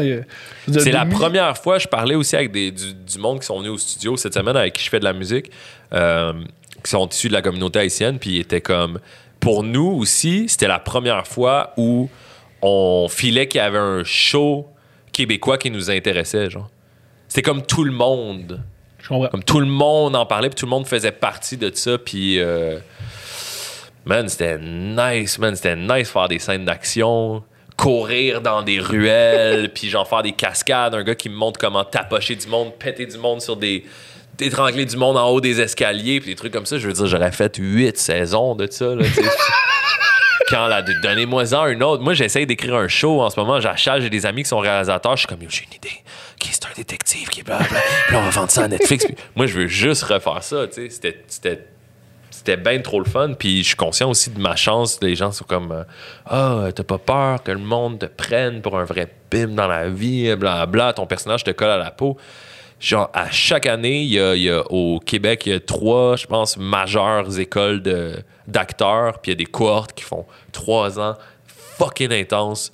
C'est 0.67 0.91
la 0.91 1.05
première 1.05 1.55
fois, 1.57 1.77
je 1.77 1.87
parlais 1.87 2.15
aussi 2.15 2.35
avec 2.35 2.51
des, 2.51 2.71
du, 2.71 2.93
du 2.93 3.17
monde 3.19 3.39
qui 3.39 3.45
sont 3.45 3.59
venus 3.59 3.71
au 3.71 3.77
studio 3.77 4.17
cette 4.17 4.33
semaine 4.33 4.57
avec 4.57 4.73
qui 4.73 4.83
je 4.83 4.89
fais 4.89 4.99
de 4.99 5.03
la 5.03 5.13
musique, 5.13 5.51
euh, 5.93 6.33
qui 6.83 6.89
sont 6.89 7.07
issus 7.07 7.27
de 7.27 7.33
la 7.33 7.41
communauté 7.43 7.79
haïtienne, 7.79 8.17
puis 8.17 8.37
ils 8.37 8.39
étaient 8.41 8.61
comme. 8.61 8.99
Pour 9.39 9.63
nous 9.63 9.87
aussi, 9.99 10.45
c'était 10.49 10.67
la 10.67 10.79
première 10.79 11.25
fois 11.27 11.73
où 11.77 12.09
on 12.63 13.07
filait 13.09 13.47
qu'il 13.47 13.59
y 13.59 13.63
avait 13.63 13.77
un 13.79 14.03
show 14.03 14.67
québécois 15.11 15.57
qui 15.57 15.69
nous 15.71 15.89
intéressait, 15.91 16.49
genre. 16.49 16.69
C'était 17.27 17.41
comme 17.43 17.61
tout 17.63 17.83
le 17.83 17.91
monde. 17.91 18.61
Comme 19.29 19.43
tout 19.43 19.59
le 19.59 19.65
monde 19.65 20.15
en 20.15 20.25
parlait, 20.25 20.49
puis 20.49 20.55
tout 20.55 20.65
le 20.65 20.69
monde 20.69 20.87
faisait 20.87 21.11
partie 21.11 21.57
de 21.57 21.71
ça, 21.73 21.97
puis. 21.97 22.39
euh, 22.39 22.79
man, 24.05 24.27
c'était 24.29 24.57
nice, 24.59 25.37
man. 25.39 25.55
C'était 25.55 25.75
nice 25.75 26.09
faire 26.09 26.27
des 26.27 26.39
scènes 26.39 26.65
d'action, 26.65 27.43
courir 27.77 28.41
dans 28.41 28.61
des 28.63 28.79
ruelles, 28.79 29.69
puis 29.75 29.89
genre 29.89 30.07
faire 30.07 30.23
des 30.23 30.31
cascades. 30.33 30.95
Un 30.95 31.03
gars 31.03 31.15
qui 31.15 31.29
me 31.29 31.35
montre 31.35 31.59
comment 31.59 31.83
tapocher 31.83 32.35
du 32.35 32.47
monde, 32.47 32.73
péter 32.79 33.05
du 33.05 33.17
monde 33.17 33.41
sur 33.41 33.57
des. 33.57 33.83
étrangler 34.39 34.85
du 34.85 34.97
monde 34.97 35.17
en 35.17 35.27
haut 35.29 35.41
des 35.41 35.59
escaliers, 35.61 36.19
puis 36.19 36.29
des 36.29 36.35
trucs 36.35 36.53
comme 36.53 36.65
ça. 36.65 36.77
Je 36.77 36.87
veux 36.87 36.93
dire, 36.93 37.07
j'aurais 37.07 37.31
fait 37.31 37.55
huit 37.57 37.97
saisons 37.97 38.55
de 38.55 38.67
ça, 38.69 38.95
là. 38.95 39.05
Quand 40.49 40.67
la 40.67 40.81
donnez-moi-en 40.81 41.67
une 41.67 41.81
autre. 41.81 42.03
Moi, 42.03 42.13
j'essaye 42.13 42.45
d'écrire 42.45 42.75
un 42.75 42.89
show 42.89 43.21
en 43.21 43.29
ce 43.29 43.39
moment. 43.39 43.61
J'achète, 43.61 44.01
j'ai 44.01 44.09
des 44.09 44.25
amis 44.25 44.43
qui 44.43 44.49
sont 44.49 44.59
réalisateurs. 44.59 45.15
Je 45.15 45.19
suis 45.19 45.27
comme, 45.27 45.39
j'ai 45.47 45.63
une 45.63 45.77
idée. 45.77 46.03
Qui 46.41 46.49
c'est 46.53 46.65
un 46.65 46.73
détective 46.75 47.29
qui 47.29 47.41
est 47.41 47.43
blablabla. 47.43 47.79
Puis 48.07 48.15
on 48.15 48.21
va 48.23 48.29
vendre 48.31 48.49
ça 48.49 48.63
à 48.63 48.67
Netflix. 48.67 49.05
Moi, 49.35 49.45
je 49.45 49.59
veux 49.59 49.67
juste 49.67 50.03
refaire 50.03 50.41
ça. 50.41 50.65
C'était, 50.71 51.23
c'était, 51.27 52.57
bien 52.57 52.81
trop 52.81 52.99
le 52.99 53.05
fun. 53.05 53.33
Puis 53.37 53.61
je 53.61 53.67
suis 53.67 53.75
conscient 53.75 54.09
aussi 54.09 54.31
de 54.31 54.39
ma 54.39 54.55
chance. 54.55 54.97
Les 55.03 55.15
gens 55.15 55.31
sont 55.31 55.45
comme, 55.45 55.71
euh, 55.71 55.83
ah, 56.25 56.69
t'as 56.75 56.83
pas 56.83 56.97
peur 56.97 57.43
que 57.43 57.51
le 57.51 57.59
monde 57.59 57.99
te 57.99 58.07
prenne 58.07 58.61
pour 58.63 58.77
un 58.79 58.85
vrai 58.85 59.07
bim 59.29 59.49
dans 59.49 59.67
la 59.67 59.87
vie, 59.87 60.35
blablabla. 60.35 60.93
Ton 60.93 61.05
personnage 61.05 61.43
te 61.43 61.51
colle 61.51 61.69
à 61.69 61.77
la 61.77 61.91
peau. 61.91 62.17
Genre, 62.79 63.11
à 63.13 63.29
chaque 63.29 63.67
année, 63.67 64.01
il 64.01 64.11
y 64.11 64.49
a, 64.49 64.63
au 64.71 64.99
Québec, 64.99 65.43
il 65.45 65.51
y 65.51 65.55
a 65.55 65.59
trois, 65.59 66.15
je 66.15 66.25
pense, 66.25 66.57
majeures 66.57 67.39
écoles 67.39 67.83
d'acteurs, 68.47 69.19
puis 69.19 69.31
il 69.31 69.35
y 69.35 69.37
a 69.37 69.45
des 69.45 69.45
cohortes 69.45 69.93
qui 69.93 70.03
font 70.03 70.25
trois 70.51 70.99
ans 70.99 71.15
fucking 71.77 72.11
intenses, 72.11 72.71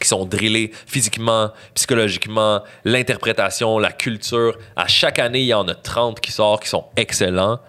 qui 0.00 0.08
sont 0.08 0.24
drillés 0.26 0.72
physiquement, 0.86 1.50
psychologiquement, 1.74 2.62
l'interprétation, 2.84 3.78
la 3.78 3.92
culture. 3.92 4.56
À 4.76 4.86
chaque 4.86 5.18
année, 5.18 5.40
il 5.42 5.46
y 5.46 5.54
en 5.54 5.68
a 5.68 5.74
30 5.74 6.20
qui 6.20 6.32
sortent, 6.32 6.62
qui 6.64 6.68
sont 6.68 6.86
excellents. 6.96 7.60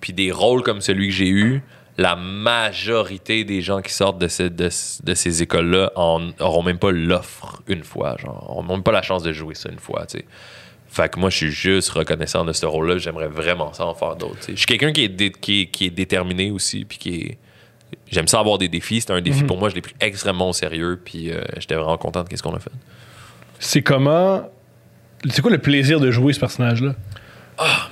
Puis 0.00 0.12
des 0.12 0.30
rôles 0.32 0.62
comme 0.62 0.80
celui 0.80 1.08
que 1.08 1.14
j'ai 1.14 1.28
eu, 1.28 1.62
la 1.98 2.16
majorité 2.16 3.44
des 3.44 3.60
gens 3.60 3.82
qui 3.82 3.92
sortent 3.92 4.18
de, 4.18 4.28
ces- 4.28 5.42
écoles-là 5.42 5.92
en- 5.94 6.30
auront 6.40 6.62
même 6.62 6.78
pas 6.78 6.90
l'offre 6.90 7.62
une 7.68 7.84
fois. 7.84 8.16
Genre, 8.18 8.50
auront 8.50 8.62
même 8.62 8.82
pas 8.82 8.92
la 8.92 9.02
chance 9.02 9.22
de 9.22 9.32
jouer 9.32 9.54
ça 9.54 9.68
une 9.70 9.78
fois. 9.78 10.06
Fait 10.88 11.08
que 11.10 11.18
moi, 11.18 11.30
je 11.30 11.36
suis 11.38 11.50
juste 11.50 11.90
reconnaissant 11.90 12.44
de 12.44 12.52
ce 12.52 12.66
rôle-là. 12.66 12.98
J'aimerais 12.98 13.28
vraiment 13.28 13.72
ça 13.72 13.86
en 13.86 13.94
faire 13.94 14.16
d'autres. 14.16 14.38
Je 14.48 14.54
suis 14.56 14.66
quelqu'un 14.66 14.92
qui 14.92 15.04
est, 15.04 15.08
dé- 15.08 15.32
qui, 15.32 15.62
est, 15.62 15.66
qui 15.66 15.86
est 15.86 15.90
déterminé 15.90 16.50
aussi, 16.50 16.84
puis 16.84 16.98
qui 16.98 17.14
est... 17.14 17.38
J'aime 18.12 18.28
ça 18.28 18.38
avoir 18.38 18.58
des 18.58 18.68
défis. 18.68 19.00
C'était 19.00 19.14
un 19.14 19.20
défi 19.22 19.42
pour 19.42 19.58
moi. 19.58 19.68
Je 19.70 19.74
l'ai 19.74 19.80
pris 19.80 19.94
extrêmement 20.00 20.50
au 20.50 20.52
sérieux, 20.52 21.00
puis 21.04 21.30
euh, 21.30 21.40
j'étais 21.58 21.74
vraiment 21.74 21.96
content 21.98 22.22
de 22.22 22.36
ce 22.36 22.42
qu'on 22.42 22.54
a 22.54 22.60
fait. 22.60 22.70
C'est 23.58 23.82
comment. 23.82 24.42
C'est 25.30 25.40
quoi 25.40 25.50
le 25.50 25.58
plaisir 25.58 25.98
de 25.98 26.10
jouer 26.10 26.32
ce 26.32 26.40
personnage-là? 26.40 26.94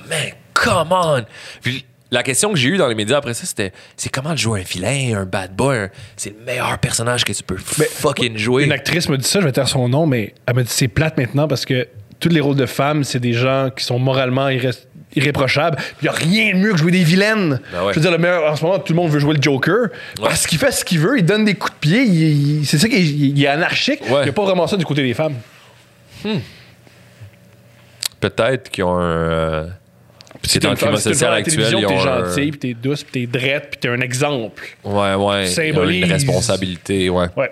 Man, 0.09 0.17
come 0.53 0.91
on! 0.91 1.23
Puis 1.61 1.85
la 2.11 2.23
question 2.23 2.51
que 2.51 2.57
j'ai 2.59 2.69
eue 2.69 2.77
dans 2.77 2.87
les 2.87 2.95
médias 2.95 3.17
après 3.17 3.33
ça, 3.33 3.45
c'était 3.45 3.71
c'est 3.95 4.09
comment 4.09 4.35
jouer 4.35 4.59
un 4.61 4.63
vilain, 4.63 5.21
un 5.21 5.25
bad 5.25 5.55
boy? 5.55 5.89
C'est 6.17 6.31
le 6.37 6.43
meilleur 6.45 6.77
personnage 6.77 7.23
que 7.23 7.31
tu 7.31 7.41
peux 7.43 7.57
fucking 7.57 8.37
jouer. 8.37 8.65
Une 8.65 8.73
actrice 8.73 9.07
me 9.07 9.17
dit 9.17 9.27
ça, 9.27 9.39
je 9.39 9.45
vais 9.45 9.51
taire 9.53 9.69
son 9.69 9.87
nom, 9.87 10.05
mais 10.05 10.33
elle 10.45 10.55
me 10.55 10.63
dit 10.63 10.69
c'est 10.71 10.89
plate 10.89 11.17
maintenant 11.17 11.47
parce 11.47 11.65
que 11.65 11.87
tous 12.19 12.29
les 12.29 12.41
rôles 12.41 12.57
de 12.57 12.65
femmes, 12.65 13.03
c'est 13.05 13.19
des 13.21 13.33
gens 13.33 13.69
qui 13.75 13.83
sont 13.85 13.97
moralement 13.97 14.49
irré- 14.49 14.69
irréprochables. 15.15 15.77
Il 16.01 16.05
n'y 16.05 16.09
a 16.09 16.11
rien 16.13 16.53
de 16.53 16.57
mieux 16.59 16.71
que 16.71 16.77
jouer 16.77 16.91
des 16.91 17.03
vilaines. 17.03 17.59
Ben 17.71 17.83
ouais. 17.85 17.93
Je 17.93 17.95
veux 17.99 18.01
dire, 18.01 18.11
le 18.11 18.17
meilleur, 18.17 18.51
en 18.51 18.55
ce 18.55 18.63
moment, 18.63 18.79
tout 18.79 18.93
le 18.93 18.97
monde 18.97 19.11
veut 19.11 19.19
jouer 19.19 19.35
le 19.35 19.41
Joker. 19.41 19.87
Parce 20.21 20.45
qu'il 20.47 20.57
fait 20.57 20.71
ce 20.71 20.83
qu'il 20.85 20.99
veut, 20.99 21.17
il 21.17 21.25
donne 21.25 21.45
des 21.45 21.55
coups 21.55 21.73
de 21.73 21.79
pied, 21.79 22.03
il- 22.03 22.59
il- 22.61 22.65
c'est 22.65 22.77
ça 22.77 22.87
qui 22.87 23.33
est, 23.37 23.47
anarchique. 23.47 24.01
Ouais. 24.09 24.19
Il 24.21 24.23
n'y 24.23 24.29
a 24.29 24.33
pas 24.33 24.43
vraiment 24.43 24.67
ça 24.67 24.77
du 24.77 24.85
côté 24.85 25.03
des 25.03 25.13
femmes. 25.13 25.35
Peut-être 28.19 28.69
qu'ils 28.69 28.83
ont 28.83 28.95
un. 28.97 29.01
euh, 29.01 29.67
Puis 30.41 30.59
dans 30.59 30.71
le 30.71 30.75
climat 30.75 30.93
t'es 30.93 31.01
social 31.01 31.33
actuel, 31.33 31.65
ils 31.79 31.85
t'es 31.85 31.93
ont 31.93 31.99
un- 32.07 32.25
gentil, 32.25 32.51
puis 32.51 32.59
t'es 32.59 32.73
douce, 32.73 33.03
puis 33.03 33.27
t'es 33.27 33.39
drette, 33.39 33.69
puis 33.71 33.79
t'es 33.79 33.87
un 33.89 34.01
exemple. 34.01 34.63
Ouais, 34.83 35.13
ouais. 35.15 35.47
Symbolise- 35.47 36.05
une 36.05 36.11
responsabilité, 36.11 37.09
ouais. 37.09 37.27
Ouais. 37.35 37.51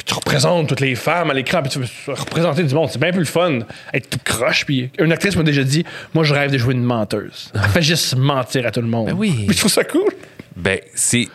Puis 0.00 0.06
tu 0.06 0.14
représentes 0.14 0.66
toutes 0.66 0.80
les 0.80 0.94
femmes 0.94 1.30
à 1.30 1.34
l'écran, 1.34 1.60
puis 1.60 1.70
tu 1.70 1.78
veux 1.78 2.14
représenter 2.14 2.62
du 2.62 2.74
monde. 2.74 2.88
C'est 2.90 2.98
bien 2.98 3.10
plus 3.10 3.18
le 3.18 3.26
fun. 3.26 3.58
Être 3.92 4.08
tout 4.08 4.18
croche. 4.24 4.64
Puis 4.64 4.90
une 4.98 5.12
actrice 5.12 5.36
m'a 5.36 5.42
déjà 5.42 5.62
dit 5.62 5.84
Moi, 6.14 6.24
je 6.24 6.32
rêve 6.32 6.50
de 6.50 6.56
jouer 6.56 6.72
une 6.72 6.84
menteuse. 6.84 7.52
Elle 7.54 7.68
fait 7.68 7.82
juste 7.82 8.16
mentir 8.16 8.66
à 8.66 8.70
tout 8.70 8.80
le 8.80 8.86
monde. 8.86 9.08
Ben 9.08 9.14
oui. 9.14 9.44
Puis 9.46 9.52
je 9.52 9.58
trouve 9.58 9.70
ça 9.70 9.84
cool. 9.84 10.08
Ben, 10.56 10.80
c'est. 10.94 11.28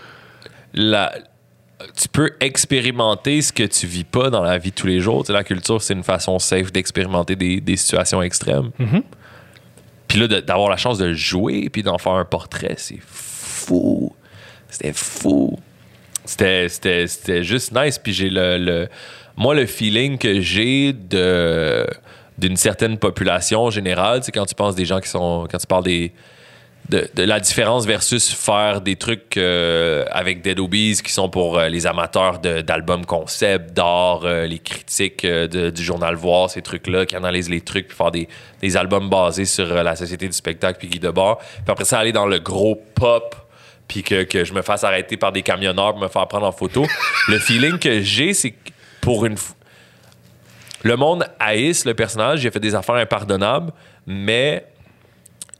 La... 0.74 1.14
Tu 1.96 2.08
peux 2.08 2.32
expérimenter 2.40 3.44
ce 3.44 3.54
que 3.54 3.62
tu 3.62 3.86
vis 3.86 4.04
pas 4.04 4.32
dans 4.32 4.42
la 4.42 4.58
vie 4.58 4.72
de 4.72 4.76
tous 4.76 4.88
les 4.88 5.00
jours. 5.00 5.22
Tu 5.22 5.28
sais, 5.28 5.34
la 5.34 5.44
culture, 5.44 5.80
c'est 5.80 5.94
une 5.94 6.04
façon 6.04 6.40
safe 6.40 6.72
d'expérimenter 6.72 7.36
des, 7.36 7.62
des 7.62 7.78
situations 7.78 8.24
extrêmes. 8.24 8.72
Puis 10.08 10.18
là, 10.18 10.42
d'avoir 10.42 10.72
la 10.72 10.78
chance 10.78 10.98
de 10.98 11.06
le 11.06 11.14
jouer 11.14 11.70
puis 11.70 11.84
d'en 11.84 12.00
faire 12.00 12.14
un 12.14 12.26
portrait, 12.26 12.74
c'est 12.78 13.00
fou. 13.06 14.12
C'était 14.70 14.94
fou. 14.94 15.60
C'était, 16.26 17.44
juste 17.44 17.72
nice. 17.76 17.98
Puis 18.00 18.14
j'ai 18.14 18.30
le, 18.30 18.58
le- 18.58 18.88
Moi, 19.38 19.56
le 19.56 19.66
feeling 19.66 20.18
que 20.18 20.40
j'ai 20.42 20.94
de 20.94 21.86
d'une 22.38 22.58
certaine 22.58 22.98
population 22.98 23.70
générale, 23.70 24.20
c'est 24.24 24.34
quand 24.34 24.46
tu 24.46 24.56
penses 24.56 24.76
des 24.76 24.84
gens 24.86 25.00
qui 25.00 25.08
sont. 25.10 25.48
Quand 25.50 25.58
tu 25.58 25.68
parles 25.68 25.84
des. 25.86 26.12
De, 26.88 27.10
la 27.24 27.40
différence 27.40 27.88
versus 27.88 28.32
faire 28.32 28.80
des 28.80 28.96
trucs 28.96 29.38
euh, 29.38 30.06
avec 30.12 30.44
Dead 30.44 30.60
Obies 30.60 31.00
qui 31.04 31.12
sont 31.12 31.30
pour 31.30 31.58
euh, 31.58 31.68
les 31.68 31.88
amateurs 31.88 32.38
d'albums 32.38 33.08
concept, 33.08 33.74
d'art, 33.74 34.22
euh, 34.24 34.46
les 34.46 34.60
critiques 34.60 35.26
de- 35.26 35.72
du 35.72 35.84
journal 35.84 36.14
Voir, 36.14 36.52
ces 36.52 36.62
trucs-là, 36.62 37.08
qui 37.08 37.16
analysent 37.16 37.50
les 37.50 37.62
trucs, 37.62 37.88
puis 37.88 37.98
faire 37.98 38.12
des, 38.12 38.28
des 38.62 38.78
albums 38.78 39.10
basés 39.10 39.46
sur 39.46 39.66
la 39.66 39.96
société 39.96 40.28
du 40.28 40.34
spectacle, 40.34 40.78
puis 40.78 40.88
Guy 40.88 41.00
Debord. 41.00 41.40
Puis 41.40 41.64
après 41.70 41.86
ça, 41.86 41.98
aller 41.98 42.12
dans 42.12 42.28
le 42.28 42.38
gros 42.38 42.76
pop, 42.94 43.36
puis 43.88 44.04
que, 44.04 44.24
que 44.24 44.44
je 44.44 44.54
me 44.54 44.62
fasse 44.62 44.84
arrêter 44.84 45.18
par 45.18 45.32
des 45.32 45.42
camionneurs 45.44 45.92
pour 45.94 46.02
me 46.02 46.08
faire 46.08 46.28
prendre 46.28 46.46
en 46.48 46.52
photo. 46.52 46.86
le 47.28 47.40
feeling 47.40 47.78
que 47.80 48.02
j'ai, 48.02 48.34
c'est 48.34 48.52
que 48.52 48.72
pour 49.02 49.26
une... 49.26 49.36
f- 49.36 49.54
Le 50.84 50.96
monde 50.96 51.28
haïsse 51.40 51.86
le 51.86 51.94
personnage, 51.94 52.44
il 52.44 52.48
a 52.48 52.52
fait 52.52 52.60
des 52.60 52.76
affaires 52.76 52.96
impardonnables, 52.96 53.72
mais 54.08 54.66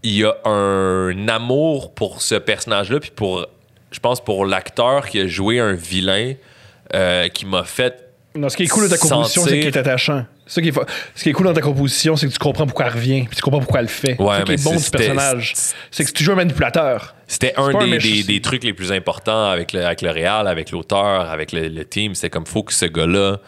il 0.04 0.18
y 0.20 0.24
a 0.26 0.36
un 0.48 1.28
amour 1.28 1.94
pour 1.94 2.22
ce 2.22 2.36
personnage-là, 2.36 3.00
puis 3.00 3.12
pour, 3.16 3.48
je 3.92 4.00
pense, 4.00 4.24
pour 4.24 4.46
l'acteur 4.46 5.08
qui 5.08 5.20
a 5.20 5.28
joué 5.28 5.60
un 5.60 5.74
vilain 5.74 6.34
euh, 6.94 7.28
qui 7.30 7.46
m'a 7.48 7.64
fait 7.64 8.10
Non, 8.36 8.50
ce 8.50 8.58
qui 8.58 8.64
est 8.64 8.68
cool 8.68 8.84
de 8.84 8.90
ta 8.90 8.98
composition, 8.98 9.44
c'est 9.44 9.60
qu'il 9.60 9.68
est 9.68 9.78
attachant. 9.78 10.26
Ce 10.48 10.60
qui, 10.60 10.70
est, 10.70 10.74
ce 11.16 11.24
qui 11.24 11.30
est 11.30 11.34
cool 11.34 11.48
dans 11.48 11.54
ta 11.54 11.62
composition, 11.62 12.16
c'est 12.16 12.28
que 12.28 12.32
tu 12.34 12.38
comprends 12.38 12.68
pourquoi 12.68 12.86
elle 12.86 12.94
revient, 12.94 13.24
puis 13.24 13.36
tu 13.36 13.42
comprends 13.42 13.62
pourquoi 13.62 13.80
elle 13.80 13.88
le 13.88 13.92
fait. 13.92 14.16
Ouais, 14.22 14.36
c'est 14.36 14.40
ce 14.42 14.44
qui 14.46 14.52
mais 14.52 14.54
est 14.54 14.64
bon 14.64 14.76
du 14.80 14.90
personnage. 14.92 15.54
C'est 15.90 16.04
que 16.04 16.10
c'est 16.10 16.14
toujours 16.14 16.34
un 16.34 16.38
manipulateur. 16.38 17.15
C'était 17.28 17.54
un 17.58 17.72
des, 17.88 18.24
des- 18.24 18.42
trucs 18.42 18.64
les 18.64 18.74
plus 18.74 18.92
importants 18.92 19.50
avec 19.50 19.74
le, 19.74 19.84
avec 19.86 20.02
le 20.02 20.12
réal, 20.12 20.48
avec 20.48 20.72
l'auteur, 20.72 21.30
avec 21.30 21.52
le, 21.52 21.68
le 21.70 21.86
team. 21.86 22.14
C'était 22.16 22.30
comme, 22.30 22.46
faut 22.46 22.62
que 22.64 22.74
ce 22.74 22.86
gars-là, 22.86 23.40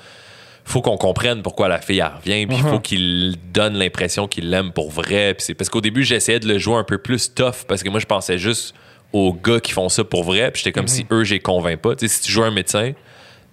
faut 0.65 0.81
qu'on 0.81 0.97
comprenne 0.97 1.41
pourquoi 1.43 1.67
la 1.67 1.79
fille 1.79 1.99
elle 1.99 2.07
revient, 2.07 2.47
puis 2.47 2.57
il 2.57 2.63
Uh-huh. 2.63 2.69
faut 2.71 2.79
qu'il 2.79 3.35
donne 3.53 3.75
l'impression 3.75 4.27
qu'il 4.27 4.49
l'aime 4.49 4.71
pour 4.71 4.89
vrai. 4.91 5.33
Puis 5.35 5.45
c'est 5.45 5.53
parce 5.53 5.69
qu'au 5.69 5.81
début, 5.81 6.03
j'essayais 6.03 6.39
de 6.39 6.47
le 6.47 6.57
jouer 6.57 6.75
un 6.75 6.83
peu 6.83 6.97
plus 6.97 7.33
tough, 7.33 7.65
parce 7.67 7.83
que 7.83 7.89
moi, 7.89 7.99
je 7.99 8.05
pensais 8.05 8.37
juste 8.37 8.73
aux 9.13 9.31
gars 9.31 9.59
qui 9.59 9.71
font 9.71 9.87
ça 9.89 10.03
pour 10.03 10.23
vrai, 10.23 10.51
puis 10.51 10.61
j'étais 10.63 10.73
comme 10.73 10.87
si 10.87 11.05
eux, 11.11 11.23
j'ai 11.23 11.39
convainc 11.39 11.79
pas. 11.79 11.95
Tu 11.95 12.07
sais, 12.07 12.15
si 12.15 12.21
tu 12.23 12.31
joues 12.31 12.43
un 12.43 12.51
médecin, 12.51 12.91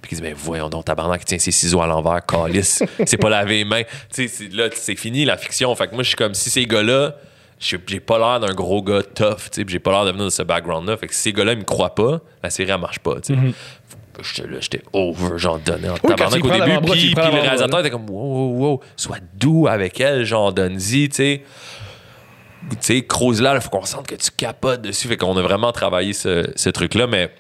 puis 0.03 0.09
qu'il 0.09 0.17
dit, 0.19 0.23
ben 0.23 0.35
voyons 0.37 0.69
donc, 0.69 0.85
tabarnak, 0.87 1.25
tient 1.25 1.39
ses 1.39 1.53
ciseaux 1.53 1.81
à 1.81 1.87
l'envers, 1.87 2.25
calice, 2.27 2.83
c'est 3.07 3.17
pas 3.19 3.29
lavé 3.31 3.59
les 3.59 3.65
mains. 3.65 3.83
Tu 4.13 4.27
sais, 4.27 4.29
c'est- 4.29 4.53
là, 4.53 4.69
c'est 4.73 4.97
fini 4.97 5.25
la 5.25 5.37
fiction. 5.37 5.73
Fait 5.77 5.87
que 5.87 5.95
moi, 5.95 6.03
je 6.03 6.09
suis 6.09 6.17
comme 6.17 6.35
si 6.35 6.51
ces 6.51 6.67
gars-là, 6.67 7.15
j'ai 7.65 8.01
pas 8.01 8.19
l'air 8.19 8.41
d'un 8.41 8.55
gros 8.55 8.83
gars 8.83 9.03
tough, 9.03 9.51
tu 9.51 9.63
sais, 9.63 9.65
j'ai 9.67 9.79
pas 9.79 9.93
l'air 9.93 10.05
de 10.05 10.11
venir 10.13 10.27
de 10.27 10.31
ce 10.31 10.43
background-là. 10.43 10.97
Fait 10.97 11.07
que 11.07 11.15
si 11.15 11.23
ces 11.23 11.33
gars-là, 11.33 11.53
ils 11.53 11.59
me 11.59 11.65
croient 11.65 11.95
pas, 11.95 12.21
la 12.43 12.51
série, 12.51 12.71
elle 12.71 12.81
marche 12.81 12.99
pas, 12.99 13.21
tu 13.21 13.35
sais. 13.35 13.41
J'étais 14.23 14.49
là, 14.49 14.59
j'étais 14.61 14.83
over, 14.93 15.39
j'en 15.39 15.59
donnais 15.59 15.89
en 15.89 15.95
tu 15.95 16.07
tabarnak 16.07 16.45
au 16.45 16.49
début, 16.49 16.93
puis, 16.93 17.15
le 17.15 17.41
réalisateur 17.41 17.81
était 17.81 17.91
comme, 17.91 18.09
wow, 18.09 18.17
wow, 18.17 18.59
wow, 18.59 18.81
sois 18.97 19.17
doux 19.35 19.67
avec 19.67 20.01
elle, 20.01 20.25
genre, 20.25 20.53
donne-y, 20.53 21.09
tu 21.09 21.17
sais 21.17 21.43
tu 22.71 22.77
sais, 22.81 23.07
là, 23.43 23.55
il 23.55 23.61
faut 23.61 23.71
qu'on 23.71 23.85
sente 23.85 24.07
que 24.07 24.15
tu 24.15 24.31
capotes 24.31 24.83
dessus. 24.83 25.09
Fait 25.09 25.17
qu'on 25.17 25.37
a 25.37 25.43
vraiment 25.43 25.73
travaillé 25.73 26.13
ce, 26.13 26.51
ce 26.57 26.71
truc-là. 26.71 27.07
Mais 27.07 27.31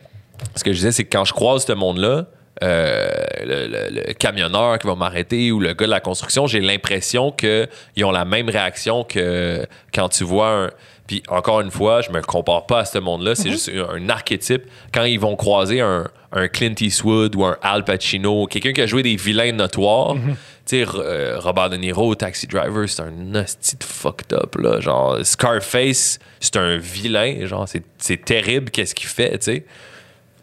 ce 0.54 0.64
que 0.64 0.72
je 0.72 0.76
disais, 0.76 0.92
c'est 0.92 1.04
que 1.04 1.16
quand 1.16 1.24
je 1.24 1.32
croise 1.32 1.64
ce 1.64 1.72
monde-là, 1.72 2.26
euh, 2.62 3.08
le, 3.42 3.66
le- 3.66 4.00
le 4.06 4.12
camionneur 4.14 4.78
qui 4.78 4.86
va 4.86 4.94
m'arrêter 4.94 5.50
ou 5.52 5.60
le 5.60 5.74
gars 5.74 5.86
de 5.86 5.90
la 5.90 6.00
construction, 6.00 6.46
j'ai 6.46 6.60
l'impression 6.60 7.32
qu'ils 7.32 8.04
ont 8.04 8.12
la 8.12 8.24
même 8.24 8.48
réaction 8.48 9.04
que 9.04 9.66
quand 9.92 10.08
tu 10.08 10.24
vois 10.24 10.48
un. 10.50 10.70
Puis 11.06 11.22
encore 11.28 11.60
une 11.60 11.70
fois, 11.70 12.00
je 12.00 12.10
me 12.10 12.22
compare 12.22 12.64
pas 12.64 12.78
à 12.80 12.84
ce 12.86 12.96
monde-là, 12.98 13.34
c'est 13.34 13.50
juste 13.50 13.70
un, 13.74 13.94
un 13.96 14.08
archétype. 14.08 14.62
Quand 14.92 15.04
ils 15.04 15.20
vont 15.20 15.36
croiser 15.36 15.82
un, 15.82 16.08
un 16.32 16.48
Clint 16.48 16.72
Eastwood 16.80 17.36
ou 17.36 17.44
un 17.44 17.58
Al 17.60 17.84
Pacino, 17.84 18.46
quelqu'un 18.46 18.72
qui 18.72 18.80
a 18.80 18.86
joué 18.86 19.02
des 19.02 19.14
vilains 19.16 19.52
notoires, 19.52 20.14
tu 20.14 20.30
sais, 20.64 20.86
euh, 20.96 21.36
Robert 21.38 21.68
De 21.68 21.76
Niro, 21.76 22.14
Taxi 22.14 22.46
Driver, 22.46 22.88
c'est 22.88 23.02
un 23.02 23.34
hostie 23.34 23.76
de 23.76 23.84
fucked 23.84 24.32
up, 24.32 24.54
là. 24.58 24.80
Genre, 24.80 25.18
Scarface, 25.24 26.18
c'est 26.40 26.56
un 26.56 26.78
vilain, 26.78 27.44
genre, 27.44 27.68
c'est 27.98 28.24
terrible 28.24 28.70
qu'est-ce 28.70 28.94
qu'il 28.94 29.08
fait, 29.08 29.32
tu 29.32 29.44
sais. 29.44 29.64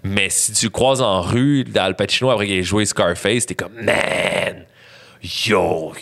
Mais 0.03 0.29
si 0.29 0.51
tu 0.53 0.65
le 0.65 0.71
croises 0.71 1.01
en 1.01 1.21
rue 1.21 1.63
d'Al 1.63 1.95
Pacino 1.95 2.31
après 2.31 2.47
qu'il 2.47 2.55
ait 2.57 2.63
joué 2.63 2.85
Scarface, 2.85 3.45
t'es 3.45 3.53
comme, 3.55 3.73
man, 3.83 4.65
yo, 5.45 5.93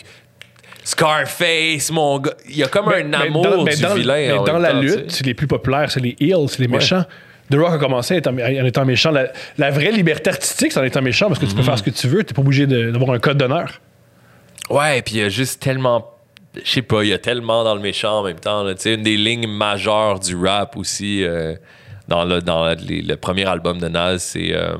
Scarface, 0.84 1.90
mon 1.90 2.18
gars. 2.18 2.32
Il 2.48 2.56
y 2.56 2.62
a 2.62 2.68
comme 2.68 2.88
un 2.88 3.12
amour 3.12 3.42
dans, 3.44 3.64
du 3.64 3.80
dans- 3.82 3.94
vilain. 3.94 4.14
mais 4.14 4.32
en 4.32 4.44
dans 4.44 4.58
la 4.58 4.72
temps, 4.72 4.80
tu 4.80 4.88
sais. 4.88 4.96
lutte, 4.96 5.10
c'est 5.10 5.26
les 5.26 5.34
plus 5.34 5.46
populaires, 5.46 5.90
c'est 5.90 6.00
les 6.00 6.16
heels, 6.20 6.48
c'est 6.48 6.60
les 6.60 6.68
méchants. 6.68 7.04
The 7.50 7.56
Rock 7.56 7.74
a 7.74 7.78
commencé 7.78 8.14
en 8.14 8.18
étant, 8.18 8.32
en 8.32 8.64
étant 8.64 8.84
méchant. 8.84 9.10
La, 9.10 9.26
la 9.58 9.70
vraie 9.70 9.90
liberté 9.90 10.30
artistique, 10.30 10.72
c'est 10.72 10.80
en 10.80 10.84
étant 10.84 11.02
méchant 11.02 11.26
parce 11.28 11.40
que 11.40 11.44
tu 11.46 11.50
Mhm. 11.52 11.56
peux 11.58 11.62
faire 11.64 11.78
ce 11.78 11.82
que 11.82 11.90
tu 11.90 12.06
veux. 12.06 12.22
Tu 12.24 12.32
pas 12.32 12.42
obligé 12.42 12.66
d'avoir 12.66 13.10
un 13.10 13.18
code 13.18 13.38
d'honneur. 13.38 13.80
Ouais, 14.70 15.02
puis 15.02 15.16
il 15.16 15.20
y 15.20 15.24
a 15.24 15.28
juste 15.28 15.60
tellement. 15.60 16.14
Je 16.64 16.68
sais 16.70 16.82
pas, 16.82 17.02
il 17.02 17.08
y 17.08 17.12
a 17.12 17.18
tellement 17.18 17.62
dans 17.64 17.74
le 17.74 17.80
méchant 17.80 18.20
en 18.20 18.22
même 18.24 18.38
temps. 18.40 18.62
là. 18.62 18.74
Tu 18.74 18.82
sais, 18.82 18.94
une 18.94 19.02
des 19.02 19.16
lignes 19.16 19.48
majeures 19.48 20.18
du 20.20 20.36
rap 20.36 20.76
aussi, 20.76 21.24
euh, 21.24 21.54
dans, 22.10 22.24
le, 22.26 22.42
dans 22.42 22.66
les- 22.74 23.00
le 23.02 23.16
premier 23.16 23.46
album 23.46 23.78
de 23.78 23.88
Nas, 23.88 24.18
c'est. 24.18 24.54
euh, 24.54 24.74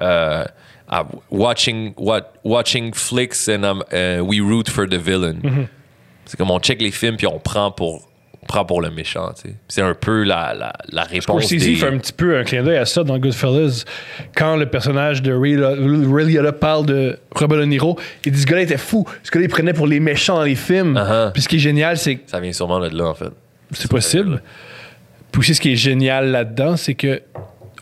euh, 0.00 0.44
ah, 0.88 1.06
watching, 1.30 1.92
what, 1.98 2.32
watching 2.44 2.92
flicks 2.94 3.48
and 3.48 3.62
um, 3.64 3.82
uh, 3.92 4.20
we 4.20 4.40
root 4.40 4.68
for 4.68 4.86
the 4.88 4.96
villain. 4.96 5.36
C'est 6.24 6.36
comme 6.36 6.50
on 6.50 6.58
check 6.60 6.80
les 6.80 6.90
films 6.90 7.16
puis 7.16 7.26
on 7.26 7.38
prend 7.38 7.70
pour, 7.70 8.08
on 8.42 8.46
prend 8.46 8.64
pour 8.64 8.80
le 8.80 8.90
méchant. 8.90 9.32
tu 9.34 9.50
sais. 9.50 9.54
C'est 9.68 9.82
un 9.82 9.94
peu 9.94 10.22
la, 10.24 10.52
la, 10.54 10.72
la 10.90 11.02
réponse. 11.02 11.44
Scorsese 11.44 11.64
des- 11.64 11.74
fait 11.76 11.86
un 11.88 11.98
petit 11.98 12.12
peu 12.12 12.36
un 12.38 12.42
clin 12.44 12.62
d'œil 12.64 12.78
à 12.78 12.86
ça 12.86 13.04
dans 13.04 13.18
Goodfellas. 13.18 13.84
Quand 14.34 14.56
le 14.56 14.66
personnage 14.66 15.22
de 15.22 15.32
Ray, 15.32 15.56
Ray 15.56 16.32
Liotta 16.32 16.52
parle 16.52 16.86
de 16.86 17.18
Robert 17.36 17.58
De 17.60 17.64
Niro, 17.66 17.98
il 18.24 18.32
dit 18.32 18.40
ce 18.40 18.46
gars-là 18.46 18.62
était 18.62 18.78
fou. 18.78 19.06
Ce 19.22 19.30
gars-là, 19.30 19.46
il 19.46 19.50
prenait 19.50 19.72
pour 19.74 19.86
les 19.86 20.00
méchants 20.00 20.36
dans 20.36 20.42
les 20.44 20.54
films. 20.56 20.94
Uh-huh. 20.96 21.32
Puis 21.32 21.42
ce 21.42 21.48
qui 21.48 21.56
est 21.56 21.60
génial, 21.60 21.98
c'est 21.98 22.16
que 22.16 22.30
Ça 22.30 22.40
vient 22.40 22.52
sûrement 22.52 22.80
de 22.80 22.88
là, 22.96 23.04
en 23.06 23.14
fait. 23.14 23.30
c'est 23.72 23.90
possible. 23.90 24.42
Puis 25.32 25.40
aussi, 25.40 25.54
ce 25.54 25.60
qui 25.60 25.72
est 25.72 25.76
génial 25.76 26.30
là-dedans, 26.30 26.76
c'est 26.76 26.94
que 26.94 27.22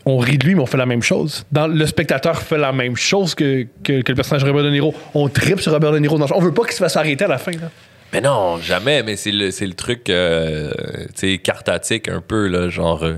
on 0.05 0.17
rit 0.17 0.37
de 0.37 0.45
lui, 0.45 0.55
mais 0.55 0.61
on 0.61 0.65
fait 0.65 0.77
la 0.77 0.85
même 0.85 1.03
chose. 1.03 1.45
Dans, 1.51 1.67
le 1.67 1.85
spectateur 1.85 2.41
fait 2.41 2.57
la 2.57 2.71
même 2.71 2.95
chose 2.95 3.35
que, 3.35 3.67
que, 3.83 4.01
que 4.01 4.11
le 4.11 4.15
personnage 4.15 4.43
de 4.43 4.49
Robert 4.49 4.63
De 4.63 4.71
Niro. 4.71 4.93
On 5.13 5.27
tripe 5.29 5.59
sur 5.59 5.71
Robert 5.71 5.91
De 5.91 5.99
Niro. 5.99 6.17
Dans- 6.17 6.27
on 6.33 6.39
veut 6.39 6.53
pas 6.53 6.63
qu'il 6.63 6.73
se 6.73 6.79
fasse 6.79 6.95
arrêter 6.95 7.25
à 7.25 7.27
la 7.27 7.37
fin. 7.37 7.51
Là. 7.51 7.69
Mais 8.11 8.21
non, 8.21 8.57
jamais, 8.57 9.03
mais 9.03 9.15
c'est 9.15 9.31
le, 9.31 9.51
c'est 9.51 9.67
le 9.67 9.73
truc, 9.73 10.09
euh, 10.09 10.71
tu 11.15 11.33
sais, 11.33 11.37
cartatique 11.37 12.07
un 12.07 12.21
peu, 12.21 12.47
là, 12.47 12.69
genre, 12.69 13.03
euh, 13.03 13.17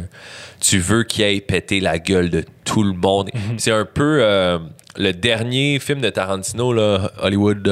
tu 0.59 0.79
veux 0.79 1.03
qu'il 1.03 1.23
aille 1.23 1.39
péter 1.39 1.79
la 1.79 1.97
gueule 1.97 2.29
de 2.29 2.43
tout 2.65 2.83
le 2.83 2.93
monde. 2.93 3.29
C'est 3.57 3.71
un 3.71 3.85
peu 3.85 4.19
euh, 4.21 4.59
le 4.97 5.13
dernier 5.13 5.79
film 5.79 6.01
de 6.01 6.09
Tarantino, 6.09 6.73
là, 6.73 7.09
Hollywood, 7.19 7.65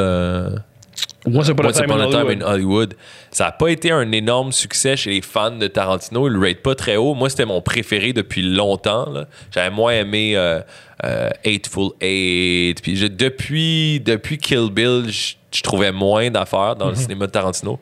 Once 1.26 1.50
Upon 1.50 1.64
a 1.64 1.68
Once 1.68 1.76
Time 1.78 1.86
Upon 1.86 2.00
a 2.00 2.08
Time 2.08 2.14
Hollywood. 2.28 2.41
in 2.44 2.46
Hollywood. 2.54 2.94
Ça 3.32 3.46
n'a 3.46 3.52
pas 3.52 3.68
été 3.70 3.91
un 3.91 4.12
énorme 4.14 4.52
succès 4.54 4.96
chez 4.96 5.10
les 5.12 5.22
fans 5.22 5.52
de 5.52 5.68
Tarantino. 5.68 6.28
Ils 6.28 6.34
le 6.34 6.40
rate 6.40 6.62
pas 6.62 6.76
très 6.76 6.96
haut. 6.96 7.14
Moi, 7.14 7.30
c'était 7.30 7.46
mon 7.46 7.62
préféré 7.62 8.14
depuis 8.14 8.41
longtemps. 8.41 9.10
là. 9.10 9.28
J'avais 9.54 9.70
moins 9.70 9.91
aimé 9.94 10.34
euh, 10.38 10.62
euh, 11.04 11.30
Eightful 11.44 11.91
Eight. 12.00 12.82
Puis 12.82 12.96
je- 12.96 13.08
depuis, 13.08 14.00
depuis 14.00 14.38
Kill 14.38 14.70
Bill, 14.72 15.06
je 15.10 15.36
je 15.52 15.64
trouvais 15.64 15.91
moins 15.91 16.30
d'affaires 16.30 16.76
dans 16.76 16.90
le 16.90 16.96
cinéma 16.96 17.26
de 17.26 17.32
Tarantino. 17.32 17.78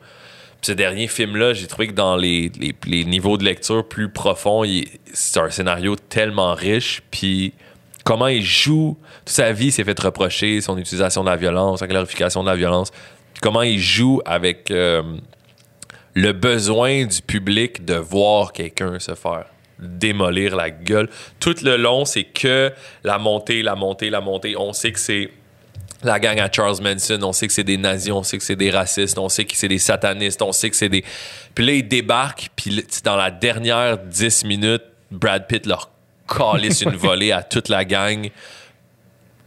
Puis 0.60 0.68
ce 0.68 0.72
dernier 0.72 1.06
film-là, 1.06 1.52
j'ai 1.52 1.66
trouvé 1.66 1.88
que 1.88 1.92
dans 1.92 2.16
les, 2.16 2.50
les- 2.58 2.74
les 2.86 3.04
niveaux 3.04 3.36
de 3.36 3.44
lecture 3.44 3.86
plus 3.86 4.08
profonds, 4.08 4.64
il- 4.64 4.88
c'est 5.12 5.38
un 5.38 5.50
scénario 5.50 5.94
tellement 5.94 6.54
riche. 6.54 7.02
Puis 7.10 7.52
comment 8.04 8.26
il 8.28 8.42
joue, 8.42 8.96
toute 9.26 9.28
sa 9.36 9.52
vie 9.52 9.66
il 9.66 9.72
s'est 9.72 9.84
fait 9.84 10.00
reprocher 10.00 10.62
son 10.62 10.78
utilisation 10.78 11.22
de 11.22 11.28
la 11.28 11.36
violence, 11.36 11.80
sa 11.80 11.86
glorification 11.86 12.42
de 12.42 12.48
la 12.48 12.56
violence. 12.56 12.90
Comment 13.40 13.62
il 13.62 13.78
joue 13.78 14.20
avec 14.24 14.70
euh, 14.70 15.02
le 16.14 16.32
besoin 16.32 17.06
du 17.06 17.22
public 17.22 17.84
de 17.84 17.94
voir 17.94 18.52
quelqu'un 18.52 18.98
se 18.98 19.14
faire 19.14 19.46
démolir 19.78 20.56
la 20.56 20.70
gueule. 20.70 21.08
Tout 21.40 21.54
le 21.62 21.76
long, 21.76 22.04
c'est 22.04 22.24
que 22.24 22.72
la 23.04 23.18
montée, 23.18 23.62
la 23.62 23.76
montée, 23.76 24.10
la 24.10 24.20
montée. 24.20 24.56
On 24.56 24.72
sait 24.72 24.92
que 24.92 24.98
c'est 24.98 25.30
la 26.02 26.20
gang 26.20 26.38
à 26.38 26.50
Charles 26.50 26.80
Manson, 26.80 27.18
on 27.22 27.32
sait 27.32 27.46
que 27.46 27.52
c'est 27.52 27.64
des 27.64 27.76
nazis, 27.76 28.12
on 28.12 28.22
sait 28.22 28.38
que 28.38 28.44
c'est 28.44 28.56
des 28.56 28.70
racistes, 28.70 29.18
on 29.18 29.28
sait 29.28 29.44
que 29.44 29.56
c'est 29.56 29.68
des 29.68 29.78
satanistes, 29.78 30.42
on 30.42 30.52
sait 30.52 30.70
que 30.70 30.76
c'est 30.76 30.88
des... 30.88 31.04
Puis 31.54 31.66
là, 31.66 31.72
ils 31.72 31.86
débarquent, 31.86 32.50
puis 32.54 32.84
dans 33.02 33.16
la 33.16 33.30
dernière 33.30 33.98
10 33.98 34.44
minutes, 34.44 34.84
Brad 35.10 35.46
Pitt 35.48 35.66
leur 35.66 35.90
calisse 36.28 36.82
une 36.82 36.90
volée 36.96 37.32
à 37.32 37.42
toute 37.42 37.68
la 37.68 37.84
gang. 37.84 38.30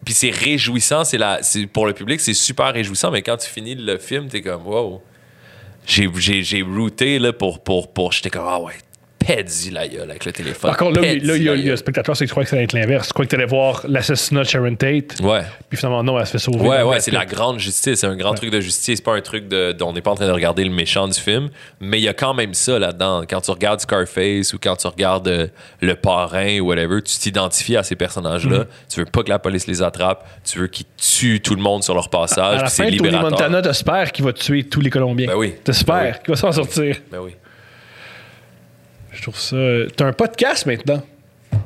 Puis 0.04 0.14
c'est 0.14 0.32
réjouissant, 0.32 1.04
c'est 1.04 1.18
la, 1.18 1.44
c'est, 1.44 1.68
pour 1.68 1.86
le 1.86 1.94
public, 1.94 2.20
c'est 2.20 2.34
super 2.34 2.74
réjouissant, 2.74 3.12
mais 3.12 3.22
quand 3.22 3.38
tu 3.38 3.50
finis 3.50 3.76
le 3.76 3.98
film, 3.98 4.28
t'es 4.28 4.42
comme, 4.42 4.66
wow. 4.66 5.02
J'ai, 5.86 6.10
j'ai, 6.16 6.44
j'ai 6.44 6.62
routé 6.62 7.18
là, 7.18 7.34
pour, 7.34 7.64
pour, 7.64 7.92
pour. 7.92 8.12
J'étais 8.12 8.30
comme, 8.30 8.46
ah 8.48 8.60
ouais, 8.60 8.76
pète-y 9.26 9.70
la 9.72 9.88
gueule 9.88 10.10
avec 10.10 10.26
le 10.26 10.32
téléphone. 10.32 10.70
Par 10.72 10.78
contre, 10.78 11.00
là, 11.00 11.08
là, 11.08 11.14
il 11.14 11.24
y 11.26 11.30
a, 11.30 11.34
la 11.34 11.38
il 11.38 11.44
y 11.44 11.50
a 11.50 11.56
le 11.56 11.62
gueule. 11.62 11.78
spectateur, 11.78 12.16
c'est 12.18 12.26
que 12.26 12.30
je 12.30 12.34
crois 12.34 12.44
que 12.44 12.50
ça 12.50 12.56
allait 12.56 12.66
être 12.66 12.74
l'inverse. 12.74 13.08
Je 13.10 13.14
crois 13.14 13.26
que 13.26 13.30
tu 13.30 13.36
allais 13.36 13.46
voir 13.46 13.84
l'assassinat 13.88 14.44
de 14.44 14.48
Sharon 14.48 14.76
Tate. 14.76 15.20
Ouais. 15.22 15.42
Puis 15.70 15.78
finalement, 15.78 16.04
non, 16.04 16.20
elle 16.20 16.26
se 16.26 16.32
fait 16.32 16.40
sauver. 16.40 16.68
Ouais, 16.68 16.82
ouais, 16.84 17.00
c'est 17.00 17.12
la 17.12 17.26
grande 17.26 17.60
justice. 17.60 18.00
C'est 18.00 18.08
un 18.08 18.16
grand 18.16 18.34
truc 18.34 18.50
de 18.50 18.60
justice. 18.60 18.98
C'est 18.98 19.04
pas 19.04 19.16
un 19.16 19.22
truc 19.22 19.48
de. 19.48 19.72
de- 19.74 19.84
on 19.84 19.94
n'est 19.94 20.02
pas 20.02 20.12
en 20.12 20.16
train 20.16 20.28
de 20.28 20.32
regarder 20.32 20.64
le 20.64 20.70
méchant 20.72 21.08
du 21.08 21.20
film. 21.20 21.50
Mais 21.80 22.00
il 22.00 22.04
y 22.04 22.08
a 22.10 22.14
quand 22.14 22.34
même 22.34 22.54
ça 22.54 22.80
là-dedans. 22.80 23.24
Quand 23.30 23.42
tu 23.42 23.52
regardes 23.52 23.80
Scarface 23.82 24.54
ou 24.54 24.60
quand 24.62 24.76
tu 24.76 24.88
regardes 24.88 25.28
euh, 25.28 25.48
Le 25.82 25.96
Parrain 25.96 26.60
ou 26.60 26.68
whatever, 26.68 27.02
tu 27.02 27.18
t'identifies 27.18 27.78
à 27.78 27.84
ces 27.84 27.96
personnages-là. 27.96 28.60
Mm-hmm. 28.60 28.94
Tu 28.94 29.00
veux 29.00 29.06
pas 29.06 29.24
que 29.24 29.30
la 29.30 29.40
police 29.40 29.68
les 29.68 29.82
attrape. 29.82 30.28
Tu 30.44 30.60
veux 30.60 30.68
qu'ils 30.68 30.86
tuent 30.98 31.42
tout 31.42 31.56
le 31.56 31.62
monde 31.62 31.84
sur 31.84 31.94
leur 31.94 32.10
passage. 32.10 32.40
À 32.40 32.56
la 32.56 32.62
puis 32.64 32.72
c'est 32.72 32.92
fin, 32.92 32.98
Tony. 32.98 33.12
Montana, 33.18 33.62
t'espères 33.62 34.12
qu'il 34.12 34.26
va 34.26 34.34
tuer 34.34 34.64
tous 34.64 34.82
les 34.82 34.90
Colombiens. 34.90 35.28
Ben 35.28 35.36
oui. 35.36 35.54
T'espères 35.64 35.96
Ben 35.96 36.12
oui. 36.14 36.20
qu'il 36.26 36.34
va 36.34 36.36
s'en 36.40 36.52
sortir. 36.52 36.98
Ben 37.12 37.20
oui. 37.20 37.32
Je 39.12 39.22
trouve 39.22 39.38
ça. 39.38 39.58
T'as 39.96 40.08
un 40.08 40.14
podcast 40.14 40.66
maintenant. 40.66 41.02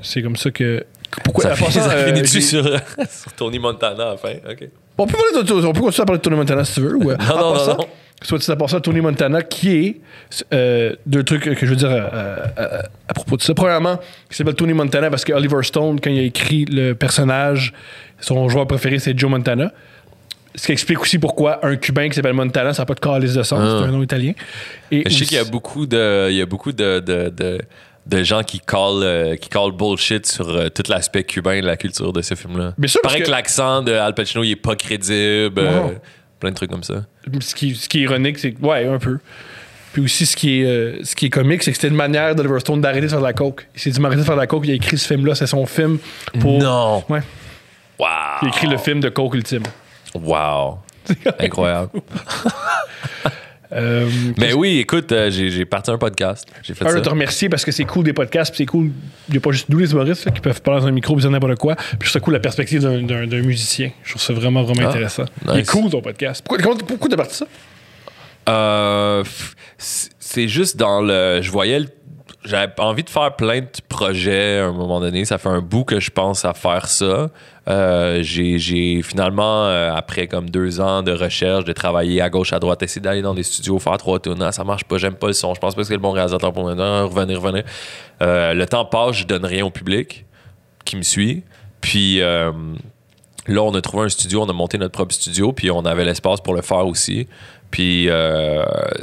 C'est 0.02 0.22
comme 0.22 0.36
ça 0.36 0.52
que. 0.52 0.86
Pourquoi 1.24 1.44
Ça, 1.44 1.50
passant, 1.52 1.82
ça 1.82 1.92
euh, 1.92 2.08
finit-tu 2.08 2.42
sur, 2.42 2.64
sur 3.10 3.34
Tony 3.34 3.60
Montana 3.60 4.04
à 4.04 4.12
la 4.12 4.18
fin? 4.18 4.34
OK. 4.50 4.68
On 4.98 5.08
peut, 5.08 5.14
parler 5.14 5.44
de, 5.44 5.54
on 5.66 5.74
peut 5.74 5.82
continuer 5.82 6.04
à 6.04 6.06
parler 6.06 6.20
de 6.20 6.24
Tony 6.24 6.36
Montana 6.36 6.64
si 6.66 6.74
tu 6.76 6.82
veux. 6.82 6.96
ou, 6.96 7.12
euh, 7.12 7.18
Non, 7.30 7.54
non, 7.54 7.68
non. 7.68 7.88
Soit 8.22 8.40
tu 8.40 8.50
à 8.50 8.80
Tony 8.80 9.02
Montana, 9.02 9.42
qui 9.44 9.76
est 9.76 10.02
euh, 10.54 10.96
deux 11.06 11.24
trucs 11.24 11.44
que 11.44 11.66
je 11.66 11.66
veux 11.66 11.76
dire 11.76 11.92
euh, 11.92 12.38
euh, 12.58 12.82
à 13.08 13.14
propos 13.14 13.36
de 13.36 13.42
ça. 13.42 13.54
Premièrement, 13.54 14.00
il 14.32 14.36
s'appelle 14.36 14.56
Tony 14.56 14.74
Montana 14.74 15.10
parce 15.10 15.26
que 15.26 15.34
Oliver 15.34 15.62
Stone, 15.64 16.00
quand 16.00 16.10
il 16.10 16.20
a 16.20 16.24
écrit 16.24 16.66
le 16.66 16.94
personnage, 16.94 17.74
son 18.22 18.48
joueur 18.48 18.68
préféré, 18.68 19.00
c'est 19.00 19.18
Joe 19.18 19.30
Montana. 19.30 19.72
Ce 20.56 20.66
qui 20.68 20.72
explique 20.72 21.02
aussi 21.02 21.20
pourquoi 21.20 21.66
un 21.66 21.76
Cubain 21.76 22.08
qui 22.10 22.16
s'appelle 22.16 22.34
Montana, 22.34 22.74
ça 22.74 22.82
n'a 22.84 22.86
pas 22.86 22.94
de 22.94 23.00
calice 23.00 23.34
de 23.34 23.44
sens, 23.44 23.60
Ah. 23.62 23.80
c'est 23.82 23.88
un 23.90 23.92
nom 23.92 24.02
italien. 24.04 24.34
Et 24.92 25.04
Je 25.06 25.10
sais 25.14 25.26
qu'il 25.26 25.38
y 25.38 25.40
a 25.40 25.44
beaucoup 25.44 25.86
de, 25.86 26.30
il 26.32 26.38
y 26.38 26.42
a 26.42 26.46
beaucoup 26.46 26.72
de, 26.72 27.00
de, 27.00 27.30
de, 27.30 27.60
de 28.06 28.24
gens 28.24 28.42
qui 28.44 28.60
call, 28.60 29.04
euh, 29.04 29.36
qui 29.36 29.50
call 29.50 29.72
bullshit 29.72 30.26
sur 30.26 30.48
euh, 30.50 30.70
tout 30.70 30.84
l'aspect 30.90 31.24
cubain 31.24 31.60
de 31.62 31.66
la 31.66 31.76
culture 31.78 32.14
de 32.14 32.22
ce 32.22 32.36
film-là. 32.36 32.74
Bien 32.78 32.88
sûr, 32.88 33.02
Paraît 33.02 33.20
que, 33.20 33.26
que- 33.26 33.32
l'accent 33.32 33.82
de 33.82 33.92
Al 33.94 34.14
Pacino, 34.14 34.44
il 34.44 34.52
est 34.52 34.56
pas 34.56 34.76
crédible. 34.76 35.60
euh, 35.60 35.88
plein 36.40 36.52
de 36.52 36.56
trucs 36.56 36.70
comme 36.72 36.84
ça. 36.84 37.06
Ce 37.42 37.54
qui, 37.56 37.76
ce 37.76 37.90
qui 37.90 38.00
est 38.00 38.02
ironique, 38.04 38.38
c'est 38.40 38.52
que, 38.54 38.62
ouais, 38.66 38.86
un 38.86 38.98
peu. 39.00 39.20
Puis 39.94 40.04
aussi, 40.04 40.26
ce 40.26 40.36
qui 40.36 40.62
est, 40.62 40.66
euh, 40.66 41.00
ce 41.04 41.16
qui 41.16 41.28
est 41.28 41.30
comique, 41.30 41.64
c'est 41.64 41.72
que 41.72 41.78
c'était 41.78 41.88
une 41.88 41.96
manière 41.96 42.36
d'Oliver 42.36 42.60
Stone 42.60 42.82
d'arrêter 42.82 43.06
de 43.06 43.08
faire 43.08 43.20
de 43.20 43.24
la 43.24 43.32
coke. 43.34 43.68
Il 43.76 43.80
s'est 43.82 43.90
dit 43.92 44.00
m'arrêter 44.02 44.22
de 44.22 44.26
faire 44.26 44.36
de 44.36 44.42
la 44.42 44.48
coke, 44.48 44.64
il 44.66 44.72
a 44.72 44.74
écrit 44.76 44.98
ce 44.98 45.08
film-là, 45.08 45.36
c'est 45.36 45.48
son 45.48 45.66
film 45.66 45.98
pour. 46.42 46.60
Non! 46.60 47.04
Ouais. 47.10 47.22
Wow! 47.98 48.08
Il 48.42 48.46
a 48.46 48.48
écrit 48.50 48.68
le 48.68 48.78
film 48.78 49.00
de 49.00 49.08
coke 49.10 49.34
ultime. 49.36 49.64
Wow! 50.16 50.80
Incroyable. 51.40 51.90
Euh, 53.74 54.08
Mais 54.38 54.54
oui, 54.54 54.78
écoute, 54.78 55.12
euh, 55.12 55.32
j'ai 55.32 55.50
j'ai 55.50 55.66
parti 55.66 55.90
un 55.90 55.98
podcast. 55.98 56.48
J'ai 56.62 56.76
fait 56.76 56.86
un, 56.86 56.92
ça. 56.92 57.02
te 57.02 57.10
remercier 57.10 57.50
parce 57.50 57.66
que 57.66 57.72
c'est 57.72 57.84
cool 57.84 58.04
des 58.06 58.14
podcasts, 58.14 58.52
puis 58.52 58.60
c'est 58.60 58.66
cool. 58.68 58.92
Il 59.28 59.32
n'y 59.32 59.38
a 59.38 59.42
pas 59.42 59.52
juste 59.52 59.68
nous 59.70 59.80
les 59.80 59.92
humoristes 59.92 60.24
là, 60.26 60.32
qui 60.32 60.40
peuvent 60.40 60.62
parler 60.62 60.82
dans 60.82 60.88
un 60.88 60.92
micro, 60.92 61.16
dire 61.16 61.32
n'importe 61.32 61.56
quoi. 61.56 61.76
Puis 61.76 61.86
je 61.94 61.98
trouve 61.98 62.12
ça 62.12 62.20
cool 62.20 62.34
la 62.36 62.40
perspective 62.40 62.82
d'un- 62.82 63.02
d'un 63.02 63.26
d'un 63.26 63.42
musicien. 63.42 63.90
Je 64.04 64.12
trouve 64.12 64.22
ça 64.22 64.34
vraiment, 64.34 64.62
vraiment 64.64 64.84
Ah, 64.86 64.90
intéressant. 64.90 65.26
Il 65.46 65.52
est 65.52 65.56
nice. 65.58 65.70
cool 65.72 65.90
ton 65.90 66.00
podcast. 66.02 66.44
Pourquoi, 66.46 66.64
comment- 66.64 66.78
pourquoi 66.88 67.10
t'as 67.10 67.18
parti 67.18 67.36
ça? 67.36 67.48
Euh, 68.48 69.24
c'est 69.78 70.48
juste 70.48 70.78
dans 70.78 71.02
le. 71.02 71.40
Je 71.42 71.50
voyais. 71.52 71.80
le- 71.80 71.90
J'avais 72.46 72.72
envie 72.78 73.04
de 73.04 73.10
faire 73.10 73.36
plein 73.36 73.62
de 73.62 73.68
projets 73.90 74.60
à 74.60 74.66
un 74.68 74.72
moment 74.74 75.00
donné. 75.00 75.26
Ça 75.26 75.40
fait 75.40 75.50
un 75.50 75.62
bout 75.62 75.84
que 75.86 76.00
je 76.00 76.12
pense 76.12 76.46
à 76.46 76.54
faire 76.54 76.88
ça. 76.88 77.30
Euh, 77.68 78.20
j'ai 78.22 79.02
finalement, 79.02 79.66
euh, 79.66 79.92
après 79.94 80.28
comme 80.28 80.50
deux 80.50 80.80
ans 80.80 81.02
de 81.02 81.12
recherche, 81.12 81.66
de 81.66 81.74
travailler 81.74 82.22
à 82.22 82.30
gauche, 82.30 82.54
à 82.54 82.60
droite, 82.60 82.84
essayer 82.84 83.02
d'aller 83.02 83.24
dans 83.24 83.34
des 83.34 83.44
studios, 83.44 83.80
faire 83.80 83.98
trois 83.98 84.20
tours. 84.20 84.36
Ça 84.52 84.64
marche 84.64 84.84
pas, 84.84 84.98
j'aime 84.98 85.16
pas 85.16 85.28
le 85.28 85.34
son. 85.34 85.54
Je 85.56 85.60
pense 85.60 85.74
pas 85.74 85.82
que 85.82 85.88
c'est 85.88 85.94
le 85.94 86.00
bon 86.00 86.12
réalisateur 86.12 86.54
pour 86.54 86.66
maintenant. 86.66 87.08
Revenir, 87.08 87.42
revenir. 87.42 87.64
Euh, 88.22 88.54
le 88.54 88.66
temps 88.68 88.86
passe, 88.86 89.16
je 89.16 89.26
donne 89.26 89.46
rien 89.46 89.66
au 89.66 89.72
public 89.72 90.26
qui 90.84 90.96
me 90.98 91.04
suit. 91.04 91.44
Puis. 91.82 92.22
Là, 93.48 93.62
on 93.62 93.76
a 93.76 93.82
trouvé 93.82 94.06
un 94.06 94.10
studio, 94.10 94.42
on 94.42 94.50
a 94.50 94.54
monté 94.54 94.80
notre 94.80 94.94
propre 94.94 95.14
studio, 95.14 95.54
puis 95.54 95.70
on 95.70 95.86
avait 95.86 96.04
l'espace 96.04 96.42
pour 96.42 96.56
le 96.56 96.64
faire 96.64 96.88
aussi. 96.88 97.28
Puis 97.70 98.10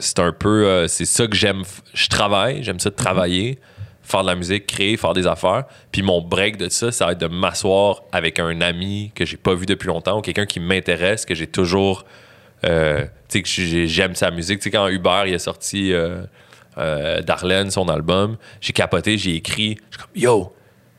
c'est 0.01 0.19
un 0.19 0.33
peu, 0.33 0.89
c'est 0.89 1.05
ça 1.05 1.29
que 1.29 1.37
j'aime. 1.37 1.63
Je 1.95 2.09
travaille, 2.09 2.65
j'aime 2.65 2.81
ça 2.81 2.91
de 2.91 2.97
travailler, 2.97 3.61
faire 4.03 4.23
de 4.23 4.27
la 4.27 4.35
musique, 4.35 4.67
créer, 4.67 4.97
faire 4.97 5.13
des 5.13 5.27
affaires. 5.27 5.65
Puis 5.93 6.03
mon 6.03 6.21
break 6.21 6.57
de 6.57 6.69
ça, 6.69 6.91
ça 6.93 7.07
va 7.07 7.13
être 7.13 7.21
de 7.21 7.29
m'asseoir 7.29 8.03
avec 8.13 8.39
un 8.39 8.61
ami 8.61 9.13
que 9.15 9.25
j'ai 9.25 9.37
pas 9.37 9.55
vu 9.55 9.67
depuis 9.67 9.87
longtemps 9.87 10.19
ou 10.19 10.21
quelqu'un 10.21 10.47
qui 10.47 10.61
m'intéresse, 10.61 11.25
que 11.25 11.35
j'ai 11.35 11.47
toujours, 11.47 12.05
euh, 12.67 13.03
tu 13.03 13.09
sais, 13.29 13.43
que 13.43 13.49
j'ai- 13.49 13.87
j'aime 13.89 14.15
sa 14.15 14.31
musique. 14.31 14.59
Tu 14.59 14.65
sais, 14.65 14.71
quand 14.71 14.89
Hubert 14.89 15.27
il 15.27 15.35
a 15.35 15.39
sorti 15.39 15.93
euh, 15.93 16.23
euh, 16.79 17.21
Darlene, 17.23 17.71
son 17.71 17.89
album, 17.89 18.37
j'ai 18.61 18.73
capoté, 18.73 19.19
j'ai 19.19 19.37
écrit, 19.37 19.77
je 19.91 19.99
comme 19.99 20.07
yo 20.15 20.53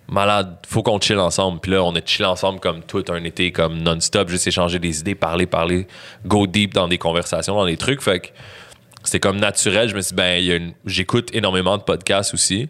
malade, 0.08 0.58
faut 0.68 0.84
qu'on 0.84 1.00
chill 1.00 1.18
ensemble. 1.18 1.60
Puis 1.60 1.72
là, 1.72 1.84
on 1.84 1.96
a 1.96 2.00
chill 2.06 2.26
ensemble 2.26 2.60
comme 2.60 2.84
tout 2.84 3.04
un 3.10 3.24
été, 3.24 3.52
comme 3.52 3.80
non-stop, 3.82 4.30
juste 4.30 4.46
échanger 4.48 4.78
des 4.78 5.00
idées, 5.00 5.16
parler, 5.16 5.46
parler, 5.48 5.88
go 6.26 6.46
deep 6.46 6.74
dans 6.74 6.88
des 6.88 6.98
conversations, 6.98 7.56
dans 7.56 7.66
des 7.66 7.78
trucs. 7.78 8.02
Fait 8.02 8.20
que 8.20 8.28
c'était 9.04 9.20
comme 9.22 9.40
naturel. 9.40 9.90
Je 9.90 9.96
me 9.96 10.02
suis 10.02 10.10
dit, 10.10 10.16
ben, 10.16 10.74
j'écoute 10.86 11.30
énormément 11.34 11.78
de 11.78 11.84
podcasts 11.84 12.34
aussi. 12.34 12.70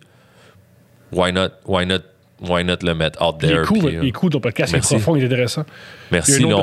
Why 1.13 1.31
not, 1.31 1.49
why 1.65 1.85
not, 1.85 1.99
why 2.41 2.63
not 2.63 2.77
le 2.83 2.93
mettre 2.95 3.21
out 3.21 3.35
Il 3.41 3.47
there? 3.49 3.61
est 3.61 3.65
cool, 3.65 3.79
Puis, 3.79 3.97
il 4.01 4.07
est 4.07 4.11
cool 4.11 4.29
ton 4.31 4.39
podcast, 4.39 4.71
il 4.71 4.75
est 4.75 4.77
merci. 4.79 4.95
profond, 4.95 5.15
il 5.15 5.23
est 5.23 5.25
intéressant. 5.27 5.63
Merci. 6.11 6.43
Là, 6.43 6.57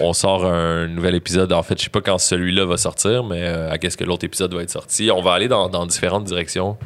on, 0.00 0.12
sort 0.12 0.44
un 0.44 0.86
nouvel 0.88 1.14
épisode. 1.14 1.52
En 1.52 1.62
fait, 1.62 1.78
je 1.78 1.84
sais 1.84 1.90
pas 1.90 2.00
quand 2.00 2.18
celui-là 2.18 2.64
va 2.66 2.76
sortir, 2.76 3.24
mais 3.24 3.40
euh, 3.42 3.70
à 3.70 3.78
qu'est-ce 3.78 3.96
que 3.96 4.04
l'autre 4.04 4.24
épisode 4.24 4.52
va 4.54 4.62
être 4.62 4.70
sorti. 4.70 5.10
On 5.10 5.22
va 5.22 5.32
aller 5.32 5.48
dans, 5.48 5.68
dans 5.68 5.86
différentes 5.86 6.24
directions. 6.24 6.76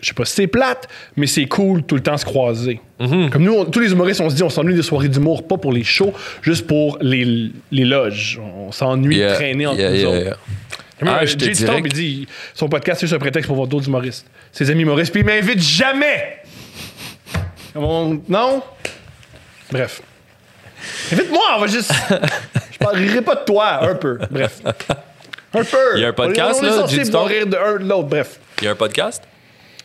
Je 0.00 0.08
sais 0.08 0.14
pas 0.14 0.24
si 0.24 0.34
c'est 0.34 0.46
plate, 0.48 0.88
mais 1.16 1.28
c'est 1.28 1.46
cool 1.46 1.84
tout 1.84 1.94
le 1.94 2.02
temps 2.02 2.16
se 2.16 2.24
croiser. 2.24 2.80
Mm-hmm. 3.00 3.30
Comme 3.30 3.44
nous, 3.44 3.52
on- 3.54 3.64
tous 3.66 3.78
les 3.78 3.92
humoristes, 3.92 4.20
on 4.20 4.28
se 4.30 4.34
dit 4.34 4.42
on 4.42 4.50
s'ennuie 4.50 4.74
des 4.74 4.82
soirées 4.82 5.08
d'humour, 5.08 5.46
pas 5.46 5.58
pour 5.58 5.72
les 5.72 5.84
shows, 5.84 6.12
juste 6.42 6.66
pour 6.66 6.98
les, 7.00 7.52
les 7.70 7.84
loges. 7.84 8.40
On 8.56 8.72
s'ennuie 8.72 9.18
Yeah, 9.18 9.30
de 9.30 9.34
traîner 9.36 9.66
entre 9.66 9.78
yeah, 9.78 9.90
nous 9.90 9.96
yeah, 9.96 10.08
autres. 10.08 10.38
Ah, 11.04 11.20
euh, 11.22 11.26
je 11.26 11.36
te 11.36 11.44
dirais 11.48 11.82
il 11.84 11.92
dit 11.92 12.26
son 12.54 12.68
podcast, 12.68 13.00
c'est 13.00 13.06
juste 13.06 13.14
un 13.14 13.18
prétexte 13.20 13.46
pour 13.46 13.56
voir 13.56 13.68
d'autres 13.68 13.86
humoristes. 13.88 14.26
Ses 14.50 14.70
amis 14.70 14.82
humoristes, 14.82 15.12
puis 15.12 15.20
il 15.22 15.26
m'invite 15.26 15.60
jamais! 15.60 16.41
On- 17.74 18.20
Non? 18.28 18.62
Bref. 19.70 20.02
Invite-moi, 21.12 21.42
on 21.56 21.60
va 21.60 21.66
juste. 21.66 21.92
Je 22.72 22.78
parlerai 22.78 23.22
pas 23.22 23.36
de 23.36 23.44
toi, 23.44 23.88
un 23.88 23.94
peu. 23.94 24.18
Bref. 24.30 24.60
Un 25.54 25.64
peu. 25.64 25.76
Il 25.96 26.00
y 26.00 26.04
a 26.04 26.08
un 26.08 26.12
podcast, 26.12 26.60
on 26.62 26.66
est 26.66 26.70
là, 26.70 26.76
censé 26.78 26.96
Jay 26.96 27.04
Stomp? 27.04 27.26
rire 27.28 27.46
de 27.46 27.56
un 27.56 27.78
de 27.78 27.88
l'autre, 27.88 28.08
bref. 28.08 28.40
Il 28.60 28.64
y 28.64 28.68
a 28.68 28.72
un 28.72 28.74
podcast? 28.76 29.22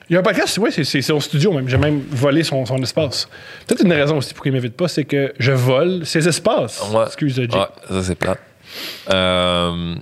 Il 0.10 0.14
y 0.14 0.16
a 0.16 0.20
un 0.20 0.24
podcast, 0.24 0.58
oui, 0.58 0.72
c'est 0.72 1.02
son 1.02 1.20
studio 1.20 1.52
même. 1.52 1.68
J'ai 1.68 1.78
même 1.78 2.02
volé 2.12 2.44
son, 2.44 2.66
son 2.66 2.78
espace. 2.82 3.28
Peut-être 3.68 3.84
une 3.84 3.92
raison 3.92 4.18
aussi 4.18 4.34
pourquoi 4.34 4.50
il 4.50 4.54
m'invite 4.54 4.76
pas, 4.78 4.88
c'est 4.88 5.04
que 5.04 5.34
je 5.38 5.52
vole 5.52 6.06
ses 6.06 6.26
espaces. 6.28 6.82
Ouais. 6.92 7.04
Excuse, 7.06 7.36
Jay. 7.36 7.48
Ouais, 7.52 7.66
ça 7.90 8.04
c'est 8.04 8.16
plate. 8.16 8.40
Euh, 9.12 9.96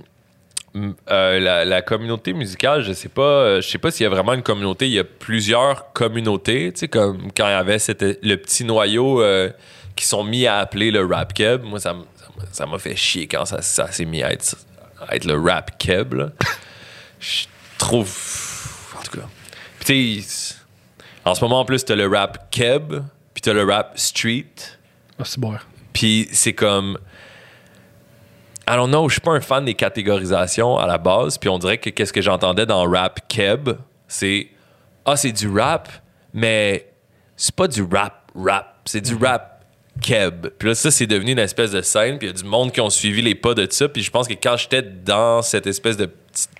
euh, 1.10 1.38
la, 1.40 1.64
la 1.64 1.82
communauté 1.82 2.32
musicale, 2.32 2.82
je 2.82 2.92
sais 2.92 3.08
pas, 3.08 3.22
euh, 3.22 3.60
je 3.60 3.68
sais 3.68 3.78
pas 3.78 3.90
s'il 3.90 4.04
y 4.04 4.06
a 4.06 4.10
vraiment 4.10 4.34
une 4.34 4.42
communauté. 4.42 4.86
Il 4.86 4.92
y 4.92 4.98
a 4.98 5.04
plusieurs 5.04 5.92
communautés, 5.92 6.72
tu 6.72 6.80
sais, 6.80 6.88
comme 6.88 7.30
quand 7.36 7.46
il 7.46 7.50
y 7.50 7.54
avait 7.54 7.78
le 8.22 8.36
petit 8.36 8.64
noyau 8.64 9.22
euh, 9.22 9.50
qui 9.94 10.04
sont 10.04 10.24
mis 10.24 10.46
à 10.46 10.58
appeler 10.58 10.90
le 10.90 11.04
rap 11.04 11.32
keb. 11.32 11.62
Moi, 11.62 11.80
ça 11.80 11.94
m'a- 12.66 12.78
fait 12.78 12.96
chier 12.96 13.26
quand 13.26 13.44
ça, 13.46 13.62
ça 13.62 13.90
s'est 13.90 14.04
mis 14.04 14.22
à 14.22 14.32
être, 14.32 14.56
à 15.08 15.16
être 15.16 15.24
le 15.24 15.40
rap 15.40 15.78
keb. 15.78 16.14
là. 16.14 16.30
Je 17.20 17.44
trouve, 17.78 18.12
en 18.98 19.02
tout 19.02 19.18
cas. 19.20 19.26
Puis 19.78 19.86
tu 19.86 20.22
sais, 20.22 20.54
en 21.24 21.34
ce 21.34 21.40
moment 21.42 21.60
en 21.60 21.64
plus 21.64 21.84
t'as 21.84 21.94
le 21.96 22.06
rap 22.08 22.50
keb, 22.50 22.92
puis 23.34 23.40
t'as 23.42 23.52
le 23.52 23.64
rap 23.64 23.92
street. 23.98 24.46
Ah, 25.18 25.22
c'est 25.24 25.40
bon. 25.40 25.54
Puis 25.92 26.28
c'est 26.32 26.52
comme. 26.52 26.98
Don't 28.74 28.88
know, 28.88 29.08
je 29.08 29.14
suis 29.14 29.20
pas 29.20 29.32
un 29.32 29.40
fan 29.40 29.64
des 29.64 29.74
catégorisations 29.74 30.76
à 30.76 30.86
la 30.86 30.98
base. 30.98 31.38
Puis 31.38 31.48
on 31.48 31.58
dirait 31.58 31.78
que 31.78 31.90
qu'est-ce 31.90 32.12
que 32.12 32.22
j'entendais 32.22 32.66
dans 32.66 32.84
rap 32.90 33.20
keb, 33.28 33.70
c'est 34.08 34.48
ah 35.04 35.16
c'est 35.16 35.32
du 35.32 35.48
rap, 35.48 35.88
mais 36.34 36.90
c'est 37.36 37.54
pas 37.54 37.68
du 37.68 37.82
rap 37.82 38.32
rap, 38.34 38.80
c'est 38.84 39.00
du 39.00 39.14
rap 39.14 39.64
keb. 40.02 40.48
Puis 40.58 40.68
là 40.68 40.74
ça 40.74 40.90
c'est 40.90 41.06
devenu 41.06 41.32
une 41.32 41.38
espèce 41.38 41.70
de 41.70 41.80
scène. 41.80 42.18
Puis 42.18 42.26
il 42.26 42.30
y 42.32 42.34
a 42.34 42.42
du 42.42 42.48
monde 42.48 42.72
qui 42.72 42.80
ont 42.80 42.90
suivi 42.90 43.22
les 43.22 43.36
pas 43.36 43.54
de 43.54 43.66
ça. 43.70 43.88
Puis 43.88 44.02
je 44.02 44.10
pense 44.10 44.26
que 44.26 44.34
quand 44.34 44.56
j'étais 44.56 44.82
dans 44.82 45.42
cette 45.42 45.68
espèce 45.68 45.96
de 45.96 46.06
petite 46.06 46.50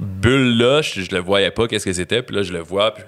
bulle 0.00 0.58
là, 0.58 0.82
je, 0.82 1.02
je 1.02 1.14
le 1.14 1.20
voyais 1.20 1.52
pas 1.52 1.68
qu'est-ce 1.68 1.84
que 1.84 1.92
c'était. 1.92 2.22
Puis 2.22 2.34
là 2.34 2.42
je 2.42 2.52
le 2.52 2.60
vois. 2.60 2.92
Puis 2.92 3.04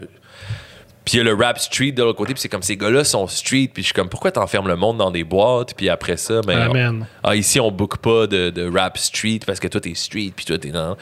puis 1.10 1.18
il 1.18 1.24
y 1.26 1.28
a 1.28 1.34
le 1.34 1.34
rap 1.34 1.58
street 1.58 1.90
de 1.92 2.02
l'autre 2.04 2.18
côté, 2.18 2.34
puis 2.34 2.40
c'est 2.40 2.48
comme 2.48 2.62
ces 2.62 2.76
gars-là 2.76 3.02
sont 3.02 3.26
street, 3.26 3.70
puis 3.74 3.82
je 3.82 3.86
suis 3.88 3.94
comme 3.94 4.08
pourquoi 4.08 4.30
t'enfermes 4.30 4.68
le 4.68 4.76
monde 4.76 4.98
dans 4.98 5.10
des 5.10 5.24
boîtes, 5.24 5.74
puis 5.74 5.88
après 5.88 6.16
ça, 6.16 6.40
ben, 6.42 6.68
on- 6.68 6.70
Amen. 6.70 7.06
ah, 7.24 7.34
ici 7.34 7.58
on 7.58 7.70
book 7.72 7.98
pas 7.98 8.28
de, 8.28 8.50
de 8.50 8.70
rap 8.72 8.96
street 8.96 9.40
parce 9.44 9.58
que 9.58 9.66
toi 9.66 9.80
t'es 9.80 9.94
street, 9.94 10.32
puis 10.36 10.44
toi 10.44 10.56
t'es 10.58 10.70
dans. 10.70 10.96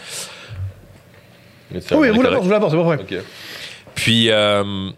Oui, 1.70 1.80
oui, 1.92 2.08
vous 2.08 2.22
la 2.22 2.30
porte, 2.30 2.44
vous 2.44 2.50
la 2.50 2.58
porte, 2.60 2.70
c'est 2.70 2.76
pas 2.78 2.82
vrai. 2.82 2.98
Puis, 3.94 4.30
euh, 4.30 4.90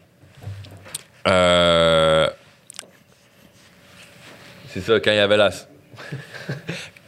euh, 1.26 2.28
c'est 4.68 4.80
ça, 4.80 5.00
quand 5.00 5.10
il 5.10 5.16
y 5.16 5.18
avait 5.18 5.36
la. 5.36 5.50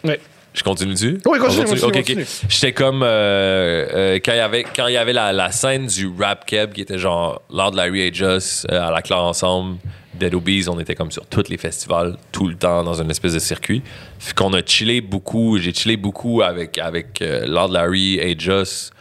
Ouais. 0.02 0.20
Je 0.54 0.62
continue-tu? 0.62 1.18
Oui, 1.24 1.38
continue, 1.38 1.62
On 1.62 1.64
continue, 1.64 1.82
Ok, 1.84 1.88
ok. 1.88 1.94
continue. 1.96 2.26
J'étais 2.48 2.72
comme. 2.72 3.02
euh, 3.02 3.86
euh, 3.94 4.14
quand 4.22 4.32
il 4.32 4.36
y 4.36 4.40
avait, 4.40 4.64
quand 4.64 4.86
il 4.86 4.92
y 4.94 4.96
avait 4.98 5.14
la, 5.14 5.32
la 5.32 5.50
scène 5.50 5.86
du 5.86 6.10
rap 6.18 6.44
keb 6.44 6.72
qui 6.74 6.82
était 6.82 6.98
genre 6.98 7.40
Lord 7.50 7.72
Larry 7.74 8.02
et 8.02 8.12
Just 8.12 8.66
euh, 8.70 8.86
à 8.86 8.90
la 8.90 9.00
clare 9.00 9.24
ensemble, 9.24 9.78
Dead 10.14 10.34
Obies, 10.34 10.66
on 10.68 10.78
était 10.78 10.94
comme 10.94 11.10
sur 11.10 11.24
tous 11.26 11.48
les 11.48 11.56
festivals, 11.56 12.16
tout 12.32 12.46
le 12.48 12.54
temps, 12.54 12.84
dans 12.84 13.00
une 13.00 13.10
espèce 13.10 13.32
de 13.32 13.38
circuit. 13.38 13.82
Fait 14.18 14.34
qu'on 14.34 14.52
a 14.52 14.60
chillé 14.64 15.00
beaucoup. 15.00 15.56
J'ai 15.58 15.72
chillé 15.72 15.96
beaucoup 15.96 16.42
avec, 16.42 16.76
avec 16.76 17.22
euh, 17.22 17.46
Lord 17.46 17.68
Larry 17.70 18.18
et 18.18 18.38
Just. 18.38 18.92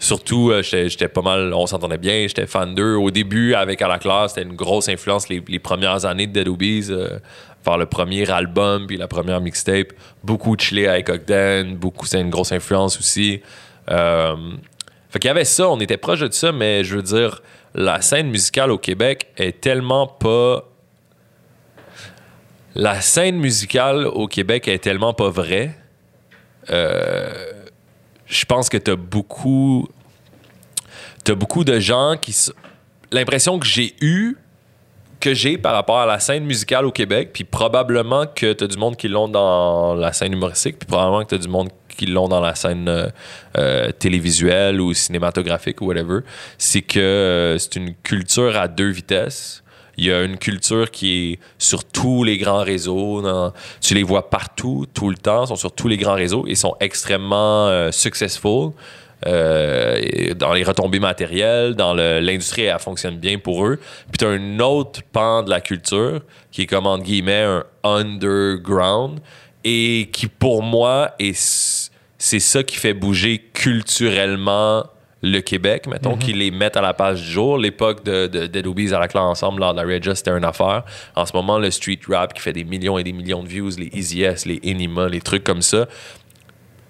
Surtout, 0.00 0.52
j'étais 0.62 1.08
pas 1.08 1.22
mal, 1.22 1.52
on 1.52 1.66
s'entendait 1.66 1.98
bien, 1.98 2.24
j'étais 2.28 2.46
fan 2.46 2.72
d'eux. 2.72 2.94
Au 2.94 3.10
début, 3.10 3.54
avec 3.54 3.82
À 3.82 3.88
la 3.88 3.98
classe, 3.98 4.34
c'était 4.34 4.46
une 4.46 4.54
grosse 4.54 4.88
influence 4.88 5.28
les, 5.28 5.42
les 5.48 5.58
premières 5.58 6.04
années 6.04 6.28
de 6.28 6.32
Dead 6.34 6.46
Obies, 6.46 6.92
vers 7.64 7.78
le 7.78 7.86
premier 7.86 8.30
album, 8.30 8.86
puis 8.86 8.96
la 8.96 9.08
première 9.08 9.40
mixtape. 9.40 9.92
Beaucoup 10.24 10.56
chillé 10.58 10.88
avec 10.88 11.08
Ogden, 11.08 11.76
beaucoup, 11.76 12.06
c'est 12.06 12.20
une 12.20 12.30
grosse 12.30 12.52
influence 12.52 12.98
aussi. 12.98 13.42
Euh, 13.90 14.36
fait 15.10 15.18
qu'il 15.18 15.28
y 15.28 15.30
avait 15.30 15.44
ça, 15.44 15.68
on 15.68 15.80
était 15.80 15.96
proche 15.96 16.20
de 16.20 16.32
ça, 16.32 16.52
mais 16.52 16.84
je 16.84 16.96
veux 16.96 17.02
dire, 17.02 17.42
la 17.74 18.00
scène 18.00 18.28
musicale 18.28 18.70
au 18.70 18.78
Québec 18.78 19.28
est 19.36 19.60
tellement 19.60 20.06
pas. 20.06 20.64
La 22.74 23.00
scène 23.00 23.36
musicale 23.36 24.06
au 24.06 24.28
Québec 24.28 24.68
est 24.68 24.78
tellement 24.78 25.14
pas 25.14 25.30
vraie. 25.30 25.76
Euh, 26.70 27.52
je 28.26 28.44
pense 28.44 28.68
que 28.68 28.76
t'as 28.76 28.96
beaucoup. 28.96 29.88
T'as 31.24 31.34
beaucoup 31.34 31.64
de 31.64 31.78
gens 31.80 32.16
qui. 32.20 32.34
L'impression 33.10 33.58
que 33.58 33.66
j'ai 33.66 33.94
eue, 34.02 34.36
que 35.20 35.34
j'ai 35.34 35.58
par 35.58 35.74
rapport 35.74 35.98
à 35.98 36.06
la 36.06 36.20
scène 36.20 36.44
musicale 36.44 36.86
au 36.86 36.92
Québec, 36.92 37.30
puis 37.32 37.44
probablement 37.44 38.26
que 38.26 38.52
t'as 38.52 38.66
du 38.66 38.76
monde 38.76 38.96
qui 38.96 39.08
l'ont 39.08 39.28
dans 39.28 39.94
la 39.94 40.12
scène 40.12 40.32
humoristique, 40.32 40.78
puis 40.78 40.86
probablement 40.86 41.24
que 41.24 41.30
t'as 41.30 41.38
du 41.38 41.48
monde 41.48 41.68
qu'ils 41.98 42.14
l'ont 42.14 42.28
dans 42.28 42.40
la 42.40 42.54
scène 42.54 42.88
euh, 42.88 43.08
euh, 43.58 43.90
télévisuelle 43.90 44.80
ou 44.80 44.94
cinématographique 44.94 45.82
ou 45.82 45.86
whatever, 45.86 46.20
c'est 46.56 46.82
que 46.82 46.98
euh, 47.00 47.58
c'est 47.58 47.76
une 47.76 47.94
culture 47.94 48.56
à 48.56 48.68
deux 48.68 48.88
vitesses. 48.88 49.62
Il 49.98 50.04
y 50.04 50.12
a 50.12 50.22
une 50.22 50.38
culture 50.38 50.92
qui 50.92 51.32
est 51.32 51.38
sur 51.58 51.84
tous 51.84 52.22
les 52.22 52.38
grands 52.38 52.62
réseaux. 52.62 53.20
tu 53.80 53.94
les 53.94 54.04
vois 54.04 54.30
partout, 54.30 54.86
tout 54.94 55.10
le 55.10 55.16
temps, 55.16 55.46
sont 55.46 55.56
sur 55.56 55.72
tous 55.72 55.88
les 55.88 55.96
grands 55.96 56.14
réseaux 56.14 56.46
et 56.46 56.54
sont 56.54 56.76
extrêmement 56.78 57.90
successful. 57.90 58.74
Euh, 59.26 60.34
dans 60.34 60.52
les 60.52 60.62
retombées 60.62 61.00
matérielles, 61.00 61.74
dans 61.74 61.94
l'industrie, 61.94 62.62
elle 62.62 62.78
fonctionne 62.78 63.16
bien 63.16 63.38
pour 63.38 63.66
eux. 63.66 63.78
Puis 64.10 64.18
tu 64.18 64.24
as 64.24 64.28
un 64.28 64.60
autre 64.60 65.00
pan 65.12 65.42
de 65.42 65.50
la 65.50 65.60
culture 65.60 66.20
qui 66.52 66.62
est 66.62 66.66
comme 66.66 66.86
entre 66.86 67.04
guillemets 67.04 67.42
un 67.42 67.64
underground 67.84 69.20
et 69.64 70.08
qui 70.12 70.28
pour 70.28 70.62
moi 70.62 71.12
est 71.18 71.88
c'est 72.20 72.40
ça 72.40 72.64
qui 72.64 72.76
fait 72.76 72.94
bouger 72.94 73.38
culturellement 73.52 74.84
le 75.20 75.40
Québec, 75.40 75.86
mettons, 75.88 76.16
qui 76.16 76.32
les 76.32 76.50
mettent 76.50 76.76
à 76.76 76.80
la 76.80 76.94
page 76.94 77.22
du 77.22 77.28
jour. 77.28 77.58
L'époque 77.58 78.04
de, 78.04 78.28
de 78.28 78.46
Dead 78.46 78.66
Obies 78.66 78.94
à 78.94 79.00
la 79.00 79.08
clé 79.08 79.20
ensemble, 79.20 79.60
lors 79.60 79.74
de 79.74 79.80
la 79.80 79.86
Regia, 79.86 80.14
c'était 80.14 80.30
une 80.30 80.44
affaire. 80.44 80.84
En 81.16 81.26
ce 81.26 81.32
moment, 81.32 81.58
le 81.58 81.70
street 81.70 81.98
rap 82.08 82.34
qui 82.34 82.40
fait 82.40 82.52
des 82.52 82.64
millions 82.64 82.98
et 82.98 83.02
des 83.02 83.12
millions 83.12 83.42
de 83.42 83.48
views, 83.48 83.70
les 83.78 83.90
Easy 83.92 84.22
S, 84.22 84.46
les 84.46 84.60
Enima, 84.64 85.08
les 85.08 85.20
trucs 85.20 85.42
comme 85.42 85.62
ça, 85.62 85.86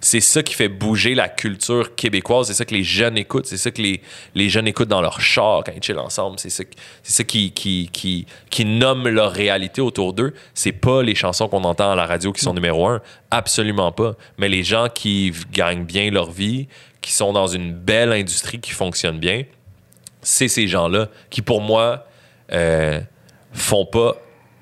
c'est 0.01 0.21
ça 0.21 0.43
qui 0.43 0.55
fait 0.55 0.69
bouger 0.69 1.15
la 1.15 1.29
culture 1.29 1.97
québécoise. 1.97 2.47
C'est 2.47 2.55
ça 2.55 2.65
que 2.65 2.75
les 2.75 2.85
jeunes 2.85 3.19
écoutent. 3.19 3.47
C'est 3.47 3.57
ça 3.57 3.71
que 3.71 3.83
les, 3.83 4.49
jeunes 4.49 4.69
écoutent 4.69 4.89
dans 4.89 5.01
leur 5.01 5.21
char 5.21 5.65
quand 5.65 5.73
ils 5.75 5.83
chillent 5.83 5.99
ensemble. 5.99 6.39
C'est 6.39 6.51
ça, 6.51 7.25
qui- 7.25 8.27
nomme 8.65 9.09
leur 9.09 9.33
réalité 9.33 9.81
autour 9.81 10.13
d'eux. 10.13 10.35
C'est 10.55 10.73
pas 10.73 11.03
les 11.03 11.15
chansons 11.15 11.49
qu'on 11.49 11.65
entend 11.65 11.91
à 11.91 11.97
la 11.97 12.07
radio 12.07 12.33
qui 12.33 12.41
sont 12.41 12.55
numéro 12.55 12.87
un. 12.87 13.01
Absolument 13.31 13.91
pas. 13.91 14.15
Mais 14.39 14.49
les 14.49 14.63
gens 14.63 14.89
qui 14.93 15.33
gagnent 15.53 15.85
bien 15.85 16.11
leur 16.11 16.31
vie, 16.31 16.69
qui 17.01 17.13
sont 17.13 17.33
dans 17.33 17.49
une 17.49 17.73
belle 17.73 18.13
industrie 18.13 18.61
qui 18.61 18.71
fonctionne 18.71 19.19
bien, 19.19 19.45
c'est 20.23 20.49
ces 20.49 20.69
gens-là 20.69 21.09
qui, 21.31 21.43
pour 21.43 21.61
moi, 21.61 22.07
euh, 22.53 23.01
font 23.53 23.87
pas, 23.87 24.17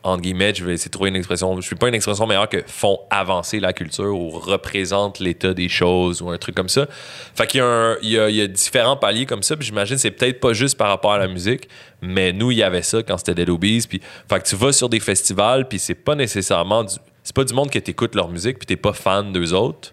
entre 0.06 0.22
guillemets, 0.22 0.54
je 0.54 0.64
vais 0.64 0.74
essayer 0.74 0.88
de 0.88 0.92
trouver 0.92 1.10
une 1.10 1.16
expression, 1.16 1.56
je 1.56 1.66
suis 1.66 1.74
pas 1.74 1.88
une 1.88 1.94
expression 1.94 2.28
meilleure 2.28 2.48
que 2.48 2.62
font 2.68 3.00
avancer 3.10 3.58
la 3.58 3.72
culture 3.72 4.16
ou 4.16 4.30
représentent 4.30 5.18
l'état 5.18 5.52
des 5.52 5.68
choses 5.68 6.22
ou 6.22 6.30
un 6.30 6.38
truc 6.38 6.54
comme 6.54 6.68
ça. 6.68 6.86
Fait 7.34 7.48
qu'il 7.48 7.58
y 7.58 7.62
a, 7.62 7.96
il 8.00 8.36
y 8.36 8.40
a, 8.40 8.46
différents 8.46 8.96
paliers 8.96 9.26
comme 9.26 9.42
ça, 9.42 9.56
puis 9.56 9.66
j'imagine 9.66 9.98
c'est 9.98 10.12
peut-être 10.12 10.38
pas 10.38 10.52
juste 10.52 10.78
par 10.78 10.88
rapport 10.88 11.12
à 11.12 11.18
la 11.18 11.26
musique, 11.26 11.68
mais 12.00 12.32
nous, 12.32 12.52
il 12.52 12.58
y 12.58 12.62
avait 12.62 12.82
ça 12.82 13.02
quand 13.02 13.18
c'était 13.18 13.34
Dead 13.34 13.48
Obies, 13.48 13.84
puis 13.88 14.00
fait 14.28 14.40
que 14.40 14.48
tu 14.48 14.54
vas 14.54 14.72
sur 14.72 14.88
des 14.88 15.00
festivals, 15.00 15.66
puis 15.66 15.80
c'est 15.80 15.96
pas 15.96 16.14
nécessairement 16.14 16.84
du, 16.84 16.94
c'est 17.24 17.34
pas 17.34 17.44
du 17.44 17.52
monde 17.52 17.70
que 17.70 17.78
t'écoutes 17.80 18.14
leur 18.14 18.28
musique, 18.28 18.60
puis 18.60 18.66
t'es 18.66 18.76
pas 18.76 18.92
fan 18.92 19.32
d'eux 19.32 19.54
autres, 19.54 19.92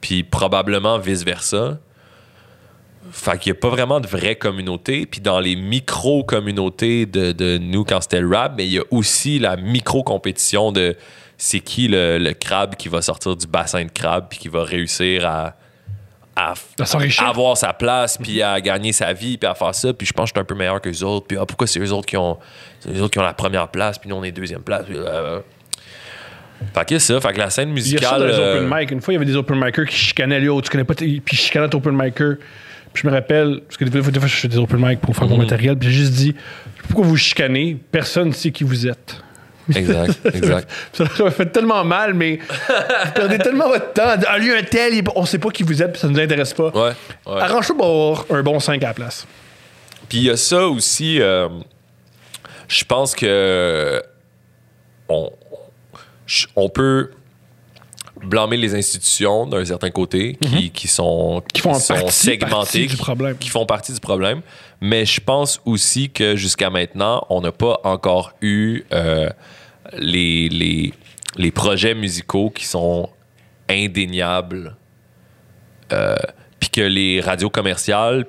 puis 0.00 0.22
probablement 0.22 0.98
vice-versa. 0.98 1.78
Fait 3.12 3.38
qu'il 3.38 3.52
n'y 3.52 3.58
a 3.58 3.60
pas 3.60 3.70
vraiment 3.70 3.98
de 4.00 4.06
vraie 4.06 4.36
communauté. 4.36 5.06
Puis 5.06 5.20
dans 5.20 5.40
les 5.40 5.56
micro-communautés 5.56 7.06
de, 7.06 7.32
de 7.32 7.58
nous 7.58 7.84
quand 7.84 8.00
c'était 8.02 8.20
le 8.20 8.28
rap, 8.28 8.54
mais 8.56 8.66
il 8.66 8.72
y 8.72 8.78
a 8.78 8.82
aussi 8.90 9.38
la 9.38 9.56
micro-compétition 9.56 10.70
de 10.70 10.96
c'est 11.38 11.60
qui 11.60 11.88
le, 11.88 12.18
le 12.18 12.34
crabe 12.34 12.76
qui 12.76 12.90
va 12.90 13.00
sortir 13.00 13.34
du 13.34 13.46
bassin 13.46 13.84
de 13.84 13.90
crabe 13.90 14.26
puis 14.28 14.38
qui 14.38 14.48
va 14.48 14.62
réussir 14.62 15.26
à, 15.26 15.56
à, 16.36 16.52
À 16.78 17.28
avoir 17.28 17.56
sa 17.56 17.72
place 17.72 18.18
puis 18.18 18.42
à 18.42 18.60
gagner 18.60 18.92
sa 18.92 19.14
vie 19.14 19.38
puis 19.38 19.48
à 19.48 19.54
faire 19.54 19.74
ça. 19.74 19.94
Puis 19.94 20.06
je 20.06 20.12
pense 20.12 20.30
que 20.30 20.34
je 20.34 20.38
suis 20.38 20.42
un 20.42 20.44
peu 20.44 20.54
meilleur 20.54 20.80
que 20.82 20.90
les 20.90 21.02
autres. 21.02 21.26
Puis 21.26 21.38
ah, 21.40 21.46
pourquoi 21.46 21.66
c'est 21.66 21.80
eux 21.80 21.92
autres 21.92 22.06
qui 22.06 22.18
ont 22.18 22.38
eux 22.86 23.00
autres 23.00 23.12
qui 23.12 23.18
ont 23.18 23.22
la 23.22 23.32
première 23.32 23.68
place 23.68 23.98
puis 23.98 24.10
nous 24.10 24.16
on 24.16 24.22
est 24.22 24.32
deuxième 24.32 24.62
place. 24.62 24.84
Puis, 24.84 24.96
euh, 24.98 25.40
Fait 26.74 26.86
que 26.86 26.98
ça. 26.98 27.18
Fait 27.18 27.32
que 27.32 27.38
la 27.38 27.48
scène 27.48 27.74
Il 27.74 27.90
y 27.90 27.96
a 27.96 28.00
ça 28.02 28.18
musicale. 28.18 28.20
dans 28.20 28.26
les 28.26 28.32
euh, 28.34 28.58
open 28.58 28.78
mic. 28.78 28.90
Une 28.90 29.00
fois, 29.00 29.14
il 29.14 29.16
y 29.16 29.16
avait 29.16 29.24
des 29.24 29.36
open 29.36 29.56
micers 29.58 29.86
qui 29.86 29.96
chicanaient, 29.96 30.46
oh, 30.48 30.60
tu 30.60 30.68
connais 30.68 30.84
pas, 30.84 30.94
puis 30.94 31.22
ton 31.24 31.62
open 31.62 31.96
micer. 31.96 32.36
Puis 32.92 33.02
je 33.04 33.08
me 33.08 33.12
rappelle, 33.12 33.60
parce 33.66 33.76
que 33.76 33.84
des 33.84 34.02
fois, 34.02 34.26
je 34.26 34.34
fais 34.36 34.48
des 34.48 34.56
open 34.58 34.78
mic 34.84 35.00
pour 35.00 35.14
faire 35.14 35.28
mon 35.28 35.36
Mhm. 35.36 35.42
matériel, 35.42 35.76
puis 35.76 35.88
j'ai 35.90 35.94
juste 36.00 36.12
dit, 36.12 36.34
pourquoi 36.88 37.06
vous 37.06 37.16
chicanez? 37.16 37.76
Personne 37.92 38.28
ne 38.28 38.32
sait 38.32 38.50
qui 38.50 38.64
vous 38.64 38.86
êtes. 38.86 39.16
Exact, 39.72 40.18
exact. 40.34 40.68
Ça 40.92 41.04
leur 41.18 41.28
a 41.28 41.30
fait 41.30 41.46
tellement 41.46 41.84
mal, 41.84 42.14
mais 42.14 42.38
vous 42.58 43.12
perdez 43.14 43.38
tellement 43.38 43.68
votre 43.68 43.92
temps. 43.92 44.08
Ah, 44.26 44.38
lui, 44.38 44.52
un 44.52 44.62
tel, 44.64 45.00
on 45.14 45.24
sait 45.24 45.38
pas 45.38 45.50
qui 45.50 45.62
vous 45.62 45.80
êtes, 45.80 45.92
puis 45.92 46.00
ça 46.00 46.08
nous 46.08 46.18
intéresse 46.18 46.52
pas. 46.52 46.70
Ouais. 46.70 46.92
ouais. 47.26 47.40
Arrange-toi 47.40 47.76
pour 47.76 47.86
avoir 47.86 48.24
un 48.30 48.42
bon 48.42 48.58
5 48.58 48.82
à 48.82 48.88
la 48.88 48.94
place. 48.94 49.26
Puis 50.08 50.18
il 50.18 50.24
y 50.24 50.30
a 50.30 50.36
ça 50.36 50.66
aussi, 50.66 51.20
euh, 51.22 51.48
je 52.66 52.82
pense 52.84 53.14
que 53.14 54.02
on 55.08 56.68
peut 56.68 57.10
blâmer 58.24 58.56
les 58.56 58.74
institutions 58.74 59.46
d'un 59.46 59.64
certain 59.64 59.90
côté 59.90 60.36
qui, 60.40 60.70
qui 60.70 60.88
sont, 60.88 61.36
Mhm. 61.36 61.42
Qui 61.52 61.60
font 61.60 61.74
sont 61.74 61.94
partie- 61.94 62.12
segmentées, 62.12 62.50
partie 62.54 62.80
du 62.86 62.88
qui- 62.88 62.96
problème. 62.96 63.36
qui 63.38 63.48
font 63.48 63.66
partie 63.66 63.92
du 63.92 64.00
problème. 64.00 64.42
Mais 64.80 65.04
je 65.04 65.20
pense 65.20 65.60
aussi 65.64 66.10
que 66.10 66.36
jusqu'à 66.36 66.70
maintenant, 66.70 67.26
on 67.30 67.40
n'a 67.40 67.52
pas 67.52 67.78
encore 67.84 68.32
eu 68.40 68.84
euh, 68.92 69.28
les, 69.98 70.48
les, 70.48 70.92
les 71.36 71.50
projets 71.50 71.94
musicaux 71.94 72.50
qui 72.50 72.64
sont 72.64 73.08
indéniables 73.68 74.76
euh, 75.92 76.14
puis 76.58 76.70
que 76.70 76.80
les 76.80 77.20
radios 77.20 77.50
commerciales 77.50 78.26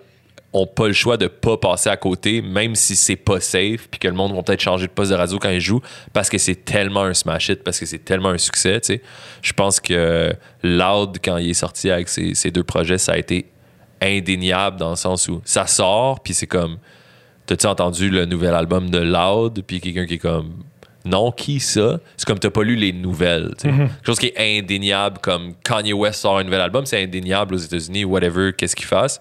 ont 0.54 0.68
pas 0.68 0.88
le 0.88 0.94
choix 0.94 1.18
de 1.18 1.28
pas 1.28 1.58
passer 1.58 1.90
à 1.90 1.98
côté, 1.98 2.42
même 2.42 2.76
si 2.76 2.96
c'est 2.96 3.16
pas 3.16 3.40
safe, 3.40 3.88
puis 3.90 4.00
que 4.00 4.08
le 4.08 4.14
monde 4.14 4.36
va 4.36 4.44
peut-être 4.44 4.62
changer 4.62 4.88
de 4.88 4.92
poste 4.92 5.12
de 5.12 5.16
radio 5.16 5.40
quand 5.40 5.50
ils 5.50 5.62
jouent, 5.62 5.82
parce 6.12 6.30
que 6.30 6.38
c'est 6.38 6.66
tellement 6.66 7.04
un 7.04 7.14
smash 7.14 7.50
hit, 7.50 7.64
parce 7.64 7.80
que 7.80 7.86
c'est 7.86 8.04
tellement 8.04 8.30
un 8.30 8.38
succès, 8.38 8.82
tu 8.82 8.88
sais. 8.88 9.02
Je 9.42 9.54
pense 9.54 9.80
que 9.80 10.34
Loud, 10.62 11.18
quand 11.24 11.38
il 11.38 11.52
est 11.52 11.54
sorti 11.54 11.90
avec 11.90 12.10
ses, 12.10 12.34
ses 12.36 12.52
deux 12.52 12.64
projets, 12.64 12.98
ça 12.98 13.14
a 13.14 13.18
été 13.18 13.46
indéniable 14.02 14.78
dans 14.78 14.90
le 14.90 14.96
sens 14.96 15.28
où 15.30 15.42
ça 15.46 15.68
sort, 15.68 16.20
puis 16.20 16.34
c'est 16.34 16.48
comme, 16.48 16.78
t'as-tu 17.46 17.68
entendu 17.68 18.10
le 18.10 18.26
nouvel 18.26 18.54
album 18.54 18.90
de 18.90 19.00
Loud, 19.00 19.64
puis 19.66 19.80
quelqu'un 19.80 20.06
qui 20.06 20.16
est 20.16 20.20
comme, 20.20 20.52
non, 21.06 21.32
qui 21.32 21.60
ça? 21.60 22.00
C'est 22.16 22.26
comme 22.28 22.38
t'as 22.40 22.50
pas 22.52 22.64
lu 22.64 22.76
les 22.76 22.94
nouvelles. 22.94 23.54
sais. 23.58 23.70
Quelque 23.70 24.06
chose 24.06 24.20
qui 24.20 24.28
est 24.28 24.60
indéniable, 24.60 25.18
comme 25.20 25.54
Kanye 25.64 25.94
West 25.94 26.22
sort 26.22 26.38
un 26.38 26.44
nouvel 26.44 26.62
album, 26.62 26.86
c'est 26.86 27.02
indéniable 27.02 27.56
aux 27.56 27.60
États-Unis, 27.60 28.06
whatever, 28.06 28.52
qu'est-ce 28.56 28.76
qu'il 28.76 28.86
fasse. 28.86 29.20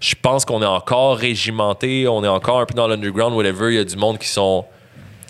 Je 0.00 0.14
pense 0.20 0.44
qu'on 0.44 0.62
est 0.62 0.66
encore 0.66 1.16
régimenté, 1.18 2.08
on 2.08 2.24
est 2.24 2.28
encore 2.28 2.60
un 2.60 2.66
peu 2.66 2.74
dans 2.74 2.88
l'underground, 2.88 3.34
whatever. 3.36 3.70
Il 3.72 3.76
y 3.76 3.78
a 3.78 3.84
du 3.84 3.96
monde 3.96 4.18
qui 4.18 4.28
sont 4.28 4.64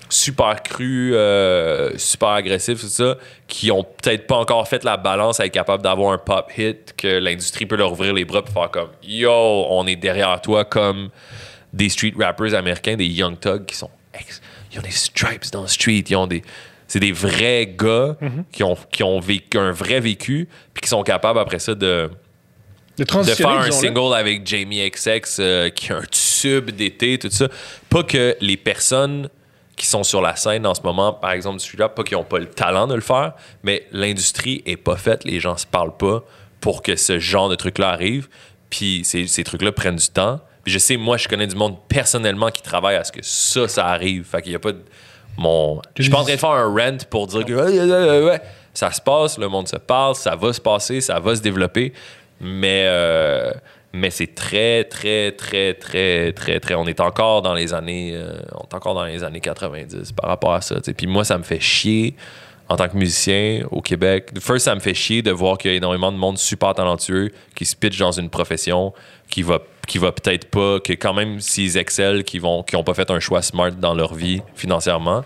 super 0.08 0.62
crus, 0.62 1.12
euh, 1.14 1.90
super 1.96 2.30
agressifs, 2.30 2.80
tout 2.80 2.86
ça, 2.88 3.16
qui 3.46 3.70
ont 3.70 3.84
peut-être 3.84 4.26
pas 4.26 4.36
encore 4.36 4.66
fait 4.66 4.82
la 4.84 4.96
balance 4.96 5.38
à 5.38 5.46
être 5.46 5.52
capable 5.52 5.82
d'avoir 5.82 6.12
un 6.12 6.18
pop 6.18 6.50
hit, 6.56 6.94
que 6.96 7.18
l'industrie 7.18 7.66
peut 7.66 7.76
leur 7.76 7.92
ouvrir 7.92 8.12
les 8.12 8.24
bras 8.24 8.42
et 8.46 8.50
faire 8.50 8.70
comme 8.70 8.88
Yo, 9.04 9.30
on 9.32 9.86
est 9.86 9.96
derrière 9.96 10.40
toi, 10.40 10.64
comme 10.64 11.10
des 11.72 11.88
street 11.88 12.14
rappers 12.18 12.54
américains, 12.54 12.96
des 12.96 13.06
young 13.06 13.38
thugs 13.38 13.64
qui 13.66 13.76
sont. 13.76 13.90
ex- 14.14 14.40
Ils 14.72 14.78
ont 14.78 14.82
des 14.82 14.90
stripes 14.90 15.50
dans 15.52 15.62
le 15.62 15.68
street, 15.68 16.04
ils 16.08 16.16
ont 16.16 16.26
des. 16.26 16.42
C'est 16.86 17.00
des 17.00 17.12
vrais 17.12 17.72
gars 17.78 18.16
qui, 18.50 18.64
ont, 18.64 18.76
qui 18.90 19.04
ont 19.04 19.20
vécu 19.20 19.56
un 19.58 19.70
vrai 19.70 20.00
vécu, 20.00 20.48
puis 20.74 20.80
qui 20.80 20.88
sont 20.88 21.04
capables 21.04 21.38
après 21.38 21.60
ça 21.60 21.74
de 21.76 22.10
De 22.98 22.98
de 22.98 23.04
transitionner, 23.04 23.52
faire 23.54 23.62
un 23.62 23.70
single 23.70 24.14
avec 24.14 24.44
Jamie 24.44 24.90
XX 24.90 25.36
euh, 25.38 25.70
qui 25.70 25.92
a 25.92 25.98
un 25.98 26.04
tube 26.10 26.70
d'été, 26.70 27.16
tout 27.16 27.30
ça. 27.30 27.46
Pas 27.88 28.02
que 28.02 28.36
les 28.40 28.56
personnes 28.56 29.28
qui 29.76 29.86
sont 29.86 30.02
sur 30.02 30.20
la 30.20 30.34
scène 30.36 30.66
en 30.66 30.74
ce 30.74 30.82
moment, 30.82 31.12
par 31.12 31.30
exemple 31.30 31.58
du 31.58 31.64
street 31.64 31.88
pas 31.94 32.02
qu'ils 32.02 32.16
n'ont 32.16 32.24
pas 32.24 32.38
le 32.38 32.46
talent 32.46 32.86
de 32.88 32.94
le 32.94 33.00
faire, 33.00 33.34
mais 33.62 33.86
l'industrie 33.92 34.62
est 34.66 34.76
pas 34.76 34.96
faite, 34.96 35.24
les 35.24 35.40
gens 35.40 35.56
se 35.56 35.66
parlent 35.66 35.96
pas 35.96 36.22
pour 36.60 36.82
que 36.82 36.96
ce 36.96 37.18
genre 37.18 37.48
de 37.48 37.54
truc-là 37.54 37.90
arrive. 37.90 38.28
Puis 38.68 39.02
ces, 39.04 39.26
ces 39.26 39.44
trucs-là 39.44 39.72
prennent 39.72 39.96
du 39.96 40.08
temps. 40.08 40.40
Je 40.66 40.78
sais, 40.78 40.96
moi, 40.96 41.16
je 41.16 41.28
connais 41.28 41.46
du 41.46 41.56
monde 41.56 41.76
personnellement 41.88 42.50
qui 42.50 42.62
travaille 42.62 42.96
à 42.96 43.04
ce 43.04 43.12
que 43.12 43.20
ça, 43.22 43.68
ça 43.68 43.86
arrive. 43.86 44.24
Fait 44.24 44.42
qu'il 44.42 44.52
y 44.52 44.56
a 44.56 44.58
pas 44.58 44.72
de. 44.72 44.82
Mon... 45.36 45.80
Je 45.96 46.02
suis 46.02 46.12
pas 46.12 46.18
en 46.18 46.24
train 46.24 46.34
de 46.34 46.40
faire 46.40 46.50
un 46.50 46.74
rent 46.74 46.98
pour 47.08 47.26
dire 47.26 47.44
que 47.44 48.38
ça 48.74 48.90
se 48.92 49.00
passe, 49.00 49.38
le 49.38 49.48
monde 49.48 49.68
se 49.68 49.76
parle, 49.76 50.14
ça 50.14 50.36
va 50.36 50.52
se 50.52 50.60
passer, 50.60 51.00
ça 51.00 51.18
va 51.18 51.34
se 51.34 51.40
développer. 51.40 51.92
Mais, 52.40 52.84
euh, 52.86 53.52
mais 53.92 54.10
c'est 54.10 54.34
très, 54.34 54.84
très, 54.84 55.32
très, 55.32 55.74
très, 55.74 56.32
très, 56.32 56.60
très. 56.60 56.74
On 56.74 56.86
est 56.86 57.00
encore 57.00 57.42
dans 57.42 57.54
les 57.54 57.74
années, 57.74 58.12
euh, 58.14 58.40
on 58.54 58.62
est 58.62 58.74
encore 58.74 58.94
dans 58.94 59.04
les 59.04 59.24
années 59.24 59.40
90 59.40 60.12
par 60.12 60.30
rapport 60.30 60.54
à 60.54 60.60
ça. 60.60 60.76
tu 60.76 60.82
sais. 60.84 60.94
Puis 60.94 61.06
moi, 61.06 61.24
ça 61.24 61.36
me 61.38 61.42
fait 61.42 61.60
chier 61.60 62.14
en 62.68 62.76
tant 62.76 62.88
que 62.88 62.96
musicien 62.96 63.66
au 63.72 63.82
Québec. 63.82 64.30
First, 64.40 64.66
ça 64.66 64.74
me 64.74 64.80
fait 64.80 64.94
chier 64.94 65.22
de 65.22 65.32
voir 65.32 65.58
qu'il 65.58 65.72
y 65.72 65.74
a 65.74 65.76
énormément 65.76 66.12
de 66.12 66.16
monde 66.16 66.38
super 66.38 66.72
talentueux 66.72 67.32
qui 67.54 67.64
se 67.64 67.74
pitch 67.74 67.98
dans 67.98 68.12
une 68.12 68.30
profession 68.30 68.94
qui 69.28 69.42
va 69.42 69.58
qui 69.90 69.98
va 69.98 70.12
peut-être 70.12 70.48
pas 70.48 70.78
que 70.78 70.92
quand 70.92 71.12
même 71.12 71.40
s'ils 71.40 71.76
excellent 71.76 72.22
qui 72.22 72.38
vont 72.38 72.62
qui 72.62 72.76
ont 72.76 72.84
pas 72.84 72.94
fait 72.94 73.10
un 73.10 73.18
choix 73.18 73.42
smart 73.42 73.72
dans 73.72 73.92
leur 73.92 74.14
vie 74.14 74.40
financièrement. 74.54 75.24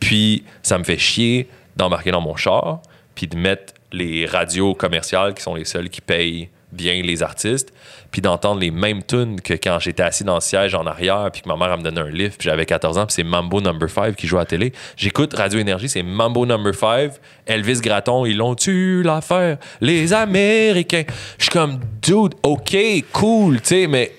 Puis 0.00 0.44
ça 0.62 0.76
me 0.76 0.84
fait 0.84 0.98
chier 0.98 1.48
d'embarquer 1.76 2.10
dans 2.10 2.20
mon 2.20 2.36
char 2.36 2.82
puis 3.14 3.26
de 3.26 3.38
mettre 3.38 3.72
les 3.90 4.26
radios 4.26 4.74
commerciales 4.74 5.32
qui 5.32 5.42
sont 5.42 5.54
les 5.54 5.64
seules 5.64 5.88
qui 5.88 6.02
payent 6.02 6.50
bien 6.72 7.00
les 7.02 7.22
artistes, 7.22 7.72
puis 8.10 8.20
d'entendre 8.20 8.60
les 8.60 8.70
mêmes 8.70 9.02
tunes 9.02 9.40
que 9.40 9.54
quand 9.54 9.78
j'étais 9.78 10.02
assis 10.02 10.24
dans 10.24 10.36
le 10.36 10.40
siège 10.40 10.74
en 10.74 10.86
arrière, 10.86 11.30
puis 11.32 11.42
que 11.42 11.48
ma 11.48 11.56
mère 11.56 11.76
me 11.76 11.82
donnait 11.82 12.00
un 12.00 12.10
lift, 12.10 12.38
puis 12.38 12.48
j'avais 12.48 12.66
14 12.66 12.98
ans, 12.98 13.06
puis 13.06 13.14
c'est 13.14 13.24
Mambo 13.24 13.60
Number 13.60 13.88
5 13.88 14.16
qui 14.16 14.26
joue 14.26 14.36
à 14.36 14.40
la 14.40 14.46
télé. 14.46 14.72
J'écoute 14.96 15.34
Radio 15.34 15.58
Énergie, 15.58 15.88
c'est 15.88 16.02
Mambo 16.02 16.46
Number 16.46 16.74
5, 16.74 17.12
Elvis 17.46 17.80
Gratton, 17.80 18.26
ils 18.26 18.36
l'ont 18.36 18.54
tu 18.54 19.02
l'affaire, 19.02 19.58
les 19.80 20.12
Américains. 20.12 21.04
Je 21.38 21.44
suis 21.44 21.50
comme, 21.50 21.80
dude, 22.02 22.34
ok, 22.42 22.76
cool, 23.12 23.60
tu 23.60 23.68
sais, 23.68 23.86
mais 23.86 24.12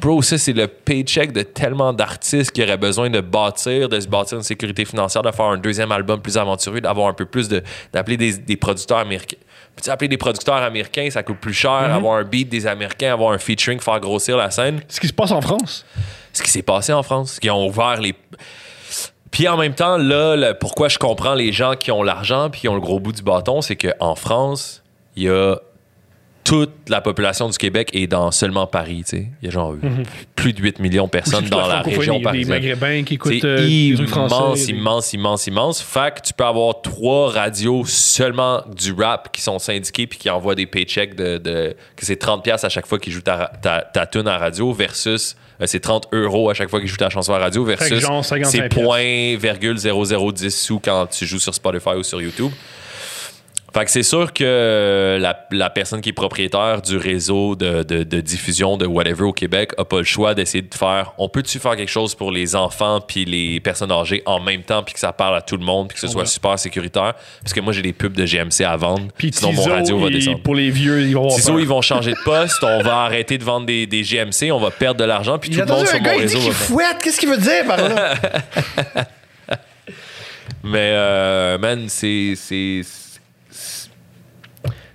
bro, 0.00 0.22
ça, 0.22 0.38
c'est 0.38 0.52
le 0.52 0.68
paycheck 0.68 1.32
de 1.32 1.42
tellement 1.42 1.92
d'artistes 1.92 2.52
qui 2.52 2.62
auraient 2.62 2.76
besoin 2.76 3.10
de 3.10 3.20
bâtir, 3.20 3.88
de 3.88 3.98
se 3.98 4.06
bâtir 4.06 4.38
une 4.38 4.44
sécurité 4.44 4.84
financière, 4.84 5.22
de 5.22 5.30
faire 5.30 5.46
un 5.46 5.58
deuxième 5.58 5.92
album 5.92 6.20
plus 6.20 6.36
aventureux, 6.38 6.80
d'avoir 6.80 7.08
un 7.08 7.14
peu 7.14 7.24
plus 7.24 7.48
de. 7.48 7.62
d'appeler 7.92 8.16
des 8.16 8.56
producteurs 8.56 8.98
américains. 8.98 9.36
Puis 9.76 9.90
appeler 9.90 10.08
des 10.08 10.16
producteurs 10.16 10.56
américains, 10.56 11.08
ça 11.10 11.22
coûte 11.22 11.38
plus 11.38 11.52
cher, 11.54 11.70
avoir 11.94 12.18
un 12.18 12.24
beat 12.24 12.48
des 12.48 12.66
Américains, 12.66 13.12
avoir 13.12 13.32
un 13.32 13.38
featuring, 13.38 13.78
faire 13.80 14.00
grossir 14.00 14.36
la 14.36 14.50
scène. 14.50 14.80
Ce 14.88 14.98
qui 15.00 15.06
se 15.08 15.12
passe 15.12 15.30
en 15.30 15.40
France. 15.40 15.84
Ce 16.32 16.42
qui 16.42 16.50
s'est 16.50 16.62
passé 16.62 16.92
en 16.92 17.02
France, 17.02 17.38
qui 17.40 17.48
ont 17.50 17.66
ouvert 17.66 18.00
les. 18.00 18.14
Puis 19.30 19.46
en 19.46 19.56
même 19.56 19.74
temps, 19.74 19.96
là, 19.98 20.36
le- 20.36 20.54
pourquoi 20.54 20.88
je 20.88 20.98
comprends 20.98 21.34
les 21.34 21.52
gens 21.52 21.74
qui 21.74 21.90
ont 21.92 22.02
l'argent 22.02 22.48
puis 22.50 22.62
qui 22.62 22.68
ont 22.68 22.74
le 22.74 22.80
gros 22.80 22.98
bout 22.98 23.12
du 23.12 23.22
bâton, 23.22 23.60
c'est 23.60 23.76
qu'en 23.76 24.14
France, 24.14 24.82
il 25.16 25.24
y 25.24 25.28
a 25.28 25.56
toute 26.48 26.88
la 26.88 27.00
population 27.02 27.48
du 27.48 27.58
Québec 27.58 27.90
est 27.92 28.06
dans 28.06 28.30
seulement 28.30 28.66
Paris, 28.66 29.02
tu 29.04 29.16
sais. 29.18 29.26
Il 29.42 29.46
y 29.46 29.48
a 29.48 29.50
genre 29.50 29.74
plus 30.34 30.52
de 30.54 30.62
8 30.62 30.78
millions 30.78 31.04
de 31.04 31.10
personnes 31.10 31.44
dans 31.48 31.66
la 31.66 31.82
région 31.82 32.20
parisienne. 32.22 32.48
Maghrébins 32.56 33.02
qui 33.04 33.14
écoutent 33.14 33.34
C'est 33.40 33.46
euh, 33.46 33.94
trucs 33.96 34.08
français. 34.08 34.34
immense, 34.34 34.68
immense, 34.68 35.12
immense, 35.12 35.46
immense. 35.46 35.82
Fait 35.82 36.14
que 36.14 36.20
tu 36.26 36.32
peux 36.32 36.44
avoir 36.44 36.80
trois 36.80 37.30
radios 37.32 37.84
seulement 37.84 38.62
du 38.74 38.92
rap 38.92 39.30
qui 39.30 39.42
sont 39.42 39.58
syndiquées 39.58 40.06
puis 40.06 40.18
qui 40.18 40.30
envoient 40.30 40.54
des 40.54 40.66
paychecks 40.66 41.14
de, 41.14 41.36
de- 41.38 41.76
que 41.96 42.06
c'est 42.06 42.16
30 42.16 42.42
pièces 42.42 42.64
à 42.64 42.68
chaque 42.70 42.86
fois 42.86 42.98
qu'ils 42.98 43.12
jouent 43.12 43.20
ta, 43.20 43.52
ta, 43.60 43.82
ta 43.82 44.06
tune 44.06 44.26
à 44.26 44.38
radio 44.38 44.72
versus 44.72 45.36
euh, 45.60 45.64
c'est 45.66 45.80
30 45.80 46.08
euros 46.12 46.48
à 46.48 46.54
chaque 46.54 46.70
fois 46.70 46.80
qu'ils 46.80 46.88
jouent 46.88 46.96
ta 46.96 47.10
chanson 47.10 47.34
à 47.34 47.38
radio 47.38 47.62
versus 47.64 47.98
genre 48.00 48.24
55 48.24 48.50
c'est 48.50 48.68
pièces. 48.68 48.84
point 48.84 49.36
virgule 49.36 49.76
0010 49.76 50.50
sous 50.56 50.78
quand 50.78 51.06
tu 51.08 51.26
joues 51.26 51.40
sur 51.40 51.54
Spotify 51.54 51.90
ou 51.98 52.02
sur 52.02 52.22
YouTube. 52.22 52.52
Fait 53.74 53.84
que 53.84 53.90
c'est 53.90 54.02
sûr 54.02 54.32
que 54.32 55.18
la, 55.20 55.46
la 55.50 55.68
personne 55.68 56.00
qui 56.00 56.08
est 56.08 56.12
propriétaire 56.14 56.80
du 56.80 56.96
réseau 56.96 57.54
de, 57.54 57.82
de- 57.82 58.02
de 58.02 58.20
diffusion 58.22 58.78
de 58.78 58.86
whatever 58.86 59.24
au 59.24 59.32
Québec 59.32 59.72
a 59.76 59.84
pas 59.84 59.98
le 59.98 60.04
choix 60.04 60.34
d'essayer 60.34 60.62
de 60.62 60.74
faire 60.74 61.12
on 61.18 61.28
peut-tu 61.28 61.58
faire 61.58 61.76
quelque 61.76 61.90
chose 61.90 62.14
pour 62.14 62.32
les 62.32 62.56
enfants 62.56 63.00
puis 63.00 63.26
les 63.26 63.60
personnes 63.60 63.92
âgées 63.92 64.22
en 64.24 64.40
même 64.40 64.62
temps 64.62 64.82
puis 64.82 64.94
que 64.94 65.00
ça 65.00 65.12
parle 65.12 65.36
à 65.36 65.42
tout 65.42 65.58
le 65.58 65.64
monde 65.64 65.88
puis 65.88 65.94
que 65.96 66.00
ce 66.00 66.06
soit 66.08 66.22
Ouais. 66.22 66.26
super 66.26 66.58
sécuritaire? 66.58 67.12
Parce 67.42 67.52
que 67.52 67.60
moi 67.60 67.74
j'ai 67.74 67.82
des 67.82 67.92
pubs 67.92 68.14
de 68.14 68.24
GMC 68.24 68.64
à 68.64 68.74
vendre 68.76 69.08
Puis 69.16 69.30
sinon 69.34 69.52
mon 69.52 69.62
radio 69.64 69.98
va 69.98 70.08
descendre. 70.08 70.40
pour 70.42 70.54
les 70.54 70.70
vieux, 70.70 71.02
ils 71.02 71.14
vont 71.14 71.28
ils 71.28 71.82
changer 71.82 72.12
de 72.12 72.24
poste, 72.24 72.62
on 72.64 72.82
va 72.82 73.02
arrêter 73.02 73.36
de 73.36 73.44
vendre 73.44 73.66
des, 73.66 73.86
des 73.86 74.02
GMC, 74.02 74.50
on 74.50 74.58
va 74.60 74.70
perdre 74.70 74.98
de 74.98 75.04
l'argent 75.04 75.38
puis 75.38 75.50
tout 75.50 75.60
le 75.60 75.66
monde 75.66 75.86
sur 75.86 76.00
mon 76.00 76.12
dit 76.14 76.18
réseau 76.20 76.38
qu'il 76.38 76.48
va 76.48 76.54
fouette. 76.54 76.96
Qu'est-ce 77.02 77.20
qu'il 77.20 77.28
veut 77.28 77.36
dire 77.36 77.66
par 77.66 77.76
là? 77.76 78.14
Mais, 80.64 80.90
euh, 80.94 81.58
man, 81.58 81.84
c'est- 81.88 82.34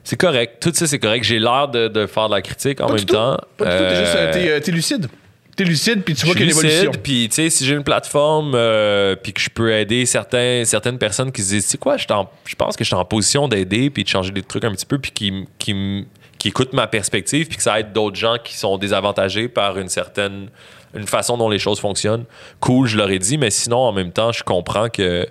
C'est 0.03 0.17
correct. 0.17 0.57
Tout 0.61 0.72
ça, 0.73 0.85
c'est 0.85 0.99
correct. 0.99 1.23
J'ai 1.23 1.40
l'air 1.40 1.67
de, 1.69 1.88
de 1.88 2.06
faire 2.07 2.27
de 2.27 2.35
la 2.35 2.41
critique 2.41 2.82
en 2.82 2.88
Pas 2.88 2.95
même 2.95 3.06
temps. 3.06 3.38
Pas 3.57 3.65
du 3.65 3.72
tout. 3.72 3.90
T'es 3.90 3.95
juste, 3.95 4.15
Euh, 4.15 4.17
euh, 4.17 4.33
t'es, 4.33 4.49
euh, 4.49 4.59
t'es 4.59 4.72
lucide. 4.72 5.07
T'es 5.56 5.64
lucide, 5.65 6.01
puis 6.03 6.15
tu 6.15 6.25
vois 6.25 6.33
qu'il 6.33 6.45
y 6.45 6.49
a 6.49 6.51
une 6.51 6.57
évolution. 6.57 6.90
lucide, 6.90 7.01
puis 7.03 7.30
tu 7.30 7.35
sais, 7.35 7.49
si 7.51 7.64
j'ai 7.64 7.75
une 7.75 7.83
plateforme, 7.83 8.53
euh, 8.56 9.15
puis 9.15 9.33
que 9.33 9.40
je 9.40 9.49
peux 9.49 9.72
aider 9.72 10.06
certains, 10.07 10.64
certaines 10.65 10.98
personnes 10.98 11.32
qui 11.32 11.43
se 11.43 11.49
disent, 11.49 11.65
c'est 11.65 11.77
quoi, 11.77 11.95
je, 11.95 12.07
pense 12.07 12.75
que 12.75 12.83
je 12.83 12.88
suis 12.88 12.95
en 12.95 13.06
position 13.06 13.48
d'aider, 13.48 13.91
puis 13.91 14.03
de 14.03 14.09
changer 14.09 14.32
des 14.32 14.41
trucs 14.41 14.64
un 14.64 14.72
petit 14.72 14.88
peu, 14.88 14.98
puis 14.98 15.11
qui, 15.11 15.45
qui, 15.59 16.07
qui 16.40 16.48
écoutent 16.48 16.73
ma 16.73 16.88
perspective, 16.88 17.48
puis 17.48 17.57
que 17.57 17.64
ça 17.64 17.80
aide 17.80 17.93
d'autres 17.93 18.15
gens 18.15 18.38
qui 18.43 18.57
sont 18.57 18.80
désavantagés 18.80 19.48
par 19.48 19.77
une 19.77 19.90
certaine 19.90 20.49
une 20.95 21.07
façon 21.07 21.38
dont 21.38 21.49
les 21.49 21.59
choses 21.59 21.80
fonctionnent. 21.80 22.25
Cool, 22.59 22.88
je 22.88 22.98
leur 22.98 23.09
ai 23.09 23.19
dit, 23.19 23.38
mais 23.38 23.49
sinon, 23.49 23.77
en 23.77 23.91
même 23.93 24.11
temps, 24.11 24.32
je 24.32 24.43
comprends 24.43 24.90
que 24.90 25.27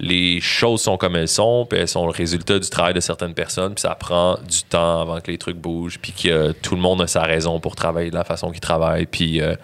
les 0.00 0.40
choses 0.40 0.82
sont 0.82 0.96
comme 0.96 1.16
elles 1.16 1.28
sont, 1.28 1.66
puis 1.68 1.78
elles 1.78 1.88
sont 1.88 2.04
le 2.04 2.12
résultat 2.12 2.58
du 2.58 2.68
travail 2.68 2.94
de 2.94 3.00
certaines 3.00 3.34
personnes, 3.34 3.74
puis 3.74 3.82
ça 3.82 3.94
prend 3.94 4.38
du 4.48 4.62
temps 4.64 5.00
avant 5.00 5.20
que 5.20 5.30
les 5.30 5.38
trucs 5.38 5.56
bougent, 5.56 5.98
puis 6.00 6.12
que 6.12 6.52
tout 6.52 6.74
le 6.74 6.80
monde 6.80 7.00
a 7.02 7.06
sa 7.06 7.22
raison 7.22 7.60
pour 7.60 7.76
travailler 7.76 8.10
de 8.10 8.16
la 8.16 8.24
façon 8.24 8.50
qu'il 8.50 8.60
travaille, 8.60 9.06
puis 9.06 9.40
euh, 9.40 9.54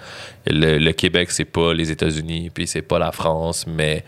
le, 0.46 0.78
le 0.78 0.92
Québec, 0.92 1.30
c'est 1.30 1.44
pas 1.44 1.74
les 1.74 1.90
États-Unis, 1.90 2.50
puis 2.50 2.66
c'est 2.66 2.82
pas 2.82 2.98
la 2.98 3.12
France, 3.12 3.66
mais 3.66 4.04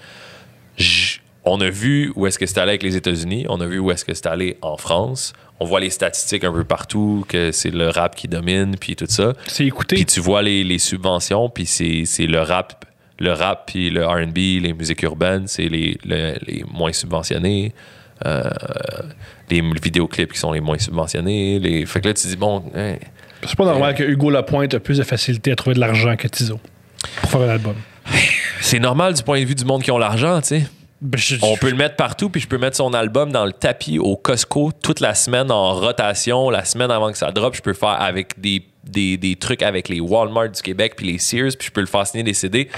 on 1.44 1.60
a 1.60 1.70
vu 1.70 2.12
où 2.15 2.26
est-ce 2.26 2.39
que 2.39 2.47
c'est 2.47 2.59
allé 2.59 2.70
avec 2.70 2.83
les 2.83 2.97
États-Unis, 2.97 3.47
on 3.49 3.60
a 3.60 3.67
vu 3.67 3.78
où 3.78 3.91
est-ce 3.91 4.05
que 4.05 4.15
c'est 4.15 4.26
allé 4.26 4.57
en 4.62 4.76
France, 4.76 5.33
on 5.59 5.65
voit 5.65 5.81
les 5.81 5.91
statistiques 5.91 6.44
un 6.44 6.52
peu 6.52 6.65
partout, 6.65 7.25
que 7.28 7.52
c'est 7.52 7.70
le 7.70 7.89
rap 7.89 8.15
qui 8.15 8.28
domine, 8.28 8.76
puis 8.78 8.97
tout 8.97 9.07
ça. 9.09 9.33
C'est 9.47 9.65
écouté. 9.65 9.97
Puis 9.97 10.07
tu 10.07 10.20
vois 10.20 10.42
les, 10.42 10.65
les 10.65 10.78
subventions, 10.78 11.49
puis 11.49 11.67
c'est 11.67 12.26
le 12.26 12.41
rap, 12.41 12.84
le 13.23 13.33
rap 13.33 13.65
puis 13.67 13.89
le 13.91 14.05
R&B, 14.07 14.36
les 14.62 14.73
musiques 14.75 15.02
urbaines, 15.02 15.47
c'est 15.47 15.68
les, 15.68 15.97
le- 16.05 16.36
les 16.47 16.65
moins 16.70 16.92
subventionnés. 16.92 17.73
Euh, 18.26 18.42
les 19.51 19.60
vidéoclips 19.83 20.33
qui 20.33 20.39
sont 20.39 20.52
les 20.52 20.60
moins 20.60 20.78
subventionnés. 20.78 21.59
Les... 21.59 21.86
Fait 21.86 22.01
que 22.01 22.09
là, 22.09 22.15
tu 22.15 22.26
dis, 22.26 22.36
bon, 22.36 22.62
hein, 22.75 22.94
C'est 23.44 23.57
pas 23.57 23.65
normal 23.65 23.94
que 23.94 24.05
Hugo 24.05 24.31
Lapointe 24.31 24.75
a 24.75 24.81
plus 24.81 24.99
de 24.99 25.02
facilité 25.02 25.51
à 25.52 25.57
trouver 25.57 25.75
de 25.75 25.81
l'argent 25.81 26.15
que 26.17 26.28
Tizo 26.28 26.60
pour 27.20 27.31
faire 27.31 27.41
un 27.41 27.49
album. 27.49 27.75
c'est 28.60 28.78
normal 28.78 29.15
du 29.15 29.23
point 29.23 29.41
de 29.41 29.44
vue 29.44 29.55
du 29.57 29.65
monde 29.65 29.83
qui 29.83 29.91
ont 29.91 29.99
l'argent, 29.99 30.41
tu 30.41 30.49
sais. 30.49 30.62
Ben, 31.02 31.20
On 31.42 31.56
peut 31.56 31.68
le 31.68 31.76
mettre 31.76 31.97
partout, 31.97 32.31
puis 32.31 32.40
je 32.40 32.47
peux 32.47 32.58
mettre 32.58 32.76
son 32.76 32.94
album 32.94 33.32
dans 33.32 33.44
le 33.44 33.52
tapis 33.52 33.98
au 33.98 34.16
Costco 34.16 34.70
toute 34.82 35.00
la 35.00 35.14
semaine 35.14 35.50
en 35.50 35.74
rotation. 35.74 36.48
La 36.48 36.64
semaine 36.64 36.92
avant 36.92 37.10
que 37.10 37.18
ça 37.18 37.32
drop, 37.32 37.56
je 37.56 37.60
peux 37.60 37.72
faire 37.72 38.00
avec 38.00 38.40
des, 38.40 38.64
des, 38.84 39.16
des 39.16 39.34
trucs 39.34 39.62
avec 39.62 39.89
les 39.89 39.98
Walmart 39.98 40.50
du 40.50 40.62
Québec 40.62 40.94
puis 40.97 41.10
les 41.10 41.18
Sears, 41.18 41.50
puis 41.58 41.66
je 41.66 41.72
peux 41.72 41.81
le 41.81 41.89
faire 41.89 42.06
signer 42.06 42.22
des 42.22 42.34
CD. 42.34 42.68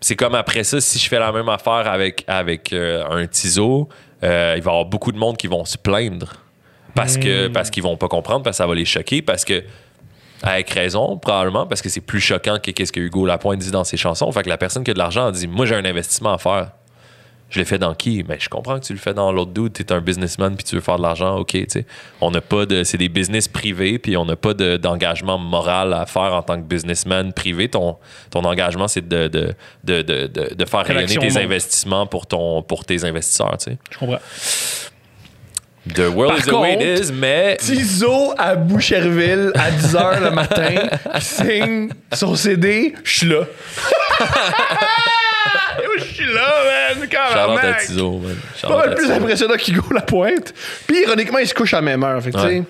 C'est 0.00 0.14
comme 0.14 0.36
après 0.36 0.62
ça, 0.62 0.80
si 0.80 1.00
je 1.00 1.08
fais 1.08 1.18
la 1.18 1.32
même 1.32 1.48
affaire 1.48 1.88
avec, 1.88 2.22
avec 2.28 2.72
euh, 2.72 3.04
un 3.10 3.26
Tizo, 3.26 3.88
euh, 4.22 4.54
il 4.56 4.62
va 4.62 4.70
y 4.70 4.72
avoir 4.72 4.84
beaucoup 4.84 5.10
de 5.10 5.18
monde 5.18 5.36
qui 5.36 5.48
vont 5.48 5.64
se 5.64 5.76
plaindre 5.76 6.34
parce 6.96 7.18
que 7.18 7.48
parce 7.48 7.70
qu'ils 7.70 7.82
vont 7.82 7.96
pas 7.96 8.08
comprendre, 8.08 8.42
parce 8.42 8.56
que 8.56 8.62
ça 8.62 8.66
va 8.66 8.74
les 8.74 8.84
choquer, 8.84 9.22
parce 9.22 9.44
que 9.44 9.62
avec 10.42 10.70
raison, 10.70 11.18
probablement, 11.18 11.66
parce 11.66 11.82
que 11.82 11.88
c'est 11.88 12.00
plus 12.00 12.20
choquant 12.20 12.58
que 12.62 12.70
qu'est-ce 12.70 12.92
que 12.92 13.00
Hugo 13.00 13.26
Lapointe 13.26 13.58
dit 13.58 13.70
dans 13.70 13.84
ses 13.84 13.96
chansons. 13.96 14.30
Fait 14.32 14.42
que 14.42 14.48
la 14.48 14.58
personne 14.58 14.84
qui 14.84 14.90
a 14.90 14.94
de 14.94 14.98
l'argent 14.98 15.30
dit 15.30 15.46
Moi, 15.46 15.66
j'ai 15.66 15.74
un 15.74 15.84
investissement 15.84 16.34
à 16.34 16.38
faire. 16.38 16.70
Je 17.48 17.60
l'ai 17.60 17.64
fait 17.64 17.78
dans 17.78 17.94
qui? 17.94 18.24
Mais 18.28 18.38
je 18.40 18.48
comprends 18.48 18.78
que 18.80 18.84
tu 18.84 18.92
le 18.92 18.98
fais 18.98 19.14
dans 19.14 19.30
l'autre 19.30 19.52
dude. 19.52 19.72
Tu 19.72 19.82
es 19.82 19.92
un 19.92 20.00
businessman 20.00 20.56
puis 20.56 20.64
tu 20.64 20.74
veux 20.74 20.80
faire 20.80 20.96
de 20.96 21.02
l'argent. 21.02 21.36
OK, 21.36 21.52
tu 21.52 21.64
sais. 21.68 21.86
On 22.20 22.32
n'a 22.32 22.40
pas 22.40 22.66
de. 22.66 22.82
C'est 22.82 22.98
des 22.98 23.08
business 23.08 23.46
privés 23.46 23.98
puis 24.00 24.16
on 24.16 24.24
n'a 24.24 24.34
pas 24.34 24.52
de- 24.52 24.76
d'engagement 24.76 25.38
moral 25.38 25.92
à 25.94 26.06
faire 26.06 26.34
en 26.34 26.42
tant 26.42 26.56
que 26.56 26.66
businessman 26.66 27.32
privé. 27.32 27.68
Ton, 27.68 27.96
ton 28.30 28.42
engagement, 28.44 28.88
c'est 28.88 29.06
de, 29.06 29.28
de, 29.28 29.54
de, 29.84 30.02
de, 30.02 30.26
de- 30.26 30.54
de 30.54 30.64
faire 30.64 30.84
rayonner 30.84 31.16
tes 31.16 31.36
investissements 31.38 32.06
pour, 32.06 32.26
ton, 32.26 32.62
pour 32.62 32.84
tes 32.84 33.04
investisseurs, 33.04 33.56
tu 33.58 33.70
sais. 33.70 33.78
Je 33.90 33.98
comprends. 33.98 34.18
The 35.94 36.08
world 36.12 36.30
Par 36.32 36.38
is 36.40 36.42
the 36.50 36.52
way 36.52 36.74
it 36.74 36.98
is, 37.04 37.12
mais. 37.12 37.58
Tizo 37.60 38.34
à 38.36 38.56
Boucherville 38.56 39.52
à 39.54 39.70
10h 39.70 40.20
le 40.20 40.30
matin, 40.32 40.74
signe 41.20 41.90
son 42.12 42.34
CD, 42.34 42.92
je 43.04 43.18
suis 43.18 43.28
là. 43.28 43.42
Là, 46.34 47.46
man, 47.48 47.62
même. 47.62 47.74
à 47.74 47.74
Tizo, 47.74 48.18
man. 48.18 48.36
Pas 48.62 48.76
mal 48.76 48.92
à 48.92 48.94
plus 48.94 49.10
impressionnant 49.10 49.54
qu'Hugo 49.56 49.92
Lapointe. 49.92 50.52
Puis 50.86 51.02
ironiquement, 51.02 51.38
il 51.38 51.48
se 51.48 51.54
couche 51.54 51.72
à 51.74 51.78
la 51.78 51.82
même 51.82 52.02
heure. 52.04 52.22
Fait 52.22 52.30
que, 52.30 52.36
tu 52.36 52.42
sais, 52.42 52.48
Ouais. 52.48 52.62